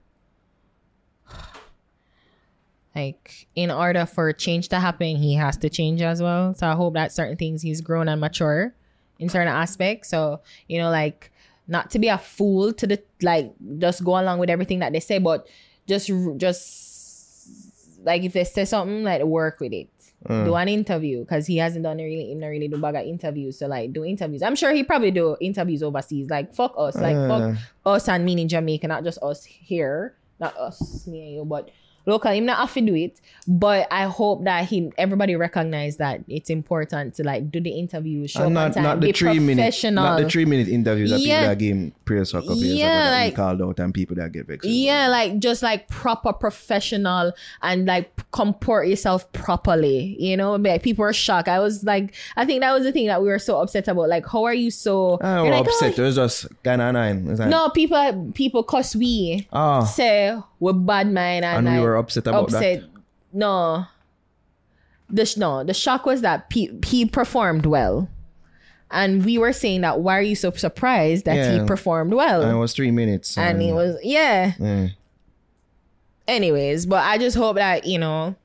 like 2.97 3.47
in 3.55 3.69
order 3.71 4.05
for 4.05 4.33
change 4.33 4.69
to 4.69 4.79
happen 4.79 5.15
he 5.15 5.35
has 5.35 5.55
to 5.57 5.69
change 5.69 6.01
as 6.01 6.21
well. 6.21 6.53
So 6.55 6.67
I 6.67 6.73
hope 6.73 6.93
that 6.95 7.11
certain 7.11 7.37
things 7.37 7.61
he's 7.61 7.81
grown 7.81 8.07
and 8.09 8.19
mature 8.19 8.73
in 9.19 9.29
certain 9.29 9.47
aspects. 9.53 10.09
So 10.09 10.41
you 10.67 10.79
know 10.79 10.89
like 10.89 11.31
not 11.67 11.91
to 11.91 11.99
be 11.99 12.07
a 12.07 12.17
fool 12.17 12.73
to 12.73 12.87
the 12.87 13.01
like 13.21 13.53
just 13.77 14.03
go 14.03 14.19
along 14.19 14.39
with 14.39 14.49
everything 14.49 14.79
that 14.79 14.93
they 14.93 14.99
say 15.01 15.19
but 15.19 15.47
just 15.87 16.09
just 16.37 16.87
like 18.03 18.23
if 18.23 18.33
they 18.33 18.43
say 18.43 18.65
something 18.65 19.03
like 19.03 19.23
work 19.23 19.59
with 19.59 19.73
it. 19.73 19.89
Mm. 20.25 20.45
do 20.45 20.55
an 20.55 20.67
interview 20.67 21.19
because 21.21 21.45
he 21.45 21.57
hasn't 21.57 21.83
done 21.83 21.97
really 21.97 22.31
in 22.31 22.41
a 22.41 22.49
really 22.49 22.67
do 22.67 22.77
bag 22.81 22.95
of 22.95 23.05
interviews. 23.05 23.59
So 23.59 23.67
like 23.67 23.93
do 23.93 24.03
interviews. 24.03 24.41
I'm 24.41 24.55
sure 24.55 24.73
he 24.73 24.83
probably 24.83 25.11
do 25.11 25.37
interviews 25.39 25.83
overseas. 25.83 26.27
Like 26.27 26.55
fuck 26.55 26.73
us. 26.75 26.95
Like 26.95 27.15
Uh. 27.15 27.27
fuck 27.27 27.57
us 27.85 28.09
and 28.09 28.25
meaning 28.25 28.47
jamaica 28.47 28.87
not 28.87 29.03
just 29.03 29.21
us 29.21 29.43
here. 29.45 30.15
Not 30.39 30.57
us 30.57 31.05
me 31.05 31.21
and 31.21 31.33
you 31.35 31.45
but 31.45 31.69
local 32.07 32.31
him 32.31 32.45
not 32.45 32.57
have 32.57 32.73
to 32.73 32.81
do 32.81 32.95
it 32.95 33.21
but 33.47 33.87
i 33.91 34.03
hope 34.05 34.43
that 34.43 34.65
he 34.65 34.89
everybody 34.97 35.35
recognize 35.35 35.97
that 35.97 36.21
it's 36.27 36.49
important 36.49 37.13
to 37.13 37.23
like 37.23 37.51
do 37.51 37.59
the 37.59 37.69
interview 37.69 38.25
show 38.27 38.45
And 38.45 38.53
not, 38.55 38.73
time, 38.73 38.83
not 38.83 39.01
the 39.01 39.11
three 39.11 39.37
minute 39.39 39.61
professional 39.61 40.03
not 40.05 40.21
the 40.21 40.29
three 40.29 40.45
minute 40.45 40.67
interviews 40.69 41.11
that 41.11 41.19
Yeah. 41.19 41.39
people 41.41 41.49
that 41.49 41.57
game 41.59 41.93
a 42.09 42.23
couple 42.25 42.55
years 42.55 42.79
Yeah, 42.79 43.09
that 43.11 43.23
like- 43.25 43.35
called 43.35 43.61
out 43.61 43.79
and 43.79 43.93
people 43.93 44.15
that 44.15 44.31
get 44.31 44.47
vexed. 44.47 44.67
Yeah, 44.67 45.09
like 45.09 45.39
just 45.39 45.61
like 45.61 45.89
proper 45.89 46.31
professional 46.33 47.33
and 47.61 47.85
like 47.85 48.09
comport 48.31 48.87
yourself 48.87 49.29
properly. 49.33 50.15
You 50.19 50.37
know, 50.37 50.55
like 50.55 50.83
people 50.83 51.03
are 51.05 51.11
shocked. 51.13 51.47
I 51.49 51.59
was 51.59 51.83
like, 51.83 52.13
I 52.37 52.45
think 52.45 52.61
that 52.61 52.71
was 52.73 52.83
the 52.83 52.91
thing 52.91 53.07
that 53.07 53.21
we 53.21 53.27
were 53.27 53.39
so 53.39 53.59
upset 53.61 53.87
about. 53.89 54.07
Like, 54.09 54.25
how 54.25 54.45
are 54.45 54.53
you 54.53 54.71
so? 54.71 55.17
I 55.21 55.43
You're 55.43 55.51
was 55.51 55.51
like, 55.51 55.67
upset. 55.67 55.99
"Oh, 55.99 56.01
It 56.01 56.05
was 56.05 56.15
just 56.15 56.63
kind 56.63 56.81
of 56.81 56.93
nine. 56.93 57.27
It's 57.29 57.39
like, 57.39 57.49
no, 57.49 57.69
people, 57.69 58.31
people, 58.33 58.63
cause 58.63 58.95
we 58.95 59.47
Ah, 59.51 59.83
say 59.83 60.37
we're 60.59 60.73
bad 60.73 61.11
mind 61.11 61.45
and, 61.45 61.67
and 61.67 61.77
we 61.77 61.81
were 61.83 61.95
upset 61.95 62.27
about 62.27 62.45
upset. 62.45 62.83
No, 63.33 63.85
the 65.09 65.25
sh- 65.25 65.37
no, 65.37 65.63
the 65.63 65.73
shock 65.73 66.05
was 66.05 66.21
that 66.21 66.49
pe- 66.49 66.69
he 66.85 67.05
performed 67.05 67.65
well. 67.65 68.09
And 68.89 69.25
we 69.25 69.37
were 69.37 69.51
saying 69.53 69.81
that 69.81 69.99
why 69.99 70.17
are 70.17 70.21
you 70.21 70.35
so 70.35 70.49
surprised 70.51 71.25
that 71.25 71.35
Yeah. 71.35 71.61
he 71.61 71.67
performed 71.67 72.13
well? 72.13 72.41
And 72.41 72.51
it 72.51 72.55
was 72.55 72.73
three 72.73 72.91
minutes. 72.91 73.37
and 73.37 73.61
he 73.61 73.73
was 73.73 73.97
yeah 74.03 74.53
yeah, 74.59 74.87
anyways 76.27 76.85
but 76.85 77.03
i 77.03 77.17
just 77.17 77.35
hope 77.37 77.55
that 77.55 77.85
you 77.85 77.97
know 77.99 78.35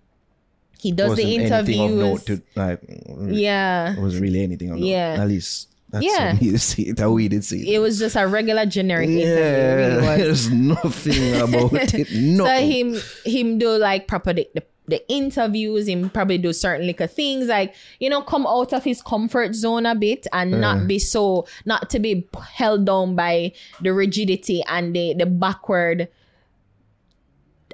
he 0.79 0.91
does 0.93 1.17
the 1.17 1.23
interviews 1.37 2.25
to 2.25 2.43
like. 2.57 2.81
yeah 3.29 3.93
It 3.97 4.01
was 4.01 4.19
really 4.19 4.43
anything 4.43 4.71
of 4.71 4.79
note. 4.79 4.85
Yeah. 4.85 5.17
At 5.21 5.29
least 5.29 5.69
that's 5.93 6.05
Yeah. 6.05 6.37
we 6.41 6.57
see. 6.57 6.93
How 6.99 7.11
we 7.13 7.29
did 7.29 7.45
see 7.45 7.75
it. 7.75 7.79
was 7.79 7.99
just 7.99 8.17
a 8.17 8.27
regular 8.27 8.67
generic 8.67 9.09
interview 9.09 9.27
yeah, 9.35 9.75
really 9.97 10.23
there's 10.23 10.51
nothing 10.51 11.35
about 11.41 11.73
it. 11.95 12.09
so 12.37 12.47
him 12.47 12.97
him 13.25 13.59
do 13.59 13.69
like 13.79 14.09
proper 14.09 14.33
the, 14.33 14.49
the, 14.55 14.65
the 14.89 15.09
interviews 15.13 15.87
him 15.87 16.11
probably 16.11 16.39
do 16.39 16.53
certain 16.53 16.87
little 16.87 17.07
things 17.07 17.47
like 17.47 17.75
you 18.01 18.11
know 18.11 18.21
come 18.23 18.47
out 18.47 18.73
of 18.73 18.83
his 18.83 19.01
comfort 19.03 19.55
zone 19.55 19.87
a 19.87 19.95
bit 19.95 20.27
and 20.33 20.61
not 20.61 20.89
be 20.89 20.99
so 20.99 21.47
not 21.67 21.89
to 21.91 22.01
be 22.01 22.27
held 22.55 22.85
down 22.85 23.15
by 23.15 23.53
the 23.81 23.93
rigidity 23.93 24.63
and 24.69 24.95
the 24.97 25.15
the 25.15 25.27
backward 25.27 26.09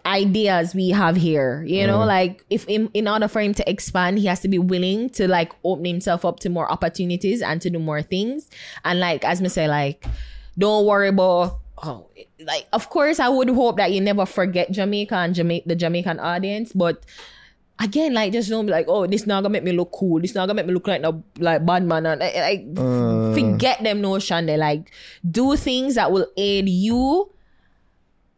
ideas 0.09 0.74
we 0.74 0.89
have 0.89 1.16
here 1.16 1.62
you 1.66 1.86
know 1.86 2.02
like 2.05 2.43
if 2.48 2.66
in, 2.66 2.89
in 2.94 3.06
order 3.06 3.28
for 3.28 3.40
him 3.40 3.52
to 3.52 3.68
expand 3.68 4.18
he 4.18 4.24
has 4.26 4.40
to 4.40 4.48
be 4.48 4.59
willing 4.59 5.10
to 5.10 5.28
like 5.28 5.52
open 5.64 5.85
himself 5.85 6.24
up 6.24 6.40
to 6.40 6.48
more 6.48 6.70
opportunities 6.72 7.43
and 7.43 7.60
to 7.60 7.68
do 7.68 7.78
more 7.78 8.01
things. 8.01 8.48
And 8.85 9.01
like 9.01 9.22
as 9.24 9.43
me 9.43 9.51
say 9.51 9.68
like 9.68 10.06
don't 10.56 10.86
worry 10.86 11.09
about 11.09 11.59
oh 11.85 12.09
like 12.40 12.66
of 12.72 12.89
course 12.89 13.20
i 13.20 13.28
would 13.28 13.51
hope 13.51 13.76
that 13.76 13.93
you 13.93 14.01
never 14.01 14.24
forget 14.26 14.72
jamaica 14.72 15.14
and 15.14 15.35
Jama- 15.35 15.60
the 15.66 15.76
jamaican 15.76 16.18
audience 16.18 16.72
but 16.72 17.05
again 17.78 18.14
like 18.14 18.32
just 18.32 18.48
don't 18.51 18.66
be 18.66 18.72
like 18.72 18.86
oh 18.89 19.06
this 19.06 19.26
not 19.26 19.43
gonna 19.43 19.52
make 19.52 19.62
me 19.62 19.72
look 19.72 19.93
cool. 19.93 20.20
This 20.20 20.35
not 20.35 20.47
gonna 20.47 20.55
make 20.55 20.66
me 20.66 20.74
look 20.74 20.89
like 20.89 21.01
no 21.02 21.22
like 21.39 21.64
bad 21.66 21.85
man. 21.85 22.06
And 22.06 22.20
like, 22.20 22.35
like 22.35 22.64
Uh. 22.76 23.35
forget 23.35 23.82
them 23.82 24.01
notion 24.01 24.47
they 24.47 24.56
like 24.56 24.90
do 25.30 25.55
things 25.55 25.94
that 25.94 26.10
will 26.10 26.26
aid 26.36 26.68
you 26.68 27.30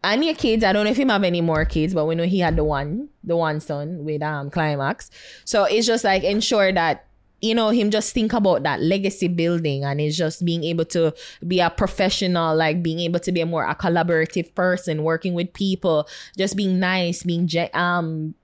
and 0.03 0.25
your 0.25 0.35
kids, 0.35 0.65
I 0.65 0.73
don't 0.73 0.85
know 0.85 0.91
if 0.91 0.99
him 0.99 1.11
have 1.11 1.25
any 1.25 1.41
more 1.41 1.65
kids, 1.65 1.93
but 1.93 2.07
we 2.07 2.15
know 2.15 2.25
he 2.25 2.39
had 2.39 2.57
the 2.57 2.65
one, 2.65 3.09
the 3.23 3.37
one 3.37 3.61
son 3.61 4.05
with 4.05 4.23
um 4.23 4.51
climax. 4.51 5.11
So 5.45 5.65
it's 5.65 5.87
just 5.87 6.05
like 6.05 6.25
ensure 6.25 6.73
that 6.73 7.07
you 7.43 7.55
know 7.55 7.71
him 7.71 7.91
just 7.91 8.13
think 8.13 8.33
about 8.33 8.63
that 8.65 8.81
legacy 8.83 9.29
building 9.29 9.83
and 9.85 10.01
it's 10.01 10.17
just 10.17 10.45
being 10.45 10.63
able 10.65 10.85
to 10.87 11.15
be 11.47 11.61
a 11.61 11.71
professional, 11.71 12.57
like 12.57 12.83
being 12.83 13.01
able 13.01 13.21
to 13.21 13.33
be 13.33 13.41
a 13.41 13.47
more 13.47 13.65
a 13.65 13.75
collaborative 13.75 14.55
person, 14.55 15.03
working 15.05 15.35
with 15.35 15.53
people, 15.53 16.09
just 16.37 16.57
being 16.57 16.79
nice, 16.79 17.23
being 17.23 17.47
ge- 17.47 17.75
um 17.75 18.35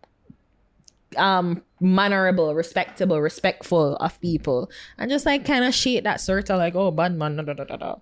um 1.17 1.63
mannerable, 1.81 2.55
respectable, 2.55 3.21
respectful 3.21 3.97
of 3.97 4.21
people, 4.21 4.71
and 4.99 5.11
just 5.11 5.25
like 5.25 5.45
kind 5.47 5.65
of 5.65 5.75
shit 5.75 6.05
that 6.05 6.21
sort 6.21 6.51
of 6.51 6.59
like 6.59 6.75
oh 6.75 6.91
bad 6.91 7.17
man, 7.17 7.37
da, 7.37 7.43
da, 7.43 7.65
da, 7.65 7.77
da. 7.77 7.97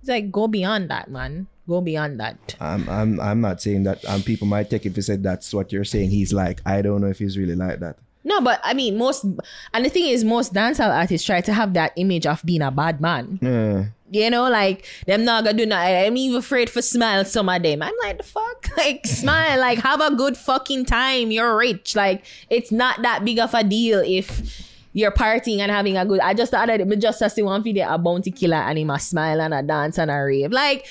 It's 0.00 0.08
like 0.08 0.30
go 0.32 0.48
beyond 0.48 0.90
that, 0.90 1.10
man. 1.10 1.46
Go 1.70 1.80
beyond 1.80 2.18
that. 2.18 2.56
I'm 2.58 2.88
I'm 2.88 3.20
I'm 3.20 3.40
not 3.40 3.62
saying 3.62 3.84
that 3.84 4.04
um 4.04 4.22
people 4.24 4.48
might 4.48 4.68
take 4.68 4.86
it 4.86 4.90
if 4.90 4.96
you 4.96 5.02
said 5.02 5.22
that's 5.22 5.54
what 5.54 5.70
you're 5.70 5.84
saying. 5.84 6.10
He's 6.10 6.32
like, 6.32 6.60
I 6.66 6.82
don't 6.82 7.00
know 7.00 7.06
if 7.06 7.20
he's 7.20 7.38
really 7.38 7.54
like 7.54 7.78
that. 7.78 7.96
No, 8.24 8.40
but 8.40 8.60
I 8.64 8.74
mean, 8.74 8.98
most, 8.98 9.24
and 9.72 9.84
the 9.84 9.88
thing 9.88 10.06
is, 10.06 10.24
most 10.24 10.52
dancehall 10.52 10.92
artists 10.94 11.24
try 11.24 11.40
to 11.42 11.52
have 11.52 11.72
that 11.74 11.92
image 11.96 12.26
of 12.26 12.42
being 12.44 12.60
a 12.60 12.72
bad 12.72 13.00
man. 13.00 13.38
Yeah. 13.40 13.84
You 14.10 14.30
know, 14.30 14.50
like 14.50 14.84
them 15.06 15.24
not 15.24 15.44
gonna 15.44 15.56
do 15.56 15.64
nothing. 15.64 15.94
I'm 15.94 16.16
even 16.16 16.38
afraid 16.38 16.68
for 16.68 16.82
smile. 16.82 17.24
Some 17.24 17.48
of 17.48 17.62
them, 17.62 17.82
I'm 17.82 17.94
like 18.02 18.18
the 18.18 18.24
fuck, 18.24 18.66
like 18.76 19.06
smile, 19.06 19.60
like 19.60 19.78
have 19.78 20.00
a 20.00 20.12
good 20.14 20.36
fucking 20.36 20.86
time. 20.86 21.30
You're 21.30 21.56
rich, 21.56 21.94
like 21.94 22.24
it's 22.50 22.72
not 22.72 23.00
that 23.02 23.24
big 23.24 23.38
of 23.38 23.54
a 23.54 23.62
deal 23.62 24.02
if 24.04 24.66
you're 24.92 25.12
partying 25.12 25.58
and 25.60 25.70
having 25.70 25.96
a 25.96 26.04
good. 26.04 26.20
I 26.20 26.34
just 26.34 26.50
that 26.52 26.68
it 26.68 26.98
just 26.98 27.22
see 27.34 27.42
one 27.42 27.62
video 27.62 27.88
a 27.88 27.98
bounty 27.98 28.32
killer 28.32 28.56
and 28.56 28.78
him 28.78 28.90
a 28.90 28.98
smile 28.98 29.40
and 29.40 29.54
a 29.54 29.62
dance 29.62 29.98
and 29.98 30.10
a 30.10 30.14
rave. 30.14 30.50
Like, 30.50 30.86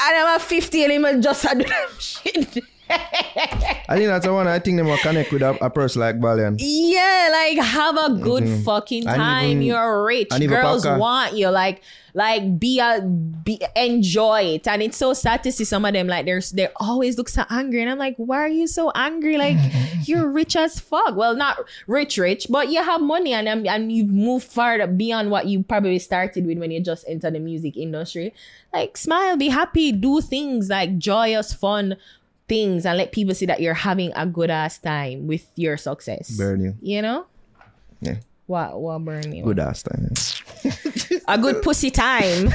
and 0.00 0.16
I'm 0.16 0.36
a 0.36 0.40
50 0.40 0.84
and 0.84 0.92
him 0.92 1.22
just 1.22 1.44
a 1.44 1.66
shit. 1.98 2.64
I 2.90 3.96
think 3.96 4.08
that's 4.08 4.26
the 4.26 4.32
one. 4.32 4.46
I 4.46 4.58
think 4.58 4.76
they 4.76 4.82
will 4.82 4.98
connect 4.98 5.32
with 5.32 5.42
a, 5.42 5.56
a 5.64 5.70
person 5.70 6.00
like 6.00 6.20
Valiant. 6.20 6.60
Yeah, 6.60 7.28
like 7.32 7.58
have 7.64 7.96
a 7.96 8.14
good 8.14 8.64
fucking 8.64 9.04
Mm-hmm. 9.04 9.08
And 9.08 9.16
time. 9.16 9.50
even- 9.50 9.62
You're 9.62 10.04
rich. 10.04 10.28
Girls 10.30 10.84
want 10.86 11.34
you. 11.34 11.48
Like, 11.48 11.82
like 12.14 12.58
be 12.58 12.80
a 12.80 13.00
be 13.00 13.60
enjoy 13.76 14.40
it. 14.42 14.66
And 14.66 14.82
it's 14.82 14.96
so 14.96 15.12
sad 15.14 15.42
to 15.44 15.52
see 15.52 15.64
some 15.64 15.84
of 15.84 15.92
them 15.92 16.06
like 16.08 16.24
they're 16.26 16.40
they 16.52 16.68
always 16.76 17.16
look 17.16 17.28
so 17.28 17.44
angry. 17.50 17.80
And 17.82 17.90
I'm 17.90 17.98
like, 17.98 18.16
why 18.16 18.38
are 18.38 18.48
you 18.48 18.66
so 18.66 18.90
angry? 18.94 19.36
Like 19.38 19.56
you're 20.04 20.28
rich 20.28 20.56
as 20.56 20.80
fuck. 20.80 21.14
Well, 21.16 21.36
not 21.36 21.58
rich, 21.86 22.18
rich, 22.18 22.46
but 22.50 22.68
you 22.70 22.82
have 22.82 23.00
money 23.00 23.32
and 23.34 23.48
um, 23.48 23.66
and 23.66 23.92
you've 23.92 24.08
moved 24.10 24.46
far 24.46 24.86
beyond 24.86 25.30
what 25.30 25.46
you 25.46 25.62
probably 25.62 25.98
started 25.98 26.46
with 26.46 26.58
when 26.58 26.70
you 26.70 26.80
just 26.82 27.04
entered 27.08 27.34
the 27.34 27.40
music 27.40 27.76
industry. 27.76 28.34
Like 28.72 28.96
smile, 28.96 29.36
be 29.36 29.48
happy, 29.48 29.92
do 29.92 30.20
things 30.20 30.68
like 30.70 30.98
joyous, 30.98 31.52
fun 31.54 31.96
things, 32.48 32.86
and 32.86 32.96
let 32.98 33.12
people 33.12 33.34
see 33.34 33.46
that 33.46 33.60
you're 33.60 33.74
having 33.74 34.12
a 34.16 34.26
good 34.26 34.50
ass 34.50 34.78
time 34.78 35.26
with 35.26 35.46
your 35.56 35.76
success. 35.76 36.30
Burn 36.36 36.60
you. 36.62 36.74
You 36.80 37.02
know? 37.02 37.26
Yeah. 38.00 38.16
What 38.46 38.80
what 38.80 39.04
burn 39.04 39.32
you? 39.32 39.44
Good 39.44 39.58
ass 39.58 39.82
time. 39.82 40.12
A 41.28 41.36
good 41.38 41.62
pussy 41.62 41.90
time. 41.90 42.46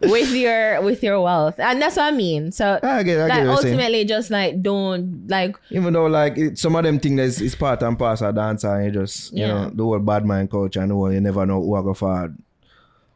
with 0.00 0.30
your 0.34 0.80
with 0.82 1.02
your 1.02 1.20
wealth. 1.20 1.58
And 1.58 1.80
that's 1.80 1.96
what 1.96 2.12
I 2.12 2.16
mean. 2.16 2.52
So 2.52 2.78
I 2.82 3.02
get, 3.02 3.02
I 3.02 3.02
get 3.02 3.02
like 3.02 3.30
what 3.30 3.44
you're 3.44 3.56
saying. 3.62 3.74
ultimately 3.74 4.04
just 4.04 4.30
like 4.30 4.62
don't 4.62 5.26
like 5.28 5.56
Even 5.70 5.92
though 5.92 6.06
like 6.06 6.36
it, 6.38 6.58
some 6.58 6.76
of 6.76 6.84
them 6.84 6.98
think 7.00 7.16
that 7.16 7.26
it's, 7.28 7.40
it's 7.40 7.54
part 7.54 7.82
and 7.82 7.98
parcel 7.98 8.28
of 8.28 8.34
dance 8.34 8.64
and 8.64 8.84
you 8.84 8.90
just 9.00 9.32
you 9.32 9.40
Yeah. 9.40 9.46
know 9.64 9.70
the 9.70 9.82
whole 9.82 9.98
bad 9.98 10.24
mind 10.26 10.50
culture 10.50 10.80
and 10.80 10.90
the 10.90 10.94
whole 10.94 11.12
you 11.12 11.20
never 11.20 11.44
know 11.46 11.60
who 11.62 11.74
I 11.74 11.82
go 11.82 11.94
for 11.94 12.34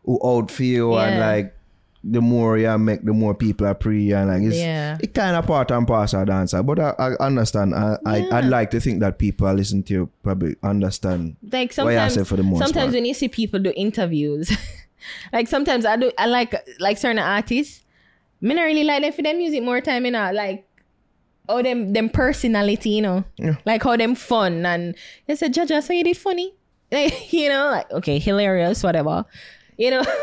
who 0.05 0.21
out 0.25 0.51
for 0.51 0.63
you 0.65 0.95
and 0.95 1.21
like 1.21 1.54
the 2.07 2.21
more 2.21 2.59
you 2.59 2.77
make 2.79 3.03
the 3.03 3.13
more 3.13 3.35
people 3.35 3.67
are 3.67 3.75
pre 3.75 4.13
and 4.13 4.29
like 4.29 4.43
it's 4.43 4.57
Yeah. 4.57 4.99
it 5.01 5.15
kind 5.15 5.35
of 5.37 5.47
part 5.47 5.71
and 5.71 5.87
parcel 5.87 6.21
of 6.21 6.27
dancer 6.27 6.63
but 6.63 6.79
I, 6.79 6.91
I 6.99 7.15
understand 7.27 7.75
I, 7.75 7.97
I 8.05 8.29
I'd 8.31 8.45
like 8.45 8.71
to 8.73 8.81
think 8.81 9.01
that 9.01 9.19
people 9.19 9.51
listen 9.55 9.83
to 9.85 9.93
you 9.95 10.11
probably 10.23 10.55
understand 10.63 11.37
like 11.51 11.73
sometimes 11.73 12.15
say 12.15 12.25
for 12.25 12.37
the 12.37 12.43
most 12.43 12.59
sometimes 12.59 12.75
part? 12.89 12.95
when 12.95 13.05
you 13.07 13.15
see 13.15 13.29
people 13.29 13.59
do 13.59 13.73
interviews 13.75 14.53
like 15.33 15.49
sometimes 15.49 15.87
I 15.87 15.97
do 15.97 16.13
I 16.19 16.27
like 16.27 16.55
like 16.79 16.99
certain 16.99 17.19
artists 17.19 17.85
me 18.41 18.55
not 18.55 18.63
really 18.65 18.85
like 18.85 19.01
them 19.03 19.13
for 19.13 19.23
their 19.23 19.35
music 19.37 19.63
more 19.63 19.81
time 19.81 20.05
you 20.05 20.11
know 20.11 20.31
like 20.33 20.69
oh 21.49 21.63
them 21.63 21.95
them 21.95 22.11
personality 22.11 22.91
you 22.91 23.03
know 23.03 23.25
Yeah. 23.39 23.57
like 23.65 23.83
how 23.83 23.97
them 23.97 24.15
fun 24.15 24.67
and 24.67 24.95
they 25.27 25.37
said 25.37 25.55
Jaja 25.55 25.83
so 25.83 25.95
you 25.95 26.05
did 26.05 26.17
funny 26.19 26.53
like 26.93 27.33
you 27.33 27.49
know 27.49 27.71
like 27.71 27.91
okay 27.93 28.19
hilarious 28.19 28.83
whatever 28.83 29.25
you 29.77 29.91
know? 29.91 30.05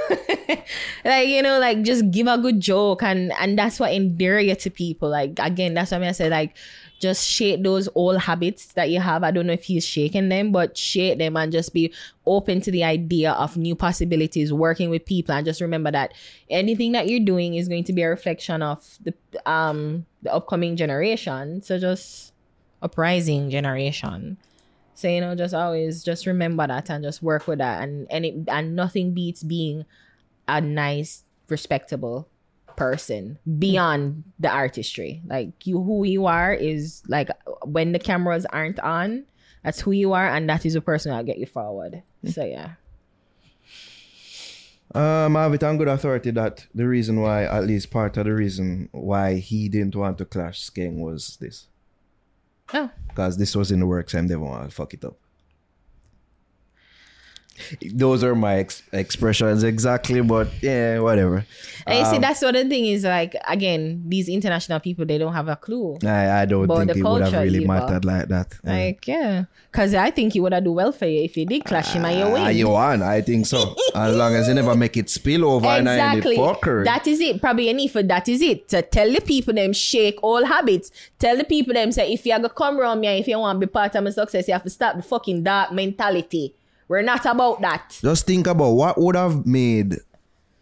Like 1.04 1.30
you 1.30 1.42
know 1.42 1.60
like 1.60 1.82
just 1.82 2.12
give 2.12 2.28
a 2.28 2.38
good 2.38 2.60
joke 2.60 3.02
and 3.04 3.32
and 3.40 3.58
that's 3.58 3.80
what 3.80 3.92
endear 3.92 4.40
you 4.40 4.56
to 4.56 4.70
people. 4.70 5.10
Like 5.10 5.40
again 5.40 5.74
that's 5.74 5.92
what 5.92 6.04
I 6.04 6.12
said 6.12 6.32
like 6.32 6.56
just 7.00 7.28
shake 7.28 7.64
those 7.64 7.90
old 7.96 8.20
habits 8.20 8.74
that 8.74 8.92
you 8.92 9.00
have. 9.00 9.24
I 9.24 9.32
don't 9.32 9.48
know 9.48 9.54
if 9.54 9.64
he's 9.64 9.86
shaking 9.86 10.30
them 10.30 10.52
but 10.52 10.78
shake 10.78 11.18
them 11.18 11.36
and 11.38 11.52
just 11.52 11.74
be 11.74 11.92
open 12.26 12.62
to 12.62 12.72
the 12.72 12.84
idea 12.84 13.32
of 13.32 13.58
new 13.58 13.76
possibilities 13.76 14.54
working 14.54 14.92
with 14.92 15.06
people 15.06 15.34
and 15.34 15.46
just 15.46 15.60
remember 15.60 15.90
that 15.92 16.14
anything 16.50 16.92
that 16.92 17.10
you're 17.10 17.26
doing 17.26 17.56
is 17.56 17.68
going 17.68 17.84
to 17.86 17.94
be 17.94 18.04
a 18.04 18.10
reflection 18.10 18.62
of 18.62 19.00
the 19.04 19.14
um 19.50 20.06
the 20.22 20.32
upcoming 20.32 20.76
generation. 20.76 21.64
So 21.64 21.80
just 21.80 22.34
uprising 22.84 23.50
generation 23.50 24.38
so 25.02 25.08
you 25.08 25.22
know, 25.22 25.36
just 25.36 25.54
always 25.54 26.04
just 26.04 26.28
remember 26.28 26.68
that 26.68 26.90
and 26.90 27.04
just 27.04 27.24
work 27.24 27.48
with 27.48 27.58
that, 27.58 27.84
and 27.84 28.08
and 28.12 28.26
it, 28.26 28.36
and 28.48 28.76
nothing 28.76 29.14
beats 29.14 29.42
being 29.42 29.86
a 30.48 30.62
nice, 30.62 31.24
respectable 31.50 32.28
person 32.76 33.40
beyond 33.58 34.24
the 34.40 34.50
artistry. 34.50 35.22
Like 35.26 35.66
you, 35.66 35.82
who 35.82 36.04
you 36.06 36.28
are 36.28 36.54
is 36.54 37.04
like 37.08 37.30
when 37.66 37.92
the 37.92 38.00
cameras 38.00 38.46
aren't 38.46 38.80
on, 38.80 39.26
that's 39.64 39.82
who 39.82 39.92
you 39.92 40.14
are, 40.14 40.28
and 40.28 40.48
that 40.50 40.66
is 40.66 40.74
the 40.74 40.82
person 40.82 41.10
that'll 41.10 41.26
get 41.26 41.38
you 41.40 41.48
forward. 41.48 42.04
So 42.26 42.46
yeah, 42.46 42.74
Um, 44.94 45.38
I 45.38 45.44
have 45.44 45.54
it 45.54 45.64
on 45.64 45.78
good 45.78 45.88
authority 45.88 46.32
that 46.32 46.68
the 46.76 46.88
reason 46.88 47.22
why, 47.22 47.46
at 47.46 47.66
least 47.66 47.92
part 47.92 48.18
of 48.18 48.26
the 48.26 48.34
reason 48.34 48.90
why 48.92 49.36
he 49.36 49.70
didn't 49.70 49.96
want 49.96 50.18
to 50.18 50.26
clash 50.26 50.70
Skeng 50.70 50.98
was 51.00 51.38
this. 51.40 51.68
Oh, 52.74 52.90
Because 53.08 53.38
this 53.38 53.56
was 53.56 53.72
in 53.72 53.80
the 53.80 53.86
works 53.86 54.14
and 54.14 54.30
they 54.30 54.36
want 54.36 54.70
to 54.70 54.76
fuck 54.76 54.94
it 54.94 55.04
up. 55.06 55.18
Those 57.94 58.24
are 58.24 58.34
my 58.36 58.56
ex- 58.56 58.82
expressions 58.92 59.64
exactly, 59.64 60.22
but 60.22 60.48
yeah, 60.62 61.00
whatever. 61.00 61.46
and 61.86 62.00
you 62.00 62.06
see, 62.06 62.16
Um, 62.16 62.22
that's 62.22 62.42
what 62.42 62.54
the 62.54 62.68
thing 62.68 62.86
is. 62.86 63.04
Like 63.04 63.36
again, 63.48 64.04
these 64.08 64.28
international 64.30 64.80
people, 64.80 65.06
they 65.06 65.18
don't 65.18 65.34
have 65.34 65.48
a 65.48 65.56
clue. 65.56 65.98
I, 66.04 66.42
I 66.42 66.46
don't 66.46 66.68
think 66.68 66.98
it 66.98 67.04
would 67.04 67.22
have 67.22 67.34
really 67.34 67.60
either. 67.60 67.68
mattered 67.68 68.06
like 68.06 68.28
that. 68.30 68.54
Yeah. 68.64 68.72
Like 68.72 69.08
yeah, 69.08 69.46
because 69.72 69.94
I 69.94 70.12
think 70.12 70.34
he 70.34 70.40
would 70.40 70.54
have 70.54 70.64
do 70.64 70.72
well 70.72 70.92
for 70.92 71.06
you 71.06 71.22
if 71.24 71.38
you 71.38 71.46
did 71.46 71.66
clash 71.66 71.94
him 71.94 72.06
and 72.06 72.20
you 72.20 72.34
win. 72.34 72.42
Ah, 72.44 72.50
you 72.50 72.70
won, 72.70 73.04
I 73.04 73.22
think 73.22 73.46
so. 73.46 73.76
as 73.96 74.16
long 74.16 74.34
as 74.36 74.48
you 74.48 74.54
never 74.54 74.76
make 74.76 74.98
it 74.98 75.10
spill 75.10 75.46
over 75.46 75.68
and 75.68 75.88
I 75.90 76.16
Exactly. 76.16 76.84
That 76.84 77.06
is 77.08 77.20
it. 77.20 77.42
Probably 77.42 77.70
any 77.70 77.88
for 77.88 78.02
that 78.04 78.28
is 78.28 78.42
it. 78.42 78.70
To 78.70 78.82
tell 78.82 79.12
the 79.12 79.22
people 79.22 79.54
them 79.54 79.74
shake 79.74 80.18
all 80.24 80.46
habits. 80.46 80.92
Tell 81.20 81.38
the 81.38 81.44
people 81.44 81.74
them 81.74 81.92
say 81.92 82.12
if 82.12 82.26
you 82.26 82.34
are 82.34 82.40
gonna 82.40 82.50
come 82.50 82.80
around 82.80 83.02
me 83.02 83.08
if 83.20 83.28
you 83.28 83.38
want 83.38 83.60
to 83.62 83.68
be 83.68 83.72
part 83.72 83.96
of 83.96 84.04
my 84.04 84.10
success, 84.10 84.48
you 84.48 84.54
have 84.54 84.64
to 84.64 84.70
stop 84.70 84.96
the 84.96 85.04
fucking 85.04 85.44
dark 85.44 85.72
mentality. 85.72 86.56
We're 86.92 87.04
not 87.04 87.26
about 87.26 87.62
that. 87.62 87.98
Just 88.02 88.28
think 88.28 88.48
about 88.48 88.72
what 88.72 89.00
would 89.00 89.16
have 89.16 89.46
made 89.46 89.96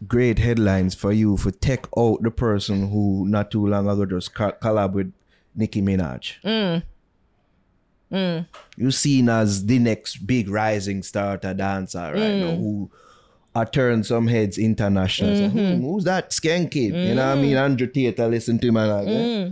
great 0.08 0.38
headlines 0.38 0.94
for 0.94 1.12
you 1.12 1.38
for 1.38 1.50
take 1.50 1.86
out 1.98 2.22
the 2.22 2.30
person 2.30 2.92
who 2.92 3.26
not 3.28 3.50
too 3.50 3.66
long 3.66 3.90
ago 3.90 4.06
just 4.06 4.36
co- 4.36 4.52
collab 4.62 4.92
with 4.94 5.12
Nicki 5.56 5.82
Minaj. 5.82 6.84
Mm. 8.12 8.46
You 8.78 8.92
seen 8.92 9.28
as 9.28 9.66
the 9.66 9.80
next 9.80 10.28
big 10.28 10.50
rising 10.50 11.02
star 11.02 11.40
to 11.40 11.56
dancer 11.56 11.98
right 12.14 12.16
Mm. 12.16 12.40
now 12.42 12.56
who 12.58 12.92
I 13.56 13.66
turned 13.66 14.06
some 14.06 14.28
heads 14.28 14.60
international. 14.60 15.32
Mm-hmm. 15.32 15.58
hmm, 15.78 15.82
who's 15.82 16.04
that 16.04 16.30
Skeng 16.30 16.70
kid? 16.70 16.94
You 16.94 17.16
know 17.16 17.28
what 17.28 17.40
I 17.40 17.42
mean? 17.42 17.56
Andrew 17.58 17.88
Tate, 17.88 18.20
I 18.20 18.28
listen 18.28 18.60
to 18.60 18.68
him 18.68 18.78
and 18.78 18.90
like, 18.92 19.08
eh? 19.08 19.52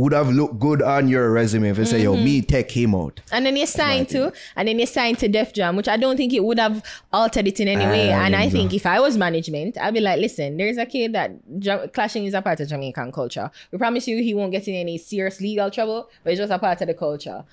Would 0.00 0.12
have 0.12 0.30
looked 0.30 0.58
good 0.58 0.80
on 0.82 1.08
your 1.08 1.30
resume 1.30 1.68
if 1.68 1.78
you 1.78 1.84
say, 1.84 1.98
Mm-hmm. 2.04 2.18
yo, 2.18 2.24
me 2.28 2.40
take 2.42 2.70
him 2.70 2.94
out. 2.94 3.20
And 3.32 3.44
then 3.44 3.56
you 3.56 3.66
signed 3.66 4.08
to, 4.10 4.32
and 4.56 4.66
then 4.68 4.78
you 4.78 4.86
signed 4.86 5.18
to 5.18 5.28
Def 5.28 5.52
Jam, 5.52 5.76
which 5.76 5.88
I 5.88 5.96
don't 5.98 6.16
think 6.16 6.32
it 6.32 6.42
would 6.42 6.58
have 6.58 6.82
altered 7.12 7.46
it 7.46 7.60
in 7.60 7.68
any 7.68 7.84
way. 7.84 8.12
I 8.12 8.24
and 8.26 8.34
I 8.36 8.48
think 8.48 8.72
if 8.72 8.86
I 8.86 8.98
was 9.00 9.16
management, 9.18 9.76
I'd 9.78 9.92
be 9.94 10.00
like, 10.00 10.18
listen, 10.20 10.56
there's 10.56 10.78
a 10.78 10.86
kid 10.86 11.12
that 11.14 11.32
Ja- 11.60 11.86
clashing 11.88 12.24
is 12.24 12.34
a 12.34 12.40
part 12.40 12.60
of 12.60 12.68
Jamaican 12.68 13.12
culture. 13.12 13.50
We 13.72 13.78
promise 13.78 14.08
you 14.08 14.22
he 14.22 14.32
won't 14.32 14.52
get 14.52 14.66
in 14.68 14.74
any 14.74 14.96
serious 14.98 15.40
legal 15.40 15.70
trouble, 15.70 16.08
but 16.24 16.30
it's 16.32 16.40
just 16.40 16.52
a 16.52 16.58
part 16.58 16.80
of 16.80 16.86
the 16.88 16.94
culture. 16.94 17.44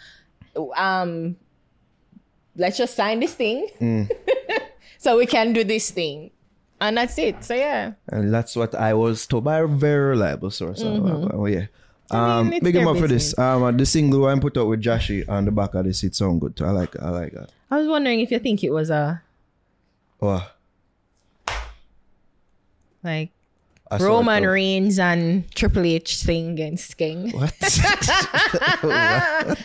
Um, 0.76 1.36
let's 2.56 2.78
just 2.78 2.96
sign 2.96 3.20
this 3.20 3.34
thing 3.34 3.68
Mm. 3.80 4.10
so 4.98 5.18
we 5.18 5.26
can 5.26 5.54
do 5.54 5.64
this 5.64 5.92
thing. 5.92 6.32
And 6.80 6.96
that's 6.98 7.18
it. 7.18 7.44
So 7.44 7.56
yeah. 7.56 7.94
And 8.08 8.34
that's 8.34 8.56
what 8.56 8.74
I 8.76 8.94
was 8.94 9.26
told 9.28 9.44
by 9.44 9.60
a 9.60 9.68
very 9.68 10.10
reliable 10.10 10.52
source. 10.52 10.80
So, 10.80 10.88
uh, 10.94 11.30
oh, 11.36 11.46
yeah. 11.48 11.66
Um, 12.10 12.50
big 12.62 12.76
him 12.76 12.88
up 12.88 12.98
for 12.98 13.08
this. 13.08 13.38
Um, 13.38 13.64
uh, 13.64 13.72
the 13.72 13.86
single 13.86 14.26
I 14.28 14.40
put 14.40 14.58
out 14.58 14.68
with 14.68 14.82
Joshy 14.82 15.28
on 15.28 15.46
the 15.46 15.52
back 15.52 15.74
of 15.74 15.86
this, 15.86 16.04
it 16.04 16.16
sound 16.16 16.42
good 16.42 16.56
too. 16.56 16.66
I 16.66 16.72
like 16.72 17.00
I 17.02 17.10
like 17.10 17.34
that. 17.34 17.52
I 17.70 17.78
was 17.78 17.88
wondering 17.88 18.22
if 18.22 18.32
you 18.32 18.40
think 18.40 18.64
it 18.64 18.72
was 18.72 18.90
a 18.90 19.22
Oh, 20.22 20.50
like 23.04 23.30
I 23.90 23.98
Roman 23.98 24.44
Reigns 24.46 25.00
and 25.00 25.50
Triple 25.54 25.86
H 25.86 26.24
thing 26.24 26.52
against 26.52 26.98
King. 26.98 27.32
What? 27.38 27.54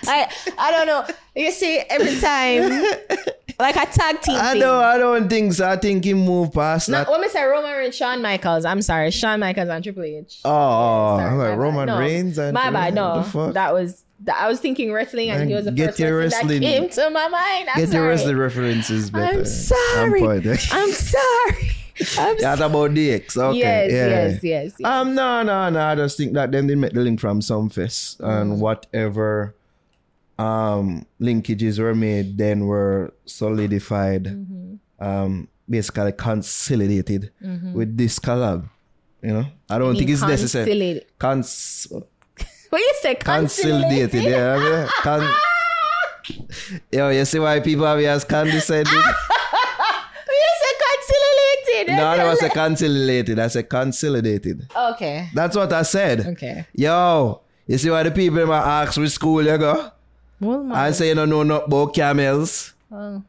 I 0.06 0.32
I 0.58 0.70
don't 0.70 0.86
know. 0.86 1.06
You 1.34 1.50
see, 1.50 1.78
every 1.88 2.20
time 2.20 2.84
like 3.58 3.76
a 3.76 3.86
tag 3.86 4.20
team 4.22 4.36
I 4.36 4.52
thing. 4.52 4.60
don't. 4.60 4.84
I 4.84 4.98
don't 4.98 5.28
think 5.28 5.52
so. 5.52 5.68
I 5.68 5.76
think 5.76 6.04
he 6.04 6.14
moved 6.14 6.52
past 6.54 6.88
No, 6.88 6.98
that. 6.98 7.10
when 7.10 7.22
I 7.24 7.28
say 7.28 7.42
Roman 7.44 7.72
Reigns, 7.72 7.96
Shawn 7.96 8.22
Michaels. 8.22 8.64
I'm 8.64 8.82
sorry, 8.82 9.10
Shawn 9.10 9.40
Michaels 9.40 9.68
and 9.68 9.82
Triple 9.84 10.04
H. 10.04 10.40
Oh, 10.44 10.50
oh, 10.50 11.16
Sorry, 11.18 11.30
I'm 11.30 11.36
my 11.36 11.42
like 11.44 11.52
bad. 11.52 11.58
Roman 11.58 11.86
No, 11.86 11.98
Reigns 11.98 12.38
and 12.38 12.54
my 12.54 12.70
bad. 12.70 12.94
No, 12.94 13.22
that 13.52 13.72
was 13.72 14.04
that, 14.24 14.36
I 14.40 14.48
was 14.48 14.60
thinking 14.60 14.92
wrestling, 14.92 15.30
and 15.30 15.40
Man, 15.40 15.48
he 15.48 15.54
was 15.54 15.64
the 15.64 15.72
get 15.72 15.88
first 15.90 15.98
your 16.00 16.20
person 16.22 16.38
wrestling- 16.48 16.60
that 16.62 16.66
came 16.66 16.88
to 16.90 17.10
my 17.10 17.28
mind. 17.28 17.68
I'm 17.74 17.80
Get 17.80 17.88
sorry. 17.88 18.00
your 18.02 18.08
wrestling 18.08 18.36
references 18.36 19.10
better. 19.10 19.38
I'm 19.38 19.44
sorry. 19.44 20.22
I'm, 20.24 20.42
fine. 20.42 20.58
I'm 20.70 20.92
sorry. 20.92 21.70
I'm 22.18 22.36
That's 22.38 22.60
about 22.60 22.90
DX. 22.92 23.36
Okay. 23.36 23.58
yes, 23.58 23.92
yeah. 23.92 24.06
yes, 24.06 24.32
yes, 24.42 24.74
yes. 24.78 24.88
Um, 24.88 25.14
no, 25.14 25.42
no, 25.42 25.68
no. 25.70 25.80
I 25.84 25.94
just 25.94 26.16
think 26.16 26.32
that 26.34 26.50
them 26.50 26.66
did 26.66 26.78
make 26.78 26.92
the 26.92 27.00
link 27.00 27.20
from 27.20 27.40
Sumfest 27.40 28.16
Mm. 28.18 28.40
and 28.42 28.60
whatever 28.60 29.54
um 30.38 31.06
linkages 31.20 31.78
were 31.78 31.94
made 31.94 32.38
then 32.38 32.66
were 32.66 33.12
solidified, 33.26 34.24
Mm-hmm. 34.24 35.04
um, 35.04 35.48
basically 35.68 36.12
consolidated 36.12 37.30
with 37.74 37.96
this 37.96 38.18
collab. 38.18 38.68
You 39.22 39.32
know, 39.34 39.46
I 39.70 39.78
don't 39.78 39.96
think 39.96 40.10
it's 40.10 40.22
necessary. 40.22 41.02
Cons- 41.18 41.86
What 42.70 42.78
you 42.80 42.94
say? 43.02 43.14
consolidated, 43.16 44.10
Conciliated? 44.10 44.24
yeah. 44.24 44.56
I 44.56 44.58
mean, 44.58 44.88
con- 45.02 45.34
Yo, 46.90 47.08
you 47.10 47.24
see 47.24 47.38
why 47.38 47.60
people 47.60 47.84
have 47.86 47.98
as 48.00 48.24
condescending? 48.24 48.92
You 50.28 50.50
say 50.62 50.74
conciliated. 50.88 51.96
no, 51.96 52.16
that 52.16 52.26
was 52.26 52.42
a 52.42 52.48
consolidated. 52.48 53.38
I 53.38 53.48
said 53.48 53.68
consolidated. 53.68 54.68
Okay. 54.74 55.28
That's 55.34 55.56
what 55.56 55.72
I 55.72 55.82
said. 55.82 56.26
Okay. 56.28 56.66
Yo, 56.74 57.40
you 57.66 57.76
see 57.78 57.90
why 57.90 58.02
the 58.04 58.10
people 58.10 58.44
might 58.46 58.82
ask 58.82 58.98
which 58.98 59.10
school 59.10 59.44
you 59.44 59.58
go? 59.58 59.90
Well, 60.42 60.62
my- 60.64 60.86
And 60.86 60.94
say 60.96 61.08
you 61.08 61.14
don't 61.14 61.30
know 61.30 61.42
nothing 61.44 61.66
about 61.66 61.94
camels. 61.94 62.74
oh. 62.90 63.22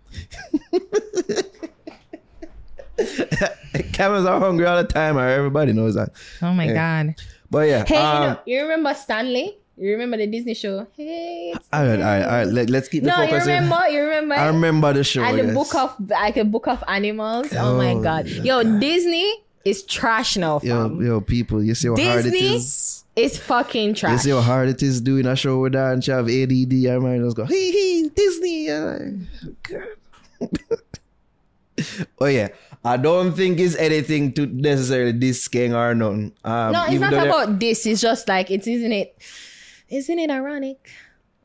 camels 3.93 4.25
are 4.25 4.39
hungry 4.39 4.65
all 4.65 4.77
the 4.77 4.87
time, 4.87 5.17
or 5.17 5.27
everybody 5.27 5.73
knows 5.73 5.95
that. 5.95 6.09
Oh 6.41 6.51
my 6.53 6.65
Yeah. 6.65 6.73
god. 7.05 7.15
But 7.49 7.67
yeah. 7.67 7.85
Hey, 7.85 7.95
you, 7.95 8.01
um, 8.01 8.23
know, 8.33 8.39
you 8.45 8.61
remember 8.63 8.93
Stanley? 8.93 9.57
You 9.77 9.91
remember 9.91 10.17
the 10.17 10.27
Disney 10.27 10.53
show? 10.53 10.85
Hey. 10.95 11.53
all 11.73 11.85
right, 11.85 11.99
all 11.99 12.05
right, 12.05 12.23
all 12.23 12.29
right. 12.29 12.47
Let, 12.47 12.69
us 12.73 12.87
keep 12.87 13.03
the 13.03 13.09
No, 13.09 13.21
you 13.23 13.29
focus. 13.29 13.47
in. 13.47 13.53
remember? 13.63 13.87
You 13.89 14.01
remember? 14.03 14.35
I 14.35 14.47
remember 14.47 14.93
the 14.93 15.03
show. 15.03 15.23
and 15.23 15.39
the 15.39 15.43
yes. 15.45 15.53
book 15.53 15.75
of 15.75 16.09
like 16.09 16.37
a 16.37 16.45
book 16.45 16.67
of 16.67 16.83
animals. 16.87 17.47
Oh, 17.55 17.77
my 17.77 17.93
Oh, 17.93 18.01
god. 18.01 18.27
Yo, 18.27 18.61
Disney 18.79 19.33
is 19.65 19.83
trash 19.83 20.37
now, 20.37 20.59
Yo, 20.63 20.89
fam. 20.89 21.01
yo, 21.05 21.21
people, 21.21 21.63
you 21.63 21.73
see 21.73 21.87
how 21.87 21.95
hard 21.95 22.25
it 22.25 22.31
Disney 22.31 22.55
is. 22.55 23.02
It's 23.15 23.37
fucking 23.37 23.93
trash. 23.93 24.11
You 24.11 24.17
see 24.17 24.29
how 24.31 24.41
hard 24.41 24.69
it 24.69 24.81
is 24.81 24.99
doing 24.99 25.27
a 25.27 25.35
show 25.35 25.59
with 25.59 25.73
that 25.73 25.93
and 25.93 26.03
she 26.03 26.11
have 26.11 26.27
ADD. 26.27 26.87
I 26.87 26.97
might 26.97 27.19
just 27.19 27.35
go, 27.35 27.45
hey, 27.45 27.71
hey, 27.71 28.09
Disney. 28.09 28.71
I'm 28.71 29.27
like, 29.43 29.63
God. 30.49 30.79
oh 32.19 32.25
yeah, 32.25 32.49
I 32.83 32.97
don't 32.97 33.33
think 33.33 33.59
it's 33.59 33.75
anything 33.75 34.33
to 34.33 34.45
necessarily 34.47 35.11
this 35.11 35.47
king 35.47 35.73
or 35.73 35.93
nothing. 35.93 36.33
Um, 36.43 36.71
no, 36.73 36.85
it's 36.87 36.99
not 36.99 37.13
about 37.13 37.59
this. 37.59 37.85
It's 37.85 38.01
just 38.01 38.27
like 38.27 38.49
it's 38.51 38.67
isn't 38.67 38.91
it? 38.91 39.15
Isn't 39.89 40.19
it 40.19 40.31
ironic? 40.31 40.89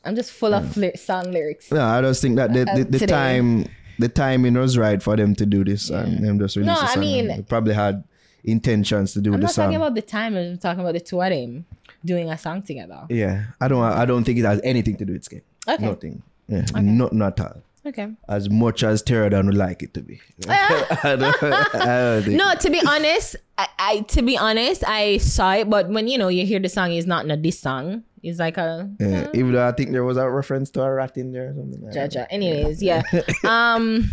I'm 0.04 0.16
just 0.16 0.32
full 0.32 0.54
of 0.54 0.76
ly- 0.76 0.92
song 0.94 1.30
lyrics. 1.32 1.70
No, 1.70 1.84
I 1.84 2.00
just 2.00 2.22
think 2.22 2.36
that 2.36 2.52
the, 2.52 2.64
the, 2.64 2.84
the 2.84 2.98
Today. 3.00 3.12
time 3.12 3.66
the 3.98 4.08
timing 4.08 4.54
was 4.54 4.78
right 4.78 5.02
for 5.02 5.16
them 5.16 5.34
to 5.34 5.44
do 5.44 5.64
this 5.64 5.90
and 5.90 6.24
them 6.24 6.38
just 6.38 6.56
release 6.56 6.68
No, 6.68 6.80
I 6.80 6.96
mean- 6.96 7.44
probably 7.44 7.74
had 7.74 8.04
intentions 8.44 9.12
to 9.14 9.20
do 9.20 9.32
I'm 9.34 9.40
the 9.40 9.46
not 9.46 9.52
song. 9.52 9.64
talking 9.66 9.76
about 9.76 9.94
the 9.94 10.02
time. 10.02 10.36
I'm 10.36 10.58
talking 10.58 10.80
about 10.80 10.94
the 10.94 11.00
two 11.00 11.20
of 11.20 11.30
them 11.30 11.66
doing 12.04 12.30
a 12.30 12.38
song 12.38 12.62
together. 12.62 13.06
yeah, 13.08 13.46
I 13.60 13.68
don't 13.68 13.82
I 13.82 14.04
don't 14.04 14.24
think 14.24 14.38
it 14.38 14.44
has 14.44 14.60
anything 14.64 14.96
to 14.96 15.04
do 15.04 15.12
with 15.14 15.24
skate. 15.24 15.44
Okay. 15.68 15.84
Nothing. 15.84 16.22
Yeah, 16.48 16.64
nothing 16.80 17.22
at 17.22 17.40
all. 17.40 17.62
Okay. 17.86 18.08
As 18.28 18.50
much 18.50 18.82
as 18.82 19.02
Pterodon 19.02 19.46
would 19.46 19.54
like 19.56 19.82
it 19.82 19.94
to 19.94 20.00
be. 20.00 20.20
I 20.48 21.16
don't, 21.18 21.42
I 21.42 22.20
don't. 22.20 22.28
No, 22.36 22.54
to 22.54 22.70
be 22.70 22.82
honest, 22.86 23.36
I, 23.56 23.68
I 23.78 24.00
to 24.00 24.22
be 24.22 24.36
honest, 24.36 24.84
I 24.86 25.18
saw 25.18 25.52
it, 25.54 25.70
but 25.70 25.88
when 25.88 26.06
you 26.08 26.18
know 26.18 26.28
you 26.28 26.44
hear 26.44 26.60
the 26.60 26.68
song, 26.68 26.92
it's 26.92 27.06
not 27.06 27.26
in 27.28 27.42
this 27.42 27.58
song. 27.58 28.02
It's 28.22 28.38
like 28.38 28.56
a 28.58 28.90
Yeah, 28.98 29.28
even 29.32 29.52
though 29.52 29.66
I 29.66 29.72
think 29.72 29.92
there 29.92 30.04
was 30.04 30.16
a 30.16 30.28
reference 30.28 30.70
to 30.72 30.82
a 30.82 30.92
rat 30.92 31.16
in 31.16 31.32
there 31.32 31.50
or 31.50 31.54
something. 31.54 31.80
like 31.82 31.94
that. 31.94 32.10
Jaja. 32.12 32.26
Anyways, 32.30 32.82
yeah. 32.82 33.02
um, 33.44 34.10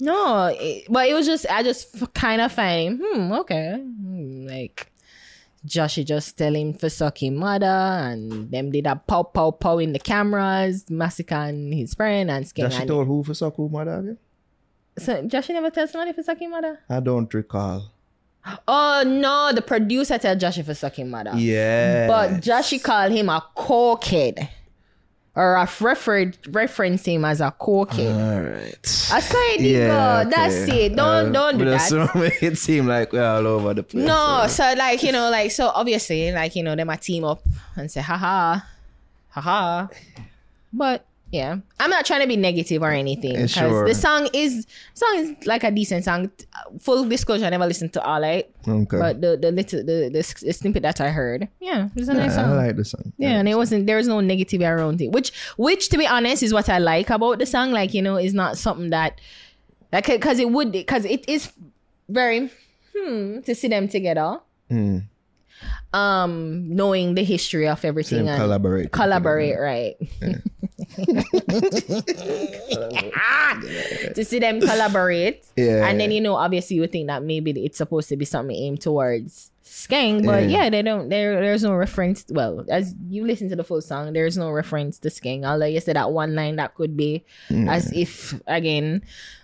no, 0.00 0.46
it, 0.58 0.86
but 0.88 1.08
it 1.08 1.14
was 1.14 1.26
just 1.26 1.46
I 1.50 1.62
just 1.62 2.00
f- 2.00 2.12
kind 2.14 2.40
of 2.40 2.52
find 2.52 3.00
hmm 3.02 3.32
okay, 3.32 3.82
like 4.46 4.92
Joshy 5.66 6.04
just 6.06 6.38
tell 6.38 6.54
him 6.54 6.72
for 6.74 6.88
suck 6.88 7.20
mother, 7.22 7.66
and 7.66 8.50
them 8.50 8.70
did 8.70 8.86
a 8.86 8.96
pow 8.96 9.22
pow 9.24 9.50
pow 9.50 9.78
in 9.78 9.92
the 9.92 9.98
cameras, 9.98 10.88
massacring 10.88 11.72
his 11.72 11.94
friend 11.94 12.30
and 12.30 12.46
skin. 12.46 12.70
She 12.70 12.86
told 12.86 13.06
who 13.06 13.22
for 13.24 13.34
suck 13.34 13.58
mother 13.58 13.94
again? 13.98 14.18
So 14.98 15.22
Joshy 15.24 15.50
never 15.50 15.70
tell 15.70 15.86
somebody 15.86 16.12
for 16.12 16.22
suck 16.22 16.40
mother. 16.42 16.80
I 16.88 17.00
don't 17.00 17.32
recall. 17.32 17.92
Oh 18.66 19.02
no, 19.06 19.52
the 19.52 19.62
producer 19.62 20.16
tell 20.18 20.36
Joshy 20.36 20.64
for 20.64 20.74
suck 20.74 20.98
mother. 20.98 21.32
Yeah. 21.36 22.06
But 22.06 22.40
Joshy 22.40 22.82
called 22.82 23.12
him 23.12 23.28
a 23.28 23.44
cokehead. 23.56 24.48
Or 25.38 25.54
a 25.54 25.68
refer- 25.80 26.32
reference 26.50 27.04
him 27.04 27.24
as 27.24 27.40
a 27.40 27.54
cokehead. 27.60 28.10
Alright. 28.12 29.08
I 29.12 29.20
saw 29.20 29.38
it, 29.54 29.60
yeah, 29.60 30.20
okay. 30.26 30.30
That's 30.30 30.54
it. 30.66 30.96
Don't 30.96 31.28
Uh, 31.28 31.30
don't 31.30 31.58
do 31.58 31.64
that. 31.66 32.38
it 32.42 32.58
seemed 32.66 32.88
like 32.88 33.12
we're 33.12 33.22
all 33.24 33.46
over 33.46 33.72
the 33.72 33.84
place. 33.84 34.04
No, 34.04 34.46
so- 34.48 34.48
so 34.48 34.74
like 34.76 35.00
you 35.04 35.12
know, 35.12 35.30
like 35.30 35.52
so 35.52 35.68
obviously, 35.68 36.32
like 36.32 36.56
you 36.56 36.64
know, 36.64 36.74
they 36.74 36.82
might 36.82 37.02
team 37.02 37.22
up 37.24 37.40
and 37.76 37.88
say, 37.88 38.00
haha, 38.00 38.58
haha. 39.30 39.86
But 40.72 41.06
yeah, 41.30 41.58
I'm 41.78 41.90
not 41.90 42.06
trying 42.06 42.22
to 42.22 42.26
be 42.26 42.36
negative 42.36 42.82
or 42.82 42.90
anything 42.90 43.32
because 43.34 43.50
sure. 43.52 43.86
the 43.86 43.94
song 43.94 44.28
is 44.32 44.66
song 44.94 45.14
is 45.16 45.46
like 45.46 45.62
a 45.64 45.70
decent 45.70 46.04
song. 46.04 46.30
Full 46.80 47.06
disclosure, 47.08 47.44
I 47.44 47.50
never 47.50 47.66
listened 47.66 47.92
to 47.94 48.02
all 48.02 48.22
it, 48.24 48.54
Okay. 48.66 48.98
but 48.98 49.20
the 49.20 49.36
the 49.36 49.50
little 49.52 49.84
the, 49.84 50.08
the, 50.12 50.18
s- 50.20 50.44
snippet 50.56 50.82
that 50.82 51.00
I 51.02 51.10
heard, 51.10 51.48
yeah, 51.60 51.86
it 51.86 51.94
was 51.94 52.08
a 52.08 52.14
nice 52.14 52.34
yeah, 52.34 52.40
I 52.40 52.44
song. 52.48 52.56
like 52.56 52.76
the 52.76 52.84
song. 52.84 53.12
Yeah, 53.18 53.38
and 53.40 53.48
it 53.48 53.56
wasn't 53.56 53.86
there 53.86 53.96
was 53.96 54.08
no 54.08 54.18
negativity 54.18 54.66
around 54.68 55.00
it. 55.02 55.12
Which 55.12 55.32
which 55.58 55.90
to 55.90 55.98
be 55.98 56.06
honest 56.06 56.42
is 56.42 56.52
what 56.54 56.68
I 56.68 56.78
like 56.78 57.10
about 57.10 57.38
the 57.40 57.46
song. 57.46 57.72
Like, 57.72 57.92
you 57.92 58.00
know, 58.02 58.16
it's 58.16 58.34
not 58.34 58.56
something 58.56 58.90
that 58.90 59.20
like 59.92 60.06
because 60.06 60.38
it 60.38 60.50
would 60.50 60.72
because 60.72 61.04
it 61.04 61.28
is 61.28 61.52
very 62.08 62.50
hmm 62.96 63.40
to 63.42 63.54
see 63.54 63.68
them 63.68 63.86
together. 63.88 64.40
Hmm. 64.70 64.98
Um 65.92 66.74
knowing 66.74 67.14
the 67.14 67.24
history 67.24 67.66
of 67.68 67.84
everything 67.84 68.28
and 68.28 68.38
collaborate. 68.40 68.92
collaborate, 68.92 69.58
right. 69.58 69.96
to 74.14 74.24
see 74.24 74.38
them 74.38 74.60
collaborate. 74.60 75.44
Yeah. 75.56 75.86
And 75.88 76.00
then 76.00 76.10
you 76.10 76.20
know, 76.20 76.36
obviously 76.36 76.76
you 76.76 76.86
think 76.86 77.08
that 77.08 77.22
maybe 77.22 77.50
it's 77.64 77.78
supposed 77.78 78.08
to 78.10 78.16
be 78.16 78.24
something 78.24 78.56
aimed 78.56 78.80
towards 78.80 79.50
Skeng, 79.64 80.24
but 80.24 80.44
Yeah. 80.44 80.64
yeah, 80.64 80.70
they 80.70 80.82
don't 80.82 81.08
there 81.08 81.40
there's 81.40 81.62
no 81.62 81.74
reference 81.74 82.24
well, 82.30 82.64
as 82.70 82.94
you 83.10 83.26
listen 83.26 83.48
to 83.50 83.56
the 83.56 83.64
full 83.64 83.80
song, 83.82 84.12
there's 84.12 84.36
no 84.38 84.50
reference 84.50 84.98
to 85.00 85.08
Skeng. 85.08 85.44
Although 85.44 85.66
you 85.66 85.80
said 85.80 85.96
that 85.96 86.10
one 86.10 86.34
line 86.34 86.56
that 86.56 86.74
could 86.74 86.96
be 86.96 87.24
as 87.50 87.92
if 87.92 88.40
again 88.46 89.02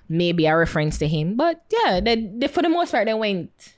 maybe 0.08 0.46
a 0.46 0.56
reference 0.56 0.98
to 0.98 1.08
him. 1.08 1.36
But 1.36 1.62
yeah, 1.70 2.00
they, 2.00 2.16
they 2.34 2.48
for 2.48 2.62
the 2.62 2.68
most 2.68 2.90
part 2.90 3.06
they 3.06 3.14
went 3.14 3.74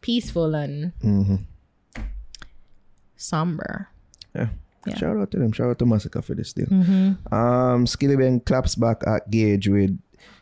peaceful 0.00 0.54
and 0.54 0.92
Mhm. 1.02 1.40
somber. 3.16 3.88
Yeah. 4.34 4.48
Yeah. 4.86 4.96
Shout 4.96 5.16
out 5.16 5.30
to 5.30 5.38
them. 5.38 5.52
Shout 5.52 5.68
out 5.70 5.78
to 5.78 5.84
Masicka 5.84 6.24
for 6.24 6.34
this 6.34 6.52
deal. 6.52 6.66
Mm-hmm. 6.66 7.32
Um, 7.34 7.86
Skillibeng 7.86 8.44
claps 8.44 8.74
back 8.74 9.02
at 9.06 9.30
Gage 9.30 9.68
with 9.68 9.96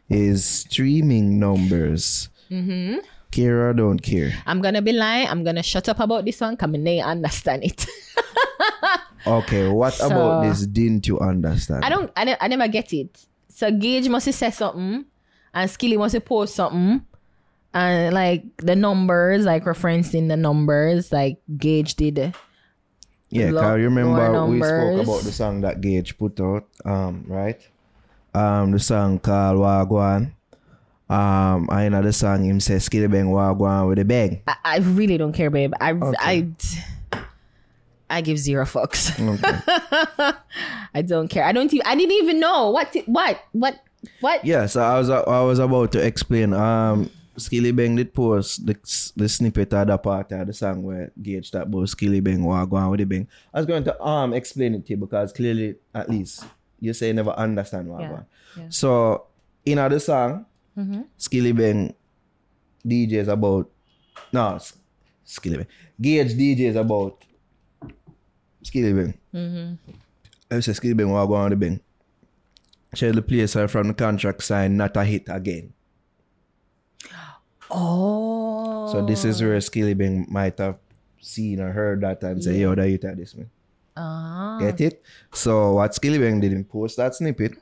his 0.08 0.44
streaming 0.44 1.38
numbers. 1.38 2.28
Mm-hmm. 2.50 2.98
Care 3.30 3.68
or 3.68 3.74
don't 3.74 4.00
care. 4.00 4.32
I'm 4.46 4.60
gonna 4.60 4.82
be 4.82 4.92
lying. 4.92 5.28
I'm 5.28 5.44
gonna 5.44 5.62
shut 5.62 5.88
up 5.88 6.00
about 6.00 6.24
this 6.24 6.40
one. 6.40 6.56
Cause 6.56 6.70
I 6.74 6.98
understand 7.04 7.64
it. 7.64 7.86
Okay, 9.26 9.68
what 9.68 9.92
So- 9.92 10.06
about 10.06 10.48
this 10.48 10.66
didn't 10.66 11.06
you 11.06 11.20
understand? 11.20 11.84
I 11.84 11.90
don't. 11.90 12.10
I, 12.16 12.24
ne- 12.24 12.36
I 12.40 12.48
never 12.48 12.68
get 12.68 12.92
it. 12.92 13.26
So 13.48 13.70
Gage 13.70 14.08
must 14.08 14.26
have 14.26 14.34
said 14.34 14.54
something, 14.54 15.04
and 15.52 15.70
Skilly 15.70 15.98
must 15.98 16.14
have 16.14 16.24
post 16.24 16.54
something, 16.54 17.04
and 17.74 18.14
like 18.14 18.44
the 18.56 18.74
numbers, 18.74 19.44
like 19.44 19.64
referencing 19.64 20.28
the 20.28 20.36
numbers, 20.38 21.12
like 21.12 21.38
Gage 21.58 21.96
did. 21.96 22.34
Yeah, 23.30 23.50
Lo- 23.52 23.60
can 23.62 23.78
you 23.78 23.84
remember 23.84 24.46
we 24.46 24.58
spoke 24.58 25.02
about 25.02 25.22
the 25.22 25.32
song 25.32 25.60
that 25.62 25.80
Gage 25.80 26.18
put 26.18 26.40
out, 26.40 26.66
um, 26.84 27.24
right? 27.28 27.60
Um, 28.34 28.72
the 28.72 28.78
song 28.78 29.18
called 29.18 29.58
Wha 29.58 29.84
Gwan. 29.84 30.34
Um, 31.10 31.68
I 31.70 31.88
know 31.88 32.02
the 32.02 32.12
song 32.12 32.44
him 32.44 32.60
say 32.60 32.76
Skillibeng 32.76 33.34
Wagwan 33.34 33.88
with 33.88 33.98
a 33.98 34.04
bang. 34.04 34.42
I, 34.46 34.56
I 34.64 34.78
really 34.78 35.18
don't 35.18 35.32
care, 35.32 35.50
babe. 35.50 35.72
I 35.80 35.94
I 36.18 36.46
I 38.08 38.20
give 38.20 38.38
zero 38.38 38.64
fucks. 38.64 39.10
Okay. 39.18 40.32
I 40.94 41.02
don't 41.02 41.26
care. 41.26 41.44
I 41.44 41.50
don't. 41.50 41.72
Even, 41.72 41.86
I 41.86 41.96
didn't 41.96 42.14
even 42.22 42.38
know 42.38 42.70
what 42.70 42.94
what 43.06 43.42
what 43.50 43.82
what. 44.20 44.44
yeah, 44.44 44.66
so 44.66 44.82
I 44.82 44.98
was 44.98 45.10
I 45.10 45.42
was 45.42 45.58
about 45.58 45.90
to 45.92 46.04
explain. 46.04 46.52
Um, 46.52 47.10
Skillibeng 47.40 47.96
did 47.96 48.12
post 48.12 48.66
the 48.66 48.76
the 49.16 49.28
snippet 49.28 49.72
of 49.72 49.88
the 49.88 49.98
part 49.98 50.32
of 50.32 50.46
the 50.46 50.52
song 50.52 50.82
where 50.82 51.10
Gage 51.20 51.50
that 51.50 51.66
about 51.66 51.88
Skillibeng 51.88 52.44
Wagwan 52.44 52.90
with 52.90 53.00
the 53.00 53.06
bang. 53.06 53.26
I 53.52 53.58
was 53.58 53.66
going 53.66 53.84
to 53.84 53.94
um 54.02 54.32
explain 54.34 54.74
it 54.74 54.86
to 54.86 54.92
you 54.92 54.96
because 54.96 55.32
clearly, 55.32 55.76
at 55.94 56.08
least 56.08 56.44
you 56.78 56.92
say 56.92 57.08
you 57.08 57.14
never 57.14 57.30
understand 57.30 57.88
Wha 57.88 57.98
Gwan. 57.98 58.26
yeah. 58.56 58.68
So 58.68 59.26
in 59.64 59.76
the 59.76 60.00
song, 60.00 60.46
Skillibeng 61.18 61.94
DJs 62.86 63.28
about 63.28 63.70
no 64.32 64.58
Skillibeng 65.26 65.66
Gage 66.00 66.34
DJs 66.34 66.76
about 66.76 67.24
Skillibeng. 68.64 69.14
Mm-hmm. 69.34 69.74
I 70.50 70.60
say 70.60 70.72
Skillibeng 70.72 71.12
what 71.12 71.26
go 71.26 71.34
on 71.34 71.50
the 71.50 71.56
bang. 71.56 71.80
Share 72.94 73.12
the 73.12 73.22
place 73.22 73.54
her 73.54 73.68
from 73.68 73.88
the 73.88 73.94
contract 73.94 74.42
sign 74.42 74.76
not 74.76 74.96
a 74.96 75.04
hit 75.04 75.24
again. 75.28 75.72
Oh. 77.70 78.88
So 78.92 79.04
this 79.06 79.24
is 79.24 79.40
where 79.42 79.58
Skillibeng 79.58 80.28
might 80.28 80.58
have 80.58 80.78
seen 81.20 81.60
or 81.60 81.72
heard 81.72 82.00
that 82.02 82.22
and 82.22 82.42
say, 82.42 82.58
yo, 82.58 82.74
that 82.74 82.88
you 82.88 82.98
tell 82.98 83.14
this 83.14 83.34
man. 83.34 83.50
Ah. 83.96 84.58
Get 84.60 84.80
it? 84.80 85.02
So 85.32 85.74
what 85.74 85.92
Skillibeng 85.92 86.40
did 86.40 86.52
him 86.52 86.64
post 86.64 86.96
that 86.96 87.14
snippet 87.14 87.52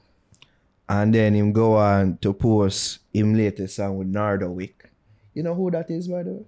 and 0.89 1.15
then 1.15 1.35
him 1.35 1.53
go 1.53 1.77
on 1.77 2.17
to 2.19 2.33
post 2.33 3.01
him 3.13 3.35
latest 3.35 3.77
song 3.77 3.99
with 3.99 4.09
Nardo 4.09 4.51
Wick. 4.51 4.91
You 5.35 5.43
know 5.43 5.55
who 5.55 5.71
that 5.71 5.91
is 5.91 6.09
by 6.09 6.23
the 6.23 6.33
way? 6.33 6.45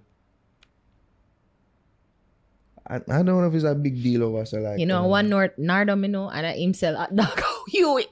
I, 2.87 2.95
I 2.95 3.23
don't 3.23 3.25
know 3.25 3.47
if 3.47 3.53
it's 3.53 3.63
a 3.63 3.75
big 3.75 4.01
deal 4.01 4.23
over 4.23 4.43
so 4.45 4.59
like 4.59 4.79
You 4.79 4.85
know, 4.85 5.03
uh, 5.05 5.07
one 5.07 5.29
Nord 5.29 5.53
Nardo 5.57 5.95
me 5.95 6.07
know 6.07 6.29
and 6.29 6.45
I 6.45 6.57
himself 6.57 6.97
hot 6.97 7.15
dog. 7.15 7.41
you 7.67 8.03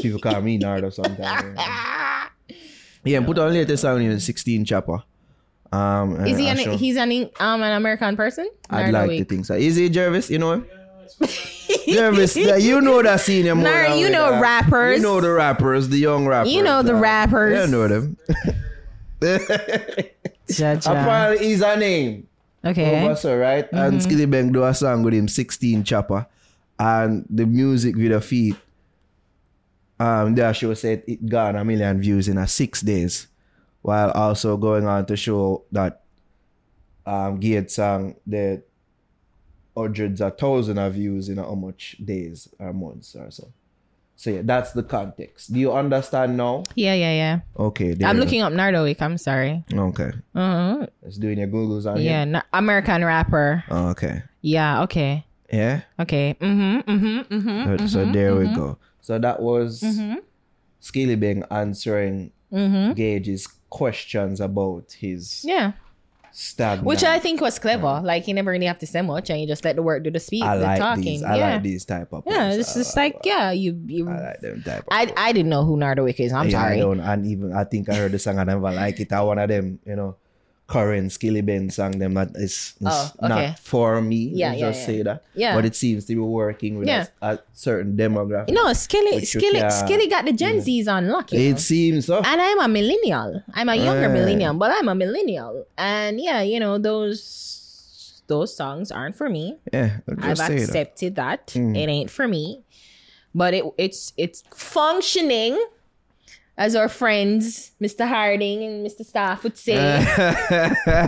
people 0.00 0.20
call 0.20 0.40
me 0.40 0.56
Nardo 0.56 0.90
sometimes. 0.90 1.58
yeah, 3.06 3.20
put 3.24 3.38
on 3.38 3.52
latest 3.52 3.82
song 3.82 4.02
in 4.02 4.18
16 4.20 4.64
chopper. 4.64 5.02
Um 5.72 6.24
Is 6.26 6.38
he 6.38 6.48
an 6.48 6.56
show- 6.58 6.76
he's 6.76 6.96
an 6.96 7.10
um 7.40 7.62
an 7.62 7.72
American 7.72 8.16
person? 8.16 8.48
I'd 8.70 8.92
Nardo 8.92 8.98
like 8.98 9.08
Wick. 9.08 9.18
to 9.28 9.34
think 9.34 9.46
so. 9.46 9.54
Is 9.54 9.76
he 9.76 9.88
Jervis? 9.88 10.30
You 10.30 10.38
know 10.38 10.52
him? 10.52 10.66
Jervis, 11.88 12.36
yeah, 12.36 12.56
you 12.56 12.80
know 12.80 13.02
that 13.02 13.20
senior 13.20 13.54
more 13.54 13.64
Nar- 13.64 13.88
than 13.88 13.98
you 13.98 14.06
we 14.06 14.12
know 14.12 14.34
are. 14.34 14.40
rappers. 14.42 14.96
You 14.98 15.02
know 15.02 15.20
the 15.20 15.32
rappers, 15.32 15.88
the 15.88 15.98
young 15.98 16.26
rappers. 16.26 16.52
You 16.52 16.62
know 16.62 16.82
the 16.82 16.94
uh, 16.96 17.00
rappers. 17.00 17.58
You 17.58 17.66
know 17.72 17.88
them. 17.88 18.16
Apparently, 20.50 21.46
he's 21.46 21.62
a 21.62 21.76
name. 21.76 22.26
Okay. 22.64 23.04
Over, 23.04 23.16
so, 23.16 23.36
right? 23.36 23.66
And 23.72 24.00
Skillibeng 24.00 24.52
do 24.52 24.64
a 24.64 24.74
song 24.74 25.02
with 25.02 25.14
him, 25.14 25.28
16 25.28 25.84
Chopper. 25.84 26.26
And 26.78 27.24
the 27.30 27.46
music 27.46 27.96
video 27.96 28.20
feed, 28.20 28.56
um, 29.98 30.34
there 30.34 30.52
show 30.54 30.74
said 30.74 31.02
it 31.06 31.26
got 31.28 31.56
a 31.56 31.64
million 31.64 32.00
views 32.00 32.28
in 32.28 32.38
a 32.38 32.46
six 32.46 32.80
days. 32.82 33.26
While 33.82 34.10
also 34.10 34.56
going 34.56 34.84
on 34.86 35.06
to 35.06 35.16
show 35.16 35.62
that 35.72 36.02
um 37.06 37.38
Gate 37.38 37.70
song 37.70 38.16
the 38.26 38.62
hundreds 39.76 40.20
of 40.20 40.36
thousands 40.38 40.78
of 40.78 40.94
views 40.94 41.28
in 41.28 41.36
how 41.38 41.54
much 41.54 41.96
days 42.04 42.48
or 42.58 42.72
months 42.72 43.14
or 43.14 43.30
so. 43.30 43.52
So 44.18 44.30
yeah, 44.30 44.40
that's 44.42 44.72
the 44.72 44.82
context. 44.82 45.52
Do 45.52 45.60
you 45.60 45.72
understand 45.72 46.36
now? 46.38 46.62
Yeah, 46.74 46.94
yeah, 46.94 47.12
yeah. 47.12 47.40
Okay. 47.58 47.94
I'm 48.02 48.16
looking 48.16 48.40
up 48.40 48.50
Nardo 48.52 48.82
Wick. 48.84 49.00
I'm 49.02 49.18
sorry. 49.18 49.62
Okay. 49.70 50.10
Uh-huh. 50.34 50.86
Let's 51.02 51.18
doing 51.18 51.38
your 51.38 51.48
Googles 51.48 51.84
on 51.84 52.00
Yeah, 52.00 52.24
na- 52.24 52.42
American 52.54 53.04
rapper. 53.04 53.62
Oh, 53.70 53.88
okay. 53.90 54.22
Yeah, 54.40 54.82
okay. 54.84 55.26
Yeah. 55.52 55.82
Okay. 56.00 56.34
Mm-hmm. 56.40 56.90
Mm-hmm. 56.90 57.34
Mm-hmm. 57.34 57.86
So- 57.86 57.86
so 57.86 58.04
there 58.10 58.34
we 58.34 58.46
go. 58.48 58.78
So 59.06 59.20
that 59.20 59.38
was 59.40 59.84
Skillibeng 60.82 61.46
answering 61.50 62.32
Mm-hmm. 62.52 62.92
Gage's 62.92 63.48
questions 63.70 64.40
about 64.40 64.94
his 64.98 65.42
Yeah. 65.44 65.72
stagnant. 66.30 66.86
Which 66.86 67.02
I 67.02 67.18
think 67.18 67.40
was 67.40 67.58
clever. 67.58 68.00
Like 68.04 68.28
you 68.28 68.34
never 68.34 68.52
really 68.52 68.66
have 68.66 68.78
to 68.78 68.86
say 68.86 69.02
much 69.02 69.30
and 69.30 69.40
you 69.40 69.48
just 69.48 69.64
let 69.64 69.74
the 69.74 69.82
work 69.82 70.04
do 70.04 70.10
the 70.12 70.20
speak, 70.20 70.44
I 70.44 70.56
the 70.56 70.62
like 70.62 70.78
talking. 70.78 71.02
these. 71.04 71.22
I 71.24 71.36
yeah. 71.38 71.52
like 71.54 71.62
these 71.64 71.84
type 71.84 72.12
of 72.12 72.22
Yeah, 72.24 72.52
it's 72.52 72.74
just 72.74 72.96
like 72.96 73.18
yeah, 73.24 73.50
you 73.50 73.82
you 73.86 74.08
I 74.08 74.30
like 74.30 74.40
them 74.40 74.62
type 74.62 74.84
I. 74.90 75.12
I 75.16 75.32
didn't 75.32 75.50
know 75.50 75.64
who 75.64 75.76
Nardo 75.76 76.04
Wick 76.04 76.20
is. 76.20 76.32
I'm 76.32 76.46
yeah, 76.48 76.60
sorry. 76.62 76.76
I 76.76 76.78
don't 76.78 77.00
and 77.00 77.26
even 77.26 77.52
I 77.52 77.64
think 77.64 77.88
I 77.90 77.94
heard 77.96 78.12
the 78.12 78.18
song 78.20 78.38
I 78.38 78.44
never 78.44 78.70
like 78.70 79.00
it. 79.00 79.12
I 79.12 79.20
one 79.22 79.38
of 79.40 79.48
them, 79.48 79.80
you 79.84 79.96
know, 79.96 80.16
current 80.66 81.12
Skillibeng 81.12 81.70
song 81.72 81.98
them 81.98 82.14
that 82.14 82.30
is, 82.34 82.74
Oh, 82.84 83.12
okay. 83.22 83.28
not 83.28 83.58
for 83.60 84.02
me. 84.02 84.32
Yeah, 84.34 84.52
yeah, 84.52 84.66
just 84.68 84.80
yeah. 84.80 84.86
say 84.86 85.02
that. 85.02 85.22
Yeah. 85.34 85.54
But 85.54 85.64
it 85.64 85.76
seems 85.76 86.06
to 86.06 86.14
be 86.14 86.20
working 86.20 86.78
with 86.78 86.88
Yeah. 86.88 87.06
a, 87.22 87.34
a 87.34 87.38
certain 87.54 87.96
demographic. 87.96 88.50
No, 88.50 88.72
Skilly 88.72 89.24
Skilly 89.24 89.60
can- 89.60 89.70
Skilly 89.70 90.08
got 90.08 90.24
the 90.24 90.32
Gen 90.32 90.60
Z's 90.60 90.88
on 90.88 91.06
lock. 91.08 91.30
you 91.32 91.38
know. 91.38 91.44
It 91.54 91.60
seems 91.60 92.06
so. 92.06 92.18
and 92.18 92.40
I'm 92.42 92.58
a 92.60 92.66
millennial. 92.66 93.42
I'm 93.54 93.68
a 93.68 93.76
younger 93.76 94.08
millennial, 94.08 94.54
but 94.54 94.72
I'm 94.74 94.88
a 94.88 94.94
millennial. 94.94 95.66
And 95.78 96.20
yeah, 96.20 96.42
you 96.42 96.58
know, 96.58 96.78
those 96.78 98.22
those 98.26 98.50
songs 98.56 98.90
aren't 98.90 99.14
for 99.14 99.28
me. 99.30 99.54
yeah, 99.72 99.98
I've 100.18 100.36
say 100.38 100.58
that. 100.58 100.62
accepted 100.64 101.14
that. 101.14 101.46
Mm. 101.54 101.76
It 101.78 101.88
ain't 101.88 102.10
for 102.10 102.26
me. 102.26 102.64
But 103.34 103.54
it 103.54 103.64
it's 103.78 104.12
it's 104.16 104.42
functioning 104.52 105.54
as 106.58 106.74
our 106.74 106.88
friends, 106.88 107.72
Mr. 107.80 108.06
Harding 108.08 108.62
and 108.62 108.86
Mr. 108.86 109.04
Staff 109.04 109.44
would 109.44 109.58
say. 109.58 109.76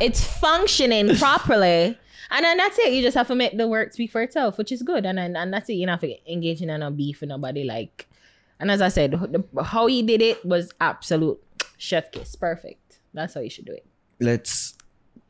it's 0.02 0.22
functioning 0.22 1.16
properly. 1.16 1.98
And 2.30 2.44
then 2.44 2.58
that's 2.58 2.78
it. 2.78 2.92
You 2.92 3.02
just 3.02 3.16
have 3.16 3.28
to 3.28 3.34
make 3.34 3.56
the 3.56 3.66
work 3.66 3.94
speak 3.94 4.12
for 4.12 4.20
itself, 4.22 4.58
which 4.58 4.70
is 4.70 4.82
good. 4.82 5.06
And 5.06 5.16
then 5.16 5.34
and 5.36 5.52
that's 5.52 5.68
it. 5.70 5.74
You 5.74 5.86
don't 5.86 5.94
have 5.94 6.00
to 6.00 6.30
engage 6.32 6.60
in 6.60 6.70
a 6.70 6.90
beef 6.90 7.20
with 7.20 7.30
nobody. 7.30 7.64
Like, 7.64 8.06
and 8.60 8.70
as 8.70 8.82
I 8.82 8.88
said, 8.88 9.12
the, 9.12 9.44
how 9.64 9.86
he 9.86 10.02
did 10.02 10.20
it 10.20 10.44
was 10.44 10.70
absolute 10.80 11.42
chef 11.78 12.12
kiss. 12.12 12.36
Perfect. 12.36 12.98
That's 13.14 13.32
how 13.34 13.40
you 13.40 13.50
should 13.50 13.64
do 13.64 13.72
it. 13.72 13.86
let's 14.20 14.74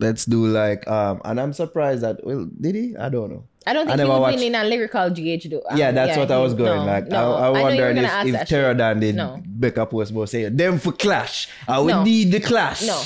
let's 0.00 0.24
do 0.24 0.46
like 0.46 0.86
um 0.88 1.20
and 1.24 1.40
I'm 1.40 1.52
surprised 1.52 2.02
that 2.02 2.24
well 2.24 2.48
did 2.60 2.74
he? 2.74 2.96
I 2.96 3.08
don't 3.08 3.30
know. 3.30 3.44
I 3.68 3.72
don't 3.74 3.86
I 3.88 3.96
think 3.96 4.00
he 4.00 4.06
never 4.08 4.20
would 4.20 4.34
win 4.34 4.42
in 4.42 4.54
a 4.54 4.64
lyrical 4.64 5.10
GH 5.10 5.44
though. 5.50 5.62
yeah, 5.76 5.90
that's 5.92 6.16
what 6.16 6.30
I 6.30 6.38
was 6.38 6.54
going 6.54 6.78
no, 6.80 6.84
like. 6.86 7.06
no. 7.08 7.34
I, 7.34 7.46
I 7.48 7.50
wondered 7.50 7.98
if, 7.98 8.04
if. 8.26 8.48
Pterodon 8.48 9.00
did 9.00 9.14
No. 9.14 9.42
Becca 9.44 9.84
Post 9.86 10.12
was 10.14 10.30
say 10.30 10.48
them 10.48 10.78
for 10.78 10.92
clash. 10.92 11.48
I 11.68 11.78
would 11.78 11.90
No. 11.90 12.02
need 12.02 12.32
the 12.32 12.40
clash. 12.40 12.80
No. 12.82 12.98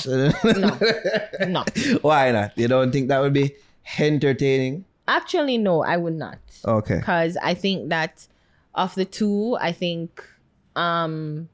No. 0.63 0.77
No. 1.47 1.63
Why 2.01 2.31
not? 2.31 2.57
You 2.57 2.69
don't 2.69 2.91
think 2.93 3.09
that 3.09 3.19
would 3.19 3.33
be 3.33 3.55
entertaining? 3.99 4.85
Actually, 5.05 5.57
no, 5.57 5.83
I 5.83 5.97
would 5.97 6.15
not. 6.15 6.39
Okay. 6.65 6.97
because 6.99 7.35
I 7.43 7.53
think 7.55 7.89
that 7.89 8.25
of 8.73 8.95
the 8.95 9.03
two, 9.05 9.57
I 9.59 9.73
think 9.73 10.23
um 10.77 11.49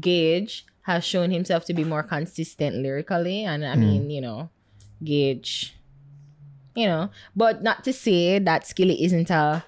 Gage 0.00 0.64
has 0.82 1.04
shown 1.04 1.30
himself 1.30 1.64
to 1.66 1.74
be 1.74 1.84
more 1.84 2.02
consistent 2.02 2.76
lyrically, 2.76 3.44
and 3.44 3.64
I 3.66 3.74
mean, 3.76 4.08
you 4.10 4.20
know, 4.20 4.48
Gage, 5.04 5.75
you 6.76 6.86
know, 6.86 7.10
but 7.34 7.62
not 7.62 7.82
to 7.84 7.92
say 7.92 8.38
that 8.38 8.66
Skilly 8.66 9.02
isn't 9.04 9.30
a 9.30 9.64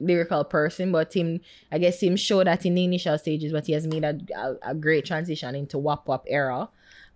lyrical 0.00 0.44
person, 0.44 0.90
but 0.92 1.14
him, 1.14 1.40
I 1.70 1.78
guess 1.78 2.02
him 2.02 2.16
show 2.16 2.42
that 2.42 2.66
in 2.66 2.74
the 2.74 2.84
initial 2.84 3.16
stages, 3.18 3.52
but 3.52 3.66
he 3.66 3.72
has 3.72 3.86
made 3.86 4.04
a, 4.04 4.18
a, 4.36 4.70
a 4.70 4.74
great 4.74 5.04
transition 5.04 5.54
into 5.54 5.78
wap 5.78 6.08
wap 6.08 6.24
era, 6.26 6.68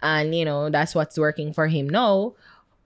and 0.02 0.35
you 0.35 0.44
know 0.44 0.70
that's 0.70 0.94
what's 0.94 1.18
working 1.18 1.52
for 1.52 1.66
him 1.66 1.89
now. 1.89 2.35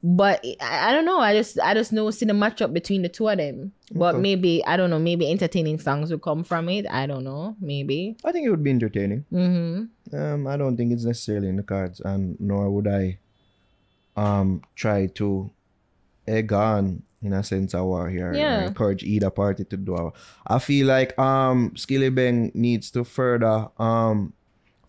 But 0.05 0.45
I, 0.61 0.89
I 0.89 0.93
don't 0.93 1.05
know. 1.05 1.21
I 1.21 1.33
just 1.35 1.61
I 1.61 1.75
just 1.75 1.93
know 1.93 2.11
see 2.11 2.27
the 2.27 2.33
matchup 2.33 2.73
between 2.73 3.03
the 3.03 3.09
two 3.09 3.29
of 3.29 3.39
them. 3.39 3.73
But 3.95 4.15
Okay. 4.17 4.23
maybe 4.23 4.65
I 4.67 4.77
don't 4.77 4.91
know. 4.91 4.99
Maybe 4.99 5.31
entertaining 5.31 5.79
songs 5.79 6.11
will 6.11 6.19
come 6.19 6.43
from 6.43 6.69
it. 6.69 6.87
I 6.91 7.07
don't 7.07 7.23
know. 7.23 7.55
Maybe. 7.61 8.17
I 8.25 8.33
think 8.33 8.47
it 8.47 8.51
would 8.51 8.65
be 8.65 8.71
entertaining. 8.71 9.25
Mm-hmm. 9.33 10.17
Um, 10.17 10.47
I 10.49 10.57
don't 10.57 10.77
think 10.77 10.93
it's 10.93 11.05
necessarily 11.05 11.49
in 11.49 11.57
the 11.57 11.63
cards, 11.63 12.01
and 12.01 12.35
nor 12.41 12.69
would 12.71 12.89
I 12.89 13.19
um 14.17 14.63
try 14.75 15.07
to 15.07 15.51
egg 16.27 16.53
on 16.53 17.03
in 17.23 17.33
a 17.33 17.43
sense 17.45 17.73
of 17.75 17.85
war 17.87 18.09
here. 18.11 18.33
Yeah. 18.35 18.67
encourage 18.67 19.03
either 19.05 19.31
party 19.31 19.65
to 19.65 19.77
do. 19.77 19.95
it. 20.09 20.13
I 20.47 20.59
feel 20.59 20.87
like 20.87 21.17
um 21.19 21.71
Skillibeng 21.77 22.55
needs 22.55 22.91
to 22.93 23.05
further 23.05 23.69
um 23.79 24.33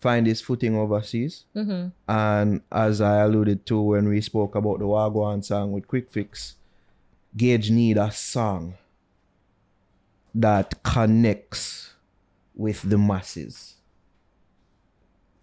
find 0.00 0.26
his 0.26 0.40
footing 0.40 0.76
overseas. 0.76 1.44
Mm-hmm. 1.56 1.88
And 2.08 2.60
as 2.72 3.00
I 3.00 3.20
alluded 3.22 3.64
to 3.66 3.80
when 3.80 4.08
we 4.08 4.20
spoke 4.20 4.54
about 4.54 4.78
the 4.80 4.86
Wha 4.86 5.08
Gwan 5.08 5.42
song 5.42 5.72
with 5.72 5.86
Quick 5.88 6.10
Fix, 6.10 6.56
Gage 7.36 7.70
need 7.70 7.96
a 7.96 8.10
song 8.10 8.74
that 10.34 10.82
connects 10.82 11.94
with 12.54 12.82
the 12.88 12.98
masses. 12.98 13.74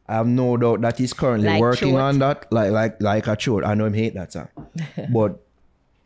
I 0.07 0.15
have 0.15 0.27
no 0.27 0.57
doubt 0.57 0.81
that 0.81 0.97
he's 0.97 1.13
currently 1.13 1.47
Like 1.47 1.61
working 1.61 1.91
Chort. 1.91 2.01
on 2.01 2.19
that. 2.19 2.51
Like 2.51 2.71
like 2.71 3.01
like 3.01 3.27
a 3.27 3.35
chore. 3.37 3.63
I 3.63 3.73
know 3.75 3.85
him 3.85 3.93
hate 3.93 4.13
that 4.15 4.33
song. 4.33 4.49
but 5.13 5.39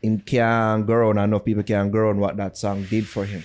him 0.06 0.20
can 0.20 0.84
go 0.84 0.94
around, 0.94 1.18
I 1.18 1.26
know 1.26 1.40
people 1.40 1.62
can 1.62 1.90
go 1.90 1.98
around 1.98 2.20
what 2.20 2.36
that 2.36 2.56
song 2.56 2.84
did 2.84 3.06
for 3.06 3.24
him. 3.24 3.42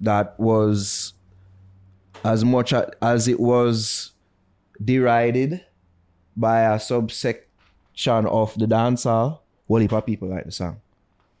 That 0.00 0.38
was 0.38 1.14
as 2.24 2.44
much 2.44 2.72
as 3.00 3.28
it 3.28 3.40
was 3.40 4.12
derided 4.82 5.64
by 6.36 6.62
a 6.62 6.80
subsection 6.80 8.26
of 8.26 8.54
the 8.58 8.66
dancer, 8.66 9.38
heap 9.68 9.92
of 9.92 10.06
people 10.06 10.28
like 10.28 10.44
the 10.44 10.52
song. 10.52 10.80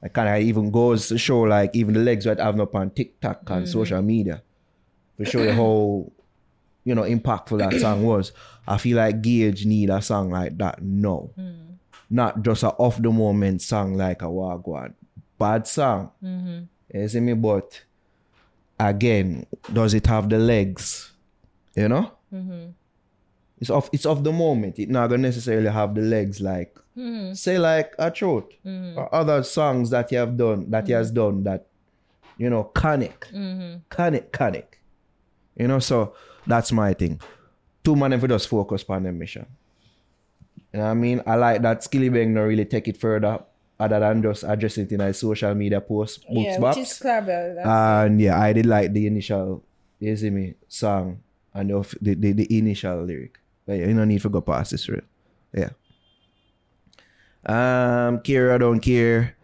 It 0.02 0.12
kind 0.12 0.28
of 0.28 0.42
even 0.42 0.70
goes 0.70 1.08
to 1.08 1.18
show 1.18 1.40
like 1.42 1.74
even 1.74 1.94
the 1.94 2.00
legs 2.00 2.24
that 2.24 2.40
have 2.40 2.58
up 2.58 2.74
on 2.74 2.90
TikTok 2.90 3.48
and 3.50 3.66
mm. 3.66 3.68
social 3.68 4.02
media 4.02 4.42
to 5.18 5.24
show 5.24 5.42
you 5.42 5.52
how 5.52 6.10
you 6.84 6.94
know 6.94 7.02
impactful 7.02 7.58
that 7.58 7.80
song 7.80 8.02
was. 8.02 8.32
I 8.66 8.78
feel 8.78 8.96
like 8.96 9.22
Gage 9.22 9.64
need 9.64 9.90
a 9.90 10.02
song 10.02 10.30
like 10.30 10.58
that 10.58 10.82
now, 10.82 11.30
mm. 11.38 11.71
Not 12.12 12.42
just 12.42 12.62
a 12.62 12.68
off 12.72 13.00
the 13.00 13.10
moment 13.10 13.62
song 13.62 13.94
like 13.94 14.20
a 14.20 14.30
Wha 14.30 14.58
Gwan. 14.58 14.94
Bad 15.38 15.66
song, 15.66 16.10
mm-hmm. 16.22 16.64
you 16.92 17.08
see 17.08 17.20
me, 17.20 17.32
but 17.32 17.82
again, 18.78 19.46
does 19.72 19.94
it 19.94 20.06
have 20.06 20.28
the 20.28 20.38
legs? 20.38 21.10
You 21.74 21.88
know, 21.88 22.12
mm-hmm. 22.32 22.66
it's 23.58 23.70
off. 23.70 23.88
It's 23.92 24.04
off 24.04 24.22
the 24.22 24.30
moment. 24.30 24.78
It 24.78 24.90
not 24.90 25.08
gonna 25.08 25.22
necessarily 25.22 25.70
have 25.70 25.94
the 25.94 26.02
legs 26.02 26.38
like 26.42 26.76
mm-hmm. 26.96 27.32
say 27.32 27.58
like 27.58 27.94
a 27.98 28.10
throat 28.10 28.52
or 28.64 29.12
other 29.14 29.42
songs 29.42 29.88
that 29.88 30.12
you 30.12 30.18
have 30.18 30.36
done 30.36 30.70
that 30.70 30.86
he 30.86 30.92
has 30.92 31.10
done 31.10 31.44
that 31.44 31.66
you 32.36 32.50
know 32.50 32.64
connect, 32.64 33.32
connect, 33.88 34.32
connect. 34.32 34.78
You 35.56 35.68
know, 35.68 35.78
so 35.78 36.14
that's 36.46 36.72
my 36.72 36.92
thing. 36.92 37.20
two 37.82 37.96
man 37.96 38.12
if 38.12 38.20
we 38.20 38.28
just 38.28 38.48
focus 38.48 38.84
on 38.86 39.04
the 39.04 39.12
mission. 39.12 39.46
You 40.72 40.78
know 40.78 40.84
what 40.86 40.90
I 40.90 40.94
mean? 40.94 41.22
I 41.26 41.34
like 41.36 41.62
that 41.62 41.80
Skillibeng 41.80 42.28
not 42.28 42.42
really 42.42 42.64
take 42.64 42.88
it 42.88 42.96
further 42.96 43.40
other 43.78 44.00
than 44.00 44.22
just 44.22 44.44
address 44.44 44.78
it 44.78 44.92
in 44.92 45.00
a 45.00 45.12
social 45.12 45.54
media 45.54 45.80
post 45.80 46.24
books 46.28 46.54
yeah, 46.54 46.58
which 46.58 46.78
is 46.78 46.98
clever. 46.98 47.58
And 47.64 48.20
yeah, 48.20 48.40
I 48.40 48.52
did 48.52 48.66
like 48.66 48.92
the 48.92 49.06
initial, 49.06 49.64
you 49.98 50.16
see 50.16 50.30
me, 50.30 50.54
song 50.68 51.20
and 51.52 51.70
the, 51.70 51.76
of- 51.76 51.94
the, 52.00 52.14
the, 52.14 52.58
initial 52.58 53.04
lyric. 53.04 53.38
But 53.66 53.78
yeah, 53.78 53.86
you 53.88 53.94
don't 53.94 54.08
need 54.08 54.22
to 54.22 54.28
go 54.28 54.40
past 54.40 54.70
this 54.70 54.88
real. 54.88 55.02
Yeah. 55.52 55.70
Um, 57.44 58.20
Kira 58.20 58.58
don't 58.58 58.80
care. 58.80 59.36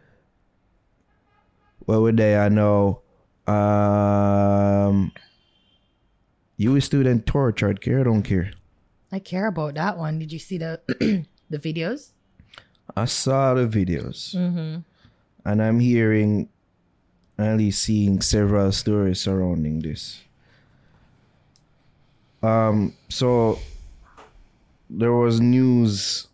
What 1.81 2.01
would 2.01 2.17
they 2.17 2.37
I 2.37 2.49
know? 2.49 3.01
Um, 3.47 5.13
you 6.57 6.77
a 6.77 6.81
student 6.81 7.27
tortured. 7.27 7.81
care 7.81 8.01
I 8.01 8.03
don't 8.05 8.23
care. 8.23 8.53
I 9.11 9.19
care 9.19 9.47
about 9.47 9.75
that 9.75 9.97
one. 9.97 10.19
Did 10.19 10.33
you 10.33 10.39
see 10.39 10.59
the 10.59 10.81
the 11.51 11.59
videos? 11.59 12.11
I 12.97 13.05
saw 13.05 13.55
the 13.55 13.67
videos, 13.67 14.35
and 15.45 15.63
I'm 15.63 15.81
hearing, 15.81 16.49
at 17.39 17.57
least 17.57 17.83
seeing 17.83 18.21
several 18.21 18.73
stories 18.73 19.21
surrounding 19.21 19.81
this. 19.81 20.21
Um, 22.43 22.95
so 23.09 23.59
there 24.89 25.13
was 25.13 25.41
news 25.41 26.29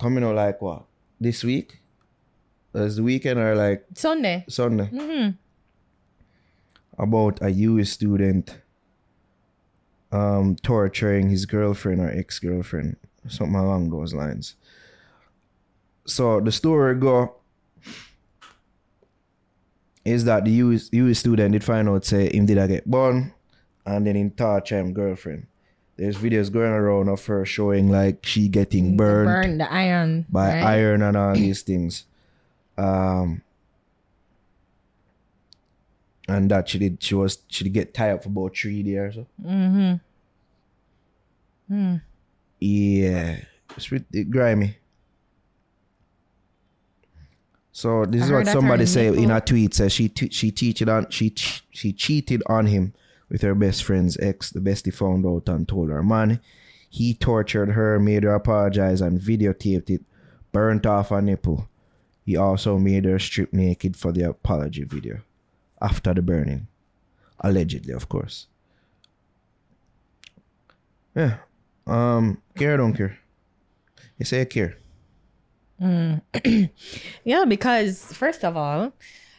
coming 0.00 0.24
out 0.24 0.34
like 0.34 0.60
what 0.62 0.84
this 1.20 1.44
week? 1.44 1.78
This 2.72 2.98
weekend 2.98 3.38
or 3.38 3.54
like 3.54 3.84
Sunday. 3.94 4.44
Sunday 4.48 5.34
about 6.98 7.42
a 7.42 7.50
US 7.50 7.90
student 7.90 8.58
um 10.12 10.56
torturing 10.62 11.30
his 11.30 11.46
girlfriend 11.46 12.00
or 12.00 12.10
ex-girlfriend, 12.10 12.96
something 13.28 13.56
along 13.56 13.90
those 13.90 14.14
lines. 14.14 14.54
So 16.06 16.40
the 16.40 16.52
story 16.52 16.94
go 16.96 17.34
is 20.04 20.24
that 20.24 20.44
the 20.44 20.50
US, 20.50 20.88
US 20.92 21.18
student 21.20 21.52
did 21.52 21.64
find 21.64 21.88
out 21.88 22.04
say 22.04 22.28
him 22.32 22.46
did 22.46 22.58
I 22.58 22.66
get 22.66 22.90
born 22.90 23.32
and 23.86 24.06
then 24.06 24.16
him 24.16 24.30
torture 24.30 24.78
him 24.78 24.92
girlfriend. 24.92 25.46
There's 25.96 26.16
videos 26.16 26.52
going 26.52 26.72
around 26.72 27.08
of 27.08 27.24
her 27.26 27.44
showing 27.44 27.90
like 27.90 28.24
she 28.24 28.48
getting 28.48 28.96
burned 28.96 29.26
Burn 29.26 29.58
the 29.58 29.72
iron. 29.72 30.26
by 30.28 30.54
right? 30.54 30.62
iron 30.62 31.02
and 31.02 31.16
all 31.16 31.34
these 31.34 31.62
things. 31.62 32.04
Um, 32.76 33.42
and 36.32 36.50
that 36.50 36.68
she 36.68 36.78
did, 36.78 37.02
she 37.02 37.14
was, 37.14 37.38
she 37.48 37.64
did 37.64 37.72
get 37.72 37.94
tied 37.94 38.12
up 38.12 38.22
for 38.22 38.28
about 38.28 38.56
three 38.56 38.82
days. 38.82 38.96
or 38.96 39.12
So. 39.12 39.26
Mm-hmm. 39.44 39.94
Hmm. 41.68 41.96
Yeah, 42.60 43.36
it's 43.76 43.88
pretty 43.88 44.24
grimy. 44.24 44.76
So 47.72 48.04
this 48.04 48.22
I 48.22 48.24
is 48.26 48.30
what 48.30 48.46
somebody 48.46 48.86
say 48.86 49.08
in 49.08 49.30
a 49.30 49.40
tweet. 49.40 49.74
Says 49.74 49.92
she 49.92 50.08
t- 50.08 50.30
she 50.30 50.50
cheated 50.50 50.88
on 50.88 51.08
she 51.10 51.30
ch- 51.30 51.64
she 51.70 51.92
cheated 51.92 52.42
on 52.46 52.66
him 52.66 52.92
with 53.30 53.40
her 53.42 53.54
best 53.54 53.82
friend's 53.82 54.18
ex. 54.18 54.50
The 54.50 54.60
bestie 54.60 54.92
found 54.92 55.24
out 55.26 55.48
and 55.48 55.66
told 55.66 55.88
her 55.88 56.02
man. 56.02 56.40
He 56.90 57.14
tortured 57.14 57.70
her, 57.70 57.98
made 57.98 58.24
her 58.24 58.34
apologize, 58.34 59.00
and 59.00 59.18
videotaped 59.18 59.88
it. 59.88 60.02
Burnt 60.52 60.84
off 60.84 61.08
her 61.08 61.22
nipple. 61.22 61.66
He 62.26 62.36
also 62.36 62.78
made 62.78 63.06
her 63.06 63.18
strip 63.18 63.54
naked 63.54 63.96
for 63.96 64.12
the 64.12 64.28
apology 64.28 64.84
video 64.84 65.20
after 65.82 66.14
the 66.14 66.22
burning, 66.22 66.68
allegedly, 67.40 67.92
of 67.92 68.08
course. 68.08 68.46
Yeah. 71.14 71.38
Um. 71.86 72.40
Care 72.54 72.74
or 72.74 72.76
don't 72.78 72.94
care. 72.94 73.18
You 74.18 74.24
say 74.24 74.42
I 74.42 74.44
care. 74.44 74.78
Yeah, 77.24 77.44
because 77.44 78.04
first 78.12 78.44
of 78.44 78.56
all, 78.56 78.92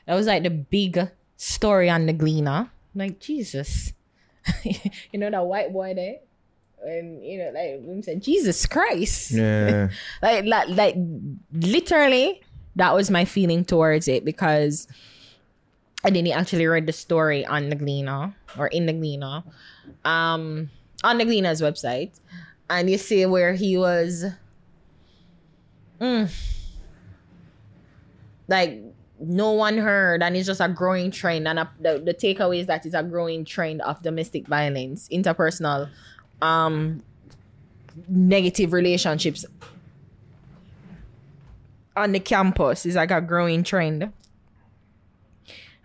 that 0.05 0.15
was 0.15 0.27
like 0.27 0.43
the 0.43 0.49
big 0.49 0.99
story 1.37 1.89
on 1.89 2.05
the 2.05 2.13
Gleaner. 2.13 2.69
Like 2.93 3.19
Jesus, 3.19 3.93
you 4.63 5.19
know 5.19 5.31
that 5.31 5.45
white 5.45 5.71
boy 5.71 5.93
there, 5.95 6.17
and 6.85 7.25
you 7.25 7.39
know 7.39 7.51
like 7.55 7.81
him 7.81 8.03
said, 8.03 8.21
Jesus 8.21 8.65
Christ. 8.65 9.31
Yeah. 9.31 9.89
like, 10.21 10.45
like 10.45 10.67
like 10.69 10.95
literally 11.53 12.41
that 12.75 12.93
was 12.93 13.09
my 13.09 13.25
feeling 13.25 13.65
towards 13.65 14.07
it 14.07 14.25
because 14.25 14.87
I 16.03 16.09
didn't 16.09 16.33
actually 16.33 16.67
read 16.67 16.85
the 16.85 16.93
story 16.93 17.45
on 17.45 17.69
Gleaner 17.69 18.35
or 18.57 18.67
in 18.67 18.85
Gleaner, 18.87 19.43
um, 20.03 20.69
on 21.03 21.17
Gleaner's 21.19 21.61
website, 21.61 22.19
and 22.69 22.89
you 22.89 22.97
see 22.97 23.25
where 23.25 23.53
he 23.53 23.77
was, 23.77 24.25
mm, 26.01 26.29
like 28.47 28.81
no 29.19 29.51
one 29.51 29.77
heard, 29.77 30.21
and 30.21 30.35
it's 30.35 30.47
just 30.47 30.59
a 30.59 30.67
growing 30.67 31.09
trend, 31.09 31.47
and 31.47 31.59
a, 31.59 31.71
the 31.79 31.99
the 31.99 32.13
takeaway 32.13 32.59
is 32.59 32.67
that 32.67 32.85
it's 32.85 32.95
a 32.95 33.03
growing 33.03 33.45
trend 33.45 33.81
of 33.83 34.01
domestic 34.01 34.45
violence, 34.47 35.07
interpersonal, 35.09 35.89
um, 36.41 37.01
negative 38.09 38.73
relationships 38.73 39.45
on 41.95 42.11
the 42.11 42.19
campus. 42.19 42.85
Is 42.85 42.95
like 42.95 43.11
a 43.11 43.21
growing 43.21 43.63
trend. 43.63 44.11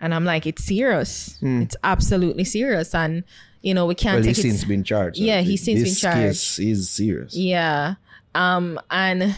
And 0.00 0.14
I'm 0.14 0.24
like, 0.24 0.46
it's 0.46 0.64
serious. 0.64 1.38
It's 1.42 1.76
absolutely 1.82 2.44
serious. 2.44 2.94
And 2.94 3.24
you 3.62 3.74
know, 3.74 3.86
we 3.86 3.94
can't 3.96 4.16
Well, 4.16 4.22
take 4.24 4.36
he's 4.36 4.44
it. 4.44 4.50
since 4.50 4.64
been 4.64 4.84
charged. 4.84 5.18
Yeah, 5.18 5.40
he's 5.40 5.64
since 5.64 5.80
this 5.80 6.00
been 6.00 6.12
charged. 6.12 6.28
case 6.28 6.58
is 6.60 6.88
serious. 6.90 7.34
Yeah. 7.36 7.94
Um, 8.34 8.78
and 8.90 9.34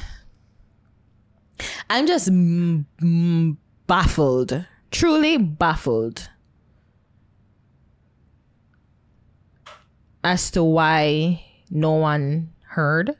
I'm 1.89 2.07
just 2.07 2.29
mm, 2.31 2.85
mm, 3.03 3.57
baffled, 3.87 4.67
truly 4.91 5.39
baffled 5.39 6.29
as 10.23 10.51
to 10.53 10.63
why 10.63 11.43
no 11.71 11.93
one 11.93 12.53
heard. 12.69 13.17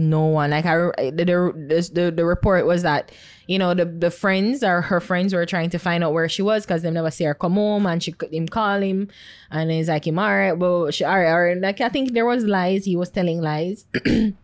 No 0.00 0.26
one. 0.26 0.50
Like 0.50 0.64
I 0.64 0.76
the 1.10 1.90
the, 1.92 2.12
the, 2.14 2.24
report 2.24 2.66
was 2.66 2.82
that 2.84 3.10
you 3.48 3.58
know 3.58 3.74
the 3.74 3.84
the 3.84 4.12
friends 4.12 4.62
or 4.62 4.80
her 4.80 5.00
friends 5.00 5.34
were 5.34 5.44
trying 5.44 5.70
to 5.70 5.78
find 5.78 6.04
out 6.04 6.12
where 6.12 6.28
she 6.28 6.40
was 6.40 6.64
because 6.64 6.82
they 6.82 6.90
never 6.92 7.10
see 7.10 7.24
her 7.24 7.34
come 7.34 7.54
home 7.54 7.84
and 7.84 8.00
she 8.00 8.12
could 8.12 8.32
him 8.32 8.46
call 8.46 8.80
him 8.80 9.08
and 9.50 9.72
he's 9.72 9.88
like 9.88 10.06
him 10.06 10.20
all 10.20 10.30
right 10.30 10.52
well 10.52 10.88
she 10.92 11.02
all 11.02 11.18
right, 11.18 11.32
all 11.32 11.42
right 11.42 11.58
like 11.60 11.80
I 11.80 11.88
think 11.88 12.12
there 12.12 12.24
was 12.24 12.44
lies. 12.44 12.84
He 12.84 12.94
was 12.94 13.10
telling 13.10 13.40
lies. 13.42 13.86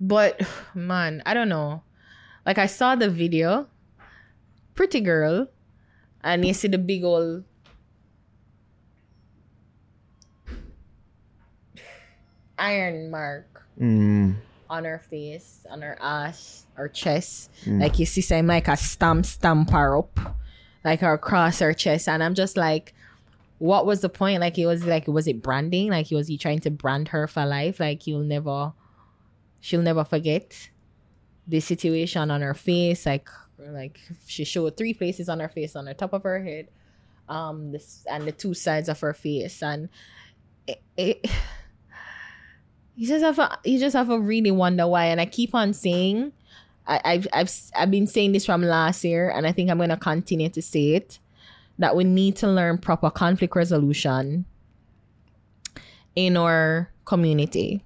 But 0.00 0.46
man 0.74 1.20
I 1.26 1.34
don't 1.34 1.48
know. 1.48 1.82
Like 2.46 2.58
I 2.58 2.66
saw 2.66 2.94
the 2.94 3.10
video. 3.10 3.66
Pretty 4.76 5.00
girl. 5.00 5.48
And 6.22 6.44
you 6.46 6.54
see 6.54 6.68
the 6.68 6.78
big 6.78 7.02
old 7.02 7.42
iron 12.58 13.10
mark 13.10 13.57
Mm, 13.78 14.36
on 14.68 14.84
her 14.84 14.98
face, 14.98 15.66
on 15.70 15.82
her 15.82 15.96
ass, 16.00 16.66
her 16.74 16.88
chest. 16.88 17.50
Like 17.66 17.98
you 17.98 18.06
see, 18.06 18.20
same 18.20 18.46
like 18.46 18.68
a 18.68 18.76
stamp, 18.76 19.24
stamp 19.26 19.70
her 19.70 19.98
up, 19.98 20.18
like 20.84 21.00
her 21.00 21.14
across 21.14 21.60
her 21.60 21.72
chest. 21.72 22.08
And 22.08 22.22
I'm 22.22 22.34
just 22.34 22.56
like, 22.56 22.94
what 23.58 23.86
was 23.86 24.00
the 24.00 24.08
point? 24.08 24.40
Like 24.40 24.58
it 24.58 24.66
was 24.66 24.84
like, 24.84 25.06
was 25.06 25.26
it 25.26 25.42
branding? 25.42 25.90
Like 25.90 26.06
he 26.06 26.14
was 26.14 26.28
he 26.28 26.38
trying 26.38 26.60
to 26.60 26.70
brand 26.70 27.08
her 27.08 27.26
for 27.26 27.46
life? 27.46 27.80
Like 27.80 28.06
you'll 28.06 28.20
never, 28.20 28.72
she'll 29.60 29.82
never 29.82 30.04
forget 30.04 30.70
the 31.46 31.60
situation 31.60 32.30
on 32.30 32.42
her 32.42 32.54
face. 32.54 33.06
Like, 33.06 33.28
like 33.58 34.00
she 34.26 34.44
showed 34.44 34.76
three 34.76 34.94
places 34.94 35.28
on 35.28 35.40
her 35.40 35.48
face, 35.48 35.74
on 35.76 35.86
the 35.86 35.94
top 35.94 36.12
of 36.12 36.22
her 36.24 36.42
head, 36.42 36.68
um, 37.28 37.72
this 37.72 38.04
and 38.10 38.24
the 38.24 38.32
two 38.32 38.54
sides 38.54 38.88
of 38.88 39.00
her 39.00 39.14
face, 39.14 39.62
and 39.62 39.88
it. 40.66 40.82
it 40.96 41.30
you 42.98 43.06
just 43.06 43.24
have 43.24 43.38
a 43.38 43.58
you 43.64 43.78
just 43.78 43.94
have 43.94 44.08
to 44.08 44.18
really 44.18 44.50
wonder 44.50 44.86
why. 44.86 45.06
And 45.06 45.20
i 45.20 45.24
keep 45.24 45.54
on 45.54 45.72
saying 45.72 46.32
I, 46.86 47.00
I've, 47.04 47.26
I've 47.32 47.52
i've 47.76 47.90
been 47.90 48.06
saying 48.06 48.32
this 48.32 48.44
from 48.44 48.62
last 48.62 49.04
year 49.04 49.30
and 49.30 49.46
i 49.46 49.52
think 49.52 49.70
i'm 49.70 49.76
going 49.76 49.90
to 49.90 49.96
continue 49.96 50.48
to 50.48 50.60
say 50.60 50.94
it 50.94 51.18
that 51.78 51.94
we 51.94 52.02
need 52.02 52.34
to 52.36 52.48
learn 52.48 52.78
proper 52.78 53.08
conflict 53.08 53.54
resolution 53.54 54.44
in 56.16 56.36
our 56.36 56.90
community. 57.04 57.84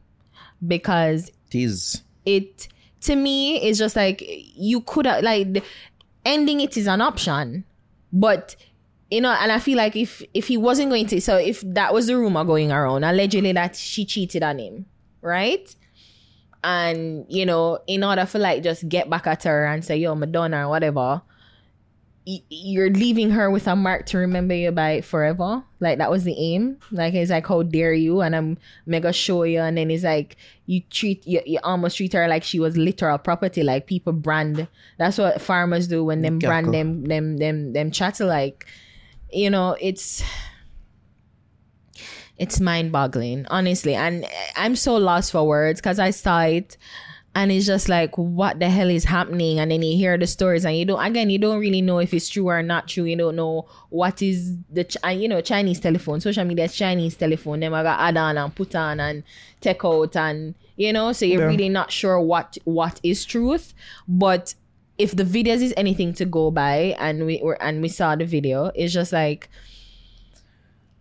Because 0.66 1.30
it 1.50 1.54
is. 1.58 2.02
it 2.24 2.68
to 3.02 3.16
me 3.16 3.62
is 3.68 3.78
just 3.78 3.96
like 3.96 4.22
you 4.24 4.80
could 4.80 5.06
have 5.06 5.22
like 5.22 5.62
ending 6.24 6.60
it 6.60 6.76
is 6.76 6.86
an 6.86 7.00
option 7.00 7.64
but 8.12 8.54
you 9.10 9.20
know 9.20 9.32
and 9.32 9.50
i 9.50 9.58
feel 9.58 9.76
like 9.76 9.96
if 9.96 10.22
if 10.34 10.46
he 10.46 10.56
wasn't 10.56 10.88
going 10.88 11.04
to 11.04 11.20
so 11.20 11.36
if 11.36 11.62
that 11.62 11.92
was 11.92 12.06
the 12.06 12.16
rumor 12.16 12.44
going 12.44 12.70
around 12.70 13.02
allegedly 13.02 13.50
that 13.50 13.74
she 13.74 14.04
cheated 14.04 14.44
on 14.44 14.60
him 14.60 14.86
right 15.22 15.74
and 16.64 17.24
you 17.28 17.46
know 17.46 17.78
in 17.86 18.04
order 18.04 18.26
for 18.26 18.38
like 18.38 18.62
just 18.62 18.88
get 18.88 19.08
back 19.08 19.26
at 19.26 19.42
her 19.44 19.64
and 19.66 19.84
say 19.84 19.96
yo 19.96 20.14
madonna 20.14 20.66
or 20.66 20.68
whatever 20.68 21.22
y- 22.26 22.42
you're 22.48 22.90
leaving 22.90 23.30
her 23.30 23.50
with 23.50 23.66
a 23.66 23.76
mark 23.76 24.06
to 24.06 24.18
remember 24.18 24.54
you 24.54 24.70
by 24.70 25.00
forever. 25.00 25.62
Like 25.80 25.98
that 25.98 26.10
was 26.10 26.24
the 26.24 26.34
aim. 26.38 26.78
Like 26.90 27.14
it's 27.14 27.30
like 27.30 27.46
how 27.46 27.62
dare 27.62 27.92
you, 27.92 28.20
and 28.20 28.36
I'm 28.36 28.58
mega 28.86 29.12
show 29.12 29.42
you, 29.42 29.60
and 29.60 29.76
then 29.76 29.90
it's 29.90 30.04
like 30.04 30.36
you 30.66 30.80
treat 30.90 31.26
you, 31.26 31.42
you 31.44 31.58
almost 31.62 31.96
treat 31.96 32.12
her 32.12 32.28
like 32.28 32.44
she 32.44 32.60
was 32.60 32.76
literal 32.76 33.18
property. 33.18 33.62
Like 33.62 33.86
people 33.86 34.12
brand. 34.12 34.68
That's 34.98 35.18
what 35.18 35.40
farmers 35.40 35.88
do 35.88 36.04
when 36.04 36.22
them 36.22 36.38
brand 36.38 36.72
them 36.72 37.04
them 37.04 37.38
them 37.38 37.72
them 37.72 37.90
chattel 37.90 38.28
like. 38.28 38.66
You 39.32 39.48
know, 39.48 39.76
it's 39.80 40.22
it's 42.38 42.60
mind 42.60 42.92
boggling, 42.92 43.46
honestly. 43.50 43.94
And 43.94 44.26
I'm 44.56 44.76
so 44.76 44.96
lost 44.96 45.32
for 45.32 45.46
words 45.46 45.80
because 45.80 45.98
I 45.98 46.10
saw 46.10 46.40
it 46.42 46.76
and 47.34 47.50
it's 47.52 47.64
just 47.66 47.88
like, 47.88 48.16
what 48.18 48.58
the 48.58 48.68
hell 48.68 48.90
is 48.90 49.04
happening? 49.04 49.58
And 49.58 49.70
then 49.70 49.82
you 49.82 49.96
hear 49.96 50.18
the 50.18 50.26
stories 50.26 50.64
and 50.66 50.76
you 50.76 50.84
don't, 50.84 51.02
again, 51.02 51.30
you 51.30 51.38
don't 51.38 51.60
really 51.60 51.80
know 51.80 51.98
if 51.98 52.12
it's 52.12 52.28
true 52.28 52.48
or 52.48 52.62
not 52.62 52.88
true. 52.88 53.04
You 53.04 53.16
don't 53.16 53.36
know 53.36 53.68
what 53.90 54.20
is 54.22 54.56
the, 54.70 54.84
Ch- 54.84 54.96
and, 55.04 55.22
you 55.22 55.28
know, 55.28 55.40
Chinese 55.40 55.80
telephone, 55.80 56.20
social 56.20 56.44
media 56.44 56.68
Chinese 56.68 57.16
telephone. 57.16 57.60
Them 57.60 57.72
I 57.74 57.82
got 57.82 58.00
add 58.00 58.16
on 58.16 58.36
and 58.36 58.54
put 58.54 58.74
on 58.74 59.00
and 59.00 59.22
take 59.60 59.84
out 59.84 60.14
and, 60.16 60.54
you 60.76 60.92
know, 60.92 61.12
so 61.12 61.24
you're 61.24 61.40
Yeah. 61.42 61.46
really 61.46 61.68
not 61.68 61.90
sure 61.92 62.20
what, 62.20 62.58
what 62.64 63.00
is 63.02 63.24
truth. 63.24 63.72
But 64.08 64.54
if 64.98 65.16
the 65.16 65.24
videos 65.24 65.62
is 65.62 65.72
anything 65.76 66.12
to 66.14 66.24
go 66.26 66.50
by 66.50 66.96
and 66.98 67.24
we 67.24 67.40
were, 67.42 67.60
and 67.62 67.80
we 67.80 67.88
saw 67.88 68.14
the 68.16 68.26
video, 68.26 68.72
it's 68.74 68.92
just 68.92 69.12
like, 69.12 69.48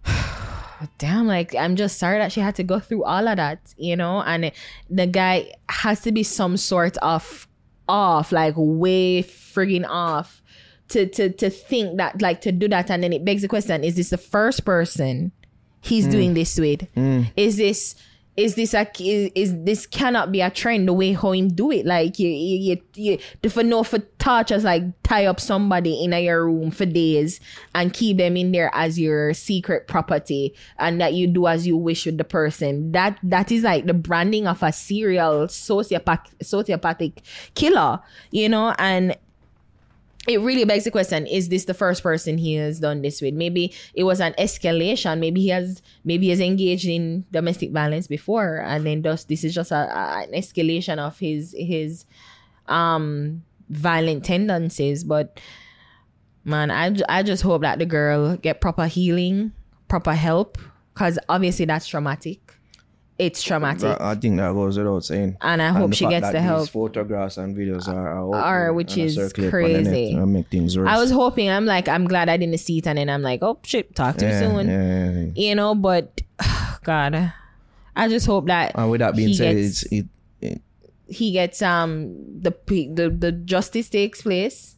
damn 0.98 1.28
like 1.28 1.54
i'm 1.56 1.76
just 1.76 1.98
sorry 1.98 2.18
that 2.18 2.32
she 2.32 2.40
had 2.40 2.56
to 2.56 2.64
go 2.64 2.80
through 2.80 3.04
all 3.04 3.28
of 3.28 3.38
that 3.38 3.60
you 3.78 3.96
know? 3.96 4.22
And 4.22 4.46
it- 4.46 4.56
the 4.90 5.08
guy 5.08 5.54
has 5.70 6.02
to 6.02 6.12
be 6.12 6.24
some 6.24 6.58
sort 6.58 6.98
of 6.98 7.48
off 7.88 8.32
like 8.32 8.54
way 8.58 9.24
friggin 9.24 9.86
off 9.88 10.42
to 10.90 11.06
to 11.08 11.30
to 11.30 11.50
think 11.50 11.98
that 11.98 12.22
like 12.22 12.42
to 12.42 12.52
do 12.52 12.68
that. 12.70 12.90
And 12.90 13.04
then 13.04 13.14
it 13.14 13.26
begs 13.26 13.42
the 13.42 13.48
question 13.48 13.84
is 13.84 13.96
this 13.96 14.10
the 14.10 14.18
first 14.18 14.66
person 14.66 15.32
he's 15.82 16.08
mm. 16.08 16.12
doing 16.12 16.34
this 16.34 16.58
with? 16.58 16.94
Mm. 16.96 17.32
Is 17.36 17.58
this 17.58 17.96
is 18.38 18.56
this 18.56 18.74
a 18.74 18.88
is, 19.00 19.32
is 19.36 19.64
this 19.64 19.86
cannot 19.86 20.32
be 20.32 20.42
a 20.42 20.50
trend 20.50 20.88
the 20.88 20.94
way 20.94 21.14
how 21.14 21.32
him 21.32 21.50
do 21.50 21.72
it? 21.72 21.86
Like 21.86 22.18
you 22.18 22.30
you 22.30 22.58
you, 22.58 22.82
you 22.96 23.20
the 23.42 23.50
for 23.50 23.64
no 23.64 23.84
for 23.84 24.00
touch 24.20 24.52
as 24.52 24.64
like 24.64 24.84
tie 25.04 25.26
up 25.26 25.40
somebody 25.40 26.04
in 26.04 26.12
your 26.14 26.46
room 26.46 26.72
for 26.72 26.86
days 26.86 27.40
and 27.76 27.94
keep 27.94 28.18
them 28.18 28.38
in 28.38 28.52
there 28.52 28.72
as 28.74 28.98
your 28.98 29.34
secret 29.34 29.88
property 29.88 30.56
and 30.80 31.02
that 31.02 31.14
you 31.14 31.28
do 31.28 31.48
as 31.48 31.68
you 31.68 31.76
wish 31.76 32.06
with 32.06 32.18
the 32.18 32.24
person. 32.24 32.92
That 32.94 33.20
that 33.24 33.52
is 33.52 33.64
like 33.64 33.86
the 33.86 33.94
branding 33.94 34.48
of 34.48 34.64
a 34.64 34.72
serial 34.72 35.48
sociopath 35.48 36.28
sociopathic 36.42 37.20
killer 37.54 38.00
you 38.32 38.50
know? 38.50 38.74
And 38.78 39.16
it 40.28 40.40
really 40.40 40.66
begs 40.66 40.84
the 40.84 40.92
question 40.92 41.26
is 41.26 41.50
this 41.50 41.66
the 41.66 41.74
first 41.74 42.04
person 42.04 42.38
he 42.38 42.54
has 42.56 42.80
done 42.80 43.02
this 43.02 43.22
with? 43.22 43.34
Maybe 43.34 43.74
it 43.96 44.04
was 44.04 44.22
an 44.22 44.34
escalation. 44.38 45.20
Maybe 45.20 45.42
he 45.42 45.48
has 45.50 45.82
maybe 46.04 46.26
he 46.26 46.30
has 46.30 46.40
engaged 46.40 46.86
in 46.88 47.26
domestic 47.32 47.72
violence 47.72 48.08
before 48.08 48.58
and 48.58 48.86
then 48.86 49.02
thus 49.02 49.24
this 49.24 49.44
is 49.44 49.54
just 49.56 49.72
a, 49.72 49.76
a- 49.76 50.24
an 50.24 50.32
escalation 50.34 51.00
of 51.00 51.18
his 51.18 51.56
his 51.58 52.06
um 52.68 53.44
violent 53.70 54.24
tendencies. 54.24 55.04
But 55.04 55.40
man 56.44 56.70
I, 56.72 56.96
I 57.10 57.24
just 57.24 57.44
hope 57.44 57.62
that 57.62 57.80
the 57.80 57.86
girl 57.86 58.38
get 58.38 58.62
proper 58.62 58.86
healing 58.88 59.52
proper 59.88 60.14
help 60.14 60.58
because 60.94 61.18
obviously 61.30 61.66
that's 61.66 61.88
traumatic 61.88 62.51
it's 63.22 63.44
traumatic 63.44 63.82
That- 63.82 64.02
I 64.02 64.16
think 64.16 64.38
that 64.38 64.52
goes 64.54 64.78
without 64.80 65.06
saying. 65.06 65.38
And 65.42 65.62
I 65.62 65.70
hope 65.70 65.92
the 65.92 65.96
she 65.96 66.08
gets 66.08 66.26
that 66.26 66.32
the 66.32 66.40
these 66.40 66.48
help. 66.48 66.70
Photographs 66.70 67.38
and 67.38 67.56
videos 67.56 67.88
are, 67.88 68.08
are, 68.10 68.36
Are, 68.36 68.74
which 68.74 68.98
is 68.98 69.16
circulate 69.16 69.54
on 69.54 69.62
the 69.62 69.82
net 69.82 69.84
crazy. 69.84 70.14
and 70.14 70.34
make 70.34 70.48
things 70.48 70.76
worse. 70.78 70.90
I 70.90 70.98
was 70.98 71.12
hoping 71.12 71.48
I'm 71.48 71.68
like 71.68 71.88
I'm 71.88 72.08
glad 72.08 72.30
I 72.30 72.38
didn't 72.38 72.58
see 72.58 72.80
it 72.80 72.88
and 72.88 72.98
then 72.98 73.10
I'm 73.10 73.22
like 73.22 73.44
oh 73.44 73.60
shit 73.64 73.96
talk 73.96 74.18
to 74.18 74.26
yeah, 74.26 74.40
soon 74.40 74.68
yeah, 74.68 75.12
yeah, 75.12 75.32
you 75.36 75.54
know 75.56 75.76
but 75.76 76.22
god 76.84 77.32
i 77.96 78.08
just 78.08 78.26
hope 78.26 78.48
that 78.48 78.72
And 78.74 78.90
with 78.90 79.00
that 79.02 79.16
being 79.16 79.34
said, 79.36 79.56
gets, 79.56 79.84
it's 79.84 79.92
it, 79.92 80.06
it 80.42 80.62
he 81.06 81.32
gets 81.32 81.62
um 81.62 82.16
the, 82.42 82.52
the 82.68 83.10
the 83.16 83.32
justice 83.32 83.90
takes 83.90 84.24
place 84.24 84.78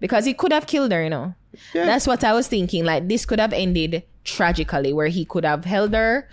because 0.00 0.24
he 0.24 0.32
could 0.32 0.52
have 0.52 0.66
killed 0.66 0.92
her 0.92 1.02
you 1.04 1.10
know 1.10 1.34
that's 1.74 2.06
what 2.06 2.24
i 2.24 2.32
was 2.32 2.48
thinking 2.48 2.84
like 2.84 3.08
this 3.08 3.26
could 3.26 3.40
have 3.40 3.52
ended 3.52 4.02
tragically 4.24 4.92
where 4.92 5.08
he 5.08 5.24
could 5.26 5.44
have 5.44 5.66
held 5.66 5.92
her 5.92 6.28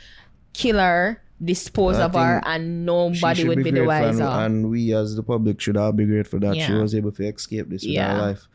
kill 0.53 0.77
her 0.77 1.21
dispose 1.43 1.97
I 1.97 2.03
of 2.05 2.13
her 2.15 2.41
and 2.45 2.85
nobody 2.85 3.47
would 3.47 3.63
be, 3.63 3.71
the 3.71 3.85
wiser 3.85 4.23
and, 4.23 4.63
and 4.63 4.69
we 4.69 4.93
as 4.93 5.15
the 5.15 5.23
public 5.23 5.61
should 5.61 5.77
all 5.77 5.91
be 5.93 6.05
grateful 6.05 6.39
that 6.41 6.57
she 6.57 6.73
was 6.73 6.93
able 6.93 7.11
to 7.13 7.23
escape 7.23 7.69
this 7.69 7.83
with 7.83 7.91
Yeah. 7.93 8.13
her 8.15 8.21
life. 8.21 8.47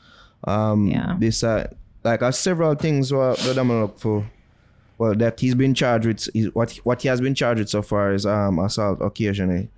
Um, 0.44 0.88
Yeah. 0.88 1.16
this 1.18 1.42
uh, 1.42 1.68
like 2.04 2.22
uh, 2.22 2.30
several 2.30 2.74
things 2.74 3.12
what 3.12 3.38
that 3.38 3.56
I'm 3.58 3.68
gonna 3.68 3.82
look 3.82 3.98
for. 3.98 4.26
Well, 4.98 5.14
that 5.16 5.40
he's 5.40 5.54
been 5.54 5.74
charged 5.74 6.06
with 6.06 6.28
is 6.34 6.54
what 6.54 6.72
what 6.84 7.02
he 7.02 7.08
has 7.08 7.20
been 7.20 7.34
charged 7.34 7.60
with 7.60 7.68
so 7.70 7.80
far 7.82 8.12
is 8.12 8.26
um 8.26 8.58
assault 8.58 8.98
occasionally, 9.00 9.70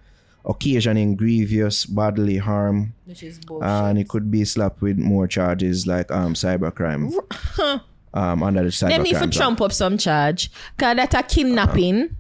occasioning 0.45 1.17
grievous 1.17 1.87
bodily 1.87 2.39
harm, 2.39 2.93
which 3.05 3.23
is 3.23 3.39
bullshit 3.39 3.69
and 3.69 3.99
it 3.99 4.09
could 4.09 4.31
be 4.31 4.45
slapped 4.45 4.83
with 4.83 4.99
more 4.99 5.27
charges 5.29 5.87
like 5.87 6.11
um 6.11 6.35
cybercrime. 6.35 7.13
um, 8.15 8.43
under 8.43 8.63
the 8.65 8.69
cybercrime. 8.71 8.89
Them 8.89 9.03
need 9.05 9.17
to 9.17 9.29
trump 9.29 9.61
up 9.61 9.73
some 9.73 9.97
charge. 9.99 10.51
Cause 10.79 10.97
that 10.97 11.15
a 11.15 11.23
kidnapping. 11.23 12.17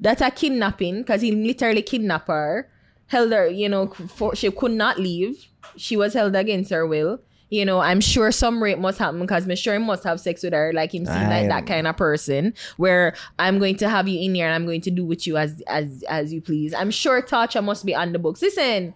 That 0.00 0.20
a 0.20 0.30
kidnapping. 0.30 1.04
Cause 1.04 1.22
he 1.22 1.32
literally 1.32 1.82
kidnapped 1.82 2.28
her. 2.28 2.68
Held 3.08 3.30
her, 3.32 3.46
you 3.46 3.68
know, 3.68 3.86
for, 3.86 4.34
she 4.34 4.50
could 4.50 4.72
not 4.72 4.98
leave. 4.98 5.46
She 5.76 5.96
was 5.96 6.14
held 6.14 6.34
against 6.34 6.70
her 6.70 6.86
will. 6.86 7.20
You 7.48 7.64
know, 7.64 7.78
I'm 7.78 8.00
sure 8.00 8.32
some 8.32 8.60
rape 8.60 8.78
must 8.78 8.98
happen 8.98 9.20
because 9.20 9.46
I'm 9.48 9.54
sure 9.54 9.78
he 9.78 9.84
must 9.84 10.02
have 10.02 10.18
sex 10.18 10.42
with 10.42 10.52
her. 10.52 10.72
Like 10.74 10.92
him 10.92 11.06
seem 11.06 11.28
like 11.28 11.48
that 11.48 11.64
kind 11.66 11.86
of 11.86 11.96
person 11.96 12.54
where 12.76 13.14
I'm 13.38 13.60
going 13.60 13.76
to 13.76 13.88
have 13.88 14.08
you 14.08 14.18
in 14.20 14.34
here 14.34 14.46
and 14.46 14.54
I'm 14.54 14.66
going 14.66 14.80
to 14.80 14.90
do 14.90 15.04
with 15.04 15.28
you 15.28 15.36
as 15.36 15.62
as 15.68 16.02
as 16.08 16.32
you 16.32 16.40
please. 16.40 16.74
I'm 16.74 16.90
sure 16.90 17.22
torture 17.22 17.62
must 17.62 17.86
be 17.86 17.94
on 17.94 18.12
the 18.12 18.18
books. 18.18 18.42
Listen, 18.42 18.94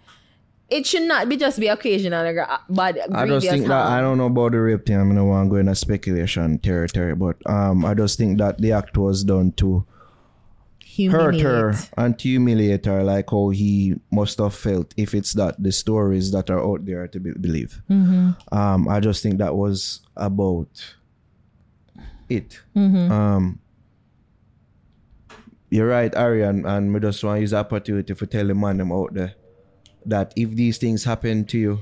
it 0.68 0.85
should 0.85 1.02
not 1.02 1.28
be 1.28 1.36
just 1.36 1.60
be 1.60 1.68
occasional, 1.68 2.27
uh, 2.27 2.59
but 2.68 2.98
I 3.14 3.27
just 3.27 3.48
think 3.48 3.68
that 3.68 3.86
I 3.86 4.01
don't 4.01 4.18
know 4.18 4.27
about 4.27 4.51
the 4.51 4.60
rape 4.60 4.85
thing. 4.85 4.98
I 4.98 5.05
mean, 5.05 5.18
I 5.18 5.22
want 5.22 5.47
to 5.47 5.51
go 5.51 5.56
into 5.56 5.74
speculation 5.77 6.59
territory, 6.59 7.14
but 7.14 7.36
um, 7.47 7.85
I 7.85 7.94
just 7.94 8.18
think 8.18 8.39
that 8.39 8.60
the 8.60 8.72
act 8.72 8.97
was 8.97 9.22
done 9.22 9.52
to 9.52 9.85
hurt 11.06 11.40
her 11.40 11.74
and 11.97 12.20
humiliate 12.20 12.86
her, 12.86 13.02
like 13.02 13.31
how 13.31 13.51
he 13.51 13.94
must 14.10 14.39
have 14.39 14.55
felt 14.55 14.93
if 14.97 15.14
it's 15.14 15.32
that 15.35 15.62
the 15.62 15.72
stories 15.72 16.32
that 16.32 16.51
are 16.51 16.62
out 16.62 16.85
there 16.85 17.06
to 17.09 17.20
be, 17.20 17.32
believe. 17.32 17.81
Um, 18.52 18.89
I 18.89 19.01
just 19.01 19.22
think 19.22 19.39
that 19.39 19.55
was 19.55 20.01
about 20.16 20.94
it. 22.28 22.60
Um, 23.10 23.60
you're 25.70 25.89
right, 25.89 26.14
Ari, 26.14 26.43
and, 26.43 26.66
and 26.66 26.93
we 26.93 27.01
just 27.01 27.22
want 27.22 27.36
to 27.36 27.40
use 27.43 27.51
the 27.52 27.59
opportunity 27.59 28.14
for 28.14 28.27
tell 28.27 28.47
the 28.47 28.55
man 28.55 28.78
them 28.78 28.93
out 28.93 29.14
there 29.14 29.35
that 30.06 30.32
if 30.36 30.51
these 30.51 30.78
things 30.78 31.05
happen 31.05 31.44
to 31.47 31.59
you, 31.59 31.81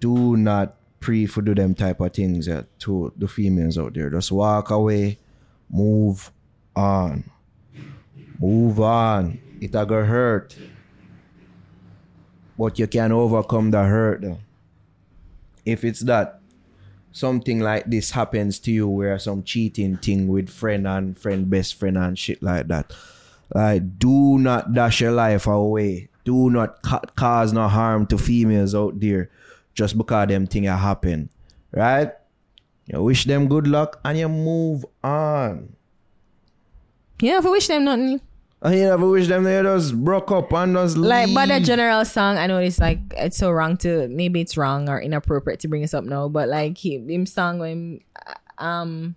do 0.00 0.36
not 0.36 0.76
pre 1.00 1.26
for 1.26 1.42
do 1.42 1.54
them 1.54 1.74
type 1.74 2.00
of 2.00 2.12
things 2.12 2.46
yeah, 2.46 2.62
to 2.78 3.12
the 3.16 3.26
females 3.26 3.78
out 3.78 3.94
there. 3.94 4.10
Just 4.10 4.30
walk 4.30 4.70
away, 4.70 5.18
move 5.70 6.30
on. 6.76 7.24
Move 8.38 8.80
on. 8.80 9.40
It 9.60 9.74
a 9.74 9.84
go 9.84 10.04
hurt. 10.04 10.56
But 12.56 12.78
you 12.78 12.86
can 12.86 13.12
overcome 13.12 13.70
the 13.70 13.82
hurt. 13.84 14.24
If 15.64 15.84
it's 15.84 16.00
that 16.00 16.40
something 17.12 17.60
like 17.60 17.84
this 17.86 18.12
happens 18.12 18.58
to 18.60 18.72
you 18.72 18.88
where 18.88 19.18
some 19.18 19.42
cheating 19.42 19.96
thing 19.96 20.28
with 20.28 20.48
friend 20.48 20.86
and 20.86 21.18
friend 21.18 21.50
best 21.50 21.74
friend 21.74 21.98
and 21.98 22.18
shit 22.18 22.42
like 22.42 22.68
that. 22.68 22.92
Like 23.54 23.98
do 23.98 24.38
not 24.38 24.72
dash 24.72 25.00
your 25.00 25.12
life 25.12 25.46
away. 25.46 26.08
Do 26.24 26.50
not 26.50 26.82
ca- 26.82 27.08
cause 27.16 27.52
no 27.52 27.66
harm 27.68 28.06
to 28.06 28.18
females 28.18 28.74
out 28.74 29.00
there 29.00 29.30
just 29.74 29.96
because 29.96 30.28
them 30.28 30.46
thing 30.46 30.64
happen. 30.64 31.30
Right? 31.72 32.12
You 32.86 33.02
wish 33.02 33.24
them 33.24 33.48
good 33.48 33.66
luck 33.66 34.00
and 34.04 34.18
you 34.18 34.28
move 34.28 34.84
on. 35.02 35.74
Yeah, 37.20 37.38
if 37.38 37.46
I 37.46 37.50
wish 37.50 37.66
them 37.66 37.84
nothing. 37.84 38.20
And 38.60 38.74
you 38.74 38.82
never 38.82 39.08
wish 39.08 39.28
them 39.28 39.44
they 39.44 39.62
just 39.62 39.94
broke 40.04 40.32
up 40.32 40.52
and 40.52 40.74
just 40.74 40.96
like 40.96 41.32
by 41.32 41.46
the 41.46 41.54
leave. 41.54 41.64
general 41.64 42.04
song 42.04 42.38
i 42.38 42.48
know 42.48 42.58
it's 42.58 42.80
like 42.80 42.98
it's 43.16 43.36
so 43.36 43.52
wrong 43.52 43.76
to 43.78 44.08
maybe 44.08 44.40
it's 44.40 44.56
wrong 44.56 44.88
or 44.88 45.00
inappropriate 45.00 45.60
to 45.60 45.68
bring 45.68 45.82
this 45.82 45.94
up 45.94 46.02
now 46.02 46.28
but 46.28 46.48
like 46.48 46.76
he, 46.76 46.98
him 46.98 47.24
song 47.24 47.60
when 47.60 48.00
um 48.58 49.14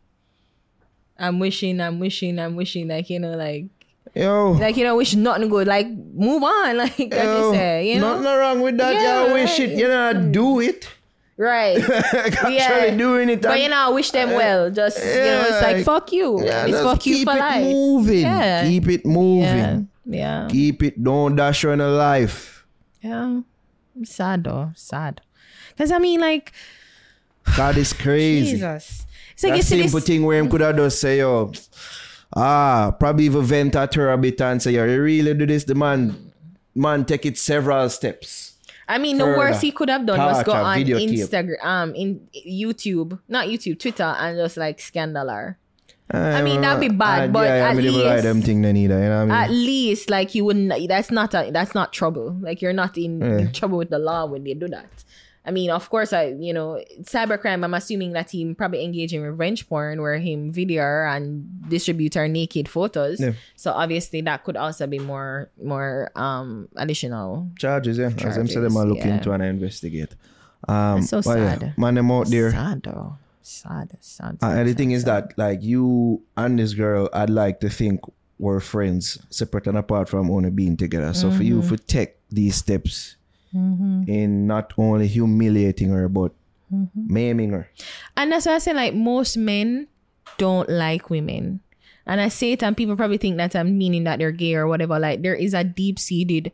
i'm 1.18 1.40
wishing 1.40 1.82
i'm 1.82 2.00
wishing 2.00 2.38
i'm 2.38 2.56
wishing 2.56 2.88
like 2.88 3.10
you 3.10 3.20
know 3.20 3.32
like 3.32 3.66
Yo, 4.14 4.52
like 4.52 4.76
you 4.76 4.84
know 4.84 4.98
wish 4.98 5.16
nothing 5.16 5.48
good 5.48 5.68
like 5.68 5.88
move 5.88 6.44
on 6.44 6.78
like 6.84 6.98
yo, 7.00 7.06
you 7.50 7.56
say 7.56 7.94
you 7.94 8.00
know 8.00 8.20
nothing 8.20 8.40
wrong 8.40 8.62
with 8.62 8.78
that. 8.78 8.94
Yeah, 8.94 9.28
you 9.28 9.34
wish 9.34 9.58
it, 9.60 9.70
you 9.70 9.88
know, 9.88 10.14
do 10.32 10.60
it. 10.60 10.90
Right 11.42 11.78
Actually 12.14 12.56
Yeah. 12.56 12.96
doing 12.96 13.30
it. 13.30 13.42
but 13.42 13.60
you 13.60 13.70
know 13.70 13.78
I 13.78 13.90
wish 13.90 14.12
them 14.12 14.30
well 14.32 14.70
just 14.70 14.98
you 15.00 15.06
know 15.34 15.46
it's 15.50 15.62
like 15.66 15.84
fuck 15.84 16.12
you 16.14 16.46
Yeah, 16.46 16.68
it's 16.68 16.82
fuck 16.82 17.02
you 17.06 17.26
for 17.26 17.34
life. 17.34 17.64
keep 17.64 17.66
it 17.66 17.74
moving. 17.74 18.22
Yeah. 18.22 18.64
Keep 18.70 18.88
it 18.90 19.06
moving. 19.06 19.90
yeah 20.06 20.48
Keep 20.50 20.84
it. 20.84 21.04
Don't 21.04 21.36
dash 21.36 21.66
on 21.66 21.82
a 21.82 21.88
life. 21.90 22.66
Yeah. 23.02 23.42
Sad 24.04 24.44
though. 24.46 24.72
Sad. 24.76 25.22
Because 25.70 25.92
I 25.92 25.98
mean, 26.00 26.20
like, 26.22 26.52
God 27.58 27.78
is 27.78 27.94
crazy. 27.94 28.52
Jesus. 28.52 29.06
It's 29.34 29.44
like 29.44 29.56
That 29.56 29.64
simple 29.66 30.00
this. 30.00 30.06
thing 30.06 30.24
where 30.24 30.38
him 30.38 30.50
could 30.50 30.62
have 30.62 30.76
just 30.76 31.00
say, 31.02 31.20
yo, 31.20 31.52
ah, 32.36 32.92
probably 33.00 33.26
even 33.26 33.42
vent 33.44 33.76
at 33.76 33.94
her 33.96 34.12
a 34.12 34.18
bit 34.18 34.40
and 34.42 34.62
say, 34.62 34.72
yo, 34.74 34.86
you 34.86 35.02
really 35.02 35.34
do 35.34 35.46
this? 35.46 35.64
The 35.64 35.74
man, 35.76 36.32
man 36.76 37.06
take 37.06 37.26
it 37.26 37.38
several 37.38 37.90
steps. 37.90 38.51
I 38.88 38.98
mean, 38.98 39.18
the 39.18 39.26
worst 39.26 39.62
he 39.62 39.72
could 39.72 39.90
have 39.90 40.06
done 40.06 40.20
was 40.20 40.44
go 40.44 40.52
on. 40.54 40.78
Instagram, 40.84 41.64
um, 41.64 41.96
in 41.96 42.28
YouTube, 42.36 43.20
not 43.28 43.48
YouTube, 43.48 43.80
Twitter, 43.80 44.04
and 44.04 44.38
just 44.38 44.58
like 44.58 44.80
scandal 44.80 45.30
her. 45.30 45.58
I 46.14 46.42
mean, 46.42 46.60
that'd 46.60 46.82
be 46.82 46.90
bad, 46.90 47.30
Uh, 47.30 47.32
but 47.32 47.46
yeah, 47.48 47.56
at 47.56 47.72
I 47.72 47.74
mean, 47.74 47.86
they 47.86 47.92
would 47.92 48.06
like 48.06 48.14
least- 48.16 48.24
them 48.24 48.42
thing 48.42 48.62
then 48.64 48.76
either, 48.76 48.96
you 49.02 49.06
know 49.08 49.26
what 49.26 49.34
I 49.34 49.46
mean? 49.48 49.52
At 49.52 49.52
least, 49.52 50.10
like 50.10 50.36
you 50.36 50.44
wouldn't. 50.44 50.88
That's 50.90 51.10
not 51.10 51.34
a. 51.34 51.52
That's 51.52 51.74
not 51.74 51.94
trouble. 51.94 52.36
Like 52.42 52.62
you're 52.62 52.74
not 52.74 52.98
in, 52.98 53.22
in 53.24 53.52
trouble 53.54 53.78
with 53.78 53.90
the 53.92 54.00
law 54.00 54.26
when 54.26 54.44
they 54.44 54.54
do 54.54 54.68
that. 54.68 54.90
I 55.44 55.50
mean, 55.52 55.72
of 55.72 55.90
course, 55.90 56.14
I 56.14 56.36
you 56.38 56.54
know 56.54 56.84
cybercrime. 57.02 57.64
I'm 57.64 57.74
assuming 57.74 58.14
that 58.14 58.30
he 58.30 58.54
probably 58.54 58.84
engage 58.86 59.14
in 59.14 59.22
revenge 59.24 59.68
porn, 59.68 60.02
where 60.02 60.20
him 60.20 60.52
video 60.52 60.84
and 60.84 61.50
distribute 61.68 62.14
her 62.14 62.28
naked 62.28 62.70
photos. 62.70 63.20
Yeah. 63.20 63.34
So 63.56 63.72
obviously, 63.72 64.22
that 64.22 64.44
could 64.44 64.56
also 64.56 64.86
be 64.86 65.00
more 65.00 65.50
more 65.62 66.12
um 66.16 66.68
additional. 66.76 67.50
Charges, 67.58 67.98
yeah. 67.98 68.12
As 68.22 68.36
them 68.36 68.48
say, 68.48 68.62
them 68.62 68.74
Charges, 68.74 68.78
are 68.78 68.86
look 68.86 68.98
yeah. 69.00 69.16
into 69.16 69.32
and 69.32 69.44
investigate. 69.44 70.14
Um, 70.68 71.02
That's 71.02 71.10
so 71.10 71.22
but 71.24 71.40
yeah, 71.40 71.58
sad. 71.58 71.74
man, 71.78 71.96
them 71.96 72.12
out 72.12 72.28
there. 72.28 72.52
Sad 72.52 72.84
though. 72.84 73.18
Sad. 73.42 73.98
Sad. 74.00 74.38
Uh, 74.44 74.46
and 74.48 74.68
the 74.68 74.72
sad, 74.72 74.78
thing 74.78 74.90
sad, 74.90 74.96
is 74.96 75.02
sad. 75.04 75.30
that, 75.30 75.38
like, 75.38 75.64
you 75.64 76.22
and 76.38 76.60
this 76.60 76.76
girl, 76.76 77.10
I'd 77.12 77.32
like 77.32 77.60
to 77.62 77.70
think 77.70 78.02
were 78.38 78.60
friends, 78.60 79.18
separate 79.32 79.66
and 79.66 79.78
apart 79.78 80.08
from 80.10 80.30
only 80.30 80.52
being 80.52 80.78
together. 80.78 81.14
So 81.16 81.32
for 81.32 81.42
you 81.42 81.62
Mm-hmm. 81.62 81.76
to 81.76 81.78
take 81.78 82.18
these 82.30 82.56
steps 82.58 83.16
in 83.54 84.48
not 84.48 84.74
only 84.78 85.08
humiliating 85.08 85.90
her, 85.90 86.08
but 86.10 86.32
Mm-hmm. 86.74 87.14
maiming 87.14 87.52
her. 87.52 87.70
And 88.16 88.32
that's 88.32 88.46
why 88.46 88.54
I 88.56 88.60
say 88.60 88.72
like 88.72 88.94
most 88.96 89.36
men 89.36 89.90
don't 90.38 90.70
like 90.70 91.10
women. 91.10 91.60
And 92.08 92.22
I 92.22 92.30
say 92.30 92.54
it 92.54 92.64
and 92.64 92.78
people 92.78 92.96
probably 92.96 93.18
think 93.18 93.36
that 93.36 93.58
I'm 93.58 93.78
meaning 93.78 94.06
that 94.06 94.20
they're 94.20 94.32
gay 94.32 94.56
or 94.56 94.68
whatever. 94.68 94.98
Like 94.98 95.22
there 95.22 95.36
is 95.36 95.54
a 95.54 95.66
deep 95.66 96.00
seated 96.00 96.54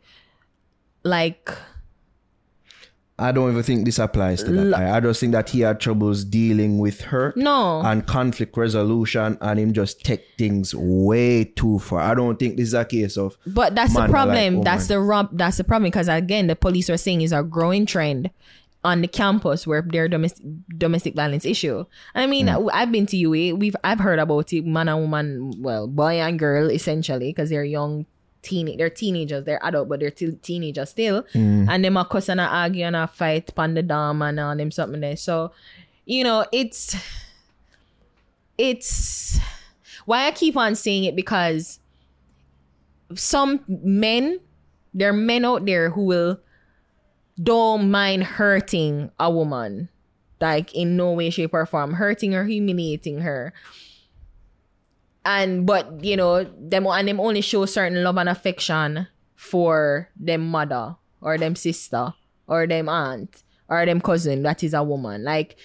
like 1.04 1.48
I 3.20 3.32
don't 3.32 3.50
even 3.50 3.62
think 3.64 3.84
this 3.84 3.98
applies 3.98 4.44
to 4.44 4.52
that. 4.52 4.70
Guy. 4.78 4.96
I 4.96 5.00
just 5.00 5.18
think 5.18 5.32
that 5.32 5.48
he 5.50 5.60
had 5.60 5.80
troubles 5.80 6.24
dealing 6.24 6.78
with 6.78 7.00
her. 7.02 7.32
no. 7.36 7.80
and 7.80 8.06
conflict 8.06 8.56
resolution 8.56 9.36
and 9.40 9.58
him 9.58 9.72
just 9.72 10.04
take 10.04 10.24
things 10.38 10.74
way 10.74 11.44
too 11.44 11.78
far. 11.80 12.00
I 12.00 12.14
don't 12.14 12.38
think 12.38 12.56
this 12.56 12.68
is 12.68 12.74
a 12.74 12.84
case 12.84 13.16
of 13.16 13.36
But 13.46 13.74
that's 13.74 13.94
the 13.94 14.06
problem. 14.08 14.56
like 14.56 14.64
that's 14.64 14.86
the 14.86 15.00
rub 15.00 15.36
that's 15.36 15.56
the 15.56 15.64
problem 15.64 15.88
because 15.90 16.06
again 16.08 16.46
the 16.46 16.56
police 16.56 16.88
are 16.88 16.96
saying 16.96 17.22
is 17.22 17.32
a 17.32 17.42
growing 17.42 17.86
trend 17.86 18.30
on 18.84 19.00
the 19.02 19.08
campus 19.08 19.66
where 19.66 19.82
there 19.82 20.04
are 20.04 20.08
domestic 20.08 20.44
domestic 20.78 21.16
violence 21.16 21.44
issue. 21.44 21.84
I 22.14 22.26
mean, 22.28 22.46
Mm. 22.46 22.70
I've 22.72 22.92
been 22.92 23.06
to 23.06 23.16
UA. 23.16 23.56
We've 23.56 23.74
I've 23.82 23.98
heard 23.98 24.20
about 24.20 24.52
it, 24.52 24.64
man 24.64 24.88
and 24.88 25.00
woman, 25.00 25.60
well, 25.60 25.88
boy 25.88 26.20
and 26.20 26.38
girl 26.38 26.70
essentially, 26.70 27.30
because 27.30 27.50
they're 27.50 27.64
young 27.64 28.06
teen 28.42 28.76
they're 28.76 28.90
teenagers, 28.90 29.44
they're 29.44 29.64
adult, 29.64 29.88
but 29.88 30.00
they're 30.00 30.10
still 30.10 30.32
teenagers 30.42 30.90
still. 30.90 31.22
Mm. 31.34 31.68
And 31.68 31.84
them 31.84 31.96
a 31.96 32.04
cuss 32.04 32.28
and 32.28 32.40
a 32.40 32.44
argue 32.44 32.84
and 32.84 32.96
a 32.96 33.06
fight 33.06 33.54
pan 33.54 33.74
the 33.74 33.82
dam 33.82 34.22
and 34.22 34.40
all 34.40 34.56
them 34.56 34.70
something 34.70 35.00
there. 35.00 35.16
So, 35.16 35.52
you 36.04 36.24
know, 36.24 36.46
it's 36.52 36.96
it's 38.56 39.38
why 40.04 40.26
I 40.26 40.30
keep 40.32 40.56
on 40.56 40.74
saying 40.74 41.04
it 41.04 41.16
because 41.16 41.78
some 43.14 43.60
men, 43.68 44.40
there 44.92 45.10
are 45.10 45.14
men 45.14 45.44
out 45.44 45.64
there 45.64 45.90
who 45.90 46.04
will 46.04 46.40
don't 47.40 47.90
mind 47.90 48.24
hurting 48.24 49.10
a 49.20 49.30
woman, 49.30 49.88
like 50.40 50.74
in 50.74 50.96
no 50.96 51.12
way, 51.12 51.30
shape, 51.30 51.54
or 51.54 51.66
form, 51.66 51.94
hurting 51.94 52.34
or 52.34 52.44
humiliating 52.44 53.20
her. 53.20 53.52
And 55.24 55.66
but 55.66 56.04
you 56.04 56.16
know, 56.16 56.44
them 56.44 56.86
and 56.86 57.08
them 57.08 57.20
only 57.20 57.40
show 57.40 57.66
certain 57.66 58.02
love 58.02 58.16
and 58.16 58.28
affection 58.28 59.08
for 59.34 60.08
them 60.16 60.48
mother 60.48 60.96
or 61.20 61.38
them 61.38 61.54
sister 61.54 62.14
or 62.46 62.66
them 62.66 62.88
aunt 62.88 63.42
or 63.68 63.84
them 63.84 64.00
cousin 64.00 64.42
that 64.42 64.62
is 64.62 64.74
a 64.74 64.82
woman, 64.82 65.24
like 65.24 65.56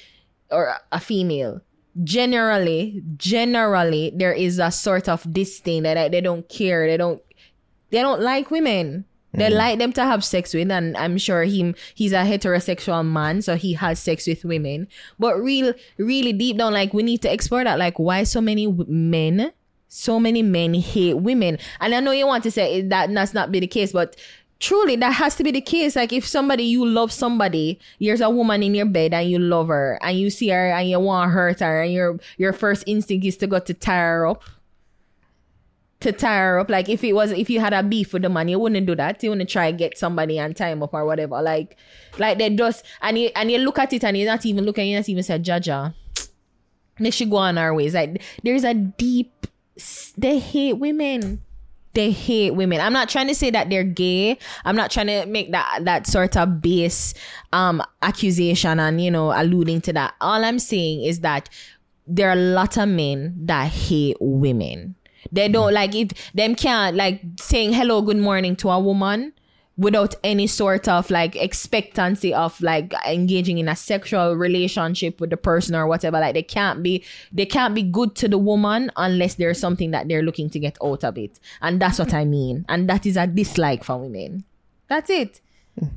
or 0.51 0.75
a 0.91 0.99
female. 0.99 1.61
Generally, 2.03 3.03
generally, 3.17 4.11
there 4.15 4.34
is 4.34 4.59
a 4.59 4.71
sort 4.71 5.07
of 5.07 5.31
disdain 5.31 5.84
that 5.84 6.11
they 6.11 6.21
don't 6.21 6.47
care. 6.49 6.88
They 6.88 6.97
don't 6.97 7.21
they 7.91 8.01
don't 8.01 8.21
like 8.21 8.49
women. 8.49 9.05
They 9.34 9.49
mm. 9.49 9.55
like 9.55 9.80
them 9.80 9.91
to 9.93 10.03
have 10.03 10.23
sex 10.23 10.53
with, 10.53 10.72
and 10.72 10.95
I'm 10.95 11.18
sure 11.18 11.43
him 11.43 11.76
he's 11.95 12.11
a 12.11 12.18
heterosexual 12.18 13.05
man, 13.05 13.41
so 13.41 13.55
he 13.55 13.73
has 13.73 13.99
sex 13.99 14.27
with 14.27 14.45
women. 14.45 14.88
But 15.18 15.39
real, 15.39 15.73
really 15.97 16.34
deep 16.34 16.57
down, 16.57 16.73
like 16.73 16.93
we 16.93 17.03
need 17.03 17.22
to 17.23 17.34
explore 17.34 17.64
that. 17.64 17.80
Like 17.80 17.97
why 17.97 18.23
so 18.23 18.41
many 18.41 18.68
men, 18.68 19.51
so 19.88 20.19
many 20.19 20.43
men 20.43 20.76
hate 20.76 21.15
women. 21.15 21.57
And 21.80 21.95
I 21.95 21.99
know 21.99 22.11
you 22.11 22.27
want 22.27 22.43
to 22.43 22.51
say 22.51 22.81
that 22.81 23.14
that's 23.14 23.34
not 23.34 23.51
be 23.51 23.60
the 23.60 23.68
case, 23.68 23.91
but 23.91 24.15
truly 24.60 24.95
that 24.97 25.14
has 25.14 25.35
to 25.38 25.43
be 25.43 25.51
the 25.51 25.61
case. 25.61 25.95
Like 25.95 26.14
if 26.14 26.27
somebody 26.27 26.64
you 26.64 26.85
love 26.85 27.11
somebody, 27.11 27.80
there's 27.99 28.22
a 28.22 28.30
woman 28.30 28.61
in 28.61 28.76
your 28.76 28.85
bed 28.85 29.15
and 29.15 29.30
you 29.30 29.39
love 29.39 29.68
her, 29.68 29.97
and 30.03 30.18
you 30.18 30.30
see 30.30 30.49
her 30.49 30.72
and 30.72 30.88
you 30.88 30.99
want 30.99 31.30
to 31.30 31.34
hurt 31.34 31.60
her, 31.60 31.81
and 31.81 31.91
your 31.91 32.19
your 32.38 32.53
first 32.53 32.84
instinct 32.85 33.26
is 33.26 33.38
to 33.38 33.47
go 33.47 33.57
to 33.60 33.73
tie 33.73 33.97
her 33.97 34.27
up 34.27 34.43
to 36.03 36.11
tie 36.11 36.38
her 36.38 36.59
up. 36.59 36.69
Like 36.69 36.89
if 36.89 37.03
it 37.03 37.13
was 37.13 37.31
if 37.31 37.49
you 37.49 37.59
had 37.59 37.73
a 37.73 37.84
beef 37.84 38.13
with 38.13 38.21
the 38.21 38.30
man, 38.30 38.47
you 38.47 38.59
wouldn't 38.59 38.85
do 38.85 38.95
that. 38.95 39.21
You 39.23 39.31
wouldn't 39.31 39.49
try 39.49 39.71
to 39.71 39.77
get 39.77 39.97
somebody 39.97 40.39
and 40.39 40.55
tie 40.55 40.69
him 40.69 40.84
up 40.84 40.93
or 40.93 41.05
whatever. 41.05 41.41
Like 41.41 41.77
like 42.17 42.38
they 42.38 42.49
just 42.49 42.85
and 43.01 43.17
you 43.17 43.30
and 43.35 43.51
you 43.51 43.57
look 43.59 43.80
at 43.80 43.91
it 43.93 44.03
and 44.03 44.17
you're 44.17 44.27
not 44.27 44.45
even 44.45 44.65
looking, 44.65 44.89
you're 44.89 44.99
not 44.99 45.09
even 45.09 45.23
say 45.23 45.39
Jaja. 45.39 45.93
They 46.99 47.09
should 47.09 47.30
go 47.30 47.38
on 47.38 47.57
our 47.57 47.73
ways. 47.73 47.93
Like 47.93 48.21
there's 48.43 48.63
a 48.63 48.73
deep 48.73 49.47
they 50.17 50.39
hate 50.39 50.73
women. 50.73 51.41
They 51.93 52.09
hate 52.09 52.55
women. 52.55 52.81
I'm 52.81 52.93
not 52.93 53.07
trying 53.07 53.27
to 53.27 53.35
say 53.35 53.51
that 53.51 53.69
they're 53.69 53.84
gay. 53.84 54.38
I'm 54.65 54.75
not 54.75 54.89
trying 54.89 55.07
to 55.07 55.25
make 55.27 55.51
that 55.51 55.81
that 55.84 56.07
sort 56.07 56.35
of 56.38 56.61
base 56.61 57.13
um 57.51 57.81
accusation 58.01 58.80
and 58.80 58.99
you 58.99 59.11
know 59.11 59.31
alluding 59.31 59.81
to 59.81 59.93
that. 59.93 60.15
All 60.21 60.43
I'm 60.43 60.59
saying 60.59 61.03
is 61.03 61.19
that 61.21 61.49
there 62.07 62.30
are 62.30 62.34
a 62.34 62.35
lot 62.35 62.77
of 62.77 62.89
men 62.89 63.34
that 63.45 63.71
hate 63.71 64.17
women. 64.19 64.95
They 65.31 65.47
don't 65.49 65.73
like 65.73 65.95
it. 65.95 66.13
them 66.33 66.55
can't 66.55 66.95
like 66.95 67.21
saying 67.39 67.73
hello, 67.73 68.01
good 68.01 68.17
morning 68.17 68.55
to 68.57 68.69
a 68.69 68.79
woman 68.79 69.33
without 69.75 70.13
any 70.23 70.45
sort 70.45 70.87
of 70.87 71.09
like 71.09 71.35
expectancy 71.35 72.33
of 72.33 72.59
like 72.61 72.93
engaging 73.07 73.57
in 73.57 73.67
a 73.67 73.75
sexual 73.75 74.35
relationship 74.35 75.19
with 75.19 75.31
the 75.31 75.37
person 75.37 75.75
or 75.75 75.87
whatever. 75.87 76.19
Like 76.19 76.35
they 76.35 76.43
can't 76.43 76.83
be 76.83 77.03
they 77.31 77.45
can't 77.45 77.73
be 77.73 77.83
good 77.83 78.15
to 78.15 78.27
the 78.27 78.37
woman 78.37 78.91
unless 78.95 79.35
there's 79.35 79.59
something 79.59 79.91
that 79.91 80.07
they're 80.07 80.21
looking 80.21 80.49
to 80.51 80.59
get 80.59 80.77
out 80.83 81.03
of 81.03 81.17
it. 81.17 81.39
And 81.61 81.81
that's 81.81 81.99
what 81.99 82.13
I 82.13 82.25
mean. 82.25 82.65
And 82.69 82.89
that 82.89 83.05
is 83.05 83.17
a 83.17 83.25
dislike 83.25 83.83
for 83.83 83.97
women. 83.97 84.45
That's 84.87 85.09
it. 85.09 85.41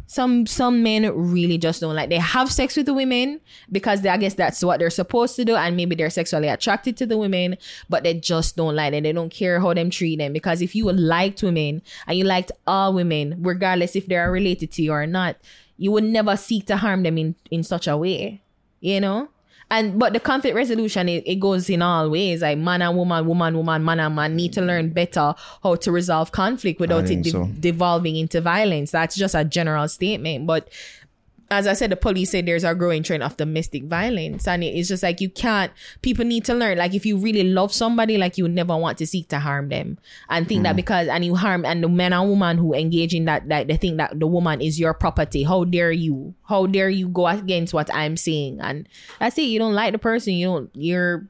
Some 0.07 0.47
some 0.47 0.83
men 0.83 1.05
really 1.15 1.59
just 1.59 1.83
don't 1.83 1.95
like 1.95 2.09
they 2.09 2.19
have 2.19 2.51
sex 2.51 2.77
with 2.77 2.87
the 2.87 2.95
women 2.95 3.41
because 3.71 4.01
they, 4.01 4.09
I 4.09 4.17
guess 4.17 4.33
that's 4.33 4.65
what 4.65 4.79
they're 4.79 4.89
supposed 4.89 5.37
to 5.37 5.45
do 5.45 5.55
and 5.55 5.77
maybe 5.77 5.95
they're 5.95 6.09
sexually 6.09 6.49
attracted 6.49 6.97
to 6.97 7.07
the 7.07 7.19
women 7.19 7.59
but 7.91 8.03
they 8.03 8.15
just 8.15 8.57
don't 8.57 8.75
like 8.75 8.93
them. 8.93 9.03
They 9.03 9.13
don't 9.13 9.31
care 9.31 9.61
how 9.61 9.75
them 9.75 9.91
treat 9.91 10.17
them. 10.17 10.33
Because 10.33 10.63
if 10.63 10.75
you 10.75 10.91
liked 10.91 11.43
women 11.43 11.83
and 12.07 12.17
you 12.17 12.25
liked 12.25 12.53
all 12.67 12.95
women 12.95 13.37
regardless 13.43 13.97
if 13.97 14.07
they 14.07 14.17
are 14.17 14.33
related 14.33 14.73
to 14.73 14.83
you 14.83 14.93
or 14.93 15.07
not 15.07 15.37
you 15.77 15.93
would 15.93 16.05
never 16.05 16.37
seek 16.37 16.67
to 16.67 16.77
harm 16.77 17.03
them 17.03 17.19
in 17.19 17.35
in 17.51 17.63
such 17.63 17.87
a 17.87 17.97
way 17.97 18.41
you 18.81 19.01
know 19.01 19.29
and 19.71 19.99
but 19.99 20.13
the 20.13 20.21
conflict 20.21 20.55
resolution 20.55 21.09
it, 21.09 21.25
it 21.27 21.37
goes 21.37 21.69
in 21.69 21.83
all 21.83 22.09
ways. 22.11 22.43
Like 22.43 22.59
man 22.59 22.83
and 22.83 22.97
woman 22.97 23.27
woman 23.27 23.57
woman 23.57 23.85
man 23.85 24.01
and 24.01 24.15
man 24.15 24.37
need 24.37 24.53
to 24.53 24.63
learn 24.63 24.91
better 24.91 25.35
how 25.63 25.75
to 25.77 25.93
resolve 25.93 26.33
conflict 26.33 26.79
without 26.79 27.11
it 27.11 27.23
de- 27.23 27.31
so. 27.31 27.49
devolving 27.59 28.17
into 28.17 28.41
violence. 28.41 28.93
That's 28.93 29.17
just 29.17 29.35
a 29.35 29.45
general 29.45 29.89
statement. 29.89 30.47
But 30.47 30.69
as 31.51 31.67
I 31.67 31.75
said, 31.75 31.91
the 31.91 31.97
police 31.97 32.31
say 32.31 32.43
there's 32.43 32.65
a 32.65 32.75
growing 32.75 33.05
trend 33.05 33.23
of 33.23 33.37
domestic 33.37 33.85
violence, 33.85 34.49
and 34.49 34.65
it's 34.65 34.89
just 34.89 35.03
like 35.03 35.21
you 35.21 35.31
can't. 35.31 35.73
People 36.03 36.25
need 36.25 36.45
to 36.47 36.55
learn. 36.55 36.79
Like 36.79 36.93
if 36.93 37.07
you 37.07 37.17
really 37.17 37.45
love 37.45 37.73
somebody, 37.73 38.19
like 38.19 38.37
you 38.37 38.49
never 38.49 38.77
want 38.77 38.99
to 38.99 39.07
seek 39.07 39.29
to 39.29 39.39
harm 39.39 39.69
them, 39.69 39.99
and 40.29 40.49
think 40.49 40.65
that 40.65 40.71
hmm. 40.71 40.77
because 40.77 41.07
and 41.07 41.25
you 41.25 41.37
harm 41.37 41.65
and 41.65 41.85
the 41.85 41.89
man 41.89 42.13
and 42.13 42.29
woman 42.29 42.59
who 42.59 42.75
engage 42.75 43.15
in 43.15 43.27
that, 43.27 43.49
that 43.49 43.69
they 43.69 43.77
think 43.77 43.99
that 43.99 44.19
the 44.19 44.27
woman 44.27 44.61
is 44.61 44.81
your 44.81 44.93
property. 44.93 45.45
How 45.45 45.65
dare 45.65 45.93
you? 45.93 46.35
How 46.49 46.67
dare 46.67 46.91
you 46.91 47.09
go 47.09 47.29
against 47.29 47.73
what 47.73 47.95
I'm 47.95 48.17
saying? 48.17 48.61
And 48.61 48.89
that's 49.21 49.39
it. 49.39 49.43
You 49.43 49.61
don't 49.61 49.75
like 49.75 49.93
the 49.93 49.99
person. 49.99 50.35
You 50.35 50.47
don't. 50.47 50.71
You're. 50.75 51.29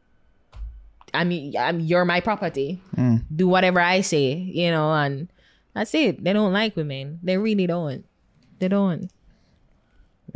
I 1.12 1.24
mean, 1.24 1.55
I'm. 1.59 1.80
You're 1.80 2.06
my 2.06 2.20
property. 2.20 2.80
Hmm. 2.94 3.16
Do 3.34 3.48
whatever 3.48 3.80
I 3.80 4.01
say. 4.01 4.32
You 4.32 4.70
know, 4.70 4.94
and 4.94 5.28
that's 5.74 5.94
it. 5.94 6.24
They 6.24 6.32
don't 6.32 6.55
like 6.55 6.74
women. 6.74 7.20
They 7.22 7.36
really 7.36 7.66
don't. 7.66 8.06
They 8.60 8.68
don't. 8.68 9.10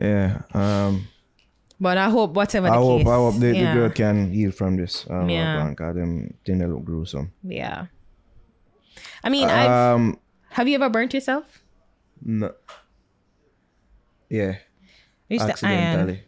Yeah. 0.00 0.42
Um, 0.54 1.06
But 1.80 1.96
I 1.96 2.10
hope 2.10 2.32
whatever 2.34 2.66
the 2.68 2.72
I 2.74 2.76
hope 2.76 2.98
case. 3.00 3.08
I 3.08 3.14
hope 3.14 3.38
the, 3.40 3.56
yeah. 3.56 3.74
the 3.74 3.80
girl 3.80 3.90
can 3.90 4.30
heal 4.32 4.50
from 4.52 4.76
this. 4.76 5.06
Um, 5.08 5.28
Yeah. 5.30 5.68
because 5.70 5.94
them 5.94 6.34
thing 6.44 6.58
they 6.58 6.66
look 6.66 6.84
gruesome. 6.84 7.32
Yeah. 7.42 7.86
I 9.24 9.28
mean, 9.30 9.48
I've, 9.48 9.70
Um, 9.96 10.18
have 10.50 10.68
you 10.68 10.74
ever 10.76 10.88
burnt 10.90 11.14
yourself? 11.14 11.62
no. 12.22 12.52
Yeah. 14.28 14.56
I 15.30 15.34
used 15.34 15.46
to 15.46 15.66
iron. 15.66 15.78
Accidentally. 15.78 16.22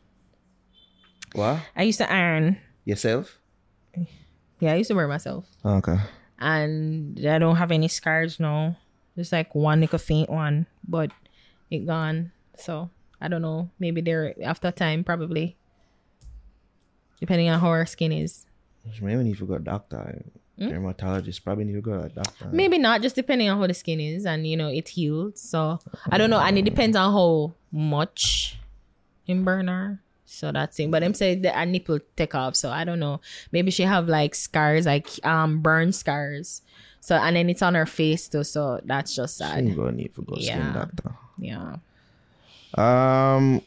What? 1.35 1.61
I 1.77 1.83
used 1.85 1.99
to 1.99 2.11
iron. 2.13 2.59
Yourself? 2.85 3.39
Yeah, 4.59 4.73
I 4.73 4.77
used 4.77 4.89
to 4.89 4.95
wear 4.95 5.09
myself. 5.09 5.47
Okay. 5.65 5.97
and 6.39 7.19
I 7.25 7.39
don't 7.39 7.57
have 7.57 7.71
any 7.71 7.87
scars 7.89 8.41
now. 8.41 8.77
Just 9.17 9.31
like 9.33 9.55
one 9.55 9.81
little 9.81 9.99
faint 9.99 10.29
one, 10.31 10.67
but 10.89 11.11
it 11.71 11.87
gone. 11.87 12.33
So 12.57 12.91
I 13.23 13.29
don't 13.29 13.41
know. 13.43 13.71
Maybe 13.79 14.01
they're 14.01 14.35
after 14.43 14.71
time, 14.73 15.05
probably. 15.05 15.57
Depending 17.21 17.49
on 17.49 17.61
how 17.61 17.69
our 17.69 17.87
skin 17.87 18.11
is. 18.13 18.47
Maybe 19.01 19.23
need 19.23 19.39
to 19.39 19.47
go 19.47 19.57
to 19.59 19.63
doctor. 19.65 20.25
Dermatologist 20.59 21.43
probably 21.45 21.65
need 21.65 21.75
to 21.75 21.81
go 21.81 21.99
to 22.01 22.07
a 22.07 22.09
doctor. 22.09 22.49
Maybe 22.53 22.79
not, 22.79 23.01
just 23.03 23.17
depending 23.17 23.49
on 23.49 23.59
how 23.59 23.67
the 23.67 23.75
skin 23.75 23.99
is 24.01 24.27
and 24.27 24.47
you 24.47 24.57
know 24.57 24.69
it 24.69 24.89
healed. 24.89 25.39
So 25.39 25.79
I 26.11 26.19
don't 26.19 26.31
know. 26.31 26.39
And 26.41 26.59
it 26.59 26.63
depends 26.65 26.97
on 26.97 27.13
how 27.13 27.55
much 27.73 28.59
in 29.27 29.45
burner. 29.45 30.01
So 30.25 30.51
that's 30.53 30.79
it. 30.81 30.91
But 30.91 31.01
them 31.01 31.15
say 31.15 31.35
that 31.37 31.57
a 31.61 31.67
nipple 31.67 31.99
take 32.17 32.35
off. 32.35 32.57
So 32.57 32.71
I 32.71 32.85
don't 32.85 33.01
know. 33.01 33.21
Maybe 33.53 33.71
she 33.71 33.83
have 33.85 34.09
like 34.09 34.35
scars, 34.35 34.87
like 34.87 35.09
um 35.25 35.61
burn 35.63 35.93
scars. 35.93 36.63
So 37.01 37.17
and 37.17 37.35
then 37.37 37.51
it's 37.51 37.63
on 37.63 37.75
her 37.75 37.87
face 37.87 38.29
too. 38.29 38.45
So 38.45 38.81
that's 38.85 39.15
just 39.15 39.39
She 39.39 39.45
sad. 39.45 39.77
gonna 39.77 39.93
need 39.93 40.15
to 40.15 40.23
go 40.23 40.37
skin 40.37 40.59
Yeah. 40.59 40.73
doctor. 40.73 41.15
Yeah. 41.39 41.77
Um, 42.79 43.63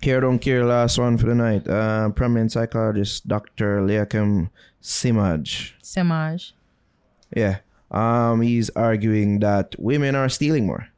care 0.00 0.20
don't 0.20 0.38
care. 0.38 0.64
Last 0.64 0.98
one 0.98 1.16
for 1.18 1.26
the 1.26 1.34
night. 1.34 1.66
Uh, 1.68 2.10
prominent 2.10 2.52
psychologist 2.52 3.28
Dr. 3.28 3.80
Leachim 3.80 4.50
Semaj. 4.82 5.72
Semaj. 5.82 6.52
Yeah. 7.34 7.58
Um, 7.90 8.40
he's 8.40 8.70
arguing 8.70 9.40
that 9.40 9.74
women 9.78 10.14
are 10.14 10.28
stealing 10.28 10.66
more. 10.66 10.88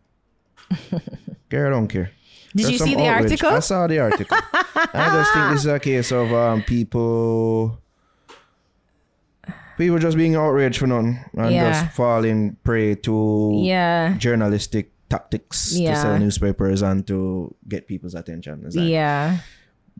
care 1.50 1.70
don't 1.70 1.88
care. 1.88 2.10
Did 2.56 2.66
There's 2.66 2.70
you 2.72 2.78
see 2.78 2.94
the 2.94 3.06
outrage. 3.06 3.32
article? 3.42 3.50
I 3.50 3.58
saw 3.60 3.86
the 3.88 3.98
article. 3.98 4.36
I 4.94 5.10
just 5.12 5.32
think 5.34 5.50
this 5.50 5.60
is 5.60 5.66
a 5.66 5.78
case 5.80 6.12
of 6.12 6.32
um 6.32 6.62
people 6.62 7.78
people 9.76 9.98
just 9.98 10.16
being 10.16 10.36
outraged 10.36 10.78
for 10.78 10.86
nothing 10.86 11.18
and 11.36 11.52
Yeah. 11.52 11.72
just 11.82 11.96
falling 11.96 12.56
prey 12.62 12.94
to 13.02 13.58
Yeah. 13.62 14.14
journalistic 14.18 14.92
tactics 15.18 15.74
to 15.74 15.96
sell 15.96 16.18
newspapers 16.18 16.82
and 16.82 17.06
to 17.06 17.54
get 17.68 17.86
people's 17.86 18.14
attention. 18.14 18.62
It's 18.66 18.76
Yeah. 18.76 19.38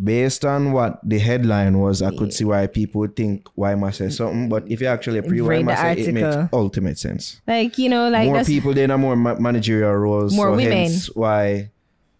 Based 0.03 0.45
on 0.45 0.73
what 0.73 0.99
the 1.09 1.21
headline 1.21 1.79
was, 1.79 2.03
I 2.03 2.11
could 2.11 2.33
see 2.35 2.43
why 2.45 2.67
people 2.67 2.99
would 3.03 3.15
think 3.15 3.47
why 3.55 3.77
must 3.77 3.99
say 3.99 4.09
something. 4.11 4.49
But 4.49 4.65
if 4.69 4.81
you 4.81 4.89
actually 4.89 5.23
pre 5.23 5.41
Read 5.41 5.67
the 5.69 5.77
say, 5.77 5.93
it 6.03 6.13
makes 6.13 6.35
article. 6.35 6.59
ultimate 6.59 6.99
sense. 6.99 7.41
Like, 7.47 7.79
you 7.79 7.89
know, 7.89 8.09
like 8.09 8.27
more 8.27 8.43
people 8.43 8.75
then 8.75 8.91
are 8.91 8.99
more 8.99 9.15
ma- 9.15 9.39
managerial 9.39 9.95
roles. 9.95 10.35
More 10.35 10.47
so 10.47 10.57
women. 10.57 10.67
Mm-hmm. 10.67 10.83
Hence 10.83 11.07
why 11.15 11.71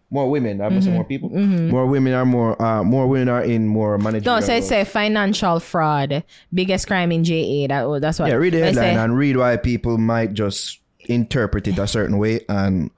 more 0.09 0.29
women. 0.29 0.61
I 0.61 0.69
must 0.69 0.85
say 0.87 0.93
more 0.93 1.03
people. 1.03 1.27
More 1.29 1.85
women 1.87 2.13
are 2.13 2.23
more. 2.23 2.55
Uh, 2.61 2.81
more 2.83 3.07
women 3.07 3.27
are 3.27 3.43
in 3.43 3.67
more 3.67 3.97
managerial. 3.97 4.39
no, 4.39 4.45
so 4.45 4.53
it 4.53 4.59
roles. 4.63 4.69
say 4.69 4.85
financial 4.85 5.59
fraud, 5.59 6.23
biggest 6.53 6.87
crime 6.87 7.11
in 7.11 7.25
JA. 7.25 7.67
That 7.67 7.83
oh, 7.83 7.99
that's 7.99 8.19
what. 8.19 8.29
Yeah, 8.29 8.35
read 8.35 8.53
the 8.53 8.59
headline 8.59 8.95
say- 8.95 9.03
and 9.03 9.17
read 9.17 9.35
why 9.35 9.57
people 9.57 9.97
might 9.97 10.31
just 10.33 10.79
interpret 11.09 11.67
it 11.67 11.77
a 11.77 11.87
certain 11.87 12.17
way 12.17 12.45
and 12.49 12.91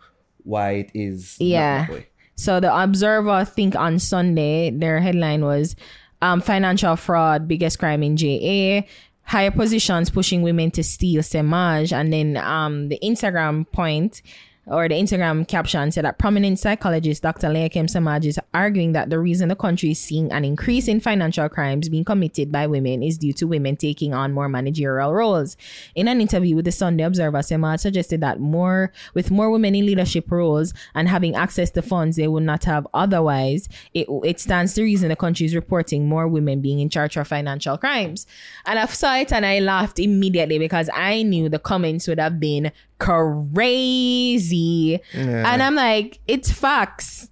why 0.44 0.72
it 0.72 0.92
is. 0.94 1.38
Yeah. 1.40 1.86
that 1.86 1.92
way. 1.92 2.08
So 2.36 2.60
the 2.60 2.76
Observer, 2.76 3.30
I 3.30 3.44
think 3.44 3.76
on 3.76 4.00
Sunday, 4.00 4.70
their 4.70 5.00
headline 5.00 5.44
was 5.44 5.76
um, 6.22 6.42
financial 6.42 6.96
fraud, 6.96 7.48
biggest 7.48 7.80
crime 7.80 8.04
in 8.04 8.16
JA. 8.16 8.88
Higher 9.24 9.52
positions 9.52 10.10
pushing 10.10 10.42
women 10.42 10.72
to 10.72 10.84
steal 10.84 11.22
Semaj. 11.22 11.92
And 11.92 12.14
then 12.14 12.38
um, 12.38 12.90
the 12.90 13.00
Instagram 13.04 13.70
point 13.72 14.22
or 14.68 14.90
the 14.90 14.96
Instagram 14.96 15.48
caption 15.48 15.92
said 15.92 16.04
that 16.04 16.18
prominent 16.18 16.60
psychologist 16.60 17.24
Dr. 17.24 17.48
Leachim 17.48 17.86
Semaj 17.86 18.26
is 18.26 18.40
arguing 18.54 18.92
that 18.92 19.10
the 19.10 19.18
reason 19.18 19.48
the 19.48 19.56
country 19.56 19.92
is 19.92 20.00
seeing 20.00 20.32
an 20.32 20.44
increase 20.44 20.88
in 20.88 21.00
financial 21.00 21.48
crimes 21.48 21.88
being 21.88 22.04
committed 22.04 22.52
by 22.52 22.68
women 22.68 23.02
is 23.02 23.18
due 23.18 23.32
to 23.34 23.48
women 23.48 23.78
taking 23.78 24.14
on 24.14 24.34
more 24.34 24.50
managerial 24.50 25.14
roles. 25.14 25.56
In 25.96 26.08
an 26.08 26.20
interview 26.20 26.56
with 26.56 26.66
the 26.66 26.72
Sunday 26.72 27.06
Observer, 27.06 27.38
Semaj 27.40 27.80
suggested 27.80 28.22
that 28.22 28.40
more 28.40 28.92
with 29.14 29.32
more 29.32 29.50
women 29.50 29.74
in 29.74 29.86
leadership 29.86 30.30
roles 30.30 30.74
and 30.94 31.08
having 31.08 31.36
access 31.36 31.72
to 31.72 31.82
funds 31.82 32.18
they 32.18 32.28
would 32.28 32.44
not 32.44 32.66
have 32.66 32.86
otherwise, 32.94 33.70
it, 33.94 34.08
it 34.26 34.40
stands 34.40 34.74
to 34.74 34.84
reason 34.84 35.10
the 35.10 35.16
country 35.16 35.46
is 35.46 35.56
reporting 35.56 36.10
more 36.10 36.28
women 36.28 36.62
being 36.62 36.80
in 36.80 36.90
charge 36.90 37.16
of 37.16 37.28
financial 37.28 37.78
crimes. 37.78 38.28
And 38.66 38.78
I 38.78 38.86
saw 38.88 39.16
it 39.16 39.32
and 39.32 39.46
I 39.46 39.60
laughed 39.60 40.00
immediately 40.00 40.60
because 40.60 40.90
I 40.94 41.24
knew 41.24 41.48
the 41.48 41.60
comments 41.60 42.08
would 42.08 42.20
have 42.20 42.40
been 42.40 42.72
crazy. 43.00 45.00
And 45.14 45.64
I'm 45.64 45.76
like, 45.76 46.20
it's 46.28 46.52
facts. 46.52 47.30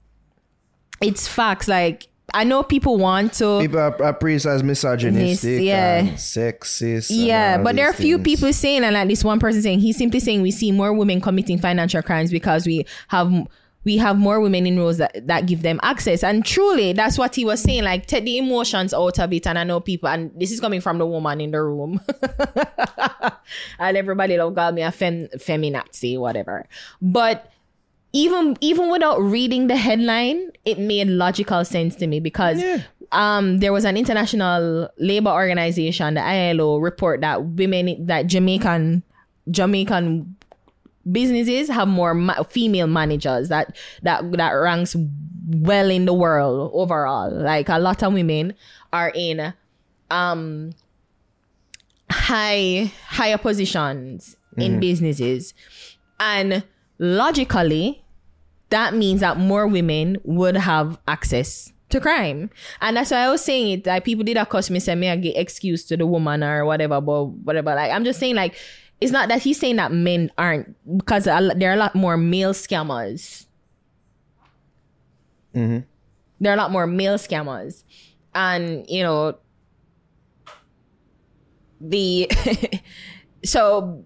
It's 1.02 1.28
facts. 1.28 1.68
Like, 1.68 2.08
I 2.34 2.44
know 2.44 2.64
people 2.64 2.98
want 2.98 3.34
to. 3.36 3.60
People 3.62 3.80
are, 3.80 4.04
are 4.04 4.14
praised 4.14 4.46
as 4.46 4.64
misogynistic 4.64 5.62
yeah. 5.62 6.02
sexist. 6.14 7.08
Yeah, 7.10 7.62
but 7.62 7.76
there 7.76 7.88
are 7.88 7.92
a 7.92 7.94
few 7.94 8.18
things. 8.18 8.26
people 8.26 8.54
saying, 8.54 8.84
and 8.84 8.98
at 8.98 9.08
least 9.08 9.24
one 9.24 9.40
person 9.40 9.62
saying, 9.62 9.80
he's 9.80 9.98
simply 9.98 10.20
saying 10.20 10.42
we 10.42 10.52
see 10.52 10.72
more 10.72 10.92
women 10.92 11.22
committing 11.22 11.60
financial 11.60 12.02
crimes 12.02 12.32
because 12.32 12.66
we 12.66 12.86
have 13.10 13.32
we 13.86 13.98
have 13.98 14.18
more 14.18 14.42
women 14.42 14.66
in 14.66 14.80
roles 14.80 14.98
that, 14.98 15.28
that 15.28 15.46
give 15.46 15.62
them 15.62 15.80
access. 15.84 16.24
And 16.24 16.44
truly, 16.44 16.92
that's 16.92 17.18
what 17.18 17.36
he 17.36 17.46
was 17.46 17.62
saying. 17.62 17.84
Like, 17.84 18.08
take 18.08 18.26
the 18.26 18.40
emotions 18.40 18.94
out 18.94 19.20
of 19.20 19.32
it. 19.32 19.46
And 19.46 19.60
I 19.60 19.64
know 19.64 19.80
people, 19.80 20.10
and 20.10 20.32
this 20.38 20.52
is 20.52 20.60
coming 20.60 20.82
from 20.82 20.98
the 20.98 21.06
woman 21.06 21.40
in 21.40 21.52
the 21.52 21.62
room. 21.62 22.02
and 23.80 23.96
everybody 23.96 24.38
will 24.38 24.52
call 24.52 24.72
me 24.72 24.82
a 24.82 24.92
fem, 24.92 25.28
feminazi, 25.38 26.18
whatever. 26.20 26.68
But 27.00 27.52
even 28.12 28.58
even 28.62 28.90
without 28.90 29.22
reading 29.22 29.68
the 29.68 29.76
headline, 29.76 30.50
it 30.64 30.80
made 30.80 31.08
logical 31.08 31.66
sense 31.66 31.96
to 31.98 32.08
me 32.08 32.22
because 32.22 32.64
um 33.12 33.58
there 33.60 33.74
was 33.74 33.84
an 33.84 33.98
international 33.98 34.90
labor 34.98 35.30
organization, 35.30 36.14
the 36.14 36.22
ILO, 36.22 36.78
report 36.78 37.20
that 37.22 37.44
women 37.44 38.06
that 38.06 38.28
Jamaican 38.28 39.04
Jamaican 39.52 40.38
businesses 41.12 41.70
have 41.70 41.88
more 41.88 42.14
ma- 42.14 42.44
female 42.44 42.88
managers 42.88 43.50
that 43.50 43.76
that 44.02 44.32
that 44.34 44.52
ranks 44.52 44.96
well 45.48 45.90
in 45.90 46.06
the 46.06 46.14
world 46.14 46.72
overall. 46.74 47.32
Like 47.32 47.70
a 47.70 47.78
lot 47.80 48.02
of 48.04 48.14
women 48.14 48.54
are 48.92 49.12
in 49.14 49.54
um 50.10 50.74
high 52.10 52.92
higher 53.08 53.38
positions 53.38 54.36
in 54.58 54.80
businesses. 54.80 55.54
And 56.20 56.64
logically 56.98 58.04
that 58.70 58.94
means 58.94 59.20
that 59.22 59.38
more 59.38 59.68
women 59.68 60.18
would 60.24 60.56
have 60.58 60.98
access 61.08 61.72
to 61.90 62.00
crime. 62.00 62.50
And 62.82 62.98
that's 62.98 63.12
why 63.12 63.18
i 63.18 63.30
was 63.30 63.44
saying 63.44 63.80
it 63.80 63.86
like 63.86 64.04
people 64.06 64.24
did 64.24 64.38
accuse 64.38 64.72
me 64.72 64.80
say 64.80 64.96
me 64.96 65.10
I 65.10 65.18
get 65.18 65.38
excuse 65.38 65.84
to 65.86 65.98
the 65.98 66.08
woman 66.08 66.44
or 66.44 66.66
whatever 66.66 67.00
but 67.02 67.26
whatever. 67.26 67.76
Like 67.76 67.92
i'm 67.92 68.04
just 68.04 68.20
saying 68.20 68.36
like 68.36 68.56
it's 69.02 69.12
not 69.12 69.30
that 69.30 69.42
he's 69.42 69.60
saying 69.60 69.76
that 69.76 69.92
men 69.92 70.32
aren't 70.38 70.76
because 70.98 71.26
there 71.26 71.70
are 71.70 71.74
a 71.74 71.78
lot 71.78 71.96
more 71.96 72.18
male 72.18 72.54
scammers. 72.54 73.46
There 76.40 76.52
are 76.52 76.56
a 76.56 76.58
lot 76.58 76.72
more 76.72 76.88
male 76.88 77.18
scammers. 77.18 77.84
And 78.34 78.86
you 78.90 79.04
know 79.04 79.38
the 81.80 82.30
so 83.44 84.04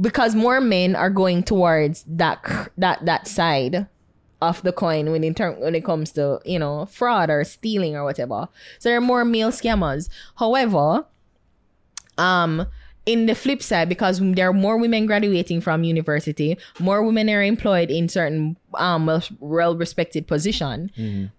because 0.00 0.34
more 0.34 0.60
men 0.60 0.96
are 0.96 1.10
going 1.10 1.42
towards 1.42 2.04
that 2.08 2.70
that 2.76 3.04
that 3.04 3.26
side 3.28 3.86
of 4.42 4.60
the 4.62 4.72
coin 4.72 5.10
when 5.10 5.24
in 5.24 5.34
term 5.34 5.58
when 5.60 5.74
it 5.74 5.84
comes 5.84 6.12
to 6.12 6.40
you 6.44 6.58
know 6.58 6.86
fraud 6.86 7.30
or 7.30 7.44
stealing 7.44 7.96
or 7.96 8.04
whatever. 8.04 8.48
So 8.78 8.88
there 8.88 8.98
are 8.98 9.00
more 9.00 9.24
male 9.24 9.50
scammers. 9.50 10.08
However 10.36 11.06
um 12.18 12.66
in 13.06 13.26
the 13.26 13.34
flip 13.34 13.62
side 13.62 13.88
because 13.88 14.20
there 14.20 14.48
are 14.48 14.52
more 14.52 14.76
women 14.76 15.06
graduating 15.06 15.60
from 15.60 15.84
university 15.84 16.58
more 16.80 17.02
women 17.02 17.30
are 17.30 17.42
employed 17.42 17.90
in 17.90 18.08
certain 18.08 18.56
um 18.74 19.08
well 19.40 19.76
respected 19.76 20.26
position 20.26 20.90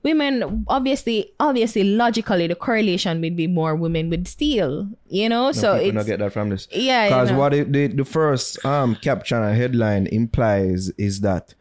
women 0.01 0.65
obviously 0.69 1.31
obviously 1.39 1.83
logically 1.83 2.47
the 2.47 2.55
correlation 2.55 3.21
would 3.21 3.35
be 3.35 3.47
more 3.47 3.75
women 3.75 4.09
would 4.09 4.27
steal 4.27 4.87
you 5.09 5.27
know 5.27 5.51
so 5.51 5.73
people 5.73 5.87
it's 5.87 5.95
not 5.95 6.05
get 6.05 6.19
that 6.19 6.33
from 6.33 6.49
this. 6.49 6.67
Yeah, 6.71 7.03
you 7.03 7.09
because 7.09 7.31
know. 7.31 7.37
what 7.37 7.53
it, 7.53 7.71
the 7.71 7.87
the 7.87 8.05
first 8.05 8.63
um 8.65 8.95
caption 8.95 9.41
and 9.43 9.55
headline 9.57 10.07
implies 10.07 10.89
is 10.97 11.21
that 11.21 11.53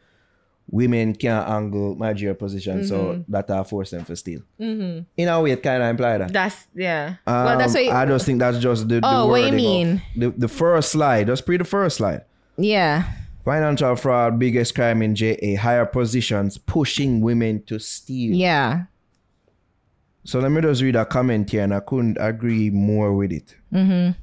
women 0.68 1.14
can't 1.14 1.48
angle 1.48 1.94
managerial 1.94 2.34
position, 2.34 2.78
Mm-hmm. 2.80 2.86
so 2.88 3.24
that 3.28 3.48
are 3.50 3.64
force 3.64 3.90
them 3.90 4.04
to 4.04 4.16
steal. 4.16 4.40
Mm-hmm. 4.60 5.02
In 5.16 5.28
a 5.28 5.40
way, 5.40 5.52
it 5.52 5.62
kind 5.62 5.82
of 5.82 5.88
imply 5.88 6.18
that. 6.18 6.32
that's 6.32 6.66
yeah 6.74 7.14
Um, 7.26 7.44
well 7.44 7.58
that's 7.58 7.74
what 7.74 7.84
you- 7.84 7.90
I 7.92 8.04
just 8.06 8.26
think 8.26 8.38
that's 8.40 8.58
just 8.58 8.88
the, 8.88 9.00
the 9.00 9.06
Oh, 9.06 9.26
what 9.28 9.42
you 9.44 9.52
mean? 9.52 10.02
the 10.16 10.30
the 10.30 10.48
first 10.48 10.90
slide. 10.92 11.28
Just 11.28 11.46
pre 11.46 11.56
the 11.56 11.64
first 11.64 11.98
slide. 11.98 12.22
yeah 12.58 13.04
Financial 13.44 13.94
fraud, 13.94 14.40
biggest 14.40 14.74
crime 14.74 15.02
in 15.02 15.14
JA, 15.14 15.54
higher 15.56 15.86
positions, 15.86 16.58
pushing 16.58 17.20
women 17.20 17.62
to 17.66 17.78
steal. 17.78 18.34
yeah 18.34 18.86
So 20.24 20.40
let 20.40 20.50
me 20.50 20.60
just 20.62 20.82
read 20.82 20.96
a 20.96 21.04
comment 21.06 21.48
here, 21.50 21.62
and 21.62 21.72
I 21.72 21.78
couldn't 21.78 22.16
agree 22.20 22.70
more 22.70 23.14
with 23.14 23.30
it. 23.30 23.54
Mm-hmm. 23.72 24.18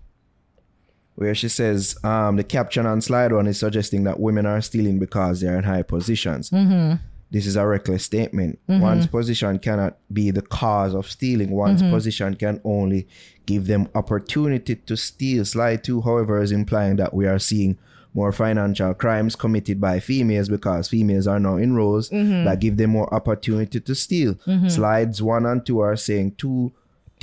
Where 1.16 1.36
she 1.36 1.48
says, 1.48 1.96
um, 2.04 2.38
the 2.38 2.44
caption 2.44 2.86
on 2.88 3.02
slide 3.02 3.32
one 3.32 3.48
is 3.48 3.60
suggesting 3.60 4.04
that 4.06 4.20
women 4.20 4.46
are 4.48 4.62
stealing 4.62 4.98
because 5.00 5.42
they're 5.42 5.58
in 5.58 5.64
high 5.64 5.84
positions. 5.84 6.50
Mm-hmm. 6.50 6.96
this 7.32 7.46
is 7.48 7.56
a 7.56 7.66
reckless 7.66 8.04
statement. 8.04 8.60
Mm-hmm. 8.70 8.82
One's 8.82 9.08
position 9.08 9.60
cannot 9.60 9.98
be 10.12 10.32
the 10.32 10.42
cause 10.42 10.94
of 10.96 11.10
stealing. 11.10 11.52
One's 11.52 11.82
Mm-hmm. 11.82 11.94
position 11.94 12.36
can 12.36 12.62
only 12.64 13.08
give 13.46 13.68
them 13.68 13.90
opportunity 13.96 14.76
to 14.76 14.96
steal. 14.98 15.44
Slide 15.46 15.84
two, 15.84 16.02
however, 16.02 16.42
is 16.42 16.52
implying 16.52 16.96
that 16.98 17.14
we 17.14 17.26
are 17.28 17.40
seeing 17.40 17.78
more 18.16 18.32
financial 18.32 18.94
crimes 18.94 19.36
committed 19.36 19.82
by 19.82 20.00
females 20.00 20.48
because 20.48 20.88
females 20.88 21.26
are 21.28 21.40
now 21.40 21.58
in 21.58 21.74
roles 21.76 22.10
Mm-hmm. 22.12 22.46
that 22.46 22.60
give 22.60 22.78
them 22.78 22.92
more 22.92 23.12
opportunity 23.14 23.80
to 23.80 23.96
steal. 23.96 24.36
Slides 24.70 25.22
one 25.22 25.46
and 25.48 25.66
two 25.66 25.80
are 25.80 25.96
saying 25.96 26.36
two 26.38 26.72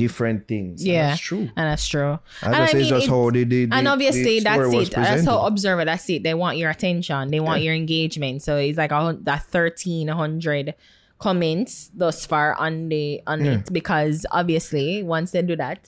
different 0.04 0.48
things. 0.48 0.80
And 0.82 0.90
Yeah, 0.92 1.08
that's 1.10 1.20
true. 1.20 1.44
and 1.56 1.66
that's 1.70 1.86
true. 1.86 2.12
And 2.42 2.54
And 2.54 2.56
I 2.56 2.72
mean, 2.72 2.84
just 2.88 3.08
how 3.08 3.30
the, 3.30 3.44
the, 3.44 3.68
and 3.70 3.86
obviously 3.94 4.40
that's 4.40 4.72
it. 4.74 4.90
That's 4.92 5.24
how 5.24 5.46
observer. 5.46 5.84
That's 5.84 6.08
it. 6.10 6.22
They 6.22 6.34
want 6.34 6.56
your 6.58 6.70
attention. 6.70 7.30
They 7.30 7.40
want 7.40 7.62
your 7.62 7.74
engagement. 7.74 8.42
So 8.42 8.56
it's 8.56 8.78
like 8.78 8.92
a, 8.92 9.16
that 9.28 9.42
thirteen 9.44 10.08
hundred 10.08 10.74
comments 11.18 11.90
thus 11.94 12.24
far 12.24 12.54
on 12.54 12.88
the 12.88 13.20
on 13.26 13.44
it 13.44 13.72
because 13.72 14.24
obviously 14.30 15.02
once 15.02 15.32
they 15.32 15.42
do 15.42 15.54
that, 15.56 15.78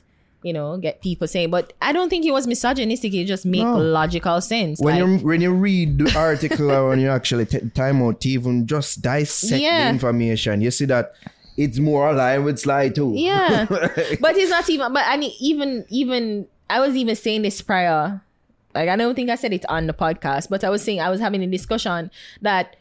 you 0.42 0.52
know, 0.52 0.76
get 0.76 1.00
people 1.00 1.26
saying. 1.26 1.50
But 1.50 1.72
I 1.80 1.92
don't 1.92 2.10
think 2.10 2.26
it 2.26 2.32
was 2.32 2.46
misogynistic. 2.46 3.14
It 3.14 3.24
just 3.24 3.46
make 3.46 3.62
No. 3.62 3.78
logical 3.78 4.40
sense. 4.42 4.80
when 4.80 4.98
like, 5.00 5.20
you 5.20 5.26
when 5.26 5.40
you 5.40 5.52
read 5.54 5.98
the 5.98 6.12
article 6.18 6.70
or 6.76 6.88
when 6.90 7.00
you 7.00 7.08
actually 7.08 7.46
take 7.46 7.72
time 7.74 8.02
out 8.02 8.20
to 8.22 8.28
even 8.28 8.66
just 8.66 9.00
dissect 9.02 9.62
Yeah. 9.62 9.84
the 9.84 9.90
information, 9.90 10.60
you 10.60 10.70
see 10.70 10.84
that 10.86 11.14
it's 11.56 11.78
more 11.78 12.10
aligned 12.10 12.44
with 12.44 12.58
slide 12.58 12.94
too. 12.94 13.12
Yeah. 13.14 13.66
but 13.68 14.36
it's 14.36 14.50
not 14.50 14.68
even 14.68 14.92
but 14.92 15.04
I 15.06 15.16
mean 15.16 15.32
even 15.40 15.84
even 15.88 16.46
I 16.70 16.80
was 16.80 16.94
even 16.96 17.16
saying 17.16 17.42
this 17.42 17.60
prior 17.60 18.20
like 18.74 18.88
I 18.88 18.96
don't 18.96 19.14
think 19.14 19.30
I 19.30 19.34
said 19.34 19.52
it 19.52 19.64
on 19.68 19.86
the 19.86 19.94
podcast 19.94 20.48
but 20.48 20.64
I 20.64 20.70
was 20.70 20.82
saying 20.82 21.00
I 21.00 21.10
was 21.10 21.20
having 21.20 21.42
a 21.42 21.46
discussion 21.46 22.10
that 22.40 22.76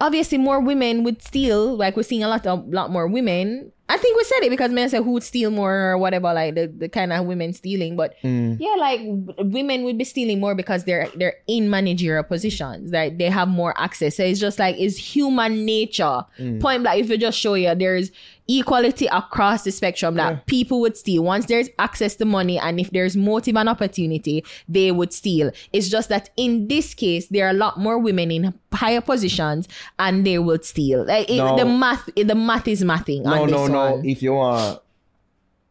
obviously 0.00 0.38
more 0.38 0.60
women 0.60 1.04
would 1.04 1.22
steal 1.22 1.76
like 1.76 1.96
we're 1.96 2.02
seeing 2.02 2.24
a 2.24 2.28
lot 2.28 2.46
of 2.46 2.66
lot 2.68 2.90
more 2.90 3.06
women 3.06 3.72
I 3.90 3.96
think 3.96 4.16
we 4.16 4.22
said 4.22 4.44
it 4.44 4.50
because 4.50 4.70
men 4.70 4.88
said 4.88 5.02
who 5.02 5.10
would 5.10 5.24
steal 5.24 5.50
more 5.50 5.90
or 5.90 5.98
whatever 5.98 6.32
like 6.32 6.54
the, 6.54 6.68
the 6.68 6.88
kind 6.88 7.12
of 7.12 7.26
women 7.26 7.52
stealing 7.52 7.96
but 7.96 8.14
mm. 8.22 8.56
yeah 8.60 8.76
like 8.78 9.00
women 9.38 9.82
would 9.82 9.98
be 9.98 10.04
stealing 10.04 10.38
more 10.38 10.54
because 10.54 10.84
they're 10.84 11.08
they're 11.16 11.34
in 11.48 11.68
managerial 11.68 12.22
positions 12.22 12.92
that 12.92 13.18
they 13.18 13.28
have 13.28 13.48
more 13.48 13.74
access. 13.76 14.16
So 14.16 14.24
it's 14.24 14.38
just 14.38 14.60
like 14.60 14.76
it's 14.78 14.96
human 14.96 15.64
nature. 15.64 16.24
Mm. 16.38 16.60
Point 16.60 16.84
blank 16.84 17.00
if 17.00 17.10
you 17.10 17.18
just 17.18 17.36
show 17.36 17.54
you 17.54 17.74
there's 17.74 18.12
equality 18.58 19.06
across 19.06 19.62
the 19.64 19.70
spectrum 19.70 20.14
that 20.16 20.46
people 20.46 20.80
would 20.80 20.96
steal 20.96 21.22
once 21.22 21.46
there's 21.46 21.68
access 21.78 22.16
to 22.16 22.24
money 22.24 22.58
and 22.58 22.80
if 22.80 22.90
there's 22.90 23.16
motive 23.16 23.56
and 23.56 23.68
opportunity 23.68 24.44
they 24.68 24.90
would 24.90 25.12
steal 25.12 25.50
it's 25.72 25.88
just 25.88 26.08
that 26.08 26.30
in 26.36 26.66
this 26.68 26.94
case 26.94 27.26
there 27.28 27.46
are 27.46 27.50
a 27.50 27.60
lot 27.64 27.78
more 27.78 27.98
women 27.98 28.30
in 28.30 28.54
higher 28.72 29.00
positions 29.00 29.68
and 29.98 30.26
they 30.26 30.38
would 30.38 30.64
steal 30.64 31.04
like 31.04 31.28
it, 31.30 31.36
No. 31.38 31.56
the 31.56 31.64
math 31.64 32.08
the 32.16 32.34
math 32.34 32.66
is 32.68 32.82
mathing 32.82 33.22
no, 33.24 33.42
on 33.42 33.46
this 33.48 33.56
no, 33.56 33.66
no. 33.66 33.90
one. 33.96 34.04
If 34.04 34.22
you 34.22 34.32
want, 34.34 34.80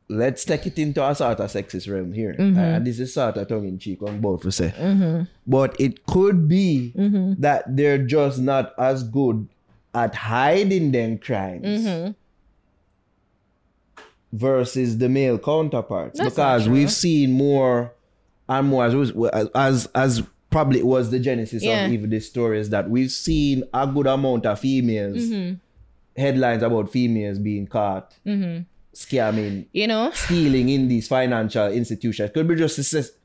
let's 0.07 0.43
take 0.45 0.65
it 0.65 0.77
into 0.79 1.05
a 1.07 1.13
sort 1.13 1.39
of 1.39 1.49
sexist 1.51 1.91
realm 1.91 2.13
here. 2.13 2.33
Mm-hmm. 2.33 2.57
Uh, 2.57 2.61
and 2.61 2.87
this 2.87 2.99
is 2.99 3.13
sort 3.13 3.37
of 3.37 3.47
tongue 3.47 3.67
in 3.67 3.77
cheek 3.77 4.01
on 4.01 4.19
both 4.21 4.41
for 4.43 4.51
say. 4.51 4.73
But 5.45 5.79
it 5.79 6.05
could 6.05 6.47
be 6.47 6.93
Mm-hmm. 6.97 7.41
that 7.41 7.63
they're 7.75 7.99
just 7.99 8.39
not 8.39 8.73
as 8.77 9.03
good 9.03 9.47
at 9.93 10.15
hiding 10.15 10.91
them 10.91 11.17
crimes. 11.17 12.15
Mm-hmm. 14.33 14.37
Versus 14.47 14.97
the 14.99 15.09
male 15.09 15.37
counterparts, 15.39 16.19
That's 16.19 16.35
because 16.35 16.69
we've 16.69 16.91
seen 16.91 17.31
more 17.31 17.93
and 18.47 18.67
more 18.67 18.85
as 18.85 18.93
as 19.55 19.87
as 19.95 20.23
probably 20.51 20.83
was 20.83 21.09
the 21.11 21.19
genesis 21.19 21.63
Yeah. 21.63 21.85
of 21.85 21.91
even 21.93 22.09
this 22.11 22.27
story 22.27 22.59
is 22.59 22.69
that 22.69 22.89
we've 22.89 23.11
seen 23.11 23.63
a 23.73 23.85
good 23.87 24.05
amount 24.07 24.45
of 24.45 24.59
females 24.59 25.17
Mm-hmm. 25.17 26.21
headlines 26.21 26.63
about 26.63 26.91
females 26.91 27.39
being 27.39 27.65
caught 27.67 28.13
scamming, 28.93 29.65
you 29.71 29.87
know 29.87 30.11
stealing 30.13 30.69
in 30.69 30.87
these 30.87 31.07
financial 31.07 31.67
institutions. 31.71 32.31
Could 32.33 32.47
be 32.47 32.55
just 32.55 32.77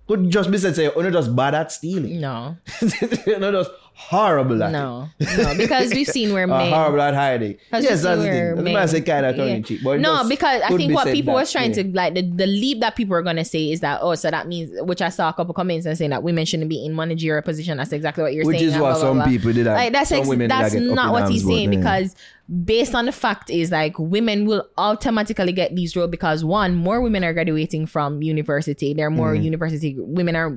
could 0.07 0.31
just 0.31 0.51
be 0.51 0.59
said 0.59 0.77
say 0.77 0.85
you're 0.85 1.03
not 1.03 1.13
just 1.13 1.35
bad 1.35 1.55
at 1.55 1.73
stealing. 1.73 2.21
no 2.21 2.57
you're 3.27 3.41
not 3.41 3.53
just 3.53 3.71
horrible 3.97 4.61
at 4.63 4.71
it. 4.71 4.73
no 4.73 5.09
no 5.37 5.57
because 5.57 5.95
we've 5.95 6.07
seen 6.07 6.33
where 6.33 6.47
men 6.49 6.73
horrible 6.73 7.01
at 7.01 7.15
hiding. 7.15 7.57
Yes, 7.73 8.03
that's 8.03 8.23
the 8.23 8.29
thing. 8.29 8.65
Men- 8.65 8.77
I 8.77 8.87
say 8.87 9.01
kind 9.03 9.25
of 9.25 9.37
yeah. 9.37 9.61
cheek. 9.61 9.81
But 9.85 10.01
no, 10.01 10.29
because 10.29 10.63
I 10.63 10.69
think 10.69 10.89
be 10.89 10.95
what 10.95 11.07
people 11.07 11.35
that 11.35 11.41
was 11.41 11.53
trying 11.53 11.71
way. 11.71 11.83
to 11.83 11.93
like 11.95 12.15
the, 12.15 12.23
the 12.23 12.47
leap 12.47 12.81
that 12.81 12.97
people 12.97 13.15
are 13.15 13.23
gonna 13.23 13.45
say 13.45 13.71
is 13.71 13.81
that 13.81 14.01
oh, 14.03 14.15
so 14.17 14.31
that 14.31 14.49
means 14.49 14.71
which 14.83 15.01
I 15.01 15.11
saw 15.11 15.29
a 15.29 15.33
couple 15.33 15.55
comments 15.55 15.87
and 15.87 15.97
saying 15.97 16.11
that 16.11 16.23
women 16.23 16.45
shouldn't 16.45 16.69
be 16.69 16.85
in 16.85 16.95
managerial 16.95 17.43
position. 17.43 17.79
That's 17.79 17.93
exactly 17.93 18.23
what 18.25 18.35
you're 18.35 18.45
Which 18.45 18.59
saying. 18.59 18.69
Which 18.71 18.75
is 18.77 18.81
what 18.81 18.93
blah, 18.93 19.01
blah, 19.01 19.09
some 19.11 19.17
blah. 19.19 19.27
people 19.27 19.53
did. 19.53 19.67
Like 19.67 19.93
that's 19.93 20.11
ex- 20.11 20.29
that's 20.29 20.75
not 20.75 21.13
what 21.13 21.31
he's 21.31 21.45
but, 21.45 21.51
saying 21.51 21.73
yeah. 21.73 21.79
because 21.79 22.17
based 22.65 22.95
on 22.95 23.07
the 23.07 23.13
fact 23.13 23.49
is 23.49 23.71
like 23.71 23.99
women 23.99 24.45
will 24.45 24.69
automatically 24.77 25.53
get 25.53 25.75
these 25.75 25.97
roles 25.97 26.11
because 26.11 26.45
one 26.45 26.75
more 26.75 27.01
women 27.01 27.23
are 27.25 27.33
graduating 27.33 27.87
from 27.87 28.23
university. 28.23 28.93
There 28.93 29.07
are 29.07 29.11
more 29.11 29.35
Mm-hmm. 29.35 29.43
university 29.43 29.95
women 29.99 30.37
are 30.37 30.57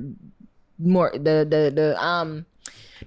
more 0.78 1.10
the 1.14 1.46
the 1.48 1.72
the 1.74 2.04
um 2.04 2.44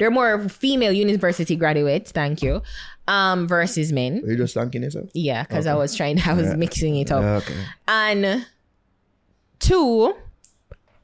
there 0.02 0.08
are 0.08 0.12
more 0.12 0.50
female 0.50 0.92
university 0.92 1.56
graduates. 1.56 2.10
Thank 2.12 2.42
you. 2.42 2.64
Um, 3.08 3.48
versus 3.48 3.92
men. 3.92 4.24
Are 4.26 4.32
you 4.32 4.38
just 4.38 4.56
thanking 4.56 4.82
yourself? 4.82 5.10
Yeah, 5.14 5.44
because 5.44 5.68
I 5.68 5.76
was 5.76 5.96
trying, 5.96 6.20
I 6.26 6.34
was 6.34 6.48
Yeah. 6.48 6.56
mixing 6.56 6.96
it 6.98 7.12
up. 7.12 7.24
Okay. 7.44 7.54
And 7.88 8.48
two, 9.60 10.16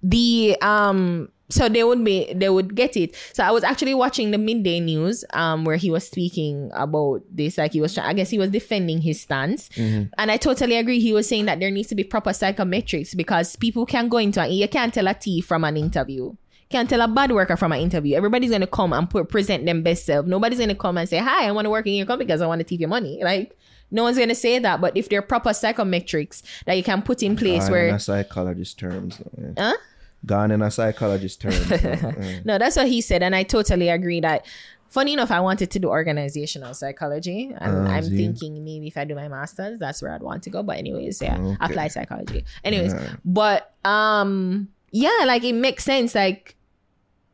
the 0.01 0.57
um, 0.63 1.29
so 1.49 1.69
they 1.69 1.83
would 1.83 2.03
be, 2.03 2.33
they 2.33 2.49
would 2.49 2.73
get 2.75 2.97
it. 2.97 3.15
So 3.33 3.43
I 3.43 3.51
was 3.51 3.63
actually 3.63 3.93
watching 3.93 4.31
the 4.31 4.37
midday 4.39 4.79
news, 4.79 5.23
um, 5.33 5.63
where 5.63 5.77
he 5.77 5.91
was 5.91 6.07
speaking 6.07 6.71
about 6.73 7.21
this. 7.31 7.57
Like 7.57 7.73
he 7.73 7.81
was, 7.81 7.93
trying, 7.93 8.07
I 8.09 8.13
guess 8.13 8.29
he 8.31 8.39
was 8.39 8.49
defending 8.49 9.01
his 9.01 9.21
stance, 9.21 9.69
and 9.77 10.09
I 10.17 10.37
totally 10.37 10.75
agree. 10.75 10.99
He 10.99 11.13
was 11.13 11.27
saying 11.29 11.45
that 11.45 11.59
there 11.59 11.69
needs 11.71 11.87
to 11.89 11.95
be 11.95 12.03
proper 12.03 12.31
psychometrics 12.31 13.15
because 13.15 13.55
people 13.57 13.85
can 13.85 14.09
go 14.09 14.17
into, 14.17 14.45
you 14.47 14.67
can't 14.67 14.91
tell 14.93 15.07
a 15.07 15.13
t 15.13 15.39
from 15.41 15.63
an 15.63 15.77
interview. 15.77 16.33
Can't 16.69 16.89
tell 16.89 16.99
a 17.01 17.07
bad 17.07 17.31
worker 17.31 17.55
from 17.55 17.71
an 17.71 17.79
interview. 17.79 18.15
Everybody's 18.15 18.51
gonna 18.51 18.67
come 18.67 18.91
and 18.93 19.09
put, 19.09 19.29
present 19.29 19.65
them 19.65 19.83
best 19.83 20.05
self. 20.05 20.25
Nobody's 20.25 20.59
gonna 20.59 20.75
come 20.75 20.97
and 20.97 21.07
say, 21.07 21.17
"Hi, 21.19 21.47
I 21.47 21.51
want 21.51 21.65
to 21.65 21.69
work 21.69 21.87
in 21.87 21.93
your 21.93 22.05
company 22.05 22.25
because 22.25 22.41
I 22.41 22.47
want 22.47 22.59
to 22.59 22.65
thief 22.65 22.79
your 22.81 22.89
money." 22.89 23.21
Like 23.23 23.57
no 23.89 24.03
one's 24.03 24.17
gonna 24.17 24.35
say 24.35 24.59
that. 24.59 24.81
But 24.81 24.97
if 24.97 25.07
there 25.09 25.19
are 25.19 25.21
proper 25.21 25.51
psychometrics 25.51 26.41
that 26.65 26.73
you 26.75 26.83
can 26.83 27.01
put 27.01 27.23
in 27.23 27.35
place 27.37 27.63
Gone 27.63 27.71
where 27.71 27.87
in 27.87 27.95
a 27.95 27.99
psychologist 27.99 28.77
terms. 28.79 29.21
yeah. 29.37 29.51
Huh? 29.57 29.77
Gone 30.25 30.51
in 30.51 30.61
a 30.61 30.69
psychologist 30.71 31.39
terms. 31.41 31.69
yeah. 31.69 32.39
No, 32.45 32.57
that's 32.57 32.75
what 32.75 32.87
he 32.87 32.99
said, 33.01 33.23
and 33.23 33.33
I 33.35 33.43
totally 33.43 33.89
agree 33.89 34.19
that. 34.21 34.45
Funny 34.89 35.11
enough, 35.13 35.31
I 35.31 35.41
wanted 35.41 35.69
to 35.71 35.79
do 35.79 35.89
organizational 35.89 36.73
psychology, 36.73 37.53
and 37.57 37.87
Ah, 37.87 37.91
I'm 37.91 38.03
see. 38.03 38.15
thinking 38.17 38.63
maybe 38.63 38.87
if 38.87 38.95
I 38.97 39.03
do 39.03 39.15
my 39.15 39.27
masters, 39.27 39.79
that's 39.79 40.01
where 40.01 40.13
I'd 40.13 40.21
want 40.23 40.43
to 40.43 40.49
go. 40.49 40.63
But 40.63 40.77
anyways, 40.77 41.21
yeah, 41.21 41.37
Okay. 41.37 41.57
apply 41.59 41.89
psychology. 41.89 42.45
Anyways, 42.63 42.93
Yeah. 42.93 43.15
but 43.25 43.73
um, 43.85 44.69
yeah, 44.91 45.23
like 45.25 45.43
it 45.43 45.53
makes 45.53 45.83
sense. 45.83 46.15
Like 46.15 46.55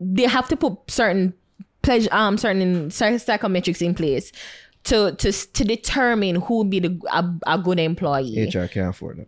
they 0.04 0.24
have 0.24 0.48
to 0.50 0.56
put 0.56 0.78
certain 0.90 1.34
pleasure, 1.82 2.10
um, 2.12 2.38
certain 2.38 2.92
psy- 2.92 3.18
psychometrics 3.18 3.82
in 3.82 3.94
place 3.94 4.32
to 4.86 5.16
to 5.16 5.32
to 5.32 5.64
determine 5.64 6.36
who 6.36 6.60
would 6.60 6.70
be 6.70 6.80
the 6.80 7.00
a, 7.12 7.56
a 7.56 7.58
good 7.58 7.80
employee. 7.80 8.48
HR 8.48 8.68
can't 8.68 8.90
afford 8.90 9.18
that. 9.18 9.28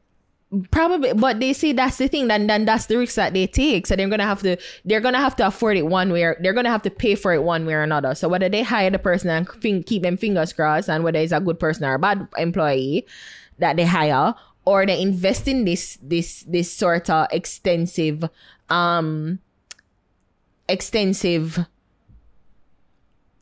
Probably, 0.72 1.12
but 1.14 1.40
they 1.40 1.54
say 1.54 1.74
that's 1.74 1.98
the 1.98 2.08
thing. 2.08 2.28
Then, 2.28 2.48
then 2.48 2.66
that's 2.66 2.86
the 2.86 2.98
risk 2.98 3.16
that 3.16 3.34
they 3.34 3.48
take. 3.48 3.88
So 3.88 3.96
they're 3.96 4.08
gonna 4.08 4.24
have 4.26 4.42
to, 4.44 4.58
they're 4.86 5.02
gonna 5.02 5.20
have 5.20 5.36
to 5.38 5.48
afford 5.48 5.76
it 5.76 5.88
one 5.88 6.14
way, 6.14 6.24
or 6.24 6.38
they're 6.40 6.54
gonna 6.54 6.70
have 6.70 6.84
to 6.84 6.90
pay 6.92 7.16
for 7.16 7.34
it 7.34 7.44
one 7.44 7.66
way 7.66 7.74
or 7.74 7.82
another. 7.82 8.16
So 8.16 8.30
whether 8.30 8.48
they 8.48 8.62
hire 8.64 8.90
the 8.90 9.00
person 9.00 9.30
and 9.30 9.50
fin- 9.50 9.84
keep 9.84 10.04
them 10.04 10.18
fingers 10.18 10.54
crossed, 10.54 10.90
and 10.90 11.04
whether 11.04 11.20
it's 11.20 11.34
a 11.34 11.42
good 11.42 11.60
person 11.60 11.84
or 11.84 11.96
a 11.96 12.00
bad 12.00 12.28
employee 12.38 13.06
that 13.58 13.76
they 13.76 13.86
hire, 13.86 14.34
or 14.66 14.86
they 14.86 15.02
invest 15.02 15.48
in 15.48 15.66
this 15.66 15.98
this 16.02 16.46
this 16.48 16.72
sort 16.72 17.10
of 17.10 17.28
extensive, 17.32 18.24
um, 18.70 19.40
extensive, 20.68 21.60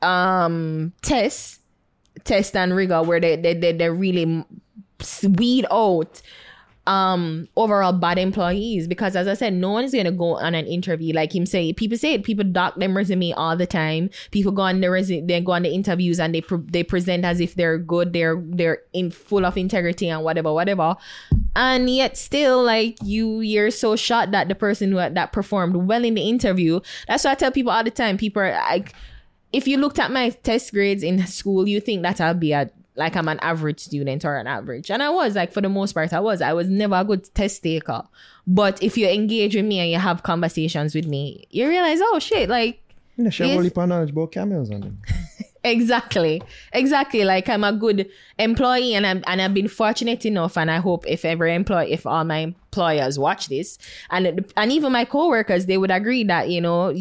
um, 0.01 0.93
tests, 1.01 1.59
test 2.23 2.55
and 2.55 2.75
rigor 2.75 3.01
where 3.03 3.19
they 3.19 3.35
they 3.35 3.53
they, 3.53 3.71
they 3.71 3.89
really 3.89 4.45
weed 5.37 5.65
out 5.71 6.21
um 6.85 7.47
overall 7.55 7.93
bad 7.93 8.17
employees 8.17 8.87
because 8.87 9.15
as 9.15 9.27
I 9.27 9.35
said, 9.35 9.53
no 9.53 9.71
one 9.71 9.85
is 9.85 9.93
gonna 9.93 10.11
go 10.11 10.35
on 10.37 10.53
an 10.53 10.67
interview 10.67 11.13
like 11.13 11.33
him 11.33 11.45
say. 11.45 11.71
People 11.71 11.97
say 11.97 12.15
it, 12.15 12.23
people 12.23 12.43
dock 12.43 12.75
them 12.75 12.95
resume 12.95 13.31
all 13.33 13.55
the 13.55 13.65
time. 13.65 14.09
People 14.31 14.51
go 14.51 14.63
on 14.63 14.81
the 14.81 14.89
resume, 14.89 15.25
they 15.25 15.39
go 15.39 15.53
on 15.53 15.63
the 15.63 15.73
interviews 15.73 16.19
and 16.19 16.35
they 16.35 16.41
pre- 16.41 16.65
they 16.71 16.83
present 16.83 17.23
as 17.23 17.39
if 17.39 17.55
they're 17.55 17.77
good, 17.77 18.11
they're 18.11 18.41
they're 18.45 18.79
in 18.91 19.11
full 19.11 19.45
of 19.45 19.57
integrity 19.57 20.09
and 20.09 20.23
whatever, 20.23 20.51
whatever. 20.51 20.95
And 21.55 21.89
yet 21.89 22.17
still 22.17 22.63
like 22.63 22.97
you 23.03 23.41
you're 23.41 23.71
so 23.71 23.95
shocked 23.95 24.31
that 24.31 24.47
the 24.47 24.55
person 24.55 24.91
who 24.91 24.97
that 24.97 25.31
performed 25.31 25.75
well 25.75 26.03
in 26.03 26.15
the 26.15 26.27
interview. 26.27 26.79
That's 27.07 27.23
why 27.23 27.31
I 27.31 27.35
tell 27.35 27.51
people 27.51 27.71
all 27.71 27.83
the 27.83 27.91
time. 27.91 28.17
People 28.17 28.41
are 28.41 28.51
like 28.51 28.93
if 29.51 29.67
you 29.67 29.77
looked 29.77 29.99
at 29.99 30.11
my 30.11 30.29
test 30.29 30.73
grades 30.73 31.03
in 31.03 31.25
school, 31.27 31.67
you 31.67 31.79
think 31.79 32.01
that 32.01 32.19
I'll 32.19 32.33
be 32.33 32.53
a 32.53 32.71
like 32.95 33.15
I'm 33.15 33.27
an 33.27 33.39
average 33.39 33.79
student 33.79 34.25
or 34.25 34.37
an 34.37 34.47
average. 34.47 34.91
And 34.91 35.01
I 35.01 35.09
was 35.09 35.35
like 35.35 35.51
for 35.51 35.61
the 35.61 35.69
most 35.69 35.93
part 35.93 36.13
I 36.13 36.19
was. 36.19 36.41
I 36.41 36.53
was 36.53 36.69
never 36.69 36.95
a 36.95 37.03
good 37.03 37.33
test 37.33 37.63
taker. 37.63 38.03
But 38.45 38.81
if 38.83 38.97
you 38.97 39.07
engage 39.07 39.55
with 39.55 39.65
me 39.65 39.79
and 39.79 39.89
you 39.89 39.97
have 39.97 40.23
conversations 40.23 40.93
with 40.93 41.05
me, 41.05 41.45
you 41.49 41.67
realize, 41.67 41.99
oh 42.01 42.19
shit, 42.19 42.49
like 42.49 42.81
Yeah, 43.17 43.29
she 43.29 43.43
knowledge 43.43 44.11
about 44.11 44.31
camels 44.31 44.71
on 44.71 44.81
them. 44.81 45.01
exactly 45.63 46.41
exactly 46.73 47.23
like 47.23 47.47
i'm 47.47 47.63
a 47.63 47.71
good 47.71 48.09
employee 48.37 48.93
and 48.95 49.07
i'm 49.07 49.23
and 49.27 49.41
i've 49.41 49.53
been 49.53 49.67
fortunate 49.67 50.25
enough 50.25 50.57
and 50.57 50.69
i 50.69 50.77
hope 50.77 51.05
if 51.07 51.23
every 51.23 51.55
employee 51.55 51.91
if 51.91 52.05
all 52.05 52.23
my 52.23 52.39
employers 52.39 53.17
watch 53.17 53.47
this 53.47 53.77
and 54.09 54.45
and 54.57 54.71
even 54.71 54.91
my 54.91 55.05
coworkers 55.05 55.67
they 55.67 55.77
would 55.77 55.91
agree 55.91 56.23
that 56.23 56.49
you 56.49 56.59
know 56.59 56.93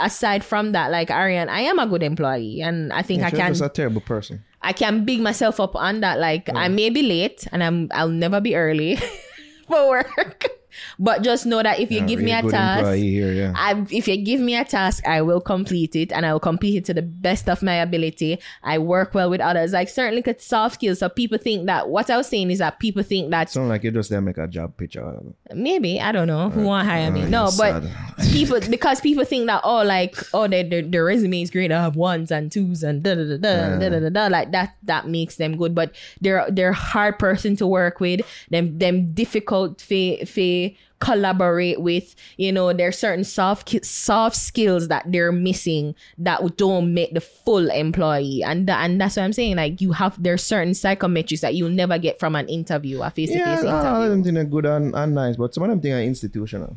aside 0.00 0.44
from 0.44 0.72
that 0.72 0.90
like 0.90 1.10
arian 1.10 1.48
i 1.48 1.60
am 1.60 1.78
a 1.78 1.86
good 1.86 2.02
employee 2.02 2.60
and 2.60 2.92
i 2.92 3.02
think 3.02 3.22
i 3.22 3.30
She's 3.30 3.38
can 3.38 3.50
just 3.52 3.62
a 3.62 3.68
terrible 3.68 4.00
person. 4.00 4.44
I 4.62 4.72
can 4.74 5.04
big 5.06 5.20
myself 5.20 5.58
up 5.58 5.74
on 5.74 6.00
that. 6.00 6.18
Like 6.18 6.50
I 6.54 6.68
may 6.68 6.90
be 6.90 7.02
late 7.02 7.46
and 7.50 7.64
I'm 7.64 7.88
I'll 7.92 8.10
never 8.10 8.40
be 8.42 8.54
early 8.54 8.96
for 9.66 9.88
work. 9.88 10.59
But 10.98 11.22
just 11.22 11.46
know 11.46 11.62
that 11.62 11.80
if 11.80 11.90
you 11.90 12.00
yeah, 12.00 12.06
give 12.06 12.18
really 12.20 12.32
me 12.32 12.48
a 12.48 12.50
task, 12.50 12.96
here, 12.96 13.32
yeah. 13.32 13.52
I, 13.56 13.84
if 13.90 14.08
you 14.08 14.16
give 14.16 14.40
me 14.40 14.56
a 14.56 14.64
task, 14.64 15.06
I 15.06 15.22
will 15.22 15.40
complete 15.40 15.96
it 15.96 16.12
and 16.12 16.26
I 16.26 16.32
will 16.32 16.40
complete 16.40 16.76
it 16.76 16.84
to 16.86 16.94
the 16.94 17.02
best 17.02 17.48
of 17.48 17.62
my 17.62 17.74
ability. 17.74 18.38
I 18.62 18.78
work 18.78 19.14
well 19.14 19.30
with 19.30 19.40
others. 19.40 19.72
Like 19.72 19.88
certainly 19.88 20.22
could 20.22 20.40
soft 20.40 20.74
skills. 20.74 20.98
So 20.98 21.08
people 21.08 21.38
think 21.38 21.66
that 21.66 21.88
what 21.88 22.10
I 22.10 22.16
was 22.16 22.26
saying 22.26 22.50
is 22.50 22.58
that 22.58 22.78
people 22.78 23.02
think 23.02 23.30
that 23.30 23.50
sound 23.50 23.68
like 23.68 23.84
you 23.84 23.90
just 23.90 24.10
there 24.10 24.20
make 24.20 24.38
a 24.38 24.46
job 24.46 24.76
picture. 24.76 25.18
Maybe 25.54 26.00
I 26.00 26.12
don't 26.12 26.26
know 26.26 26.40
uh, 26.40 26.50
who 26.50 26.62
want 26.62 26.86
hire 26.86 27.08
uh, 27.08 27.10
me. 27.10 27.24
No, 27.26 27.50
but 27.56 27.84
people 28.30 28.60
because 28.60 29.00
people 29.00 29.24
think 29.24 29.46
that 29.46 29.62
oh 29.64 29.82
like 29.82 30.16
oh 30.34 30.46
their 30.48 30.64
their, 30.64 30.82
their 30.82 31.04
resume 31.04 31.42
is 31.42 31.50
great. 31.50 31.72
I 31.72 31.80
have 31.80 31.96
ones 31.96 32.30
and 32.30 32.50
twos 32.52 32.82
and 32.82 33.02
da 33.02 33.14
da 33.14 33.24
da 33.24 33.36
da, 33.36 33.78
da 33.78 33.88
da 33.88 34.00
da 34.00 34.08
da 34.08 34.26
like 34.26 34.52
that 34.52 34.76
that 34.84 35.08
makes 35.08 35.36
them 35.36 35.56
good. 35.56 35.74
But 35.74 35.94
they're 36.20 36.46
they're 36.50 36.72
hard 36.72 37.18
person 37.18 37.56
to 37.56 37.66
work 37.66 38.00
with. 38.00 38.20
Them 38.50 38.78
them 38.78 39.12
difficult 39.12 39.80
fa- 39.80 40.26
fa- 40.26 40.59
collaborate 41.00 41.80
with. 41.80 42.14
You 42.36 42.52
know 42.52 42.72
there's 42.72 42.98
certain 42.98 43.24
soft 43.24 43.84
soft 43.84 44.36
skills 44.36 44.88
that 44.88 45.10
they're 45.10 45.32
missing 45.32 45.94
that 46.18 46.56
don't 46.56 46.94
make 46.94 47.14
the 47.14 47.20
full 47.20 47.70
employee. 47.70 48.42
And 48.44 48.66
tha- 48.68 48.76
and 48.76 49.00
that's 49.00 49.16
what 49.16 49.24
I'm 49.24 49.32
saying. 49.32 49.56
Like 49.56 49.80
you 49.80 49.92
have 49.92 50.22
there's 50.22 50.44
certain 50.44 50.72
psychometrics 50.72 51.40
that 51.40 51.54
you'll 51.54 51.70
never 51.70 51.98
get 51.98 52.18
from 52.20 52.36
an 52.36 52.48
interview, 52.48 53.02
a 53.02 53.10
face 53.10 53.30
to 53.30 53.38
Yeah, 53.38 53.56
face 53.56 53.64
all 53.64 53.70
of 53.74 53.84
interview. 53.84 54.08
them 54.10 54.24
things 54.24 54.38
are 54.38 54.44
good 54.44 54.66
and, 54.66 54.94
and 54.94 55.14
nice, 55.14 55.36
but 55.36 55.52
some 55.54 55.64
of 55.64 55.70
them 55.70 55.80
things 55.80 55.94
are 55.94 56.02
institutional. 56.02 56.76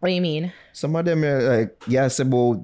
What 0.00 0.10
do 0.10 0.14
you 0.14 0.20
mean? 0.20 0.52
Some 0.72 0.94
of 0.94 1.04
them 1.04 1.24
are 1.24 1.42
like, 1.42 1.82
yes, 1.88 2.20
about 2.20 2.62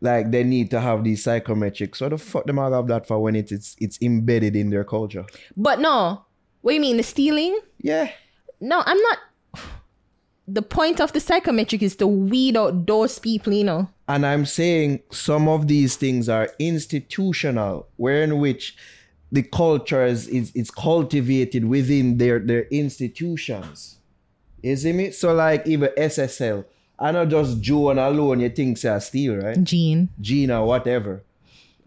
like 0.00 0.30
they 0.30 0.44
need 0.44 0.70
to 0.70 0.80
have 0.80 1.02
these 1.02 1.24
psychometrics. 1.24 1.96
So 1.96 2.08
the 2.08 2.18
fuck 2.18 2.46
them 2.46 2.58
all 2.58 2.72
have 2.72 2.86
that 2.88 3.06
for 3.08 3.18
when 3.20 3.34
it's 3.36 3.50
it's, 3.50 3.74
it's 3.80 3.98
embedded 4.02 4.54
in 4.54 4.70
their 4.70 4.84
culture. 4.84 5.24
But 5.56 5.80
no. 5.80 6.26
What 6.60 6.70
do 6.70 6.74
you 6.76 6.80
mean? 6.80 6.96
The 6.96 7.02
stealing? 7.02 7.58
Yeah. 7.80 8.10
No, 8.60 8.82
I'm 8.86 8.98
not. 9.00 9.18
The 10.46 10.62
point 10.62 11.00
of 11.00 11.12
the 11.12 11.20
psychometric 11.20 11.82
is 11.82 11.96
to 11.96 12.06
weed 12.06 12.56
out 12.56 12.86
those 12.86 13.18
people, 13.18 13.52
you 13.52 13.64
know. 13.64 13.88
And 14.06 14.26
I'm 14.26 14.44
saying 14.44 15.00
some 15.10 15.48
of 15.48 15.68
these 15.68 15.96
things 15.96 16.28
are 16.28 16.50
institutional, 16.58 17.88
where 17.96 18.22
in 18.22 18.38
which 18.38 18.76
the 19.32 19.42
culture 19.42 20.04
is, 20.04 20.28
is, 20.28 20.52
is 20.54 20.70
cultivated 20.70 21.64
within 21.64 22.18
their, 22.18 22.38
their 22.38 22.64
institutions. 22.64 23.96
You 24.62 24.76
see 24.76 24.92
me? 24.92 25.10
So 25.10 25.34
like 25.34 25.66
even 25.66 25.90
SSL, 25.96 26.64
I 26.98 27.10
not 27.10 27.28
just 27.28 27.60
Joan 27.60 27.98
alone 27.98 28.40
you 28.40 28.50
think 28.50 28.78
say 28.78 28.88
a 28.90 29.00
steal, 29.00 29.36
right? 29.36 29.62
Gene. 29.62 30.08
Gina, 30.20 30.64
whatever. 30.64 31.22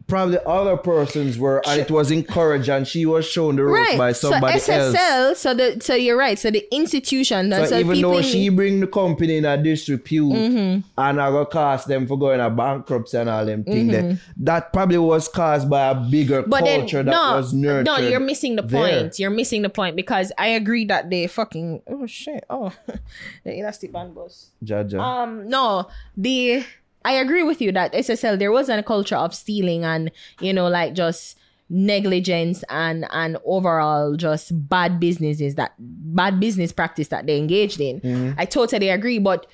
Probably 0.07 0.37
other 0.45 0.77
persons 0.77 1.37
were, 1.37 1.61
and 1.67 1.81
it 1.81 1.91
was 1.91 2.11
encouraged, 2.11 2.69
and 2.69 2.87
she 2.87 3.05
was 3.05 3.27
shown 3.27 3.57
the 3.57 3.63
ropes 3.63 3.89
Right. 3.89 3.97
by 3.97 4.11
somebody 4.13 4.57
so 4.59 4.73
else. 4.73 4.95
SSL, 4.95 5.35
so 5.35 5.53
the 5.53 5.77
so 5.81 5.95
you're 5.95 6.15
right. 6.17 6.39
So 6.39 6.49
the 6.49 6.65
institution, 6.73 7.51
So, 7.51 7.65
so, 7.65 7.77
even 7.79 8.01
though 8.01 8.21
she 8.21 8.47
bring 8.49 8.79
the 8.79 8.87
company 8.87 9.37
in 9.37 9.43
a 9.45 9.61
disrepute 9.61 10.31
Mm-hmm. 10.31 10.79
and 10.97 11.21
I 11.21 11.29
got 11.31 11.51
cost 11.51 11.87
them 11.89 12.07
for 12.07 12.17
going 12.17 12.39
a 12.39 12.49
bankruptcy 12.49 13.17
and 13.17 13.29
all 13.29 13.45
them 13.45 13.63
things, 13.65 13.91
that, 13.91 14.19
that 14.37 14.73
probably 14.73 14.97
was 14.97 15.27
caused 15.27 15.69
by 15.69 15.89
a 15.89 15.95
bigger 15.95 16.41
Mm-hmm. 16.41 16.49
but 16.51 16.63
then 16.63 16.79
culture 16.81 17.03
that 17.03 17.11
no, 17.11 17.35
was 17.35 17.53
nurtured. 17.53 17.85
no, 17.87 17.97
you're 17.97 18.19
missing 18.21 18.55
the 18.55 18.61
there. 18.61 19.01
point. 19.01 19.19
You're 19.19 19.29
missing 19.29 19.61
the 19.61 19.69
point 19.69 19.95
because 19.97 20.31
I 20.37 20.47
agree 20.47 20.85
that 20.85 21.09
they 21.09 21.27
fucking 21.27 21.81
oh 21.87 22.05
shit 22.07 22.45
oh 22.49 22.71
the 23.43 23.59
elastic 23.59 23.91
band 23.91 24.15
bus. 24.15 24.51
Jaja. 24.63 24.99
Um, 24.99 25.49
no, 25.49 25.87
the 26.15 26.63
I 27.07 27.13
agree 27.13 27.41
with 27.41 27.61
you 27.61 27.71
that 27.71 27.93
SSL 27.93 28.37
there 28.37 28.51
wasn't 28.51 28.81
a 28.81 28.83
culture 28.83 29.15
of 29.15 29.33
stealing 29.33 29.85
and 29.85 30.11
you 30.41 30.51
know 30.51 30.67
like 30.67 30.93
just 30.93 31.37
negligence 31.69 32.65
and 32.69 33.05
and 33.11 33.37
overall 33.45 34.17
just 34.17 34.51
bad 34.67 34.99
businesses 34.99 35.55
that 35.55 35.73
bad 35.79 36.41
business 36.41 36.73
practice 36.73 37.07
that 37.07 37.25
they 37.25 37.37
engaged 37.37 37.79
in. 37.79 38.01
Mm-hmm. 38.01 38.37
I 38.37 38.43
totally 38.43 38.89
agree, 38.89 39.19
but 39.19 39.47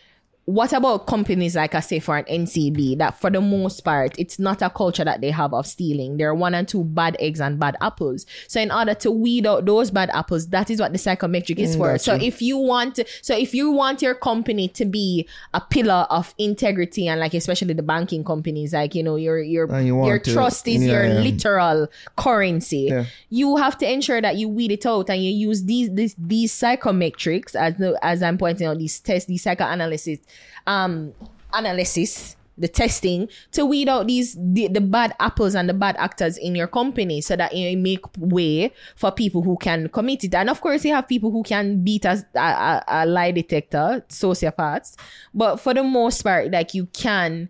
what 0.45 0.74
about 0.74 1.07
companies 1.07 1.56
like 1.56 1.74
I 1.74 1.80
say 1.80 1.99
for 1.99 2.18
an 2.18 2.26
NCB 2.26 2.98
that 2.98 3.20
for 3.20 3.30
the 3.30 3.40
most 3.40 3.82
part 3.82 4.14
it's 4.18 4.38
not 4.38 4.61
a 4.61 4.70
culture 4.70 5.06
that 5.06 5.22
they 5.22 5.32
have 5.32 5.53
of 5.53 5.65
stealing. 5.65 6.18
There 6.18 6.30
are 6.30 6.36
one 6.36 6.53
and 6.53 6.68
two 6.68 6.84
bad 6.84 7.15
eggs 7.20 7.40
and 7.40 7.57
bad 7.57 7.78
apples. 7.80 8.26
So 8.48 8.60
in 8.60 8.70
order 8.70 8.94
to 8.95 9.11
weed 9.11 9.48
out 9.48 9.65
those 9.65 9.90
bad 9.90 10.10
apples, 10.14 10.48
that 10.49 10.70
is 10.70 10.82
what 10.82 10.91
the 10.91 10.98
psychometric 10.98 11.60
is 11.60 11.78
for. 11.78 11.98
So 11.98 12.15
if 12.15 12.41
you 12.41 12.57
want 12.57 12.95
to, 12.95 13.06
so 13.22 13.38
if 13.38 13.53
you 13.53 13.72
want 13.72 14.02
your 14.02 14.15
company 14.15 14.68
to 14.70 14.84
be 14.84 15.28
a 15.53 15.61
pillar 15.61 16.07
of 16.10 16.36
integrity 16.38 17.07
and 17.07 17.22
like 17.22 17.34
especially 17.34 17.74
the 17.74 17.84
banking 17.84 18.26
companies, 18.26 18.74
like 18.74 18.95
you 18.95 19.03
know 19.03 19.15
your 19.15 19.40
your 19.40 19.74
you 19.80 20.06
your 20.06 20.20
trust 20.20 20.68
is 20.68 20.84
yeah, 20.84 20.91
your 20.91 21.06
yeah. 21.06 21.20
literal 21.20 21.88
currency. 22.18 22.88
Yeah. 22.90 23.06
You 23.30 23.56
have 23.56 23.78
to 23.78 23.90
ensure 23.90 24.20
that 24.20 24.36
you 24.36 24.49
weed 24.49 24.74
it 24.74 24.86
out 24.86 25.10
and 25.10 25.24
you 25.24 25.32
use 25.32 25.64
these 25.64 25.90
these, 25.94 26.15
these 26.18 26.53
psychometrics 26.53 27.56
as 27.56 27.76
as 28.02 28.22
I'm 28.22 28.38
pointing 28.38 28.68
out 28.68 28.78
these 28.78 28.99
tests, 28.99 29.28
these 29.28 29.44
psychoanalysis 29.44 30.20
um 30.68 31.14
analysis 31.53 32.35
the 32.57 32.68
testing 32.68 33.27
to 33.51 33.65
weed 33.65 33.89
out 33.89 34.07
these 34.07 34.35
the, 34.39 34.68
the 34.68 34.81
bad 34.81 35.14
apples 35.19 35.55
and 35.55 35.68
the 35.68 35.73
bad 35.73 35.95
actors 35.97 36.38
in 36.38 36.55
your 36.55 36.68
company 36.68 37.19
so 37.22 37.35
that 37.35 37.55
you 37.55 37.76
make 37.77 38.01
way 38.18 38.72
for 38.95 39.11
people 39.11 39.41
who 39.41 39.57
can 39.57 39.89
commit 39.89 40.23
it. 40.23 40.35
And 40.35 40.49
of 40.49 40.61
course 40.61 40.85
you 40.85 40.93
have 40.93 41.07
people 41.07 41.31
who 41.31 41.43
can 41.43 41.84
beat 41.84 42.05
as 42.05 42.26
a, 42.35 42.39
a, 42.39 42.84
a 42.88 43.05
lie 43.05 43.31
detector 43.31 44.05
sociopaths. 44.07 44.95
But 45.34 45.57
for 45.57 45.73
the 45.73 45.84
most 45.84 46.22
part 46.22 46.51
like 46.51 46.73
you 46.73 46.85
can 46.88 47.49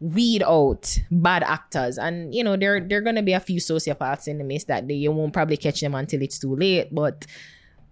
weed 0.00 0.42
out 0.42 0.98
bad 1.10 1.42
actors. 1.42 1.98
And 1.98 2.34
you 2.34 2.42
know 2.42 2.56
there 2.56 2.80
there 2.80 2.98
are 2.98 3.02
gonna 3.02 3.22
be 3.22 3.34
a 3.34 3.40
few 3.40 3.60
sociopaths 3.60 4.26
in 4.26 4.38
the 4.38 4.44
midst 4.44 4.68
that 4.68 4.88
they, 4.88 4.94
you 4.94 5.12
won't 5.12 5.34
probably 5.34 5.58
catch 5.58 5.80
them 5.80 5.94
until 5.94 6.22
it's 6.22 6.38
too 6.38 6.56
late. 6.56 6.94
But 6.94 7.26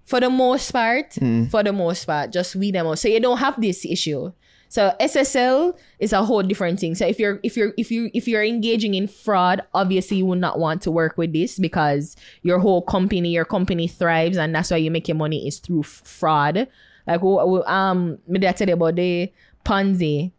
for 0.08 0.20
the 0.20 0.30
most 0.30 0.70
part, 0.72 1.12
for 1.50 1.62
the 1.62 1.70
most 1.70 2.06
part, 2.06 2.32
just 2.32 2.58
them 2.58 2.86
out. 2.86 2.98
So 2.98 3.08
you 3.08 3.20
don't 3.20 3.36
have 3.36 3.60
this 3.60 3.84
issue. 3.84 4.32
So 4.70 4.94
SSL 4.98 5.76
is 5.98 6.14
a 6.14 6.24
whole 6.24 6.42
different 6.42 6.80
thing. 6.80 6.94
So 6.94 7.06
if 7.06 7.18
you're 7.18 7.40
if 7.42 7.58
you're 7.58 7.74
if 7.76 7.90
you 7.90 8.10
if 8.14 8.26
you're 8.26 8.42
engaging 8.42 8.94
in 8.94 9.06
fraud, 9.06 9.60
obviously 9.74 10.16
you 10.16 10.24
will 10.24 10.38
not 10.38 10.58
want 10.58 10.80
to 10.82 10.90
work 10.90 11.18
with 11.18 11.34
this 11.34 11.58
because 11.58 12.16
your 12.42 12.58
whole 12.58 12.80
company, 12.80 13.32
your 13.32 13.44
company 13.44 13.86
thrives, 13.86 14.38
and 14.38 14.54
that's 14.54 14.70
why 14.70 14.78
you 14.78 14.90
make 14.90 15.08
your 15.08 15.14
money 15.14 15.46
is 15.46 15.58
through 15.58 15.80
f- 15.80 16.00
fraud. 16.04 16.68
Like 17.06 17.22
um, 17.22 18.18
maybe 18.26 18.48
I 18.48 18.52
tell 18.52 18.68
you 18.68 18.74
about 18.74 18.96
the 18.96 19.30
Ponzi, 19.66 20.32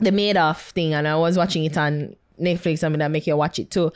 the 0.00 0.10
Madoff 0.10 0.70
thing, 0.72 0.92
and 0.92 1.08
I 1.08 1.16
was 1.16 1.38
watching 1.38 1.64
it 1.64 1.78
on 1.78 2.14
Netflix. 2.38 2.84
I'm 2.84 2.92
gonna 2.92 3.08
make 3.08 3.26
you 3.26 3.38
watch 3.38 3.58
it 3.58 3.70
too 3.70 3.90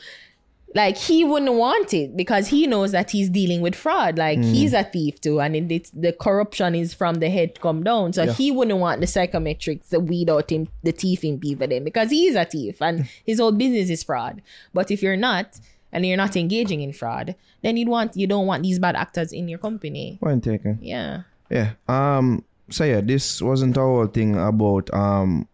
like 0.75 0.97
he 0.97 1.23
wouldn't 1.23 1.53
want 1.53 1.93
it 1.93 2.15
because 2.17 2.47
he 2.47 2.67
knows 2.67 2.91
that 2.91 3.11
he's 3.11 3.29
dealing 3.29 3.61
with 3.61 3.73
fraud 3.73 4.17
like 4.17 4.37
he's 4.43 4.73
a 4.73 4.83
thief 4.83 5.19
too 5.21 5.39
and 5.39 5.55
it, 5.55 5.71
it's 5.71 5.89
the 5.91 6.11
corruption 6.11 6.75
is 6.75 6.93
from 6.93 7.15
the 7.15 7.29
head 7.29 7.59
come 7.61 7.83
down 7.83 8.11
so 8.11 8.25
he 8.33 8.51
wouldn't 8.51 8.77
want 8.79 8.99
the 8.99 9.07
psychometrics 9.07 9.89
to 9.89 9.99
weed 9.99 10.29
out 10.29 10.51
him 10.51 10.67
the 10.83 10.91
thief 10.91 11.23
in 11.23 11.39
people 11.39 11.67
then 11.67 11.83
because 11.83 12.09
he 12.11 12.27
is 12.27 12.35
a 12.35 12.43
thief 12.45 12.81
and 12.81 13.07
his 13.25 13.39
whole 13.39 13.51
business 13.53 13.89
is 13.89 14.03
fraud 14.03 14.41
but 14.73 14.91
if 14.91 15.01
you're 15.01 15.15
not 15.15 15.59
and 15.93 16.05
you're 16.05 16.17
not 16.17 16.35
engaging 16.35 16.81
in 16.81 16.91
fraud 16.91 17.33
then 17.63 17.77
you'd 17.77 17.87
want 17.87 18.15
you 18.17 18.27
don't 18.27 18.45
want 18.45 18.61
these 18.61 18.77
bad 18.77 18.95
actors 18.95 19.31
in 19.31 19.47
your 19.47 19.59
company 19.59 20.17
Point 20.21 20.43
taken. 20.43 20.77
yeah 20.81 21.21
Yeah. 21.49 21.71
Um. 21.87 22.43
So 22.69 22.83
yeah, 22.83 22.99
this 22.99 23.41
wasn't 23.41 23.77
our 23.77 24.07
thing 24.07 24.35
about 24.35 24.93
um 24.93 25.47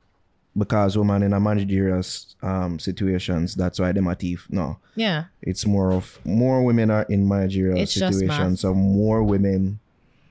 because 0.57 0.97
women 0.97 1.23
in 1.23 1.33
a 1.33 1.39
managerial 1.39 2.01
um 2.41 2.79
situations. 2.79 3.55
That's 3.55 3.79
why 3.79 3.91
them 3.91 4.07
a 4.07 4.15
thief. 4.15 4.47
No, 4.49 4.77
yeah 4.95 5.25
it's 5.41 5.65
more 5.65 5.91
of 5.91 6.19
more 6.25 6.63
women 6.63 6.91
are 6.91 7.03
in 7.09 7.27
managerial 7.27 7.77
It's 7.79 7.93
situations. 7.93 8.61
So 8.61 8.73
more 8.73 9.23
women. 9.23 9.79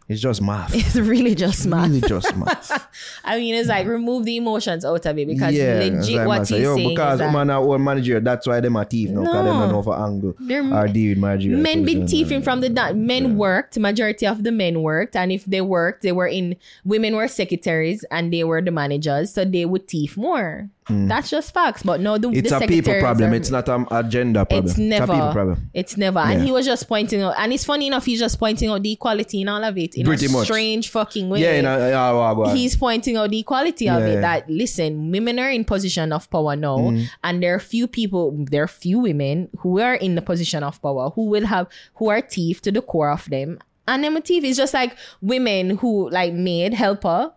It's 0.09 0.21
just 0.21 0.43
math. 0.43 0.75
it's 0.75 0.97
really 0.97 1.35
just 1.35 1.67
math 1.67 1.89
really 1.89 2.01
just 2.03 2.37
math. 2.37 2.89
i 3.25 3.39
mean 3.39 3.55
it's 3.55 3.69
like 3.69 3.87
remove 3.87 4.25
the 4.25 4.37
emotions 4.37 4.85
out 4.85 5.07
of 5.07 5.19
it 5.19 5.27
because 5.27 5.55
yeah, 5.55 5.75
legit 5.79 6.27
what 6.27 6.41
he's 6.49 6.61
yo, 6.61 6.75
saying 6.77 6.89
because 6.91 7.15
is 7.15 7.19
that 7.21 7.27
women 7.33 7.51
are 7.51 7.65
one 7.65 7.83
manager. 7.85 8.21
That's 8.21 8.47
why 8.47 8.61
them 8.61 8.77
a 8.77 8.85
thief. 8.85 9.11
No, 9.11 9.21
because 9.23 9.35
them 9.45 9.45
No. 9.47 9.61
don't 9.61 9.73
know 9.73 9.83
for 9.83 9.99
angle 9.99 10.35
They're- 10.41 10.75
or 10.75 10.89
deal 10.89 11.11
with 11.11 11.19
managerial. 11.19 11.61
men 11.61 11.85
been 11.85 12.07
thieving 12.07 12.43
from 12.43 12.61
the 12.61 12.69
da- 12.69 12.93
men 12.93 13.37
worked 13.39 13.79
majority 13.79 14.27
of 14.27 14.43
the 14.45 14.53
men 14.53 14.83
worked 14.83 15.17
and 15.17 15.31
if 15.33 15.45
they 15.47 15.61
worked 15.61 16.03
they 16.03 16.13
were 16.13 16.27
in 16.29 16.57
women 16.85 17.15
were 17.17 17.29
secretaries 17.29 18.05
and 18.11 18.33
they 18.33 18.45
were 18.45 18.61
the 18.61 18.71
managers 18.71 19.33
so 19.33 19.45
they 19.45 19.65
would 19.65 19.87
thief 19.89 20.17
more 20.17 20.69
That's 20.89 21.31
just 21.31 21.55
facts. 21.55 21.83
But 21.83 22.01
no, 22.01 22.19
the, 22.19 22.31
It's 22.31 22.51
the 22.51 22.57
a 22.65 22.67
people 22.67 22.99
problem. 23.01 23.33
are- 23.33 23.35
It's 23.37 23.51
not 23.51 23.69
an 23.69 23.87
agenda 23.91 24.45
problem. 24.45 24.67
it's 24.69 24.79
never. 24.79 25.13
a 25.13 25.15
people 25.17 25.33
problem. 25.33 25.71
It's 25.75 25.97
never. 25.97 26.19
And 26.19 26.41
Yeah. 26.41 26.45
he 26.47 26.53
was 26.53 26.67
just 26.67 26.89
pointing 26.89 27.23
out, 27.23 27.35
and 27.39 27.53
it's 27.53 27.65
funny 27.65 27.87
enough. 27.87 28.05
He's 28.05 28.19
just 28.19 28.39
pointing 28.39 28.69
out 28.69 28.83
the 28.83 28.93
equality 28.93 29.43
in 29.43 29.49
all 29.49 29.63
of 29.63 29.79
it 29.79 29.95
in 29.95 30.05
Pretty 30.07 30.27
a 30.27 30.29
much. 30.31 30.45
strange 30.47 30.89
fucking 30.91 31.29
way. 31.29 31.41
Yeah, 31.41 31.57
you 31.57 31.63
know, 31.63 31.79
yeah, 31.79 32.11
well, 32.13 32.35
well. 32.37 32.55
he's 32.55 32.75
pointing 32.77 33.17
out 33.17 33.31
the 33.31 33.39
equality 33.39 33.89
of 33.89 34.03
it 34.03 34.21
that 34.21 34.51
listen 34.51 35.11
women 35.13 35.39
are 35.39 35.51
in 35.51 35.65
position 35.65 36.13
of 36.13 36.29
power 36.31 36.57
now 36.57 36.77
Mm-hmm. 36.79 37.05
and 37.25 37.43
there 37.43 37.55
are 37.55 37.61
few 37.61 37.87
people 37.87 38.35
there 38.51 38.65
are 38.65 38.69
few 38.69 38.99
women 38.99 39.49
who 39.61 39.81
are 39.81 39.95
in 39.95 40.15
the 40.17 40.23
position 40.23 40.63
of 40.63 40.81
power 40.83 41.11
who 41.11 41.27
will 41.27 41.47
have 41.47 41.67
who 41.95 42.09
are 42.09 42.21
thief 42.21 42.61
to 42.63 42.73
the 42.73 42.83
core 42.83 43.11
of 43.11 43.29
them 43.31 43.59
and 43.87 44.05
them 44.05 44.21
thief 44.23 44.43
is 44.45 44.57
just 44.57 44.75
like 44.75 44.97
women 45.21 45.77
who 45.79 46.09
like 46.11 46.33
maid 46.33 46.75
helper 46.75 47.33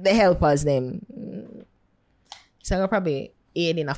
the 0.00 0.12
helpers 0.14 0.64
them 0.64 1.04
so 2.62 2.82
I 2.82 2.86
probably 2.86 3.32
aid 3.54 3.78
in 3.78 3.88
a 3.88 3.96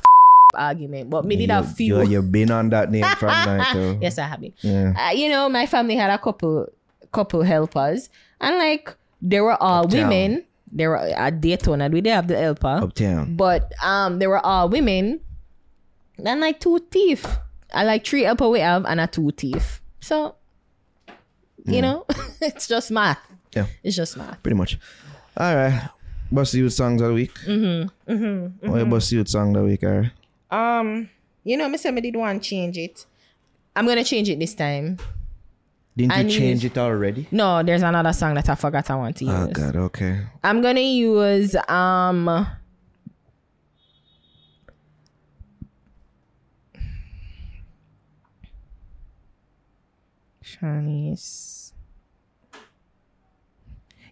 argument 0.55 1.09
but 1.09 1.25
me 1.25 1.35
did 1.35 1.49
you, 1.49 1.53
have 1.53 1.75
few 1.75 1.97
you, 2.01 2.07
you've 2.07 2.31
been 2.31 2.51
on 2.51 2.69
that 2.69 2.89
name 2.91 3.03
from 3.19 3.27
night. 3.45 3.73
though. 3.73 3.97
yes 4.01 4.17
I 4.17 4.23
have 4.27 4.39
been 4.41 4.53
Yeah. 4.61 4.93
uh, 4.97 5.11
you 5.11 5.29
know, 5.29 5.49
my 5.49 5.65
family 5.65 5.95
had 5.95 6.09
a 6.09 6.17
couple 6.17 6.67
couple 7.11 7.41
helpers, 7.43 8.09
and 8.41 8.57
like 8.57 8.95
they 9.21 9.39
were 9.41 9.61
all 9.61 9.85
Uptown. 9.85 10.09
women. 10.09 10.45
They 10.71 10.85
were 10.87 10.97
at 10.97 11.39
Daytona. 11.41 11.87
We 11.89 12.01
did 12.01 12.11
have 12.11 12.27
the 12.27 12.37
helper, 12.37 12.79
Uptown. 12.83 13.35
but 13.37 13.71
um, 13.83 14.19
they 14.19 14.27
were 14.27 14.45
all 14.45 14.67
women. 14.69 15.21
And 16.23 16.41
like 16.41 16.59
two 16.59 16.79
teeth. 16.91 17.25
I 17.73 17.83
like 17.85 18.05
three 18.05 18.23
helper 18.23 18.49
we 18.49 18.59
have 18.59 18.85
and 18.85 18.99
a 18.99 19.07
two 19.07 19.31
teeth. 19.31 19.79
So, 20.01 20.35
you 21.65 21.81
know, 21.81 22.05
it's 22.41 22.67
just 22.67 22.91
math. 22.91 23.19
Yeah. 23.55 23.67
It's 23.83 23.95
just 23.95 24.17
math. 24.17 24.41
Pretty 24.43 24.55
much. 24.57 24.77
All 25.37 25.55
right. 25.55 25.89
Bust 26.31 26.53
you 26.55 26.69
songs 26.69 27.01
of 27.01 27.09
the 27.09 27.13
week. 27.13 27.33
Mm-hmm. 27.45 28.11
Mm-hmm. 28.11 28.69
Oh, 28.71 28.77
you 28.77 28.85
bust 28.85 29.11
you 29.11 29.23
song 29.25 29.55
of 29.55 29.61
the 29.63 29.67
week, 29.69 29.83
all 29.83 30.01
right? 30.01 30.11
Um, 30.79 31.09
you 31.43 31.55
know, 31.57 31.69
Miss 31.69 31.85
Emma 31.85 32.01
did 32.01 32.15
want 32.15 32.41
to 32.43 32.49
change 32.49 32.77
it. 32.77 33.05
I'm 33.75 33.85
gonna 33.85 34.03
change 34.03 34.29
it 34.29 34.39
this 34.39 34.55
time. 34.55 34.97
Didn't 35.95 36.11
I 36.11 36.21
you 36.21 36.29
change 36.29 36.63
you- 36.63 36.69
it 36.71 36.77
already? 36.77 37.27
No, 37.31 37.63
there's 37.63 37.83
another 37.83 38.13
song 38.13 38.33
that 38.35 38.49
I 38.49 38.55
forgot 38.55 38.89
I 38.89 38.95
want 38.95 39.17
to 39.17 39.25
use. 39.25 39.33
Oh 39.33 39.47
God, 39.47 39.75
okay. 39.75 40.21
I'm 40.43 40.61
gonna 40.61 40.81
use 40.81 41.55
um 41.69 42.47
Shanice. 50.43 51.56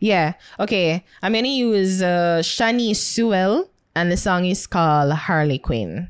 Yeah, 0.06 0.34
okay. 0.60 1.04
I'm 1.24 1.34
gonna 1.34 1.48
use 1.48 2.00
uh 2.00 2.38
Shanice 2.46 2.98
Sewell 2.98 3.68
and 3.96 4.12
the 4.12 4.18
song 4.18 4.46
is 4.46 4.68
called 4.68 5.12
Harley 5.12 5.58
Quinn. 5.58 6.10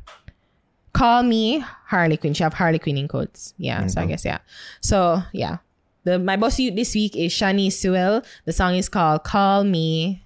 Call 0.91 1.23
me 1.23 1.59
Harley 1.87 2.17
Quinn. 2.17 2.33
She 2.33 2.43
have 2.43 2.53
Harley 2.53 2.77
Quinn 2.77 2.97
in 2.97 3.07
quotes. 3.07 3.53
Yeah, 3.57 3.87
so 3.87 4.01
I 4.01 4.05
guess 4.05 4.25
yeah. 4.25 4.39
So 4.81 5.23
yeah. 5.31 5.59
The 6.03 6.19
my 6.19 6.35
boss 6.35 6.59
youth 6.59 6.75
this 6.75 6.93
week 6.93 7.15
is 7.15 7.31
Shanice 7.31 7.71
Sewell. 7.79 8.21
The 8.43 8.51
song 8.51 8.75
is 8.75 8.89
called 8.89 9.23
Call 9.23 9.63
Me 9.63 10.25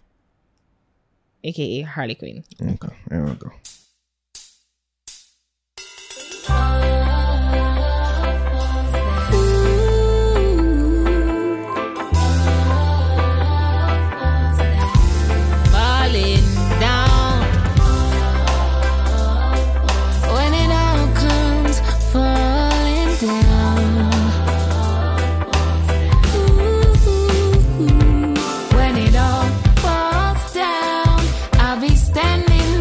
aka 1.44 1.82
Harley 1.82 2.16
Quinn. 2.16 2.44
Okay, 2.60 2.96
there 3.08 3.24
we 3.24 3.36
go. 3.36 3.52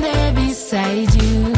There 0.00 0.32
beside 0.32 1.14
you. 1.22 1.57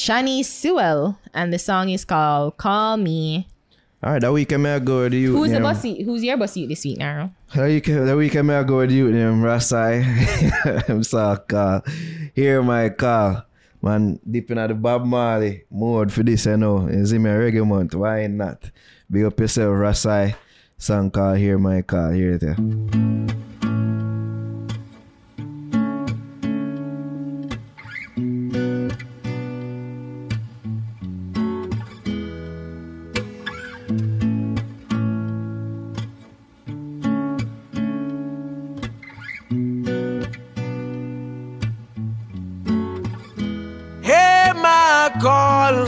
Shanice 0.00 0.46
Sewell, 0.46 1.18
and 1.34 1.52
the 1.52 1.58
song 1.58 1.90
is 1.90 2.06
called 2.06 2.56
"Call 2.56 2.96
Me." 2.96 3.46
All 4.02 4.12
right. 4.12 4.20
That 4.22 4.32
weekend, 4.32 4.62
may 4.62 4.76
I 4.76 4.78
go 4.78 5.02
with 5.02 5.12
you. 5.12 5.36
Who's 5.36 5.52
the 5.52 5.60
bossy? 5.60 6.02
Who's 6.02 6.24
your 6.24 6.38
bossy 6.38 6.66
this 6.66 6.82
week 6.86 6.96
now? 6.96 7.34
That 7.54 7.66
weekend, 7.68 8.08
that 8.08 8.16
weekend, 8.16 8.48
may 8.48 8.56
I 8.56 8.62
go 8.62 8.78
with 8.78 8.90
you, 8.92 9.12
them 9.12 9.42
Ras-I. 9.44 10.00
I'm 10.88 11.04
sorry, 11.04 11.38
call. 11.46 11.84
Uh, 11.84 11.90
Hear 12.34 12.62
my 12.62 12.88
call. 12.88 13.44
Man, 13.82 14.18
deep 14.24 14.50
in 14.50 14.56
the 14.56 14.72
Bob 14.72 15.04
Marley 15.04 15.64
mode 15.70 16.10
for 16.10 16.22
this, 16.22 16.46
I 16.46 16.56
know. 16.56 16.86
Is 16.86 17.12
in 17.12 17.20
my 17.22 17.36
reggae 17.36 17.66
month. 17.66 17.94
Why 17.94 18.26
not? 18.26 18.70
Big 19.10 19.24
up 19.24 19.38
yourself, 19.38 19.76
Ras-I. 19.76 20.34
Song 20.78 21.10
call, 21.10 21.34
Hear 21.34 21.58
My 21.58 21.82
Call. 21.82 22.12
Hear 22.12 22.38
it. 22.40 23.09
Call. 45.20 45.84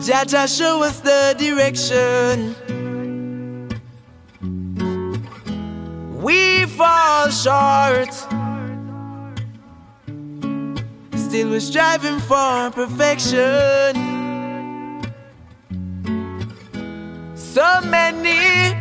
Jah 0.00 0.24
Jah, 0.24 0.46
show 0.46 0.82
us 0.82 1.00
the 1.00 1.34
direction. 1.36 2.56
We 6.22 6.64
fall 6.64 7.28
short. 7.28 8.14
Still, 11.14 11.50
we're 11.50 11.60
striving 11.60 12.18
for 12.20 12.70
perfection. 12.70 13.92
So 17.34 17.80
many 17.82 18.74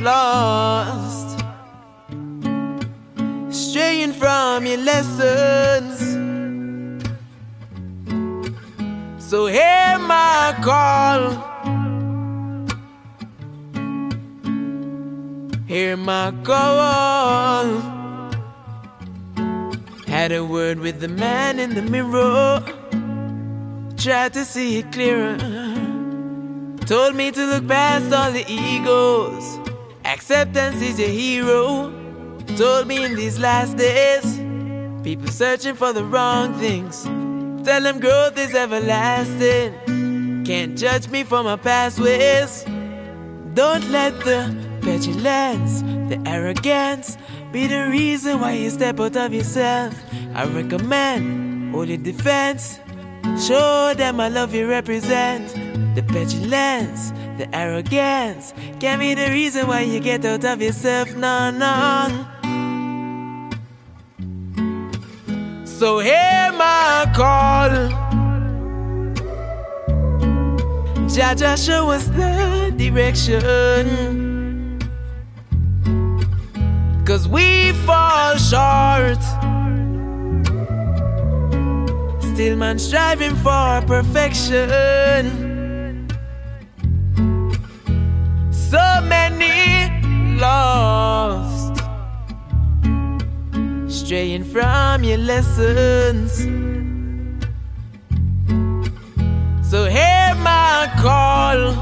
lost 0.00 1.38
straying 3.50 4.12
from 4.14 4.66
your 4.66 4.78
lessons. 4.78 6.23
So 9.34 9.46
hear 9.46 9.98
my 9.98 10.54
call. 10.62 11.20
Hear 15.66 15.96
my 15.96 16.32
call. 16.44 17.80
Had 20.06 20.30
a 20.30 20.44
word 20.44 20.78
with 20.78 21.00
the 21.00 21.08
man 21.08 21.58
in 21.58 21.74
the 21.74 21.82
mirror. 21.82 22.62
Tried 23.96 24.34
to 24.34 24.44
see 24.44 24.78
it 24.78 24.92
clearer. 24.92 25.36
Told 26.86 27.16
me 27.16 27.32
to 27.32 27.44
look 27.44 27.66
past 27.66 28.12
all 28.12 28.30
the 28.30 28.44
egos. 28.48 29.58
Acceptance 30.04 30.80
is 30.80 31.00
your 31.00 31.08
hero. 31.08 31.92
Told 32.56 32.86
me 32.86 33.04
in 33.04 33.16
these 33.16 33.40
last 33.40 33.76
days, 33.76 34.38
people 35.02 35.26
searching 35.26 35.74
for 35.74 35.92
the 35.92 36.04
wrong 36.04 36.54
things. 36.60 37.04
Tell 37.64 37.80
them 37.80 37.98
growth 37.98 38.36
is 38.36 38.54
everlasting. 38.54 40.44
Can't 40.44 40.76
judge 40.76 41.08
me 41.08 41.24
for 41.24 41.42
my 41.42 41.56
past 41.56 41.98
ways. 41.98 42.62
Don't 43.54 43.88
let 43.90 44.12
the 44.20 44.54
petulance, 44.82 45.80
the 46.10 46.22
arrogance 46.26 47.16
be 47.52 47.66
the 47.66 47.88
reason 47.88 48.40
why 48.40 48.52
you 48.52 48.68
step 48.68 49.00
out 49.00 49.16
of 49.16 49.32
yourself. 49.32 49.94
I 50.34 50.44
recommend 50.44 51.74
holy 51.74 51.96
defense. 51.96 52.80
Show 53.46 53.94
them 53.94 54.20
I 54.20 54.28
love 54.28 54.54
you 54.54 54.68
represent. 54.68 55.48
The 55.94 56.02
petulance, 56.02 57.12
the 57.38 57.48
arrogance 57.56 58.52
can 58.78 58.98
be 58.98 59.14
the 59.14 59.30
reason 59.30 59.66
why 59.68 59.80
you 59.80 60.00
get 60.00 60.26
out 60.26 60.44
of 60.44 60.60
yourself. 60.60 61.16
No, 61.16 61.50
no. 61.50 62.33
So 65.84 65.98
hear 65.98 66.50
my 66.56 67.12
call. 67.14 67.68
Jah 71.06 71.34
Jah, 71.34 71.58
show 71.58 71.90
us 71.90 72.06
the 72.06 72.72
direction. 72.74 73.44
Cause 77.04 77.28
we 77.28 77.72
fall 77.84 78.34
short. 78.36 79.20
Still, 82.32 82.56
man, 82.56 82.78
striving 82.78 83.36
for 83.44 83.82
perfection. 83.86 84.70
So 88.50 88.80
many 89.02 89.90
lost, 90.40 91.73
straying 94.04 94.44
from 94.44 95.02
your 95.02 95.16
lessons. 95.16 96.32
So, 99.70 99.86
hear 99.86 100.34
my 100.36 100.92
call. 101.00 101.72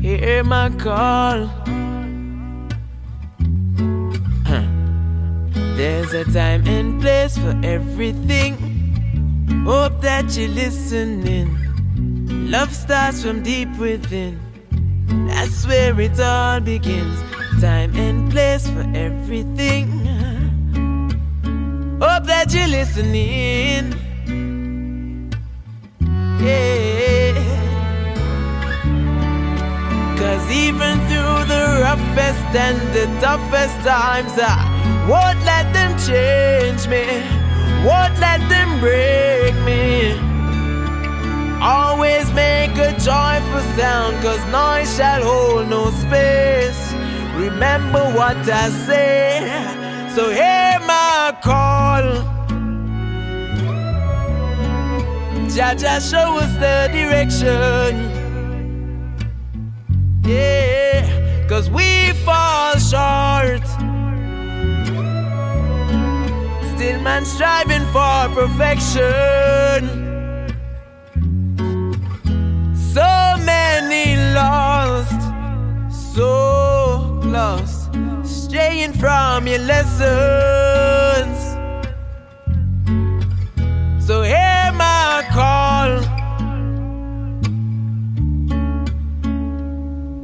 Hear 0.00 0.44
my 0.44 0.70
call. 0.78 1.46
Huh. 4.46 4.66
There's 5.76 6.12
a 6.14 6.24
time 6.26 6.64
and 6.68 7.00
place 7.02 7.36
for 7.36 7.58
everything. 7.64 8.54
Hope 9.66 10.00
that 10.02 10.36
you're 10.36 10.48
listening. 10.48 11.48
Love 12.52 12.72
starts 12.72 13.20
from 13.22 13.42
deep 13.42 13.76
within. 13.78 14.38
That's 15.26 15.66
where 15.66 16.00
it 16.00 16.20
all 16.20 16.60
begins. 16.60 17.35
Time 17.60 17.96
and 17.96 18.30
place 18.30 18.68
for 18.68 18.84
everything. 18.94 19.88
Hope 21.98 22.24
that 22.24 22.52
you're 22.52 22.68
listening. 22.68 23.94
Yeah. 26.38 27.32
Cause 30.18 30.50
even 30.50 30.98
through 31.08 31.44
the 31.48 31.80
roughest 31.80 32.48
and 32.54 32.78
the 32.92 33.06
toughest 33.20 33.76
times, 33.86 34.32
I 34.36 35.06
won't 35.08 35.42
let 35.46 35.72
them 35.72 35.96
change 35.96 36.86
me, 36.88 37.06
won't 37.86 38.18
let 38.20 38.40
them 38.50 38.80
break 38.80 39.54
me. 39.64 40.12
Always 41.62 42.30
make 42.34 42.76
a 42.76 42.92
joyful 43.00 43.64
sound, 43.78 44.22
cause 44.22 44.44
noise 44.52 44.94
shall 44.94 45.22
hold 45.22 45.70
no 45.70 45.90
space. 45.90 46.85
Remember 47.36 48.02
what 48.16 48.36
I 48.48 48.70
say, 48.86 49.40
so 50.14 50.30
hear 50.30 50.80
my 50.86 51.36
call. 51.42 52.06
Jah 55.54 55.74
Jah, 55.74 56.00
show 56.00 56.38
us 56.38 56.52
the 56.54 56.88
direction. 56.92 57.92
Yeah, 60.24 61.46
cause 61.46 61.70
we 61.70 62.12
fall 62.24 62.72
short. 62.78 63.66
Still, 66.74 67.00
man, 67.02 67.24
striving 67.24 67.86
for 67.92 68.28
perfection. 68.34 69.80
So 72.94 73.36
many 73.44 74.16
lost, 74.34 75.20
so 76.14 76.85
lost, 77.32 77.90
straying 78.24 78.92
from 78.92 79.46
your 79.46 79.58
lessons. 79.58 81.38
So 84.06 84.22
hear 84.22 84.70
my 84.74 85.26
call. 85.32 85.90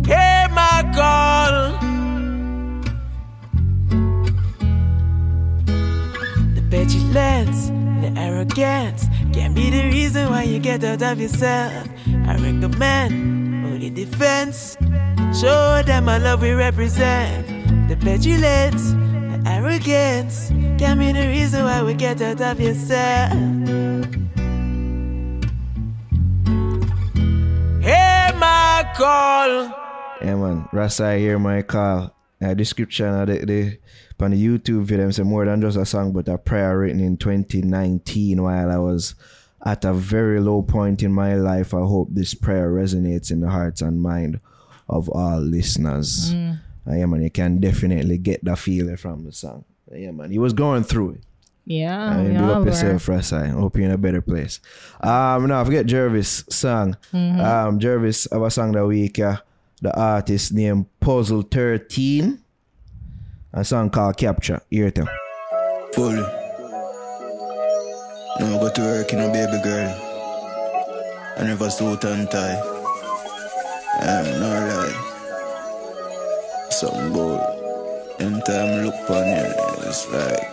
Hear 0.06 0.48
my 0.50 0.78
call. 0.94 1.54
The 6.54 6.62
petulance. 6.70 7.70
the 8.02 8.12
arrogance 8.16 9.06
can 9.32 9.54
be 9.54 9.70
the 9.70 9.84
reason 9.84 10.28
why 10.30 10.42
you 10.42 10.58
get 10.58 10.82
out 10.84 11.02
of 11.02 11.20
yourself. 11.20 11.88
I 12.26 12.34
recommend 12.36 13.64
only 13.64 13.90
defense. 13.90 14.76
Show 15.32 15.82
them 15.82 16.04
my 16.04 16.18
love 16.18 16.42
we 16.42 16.52
represent. 16.52 17.88
The 17.88 17.96
petulance, 17.96 18.92
the 18.92 19.42
arrogance 19.46 20.50
can 20.78 20.98
be 20.98 21.10
the 21.10 21.26
reason 21.26 21.64
why 21.64 21.82
we 21.82 21.94
get 21.94 22.20
out 22.20 22.40
of 22.42 22.60
yourself. 22.60 23.32
Hear 27.80 28.32
my 28.36 28.92
call. 28.94 29.72
Yeah, 30.20 30.36
man. 30.36 30.68
Rasa 30.70 31.16
hear 31.16 31.38
my 31.38 31.62
call. 31.62 32.14
Uh, 32.40 32.52
description 32.52 33.06
of 33.06 33.28
the, 33.28 33.38
the 33.46 33.78
on 34.20 34.32
the 34.32 34.36
YouTube 34.36 34.84
video, 34.84 35.10
say 35.10 35.22
more 35.22 35.46
than 35.46 35.62
just 35.62 35.78
a 35.78 35.86
song, 35.86 36.12
but 36.12 36.28
a 36.28 36.36
prayer 36.36 36.78
written 36.78 37.00
in 37.00 37.16
2019 37.16 38.42
while 38.42 38.70
I 38.70 38.76
was 38.76 39.14
at 39.64 39.84
a 39.84 39.94
very 39.94 40.40
low 40.40 40.62
point 40.62 41.02
in 41.02 41.12
my 41.12 41.34
life. 41.36 41.72
I 41.72 41.80
hope 41.80 42.08
this 42.10 42.34
prayer 42.34 42.70
resonates 42.70 43.30
in 43.30 43.40
the 43.40 43.48
hearts 43.48 43.80
and 43.80 44.00
mind 44.00 44.38
of 44.88 45.08
all 45.08 45.38
listeners. 45.40 46.32
Uh, 46.34 46.56
yeah, 46.94 47.06
man, 47.06 47.22
you 47.22 47.30
can 47.30 47.58
definitely 47.58 48.18
get 48.18 48.44
the 48.44 48.56
feeling 48.56 48.96
from 48.96 49.24
the 49.24 49.32
song. 49.32 49.64
Yeah, 49.92 50.10
man, 50.10 50.30
he 50.30 50.38
was 50.38 50.52
going 50.52 50.84
through 50.84 51.10
it. 51.12 51.20
Yeah, 51.64 52.20
we 52.20 52.28
big 52.30 52.36
all 52.38 52.50
up 52.50 52.58
were. 52.60 52.66
yourself, 52.70 53.06
Ras-I. 53.08 53.46
Hope 53.48 53.76
you're 53.76 53.84
in 53.86 53.92
a 53.92 53.98
better 53.98 54.20
place. 54.20 54.58
Um, 55.00 55.46
now 55.46 55.64
forget 55.64 55.86
Jervis 55.86 56.44
song. 56.48 56.96
Um, 57.12 57.78
Jervis 57.78 58.26
have 58.32 58.42
a 58.42 58.50
song 58.50 58.72
that 58.72 58.84
week. 58.86 59.20
Uh, 59.20 59.36
the 59.80 59.96
artist 59.96 60.52
named 60.52 60.86
Puzzle 60.98 61.42
Thirteen. 61.42 62.40
A 63.52 63.64
song 63.64 63.90
called 63.90 64.16
Capture. 64.16 64.60
Hear 64.70 64.86
it. 64.86 64.98
Fully. 65.94 66.16
Now 68.40 68.56
I 68.56 68.58
go 68.58 68.70
to 68.72 68.80
work, 68.80 69.12
you 69.12 69.18
know, 69.18 69.30
baby 69.30 69.60
girl. 69.62 69.94
I 71.36 71.44
never 71.44 71.70
suit 71.70 72.02
and 72.04 72.30
tie. 72.30 72.60
I'm 74.00 74.40
not 74.40 74.68
lie. 77.12 77.58
Something 78.18 78.40
boy. 78.46 78.84
Look 78.84 79.10
on 79.10 79.26
you, 79.26 79.88
it's 79.88 80.08
like. 80.12 80.51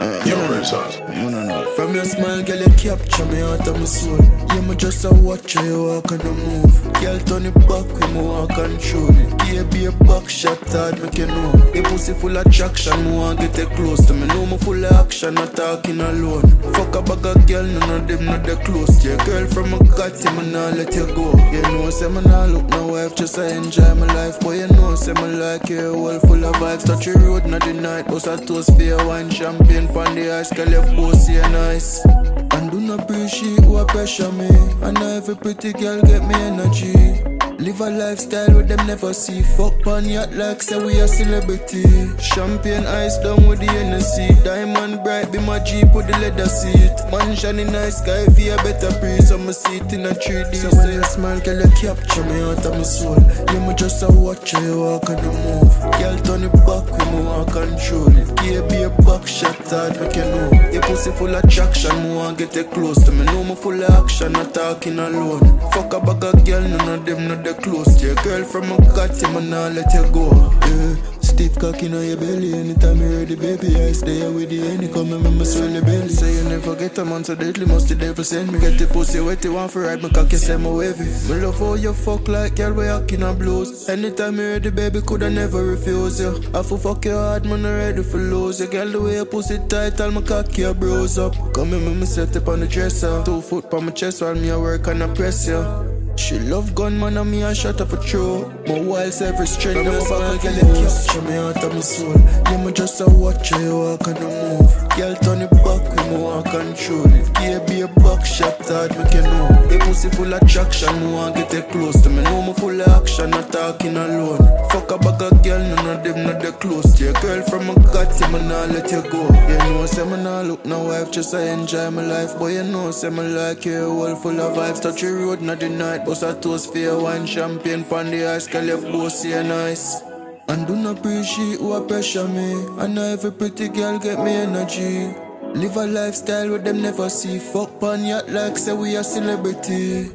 Uh, 0.00 0.22
Yo, 0.24 0.36
no, 0.36 0.42
no, 0.46 0.52
Renaissance. 0.52 0.98
no, 1.08 1.28
no, 1.28 1.42
no. 1.42 1.64
From 1.74 1.92
your 1.94 2.04
smile, 2.04 2.42
girl, 2.44 2.58
you 2.58 2.70
capture 2.76 3.24
me 3.26 3.40
out 3.42 3.66
of 3.66 3.78
my 3.78 3.84
soul. 3.84 4.18
Yeah, 4.48 4.60
me 4.60 4.76
just 4.76 5.04
a 5.04 5.10
watch 5.12 5.54
how 5.54 5.64
you 5.64 5.82
walk 5.84 6.12
and 6.12 6.22
a 6.22 6.32
move. 6.32 6.92
Girl, 7.00 7.18
turn 7.20 7.46
it 7.46 7.54
back 7.66 7.86
when 7.98 8.14
me 8.14 8.22
walk 8.22 8.56
and 8.58 8.80
show 8.80 9.08
it. 9.10 9.38
Baby, 9.38 9.86
a 9.86 9.92
back 10.04 10.28
shot 10.28 10.58
hard, 10.68 11.02
make 11.02 11.18
you 11.18 11.26
know. 11.26 11.52
Your 11.74 11.82
pussy 11.84 12.14
full 12.14 12.36
of 12.36 12.48
traction, 12.52 13.04
me 13.04 13.16
want 13.16 13.40
get 13.40 13.58
it 13.58 13.70
close 13.70 14.06
to 14.06 14.14
me. 14.14 14.26
Know 14.28 14.46
me 14.46 14.56
full 14.58 14.84
of 14.84 14.92
action, 14.92 15.34
not 15.34 15.56
talking 15.56 16.00
alone. 16.00 16.46
Fuck 16.74 16.94
a 16.94 17.02
bag 17.02 17.26
of 17.26 17.46
girl, 17.48 17.64
none 17.64 17.90
of 17.90 18.06
them 18.06 18.24
not 18.24 18.44
that 18.44 18.64
close. 18.64 19.04
Yeah, 19.04 19.16
girl 19.26 19.46
from 19.48 19.74
a 19.74 19.78
got 19.96 20.22
you, 20.22 20.30
me 20.30 20.52
nah 20.52 20.68
let 20.70 20.94
you 20.94 21.06
go. 21.14 21.34
You 21.50 21.62
know, 21.62 21.90
say 21.90 22.08
me 22.08 22.20
nah 22.20 22.44
look 22.44 22.66
no 22.68 22.86
wife, 22.88 23.16
just 23.16 23.36
I 23.36 23.48
enjoy 23.48 23.94
my 23.94 24.06
life. 24.14 24.38
Boy, 24.38 24.60
you 24.60 24.68
know, 24.68 24.94
say 24.94 25.12
me 25.14 25.26
like 25.26 25.68
you, 25.68 25.92
all 25.94 26.20
full 26.20 26.44
of 26.44 26.54
vibes. 26.56 26.84
Touch 26.86 27.06
your 27.06 27.18
road, 27.18 27.46
not 27.46 27.64
the 27.64 27.72
night, 27.72 28.06
bust 28.06 28.28
a 28.28 28.36
toast 28.36 28.76
for 28.76 28.82
your 28.82 29.04
wine, 29.06 29.28
champagne 29.30 29.87
pon 29.92 30.14
the 30.14 30.32
ice, 30.32 30.52
girl, 30.52 30.68
your 30.68 30.84
pussy 30.94 31.34
nice. 31.34 32.04
And 32.04 32.70
do 32.70 32.80
not 32.80 33.00
appreciate 33.00 33.60
who 33.64 33.84
pressure 33.86 34.32
me. 34.32 34.48
And 34.82 34.94
now 34.94 35.16
every 35.16 35.36
pretty 35.36 35.72
girl 35.72 36.00
get 36.02 36.26
me 36.26 36.34
energy. 36.34 37.27
Live 37.58 37.80
a 37.80 37.90
lifestyle 37.90 38.54
where 38.54 38.62
them 38.62 38.86
never 38.86 39.12
see. 39.12 39.42
Fuck 39.42 39.82
pon 39.82 40.04
yacht 40.04 40.32
like 40.32 40.62
say 40.62 40.78
we 40.78 41.00
a 41.00 41.08
celebrity. 41.08 41.82
Champagne 42.22 42.86
ice 42.86 43.18
down 43.18 43.48
with 43.48 43.58
the 43.58 43.66
Hennessy. 43.66 44.28
Diamond 44.44 45.02
bright 45.02 45.32
be 45.32 45.40
my 45.40 45.58
Jeep 45.58 45.92
with 45.92 46.06
the 46.06 46.16
leather 46.18 46.46
seat. 46.46 46.94
Mansion 47.10 47.58
in 47.58 47.72
nice 47.72 47.98
sky 47.98 48.26
for 48.26 48.54
a 48.54 48.56
better 48.62 48.96
breeze. 49.00 49.32
I'm 49.32 49.48
a 49.48 49.52
seat 49.52 49.92
in 49.92 50.06
a 50.06 50.10
3D. 50.10 50.54
So 50.54 50.70
when 50.76 50.92
you 50.94 51.02
smile, 51.02 51.40
girl, 51.40 51.58
you 51.58 51.70
capture 51.74 52.24
me 52.30 52.42
out 52.42 52.64
of 52.64 52.74
my 52.74 52.82
soul. 52.84 53.18
You 53.52 53.60
me 53.66 53.74
just 53.74 54.04
a 54.04 54.06
watch 54.06 54.52
you 54.52 54.78
walk 54.78 55.08
and 55.08 55.18
a 55.18 55.32
move. 55.42 55.74
Girl, 55.98 56.16
turn 56.22 56.44
it 56.44 56.52
back 56.62 56.86
when 56.86 57.10
me 57.10 57.26
want 57.26 57.50
control. 57.50 58.06
Give 58.38 58.68
be 58.70 58.86
a 58.86 58.90
back 59.02 59.26
shot 59.26 59.58
hard, 59.66 59.98
make 59.98 60.14
you 60.14 60.22
know. 60.22 60.70
Your 60.70 60.82
pussy 60.82 61.10
full 61.10 61.34
of 61.34 61.42
traction, 61.50 61.90
me 62.04 62.14
want 62.14 62.38
get 62.38 62.56
it 62.56 62.70
close 62.70 63.02
to 63.02 63.10
me. 63.10 63.24
Know 63.26 63.42
me 63.42 63.56
full 63.56 63.82
of 63.82 63.90
action, 63.90 64.30
not 64.30 64.54
talking 64.54 65.00
alone. 65.00 65.58
Fuck 65.72 65.92
a 65.94 65.98
bag 65.98 66.22
of 66.22 66.46
girl, 66.46 66.62
none 66.62 66.88
of 66.88 67.04
them 67.04 67.26
not 67.26 67.47
that 67.48 67.62
close. 67.62 67.96
to 67.96 68.06
your 68.06 68.14
girl 68.16 68.44
from 68.44 68.70
a 68.72 68.76
cat, 68.94 69.14
me 69.32 69.48
nah 69.48 69.68
let 69.68 69.92
you 69.94 70.04
go. 70.12 70.28
Yeah. 70.66 70.96
Stiff 71.20 71.58
cock 71.58 71.82
in 71.82 71.92
your 71.92 72.16
belly 72.16 72.52
anytime 72.54 73.00
you 73.00 73.08
ready, 73.16 73.36
baby. 73.36 73.76
I 73.76 73.92
stay 73.92 74.16
here 74.16 74.30
with 74.30 74.52
you 74.52 74.64
any 74.64 74.88
come 74.88 75.12
and 75.12 75.22
remember 75.24 75.44
swell 75.44 75.68
the 75.68 75.80
belly. 75.82 76.08
Say 76.08 76.34
you 76.34 76.44
never 76.44 76.74
get 76.74 76.98
a 76.98 77.04
man 77.04 77.24
so 77.24 77.34
deadly, 77.34 77.66
must 77.66 77.88
the 77.88 77.94
devil 77.94 78.24
send 78.24 78.52
me. 78.52 78.58
Get 78.58 78.78
the 78.78 78.86
pussy 78.86 79.20
wet, 79.20 79.44
you 79.44 79.52
want 79.52 79.72
for 79.72 79.82
ride, 79.82 80.02
me 80.02 80.10
cocky 80.10 80.36
say 80.36 80.56
me 80.56 80.70
wavy. 80.70 81.04
Me 81.28 81.40
love 81.40 81.58
how 81.58 81.74
you 81.74 81.92
fuck 81.92 82.26
like 82.28 82.56
girl, 82.56 82.72
we 82.72 82.86
acting 82.86 83.22
a 83.22 83.32
blues. 83.32 83.88
Anytime 83.88 84.36
you 84.36 84.48
ready, 84.48 84.70
baby, 84.70 85.00
coulda 85.00 85.30
never 85.30 85.64
refuse 85.64 86.20
you. 86.20 86.32
I 86.54 86.62
for 86.62 86.78
fuck 86.78 87.04
you 87.04 87.12
hard, 87.12 87.44
man, 87.44 87.64
I 87.64 87.76
ready 87.76 88.02
for 88.02 88.18
lose 88.18 88.60
you. 88.60 88.66
Girl, 88.66 88.88
the 88.88 89.00
way 89.00 89.14
your 89.14 89.26
pussy 89.26 89.58
tight, 89.68 90.00
all 90.00 90.10
my 90.10 90.22
cocky 90.22 90.62
a 90.62 90.74
bruise 90.74 91.18
up. 91.18 91.34
Come 91.54 91.68
here, 91.68 91.80
me, 91.80 92.06
set 92.06 92.36
up 92.36 92.48
on 92.48 92.60
the 92.60 92.66
dresser. 92.66 93.22
Two 93.24 93.40
foot 93.40 93.72
on 93.72 93.86
my 93.86 93.92
chest 93.92 94.22
while 94.22 94.34
me 94.34 94.48
a 94.48 94.58
work 94.58 94.86
and 94.88 95.02
I 95.02 95.14
press 95.14 95.46
you. 95.46 95.97
She 96.28 96.38
love 96.40 96.74
gun 96.74 96.98
man 97.00 97.16
and 97.16 97.30
me 97.30 97.42
a 97.42 97.54
shot 97.54 97.80
up 97.80 97.90
a 97.90 97.96
throw 97.96 98.57
My 98.68 98.80
wild 98.80 99.14
self 99.14 99.40
restraint 99.40 99.82
your 99.82 99.98
smile 100.02 100.36
girl 100.38 100.52
you 100.52 100.60
capture 100.60 101.22
me 101.22 101.36
out 101.36 101.64
of 101.64 101.72
my 101.74 101.80
soul 101.80 102.38
me 102.68 102.74
just 102.74 103.00
a 103.00 103.06
watch 103.06 103.50
you 103.52 103.76
walk 103.76 104.06
and 104.06 104.18
a 104.18 104.28
move. 104.28 104.88
Girl 104.96 105.14
turn 105.16 105.42
it 105.42 105.50
back 105.64 105.82
me 105.96 106.18
want 106.18 106.46
control 106.46 107.06
it 107.06 107.32
Give 107.38 107.66
be 107.66 107.80
a 107.80 107.88
back 108.04 108.24
shot 108.26 108.58
hard 108.66 108.90
make 108.98 109.14
you 109.14 109.22
know. 109.22 109.48
Your 109.70 109.80
pussy 109.80 110.10
full 110.10 110.32
of 110.32 110.46
traction 110.48 110.92
me 111.00 111.12
want 111.12 111.36
get 111.36 111.54
it 111.54 111.70
close 111.70 112.02
to 112.02 112.10
me. 112.10 112.22
Know 112.24 112.42
me 112.42 112.52
full 112.54 112.80
of 112.80 112.88
action 112.88 113.30
not 113.30 113.50
talking 113.50 113.96
alone. 113.96 114.38
Fuck 114.70 114.90
a 114.90 114.98
bag 114.98 115.22
of 115.22 115.42
girl 115.42 115.60
none 115.60 115.88
of 115.88 116.04
them 116.04 116.26
not 116.26 116.42
that 116.42 116.60
close. 116.60 116.94
To 116.96 117.04
your 117.04 117.12
girl 117.14 117.42
from 117.42 117.70
a 117.70 117.74
got 117.92 118.12
you 118.20 118.28
me 118.28 118.40
nah 118.48 118.66
let 118.66 118.90
you 118.90 119.02
go. 119.10 119.22
You 119.48 119.58
know 119.58 119.86
say 119.86 120.04
me 120.04 120.22
nah 120.22 120.42
look 120.42 120.66
no 120.66 120.84
wife 120.84 121.10
just 121.10 121.34
I 121.34 121.48
enjoy 121.50 121.90
my 121.90 122.04
life. 122.04 122.38
Boy 122.38 122.54
you 122.54 122.64
know 122.64 122.90
say 122.90 123.10
me 123.10 123.22
like 123.22 123.64
you 123.64 123.86
all 123.86 124.14
full 124.16 124.40
of 124.40 124.56
vibes. 124.56 124.82
Touch 124.82 125.02
your 125.02 125.16
road 125.16 125.40
not 125.40 125.60
the 125.60 125.68
night 125.68 126.04
Bust 126.04 126.22
a 126.22 126.34
toast 126.34 126.72
for 126.72 126.78
your 126.78 127.02
wine. 127.02 127.26
Champagne 127.26 127.84
pon 127.84 128.10
the 128.10 128.26
ice 128.26 128.46
Girl 128.58 128.66
your 128.66 128.90
pussy 128.90 129.30
nice. 129.30 130.00
And 130.48 130.66
do 130.66 130.74
not 130.74 130.98
appreciate 130.98 131.60
who 131.60 131.80
pressure 131.86 132.26
me. 132.26 132.54
And 132.78 132.96
now 132.96 133.02
every 133.02 133.30
pretty 133.30 133.68
girl 133.68 134.00
get 134.00 134.18
me 134.18 134.32
energy. 134.32 135.14
Live 135.54 135.76
a 135.76 135.86
lifestyle 135.86 136.50
where 136.50 136.58
them 136.58 136.82
never 136.82 137.08
see. 137.08 137.38
Fuck 137.38 137.78
pon 137.78 138.04
yacht 138.04 138.28
like 138.30 138.58
say 138.58 138.72
we 138.72 138.96
a 138.96 139.04
celebrity. 139.04 140.10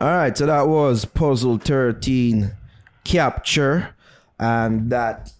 All 0.00 0.08
right, 0.08 0.36
so 0.36 0.46
that 0.46 0.66
was 0.66 1.04
Puzzle 1.04 1.58
13 1.58 2.50
Capture, 3.04 3.94
and 4.40 4.90
that 4.90 5.32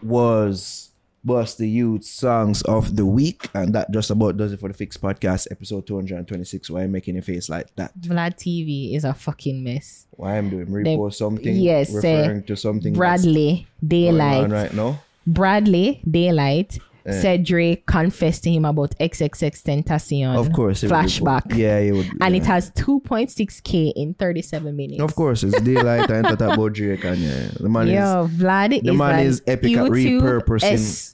was 0.00 0.90
Buss 1.24 1.56
Di 1.56 1.66
Utes 1.68 2.10
Songs 2.10 2.60
of 2.62 2.96
the 2.96 3.06
Week, 3.06 3.48
and 3.54 3.74
that 3.74 3.90
just 3.90 4.10
about 4.10 4.36
does 4.36 4.52
it 4.52 4.60
for 4.60 4.68
the 4.68 4.74
Fix 4.74 4.96
Podcast, 4.96 5.46
episode 5.50 5.86
226. 5.86 6.68
Why 6.70 6.82
I'm 6.82 6.92
making 6.92 7.16
a 7.16 7.22
face 7.22 7.48
like 7.48 7.74
that? 7.76 7.96
Vlad 7.98 8.36
TV 8.36 8.94
is 8.94 9.04
a 9.04 9.14
fucking 9.14 9.64
mess. 9.64 10.06
Why 10.10 10.36
I'm 10.36 10.50
doing 10.50 10.66
repost 10.66 11.14
something, 11.14 11.56
yes, 11.56 11.92
uh, 11.92 11.96
referring 11.96 12.42
to 12.44 12.56
something 12.56 12.92
Bradley 12.92 13.66
Daylight. 13.86 14.50
right 14.50 14.74
now. 14.74 15.00
Bradley 15.26 16.02
Daylight 16.08 16.78
Eh. 17.06 17.12
said 17.20 17.44
Drake 17.44 17.84
confessed 17.84 18.44
to 18.44 18.50
him 18.50 18.64
about 18.64 18.94
XXXTentacion. 18.98 20.36
Of 20.38 20.52
course, 20.52 20.82
it 20.82 20.90
would- 20.90 20.94
flashback. 20.96 21.54
yeah, 21.54 21.78
it 21.78 21.92
would. 21.92 22.06
and 22.20 22.34
yeah. 22.34 22.40
it 22.40 22.46
has 22.46 22.70
2.6k 22.70 23.92
in 23.94 24.14
37 24.14 24.74
minutes. 24.74 25.02
Of 25.02 25.14
course, 25.14 25.42
it's 25.42 25.60
daylight 25.60 26.10
and 26.10 26.24
talk 26.26 26.40
about 26.40 26.72
Drake 26.72 27.04
and 27.04 27.18
yeah, 27.18 27.48
the 27.60 27.68
man 27.68 27.88
is 27.88 27.94
Yo, 27.94 28.28
Vlad 28.32 28.70
the 28.82 28.92
is 28.92 28.96
man 28.98 28.98
like 28.98 29.26
is 29.26 29.42
epic 29.46 29.76
at 29.76 29.86
YouTube 29.90 30.22
repurposing. 30.22 30.72
S- 30.72 31.13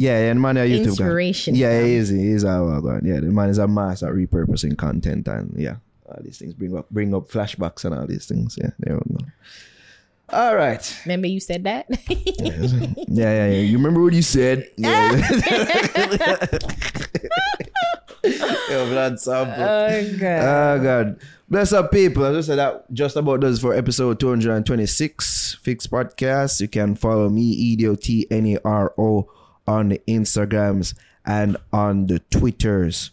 Yeah, 0.00 0.18
yeah, 0.18 0.32
the 0.32 0.40
man 0.40 0.56
a 0.56 0.60
YouTube 0.60 0.96
guy. 0.96 1.52
Yeah, 1.52 1.84
he 1.84 1.96
is. 1.96 2.08
He 2.08 2.30
is 2.30 2.42
our 2.42 2.80
guy. 2.80 3.00
Yeah, 3.06 3.20
the 3.20 3.26
man 3.26 3.50
is 3.50 3.58
a 3.58 3.68
master 3.68 4.08
at 4.08 4.14
repurposing 4.14 4.78
content 4.78 5.28
and 5.28 5.52
yeah, 5.58 5.76
all 6.08 6.16
these 6.22 6.38
things 6.38 6.54
bring 6.54 6.74
up 6.74 6.88
bring 6.88 7.14
up 7.14 7.28
flashbacks 7.28 7.84
and 7.84 7.94
all 7.94 8.06
these 8.06 8.24
things. 8.24 8.56
Yeah, 8.58 8.70
there 8.78 8.96
we 8.96 9.14
go. 9.14 9.26
All 10.30 10.56
right. 10.56 10.80
Remember 11.04 11.26
you 11.26 11.38
said 11.38 11.64
that? 11.64 11.84
Yeah, 13.10 13.34
yeah, 13.34 13.46
yeah. 13.50 13.60
You 13.60 13.76
remember 13.76 14.00
what 14.02 14.14
you 14.14 14.22
said? 14.22 14.70
Yeah. 14.78 15.12
Yo, 18.70 18.86
blood 18.88 19.20
sample. 19.20 19.62
oh 19.62 20.16
god. 20.18 20.42
Oh 20.48 20.82
God. 20.82 21.20
Bless 21.46 21.74
up 21.74 21.92
people. 21.92 22.24
As 22.24 22.36
I 22.36 22.40
said 22.52 22.56
that 22.56 22.90
just 22.94 23.16
about 23.16 23.40
does 23.40 23.60
for 23.60 23.74
episode 23.74 24.18
226 24.18 25.58
Fix 25.60 25.86
Podcast. 25.86 26.62
You 26.62 26.68
can 26.68 26.94
follow 26.94 27.28
me, 27.28 27.42
E 27.42 27.72
E-D-O-T-N-A-R-O 27.74 29.28
on 29.70 29.88
the 29.90 30.00
Instagrams 30.08 30.94
and 31.24 31.56
on 31.72 32.06
the 32.06 32.18
Twitters. 32.18 33.12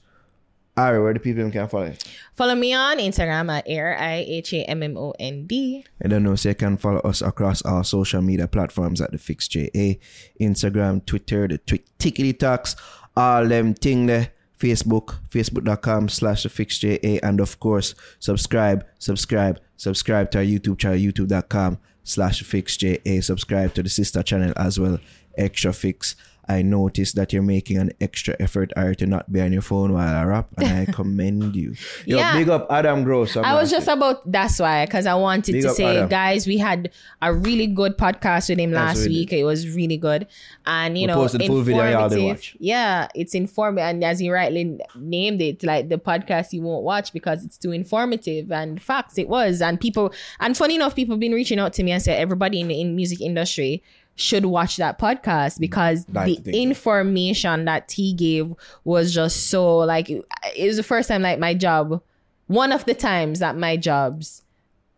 Alright, 0.78 1.02
where 1.02 1.14
the 1.14 1.20
people 1.20 1.50
can 1.50 1.68
follow 1.68 1.88
you? 1.88 1.94
Follow 2.36 2.56
me 2.56 2.74
on 2.74 2.98
Instagram 3.00 3.50
at 3.52 3.64
air 3.66 3.98
i 3.98 4.26
h 4.28 4.54
a 4.54 4.62
m 4.66 4.84
m 4.84 4.96
o 4.98 5.14
n 5.20 5.48
d. 5.48 5.84
I 6.04 6.08
don't 6.08 6.24
know, 6.24 6.36
so 6.36 6.50
you 6.50 6.56
can 6.56 6.78
follow 6.78 7.02
us 7.02 7.22
across 7.22 7.62
our 7.64 7.84
social 7.84 8.22
media 8.22 8.48
platforms 8.48 9.02
at 9.02 9.12
the 9.12 9.18
Fix 9.18 9.48
JA, 9.48 9.98
Instagram, 10.40 11.06
Twitter, 11.06 11.48
the 11.48 11.58
Twi- 11.58 11.88
Tickety 11.98 12.38
Talks, 12.38 12.76
all 13.16 13.48
them 13.48 13.74
thing 13.74 14.06
there. 14.08 14.34
Facebook, 14.60 15.08
facebook.com 15.30 16.10
slash 16.10 16.42
the 16.42 16.50
fix 16.50 16.80
JA, 16.80 17.20
and 17.22 17.40
of 17.40 17.60
course, 17.60 17.94
subscribe, 18.18 18.84
subscribe, 18.98 19.60
subscribe 19.78 20.32
to 20.32 20.40
our 20.40 20.44
YouTube 20.44 20.80
channel, 20.80 20.98
youtube.com 20.98 21.78
slash 22.04 22.42
fix 22.42 22.76
JA. 22.78 23.22
Subscribe 23.22 23.74
to 23.76 23.84
the 23.84 23.90
sister 23.90 24.24
channel 24.24 24.54
as 24.56 24.80
well, 24.80 24.98
Extra 25.38 25.74
Fix. 25.74 26.16
I 26.50 26.62
noticed 26.62 27.16
that 27.16 27.34
you're 27.34 27.42
making 27.44 27.78
an 27.78 27.92
extra 28.00 28.36
effort, 28.40 28.72
Ari, 28.78 28.96
to 28.98 29.06
not 29.06 29.32
be 29.32 29.42
on 29.42 29.52
your 29.52 29.62
phone 29.62 29.94
while 29.94 30.16
I 30.16 30.24
rap, 30.24 30.48
and 30.58 30.68
I 30.90 30.92
commend 30.92 31.56
you. 31.56 31.76
Yo, 32.06 32.18
Yeah. 32.18 32.34
big 32.38 32.50
up 32.50 32.68
Adam 32.72 33.04
Gross. 33.04 33.36
I 33.36 33.54
was 33.54 33.70
just 33.70 33.88
about 33.88 34.30
that's 34.32 34.60
why 34.60 34.86
because 34.86 35.06
I 35.06 35.16
wanted 35.16 35.52
Big 35.54 35.64
to 35.64 35.70
say, 35.72 35.98
Adam. 35.98 36.10
guys, 36.10 36.48
we 36.48 36.58
had 36.58 36.92
a 37.22 37.34
really 37.34 37.68
good 37.68 37.98
podcast 37.98 38.50
with 38.50 38.60
him 38.60 38.72
last 38.72 39.02
we 39.02 39.10
week. 39.10 39.34
It 39.34 39.44
was 39.44 39.68
really 39.76 39.98
good, 39.98 40.28
and 40.66 40.98
you 40.98 41.04
We 41.04 41.08
know, 41.08 41.16
posted 41.16 41.44
full 41.46 41.62
video, 41.62 41.84
y'all 41.90 42.10
did 42.10 42.18
informative. 42.20 42.28
watch. 42.38 42.58
Yeah, 42.60 43.08
it's 43.14 43.36
informative, 43.36 43.84
and 43.90 44.04
as 44.04 44.22
you 44.22 44.32
rightly 44.34 44.80
named 44.96 45.42
it, 45.42 45.64
like 45.64 45.90
the 45.90 45.98
podcast 45.98 46.54
you 46.54 46.62
won't 46.62 46.84
watch 46.84 47.12
because 47.14 47.44
it's 47.44 47.58
too 47.58 47.72
informative 47.72 48.52
and 48.52 48.82
facts. 48.82 49.18
It 49.18 49.28
was, 49.28 49.62
and 49.62 49.80
people, 49.80 50.14
and 50.40 50.56
funny 50.58 50.76
enough, 50.76 50.96
people 50.96 51.14
have 51.16 51.20
been 51.20 51.34
reaching 51.34 51.60
out 51.60 51.74
to 51.74 51.84
me 51.84 51.92
and 51.92 52.02
said 52.02 52.20
everybody 52.20 52.62
in 52.62 52.68
the 52.70 52.80
in 52.80 52.96
music 52.96 53.22
industry 53.22 53.84
should 54.18 54.46
watch 54.46 54.78
that 54.78 54.98
podcast 55.00 55.60
because 55.60 56.04
the 56.06 56.20
to 56.26 56.26
think 56.42 56.46
so. 56.46 56.52
information 56.52 57.66
that 57.66 57.92
he 57.92 58.12
gave 58.14 58.54
was 58.84 59.14
just 59.14 59.48
so 59.48 59.78
like 59.78 60.10
it 60.10 60.26
was 60.60 60.76
the 60.78 60.84
first 60.84 61.08
time 61.08 61.22
like 61.22 61.40
my 61.40 61.54
job 61.54 62.02
one 62.48 62.72
of 62.72 62.84
the 62.86 62.94
times 62.96 63.40
that 63.40 63.56
my 63.56 63.78
jobs 63.78 64.42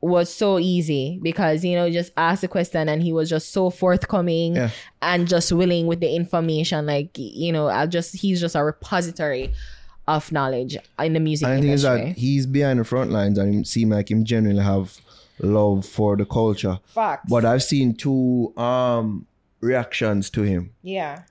was 0.02 0.34
so 0.34 0.58
easy 0.58 1.20
because 1.22 1.66
you 1.66 1.76
know 1.76 1.90
just 1.90 2.14
ask 2.16 2.44
a 2.44 2.48
question 2.48 2.88
and 2.88 3.04
he 3.04 3.12
was 3.12 3.30
just 3.30 3.52
so 3.52 3.70
forthcoming 3.70 4.56
Yeah. 4.56 4.70
and 5.02 5.28
just 5.28 5.52
willing 5.52 5.88
with 5.88 6.00
the 6.00 6.16
information 6.16 6.86
like 6.86 7.10
you 7.18 7.52
know 7.52 7.68
i'll 7.68 7.88
just 7.88 8.16
he's 8.16 8.40
just 8.40 8.56
a 8.56 8.64
repository 8.64 9.52
of 10.08 10.32
knowledge 10.32 10.78
in 11.00 11.12
the 11.14 11.20
music 11.20 11.48
And 11.50 11.58
the 11.58 11.62
thing 11.64 11.72
is 11.72 11.84
industry 11.84 12.12
that 12.14 12.18
he's 12.18 12.46
behind 12.46 12.80
the 12.80 12.86
front 12.86 13.12
lines 13.12 13.38
and 13.38 13.68
seem 13.68 13.90
like 13.90 14.10
him 14.10 14.24
genuinely 14.24 14.64
have 14.64 14.98
love 15.40 15.86
for 15.86 16.16
the 16.18 16.26
culture. 16.26 16.80
Facts. 16.86 17.30
But 17.30 17.46
I've 17.46 17.64
seen 17.64 17.94
two 17.96 18.54
um 18.58 19.26
reactions 19.62 20.30
to 20.32 20.42
him. 20.44 20.72
yeah 20.82 21.24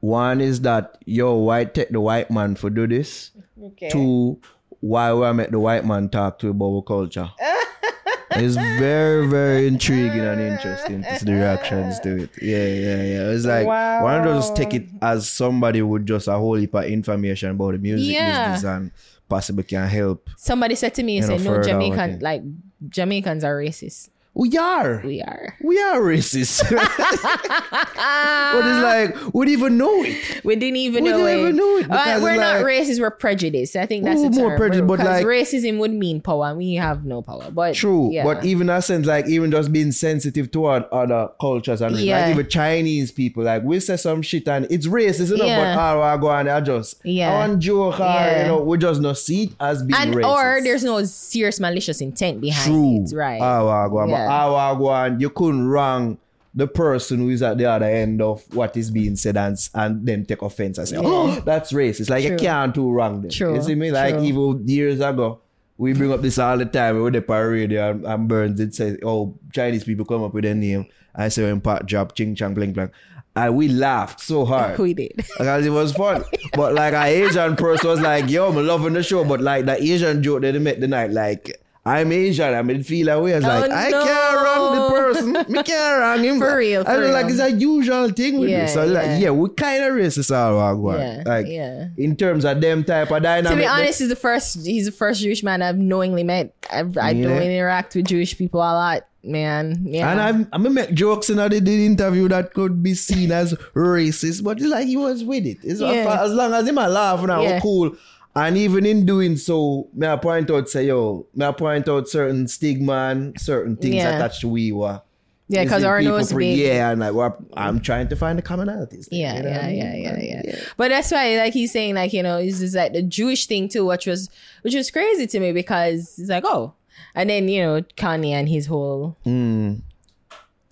One 0.00 0.40
is 0.40 0.60
that 0.62 0.98
yo, 1.06 1.34
why 1.34 1.64
take 1.64 1.88
the 1.90 2.00
white 2.00 2.30
man 2.30 2.56
for 2.56 2.68
do 2.70 2.86
this? 2.86 3.30
okay 3.62 3.88
Two, 3.88 4.38
why 4.80 5.12
would 5.12 5.24
I 5.24 5.32
make 5.32 5.50
the 5.50 5.58
white 5.60 5.84
man 5.86 6.08
talk 6.10 6.38
to 6.40 6.50
about 6.50 6.66
our 6.76 6.82
culture? 6.82 7.30
it's 8.36 8.56
very, 8.56 9.26
very 9.28 9.66
intriguing 9.66 10.24
and 10.24 10.40
interesting 10.40 11.02
to 11.04 11.18
see 11.18 11.24
the 11.26 11.32
reactions 11.34 12.00
to 12.00 12.22
it. 12.24 12.30
Yeah, 12.42 12.66
yeah, 12.66 13.02
yeah. 13.02 13.30
It's 13.30 13.44
like 13.46 13.66
why 13.66 14.18
don't 14.18 14.26
you 14.34 14.40
just 14.40 14.56
take 14.56 14.74
it 14.74 14.88
as 15.00 15.28
somebody 15.28 15.80
would 15.82 16.04
just 16.06 16.28
a 16.28 16.32
whole 16.32 16.54
heap 16.56 16.74
of 16.74 16.84
information 16.84 17.50
about 17.50 17.72
the 17.72 17.78
music 17.78 18.14
Yeah. 18.14 18.48
business 18.54 18.64
and 18.64 18.90
possibly 19.28 19.62
can 19.64 19.88
help. 19.88 20.28
somebody 20.36 20.74
said 20.74 20.94
to 20.96 21.02
me 21.02 21.18
and 21.18 21.24
You 21.26 21.30
know, 21.32 21.38
said 21.38 21.44
no 21.44 21.50
further 21.50 21.78
with 21.78 21.96
jamaican 21.96 22.18
like 22.20 22.42
jamaicans 22.88 23.44
are 23.44 23.56
racist 23.56 24.10
We 24.36 24.56
are. 24.58 25.00
we 25.04 25.22
are 25.22 25.54
We 25.62 25.80
are 25.80 26.00
racist. 26.00 26.68
but 26.70 28.66
it's 28.66 28.82
like, 28.82 29.32
we 29.34 29.46
didn't 29.46 29.60
even 29.60 29.78
know 29.78 30.02
it. 30.02 30.44
We 30.44 30.56
didn't 30.56 30.76
even 30.76 31.04
We 31.04 31.10
know 31.10 31.18
didn't 31.18 31.38
it. 31.38 31.40
even 31.42 31.56
know 31.56 31.76
it 31.78 31.86
Uh, 31.90 32.18
we're 32.20 32.36
not 32.36 32.56
like- 32.56 32.64
racist. 32.66 33.00
We're 33.00 33.10
prejudiced. 33.12 33.76
I 33.76 33.86
think 33.86 34.04
that's 34.04 34.22
the 34.22 34.30
more 34.30 34.50
term. 34.50 34.58
prejudice, 34.58 34.88
but 34.88 34.98
like- 34.98 35.24
racism 35.24 35.78
would 35.78 35.92
mean 35.92 36.20
power, 36.20 36.46
and 36.46 36.58
we 36.58 36.74
have 36.74 37.04
no 37.04 37.22
power. 37.22 37.48
But 37.52 37.74
True. 37.74 38.10
yeah. 38.12 38.24
But 38.24 38.44
even 38.44 38.66
that 38.66 38.82
sense, 38.84 39.06
like 39.06 39.28
even 39.28 39.52
just 39.52 39.72
being 39.72 39.92
sensitive 39.92 40.50
toward 40.50 40.84
other 40.90 41.28
cultures 41.40 41.80
and 41.80 41.96
Yeah. 41.96 42.22
like 42.22 42.30
even 42.34 42.48
Chinese 42.48 43.12
people, 43.12 43.44
like 43.44 43.62
we 43.62 43.78
say 43.78 43.96
some 43.96 44.20
shit 44.22 44.48
and 44.48 44.66
it's 44.68 44.86
racist, 44.88 45.30
you 45.30 45.36
know, 45.36 45.44
Yeah. 45.44 45.76
but 45.76 45.96
oh, 45.96 46.02
I 46.02 46.16
go 46.16 46.30
and 46.30 46.48
I 46.48 46.60
just 46.60 46.96
Yeah. 47.04 47.30
I 47.32 47.46
want 47.48 47.60
joke 47.60 47.98
Yeah. 48.00 48.42
you 48.42 48.48
know, 48.48 48.62
we 48.64 48.78
just 48.78 49.00
not 49.00 49.16
see 49.16 49.44
it 49.44 49.50
as 49.60 49.82
being 49.84 49.94
and 50.00 50.14
racist. 50.14 50.28
or 50.28 50.60
there's 50.62 50.82
no 50.82 51.04
serious 51.04 51.60
malicious 51.60 52.00
intent 52.00 52.40
behind 52.40 52.66
True. 52.66 53.04
it, 53.04 53.12
right? 53.16 53.40
I 53.40 53.58
go 53.88 53.98
on. 53.98 54.23
Yeah. 54.24 54.72
I 54.74 54.74
go 54.74 54.88
on, 54.88 55.20
you 55.20 55.30
couldn't 55.30 55.66
wrong 55.66 56.18
the 56.54 56.68
person 56.68 57.18
who 57.18 57.30
is 57.30 57.42
at 57.42 57.58
the 57.58 57.64
other 57.64 57.86
end 57.86 58.22
of 58.22 58.42
what 58.54 58.76
is 58.76 58.90
being 58.90 59.16
said 59.16 59.36
and, 59.36 59.58
and 59.74 60.06
then 60.06 60.24
take 60.24 60.40
offense 60.40 60.78
and 60.78 60.88
say, 60.88 60.96
oh, 60.98 61.40
that's 61.40 61.72
racist. 61.72 62.10
Like, 62.10 62.24
you 62.24 62.36
can't 62.36 62.72
do 62.72 62.90
wrong 62.90 63.22
them. 63.22 63.30
True. 63.30 63.54
You 63.56 63.62
see 63.62 63.74
me? 63.74 63.90
Like, 63.90 64.14
True. 64.14 64.24
even 64.24 64.68
years 64.68 65.00
ago, 65.00 65.40
we 65.76 65.92
bring 65.92 66.12
up 66.12 66.22
this 66.22 66.38
all 66.38 66.56
the 66.56 66.64
time. 66.64 66.94
We 66.94 67.02
were 67.02 67.10
there 67.10 67.28
on 67.28 67.46
radio 67.46 67.90
and, 67.90 68.06
and 68.06 68.28
Burns 68.28 68.58
did 68.58 68.74
say, 68.74 68.96
oh, 69.02 69.36
Chinese 69.52 69.82
people 69.82 70.04
come 70.04 70.22
up 70.22 70.32
with 70.32 70.44
a 70.44 70.54
name. 70.54 70.86
I 71.14 71.28
say, 71.28 71.42
when 71.42 71.60
Pat 71.60 71.86
drop, 71.86 72.14
ching, 72.14 72.36
chang, 72.36 72.54
bling, 72.54 72.72
blang. 72.72 72.92
And 73.34 73.56
we 73.56 73.66
laughed 73.66 74.20
so 74.20 74.44
hard. 74.44 74.78
we 74.78 74.94
did. 74.94 75.16
Because 75.16 75.66
it 75.66 75.70
was 75.70 75.92
fun. 75.92 76.24
but 76.52 76.74
like 76.74 76.94
an 76.94 77.06
Asian 77.06 77.56
person 77.56 77.90
was 77.90 78.00
like, 78.00 78.30
yo, 78.30 78.48
I'm 78.48 78.64
loving 78.64 78.92
the 78.92 79.02
show. 79.02 79.24
But 79.24 79.40
like 79.40 79.64
that 79.64 79.80
Asian 79.80 80.22
joke 80.22 80.42
that 80.42 80.52
they 80.52 80.60
make 80.60 80.78
the 80.78 80.86
night, 80.86 81.10
like, 81.10 81.60
I'm 81.86 82.10
Asian. 82.12 82.54
I 82.54 82.62
mean, 82.62 82.82
feel 82.82 83.06
that 83.06 83.20
way. 83.22 83.34
I 83.34 83.36
was 83.36 83.44
like, 83.44 83.70
Oh, 83.70 83.74
I 83.74 83.90
no. 83.90 84.04
can't 84.04 84.36
wrong 84.42 84.74
the 84.76 84.88
person. 84.88 85.32
Me 85.52 85.62
can't 85.62 86.00
wrong 86.00 86.24
him. 86.24 86.38
For 86.38 86.56
real, 86.56 86.80
I 86.80 86.84
for 86.94 87.00
was 87.00 87.10
like, 87.10 87.26
it's 87.26 87.40
a 87.40 87.50
usual 87.50 88.08
thing 88.10 88.38
with 88.38 88.48
Yeah, 88.48 88.62
me. 88.62 88.68
So 88.68 88.86
like, 88.86 89.04
yeah. 89.04 89.18
yeah, 89.18 89.30
we 89.30 89.50
kind 89.50 89.84
of 89.84 89.92
racist 89.92 90.34
all 90.34 90.58
our 90.58 90.74
one. 90.76 90.98
Yeah, 90.98 91.22
Like, 91.26 91.46
yeah. 91.46 91.88
in 91.98 92.16
terms 92.16 92.46
of 92.46 92.58
them 92.60 92.84
type 92.84 93.10
of 93.10 93.22
dynamic. 93.22 93.50
to 93.58 93.62
be 93.62 93.66
honest, 93.66 93.98
he's 93.98 94.08
the 94.08 94.16
first. 94.16 94.64
He's 94.64 94.86
the 94.86 94.92
first 94.92 95.20
Jewish 95.20 95.42
man 95.42 95.60
I've 95.60 95.76
knowingly 95.76 96.24
met. 96.24 96.54
I, 96.70 96.84
I 97.00 97.10
Yeah. 97.10 97.28
don't 97.28 97.42
interact 97.42 97.94
with 97.94 98.06
Jewish 98.06 98.38
people 98.38 98.60
a 98.60 98.72
lot, 98.72 99.06
man. 99.22 99.84
Yeah. 99.86 100.10
And 100.10 100.20
I'm, 100.22 100.48
I'm 100.54 100.62
gonna 100.62 100.70
make 100.74 100.94
jokes 100.94 101.28
in 101.28 101.36
the, 101.36 101.44
interview 101.84 102.28
that 102.28 102.54
could 102.54 102.82
be 102.82 102.94
seen 102.94 103.30
as 103.30 103.52
racist, 103.74 104.42
but 104.42 104.56
it's 104.56 104.66
like 104.66 104.86
he 104.86 104.96
was 104.96 105.22
with 105.22 105.44
it. 105.44 105.58
It's 105.62 105.80
Yeah. 105.82 106.22
as 106.22 106.32
long 106.32 106.54
as 106.54 106.66
him 106.66 106.76
laugh 106.76 107.20
Yeah. 107.42 107.50
yeah. 107.50 107.60
cool. 107.60 107.94
And 108.36 108.56
even 108.58 108.84
in 108.84 109.06
doing 109.06 109.36
so, 109.36 109.88
may 109.94 110.08
I 110.08 110.16
point 110.16 110.50
out 110.50 110.68
say 110.68 110.86
yo, 110.86 111.26
may 111.34 111.46
I 111.46 111.52
point 111.52 111.88
out 111.88 112.08
certain 112.08 112.48
stigma 112.48 113.10
and 113.12 113.40
certain 113.40 113.76
things 113.76 113.94
Yeah. 113.96 114.16
attached 114.16 114.40
to 114.40 114.48
we 114.48 114.72
were. 114.72 115.00
yeah, 115.48 115.62
because 115.62 115.84
our 115.84 116.00
nose 116.02 116.32
big. 116.32 116.58
Yeah, 116.58 116.90
and 116.90 117.00
like 117.00 117.32
I'm 117.54 117.80
trying 117.80 118.08
to 118.08 118.16
find 118.16 118.36
the 118.38 118.42
commonalities. 118.42 119.08
there, 119.10 119.20
Yeah, 119.20 119.36
you 119.36 119.42
know 119.42 119.50
yeah, 119.50 119.60
I 119.60 119.66
mean? 119.68 119.76
yeah, 119.76 120.18
yeah, 120.20 120.42
yeah, 120.46 120.56
But 120.76 120.88
that's 120.88 121.12
why, 121.12 121.36
like 121.36 121.52
he's 121.52 121.70
saying, 121.70 121.94
like 121.94 122.12
you 122.12 122.22
know, 122.24 122.38
it's 122.38 122.58
just 122.60 122.74
like 122.74 122.92
the 122.94 123.02
Jewish 123.02 123.46
thing 123.46 123.68
too, 123.68 123.84
which 123.86 124.06
was 124.06 124.28
which 124.62 124.74
was 124.74 124.90
crazy 124.90 125.26
to 125.28 125.38
me 125.40 125.52
because 125.52 126.18
it's 126.18 126.30
like, 126.30 126.44
oh, 126.46 126.72
and 127.14 127.30
then 127.30 127.46
you 127.48 127.62
know 127.62 127.82
Kanye 127.96 128.30
and 128.30 128.48
his 128.48 128.66
whole 128.66 129.16
Mm. 129.24 129.82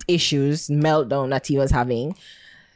issues 0.07 0.67
meltdown 0.67 1.29
that 1.29 1.47
he 1.47 1.57
was 1.57 1.71
having. 1.71 2.15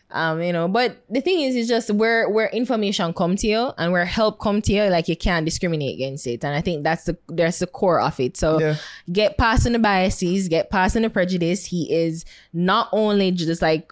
Um, 0.09 0.41
you 0.41 0.53
know, 0.53 0.69
but 0.69 1.03
the 1.09 1.19
thing 1.19 1.41
is, 1.41 1.55
is 1.55 1.67
just 1.67 1.91
where 1.91 2.29
where 2.29 2.47
information 2.47 3.13
come 3.13 3.35
to 3.35 3.47
you 3.47 3.71
and 3.77 3.91
where 3.91 4.05
help 4.05 4.39
come 4.39 4.61
to 4.61 4.71
you, 4.71 4.83
like 4.83 5.09
you 5.09 5.17
can't 5.17 5.45
discriminate 5.45 5.95
against 5.95 6.25
it, 6.27 6.45
and 6.45 6.55
I 6.55 6.61
think 6.61 6.83
that's 6.83 7.03
the 7.03 7.17
that's 7.27 7.59
the 7.59 7.67
core 7.67 7.99
of 7.99 8.17
it. 8.19 8.37
So 8.37 8.59
Yeah. 8.59 8.75
get 9.11 9.37
past 9.37 9.65
the 9.69 9.77
biases, 9.79 10.47
get 10.47 10.69
past 10.69 10.93
the 10.95 11.09
prejudice. 11.09 11.65
He 11.65 11.91
is 11.93 12.23
not 12.53 12.87
only 12.93 13.31
just 13.31 13.61
like 13.61 13.91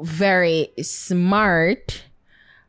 very 0.00 0.70
smart, 0.80 2.02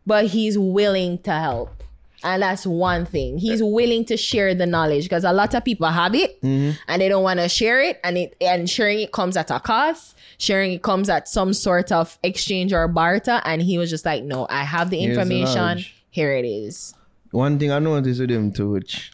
but 0.05 0.25
he's 0.25 0.57
willing 0.57 1.19
to 1.19 1.31
help. 1.31 1.83
And 2.23 2.41
that's 2.41 2.65
one 2.65 3.05
thing. 3.05 3.37
He's 3.37 3.63
willing 3.63 4.03
to 4.05 4.17
share 4.17 4.53
the 4.53 4.65
knowledge 4.65 5.03
because 5.05 5.23
a 5.23 5.31
lot 5.31 5.53
of 5.53 5.63
people 5.63 5.87
have 5.87 6.13
it 6.13 6.37
and 6.43 7.01
they 7.01 7.07
don't 7.07 7.23
want 7.23 7.39
to 7.39 7.47
share 7.47 7.79
it. 7.79 7.99
And 8.03 8.17
it 8.17 8.35
and 8.41 8.69
sharing 8.69 8.99
it 8.99 9.11
comes 9.13 9.37
at 9.37 9.51
a 9.51 9.59
cost. 9.59 10.15
Sharing 10.39 10.71
it 10.71 10.81
comes 10.81 11.09
at 11.09 11.27
some 11.27 11.53
sort 11.53 11.91
of 11.91 12.17
exchange 12.23 12.73
or 12.73 12.87
barter. 12.87 13.41
And 13.45 13.61
he 13.61 13.77
was 13.77 13.89
just 13.89 14.05
like, 14.05 14.23
no, 14.23 14.47
I 14.49 14.63
have 14.63 14.89
the 14.89 15.03
information. 15.03 15.85
Here 16.09 16.33
it 16.33 16.45
is. 16.45 16.95
One 17.31 17.59
thing 17.59 17.71
I 17.71 17.77
noticed 17.79 18.19
with 18.21 18.31
him 18.31 18.51
too, 18.51 18.71
which 18.71 19.11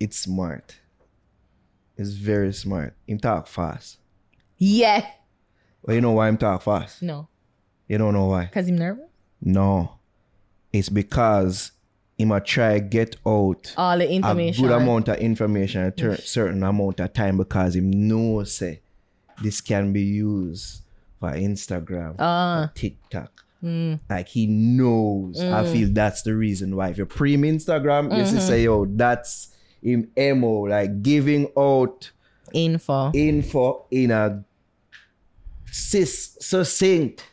it's 0.00 0.18
smart. 0.18 0.76
It's 1.96 2.10
very 2.10 2.52
smart. 2.52 2.94
Him 3.06 3.18
talk 3.18 3.46
fast. 3.46 3.98
Yeah. 4.58 5.06
Well, 5.82 5.94
you 5.94 6.00
know 6.00 6.12
why 6.12 6.28
him 6.28 6.38
talk 6.38 6.62
fast? 6.62 7.02
No. 7.02 7.28
You 7.86 7.98
don't 7.98 8.14
know 8.14 8.26
why? 8.26 8.46
Because 8.46 8.66
he's 8.66 8.78
nervous. 8.78 9.04
No. 9.42 9.98
It's 10.72 10.88
because 10.88 11.70
he 12.16 12.24
might 12.24 12.46
try 12.46 12.78
get 12.78 13.16
out 13.26 13.74
All 13.76 13.98
the 13.98 14.06
a 14.08 14.10
information. 14.10 14.64
good 14.64 14.72
amount 14.72 15.08
of 15.08 15.18
information 15.18 15.82
at 15.82 16.00
a 16.00 16.20
certain 16.22 16.62
amount 16.62 16.98
of 17.00 17.12
time 17.12 17.36
because 17.36 17.76
him 17.76 17.90
knows 18.08 18.54
say 18.54 18.80
this 19.42 19.60
can 19.60 19.92
be 19.92 20.02
used 20.02 20.82
for 21.20 21.30
Instagram, 21.32 22.16
Ah. 22.18 22.68
for 22.72 22.78
TikTok. 22.78 23.44
Mm. 23.62 24.00
Like 24.10 24.28
he 24.28 24.46
knows. 24.46 25.40
I 25.40 25.64
feel 25.72 25.88
that's 25.92 26.22
the 26.22 26.34
reason 26.34 26.76
why. 26.76 26.88
If 26.90 26.98
you 26.98 27.06
pre 27.06 27.36
Instagram, 27.36 28.04
you 28.16 28.22
Mm-hmm. 28.24 28.36
see 28.36 28.40
say, 28.40 28.64
yo, 28.64 28.84
that's 28.84 29.48
him 29.82 30.08
MO, 30.16 30.62
like 30.68 31.02
giving 31.02 31.48
out 31.56 32.10
Info. 32.52 33.10
info 33.14 33.86
in 33.90 34.10
a 34.10 34.44
sus- 35.70 36.36
succinct 36.40 37.24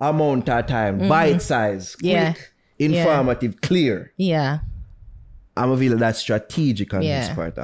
amount 0.00 0.48
of 0.48 0.66
time, 0.66 1.08
bite 1.08 1.40
size, 1.42 1.96
Mm-hmm. 1.96 2.06
Yeah. 2.06 2.32
quick, 2.32 2.52
informative, 2.78 3.60
clear. 3.62 4.12
Yeah. 4.18 4.58
I'm 5.56 5.70
a 5.70 5.76
feel 5.78 5.92
that 5.92 5.98
that's 5.98 6.18
strategic 6.18 6.92
on 6.92 7.02
Yeah. 7.02 7.20
his 7.26 7.30
part. 7.30 7.56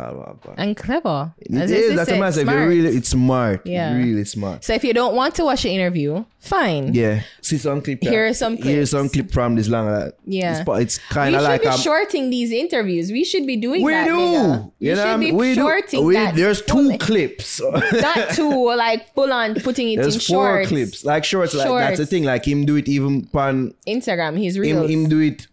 And 0.57 0.77
clever. 0.77 1.33
It 1.39 1.55
As 1.55 1.71
is. 1.71 1.95
That's 1.97 2.11
a 2.11 2.17
massive. 2.19 2.45
Smart. 2.45 2.69
really, 2.69 2.97
it's 2.97 3.11
smart. 3.11 3.67
Yeah. 3.67 3.95
Really 3.97 4.25
smart. 4.25 4.65
So 4.65 4.73
if 4.73 4.83
you 4.85 4.95
don't 4.95 5.15
want 5.15 5.35
to 5.37 5.45
watch 5.45 5.63
the 5.65 5.71
interview, 5.71 6.25
fine. 6.39 6.95
Yeah. 6.95 7.23
See 7.43 7.59
some 7.59 7.83
clip. 7.83 8.03
Uh, 8.05 8.09
here 8.11 8.27
are 8.29 8.35
some 8.35 8.57
Here's 8.57 8.91
some 8.91 9.09
clips. 9.09 9.13
clip 9.15 9.33
from 9.33 9.57
this 9.57 9.69
long. 9.69 9.87
That 9.89 10.15
Yeah. 10.27 10.61
It's, 10.61 10.69
it's 10.81 10.99
We 11.11 11.15
kind 11.15 11.35
of 11.35 11.43
should 11.43 11.49
like 11.49 11.63
be 11.63 11.69
a, 11.69 11.77
shorting 11.77 12.31
these 12.31 12.51
interviews. 12.51 13.13
We 13.13 13.25
should 13.25 13.47
be 13.47 13.57
doing 13.57 13.83
we 13.83 13.93
that. 13.93 14.07
do. 14.07 14.13
nigga. 14.17 14.73
You 14.79 14.91
We 14.91 14.97
know, 14.97 15.05
should 15.13 15.21
be 15.21 15.33
we 15.33 15.55
do. 15.55 16.03
We, 16.03 16.15
that. 16.15 16.35
there's 16.35 16.63
two 16.63 16.97
clips. 16.99 17.61
That 17.93 18.33
too, 18.35 18.75
like 18.75 19.15
full 19.15 19.33
on 19.33 19.55
putting 19.57 19.89
it 19.89 19.95
in 19.95 20.01
There's 20.01 20.27
four 20.27 20.47
shorts. 20.65 20.69
clips, 20.69 21.05
like 21.05 21.25
shorts. 21.25 21.55
Like 21.55 21.69
that's 21.69 21.99
the 21.99 22.07
thing. 22.07 22.25
Like 22.25 22.47
him 22.47 22.65
do 22.65 22.77
it 22.77 22.89
even 22.89 23.27
pan 23.27 23.75
Instagram, 23.87 24.39
he's 24.39 24.57
him, 24.57 24.63
real. 24.63 24.87
him 24.87 25.09
do 25.09 25.21
it. 25.21 25.47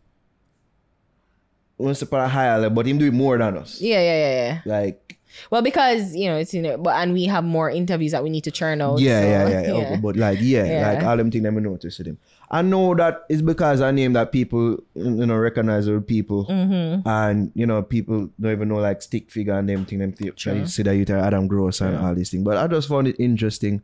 Once 1.80 2.02
upon 2.02 2.20
a 2.22 2.28
higher 2.28 2.60
level, 2.60 2.76
but 2.76 2.86
him 2.86 2.98
doing 3.00 3.16
more 3.16 3.38
than 3.38 3.58
us. 3.58 3.80
yeah, 3.82 4.00
yeah, 4.02 4.18
yeah, 4.20 4.36
yeah. 4.46 4.62
Like 4.66 5.18
Well, 5.50 5.62
because 5.62 6.14
you 6.16 6.28
know 6.30 6.38
it's 6.38 6.54
you 6.54 6.62
know, 6.62 6.78
but 6.78 6.96
and 6.98 7.14
we 7.14 7.24
have 7.26 7.44
more 7.44 7.70
interviews 7.72 8.12
that 8.12 8.22
we 8.24 8.30
need 8.30 8.44
to 8.44 8.52
churn 8.52 8.82
out. 8.82 9.00
yeah, 9.00 9.22
so, 9.22 9.28
yeah, 9.28 9.50
yeah, 9.50 9.62
yeah. 9.62 9.74
Okay, 9.74 9.98
but 10.04 10.16
like 10.18 10.40
yeah, 10.42 10.66
Yeah. 10.66 10.92
like 10.94 11.04
all 11.06 11.16
them 11.18 11.32
things 11.32 11.44
that 11.46 11.52
me 11.54 11.62
notice 11.62 11.98
with 11.98 12.08
him. 12.08 12.18
I 12.52 12.64
know 12.64 12.96
that 12.96 13.24
it's 13.30 13.44
because 13.44 13.80
I 13.80 13.92
name 13.92 14.14
that 14.14 14.32
people 14.32 14.78
you 14.96 15.26
know 15.26 15.38
recognize 15.38 15.88
with 15.88 16.06
people, 16.08 16.46
Mm-hmm. 16.46 17.08
and 17.08 17.52
you 17.56 17.66
know 17.66 17.82
people 17.84 18.30
don't 18.42 18.52
even 18.52 18.68
know 18.70 18.78
like 18.84 19.02
stick 19.02 19.30
figure 19.32 19.54
and 19.58 19.70
them 19.70 19.86
thing 19.86 20.00
them 20.00 20.12
th- 20.14 20.36
True. 20.36 20.66
see 20.66 20.84
that 20.84 20.96
you 20.96 21.06
tell 21.06 21.24
Adam 21.24 21.48
Gross 21.48 21.80
and 21.82 21.96
all 21.98 22.14
these 22.16 22.32
things. 22.32 22.44
But 22.44 22.58
I 22.58 22.68
just 22.68 22.90
found 22.90 23.08
it 23.08 23.16
interesting 23.20 23.82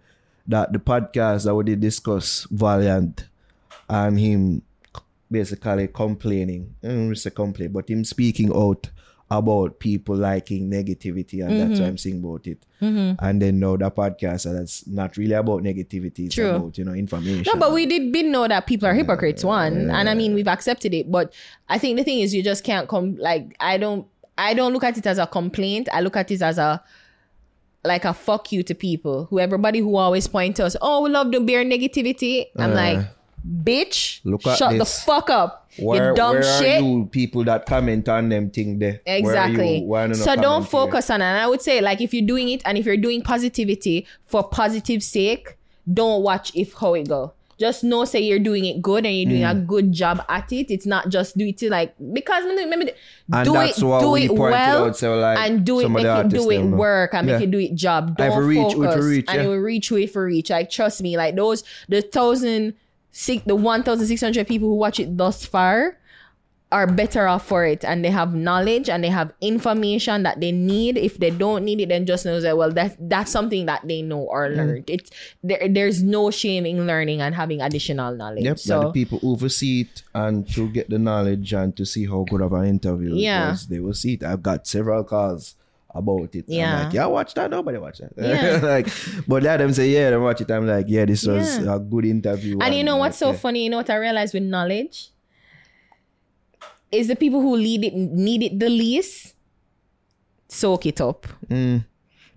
that 0.48 0.74
the 0.74 0.80
podcast 0.80 1.46
that 1.46 1.56
we 1.56 1.64
did 1.64 1.80
discuss 1.80 2.46
Valiant 2.52 3.26
and 3.88 4.20
him 4.20 4.64
basically 5.40 5.88
complaining. 5.88 6.76
I 6.84 6.88
don't 6.88 7.06
want 7.06 7.16
to 7.16 7.22
say 7.22 7.30
complain, 7.32 7.72
but 7.72 7.90
him 7.90 8.04
speaking 8.04 8.50
out 8.56 8.90
about 9.30 9.80
people 9.80 10.16
liking 10.16 10.70
negativity, 10.70 11.44
and 11.44 11.60
that's 11.60 11.72
Mm-hmm. 11.72 11.82
why 11.82 11.88
I'm 11.88 11.98
saying 11.98 12.20
about 12.24 12.46
it. 12.48 12.60
And 13.28 13.42
then 13.42 13.60
now 13.60 13.76
the 13.76 13.90
podcast 13.90 14.44
that's 14.58 14.86
not 14.86 15.18
really 15.18 15.34
about 15.34 15.64
negativity; 15.64 16.26
it's 16.28 16.36
True. 16.36 16.52
about 16.52 16.78
you 16.78 16.86
know 16.86 16.94
information. 16.94 17.44
No, 17.48 17.60
but 17.60 17.74
we 17.74 17.88
did 17.88 18.12
been 18.12 18.32
know 18.32 18.48
that 18.48 18.68
people 18.68 18.88
are 18.88 18.94
hypocrites. 18.94 19.44
One, 19.44 19.90
and 19.90 20.08
I 20.08 20.14
mean 20.14 20.36
we've 20.36 20.48
accepted 20.58 20.94
it, 20.94 21.12
but 21.12 21.34
I 21.68 21.80
think 21.80 21.98
the 21.98 22.04
thing 22.04 22.20
is 22.20 22.36
you 22.36 22.44
just 22.44 22.64
can't 22.64 22.88
come. 22.88 23.16
Like 23.18 23.56
I 23.60 23.78
don't, 23.80 24.06
I 24.38 24.54
don't 24.54 24.72
look 24.74 24.84
at 24.84 24.98
it 25.00 25.06
as 25.08 25.18
a 25.18 25.26
complaint. 25.28 25.90
I 25.92 26.02
look 26.02 26.16
at 26.16 26.30
it 26.30 26.42
as 26.44 26.60
a 26.60 26.84
like 27.84 28.06
a 28.06 28.14
fuck 28.14 28.52
you 28.52 28.62
to 28.64 28.74
people 28.76 29.26
who 29.30 29.40
everybody 29.40 29.80
who 29.80 29.96
always 29.96 30.28
point 30.28 30.56
to 30.58 30.66
us. 30.66 30.76
Oh, 30.82 31.02
we 31.04 31.10
love 31.10 31.32
the 31.32 31.40
bare 31.40 31.64
negativity. 31.66 32.46
I'm 32.58 32.72
Uh, 32.72 32.76
like, 32.76 33.00
bitch, 33.46 34.22
look 34.24 34.46
at 34.48 34.58
shut 34.58 34.78
the 34.78 34.86
fuck 34.86 35.30
up, 35.30 35.70
where, 35.78 36.10
you 36.10 36.16
dumb 36.16 36.36
where 36.36 36.44
shit. 36.44 36.82
are 36.82 36.86
you 36.86 37.06
people 37.12 37.44
that 37.46 37.66
comment 37.66 38.08
on 38.10 38.30
them 38.30 38.50
thing 38.50 38.80
there? 38.80 39.02
Exactly. 39.06 39.80
you? 39.80 40.16
So 40.16 40.36
don't 40.36 40.64
here? 40.64 40.70
focus 40.70 41.10
on 41.10 41.22
it. 41.22 41.26
And 41.26 41.40
I 41.40 41.48
would 41.48 41.62
say, 41.62 41.82
like, 41.82 42.02
if 42.02 42.14
you're 42.14 42.26
doing 42.28 42.50
it 42.50 42.62
and 42.66 42.78
if 42.78 42.86
you're 42.86 42.98
doing 42.98 43.22
positivity 43.22 44.08
for 44.26 44.44
positive 44.44 45.04
sake, 45.04 45.58
don't 45.92 46.24
watch 46.24 46.52
if 46.56 46.74
how 46.74 46.94
it 46.96 47.08
go. 47.08 47.34
Just 47.58 47.86
know, 47.86 48.04
say 48.04 48.20
you're 48.20 48.38
doing 48.40 48.66
it 48.66 48.82
good 48.82 49.06
and 49.06 49.16
you're 49.16 49.30
doing 49.30 49.44
a 49.46 49.56
Mm. 49.56 49.66
good 49.66 49.92
job 49.94 50.26
at 50.28 50.52
it. 50.52 50.70
It's 50.70 50.86
not 50.86 51.08
just 51.08 51.38
do 51.38 51.46
it 51.46 51.58
to 51.60 51.70
like 51.70 51.96
because 52.12 52.44
remember, 52.44 52.88
And 53.32 53.46
do 53.46 53.56
it, 53.62 53.76
do 53.78 54.16
it 54.18 54.32
well, 54.34 54.86
out, 54.88 54.98
so, 54.98 55.18
like, 55.18 55.38
and 55.40 55.64
do 55.66 55.80
it, 55.80 55.88
make 55.88 56.04
it, 56.04 56.28
do 56.28 56.52
it 56.52 56.64
work 56.64 57.14
and 57.14 57.28
make 57.28 57.42
it 57.42 57.52
do 57.52 57.60
it 57.60 57.74
job. 57.74 58.18
Don't 58.18 58.38
we 58.40 58.58
reach, 58.58 58.74
focus, 58.74 59.06
reach, 59.06 59.26
and 59.30 59.38
yeah. 59.38 59.44
it 59.46 59.48
will 59.48 59.60
reach 59.60 59.90
way 59.90 60.06
for 60.06 60.26
reach. 60.26 60.50
Like 60.50 60.70
trust 60.70 61.02
me, 61.02 61.16
like 61.16 61.38
those 61.38 61.64
the 61.88 62.02
thousand 62.02 62.74
six, 63.16 63.40
the 63.48 63.56
one 63.56 63.82
thousand 63.82 64.08
six 64.08 64.20
hundred 64.20 64.46
people 64.46 64.68
who 64.68 64.76
watch 64.76 65.00
it 65.00 65.16
thus 65.18 65.46
far 65.48 65.98
are 66.72 66.88
better 66.88 67.28
off 67.30 67.46
for 67.48 67.64
it 67.64 67.86
and 67.86 68.04
they 68.04 68.10
have 68.10 68.34
knowledge 68.36 68.90
and 68.90 69.04
they 69.04 69.08
have 69.08 69.32
information 69.40 70.24
that 70.24 70.42
they 70.42 70.52
need 70.52 70.98
if 70.98 71.16
they 71.20 71.30
don't 71.30 71.64
need 71.64 71.80
it 71.80 71.88
then 71.88 72.06
just 72.06 72.26
know 72.26 72.42
that 72.42 72.58
well 72.58 72.72
that 72.74 72.98
that's 73.08 73.32
something 73.32 73.66
that 73.68 73.80
they 73.88 74.02
know 74.02 74.20
or 74.34 74.50
Mm. 74.50 74.58
learned 74.58 74.90
it's 74.90 75.10
there, 75.44 75.62
there's 75.70 76.02
no 76.04 76.32
shame 76.32 76.66
in 76.66 76.86
learning 76.86 77.22
and 77.22 77.36
having 77.36 77.62
additional 77.62 78.14
knowledge 78.18 78.44
Yep, 78.44 78.60
so 78.60 78.80
the 78.82 78.92
people 78.92 79.20
who 79.20 79.32
oversee 79.38 79.82
it 79.82 80.02
and 80.14 80.50
to 80.58 80.68
get 80.70 80.90
the 80.90 81.00
knowledge 81.00 81.54
and 81.54 81.78
to 81.78 81.86
see 81.86 82.08
how 82.08 82.26
good 82.30 82.42
of 82.42 82.52
an 82.52 82.66
interview 82.66 83.14
Yeah. 83.16 83.46
it 83.46 83.50
was, 83.52 83.68
they 83.68 83.80
will 83.80 83.94
see 83.94 84.14
it. 84.16 84.24
I've 84.24 84.44
got 84.44 84.68
several 84.68 85.04
calls 85.06 85.56
about 85.96 86.36
it. 86.36 86.46
I'm 86.48 86.54
Yeah. 86.54 86.84
like, 86.84 86.94
yeah, 86.94 87.06
watch 87.06 87.34
that. 87.36 87.50
Nobody 87.50 87.78
watch 87.78 88.00
that. 88.00 88.12
Yeah. 88.18 88.60
like, 88.64 88.88
but 89.28 89.42
let 89.44 89.58
them 89.58 89.72
say, 89.74 89.90
yeah, 89.90 90.10
they 90.12 90.18
watch 90.18 90.42
it. 90.42 90.52
I'm 90.52 90.68
like, 90.68 90.86
yeah, 90.90 91.06
this 91.06 91.26
was 91.26 91.60
Yeah. 91.60 91.76
a 91.76 91.80
good 91.80 92.06
interview. 92.06 92.58
and 92.62 92.76
you 92.76 92.84
know 92.84 92.98
what's 92.98 93.18
so 93.18 93.32
yeah. 93.32 93.38
funny 93.38 93.64
you 93.64 93.70
know 93.70 93.78
what 93.78 93.90
i 93.90 93.96
realized 93.96 94.34
with 94.34 94.44
knowledge 94.44 95.10
is 96.92 97.08
the 97.08 97.16
people 97.16 97.42
who 97.42 97.56
lead 97.56 97.84
it 97.84 97.94
need 97.96 98.44
it 98.44 98.60
the 98.60 98.70
least 98.70 99.36
soak 100.48 100.86
it 100.86 101.02
up 101.02 101.28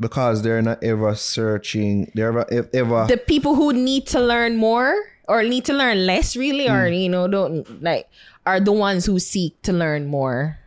Because 0.00 0.42
they're 0.42 0.62
not 0.62 0.82
ever 0.82 1.14
searching. 1.16 2.10
They're 2.14 2.28
ever, 2.28 2.46
ev- 2.52 2.70
ever 2.72 3.06
the 3.08 3.16
people 3.18 3.54
who 3.56 3.72
need 3.72 4.06
to 4.14 4.20
learn 4.20 4.56
more 4.56 4.94
or 5.28 5.42
need 5.42 5.64
to 5.66 5.72
learn 5.74 6.06
less 6.06 6.36
really 6.36 6.68
or 6.68 6.86
Mm. 6.88 7.02
you 7.02 7.08
know 7.08 7.26
don't 7.28 7.82
like 7.82 8.08
are 8.46 8.60
the 8.60 8.72
ones 8.72 9.04
who 9.06 9.18
seek 9.18 9.60
to 9.62 9.72
learn 9.72 10.06
more 10.06 10.58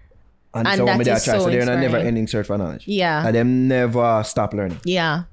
and, 0.54 0.68
and 0.68 0.78
so 0.78 0.86
when 0.86 0.98
they 1.00 1.04
try, 1.06 1.18
so 1.20 1.50
they're 1.50 1.62
in 1.62 1.70
a 1.70 1.80
never 1.80 1.98
ending 1.98 2.28
search 2.28 2.48
for 2.48 2.58
knowledge. 2.58 2.84
Yeah. 2.88 3.26
And 3.26 3.36
them 3.36 3.68
never 3.68 4.22
stop 4.26 4.54
learning. 4.54 4.80
Yeah. 4.84 5.24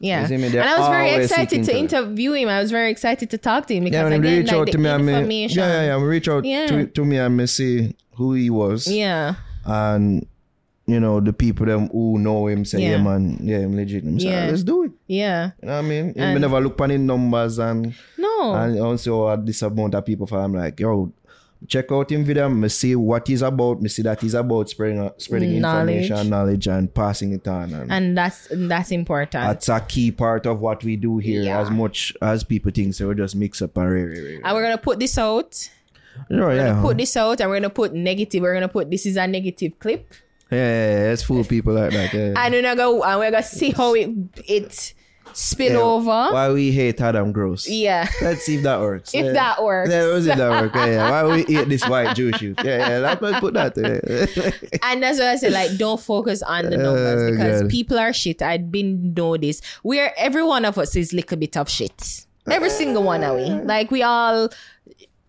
Yeah. 0.00 0.22
You 0.22 0.26
see 0.28 0.36
me? 0.36 0.46
And 0.48 0.56
I 0.58 0.78
was 0.78 0.88
very 0.88 1.10
excited 1.22 1.64
to 1.64 1.72
to 1.72 1.78
interview 1.78 2.32
him. 2.32 2.48
I 2.48 2.60
was 2.60 2.70
very 2.72 2.90
excited 2.90 3.30
to 3.30 3.38
talk 3.38 3.66
to 3.66 3.74
him 3.74 3.84
because 3.84 4.10
Yeah, 4.10 4.16
again, 4.16 4.22
reach 4.22 4.46
like 4.48 4.56
out 4.56 4.66
to 4.72 4.78
me 4.78 4.88
and 4.90 5.06
me, 5.28 5.46
yeah, 5.46 5.66
yeah, 5.66 5.82
yeah, 5.86 5.96
we 5.98 6.04
reach 6.04 6.28
out 6.28 6.44
Yeah. 6.44 6.66
to, 6.66 6.86
to 6.86 7.04
me 7.04 7.18
and 7.18 7.36
me 7.36 7.46
see 7.46 7.94
who 8.16 8.34
he 8.34 8.50
was. 8.50 8.88
Yeah. 8.88 9.36
and 9.64 10.26
you 10.86 11.00
know 11.00 11.18
the 11.20 11.32
people 11.32 11.64
them 11.64 11.88
who 11.88 12.18
know 12.18 12.46
him 12.48 12.64
say, 12.66 12.82
yeah, 12.82 12.90
Yeah. 12.90 13.02
man, 13.02 13.38
yeah, 13.40 13.58
I'm 13.58 13.74
legit. 13.76 14.04
I'm 14.04 14.18
Yeah. 14.18 14.46
let's 14.50 14.62
do 14.64 14.82
it. 14.84 14.92
Yeah. 15.06 15.52
You 15.62 15.68
know 15.68 15.76
what 15.76 15.84
I 15.84 15.88
mean? 15.88 16.06
And, 16.08 16.20
And- 16.20 16.40
never 16.40 16.60
look 16.60 16.78
on 16.80 16.88
the 16.90 16.98
numbers 16.98 17.58
and 17.58 17.94
No. 18.18 18.52
and 18.54 18.78
also 18.80 19.24
uh, 19.26 19.36
this 19.36 19.62
amount 19.62 19.94
of 19.94 20.04
people 20.04 20.26
for 20.26 20.38
I'm 20.40 20.52
like, 20.52 20.78
yo, 20.80 21.10
check 21.66 21.90
out 21.92 22.10
him 22.10 22.24
video, 22.24 22.48
me 22.48 22.68
see 22.68 22.94
what 22.96 23.26
he's 23.28 23.42
about, 23.42 23.80
me 23.82 23.88
see 23.88 24.02
that 24.02 24.20
he's 24.20 24.34
about 24.34 24.68
spreading 24.70 25.10
spreading 25.18 25.60
Knowledge. 25.60 25.96
information, 26.02 26.30
knowledge 26.30 26.66
and 26.68 26.92
passing 26.94 27.32
it 27.32 27.46
on. 27.48 27.72
And, 27.74 27.92
and 27.92 28.18
that's 28.18 28.48
that's 28.50 28.90
important. 28.90 29.32
that's 29.32 29.68
a 29.68 29.80
key 29.80 30.10
part 30.12 30.46
of 30.46 30.60
what 30.60 30.82
we 30.84 30.96
do 30.96 31.18
here, 31.18 31.42
Yeah. 31.42 31.60
as 31.60 31.70
much 31.70 32.12
as 32.22 32.44
people 32.44 32.70
think. 32.72 32.94
So 32.94 33.08
we 33.08 33.14
just 33.14 33.36
mix 33.36 33.60
up 33.62 33.76
and 33.76 33.90
re- 33.90 34.40
and 34.42 34.54
we're 34.54 34.62
gonna 34.62 34.78
put 34.78 34.98
this 34.98 35.18
out. 35.18 35.70
Oh, 36.30 36.36
We're 36.38 36.54
yeah. 36.56 36.68
gonna 36.70 36.82
put 36.82 36.96
this 36.98 37.16
out 37.16 37.40
and 37.40 37.50
we're 37.50 37.56
gonna 37.56 37.70
put 37.70 37.92
negative. 37.92 38.40
We're 38.42 38.54
gonna 38.54 38.68
put 38.68 38.90
this 38.90 39.04
is 39.04 39.16
a 39.16 39.26
negative 39.26 39.78
clip. 39.78 40.14
yeah, 40.50 40.58
yeah, 40.58 40.98
yeah, 41.02 41.08
let's 41.10 41.22
fool 41.24 41.42
people 41.44 41.74
like 41.74 41.90
that. 41.92 42.14
Yeah. 42.14 42.34
And 42.36 42.54
we're 42.54 42.62
gonna 42.62 42.76
go 42.76 43.02
and 43.02 43.18
we're 43.18 43.30
gonna 43.32 43.42
see 43.42 43.70
how 43.70 43.94
it 43.94 44.10
it 44.46 44.93
spill 45.36 45.72
Yeah, 45.72 45.78
over. 45.78 46.32
Why 46.32 46.50
we 46.52 46.72
hate 46.72 47.00
Adam 47.00 47.32
Gross. 47.32 47.68
Yeah. 47.68 48.08
Let's 48.22 48.42
see 48.42 48.56
if 48.56 48.62
that 48.62 48.80
works. 48.80 49.14
If 49.14 49.26
Yeah. 49.26 49.32
that 49.32 49.62
works. 49.62 49.90
Yeah, 49.90 50.02
let's 50.04 50.24
see 50.24 50.30
if 50.30 50.38
that 50.38 50.50
works. 50.50 50.74
Yeah, 50.76 50.86
yeah. 50.86 51.10
Why 51.10 51.34
we 51.34 51.46
eat 51.46 51.68
this 51.68 51.86
white 51.88 52.14
Jewish 52.16 52.40
youth? 52.42 52.58
Yeah, 52.64 52.88
yeah. 52.88 52.98
Let's 52.98 53.22
let's 53.22 53.40
put 53.40 53.54
that 53.54 53.74
there. 53.74 54.00
And 54.82 55.02
that's 55.02 55.18
why 55.18 55.30
I 55.32 55.36
say, 55.36 55.50
like, 55.50 55.76
don't 55.76 56.00
focus 56.00 56.42
on 56.42 56.64
the 56.70 56.76
numbers 56.76 57.22
Oh, 57.22 57.30
because 57.32 57.62
God. 57.62 57.70
people 57.70 57.98
are 57.98 58.12
shit. 58.12 58.42
I've 58.42 58.70
been 58.70 59.14
know 59.14 59.36
this. 59.36 59.60
We're 59.82 60.12
every 60.16 60.42
one 60.42 60.64
of 60.64 60.78
us 60.78 60.96
is 60.96 61.12
little 61.12 61.36
bit 61.38 61.56
of 61.56 61.68
shit. 61.68 62.26
Every 62.50 62.68
single 62.70 63.02
one 63.02 63.24
of 63.24 63.36
we. 63.36 63.48
Like 63.48 63.90
we 63.90 64.02
all 64.02 64.50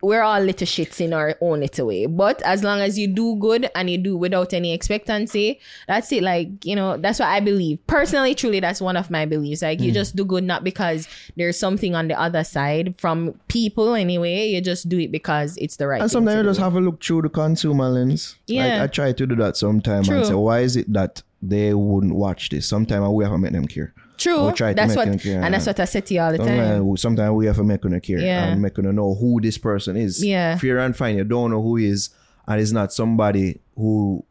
we're 0.05 0.21
all 0.21 0.39
little 0.39 0.67
shits 0.67 1.01
in 1.01 1.13
our 1.13 1.35
own 1.41 1.59
little 1.61 1.87
way. 1.87 2.05
But 2.05 2.41
as 2.43 2.63
long 2.63 2.79
as 2.79 2.97
you 2.99 3.07
do 3.07 3.35
good 3.37 3.69
and 3.75 3.89
you 3.89 3.97
do 3.97 4.15
without 4.15 4.53
any 4.53 4.71
expectancy, 4.73 5.59
that's 5.87 6.11
it. 6.11 6.23
Like, 6.23 6.63
you 6.63 6.75
know, 6.75 6.97
that's 6.97 7.19
what 7.19 7.29
I 7.29 7.39
believe. 7.39 7.79
Personally, 7.87 8.35
truly, 8.35 8.59
that's 8.59 8.81
one 8.81 8.97
of 8.97 9.09
my 9.09 9.25
beliefs. 9.25 9.61
Like 9.61 9.79
Hmm. 9.79 9.85
you 9.85 9.91
just 9.91 10.15
do 10.15 10.23
good 10.23 10.43
not 10.43 10.63
because 10.63 11.07
there's 11.35 11.57
something 11.59 11.95
on 11.95 12.07
the 12.07 12.19
other 12.19 12.43
side 12.43 12.95
from 12.97 13.33
people 13.47 13.93
anyway. 13.95 14.47
You 14.49 14.61
just 14.61 14.87
do 14.89 14.99
it 14.99 15.11
because 15.11 15.57
it's 15.57 15.77
the 15.77 15.87
right 15.87 16.01
and 16.01 16.11
sometimes 16.11 16.37
you 16.37 16.43
do. 16.43 16.49
just 16.49 16.59
have 16.59 16.75
a 16.75 16.79
look 16.81 17.03
through 17.03 17.23
the 17.23 17.29
consumer 17.29 17.89
lens. 17.89 18.35
Yeah. 18.47 18.65
Like, 18.67 18.81
I 18.83 18.87
try 18.87 19.11
to 19.13 19.25
do 19.25 19.35
that 19.37 19.57
sometimes 19.57 20.07
and 20.09 20.25
say, 20.25 20.33
why 20.33 20.59
is 20.61 20.75
it 20.75 20.91
that 20.93 21.23
they 21.41 21.73
wouldn't 21.73 22.15
watch 22.15 22.49
this? 22.49 22.67
Sometimes 22.67 23.09
we 23.09 23.23
have 23.23 23.33
to 23.33 23.37
make 23.39 23.51
them 23.53 23.67
care. 23.67 23.93
True. 24.17 24.41
We'll 24.41 24.51
try 24.53 24.69
to 24.71 24.75
That's 24.75 24.95
make 24.95 25.07
what 25.09 25.19
care. 25.21 25.41
and 25.43 25.53
that's 25.53 25.65
what 25.67 25.79
I 25.79 25.85
said 25.85 26.05
to 26.07 26.13
you 26.13 26.21
all 26.21 26.31
the 26.31 26.37
time. 26.37 26.47
Sometimes, 26.47 27.01
sometimes 27.01 27.33
we 27.33 27.45
have 27.47 27.55
to 27.57 27.63
make 27.63 27.81
them 27.81 27.99
care 28.01 28.19
Yeah. 28.19 28.45
and 28.45 28.61
make 28.61 28.75
them 28.75 28.95
know 28.95 29.13
who 29.15 29.41
this 29.41 29.57
person 29.57 29.97
is. 29.97 30.23
Yeah. 30.23 30.57
Fear 30.57 30.79
and 30.79 30.95
find 30.95 31.17
you 31.17 31.23
don't 31.23 31.51
know 31.51 31.61
who 31.61 31.75
he 31.77 31.87
is 31.87 32.09
and 32.47 32.61
it's 32.61 32.71
not 32.71 32.93
somebody 32.93 33.59
who 33.75 34.23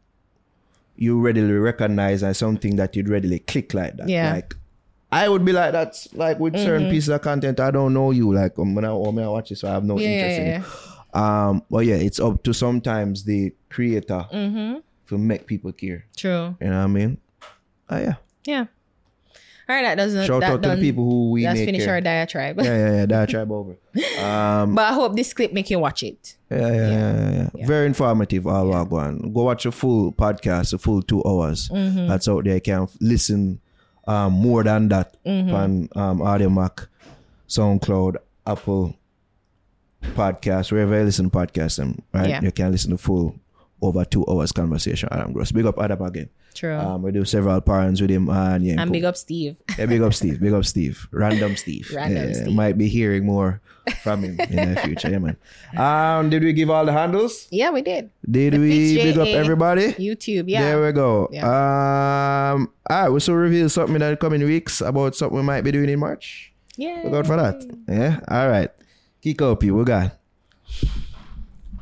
you 0.95 1.19
readily 1.19 1.53
recognize 1.53 2.23
as 2.23 2.37
something 2.37 2.77
that 2.77 2.95
you'd 2.95 3.09
readily 3.09 3.39
click 3.39 3.73
like 3.73 3.97
that. 3.97 4.07
Yeah. 4.09 4.33
Like 4.33 4.55
I 5.11 5.29
would 5.29 5.45
be 5.45 5.51
like 5.53 5.71
that, 5.73 5.95
like 6.13 6.39
with 6.39 6.53
Mm-hmm. 6.55 6.65
certain 6.65 6.89
pieces 6.89 7.09
of 7.09 7.21
content. 7.21 7.59
I 7.59 7.71
don't 7.71 7.93
know 7.93 8.11
you. 8.11 8.33
Like 8.33 8.57
um, 8.57 8.75
when 8.75 8.85
I, 8.85 8.93
when 8.93 9.19
I 9.23 9.27
watch 9.27 9.51
it, 9.51 9.57
so 9.57 9.67
I 9.67 9.71
have 9.73 9.83
no 9.83 9.99
Yeah, 9.99 10.07
interest 10.07 10.39
yeah, 10.39 10.55
in 10.55 10.61
it. 10.61 10.67
Um, 11.15 11.63
but 11.69 11.85
yeah, 11.85 11.95
it's 11.95 12.19
up 12.19 12.43
to 12.43 12.53
sometimes 12.53 13.23
the 13.23 13.53
creator 13.69 14.25
Mm-hmm. 14.33 14.79
to 15.09 15.17
make 15.17 15.45
people 15.47 15.71
care. 15.71 16.05
True. 16.17 16.55
You 16.59 16.67
know 16.67 16.77
what 16.79 16.83
I 16.83 16.87
mean? 16.87 17.17
Oh 17.89 17.97
yeah. 17.99 18.15
Yeah. 18.45 18.65
All 19.67 19.75
right, 19.75 19.81
that 19.83 19.95
doesn't. 19.95 20.25
Shout 20.27 20.41
that 20.41 20.51
out 20.51 20.61
to 20.61 20.67
done, 20.69 20.79
the 20.79 20.85
people 20.89 21.03
who 21.03 21.31
we 21.31 21.43
Let's 21.45 21.57
make 21.59 21.65
finish 21.65 21.87
our 21.87 21.99
diatribe. 22.01 22.57
yeah, 22.59 22.63
yeah, 22.65 22.95
yeah. 22.97 23.05
That 23.07 23.29
tribe 23.29 23.51
over. 23.51 23.75
Um, 24.21 24.75
but 24.75 24.83
I 24.91 24.93
hope 24.93 25.15
this 25.15 25.33
clip 25.33 25.53
make 25.53 25.69
you 25.71 25.79
watch 25.79 26.03
it. 26.03 26.35
yeah, 26.51 26.57
yeah, 26.59 26.71
yeah, 26.73 27.31
yeah, 27.31 27.49
yeah. 27.55 27.65
Very 27.65 27.87
informative. 27.87 28.45
All 28.45 28.69
yeah. 28.69 28.85
go 28.87 28.97
on. 28.97 29.33
Go 29.33 29.43
watch 29.43 29.65
a 29.65 29.71
full 29.71 30.11
podcast, 30.11 30.73
a 30.73 30.77
full 30.77 31.01
two 31.01 31.23
hours. 31.25 31.69
Mm-hmm. 31.69 32.07
That's 32.07 32.27
out 32.27 32.43
there. 32.43 32.55
You 32.55 32.61
can 32.61 32.87
listen 33.01 33.59
um, 34.07 34.33
more 34.33 34.63
than 34.63 34.89
that 34.89 35.15
Mm-hmm. 35.25 35.55
on 35.55 35.89
um, 35.95 36.19
Audiomack, 36.19 36.87
SoundCloud, 37.49 38.17
Apple 38.45 38.95
Podcast, 40.03 40.71
wherever 40.71 40.99
you 40.99 41.05
listen 41.05 41.29
to 41.29 41.35
podcasts, 41.35 41.77
them, 41.77 42.03
right? 42.13 42.29
Yeah. 42.29 42.41
You 42.41 42.51
can 42.51 42.71
listen 42.71 42.91
to 42.91 42.97
full 42.97 43.35
over 43.81 44.05
two 44.05 44.23
hours 44.29 44.51
conversation. 44.51 45.09
Adam 45.11 45.33
Gross. 45.33 45.51
Big 45.51 45.65
up 45.65 45.79
Adam 45.79 46.01
again. 46.03 46.29
True. 46.55 46.75
Um, 46.77 47.01
we 47.03 47.11
do 47.11 47.25
several 47.25 47.59
parents 47.61 47.99
with 48.01 48.09
him 48.09 48.29
and 48.29 48.65
yeah. 48.65 48.81
and 48.81 48.91
big 48.91 49.03
up 49.03 49.17
Steve. 49.17 49.57
Yeah, 49.77 49.85
big 49.87 50.01
up 50.01 50.13
Steve. 50.13 50.39
Big 50.39 50.53
up 50.53 50.63
Steve. 50.65 51.05
Random 51.11 51.55
Steve. 51.57 51.91
Random 51.93 52.29
yeah, 52.29 52.33
Steve. 52.33 52.55
Might 52.55 52.77
be 52.77 52.87
hearing 52.87 53.25
more 53.25 53.61
from 54.01 54.23
him 54.23 54.39
in 54.39 54.73
the 54.73 54.79
future. 54.81 55.09
Yeah, 55.11 55.19
man. 55.19 55.37
Um, 55.77 56.29
did 56.29 56.41
we 56.43 56.53
give 56.53 56.69
all 56.69 56.85
the 56.85 56.93
handles? 56.93 57.47
yeah, 57.51 57.69
we 57.71 57.81
did. 57.81 58.09
Did 58.29 58.53
The 58.53 58.57
we 58.59 58.95
big 58.95 59.17
up 59.17 59.27
everybody? 59.27 59.93
YouTube. 59.93 60.45
Yeah. 60.47 60.61
There 60.63 60.85
we 60.85 60.91
go. 60.93 61.27
Um, 61.43 62.71
all 62.89 63.01
right, 63.03 63.09
we 63.09 63.19
still 63.19 63.35
reveal 63.35 63.67
something 63.69 63.95
in 63.95 64.01
the 64.01 64.15
coming 64.15 64.41
weeks 64.43 64.79
about 64.81 65.15
something 65.15 65.35
we 65.37 65.43
might 65.43 65.61
be 65.61 65.71
doing 65.71 65.89
in 65.89 65.99
March. 65.99 66.53
yeah. 66.77 67.01
Look 67.03 67.13
out 67.13 67.27
for 67.27 67.35
that. 67.35 67.61
Yeah. 67.87 68.19
All 68.27 68.47
right. 68.49 68.71
Kick 69.21 69.41
up, 69.41 69.61
you. 69.63 69.75
We 69.75 69.83
got. 69.83 70.13